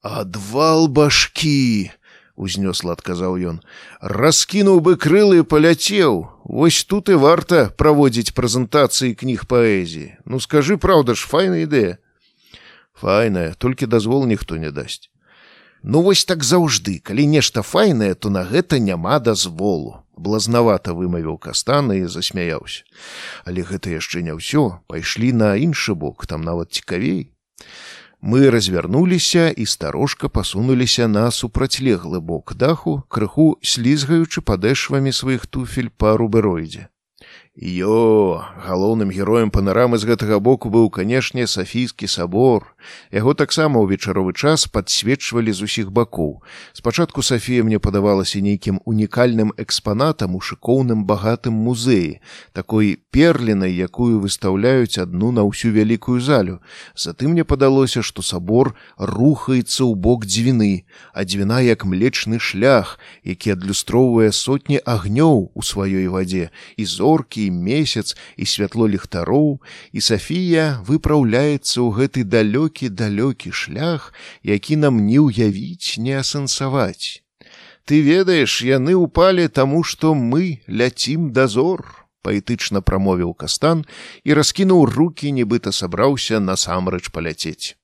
Адвал 0.00 0.88
башкі! 0.88 1.92
Узнёсла 2.40 2.96
адказаў 2.96 3.36
ён 3.52 3.60
раскінуў 4.00 4.80
бы 4.86 4.96
крылы 4.96 5.44
паляцеў 5.44 6.24
вось 6.44 6.80
тут 6.88 7.12
і 7.12 7.20
варта 7.20 7.68
праводзіць 7.76 8.32
прэзентацыі 8.32 9.14
кніг 9.22 9.44
паэзіі 9.52 10.16
ну 10.24 10.40
скажы 10.40 10.80
праўда 10.80 11.14
ж 11.14 11.28
файная 11.28 11.68
ідэя 11.68 12.00
файная 12.96 13.52
толькі 13.60 13.90
дазвол 13.92 14.24
ніхто 14.32 14.56
не 14.56 14.72
дасць 14.72 15.10
ну 15.82 16.02
вось 16.02 16.24
так 16.24 16.44
заўжды. 16.44 17.00
Калі 17.00 17.26
нешта 17.26 17.62
файнае 17.62 18.14
то 18.14 18.30
на 18.30 18.44
гэта 18.44 18.78
няма 18.78 19.18
дазволу. 19.18 20.04
Блазнавата 20.16 20.92
вымавіў 20.92 21.38
кастана 21.40 21.96
і 21.96 22.04
засмяяўся. 22.04 22.84
Але 23.44 23.64
гэта 23.64 23.88
яшчэ 23.88 24.20
не 24.20 24.36
ўсё. 24.36 24.84
Пайшлі 24.86 25.32
на 25.32 25.56
іншы 25.56 25.96
бок 25.96 26.26
там 26.26 26.44
нават 26.44 26.72
цікавей 26.76 27.32
Мы 28.22 28.50
развярнуліся 28.50 29.48
і 29.48 29.66
старожка 29.66 30.28
пасунуліся 30.28 31.08
на 31.08 31.30
супрацьлеглы 31.30 32.20
бок 32.20 32.52
даху, 32.54 33.02
крыху 33.08 33.56
слізгаючы 33.62 34.44
падэшвамі 34.44 35.12
сваіх 35.12 35.46
туфель 35.46 35.88
па 35.96 36.16
рубероідзе. 36.20 36.88
Ё, 37.58 38.44
галоўным 38.62 39.10
героем 39.10 39.50
панарамы 39.50 39.98
з 39.98 40.06
гэтага 40.06 40.38
боку 40.38 40.70
быў, 40.70 40.86
канешне, 40.86 41.50
сафійскі 41.50 42.06
сабор. 42.06 42.78
Яго 43.10 43.34
таксама 43.34 43.82
ў 43.82 43.90
вечаровы 43.90 44.30
час 44.38 44.70
падсвечвалі 44.70 45.50
з 45.50 45.66
усіх 45.66 45.90
бакоў. 45.90 46.46
Спачатку 46.72 47.26
Сафія 47.26 47.66
мне 47.66 47.82
падавалася 47.82 48.38
нейкім 48.38 48.78
унікальным 48.86 49.50
экспанатам 49.58 50.38
у 50.38 50.40
шыкоўным 50.40 51.02
багатым 51.10 51.58
музеі, 51.58 52.22
такой 52.54 53.02
перлінай, 53.10 53.74
якую 53.74 54.22
выстаўляюць 54.22 55.02
адну 55.02 55.34
на 55.34 55.42
ўсю 55.42 55.74
вялікую 55.74 56.22
залю. 56.22 56.62
Затым 56.94 57.34
мне 57.34 57.42
падалося, 57.42 58.00
што 58.06 58.22
сабор 58.22 58.78
рухаецца 58.94 59.90
ў 59.90 59.98
бок 59.98 60.22
дзвіны, 60.22 60.86
а 61.10 61.26
дзвіна 61.26 61.66
як 61.66 61.82
млечны 61.82 62.38
шлях, 62.38 63.02
які 63.26 63.58
адлюстроўвае 63.58 64.30
сотні 64.30 64.78
агнёў 64.78 65.50
у 65.50 65.60
сваёй 65.66 66.06
вадзе 66.06 66.54
і 66.78 66.86
зоркі 66.86 67.39
месяц 67.48 68.12
і 68.36 68.44
святло 68.44 68.84
ліхтароў 68.84 69.62
і 69.96 70.00
Сафія 70.04 70.84
выпраўляецца 70.84 71.80
ў 71.80 71.88
гэты 71.96 72.24
далёкі 72.28 72.92
далёкі 72.92 73.48
шлях, 73.48 74.12
які 74.44 74.76
нам 74.76 75.06
не 75.06 75.16
ўявіць 75.16 75.96
не 75.96 76.18
асэнсаваць. 76.20 77.24
Ты 77.88 78.02
ведаеш, 78.04 78.60
яны 78.66 78.98
ўпалі 79.00 79.48
таму, 79.48 79.80
што 79.80 80.12
мы 80.12 80.60
ляцім 80.68 81.30
дазор 81.32 81.86
паэтычна 82.20 82.84
прамовіў 82.84 83.32
кастан 83.32 83.86
і 84.28 84.36
раскінуў 84.36 84.84
руки 84.90 85.32
нібыта 85.32 85.72
сабраўся 85.72 86.42
насамрэч 86.44 87.08
паляцець. 87.08 87.80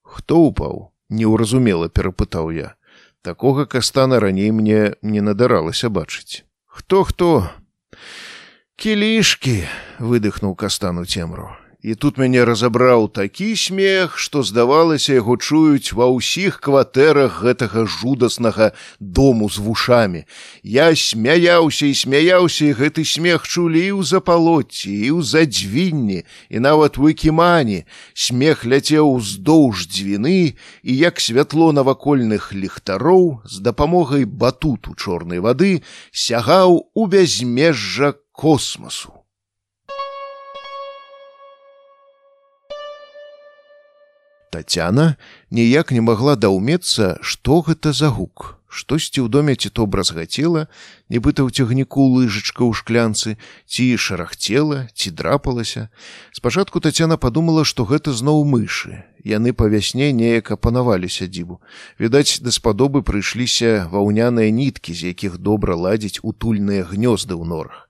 Хто 0.00 0.40
упаў 0.48 0.88
неўразумела 1.12 1.92
перапытаў 1.92 2.48
я. 2.56 2.72
Такога 3.20 3.66
кастана 3.66 4.18
раней 4.24 4.50
мне 4.50 4.96
не 5.02 5.20
надаралася 5.20 5.92
бачыць 5.92 6.48
хто 6.72 7.04
хто 7.04 7.50
кілішкі 8.76 9.56
выдыхнуў 10.00 10.56
кастану 10.56 11.04
цемру 11.04 11.50
і 11.82 11.94
тут 11.98 12.18
мяне 12.18 12.44
разабраў 12.46 13.08
такі 13.10 13.56
смех 13.58 14.14
што 14.14 14.42
здавалася 14.46 15.18
яго 15.18 15.34
чуюць 15.34 15.90
ва 15.98 16.06
ўсіх 16.14 16.62
кватэрах 16.62 17.42
гэтага 17.42 17.82
жудаснага 17.90 18.70
дому 19.02 19.50
з 19.50 19.58
вушамі. 19.58 20.22
Я 20.62 20.94
смяяўся 20.94 21.90
і 21.90 21.94
смяяўся 21.98 22.70
і 22.70 22.76
гэты 22.78 23.02
смех 23.02 23.42
чулі 23.50 23.82
ў 23.98 24.06
запалоце 24.06 24.94
і 24.94 25.10
ў 25.18 25.26
задзвінні 25.26 26.22
і 26.22 26.56
нават 26.62 27.02
выкімані 27.02 27.82
смех 28.14 28.62
ляцеў 28.62 29.18
уздоўж 29.18 29.90
дзвіны 29.90 30.54
і 30.54 30.92
як 30.94 31.18
святло 31.18 31.74
навакольных 31.74 32.54
ліхтароў 32.54 33.42
з 33.42 33.58
дапамогай 33.58 34.22
батуту 34.22 34.94
чорнай 34.94 35.42
вады 35.42 35.82
сягаў 36.14 36.86
у 36.94 37.10
бязмежжа 37.10 38.14
космосу 38.32 39.22
Тацяна 44.52 45.16
ніяк 45.50 45.92
не 45.96 46.02
магла 46.04 46.36
даўмецца, 46.36 47.16
што 47.24 47.62
гэта 47.64 47.96
за 47.96 48.10
гук. 48.12 48.60
Штосьці 48.68 49.24
ў 49.24 49.28
доме 49.32 49.56
ці 49.56 49.72
то 49.72 49.84
бразгацела, 49.88 50.68
нібыта 51.08 51.40
ў 51.40 51.48
цягніку 51.52 52.04
лыжачка 52.12 52.60
ў 52.68 52.76
шклянцы, 52.76 53.40
ці 53.64 53.96
шарахцела, 53.96 54.92
ці 54.92 55.12
драпалася. 55.16 55.88
Спачатку 56.36 56.84
Тацяна 56.84 57.16
падумала, 57.16 57.64
што 57.64 57.88
гэта 57.88 58.12
зноў 58.12 58.44
мышы. 58.44 59.00
Яны 59.24 59.56
па 59.56 59.72
вясне 59.72 60.12
неяк 60.12 60.52
апанавалі 60.52 61.08
сядзібу. 61.08 61.60
Відаць, 61.96 62.44
даспадобы 62.44 63.00
прыйшліся 63.00 63.88
ваўняныя 63.88 64.52
ніткі, 64.52 64.92
з 64.92 65.16
якіх 65.16 65.40
добра 65.40 65.80
ладзіць 65.80 66.20
утульныя 66.20 66.84
гнёзды 66.84 67.32
ў 67.40 67.44
норах. 67.48 67.81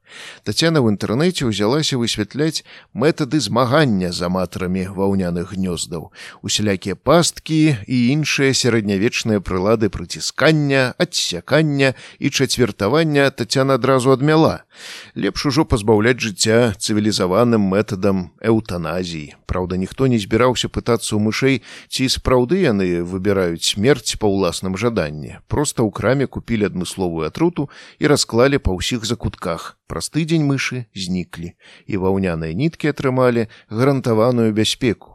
Тацяна 0.44 0.82
ў 0.82 0.96
інтэрнэце 0.96 1.46
ўзялася 1.46 1.98
высвятляць 2.00 2.64
метады 2.94 3.40
змагання 3.40 4.12
з 4.12 4.26
аматарамі 4.26 4.88
ваўняных 4.92 5.54
гнёздаў, 5.54 6.10
усялякія 6.42 6.96
пасткі 6.96 7.76
і 7.86 7.96
іншыя 8.12 8.52
сярэднявечныя 8.52 9.40
прылады 9.40 9.88
прыціскання, 9.88 10.94
адсякання 10.98 11.94
і 12.18 12.30
чацвертавання 12.30 13.30
Тацяна 13.30 13.80
адразу 13.80 14.12
адмяла. 14.12 14.64
Лепш 15.14 15.46
ужо 15.46 15.64
пазбаўляць 15.64 16.20
жыцця 16.22 16.72
цывілізаваным 16.78 17.60
метадам 17.60 18.32
эўтаназіі. 18.40 19.36
Праўда, 19.46 19.76
ніхто 19.76 20.08
не 20.08 20.18
збіраўся 20.18 20.72
пытацца 20.72 21.12
ў 21.12 21.20
мышэй, 21.20 21.56
ці 21.92 22.08
сапраўды 22.08 22.64
яны 22.64 23.04
выбіраюць 23.04 23.62
смерць 23.62 24.16
па 24.16 24.32
ўласным 24.32 24.80
жаданні. 24.80 25.44
Проста 25.46 25.84
ў 25.84 25.92
краме 25.92 26.26
купілі 26.26 26.72
адмысловую 26.72 27.28
атруту 27.28 27.68
і 28.00 28.08
расклалі 28.08 28.58
па 28.58 28.72
ўсіх 28.72 29.04
закутках 29.04 29.76
праз 29.92 30.08
тыдзень 30.08 30.48
мышы 30.48 30.88
зніклі 30.96 31.52
і 31.84 32.00
ваўняныя 32.00 32.56
ніткі 32.56 32.96
атрымалі 32.96 33.48
гарантаваную 33.68 34.48
бяспеку 34.56 35.11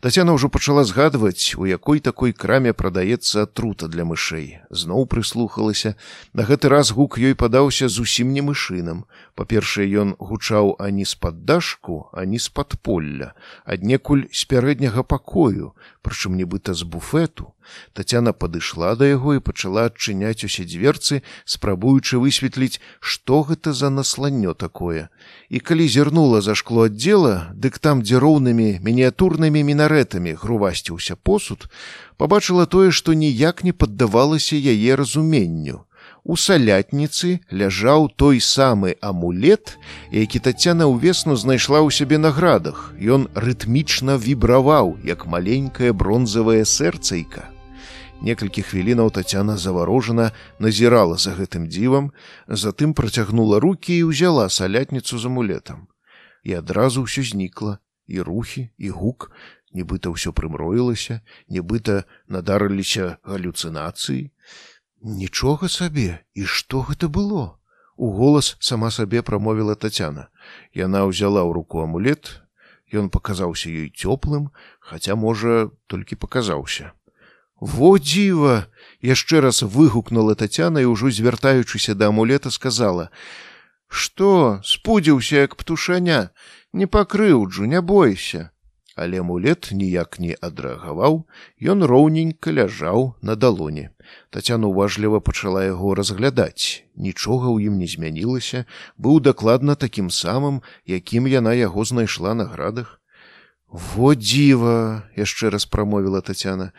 Тацяна 0.00 0.34
ўжо 0.36 0.50
пачала 0.52 0.84
згадваць, 0.84 1.54
у 1.56 1.64
якой 1.64 2.00
такой 2.00 2.32
краме 2.32 2.72
прадаецца 2.72 3.46
атрута 3.48 3.88
для 3.88 4.04
мышэй. 4.04 4.60
Зноў 4.70 5.06
прыслухалася. 5.06 5.94
На 6.34 6.44
гэты 6.44 6.68
раз 6.68 6.90
гук 6.92 7.16
ёй 7.16 7.34
падаўся 7.34 7.88
зусім 7.88 8.34
не 8.34 8.42
мышынам. 8.42 9.04
Па-першае, 9.34 9.86
ён 10.04 10.14
гучаў 10.18 10.76
ані 10.78 11.06
з-пад 11.08 11.44
дашку, 11.46 12.10
ані 12.12 12.38
з-пад 12.38 12.76
полля, 12.82 13.32
аднекуль 13.64 14.26
з 14.30 14.44
пярэдняга 14.44 15.02
пакою, 15.02 15.72
прычым 16.04 16.36
нібыта 16.36 16.74
з 16.74 16.84
буфету. 16.84 17.54
Тацяна 17.96 18.36
падышла 18.36 18.92
да 18.96 19.08
яго 19.08 19.40
і 19.40 19.40
пачала 19.40 19.88
адчыняць 19.88 20.44
усе 20.44 20.68
дзверцы, 20.68 21.22
спрабуючы 21.48 22.20
высветліць, 22.20 22.80
што 23.00 23.40
гэта 23.48 23.72
за 23.72 23.88
насланнё 23.88 24.52
такое. 24.52 25.08
І 25.48 25.64
калі 25.64 25.88
зірнула 25.88 26.44
за 26.44 26.54
шкло 26.54 26.92
аддзела, 26.92 27.52
дык 27.56 27.80
там, 27.80 28.04
дзе 28.04 28.20
роўнымі 28.20 28.84
мініатурнымі 28.84 29.34
чорнымі 29.34 29.64
мінарэтамі 29.64 30.34
грувасціўся 30.40 31.16
посуд, 31.16 31.68
пабачыла 32.16 32.66
тое, 32.66 32.90
што 32.90 33.14
ніяк 33.14 33.64
не 33.64 33.72
паддавалася 33.72 34.56
яе 34.56 34.96
разуменню. 34.96 35.84
У 36.24 36.38
салятніцы 36.40 37.44
ляжаў 37.52 38.08
той 38.16 38.40
самы 38.40 38.96
амулет, 39.04 39.76
які 40.08 40.40
тацяна 40.40 40.88
ўвесну 40.88 41.36
знайшла 41.36 41.84
ў 41.84 41.92
сябе 41.92 42.16
на 42.16 42.32
градах. 42.32 42.96
Ён 42.96 43.28
рытмічна 43.36 44.16
вібраваў, 44.16 44.96
як 45.04 45.28
маленькае 45.28 45.92
бронзавае 45.92 46.64
сэрцайка. 46.64 47.52
Некалькі 48.24 48.64
хвілінаў 48.64 49.12
Тацяна 49.12 49.60
заварожана 49.60 50.32
назірала 50.56 51.20
за 51.20 51.36
гэтым 51.36 51.68
дзівам, 51.68 52.08
затым 52.48 52.96
працягнула 52.96 53.60
рукі 53.60 53.92
і 53.92 54.08
ўзяла 54.08 54.48
салятніцу 54.48 55.20
з 55.20 55.28
амулетам. 55.28 55.92
І 56.40 56.56
адразу 56.56 57.04
ўсё 57.04 57.20
знікла, 57.20 57.84
і 58.08 58.24
рухі, 58.24 58.72
і 58.80 58.88
гук, 58.96 59.28
нібыта 59.76 60.08
ўсё 60.08 60.32
прымроілася, 60.32 61.20
нібыта 61.52 62.08
надарыліся 62.32 63.20
галюцынацыі. 63.28 64.32
Нічога 65.04 65.68
сабе, 65.68 66.24
і 66.32 66.48
што 66.48 66.80
гэта 66.80 67.12
было? 67.12 67.60
У 68.00 68.08
голас 68.16 68.56
сама 68.58 68.88
сабе 68.88 69.20
прамовіла 69.20 69.74
Тацяна. 69.76 70.32
Яна 70.72 71.04
ўзяла 71.04 71.44
ў 71.44 71.52
руку 71.52 71.84
амулет, 71.84 72.40
Ён 72.88 73.10
паказаўся 73.12 73.68
ёй 73.68 73.92
цёплым, 73.92 74.48
хаця, 74.80 75.12
можа, 75.12 75.68
толькі 75.92 76.16
паказаўся. 76.16 76.96
Во 77.60 77.98
дзіва! 78.00 78.72
яшчэ 79.04 79.44
раз 79.44 79.60
выгукнула 79.60 80.38
Тацяна 80.40 80.80
і 80.80 80.88
ўжо 80.88 81.12
звяртаючыся 81.12 81.92
да 81.92 82.08
амулета 82.08 82.48
сказала: 82.48 83.12
«Што, 83.92 84.64
спудзіўся 84.64 85.44
як 85.44 85.60
птушаня, 85.60 86.32
не 86.72 86.88
пакрыўджу, 86.88 87.68
не 87.68 87.84
бойся 87.84 88.53
але 88.96 89.22
мулет 89.22 89.70
ніяк 89.72 90.18
не 90.22 90.38
адрэагаваў. 90.38 91.26
Ён 91.60 91.84
роўненька 91.84 92.54
ляжаў 92.54 93.14
на 93.22 93.34
далоне. 93.34 93.90
Татяна 94.30 94.70
уважліва 94.70 95.20
пачала 95.20 95.64
яго 95.64 95.94
разглядаць. 95.94 96.86
Нічога 96.94 97.50
ў 97.50 97.68
ім 97.68 97.78
не 97.82 97.90
змянілася. 97.90 98.64
Быў 98.96 99.20
дакладна 99.20 99.74
такім 99.74 100.10
самым 100.10 100.62
якім 100.86 101.26
яна 101.26 101.54
яго 101.58 101.84
знайшла 101.84 102.34
на 102.34 102.46
градах. 102.46 103.00
Во 103.68 104.14
дзіва 104.14 105.10
яшчэ 105.18 105.50
раз 105.50 105.66
прамовіла 105.66 106.22
татяна 106.22 106.70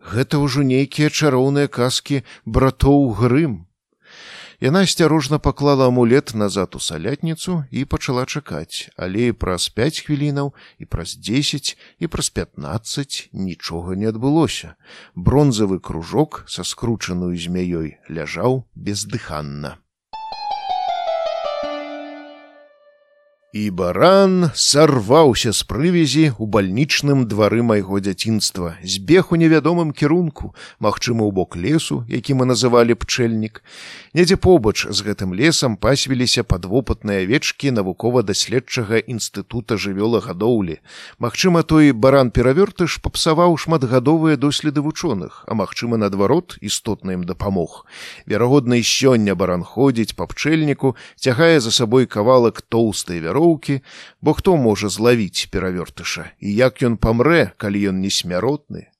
гэта 0.00 0.38
ўжо 0.40 0.62
нейкія 0.64 1.10
чароўныя 1.12 1.68
казкі 1.68 2.22
братоў 2.46 3.12
грым 3.18 3.67
Яна 4.58 4.80
асцярожна 4.82 5.38
паклала 5.38 5.86
амулет 5.86 6.34
назад 6.34 6.74
у 6.74 6.80
салятніцу 6.82 7.62
і 7.70 7.84
пачала 7.86 8.24
чакаць, 8.26 8.90
але 8.98 9.30
праз 9.30 9.70
пяць 9.70 10.02
хвілінаў 10.02 10.50
і 10.82 10.84
праз 10.90 11.14
дзесяць 11.14 11.78
і 12.02 12.10
праз 12.10 12.34
пятнаццаць 12.34 13.30
нічога 13.30 13.94
не 13.94 14.10
адбылося. 14.10 14.74
Бронзавы 15.14 15.78
кружок 15.78 16.42
са 16.50 16.66
скручаную 16.66 17.38
змяёй 17.38 18.02
ляжаў 18.10 18.66
бездыханна. 18.74 19.78
І 23.52 23.70
баран 23.70 24.50
сарваўся 24.52 25.54
з 25.56 25.64
прывязі 25.64 26.36
ў 26.36 26.44
бальнічным 26.52 27.24
двары 27.24 27.64
майго 27.64 27.96
дзяцінства, 27.96 28.76
збег 28.84 29.32
у 29.32 29.40
невядомым 29.40 29.96
кірунку, 29.96 30.52
магчыма, 30.84 31.24
у 31.24 31.32
бок 31.32 31.56
лесу, 31.56 32.04
які 32.12 32.36
мы 32.36 32.44
называлі 32.44 32.92
пчэльнік. 32.92 33.64
Недзе 34.12 34.36
побач 34.36 34.84
з 34.84 35.00
гэтым 35.00 35.32
лесам 35.32 35.80
пасвіліся 35.80 36.44
падвопытныя 36.44 37.24
авечкі 37.24 37.72
навукова-даследчага 37.72 39.00
інстытута 39.08 39.80
жывёлагадоўлі. 39.80 40.84
Магчыма, 41.16 41.64
той 41.64 41.96
баран 41.96 42.28
перавёртыш 42.28 43.00
папсаваў 43.00 43.56
шматгадовыя 43.56 44.36
доследы 44.36 44.84
вучоных, 44.84 45.48
а 45.48 45.56
магчыма, 45.56 45.96
наадварот, 45.96 46.60
істотна 46.60 47.16
ім 47.16 47.24
дапамог. 47.24 47.88
Верагодна, 48.28 48.76
і 48.76 48.84
сёння 48.84 49.32
баран 49.32 49.64
ходзіць 49.64 50.12
па 50.12 50.28
пчэльніку, 50.28 51.00
цягае 51.16 51.64
за 51.64 51.72
сабой 51.72 52.04
кавалак 52.04 52.60
тоўстай 52.60 53.24
вяро 53.24 53.37
вяроўкі, 53.38 53.80
бо 54.20 54.34
хто 54.34 54.56
можа 54.56 54.88
злавіць 54.88 55.48
перавёртыша 55.50 56.34
і 56.40 56.54
як 56.54 56.82
ён 56.82 56.98
памрэ, 56.98 57.54
калі 57.56 57.94
ён 57.94 58.02
не 58.02 58.10
смяротны. 58.10 58.90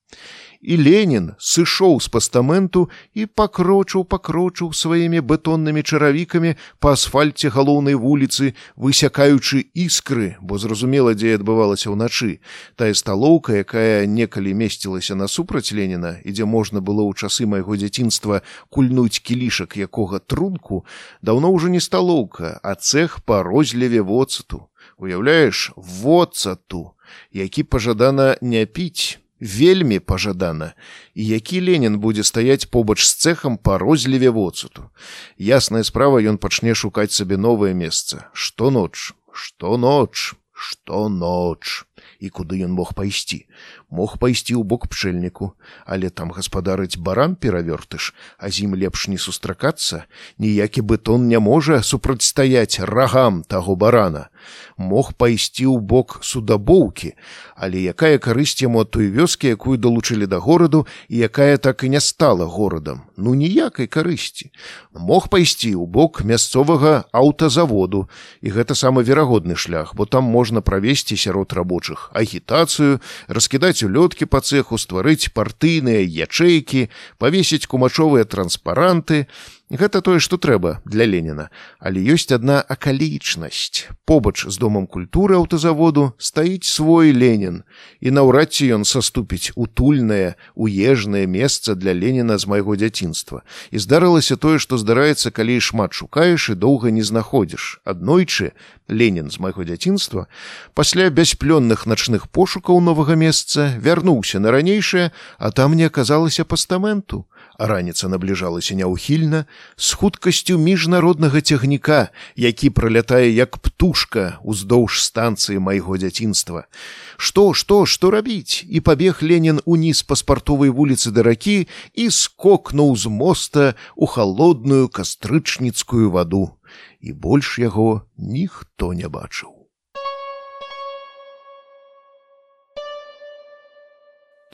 І 0.61 0.75
Ленін 0.77 1.39
сышоў 1.39 2.01
з 2.03 2.11
пастаменту 2.11 2.89
і 3.15 3.31
пакрочыў 3.31 4.03
пакрочыў 4.03 4.73
сваімі 4.75 5.23
бетоннымі 5.23 5.87
чаравікамі 5.87 6.59
па 6.83 6.99
асфальце 6.99 7.47
галоўнай 7.55 7.95
вуліцы, 7.95 8.59
высякаючы 8.75 9.71
іскры, 9.71 10.35
бо 10.43 10.59
зразумела, 10.59 11.15
дзе 11.15 11.39
адбывалася 11.39 11.95
ўначы. 11.95 12.43
Тая 12.75 12.91
сталоўка, 12.99 13.63
якая 13.63 14.03
некалі 14.11 14.51
месцілася 14.59 15.15
насупраць 15.15 15.71
Леніна 15.71 16.19
і 16.27 16.35
дзе 16.35 16.43
можна 16.43 16.83
было 16.83 17.07
ў 17.07 17.15
часы 17.15 17.47
майго 17.47 17.79
дзяцінства 17.79 18.43
кульнуць 18.67 19.23
кілішак 19.23 19.79
якога 19.79 20.19
трунку, 20.19 20.83
даўно 21.23 21.55
ўжо 21.55 21.71
не 21.71 21.79
сталоўка, 21.79 22.59
а 22.67 22.75
цех 22.75 23.23
па 23.23 23.47
розліве 23.47 24.03
воцату. 24.03 24.67
Уяўляеш 24.99 25.71
воцату, 25.77 26.99
які 27.31 27.63
пажадана 27.63 28.35
не 28.43 28.67
піць 28.67 29.23
вельмі 29.41 29.99
пажадана 29.99 30.73
і 31.15 31.27
які 31.27 31.61
ленін 31.61 31.99
будзе 31.99 32.25
стаяць 32.25 32.65
побач 32.65 33.03
з 33.05 33.15
цехам 33.15 33.57
па 33.57 33.79
розліве 33.79 34.31
воцуту. 34.31 34.91
Ясная 35.39 35.83
справа 35.83 36.23
ён 36.23 36.39
пачне 36.39 36.75
шукаць 36.75 37.13
сабе 37.13 37.37
новае 37.37 37.75
месца. 37.75 38.31
Што 38.33 38.71
ноч? 38.71 39.13
Што 39.33 39.79
ноч? 39.79 40.35
Што 40.53 41.09
ноч 41.09 41.88
і 42.19 42.29
куды 42.29 42.63
ён 42.67 42.75
мог 42.75 42.95
пайсці. 42.95 43.47
Мог 43.91 44.19
пайсці 44.19 44.59
ў 44.59 44.63
бок 44.67 44.91
пчэльніку 44.91 45.55
але 45.87 46.11
там 46.11 46.31
гаспадарыць 46.35 46.99
баран 46.99 47.37
перавёртыш 47.37 48.13
а 48.39 48.51
з 48.51 48.67
ім 48.67 48.75
лепш 48.75 49.09
не 49.09 49.19
сустракацца. 49.19 50.05
Ніякі 50.39 50.83
бетон 50.83 51.29
не 51.29 51.39
можа 51.39 51.83
супрацьстаяць 51.83 52.81
рагам 52.81 53.43
таго 53.47 53.77
барана. 53.77 54.29
Мог 54.77 55.13
пайсці 55.15 55.67
ў 55.67 55.79
бок 55.83 56.19
судабоўкі, 56.23 57.15
але 57.57 57.83
якая 57.91 58.19
карысць 58.19 58.63
яму 58.63 58.87
ад 58.87 58.91
той 58.95 59.11
вёскі, 59.11 59.51
якую 59.55 59.77
далучылі 59.79 60.27
да 60.27 60.39
гораду 60.39 60.87
і 61.09 61.19
якая 61.19 61.59
так 61.59 61.85
і 61.85 61.89
не 61.89 62.01
стала 62.01 62.47
горадам, 62.47 63.03
ну 63.17 63.35
ніякай 63.35 63.87
карысці. 63.87 64.51
Мог 64.95 65.29
пайсці 65.29 65.75
ў 65.75 65.87
бок 65.87 66.23
мясцовага 66.23 67.05
аўтазаводу. 67.13 68.09
І 68.41 68.55
гэта 68.55 68.75
самы 68.75 69.03
верагодны 69.03 69.57
шлях, 69.57 69.95
бо 69.95 70.07
там 70.07 70.25
можна 70.25 70.63
правесці 70.63 71.17
сярод 71.17 71.53
рабочых 71.53 72.08
агітацыю, 72.13 73.01
раскідаць 73.29 73.83
улёткі 73.83 74.27
па 74.27 74.41
цеху, 74.41 74.79
стварыць 74.79 75.33
партыйныя 75.35 76.03
ячэйкі, 76.05 76.89
павесіць 77.19 77.67
кумачовыя 77.67 78.25
транспаранты, 78.25 79.27
Гэта 79.69 80.01
тое, 80.01 80.17
што 80.17 80.41
трэба 80.41 80.81
для 80.89 81.05
Леніна, 81.05 81.53
але 81.77 82.01
ёсць 82.01 82.33
адна 82.33 82.65
акалічнасць. 82.65 83.93
Побач 84.09 84.49
з 84.49 84.57
домам 84.57 84.89
культуры 84.89 85.37
аўтазаводу 85.37 86.17
стаіць 86.17 86.65
свой 86.65 87.13
Ленін, 87.13 87.69
і 88.01 88.09
наўрад 88.09 88.49
ці 88.49 88.65
ён 88.81 88.89
саступіць 88.89 89.53
утульнае, 89.61 90.41
уежнае 90.57 91.29
месца 91.29 91.77
для 91.77 91.93
Леніна 91.93 92.41
з 92.41 92.49
майго 92.49 92.81
дзяцінства. 92.81 93.45
І 93.69 93.77
здарылася 93.77 94.41
тое, 94.41 94.57
што 94.57 94.81
здараецца, 94.81 95.29
калі 95.29 95.61
шмат 95.61 95.93
шукаеш 95.93 96.49
і 96.49 96.57
доўга 96.57 96.89
не 96.89 97.05
знаходзіш. 97.05 97.85
Аднойчы 97.85 98.57
Ленін 98.89 99.29
з 99.29 99.37
майго 99.37 99.69
дзяцінства 99.69 100.33
пасля 100.73 101.13
бясплённых 101.13 101.85
начных 101.85 102.33
пошукаў 102.33 102.81
новага 102.81 103.21
месца 103.21 103.77
вярнуўся 103.77 104.41
на 104.41 104.49
ранейшае, 104.49 105.13
а 105.37 105.53
там 105.53 105.77
не 105.77 105.85
аказалася 105.85 106.49
пастаменту 106.49 107.29
раніца 107.59 108.09
набліжалася 108.09 108.75
няўхільна 108.79 109.45
з 109.77 109.93
хуткасцю 109.93 110.59
міжнароднага 110.59 111.41
цягніка, 111.41 112.09
які 112.37 112.71
пролятае 112.71 113.35
як 113.35 113.59
птушка 113.59 114.39
ўздоўж 114.47 115.03
станцыі 115.03 115.59
майго 115.59 115.99
дзяцінства. 115.99 116.71
Што, 117.19 117.53
што, 117.53 117.83
што 117.87 118.15
рабіць? 118.15 118.63
І 118.71 118.81
пабег 118.81 119.19
Ленін 119.23 119.61
уніз 119.67 120.07
паспартовай 120.07 120.71
вуліцы 120.71 121.11
да 121.11 121.27
ракі 121.27 121.67
і 121.95 122.11
скокнуў 122.15 122.95
з 122.95 123.11
моста 123.11 123.75
ў 123.99 124.07
халодную 124.07 124.87
кастрычніцкую 124.89 126.15
ваду. 126.15 126.55
І 127.03 127.13
больш 127.13 127.59
яго 127.59 128.07
ніхто 128.17 128.95
не 128.95 129.11
бачыў. 129.11 129.58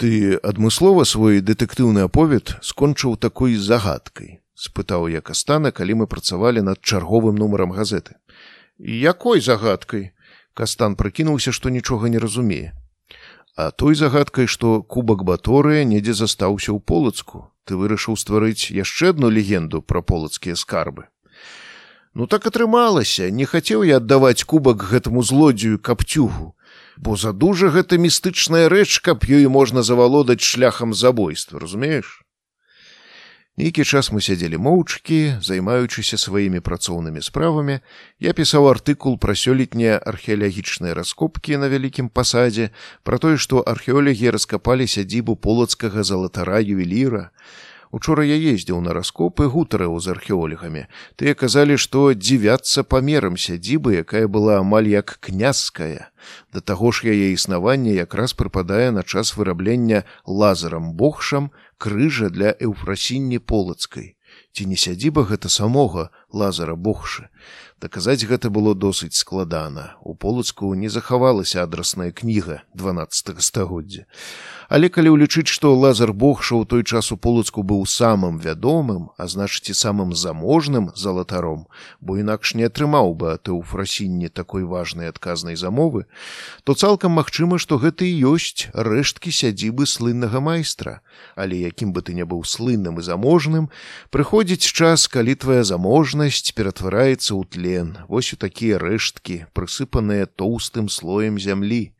Ты 0.05 0.37
адмыслова 0.37 1.05
свой 1.09 1.41
дэтэктыўны 1.41 2.03
аповед 2.05 2.51
скончыў 2.61 3.15
такой 3.17 3.55
загадкай, 3.57 4.43
спытаў 4.53 5.07
я 5.09 5.23
кастана, 5.25 5.71
калі 5.73 5.95
мы 6.01 6.07
працавалі 6.07 6.61
над 6.61 6.83
чарговым 6.85 7.39
нумарам 7.41 7.73
газеты. 7.73 8.21
Якой 8.77 9.41
загадкай? 9.41 10.13
Кастан 10.53 10.97
прыкінуўся, 11.01 11.57
што 11.57 11.73
нічога 11.73 12.13
не 12.13 12.21
разумее. 12.21 12.77
А 13.57 13.71
той 13.71 13.97
загадкай, 13.97 14.45
што 14.45 14.83
кубак 14.83 15.25
баторыя 15.25 15.89
недзе 15.89 16.13
застаўся 16.13 16.77
ў 16.77 16.85
полацку. 16.85 17.49
Ты 17.65 17.81
вырашыў 17.81 18.21
стварыць 18.21 18.69
яшчэ 18.77 19.17
адну 19.17 19.33
легенду 19.33 19.81
пра 19.81 20.05
полацкія 20.05 20.53
скарбы. 20.53 21.09
Ну 22.13 22.29
так 22.29 22.45
атрымалася, 22.45 23.31
не 23.33 23.49
хацеў 23.49 23.89
я 23.89 24.05
аддаваць 24.05 24.45
кубак 24.45 24.85
гэтаму 24.85 25.25
злодзею 25.25 25.81
капцюгу 25.81 26.53
бо 26.97 27.17
задужа 27.17 27.71
гэта 27.71 27.99
містычная 27.99 28.69
рэч, 28.69 29.01
каб 29.01 29.25
ёй 29.25 29.49
можна 29.49 29.83
завалодаць 29.83 30.43
шляхам 30.43 30.95
забойства, 30.95 31.61
разумееш? 31.61 32.25
Нейкі 33.55 33.85
час 33.87 34.11
мы 34.11 34.19
сядзелі 34.19 34.59
моўчкі, 34.59 35.39
займаючыся 35.39 36.19
сваімі 36.19 36.59
працоўнымі 36.59 37.23
справамі. 37.23 37.79
Я 38.19 38.35
пісаў 38.35 38.67
артыкул 38.67 39.15
пра 39.15 39.39
сёлетнія 39.39 40.03
археалагічныя 40.03 40.91
раскопкі 40.91 41.63
на 41.63 41.71
вялікім 41.71 42.11
пасадзе, 42.11 42.75
пра 43.07 43.23
тое, 43.23 43.39
што 43.39 43.63
археолагі 43.63 44.35
раскапалі 44.35 44.91
сядзібу 44.91 45.39
полацкага 45.39 46.03
залатара 46.03 46.59
ювеліра. 46.59 47.31
Учора 47.95 48.25
я 48.27 48.35
ездзіў 48.35 48.81
на 48.83 48.91
раскопы 48.97 49.47
гутараў 49.47 49.93
з 50.03 50.11
археолагамі. 50.19 50.81
Тыя 51.15 51.35
казалі, 51.39 51.77
што 51.79 52.11
дзівяцца 52.11 52.83
памерам 52.83 53.39
сядзібы, 53.39 54.03
якая 54.03 54.27
была 54.27 54.59
амаль 54.59 54.91
як 54.91 55.15
князская. 55.23 56.11
Да 56.51 56.59
таго 56.59 56.91
ж 56.91 57.15
яе 57.15 57.31
існаванне 57.31 57.95
якраз 57.95 58.35
прыпадае 58.35 58.91
на 58.91 59.07
час 59.07 59.37
выраблення 59.39 60.03
лазарам 60.27 60.91
богшам 60.99 61.53
крыжа 61.79 62.35
для 62.35 62.51
эўфрасінні 62.59 63.39
полацкай. 63.39 64.19
Ці 64.51 64.67
не 64.67 64.75
сядзіба 64.75 65.23
гэта 65.31 65.47
самога 65.47 66.11
лазара 66.35 66.75
богшы. 66.75 67.31
Даказаць 67.85 68.25
гэта 68.25 68.49
было 68.49 68.73
досыць 68.73 69.13
складана. 69.13 69.93
У 70.01 70.15
полацку 70.17 70.73
не 70.73 70.89
захавалася 70.89 71.61
адрасная 71.69 72.13
кніга 72.17 72.63
12 72.73 73.45
стагоддзя. 73.45 74.09
Але 74.73 74.89
калі 74.89 75.13
ўлічыць, 75.13 75.53
што 75.53 75.75
лазар 75.77 76.17
богша 76.17 76.57
ў 76.57 76.65
той 76.65 76.83
час 76.83 77.13
у 77.13 77.21
полацку 77.21 77.61
быў 77.61 77.85
самым 77.85 78.41
вядомым, 78.41 79.13
а 79.21 79.29
значыць 79.29 79.69
і 79.69 79.77
самым 79.77 80.17
заможным 80.17 80.89
залатаром, 80.97 81.69
бо 82.01 82.17
інакш 82.17 82.55
не 82.57 82.65
атрымаў 82.65 83.13
бы 83.13 83.37
аты 83.37 83.53
ў 83.53 83.61
фрасінні 83.61 84.33
такой 84.33 84.65
важнай 84.65 85.13
адказнай 85.13 85.53
замовы, 85.53 86.09
то 86.65 86.73
цалкам 86.73 87.13
магчыма, 87.21 87.61
што 87.61 87.77
гэта 87.77 88.09
і 88.09 88.33
ёсць 88.33 88.73
рэшткі 88.73 89.29
сядзібы 89.29 89.85
слыннага 89.85 90.41
майстра. 90.41 91.05
Але 91.37 91.61
якім 91.61 91.93
бы 91.93 92.01
ты 92.01 92.17
не 92.17 92.25
быў 92.25 92.49
слынным 92.49 92.97
і 92.97 93.05
заможным, 93.05 93.69
прыходзіць 94.09 94.73
час, 94.73 95.05
калі 95.05 95.37
твая 95.37 95.69
заможнасць 95.69 96.57
ператвараецца 96.57 97.37
ў 97.37 97.45
тлен, 97.75 97.99
вось 98.09 98.33
у 98.33 98.37
такія 98.37 98.79
рэшткі, 98.79 99.47
прысыпаныя 99.53 100.27
тоўстым 100.27 100.89
слоем 100.89 101.39
зямлі. 101.39 101.93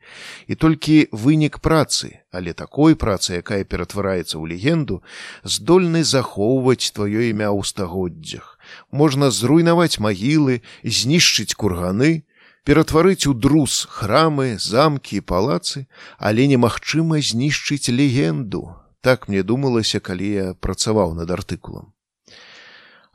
І 0.47 0.55
толькі 0.55 1.07
вынік 1.11 1.59
працы, 1.59 2.23
але 2.31 2.53
такой 2.53 2.95
працы, 2.95 3.41
якая 3.43 3.63
ператвараецца 3.63 4.39
ў 4.39 4.55
легенду, 4.55 5.03
здольны 5.43 6.03
захоўваць 6.03 6.91
тваё 6.95 7.27
імя 7.31 7.51
ў 7.51 7.63
стагоддзях. 7.63 8.59
Можна 8.91 9.31
зруйнаваць 9.31 9.99
магілы, 9.99 10.61
знішчыць 10.83 11.55
курганы, 11.55 12.23
ператварыць 12.63 13.27
у 13.27 13.33
друз 13.33 13.85
храмы, 13.89 14.57
замкі 14.59 15.19
і 15.19 15.25
палацы, 15.25 15.87
але 16.17 16.47
немагчыма 16.47 17.19
знішчыць 17.19 17.91
легенду. 17.91 18.79
Так 19.01 19.27
мне 19.27 19.43
думалася, 19.43 19.99
калі 19.99 20.29
я 20.29 20.47
працаваў 20.53 21.13
над 21.13 21.29
артыкулам. 21.29 21.94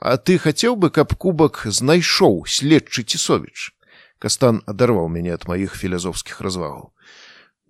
А 0.01 0.17
ты 0.17 0.39
хацеў 0.41 0.77
бы, 0.81 0.89
каб 0.89 1.13
кубак 1.13 1.61
знайшоў 1.69 2.49
следчы 2.49 3.05
цісовіч. 3.05 3.77
Кастан 4.19 4.65
адарваў 4.65 5.13
мяне 5.13 5.37
ад 5.37 5.45
маіх 5.45 5.77
філязофскіх 5.77 6.41
развагаў. 6.41 6.89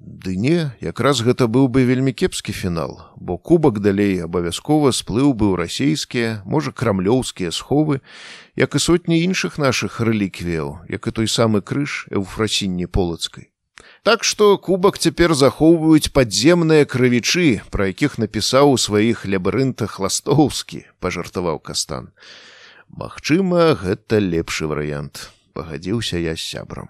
Ды 0.00 0.36
не, 0.39 0.70
якраз 0.81 1.20
гэта 1.26 1.50
быў 1.50 1.67
бы 1.68 1.83
вельмі 1.84 2.15
кепскі 2.15 2.55
фінал, 2.55 3.12
бо 3.18 3.36
кубак 3.36 3.83
далей 3.84 4.23
абавязкова 4.25 4.94
сплыў 4.97 5.34
бы 5.34 5.50
ў 5.52 5.60
расійскія, 5.60 6.41
можа 6.47 6.73
крамлёўскія 6.73 7.50
сховы, 7.50 8.00
як 8.57 8.78
і 8.78 8.81
сотні 8.81 9.20
іншых 9.26 9.59
нашых 9.59 10.00
рэліквіяў, 10.00 10.86
як 10.89 11.07
і 11.07 11.10
той 11.10 11.28
самы 11.28 11.60
крыж 11.60 12.07
эўфрасінні 12.15 12.86
полацкай. 12.86 13.50
Так 14.03 14.25
што 14.25 14.57
кубак 14.57 14.97
цяпер 14.97 15.35
захоўваюць 15.37 16.09
падземныя 16.17 16.87
крывічы, 16.89 17.61
пра 17.69 17.91
якіх 17.93 18.17
напісаў 18.17 18.73
у 18.73 18.79
сваіх 18.81 19.27
лябарынтах 19.29 19.99
ластоўскі, 20.01 20.87
пажартаваў 21.05 21.61
кастан. 21.61 22.09
Магчыма, 22.89 23.77
гэта 23.77 24.23
лепшы 24.25 24.70
варыянт, 24.73 25.29
пагадзіўся 25.53 26.17
я 26.17 26.33
з 26.33 26.41
сябрам. 26.41 26.89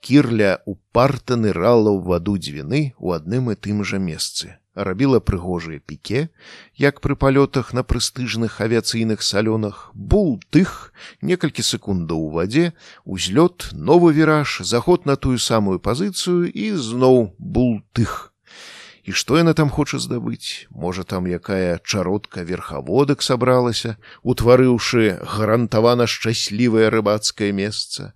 кірля 0.00 0.58
упарта 0.66 1.36
нырала 1.36 1.92
ў 1.92 2.00
ваду 2.02 2.34
дзвіны 2.40 2.96
ў 2.96 3.20
адным 3.20 3.52
і 3.52 3.54
тым 3.54 3.84
жа 3.84 4.00
месцы 4.00 4.56
рабіла 4.74 5.20
прыгожыя 5.20 5.80
піке 5.82 6.28
як 6.78 7.00
пры 7.00 7.16
палётах 7.16 7.72
на 7.74 7.82
прэстыжных 7.82 8.60
авіяцыйных 8.60 9.22
салёнах 9.22 9.90
бул 9.94 10.40
тых 10.50 10.92
некалькі 11.22 11.62
секундаў 11.62 12.18
у 12.26 12.30
вадзе 12.30 12.72
узлёт 13.04 13.70
новы 13.72 14.12
віраж 14.14 14.60
заход 14.62 15.06
на 15.06 15.16
тую 15.16 15.38
самую 15.38 15.78
пазіцыю 15.78 16.46
і 16.46 16.74
зноў 16.76 17.34
бул 17.38 17.82
тых. 17.92 18.30
І 19.02 19.12
што 19.16 19.38
яна 19.40 19.54
там 19.58 19.70
хоча 19.74 19.98
здабыць? 19.98 20.68
Можа 20.70 21.02
там 21.02 21.26
якая 21.26 21.80
чародка 21.82 22.44
верхаводак 22.46 23.22
сабралася 23.26 23.96
утварыўшы 24.22 25.18
гарантавана 25.24 26.06
шчаслівае 26.06 26.92
рыбацкае 26.94 27.50
месца 27.50 28.12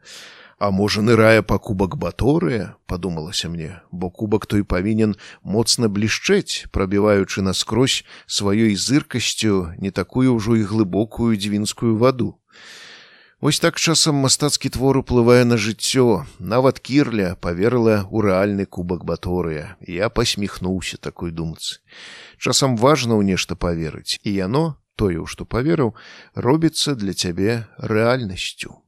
А 0.59 0.71
можа 0.71 1.03
нырае 1.03 1.43
па 1.43 1.59
кубак 1.59 1.97
баторыя, 1.97 2.75
падумалася 2.87 3.49
мне, 3.49 3.83
бо 3.91 4.11
кубак 4.11 4.47
той 4.47 4.63
павінен 4.63 5.17
моцна 5.43 5.89
блішчэць, 5.89 6.71
прабіваючы 6.71 7.43
наскрозь 7.43 8.05
сваёй 8.27 8.79
зыркасцю 8.79 9.75
не 9.79 9.91
такую 9.91 10.35
ўжо 10.39 10.57
і 10.57 10.63
глыбокую 10.63 11.35
дзвінскую 11.37 11.99
ваду. 11.99 12.39
Вось 13.45 13.61
так 13.61 13.77
часам 13.77 14.23
мастацкі 14.25 14.71
твор 14.73 14.97
уплывае 14.97 15.45
на 15.45 15.59
жыццё, 15.61 16.25
нават 16.39 16.79
кірля 16.81 17.35
паверыла 17.37 18.07
ў 18.09 18.31
рэальны 18.31 18.65
кубак 18.65 19.05
баторыя. 19.05 19.77
Я 19.85 20.09
пасміхнуўся 20.09 20.97
такой 20.97 21.29
думцы. 21.29 21.83
Часам 22.39 22.79
важна 22.81 23.19
ў 23.21 23.27
нешта 23.27 23.53
паверыць, 23.53 24.17
і 24.25 24.33
яно, 24.33 24.79
тое, 24.97 25.27
што 25.27 25.45
паверыў, 25.45 25.93
робіцца 26.33 26.95
для 26.95 27.13
цябе 27.13 27.67
рэальнасцю. 27.77 28.84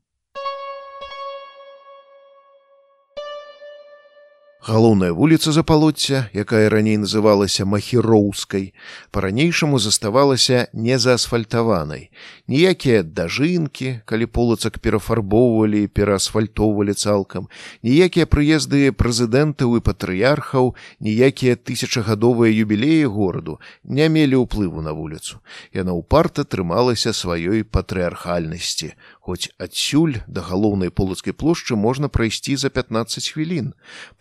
Галоўная 4.66 5.12
вуліца 5.14 5.52
запалоцця, 5.54 6.26
якая 6.34 6.66
раней 6.66 6.96
называлася 6.98 7.62
махіроўскай, 7.62 8.74
па-ранейшаму 9.14 9.78
заставалася 9.78 10.66
незаасфальтаванай. 10.74 12.10
Ніякія 12.50 13.04
дажынкі, 13.06 14.02
калі 14.02 14.26
полацак 14.26 14.80
перафарбоўвалі 14.82 15.84
і 15.86 15.90
пераасфальтоўвалі 15.94 16.98
цалкам, 16.98 17.46
ніякія 17.86 18.26
прыезды 18.26 18.90
прэзідэнтаў 18.90 19.78
і 19.78 19.84
патрыярхаў, 19.86 20.74
ніякія 20.98 21.54
тысячагадовыя 21.54 22.50
юбілеі 22.50 23.06
гораду 23.06 23.62
не 23.86 24.10
мелі 24.10 24.42
ўплыву 24.42 24.82
на 24.82 24.90
вуліцу. 24.90 25.38
Яна 25.70 25.94
ўпарта 25.94 26.42
трымалася 26.42 27.14
сваёй 27.14 27.62
патрыархальнасці, 27.62 28.98
хоць 29.26 29.50
адсюль 29.58 30.22
да 30.30 30.44
галоўнай 30.46 30.92
полацкай 30.94 31.34
плошчы 31.34 31.74
можна 31.74 32.06
прайсці 32.06 32.54
за 32.62 32.70
15 32.70 33.34
хвілін. 33.34 33.72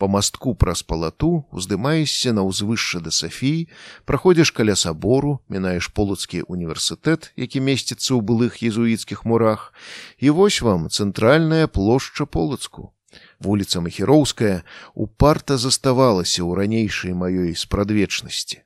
Па 0.02 0.10
мастку 0.10 0.54
праз 0.58 0.82
палату 0.82 1.46
уздымаешся 1.54 2.34
на 2.34 2.42
ўзвышша 2.42 2.98
да 3.06 3.14
Сафіі, 3.14 3.70
праходзіш 4.02 4.50
каля 4.50 4.74
сабору, 4.74 5.38
мінаеш 5.46 5.94
полацкі 5.94 6.42
універсітэт, 6.50 7.30
які 7.38 7.62
месціцца 7.62 8.18
ў 8.18 8.20
былых 8.26 8.58
езуіцкіх 8.66 9.22
мурах, 9.22 9.70
і 10.18 10.34
вось 10.34 10.58
вам 10.58 10.90
цэнтральная 10.90 11.70
плошча 11.70 12.26
полацку 12.26 12.95
вуліца 13.40 13.80
махіроўская 13.80 14.64
упарта 14.94 15.56
заставалася 15.56 16.42
ў 16.42 16.50
ранейшай 16.58 17.12
маёй 17.14 17.54
спрадвечнасці. 17.56 18.62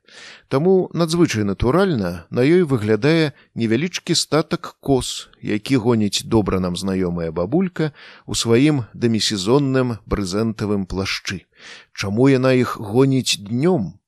Таму 0.48 0.90
надзвычай 0.94 1.44
натуральна 1.44 2.26
на 2.30 2.42
ёй 2.42 2.66
выглядае 2.66 3.32
невялічкі 3.54 4.14
статак 4.14 4.74
кос, 4.80 5.30
які 5.42 5.76
гоніць 5.76 6.26
добра 6.26 6.58
нам 6.58 6.74
знаёмая 6.74 7.30
бабулька 7.30 7.92
у 8.26 8.34
сваім 8.34 8.84
дамісезонным 8.94 10.02
брызэнтавым 10.06 10.86
плашчы. 10.90 11.46
Чаму 11.94 12.26
яна 12.32 12.56
іх 12.58 12.80
гоніць 12.80 13.38
днём, 13.38 13.99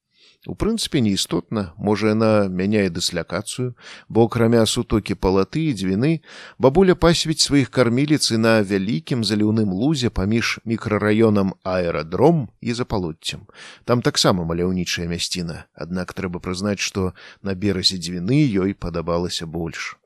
У 0.43 0.57
прынцыпе 0.59 0.99
неістотна, 0.99 1.71
можа 1.79 2.11
яна 2.11 2.51
мяняе 2.51 2.91
дыслякацыю, 2.91 3.79
бо 4.09 4.27
акрамя 4.27 4.67
сутокі 4.67 5.15
палаты 5.15 5.71
і 5.71 5.75
дзвіны 5.79 6.11
бабуля 6.59 6.99
пасвіць 6.99 7.47
сваіх 7.47 7.71
карміліцы 7.71 8.43
на 8.43 8.59
вялікім 8.67 9.23
заліўным 9.23 9.71
лузе 9.71 10.11
паміж 10.11 10.59
мікрараёнам 10.67 11.55
аэрадром 11.63 12.51
і 12.59 12.75
запалоццем. 12.75 13.47
Там 13.87 14.03
таксама 14.03 14.43
маляўнічая 14.43 15.07
мясціна, 15.07 15.71
аднак 15.79 16.11
трэба 16.11 16.43
прызнаць, 16.43 16.83
што 16.83 17.15
на 17.47 17.55
беразе 17.55 18.03
дзвіны 18.03 18.43
ёй 18.51 18.75
падабалася 18.75 19.47
больш. 19.47 20.02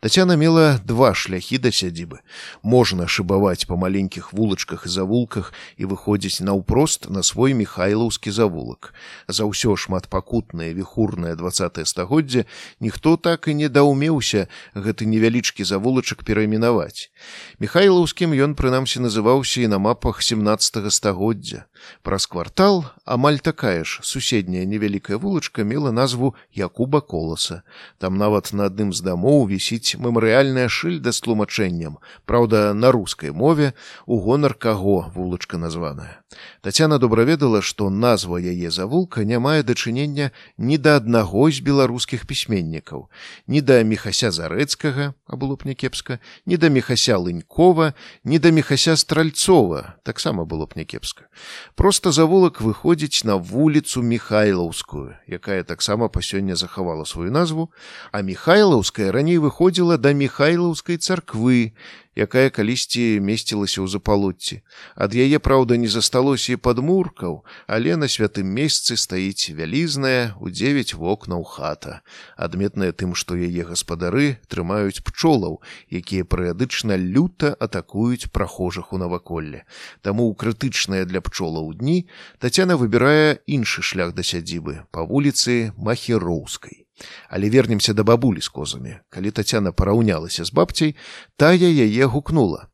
Тацяна 0.00 0.36
мела 0.36 0.80
два 0.84 1.14
шляхі 1.14 1.58
да 1.58 1.70
сядзібы. 1.70 2.20
Можна 2.62 3.06
шыбаваць 3.06 3.68
па 3.68 3.76
маленькіх 3.76 4.32
вулачках 4.32 4.86
і 4.86 4.92
завулках 4.92 5.52
і 5.76 5.84
выходзіць 5.84 6.40
наўпрост 6.44 7.10
на 7.10 7.22
свой 7.22 7.54
михайлаўскі 7.54 8.30
завулак. 8.30 8.94
За 9.28 9.44
ўсё 9.44 9.76
шматпакутнае 9.76 10.74
віхурнае 10.74 11.36
два 11.36 11.50
стагоддзя 11.50 12.44
ніхто 12.80 13.16
так 13.16 13.48
і 13.48 13.54
не 13.54 13.68
даўмеўся 13.68 14.48
гэты 14.74 15.06
невялічкі 15.06 15.64
завулачак 15.64 16.24
перайменаваць. 16.24 17.12
Михайлаўскім 17.60 18.32
ён 18.34 18.54
прынамсі 18.54 19.00
называўся 19.00 19.62
і 19.62 19.68
на 19.68 19.78
мапах 19.78 20.22
17 20.22 20.92
стагоддзя. 20.92 21.69
Праз 22.02 22.26
квартал 22.26 22.86
амаль 23.04 23.40
такая 23.40 23.84
ж 23.84 24.00
суседняя 24.02 24.64
невялікая 24.64 25.18
вулачка 25.18 25.64
мела 25.64 25.90
назву 25.90 26.34
Якуба 26.52 27.00
коласа. 27.00 27.62
Там 27.98 28.16
нават 28.16 28.52
на 28.52 28.70
адным 28.70 28.92
з 28.92 29.02
дамоў 29.02 29.48
вісіць 29.48 29.96
мемарыяльная 29.96 30.68
шыльда 30.68 31.12
з 31.12 31.20
тлумачэннем, 31.20 31.98
праўда, 32.24 32.72
на 32.74 32.92
рускай 32.92 33.32
мове 33.32 33.74
у 34.06 34.20
гонар 34.20 34.54
каго 34.54 35.10
вулачка 35.14 35.58
названая. 35.58 36.19
Тацяна 36.62 36.98
добра 36.98 37.24
ведала, 37.24 37.62
што 37.62 37.90
назва 37.90 38.38
яе 38.38 38.70
завулка 38.70 39.24
не 39.24 39.38
мае 39.42 39.62
дачынення 39.66 40.30
ні 40.58 40.78
да 40.78 40.96
аднаго 41.00 41.50
з 41.50 41.58
беларускіх 41.58 42.26
пісьменнікаў, 42.26 43.08
ні 43.50 43.60
да 43.60 43.82
мехася 43.82 44.30
зарэцкага, 44.30 45.14
а 45.26 45.34
было 45.36 45.56
б 45.56 45.66
някепска, 45.66 46.20
ні 46.46 46.56
да 46.56 46.70
мехася 46.70 47.18
лынькова, 47.18 47.92
ні 48.24 48.38
да 48.38 48.52
мехася 48.54 48.94
стральцова, 48.96 49.98
таксама 50.04 50.44
было 50.44 50.70
б 50.70 50.78
някепска. 50.78 51.26
Проста 51.74 52.12
завулак 52.12 52.62
выходзіць 52.62 53.26
на 53.26 53.34
вуліцу 53.34 54.02
михайлаўскую, 54.02 55.18
якая 55.26 55.64
таксама 55.64 56.08
па 56.08 56.22
сёння 56.22 56.54
захавала 56.54 57.04
сваю 57.04 57.34
назву, 57.34 57.72
а 58.12 58.22
михайлаўская 58.22 59.10
раней 59.10 59.38
выходзіла 59.42 59.98
да 59.98 60.14
михайлаўскай 60.14 61.02
царквы, 61.02 61.74
якая 62.20 62.52
калісьці 62.52 63.20
месцілася 63.24 63.80
ў 63.80 63.88
запалуцці. 63.88 64.60
Ад 64.94 65.16
яе, 65.16 65.40
праўда, 65.40 65.80
не 65.80 65.88
засталося 65.88 66.54
і 66.54 66.60
падмуркаў, 66.60 67.40
але 67.66 67.96
на 67.96 68.06
святым 68.12 68.52
месцы 68.52 69.00
стаіць 69.00 69.50
вялізная 69.56 70.36
у 70.40 70.52
дзевяць 70.52 70.92
вокнаў 70.94 71.44
хата, 71.48 72.04
адметная 72.36 72.92
тым, 72.92 73.16
што 73.16 73.40
яе 73.40 73.64
гаспадары 73.64 74.36
трымаюць 74.52 75.00
пчолаў, 75.00 75.64
якія 75.88 76.28
перыядычна 76.28 77.00
люта 77.00 77.56
атакуюць 77.56 78.28
прахожых 78.28 78.92
у 78.92 79.00
наваколле. 79.00 79.64
Таму 80.04 80.28
ў 80.28 80.36
крытычныя 80.36 81.08
для 81.08 81.24
пчолаў 81.24 81.72
дні 81.80 82.04
Тацяна 82.38 82.76
выбірае 82.76 83.40
іншы 83.46 83.82
шлях 83.82 84.14
да 84.14 84.22
сядзібы 84.26 84.84
па 84.90 85.06
вуліцы 85.08 85.72
махероўскай. 85.76 86.89
Але 87.28 87.50
вернемся 87.50 87.94
да 87.94 88.02
бабулі 88.02 88.40
з 88.40 88.48
козамі. 88.48 88.98
Калі 89.08 89.30
Тацяна 89.30 89.72
параўнялася 89.72 90.44
з 90.44 90.52
бабцей, 90.52 90.96
тая 91.36 91.56
яе 91.56 92.04
гукнула. 92.06 92.68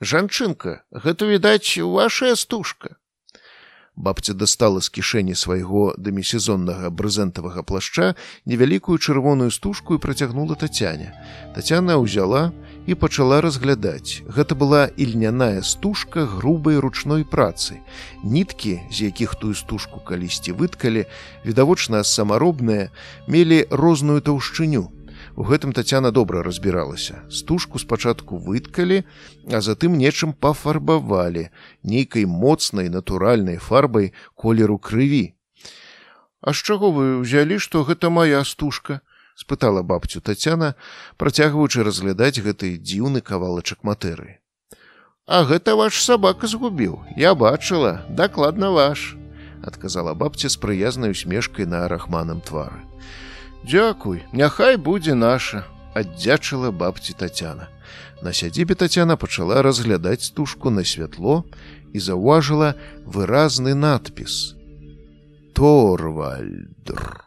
Жанчынка, 0.00 0.84
гэта 0.90 1.26
відаць 1.26 1.78
вашая 1.78 2.36
стужка. 2.36 2.96
Бабця 3.96 4.34
дастала 4.34 4.80
з 4.82 4.90
кішэні 4.90 5.38
свайго 5.38 5.94
дэмісезоннага 5.94 6.90
брызэнтавага 6.90 7.62
плашча 7.62 8.14
невялікую 8.44 8.98
чырвоную 8.98 9.54
стужку 9.54 9.94
і 9.94 10.02
працягнула 10.02 10.58
тацяня. 10.58 11.14
Тацяна 11.54 11.94
ўзяла 12.02 12.50
і 12.86 12.94
пачала 12.94 13.40
разглядаць. 13.40 14.22
Гэта 14.28 14.54
была 14.54 14.88
ільняная 14.96 15.62
стужка 15.62 16.26
грубай 16.26 16.76
ручной 16.78 17.24
працы. 17.24 17.80
Ніткі, 18.24 18.80
з 18.90 19.08
якіх 19.08 19.34
тую 19.34 19.54
стужку 19.54 20.00
калісьці 20.00 20.52
выткалі, 20.52 21.06
відавочна 21.44 22.04
самаробныя, 22.04 22.90
мелі 23.28 23.64
розную 23.70 24.20
таўшчыню. 24.20 24.90
У 25.36 25.42
гэтым 25.42 25.72
Тацяна 25.72 26.10
добра 26.10 26.42
разбіралася. 26.42 27.24
Стужку 27.30 27.78
спачатку 27.78 28.38
выткалі, 28.38 29.02
а 29.50 29.60
затым 29.60 29.96
нечым 29.98 30.32
пафарбавалі, 30.32 31.48
нейкай 31.82 32.26
моцнай 32.26 32.88
натуральнай 32.88 33.56
фарбай 33.58 34.12
колеру 34.34 34.78
крыві. 34.78 35.34
А 36.44 36.52
з 36.52 36.60
чаго 36.60 36.92
вы 36.92 37.24
ўзялі, 37.24 37.58
што 37.58 37.82
гэта 37.88 38.12
моя 38.12 38.44
стужка? 38.44 39.00
Спытала 39.34 39.82
бабцю 39.82 40.20
Тацяна, 40.20 40.74
працягваючы 41.18 41.82
разглядаць 41.82 42.38
гэты 42.38 42.78
дзіўны 42.78 43.20
кавалачак 43.20 43.82
матэрыі. 43.82 44.38
А 45.26 45.44
гэта 45.44 45.74
ваш 45.76 46.02
сабака 46.04 46.46
згубіў. 46.46 47.00
Я 47.16 47.34
бачыла, 47.34 48.04
дакладна 48.10 48.70
ваш, 48.70 49.16
адказала 49.64 50.14
бабця 50.14 50.48
з 50.48 50.60
прыязнай 50.60 51.16
усмешкай 51.16 51.64
на 51.66 51.88
рахманым 51.88 52.40
твары. 52.44 52.84
Дзякуй, 53.64 54.22
няхай 54.32 54.76
будзе 54.76 55.14
наша, 55.14 55.64
аддзячыла 55.94 56.70
бабці 56.70 57.16
Тацяна. 57.16 57.72
На 58.20 58.32
сядзібе 58.32 58.74
Тацяна 58.76 59.16
пачала 59.16 59.62
разглядаць 59.62 60.28
стужку 60.28 60.70
на 60.70 60.84
святло 60.84 61.44
і 61.96 61.98
заўважыла 61.98 62.74
выразны 63.08 63.72
надпіс: 63.72 64.54
Торвальдр. 65.56 67.23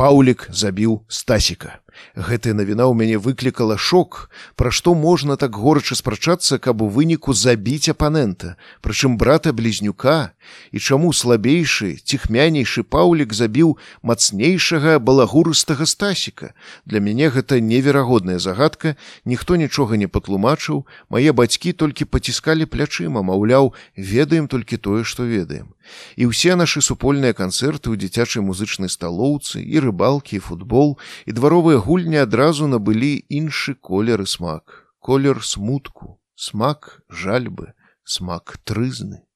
Паўлік 0.00 0.48
забіў 0.48 1.04
стасіка. 1.12 1.76
Гэтая 2.16 2.54
навіна 2.54 2.86
ў 2.90 2.94
мяне 2.94 3.18
выклікала 3.18 3.76
шок, 3.78 4.30
пра 4.56 4.70
што 4.74 4.94
можна 4.94 5.36
так 5.36 5.54
горача 5.54 5.94
спрачацца, 5.94 6.58
каб 6.58 6.82
у 6.82 6.88
выніку 6.88 7.32
забіць 7.32 7.92
апанента, 7.92 8.56
прычым 8.82 9.16
брата 9.16 9.52
блізнюка 9.52 10.32
і 10.72 10.78
чаму 10.78 11.12
слабейшы 11.12 11.96
ціхмянейшы 12.02 12.82
паўлік 12.82 13.32
забіў 13.32 13.76
мацнейшага 14.02 14.98
балагурыстага 14.98 15.86
стасіка. 15.86 16.54
Для 16.84 17.00
мяне 17.00 17.30
гэта 17.30 17.60
неверагодная 17.60 18.38
загадка, 18.38 18.96
ніхто 19.24 19.56
нічога 19.56 19.96
не 19.96 20.08
патлумачыў, 20.08 20.86
мае 21.10 21.32
бацькі 21.32 21.72
толькі 21.72 22.10
паціскалі 22.10 22.66
плячыма, 22.66 23.22
маўляў, 23.22 23.74
ведаем 23.96 24.48
толькі 24.48 24.76
тое, 24.76 25.04
што 25.04 25.24
ведаем. 25.24 25.74
І 26.16 26.30
ўсе 26.30 26.54
нашы 26.54 26.82
супольныя 26.84 27.34
канцэрты 27.34 27.90
ў 27.90 27.98
дзіцячай 27.98 28.42
музычнай 28.44 28.90
сталоўцы 28.90 29.62
і 29.62 29.76
рыбалкі, 29.82 30.38
і 30.38 30.44
футбол 30.44 30.98
і 31.26 31.32
дваровыя 31.34 31.78
гульні 31.90 32.20
адразу 32.22 32.68
набылі 32.70 33.18
іншы 33.34 33.72
колер 33.74 34.20
і 34.22 34.26
смак. 34.30 34.94
Колер 35.02 35.42
смутку 35.42 36.20
смак 36.38 37.02
жальбы 37.10 37.72
смак 38.04 38.60
трызны. 38.62 39.26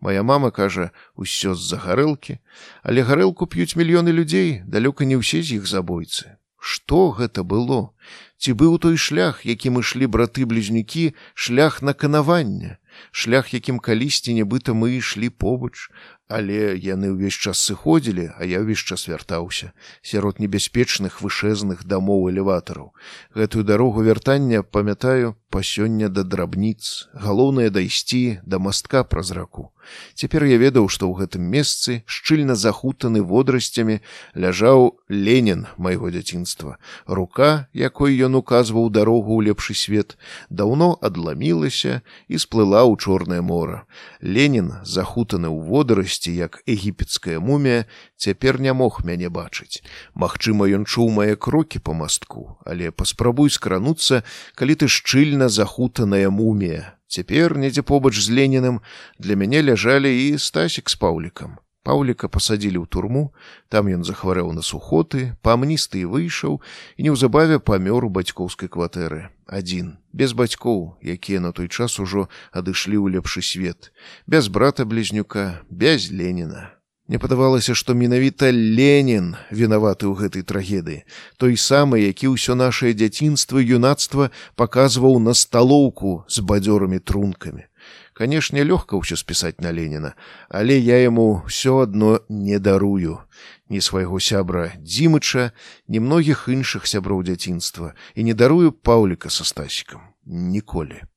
Моя 0.00 0.22
мама 0.22 0.48
кажа 0.56 0.88
усё 1.20 1.52
з-за 1.52 1.76
гарэлкі 1.84 2.38
але 2.82 3.04
гарэлку 3.04 3.44
п'юць 3.44 3.76
мільёны 3.76 4.08
людзей 4.08 4.64
далёка 4.64 5.04
не 5.04 5.20
ўсе 5.20 5.44
з 5.44 5.60
іх 5.60 5.68
забойцы. 5.68 6.40
Што 6.56 7.12
гэта 7.12 7.44
было? 7.44 7.92
Ці 8.40 8.56
быў 8.56 8.80
той 8.80 8.96
шлях 8.96 9.44
якім 9.44 9.76
ішлі 9.84 10.08
браты 10.08 10.48
блізнюкі 10.48 11.12
шлях 11.34 11.82
на 11.84 11.92
канавання 11.92 12.80
шлях 13.12 13.52
якім 13.52 13.84
калісьці 13.84 14.32
нібыта 14.32 14.72
мы 14.72 14.96
ішлі 14.96 15.28
побач 15.28 15.92
але 16.32 16.74
яны 16.80 17.12
ўвесь 17.12 17.36
час 17.36 17.60
сыходзілі 17.68 18.32
а 18.38 18.48
я 18.48 18.64
ўвесь 18.64 18.80
час 18.80 19.06
вяртаўся 19.10 19.72
сярод 20.00 20.40
небяспечных 20.40 21.20
вышэзных 21.20 21.84
дамоў 21.84 22.32
элеватараў. 22.32 22.92
Гэтую 23.36 23.64
дарогу 23.68 24.02
вяртання 24.02 24.62
памятаю 24.62 25.36
па 25.52 25.60
сёння 25.60 26.08
да 26.08 26.24
драбніц 26.24 27.12
галоўнае 27.12 27.68
дайсці 27.68 28.40
да 28.48 28.58
мастка 28.58 29.04
праз 29.04 29.36
раку. 29.36 29.68
Цяпер 30.14 30.44
я 30.48 30.56
ведаў 30.62 30.88
што 30.88 31.10
ў 31.10 31.26
гэтым 31.26 31.42
месцы 31.42 32.02
шчыльна 32.06 32.54
захутаны 32.54 33.20
водрасцямі 33.20 33.98
ляжаў 34.38 34.96
ленін 35.10 35.66
майго 35.76 36.08
дзяцінства. 36.14 36.78
Рука 37.06 37.66
якой 37.74 38.16
ён 38.16 38.38
указваў 38.38 38.88
дарогу 38.94 39.34
ў 39.36 39.50
лепшы 39.50 39.74
свет 39.74 40.16
даўно 40.48 40.96
адламілася 41.02 42.00
і 42.28 42.38
сплыла 42.38 42.86
ў 42.86 42.96
чорнае 42.96 43.42
мора. 43.42 43.84
Ленін 44.22 44.72
захутаны 44.86 45.50
ў 45.50 45.58
водарасці 45.66 46.21
выглядзець 46.22 46.36
як 46.36 46.62
егіпецкая 46.66 47.40
мумія 47.40 47.84
цяпер 48.16 48.60
не 48.60 48.72
мог 48.72 49.04
мяне 49.04 49.28
бачыць. 49.28 49.82
Магчыма 50.14 50.66
ён 50.66 50.86
чуў 50.86 51.10
мае 51.10 51.36
крокі 51.36 51.78
по 51.78 51.94
мастку 51.94 52.58
але 52.64 52.90
паспрабуй 52.90 53.50
скрануцца 53.50 54.22
калі 54.54 54.74
ты 54.74 54.88
шчыльна 54.88 55.48
захутаная 55.48 56.30
мумія. 56.30 56.94
Цяпер 57.08 57.58
недзе 57.58 57.82
побач 57.82 58.14
з 58.14 58.30
леніным 58.30 58.80
для 59.18 59.34
мяне 59.36 59.62
ляжалі 59.62 60.08
і 60.08 60.38
стасік 60.38 60.88
з 60.88 60.96
паўлікам 60.96 61.58
Паўліка 61.82 62.30
пасадзілі 62.30 62.78
ў 62.78 62.86
турму, 62.86 63.34
там 63.66 63.90
ён 63.90 64.06
захварэў 64.06 64.54
на 64.54 64.62
сухоты, 64.62 65.34
памністы 65.42 66.06
і 66.06 66.10
выйшаў 66.14 66.62
і 66.62 67.00
неўзабаве 67.02 67.58
памёр 67.58 68.06
у 68.06 68.10
бацькоўскай 68.10 68.70
кватэры. 68.70 69.34
Адзін, 69.50 69.98
без 70.14 70.30
бацькоў, 70.30 70.94
якія 71.02 71.42
на 71.42 71.50
той 71.50 71.66
час 71.66 71.98
ужо 71.98 72.30
адышлі 72.54 73.02
ў 73.02 73.18
лепшы 73.18 73.42
свет, 73.42 73.90
без 74.30 74.46
брата 74.46 74.86
блізнюка, 74.86 75.66
без 75.66 76.06
Леніна. 76.14 76.70
Не 77.10 77.18
падавалася, 77.18 77.74
што 77.74 77.98
менавіта 77.98 78.54
Ленін 78.54 79.34
вінаваты 79.50 80.06
ў 80.06 80.14
гэтай 80.22 80.46
трагедыі, 80.46 81.02
той 81.34 81.58
самы, 81.58 81.98
які 82.06 82.30
ўсё 82.30 82.54
нашае 82.54 82.94
дзяцінства 82.94 83.58
юнацтва 83.58 84.30
паказваў 84.54 85.18
на 85.18 85.34
сталоўку 85.34 86.22
з 86.30 86.46
бадзёрымі 86.46 87.02
трункамі. 87.02 87.66
Канешне, 88.12 88.60
лёгка 88.60 89.00
ўсё 89.00 89.16
спісаць 89.16 89.64
на 89.64 89.72
Леніна, 89.72 90.12
але 90.52 90.76
я 90.76 91.00
яму 91.00 91.44
ўсё 91.48 91.88
адно 91.88 92.20
не 92.28 92.58
дарую. 92.58 93.24
Ні 93.72 93.80
свайго 93.80 94.20
сябра 94.20 94.76
Дзімыча, 94.76 95.56
ні 95.88 95.98
многіх 96.04 96.44
іншых 96.52 96.84
сяброў 96.84 97.24
дзяцінства 97.24 97.96
і 98.14 98.28
не 98.28 98.34
дарую 98.36 98.72
паўліка 98.72 99.32
са 99.32 99.48
стасікам. 99.48 100.12
Ніколі. 100.28 101.08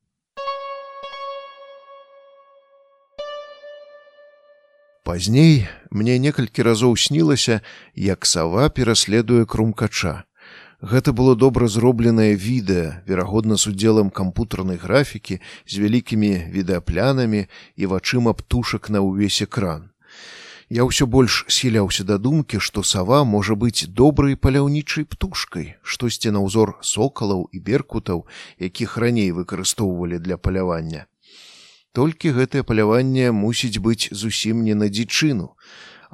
Пазней 5.06 5.68
мне 5.92 6.18
некалькі 6.18 6.64
разоў 6.66 6.96
снілася, 6.98 7.62
як 7.94 8.26
сава 8.26 8.72
пераследуе 8.74 9.46
крумкача. 9.46 10.24
Гэта 10.82 11.14
было 11.14 11.36
добра 11.36 11.68
зробленае 11.68 12.36
відэа, 12.36 13.08
верагодна 13.08 13.56
з 13.56 13.72
удзелам 13.72 14.10
кампутарнай 14.10 14.78
графікі 14.78 15.40
з 15.68 15.74
вялікімі 15.80 16.52
відэаплянамі 16.52 17.48
і 17.76 17.84
вачыма 17.86 18.34
птушак 18.36 18.90
на 18.90 19.00
ўвесь 19.00 19.42
экран. 19.42 19.96
Я 20.70 20.84
ўсё 20.84 21.06
больш 21.06 21.46
схіляўся 21.48 22.04
да 22.04 22.18
думкі, 22.18 22.60
што 22.60 22.84
сава 22.84 23.24
можа 23.24 23.56
быць 23.56 23.86
добрай 23.88 24.36
паляўнічай 24.36 25.06
птушкай, 25.06 25.78
штосьці 25.82 26.34
на 26.34 26.42
ўзор 26.42 26.76
сокалаў 26.82 27.48
і 27.54 27.62
беркутаў, 27.62 28.26
якіх 28.60 28.98
раней 28.98 29.32
выкарыстоўвалі 29.32 30.20
для 30.20 30.38
палявання. 30.42 31.06
Толькі 31.96 32.36
гэтае 32.36 32.68
паляванне 32.68 33.32
мусіць 33.32 33.80
быць 33.80 34.10
зусім 34.12 34.66
не 34.66 34.76
на 34.76 34.90
дзічыну. 34.90 35.54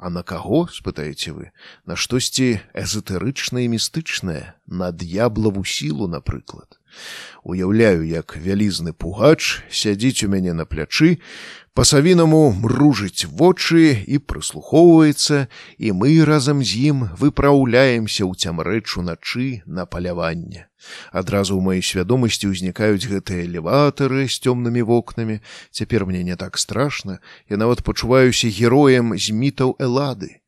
А 0.02 0.10
на 0.10 0.24
каго 0.26 0.66
спытаеце 0.66 1.30
вы, 1.30 1.44
на 1.86 1.94
штосьці 1.94 2.58
эзотэрычнае 2.74 3.70
і 3.70 3.78
містычнае, 3.78 4.58
на 4.66 4.90
д'яблаву 4.90 5.62
сілу, 5.62 6.08
напрыклад. 6.10 6.81
Уяўляю, 7.42 8.06
як 8.06 8.36
вялізны 8.36 8.92
пугач 8.92 9.62
сядзіць 9.70 10.22
у 10.22 10.28
мяне 10.30 10.52
на 10.52 10.62
плячы, 10.62 11.18
па-савінаму 11.74 12.52
мружыць 12.52 13.24
вочы 13.26 13.96
і 14.06 14.20
прыслухоўваецца, 14.20 15.48
і 15.78 15.88
мы 15.96 16.20
разам 16.28 16.60
з 16.60 16.92
ім 16.92 17.08
выпраўляемся 17.16 18.28
ў 18.28 18.36
цямрэчу 18.36 19.02
начы 19.02 19.64
на 19.66 19.88
паляванне. 19.88 20.68
Адразу 21.10 21.56
ў 21.56 21.64
маёй 21.64 21.82
свядомасці 21.82 22.52
ўзнікаюць 22.52 23.08
гэтыя 23.08 23.48
элеватары 23.48 24.28
з 24.28 24.36
цёмнымі 24.44 24.84
вокнамі. 24.84 25.40
Цяпер 25.72 26.04
мне 26.04 26.22
не 26.22 26.36
так 26.36 26.60
страшна, 26.60 27.18
я 27.48 27.56
нават 27.56 27.82
пачуваюся 27.82 28.52
героем 28.52 29.16
з 29.16 29.32
мітаў 29.32 29.74
элады. 29.80 30.41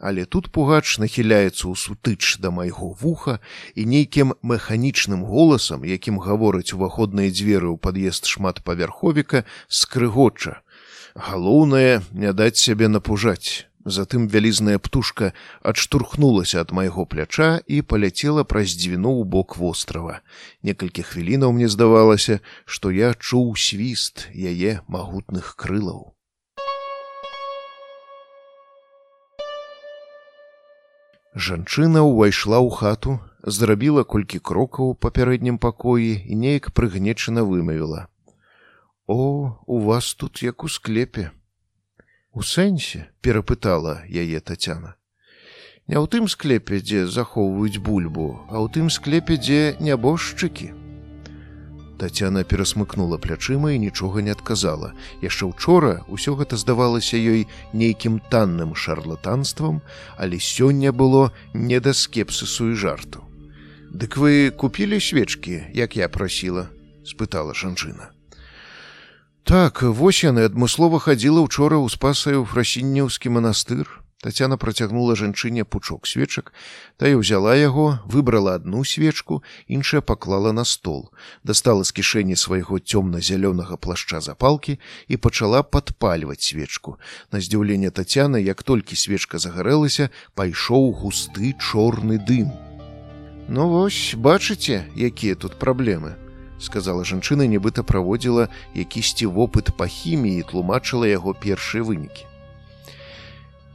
Але 0.00 0.24
тут 0.24 0.48
пугач 0.48 0.96
нахіляецца 0.96 1.68
ў 1.68 1.76
сутыч 1.76 2.40
да 2.40 2.48
майго 2.48 2.96
вуха 2.96 3.36
і 3.76 3.84
нейкім 3.84 4.32
механічным 4.40 5.28
голасам, 5.28 5.84
якім 5.84 6.16
гавораць 6.24 6.72
уваходныя 6.72 7.28
дзверы 7.28 7.68
ў 7.68 7.76
пад'езд 7.76 8.24
шматпавярховіка 8.24 9.44
скрыгоча. 9.68 10.64
Галоўнае 11.12 12.00
не 12.16 12.32
даць 12.32 12.56
сябе 12.56 12.88
напужаць. 12.88 13.68
Затым 13.84 14.24
вялізная 14.28 14.80
птушка 14.80 15.32
адштурхнулася 15.60 16.64
ад 16.64 16.72
майго 16.72 17.04
пляча 17.04 17.60
і 17.68 17.80
паляцела 17.84 18.44
праз 18.44 18.72
дзвіну 18.72 19.12
ў 19.20 19.28
бок 19.28 19.60
вострава. 19.60 20.20
Некалькі 20.64 21.04
хвілінаў 21.04 21.52
мне 21.56 21.68
здавалася, 21.68 22.40
што 22.64 22.88
я 22.88 23.12
чуў 23.12 23.52
свіст 23.56 24.28
яе 24.32 24.80
магутных 24.88 25.56
крылаў. 25.60 26.16
Жанчына 31.34 32.02
ўвайшла 32.02 32.58
ў 32.58 32.74
хату, 32.74 33.12
зрабіла 33.46 34.02
колькі 34.02 34.42
крокаў 34.42 34.98
па 34.98 35.14
пярэднім 35.14 35.62
пакоі 35.62 36.18
і 36.26 36.34
неяк 36.34 36.74
прыгнечана 36.74 37.46
вымавіла: 37.46 38.10
«О, 39.06 39.54
у 39.66 39.78
вас 39.78 40.14
тут 40.14 40.42
як 40.42 40.64
у 40.64 40.68
склепе. 40.68 41.30
У 42.34 42.42
сэнсе 42.42 43.06
перапытала 43.22 44.02
яе 44.10 44.42
тацяна. 44.42 44.98
Не 45.86 46.02
ў 46.02 46.06
тым 46.10 46.26
склепе, 46.26 46.82
дзе 46.82 47.06
захоўваюць 47.06 47.78
бульбу, 47.78 48.46
а 48.50 48.58
ў 48.58 48.66
тым 48.66 48.90
склепе, 48.90 49.38
дзе 49.38 49.78
нябожчыкі. 49.78 50.79
Тацяна 52.00 52.44
перасмыкнула 52.48 53.18
плячыма 53.20 53.76
і 53.76 53.78
нічога 53.78 54.24
не 54.24 54.32
адказала. 54.32 54.96
Яшчэ 55.20 55.44
учора 55.52 56.00
ўсё 56.08 56.32
гэта 56.32 56.56
здавалася 56.56 57.20
ёй 57.20 57.44
нейкім 57.76 58.24
танным 58.32 58.72
шарлатанствам, 58.72 59.84
але 60.16 60.40
сёння 60.40 60.96
было 60.96 61.28
не 61.52 61.76
да 61.76 61.92
скепсысу 61.92 62.72
і 62.72 62.80
жарту. 62.80 63.20
Дык 63.92 64.16
вы 64.16 64.48
купілі 64.48 64.96
свечкі, 64.96 65.68
як 65.76 66.00
я 66.00 66.08
прасіла, 66.08 66.72
спытала 67.04 67.52
жанчына. 67.52 68.16
Так, 69.44 69.82
вось 69.84 70.24
яны 70.24 70.48
адмыслова 70.48 71.04
хадзіла 71.04 71.44
учора 71.44 71.76
ў 71.76 71.92
спасаю 71.92 72.48
фрасінняўскі 72.48 73.28
манастыр, 73.28 73.99
Тацяна 74.20 74.58
працягнула 74.60 75.16
жанчыне 75.16 75.64
пучок 75.64 76.04
свечак, 76.04 76.52
тая 77.00 77.16
ўзяла 77.16 77.56
яго, 77.56 78.04
выбрала 78.04 78.52
одну 78.60 78.84
свечку, 78.84 79.40
іншая 79.64 80.04
паклала 80.04 80.52
на 80.52 80.64
стол, 80.68 81.08
дастала 81.42 81.88
з 81.88 81.96
кішэні 81.96 82.36
свайго 82.36 82.76
цёмна-зялёнага 82.76 83.80
плашча 83.80 84.20
запалкі 84.20 84.76
і 85.08 85.16
пачала 85.16 85.64
падпальваць 85.64 86.44
свечку. 86.44 87.00
На 87.32 87.40
здзіўленне 87.40 87.88
Тацяны, 87.88 88.44
як 88.44 88.60
толькі 88.62 88.92
свечка 88.92 89.40
загарэлася, 89.40 90.12
пайшоў 90.36 90.92
густы 91.00 91.56
чорны 91.56 92.20
дым. 92.20 92.52
Ну 93.48 93.72
вось, 93.72 94.12
бачыце, 94.20 94.84
якія 94.94 95.32
тут 95.34 95.56
праблемы, 95.56 96.20
сказала 96.60 97.08
жанчына, 97.08 97.48
нібыта 97.48 97.80
праводзіла 97.80 98.52
якісьці 98.76 99.32
вопыт 99.32 99.72
па 99.80 99.88
хіміі 99.88 100.44
і 100.44 100.48
тлумачыла 100.52 101.08
яго 101.08 101.32
першыя 101.32 101.80
вынікі. 101.80 102.29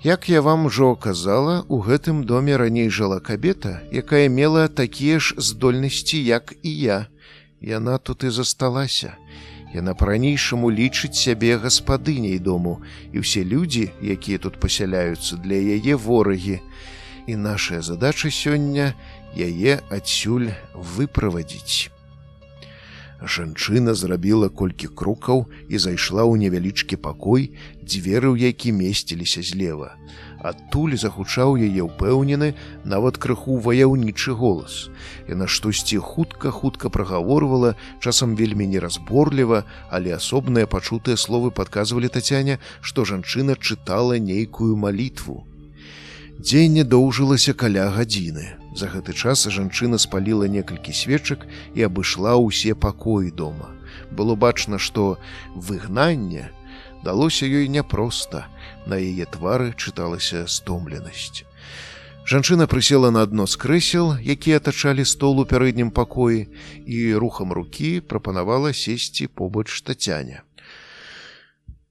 Як 0.05 0.29
я 0.29 0.41
вам 0.41 0.65
ужо 0.65 0.95
казала, 0.95 1.65
у 1.67 1.81
гэтым 1.81 2.25
доме 2.25 2.57
раней 2.57 2.89
жыла 2.89 3.19
кабета, 3.19 3.81
якая 3.91 4.29
мела 4.29 4.67
такія 4.67 5.19
ж 5.19 5.33
здольнасці, 5.37 6.21
як 6.21 6.53
і 6.61 6.77
я. 6.77 7.07
Яна 7.61 7.97
тут 7.97 8.23
і 8.23 8.29
засталася. 8.29 9.17
Яна 9.73 9.97
па-ранейшаму 9.97 10.69
лічыць 10.69 11.17
сябе 11.17 11.57
гаспадыняй 11.57 12.37
дому, 12.37 12.85
і 13.17 13.25
ўсе 13.25 13.41
людзі, 13.41 13.89
якія 13.97 14.37
тут 14.37 14.61
пасяляюцца 14.61 15.41
для 15.41 15.57
яе 15.57 15.97
ворагі. 15.97 16.61
І 17.25 17.33
нашая 17.41 17.81
задача 17.81 18.29
сёння 18.29 18.93
яе 19.33 19.81
адсюль 19.89 20.53
выправадзіць. 20.77 21.94
Жанчына 23.23 23.93
зрабіла 23.95 24.49
колькі 24.49 24.87
крокаў 24.91 25.45
і 25.69 25.79
зайшла 25.79 26.27
ў 26.27 26.35
невялічкі 26.35 26.99
пакой, 26.99 27.55
дзверы 27.79 28.35
ў 28.35 28.51
які 28.51 28.75
месціліся 28.75 29.39
злева. 29.39 29.95
Адтуль 30.43 30.99
загучаў 30.99 31.55
яе 31.55 31.87
ўпэўнены 31.87 32.51
нават 32.83 33.17
крыху 33.17 33.55
ваяўнічы 33.63 34.35
голас. 34.35 34.91
Яна 35.31 35.47
штосьці 35.47 36.03
хутка 36.03 36.51
хутка 36.51 36.91
прагаворвала, 36.91 37.73
часам 38.03 38.35
вельмі 38.35 38.67
неразборліва, 38.67 39.63
але 39.89 40.11
асобныя 40.19 40.67
пачутыя 40.67 41.15
словы 41.15 41.55
падказвалі 41.55 42.11
тацяне, 42.11 42.59
што 42.81 43.07
жанчына 43.07 43.55
чытала 43.55 44.19
нейкую 44.19 44.75
малітву. 44.75 45.47
Дзенне 46.35 46.83
доўжылася 46.83 47.55
каля 47.55 47.89
гадзіны. 47.95 48.64
За 48.75 48.91
гэты 48.91 49.15
час 49.15 49.47
жанчына 49.47 49.95
спаліла 49.95 50.51
некалькі 50.51 50.91
свечак 50.91 51.47
і 51.79 51.87
абышла 51.87 52.35
ўсе 52.35 52.75
пакоі 52.75 53.31
дома. 53.31 53.71
Было 54.11 54.35
бачна, 54.35 54.75
што 54.75 55.15
выгнанне 55.55 56.51
далося 56.99 57.47
ёй 57.47 57.71
няпроста. 57.71 58.51
На 58.83 58.99
яе 58.99 59.23
твары 59.31 59.71
чыталася 59.79 60.43
стомленасць. 60.51 61.47
Жанчына 62.27 62.67
прысела 62.67 63.15
на 63.15 63.23
адно 63.23 63.45
з 63.47 63.55
крэсел, 63.55 64.17
якія 64.19 64.57
атачалі 64.59 65.05
стол 65.05 65.39
у 65.39 65.45
пярэднім 65.47 65.93
пакоі 65.95 66.49
і 66.83 66.99
рухам 67.15 67.53
рукі 67.53 68.01
прапанавала 68.01 68.73
сесці 68.73 69.31
побач 69.31 69.69
тацяня. 69.87 70.43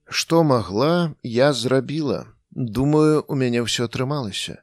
Што 0.05 0.45
магла, 0.45 1.15
я 1.23 1.53
зрабіла. 1.57 2.27
Думаю, 2.51 3.25
у 3.25 3.35
мяне 3.39 3.63
ўсё 3.65 3.87
атрымалася. 3.87 4.61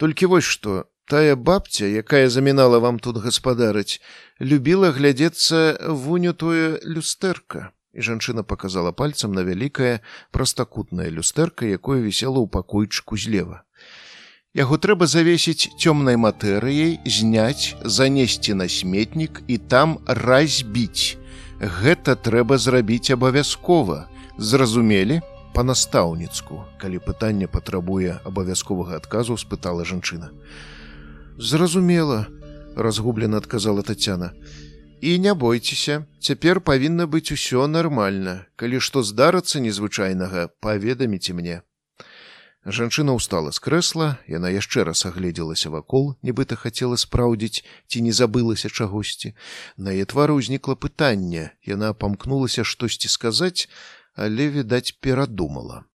Толькі 0.00 0.32
вось 0.32 0.48
што 0.48 0.90
Тая 1.10 1.34
бабця, 1.34 1.86
якая 1.86 2.30
замінала 2.30 2.78
вам 2.78 2.98
тут 3.02 3.16
гаспадарыць, 3.18 3.98
любіла 4.38 4.92
глядзецца 4.94 5.90
вуню 5.90 6.32
тое 6.38 6.78
люстэрка. 6.86 7.74
І 7.90 8.06
жанчына 8.06 8.46
показала 8.46 8.92
пальцам 8.94 9.34
на 9.34 9.42
вялікае 9.42 10.06
прастакутнае 10.30 11.10
люстэрка, 11.10 11.66
якое 11.66 11.98
вісела 11.98 12.38
ў 12.38 12.46
пакойчыку 12.46 13.18
злева. 13.18 13.66
Яго 14.54 14.78
трэба 14.78 15.10
завесіць 15.10 15.74
цёмнай 15.74 16.14
матэрыяй, 16.14 17.02
зняць, 17.02 17.74
занесці 17.82 18.54
на 18.54 18.70
сметнік 18.70 19.42
і 19.50 19.58
там 19.58 19.98
разбіць. 20.06 21.18
Гэта 21.58 22.14
трэба 22.14 22.54
зрабіць 22.54 23.10
абавязкова. 23.10 24.06
Зразумелі 24.38 25.22
па-настаўніцку, 25.58 26.62
калі 26.78 27.02
пытанне 27.02 27.50
патрабуе 27.50 28.22
абавязковага 28.22 28.94
адказу, 28.94 29.34
спытала 29.34 29.82
жанчына. 29.82 30.30
Зразумела, 31.42 32.26
разгублена 32.76 33.38
адказала 33.38 33.82
Тацяна. 33.82 34.32
І 35.00 35.18
не 35.18 35.32
бойцеся, 35.34 36.04
цяпер 36.20 36.60
павінна 36.60 37.06
быць 37.06 37.32
усё 37.32 37.64
нармальна. 37.66 38.44
Калі 38.60 38.80
што 38.84 39.00
здарыцца 39.00 39.56
незвычайнага, 39.64 40.52
паведаміце 40.60 41.32
мне. 41.32 41.62
Жанчына 42.68 43.16
ўстала 43.16 43.56
з 43.56 43.62
крэсла, 43.64 44.20
яна 44.28 44.52
яшчэ 44.52 44.84
раз 44.84 45.06
агледзелася 45.08 45.72
вакол, 45.72 46.12
нібыта 46.20 46.60
хацела 46.60 47.00
спраўдзіць, 47.00 47.64
ці 47.88 48.04
не 48.04 48.12
забылася 48.12 48.68
чагосьці. 48.68 49.32
На 49.80 49.96
яе 49.96 50.04
твары 50.04 50.36
ўзнікла 50.36 50.76
пытанне, 50.76 51.56
яна 51.64 51.96
памкнулася 51.96 52.68
штосьці 52.68 53.08
сказаць, 53.08 53.64
але 54.12 54.52
відаць 54.52 54.92
перадумала. 55.00 55.88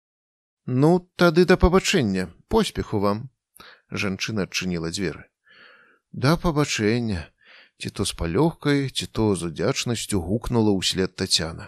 Ну, 0.65 1.05
тады 1.21 1.45
да 1.45 1.53
пабачэння, 1.53 2.33
поспеху 2.49 2.97
вам. 2.97 3.29
Жанчына 3.93 4.49
адчыніла 4.49 4.89
дзверы. 4.89 5.29
Да 6.15 6.37
пабачэння, 6.39 7.27
ці 7.75 7.89
то 7.91 8.05
з 8.07 8.15
палёгкай, 8.15 8.87
ці 8.87 9.05
то 9.11 9.35
з 9.35 9.51
удзячнасцю 9.51 10.21
гукнула 10.23 10.71
ўслед 10.71 11.11
Тацяна. 11.19 11.67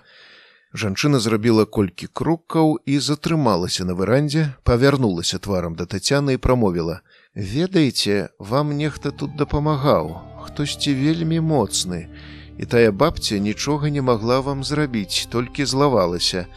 Жанчына 0.71 1.19
зрабіла 1.19 1.65
колькі 1.67 2.07
крокаў 2.07 2.79
і 2.87 2.95
затрымалася 3.03 3.83
на 3.83 3.91
верандзе, 3.91 4.55
павярнулася 4.63 5.35
тварам 5.43 5.75
да 5.75 5.83
тацяны 5.83 6.39
і 6.39 6.41
прамовіла: 6.47 7.03
«Ведаеце, 7.35 8.31
вам 8.39 8.71
нехта 8.79 9.11
тут 9.11 9.35
дапамагаў, 9.35 10.15
хтосьці 10.47 10.95
вельмі 10.95 11.43
моцны. 11.43 12.07
І 12.55 12.63
тая 12.71 12.95
бабця 12.95 13.43
нічога 13.43 13.91
не 13.91 13.99
магла 14.01 14.39
вам 14.39 14.63
зрабіць, 14.63 15.27
толькі 15.27 15.67
злавалася. 15.67 16.47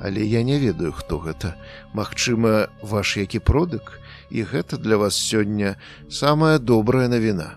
Але 0.00 0.24
я 0.24 0.40
не 0.42 0.56
ведаю, 0.56 0.96
хто 0.96 1.20
гэта. 1.20 1.60
Магчыма, 1.92 2.72
ваш 2.80 3.20
які 3.20 3.44
продык, 3.44 4.00
і 4.30 4.44
гэта 4.44 4.78
для 4.78 4.96
вас 4.96 5.16
сёння 5.16 5.76
самая 6.10 6.58
добрая 6.58 7.08
навіна. 7.08 7.56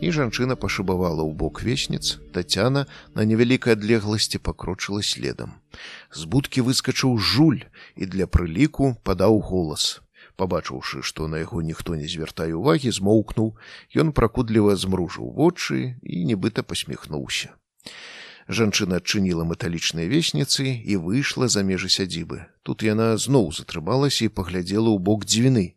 І 0.00 0.14
жанчына 0.14 0.54
пашыбавала 0.54 1.26
ў 1.26 1.34
бок 1.34 1.62
весніц. 1.62 2.22
Татяна 2.30 2.86
на 3.18 3.26
невялікай 3.26 3.74
адлегласці 3.74 4.38
пакрочыла 4.38 5.02
следам. 5.02 5.58
З 6.14 6.30
будкі 6.30 6.62
выскачыў 6.62 7.18
жуль 7.18 7.66
і 7.98 8.06
для 8.06 8.30
прыліку 8.30 8.94
падаў 9.02 9.42
голас. 9.42 10.00
Пабачыўшы 10.38 11.02
што 11.02 11.26
на 11.26 11.42
яго 11.42 11.66
ніхто 11.66 11.98
не 11.98 12.06
звяртае 12.06 12.54
увагі 12.54 12.94
змоўкнуў. 12.94 13.58
Ён 13.98 14.14
пракудліва 14.14 14.78
змружыў 14.78 15.34
вочы 15.34 15.98
і 16.02 16.24
нібыта 16.30 16.62
посміхнуўся 16.62 17.58
Жанчына 18.48 18.96
адчыніла 19.02 19.44
металічныя 19.44 20.08
весніцы 20.08 20.64
і 20.64 20.96
выйшла 21.04 21.48
за 21.52 21.60
межы 21.68 21.90
сядзібы. 21.92 22.48
Тут 22.64 22.80
яна 22.86 23.12
зноў 23.20 23.52
затрымалася 23.52 24.24
і 24.24 24.32
паглядзела 24.32 24.88
ў 24.88 24.98
бок 25.04 25.28
дзвіны. 25.28 25.76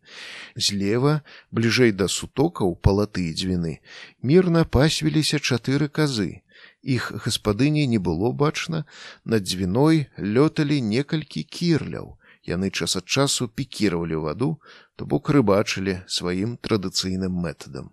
Злева, 0.55 1.19
бліжэй 1.51 1.91
да 1.91 2.07
сутокаў 2.07 2.79
палаты 2.79 3.27
дзвіны, 3.35 3.83
мірна 4.23 4.63
пасвіліся 4.63 5.43
чатыры 5.43 5.91
казы. 5.91 6.47
Іх 6.81 7.11
гаспадыні 7.27 7.83
не 7.91 7.99
было 7.99 8.31
бачна, 8.31 8.85
над 9.25 9.43
дзвіной 9.43 10.07
лёталі 10.15 10.79
некалькі 10.79 11.43
кірляў. 11.43 12.15
Яны 12.47 12.71
час 12.71 12.95
ад 12.95 13.05
часу 13.05 13.51
пікіравалі 13.51 14.23
ваду, 14.23 14.57
то 14.95 15.05
бок 15.05 15.29
рыбачылі 15.29 16.01
сваім 16.07 16.55
традыцыйным 16.55 17.35
метадам. 17.35 17.91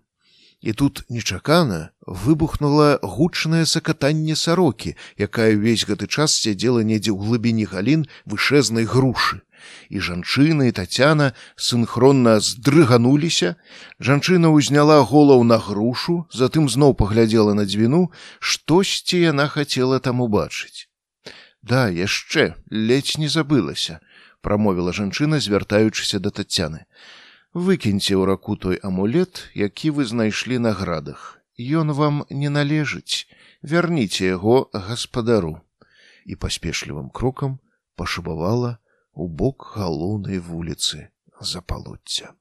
І 0.61 0.73
тут 0.73 1.03
нечакана 1.09 1.91
выбухнула 2.03 2.99
гучнае 3.01 3.63
сакатанне 3.65 4.35
сарокі, 4.35 4.95
якая 5.15 5.55
ўвесь 5.55 5.87
гэты 5.87 6.11
час 6.11 6.35
сядзела 6.35 6.83
недзе 6.83 7.15
ў 7.15 7.19
глыбіні 7.19 7.63
галін 7.71 8.03
вышэзнай 8.27 8.83
грушы. 8.83 9.39
І 9.87 10.03
жанчына 10.03 10.67
і 10.67 10.75
тацяна 10.75 11.31
синхронна 11.55 12.39
здрыгануліся. 12.43 13.55
Жанчына 14.03 14.51
ўзняла 14.51 14.99
голаў 15.07 15.47
на 15.47 15.59
грушу, 15.63 16.27
затым 16.31 16.67
зноў 16.67 16.95
паглядзела 16.95 17.55
на 17.55 17.63
дзвіну, 17.63 18.11
штосьці 18.39 19.19
яна 19.31 19.47
хацела 19.47 19.99
там 20.03 20.19
убачыць. 20.19 20.91
Да, 21.63 21.87
яшчэ 21.87 22.55
ледзь 22.71 23.15
не 23.19 23.31
забылася, 23.31 23.99
прамовіла 24.43 24.91
жанчына, 24.91 25.39
звяртаючыся 25.39 26.19
да 26.19 26.31
тацяны. 26.31 26.83
Выкіньце 27.53 28.13
ў 28.13 28.29
раку 28.29 28.53
той 28.55 28.77
амулет, 28.85 29.49
які 29.57 29.89
вы 29.97 30.05
знайшлі 30.05 30.61
на 30.61 30.73
градах. 30.77 31.41
Ён 31.57 31.91
вам 31.97 32.21
не 32.29 32.49
належыць, 32.49 33.25
вярніце 33.65 34.29
яго 34.37 34.69
гаспадару. 34.73 35.57
І 36.29 36.37
паспешлівым 36.37 37.09
крокам 37.09 37.57
пашыбавала 37.97 38.77
у 39.13 39.27
бок 39.27 39.73
галоўнай 39.73 40.37
вуліцы 40.37 41.09
запалуцця. 41.41 42.37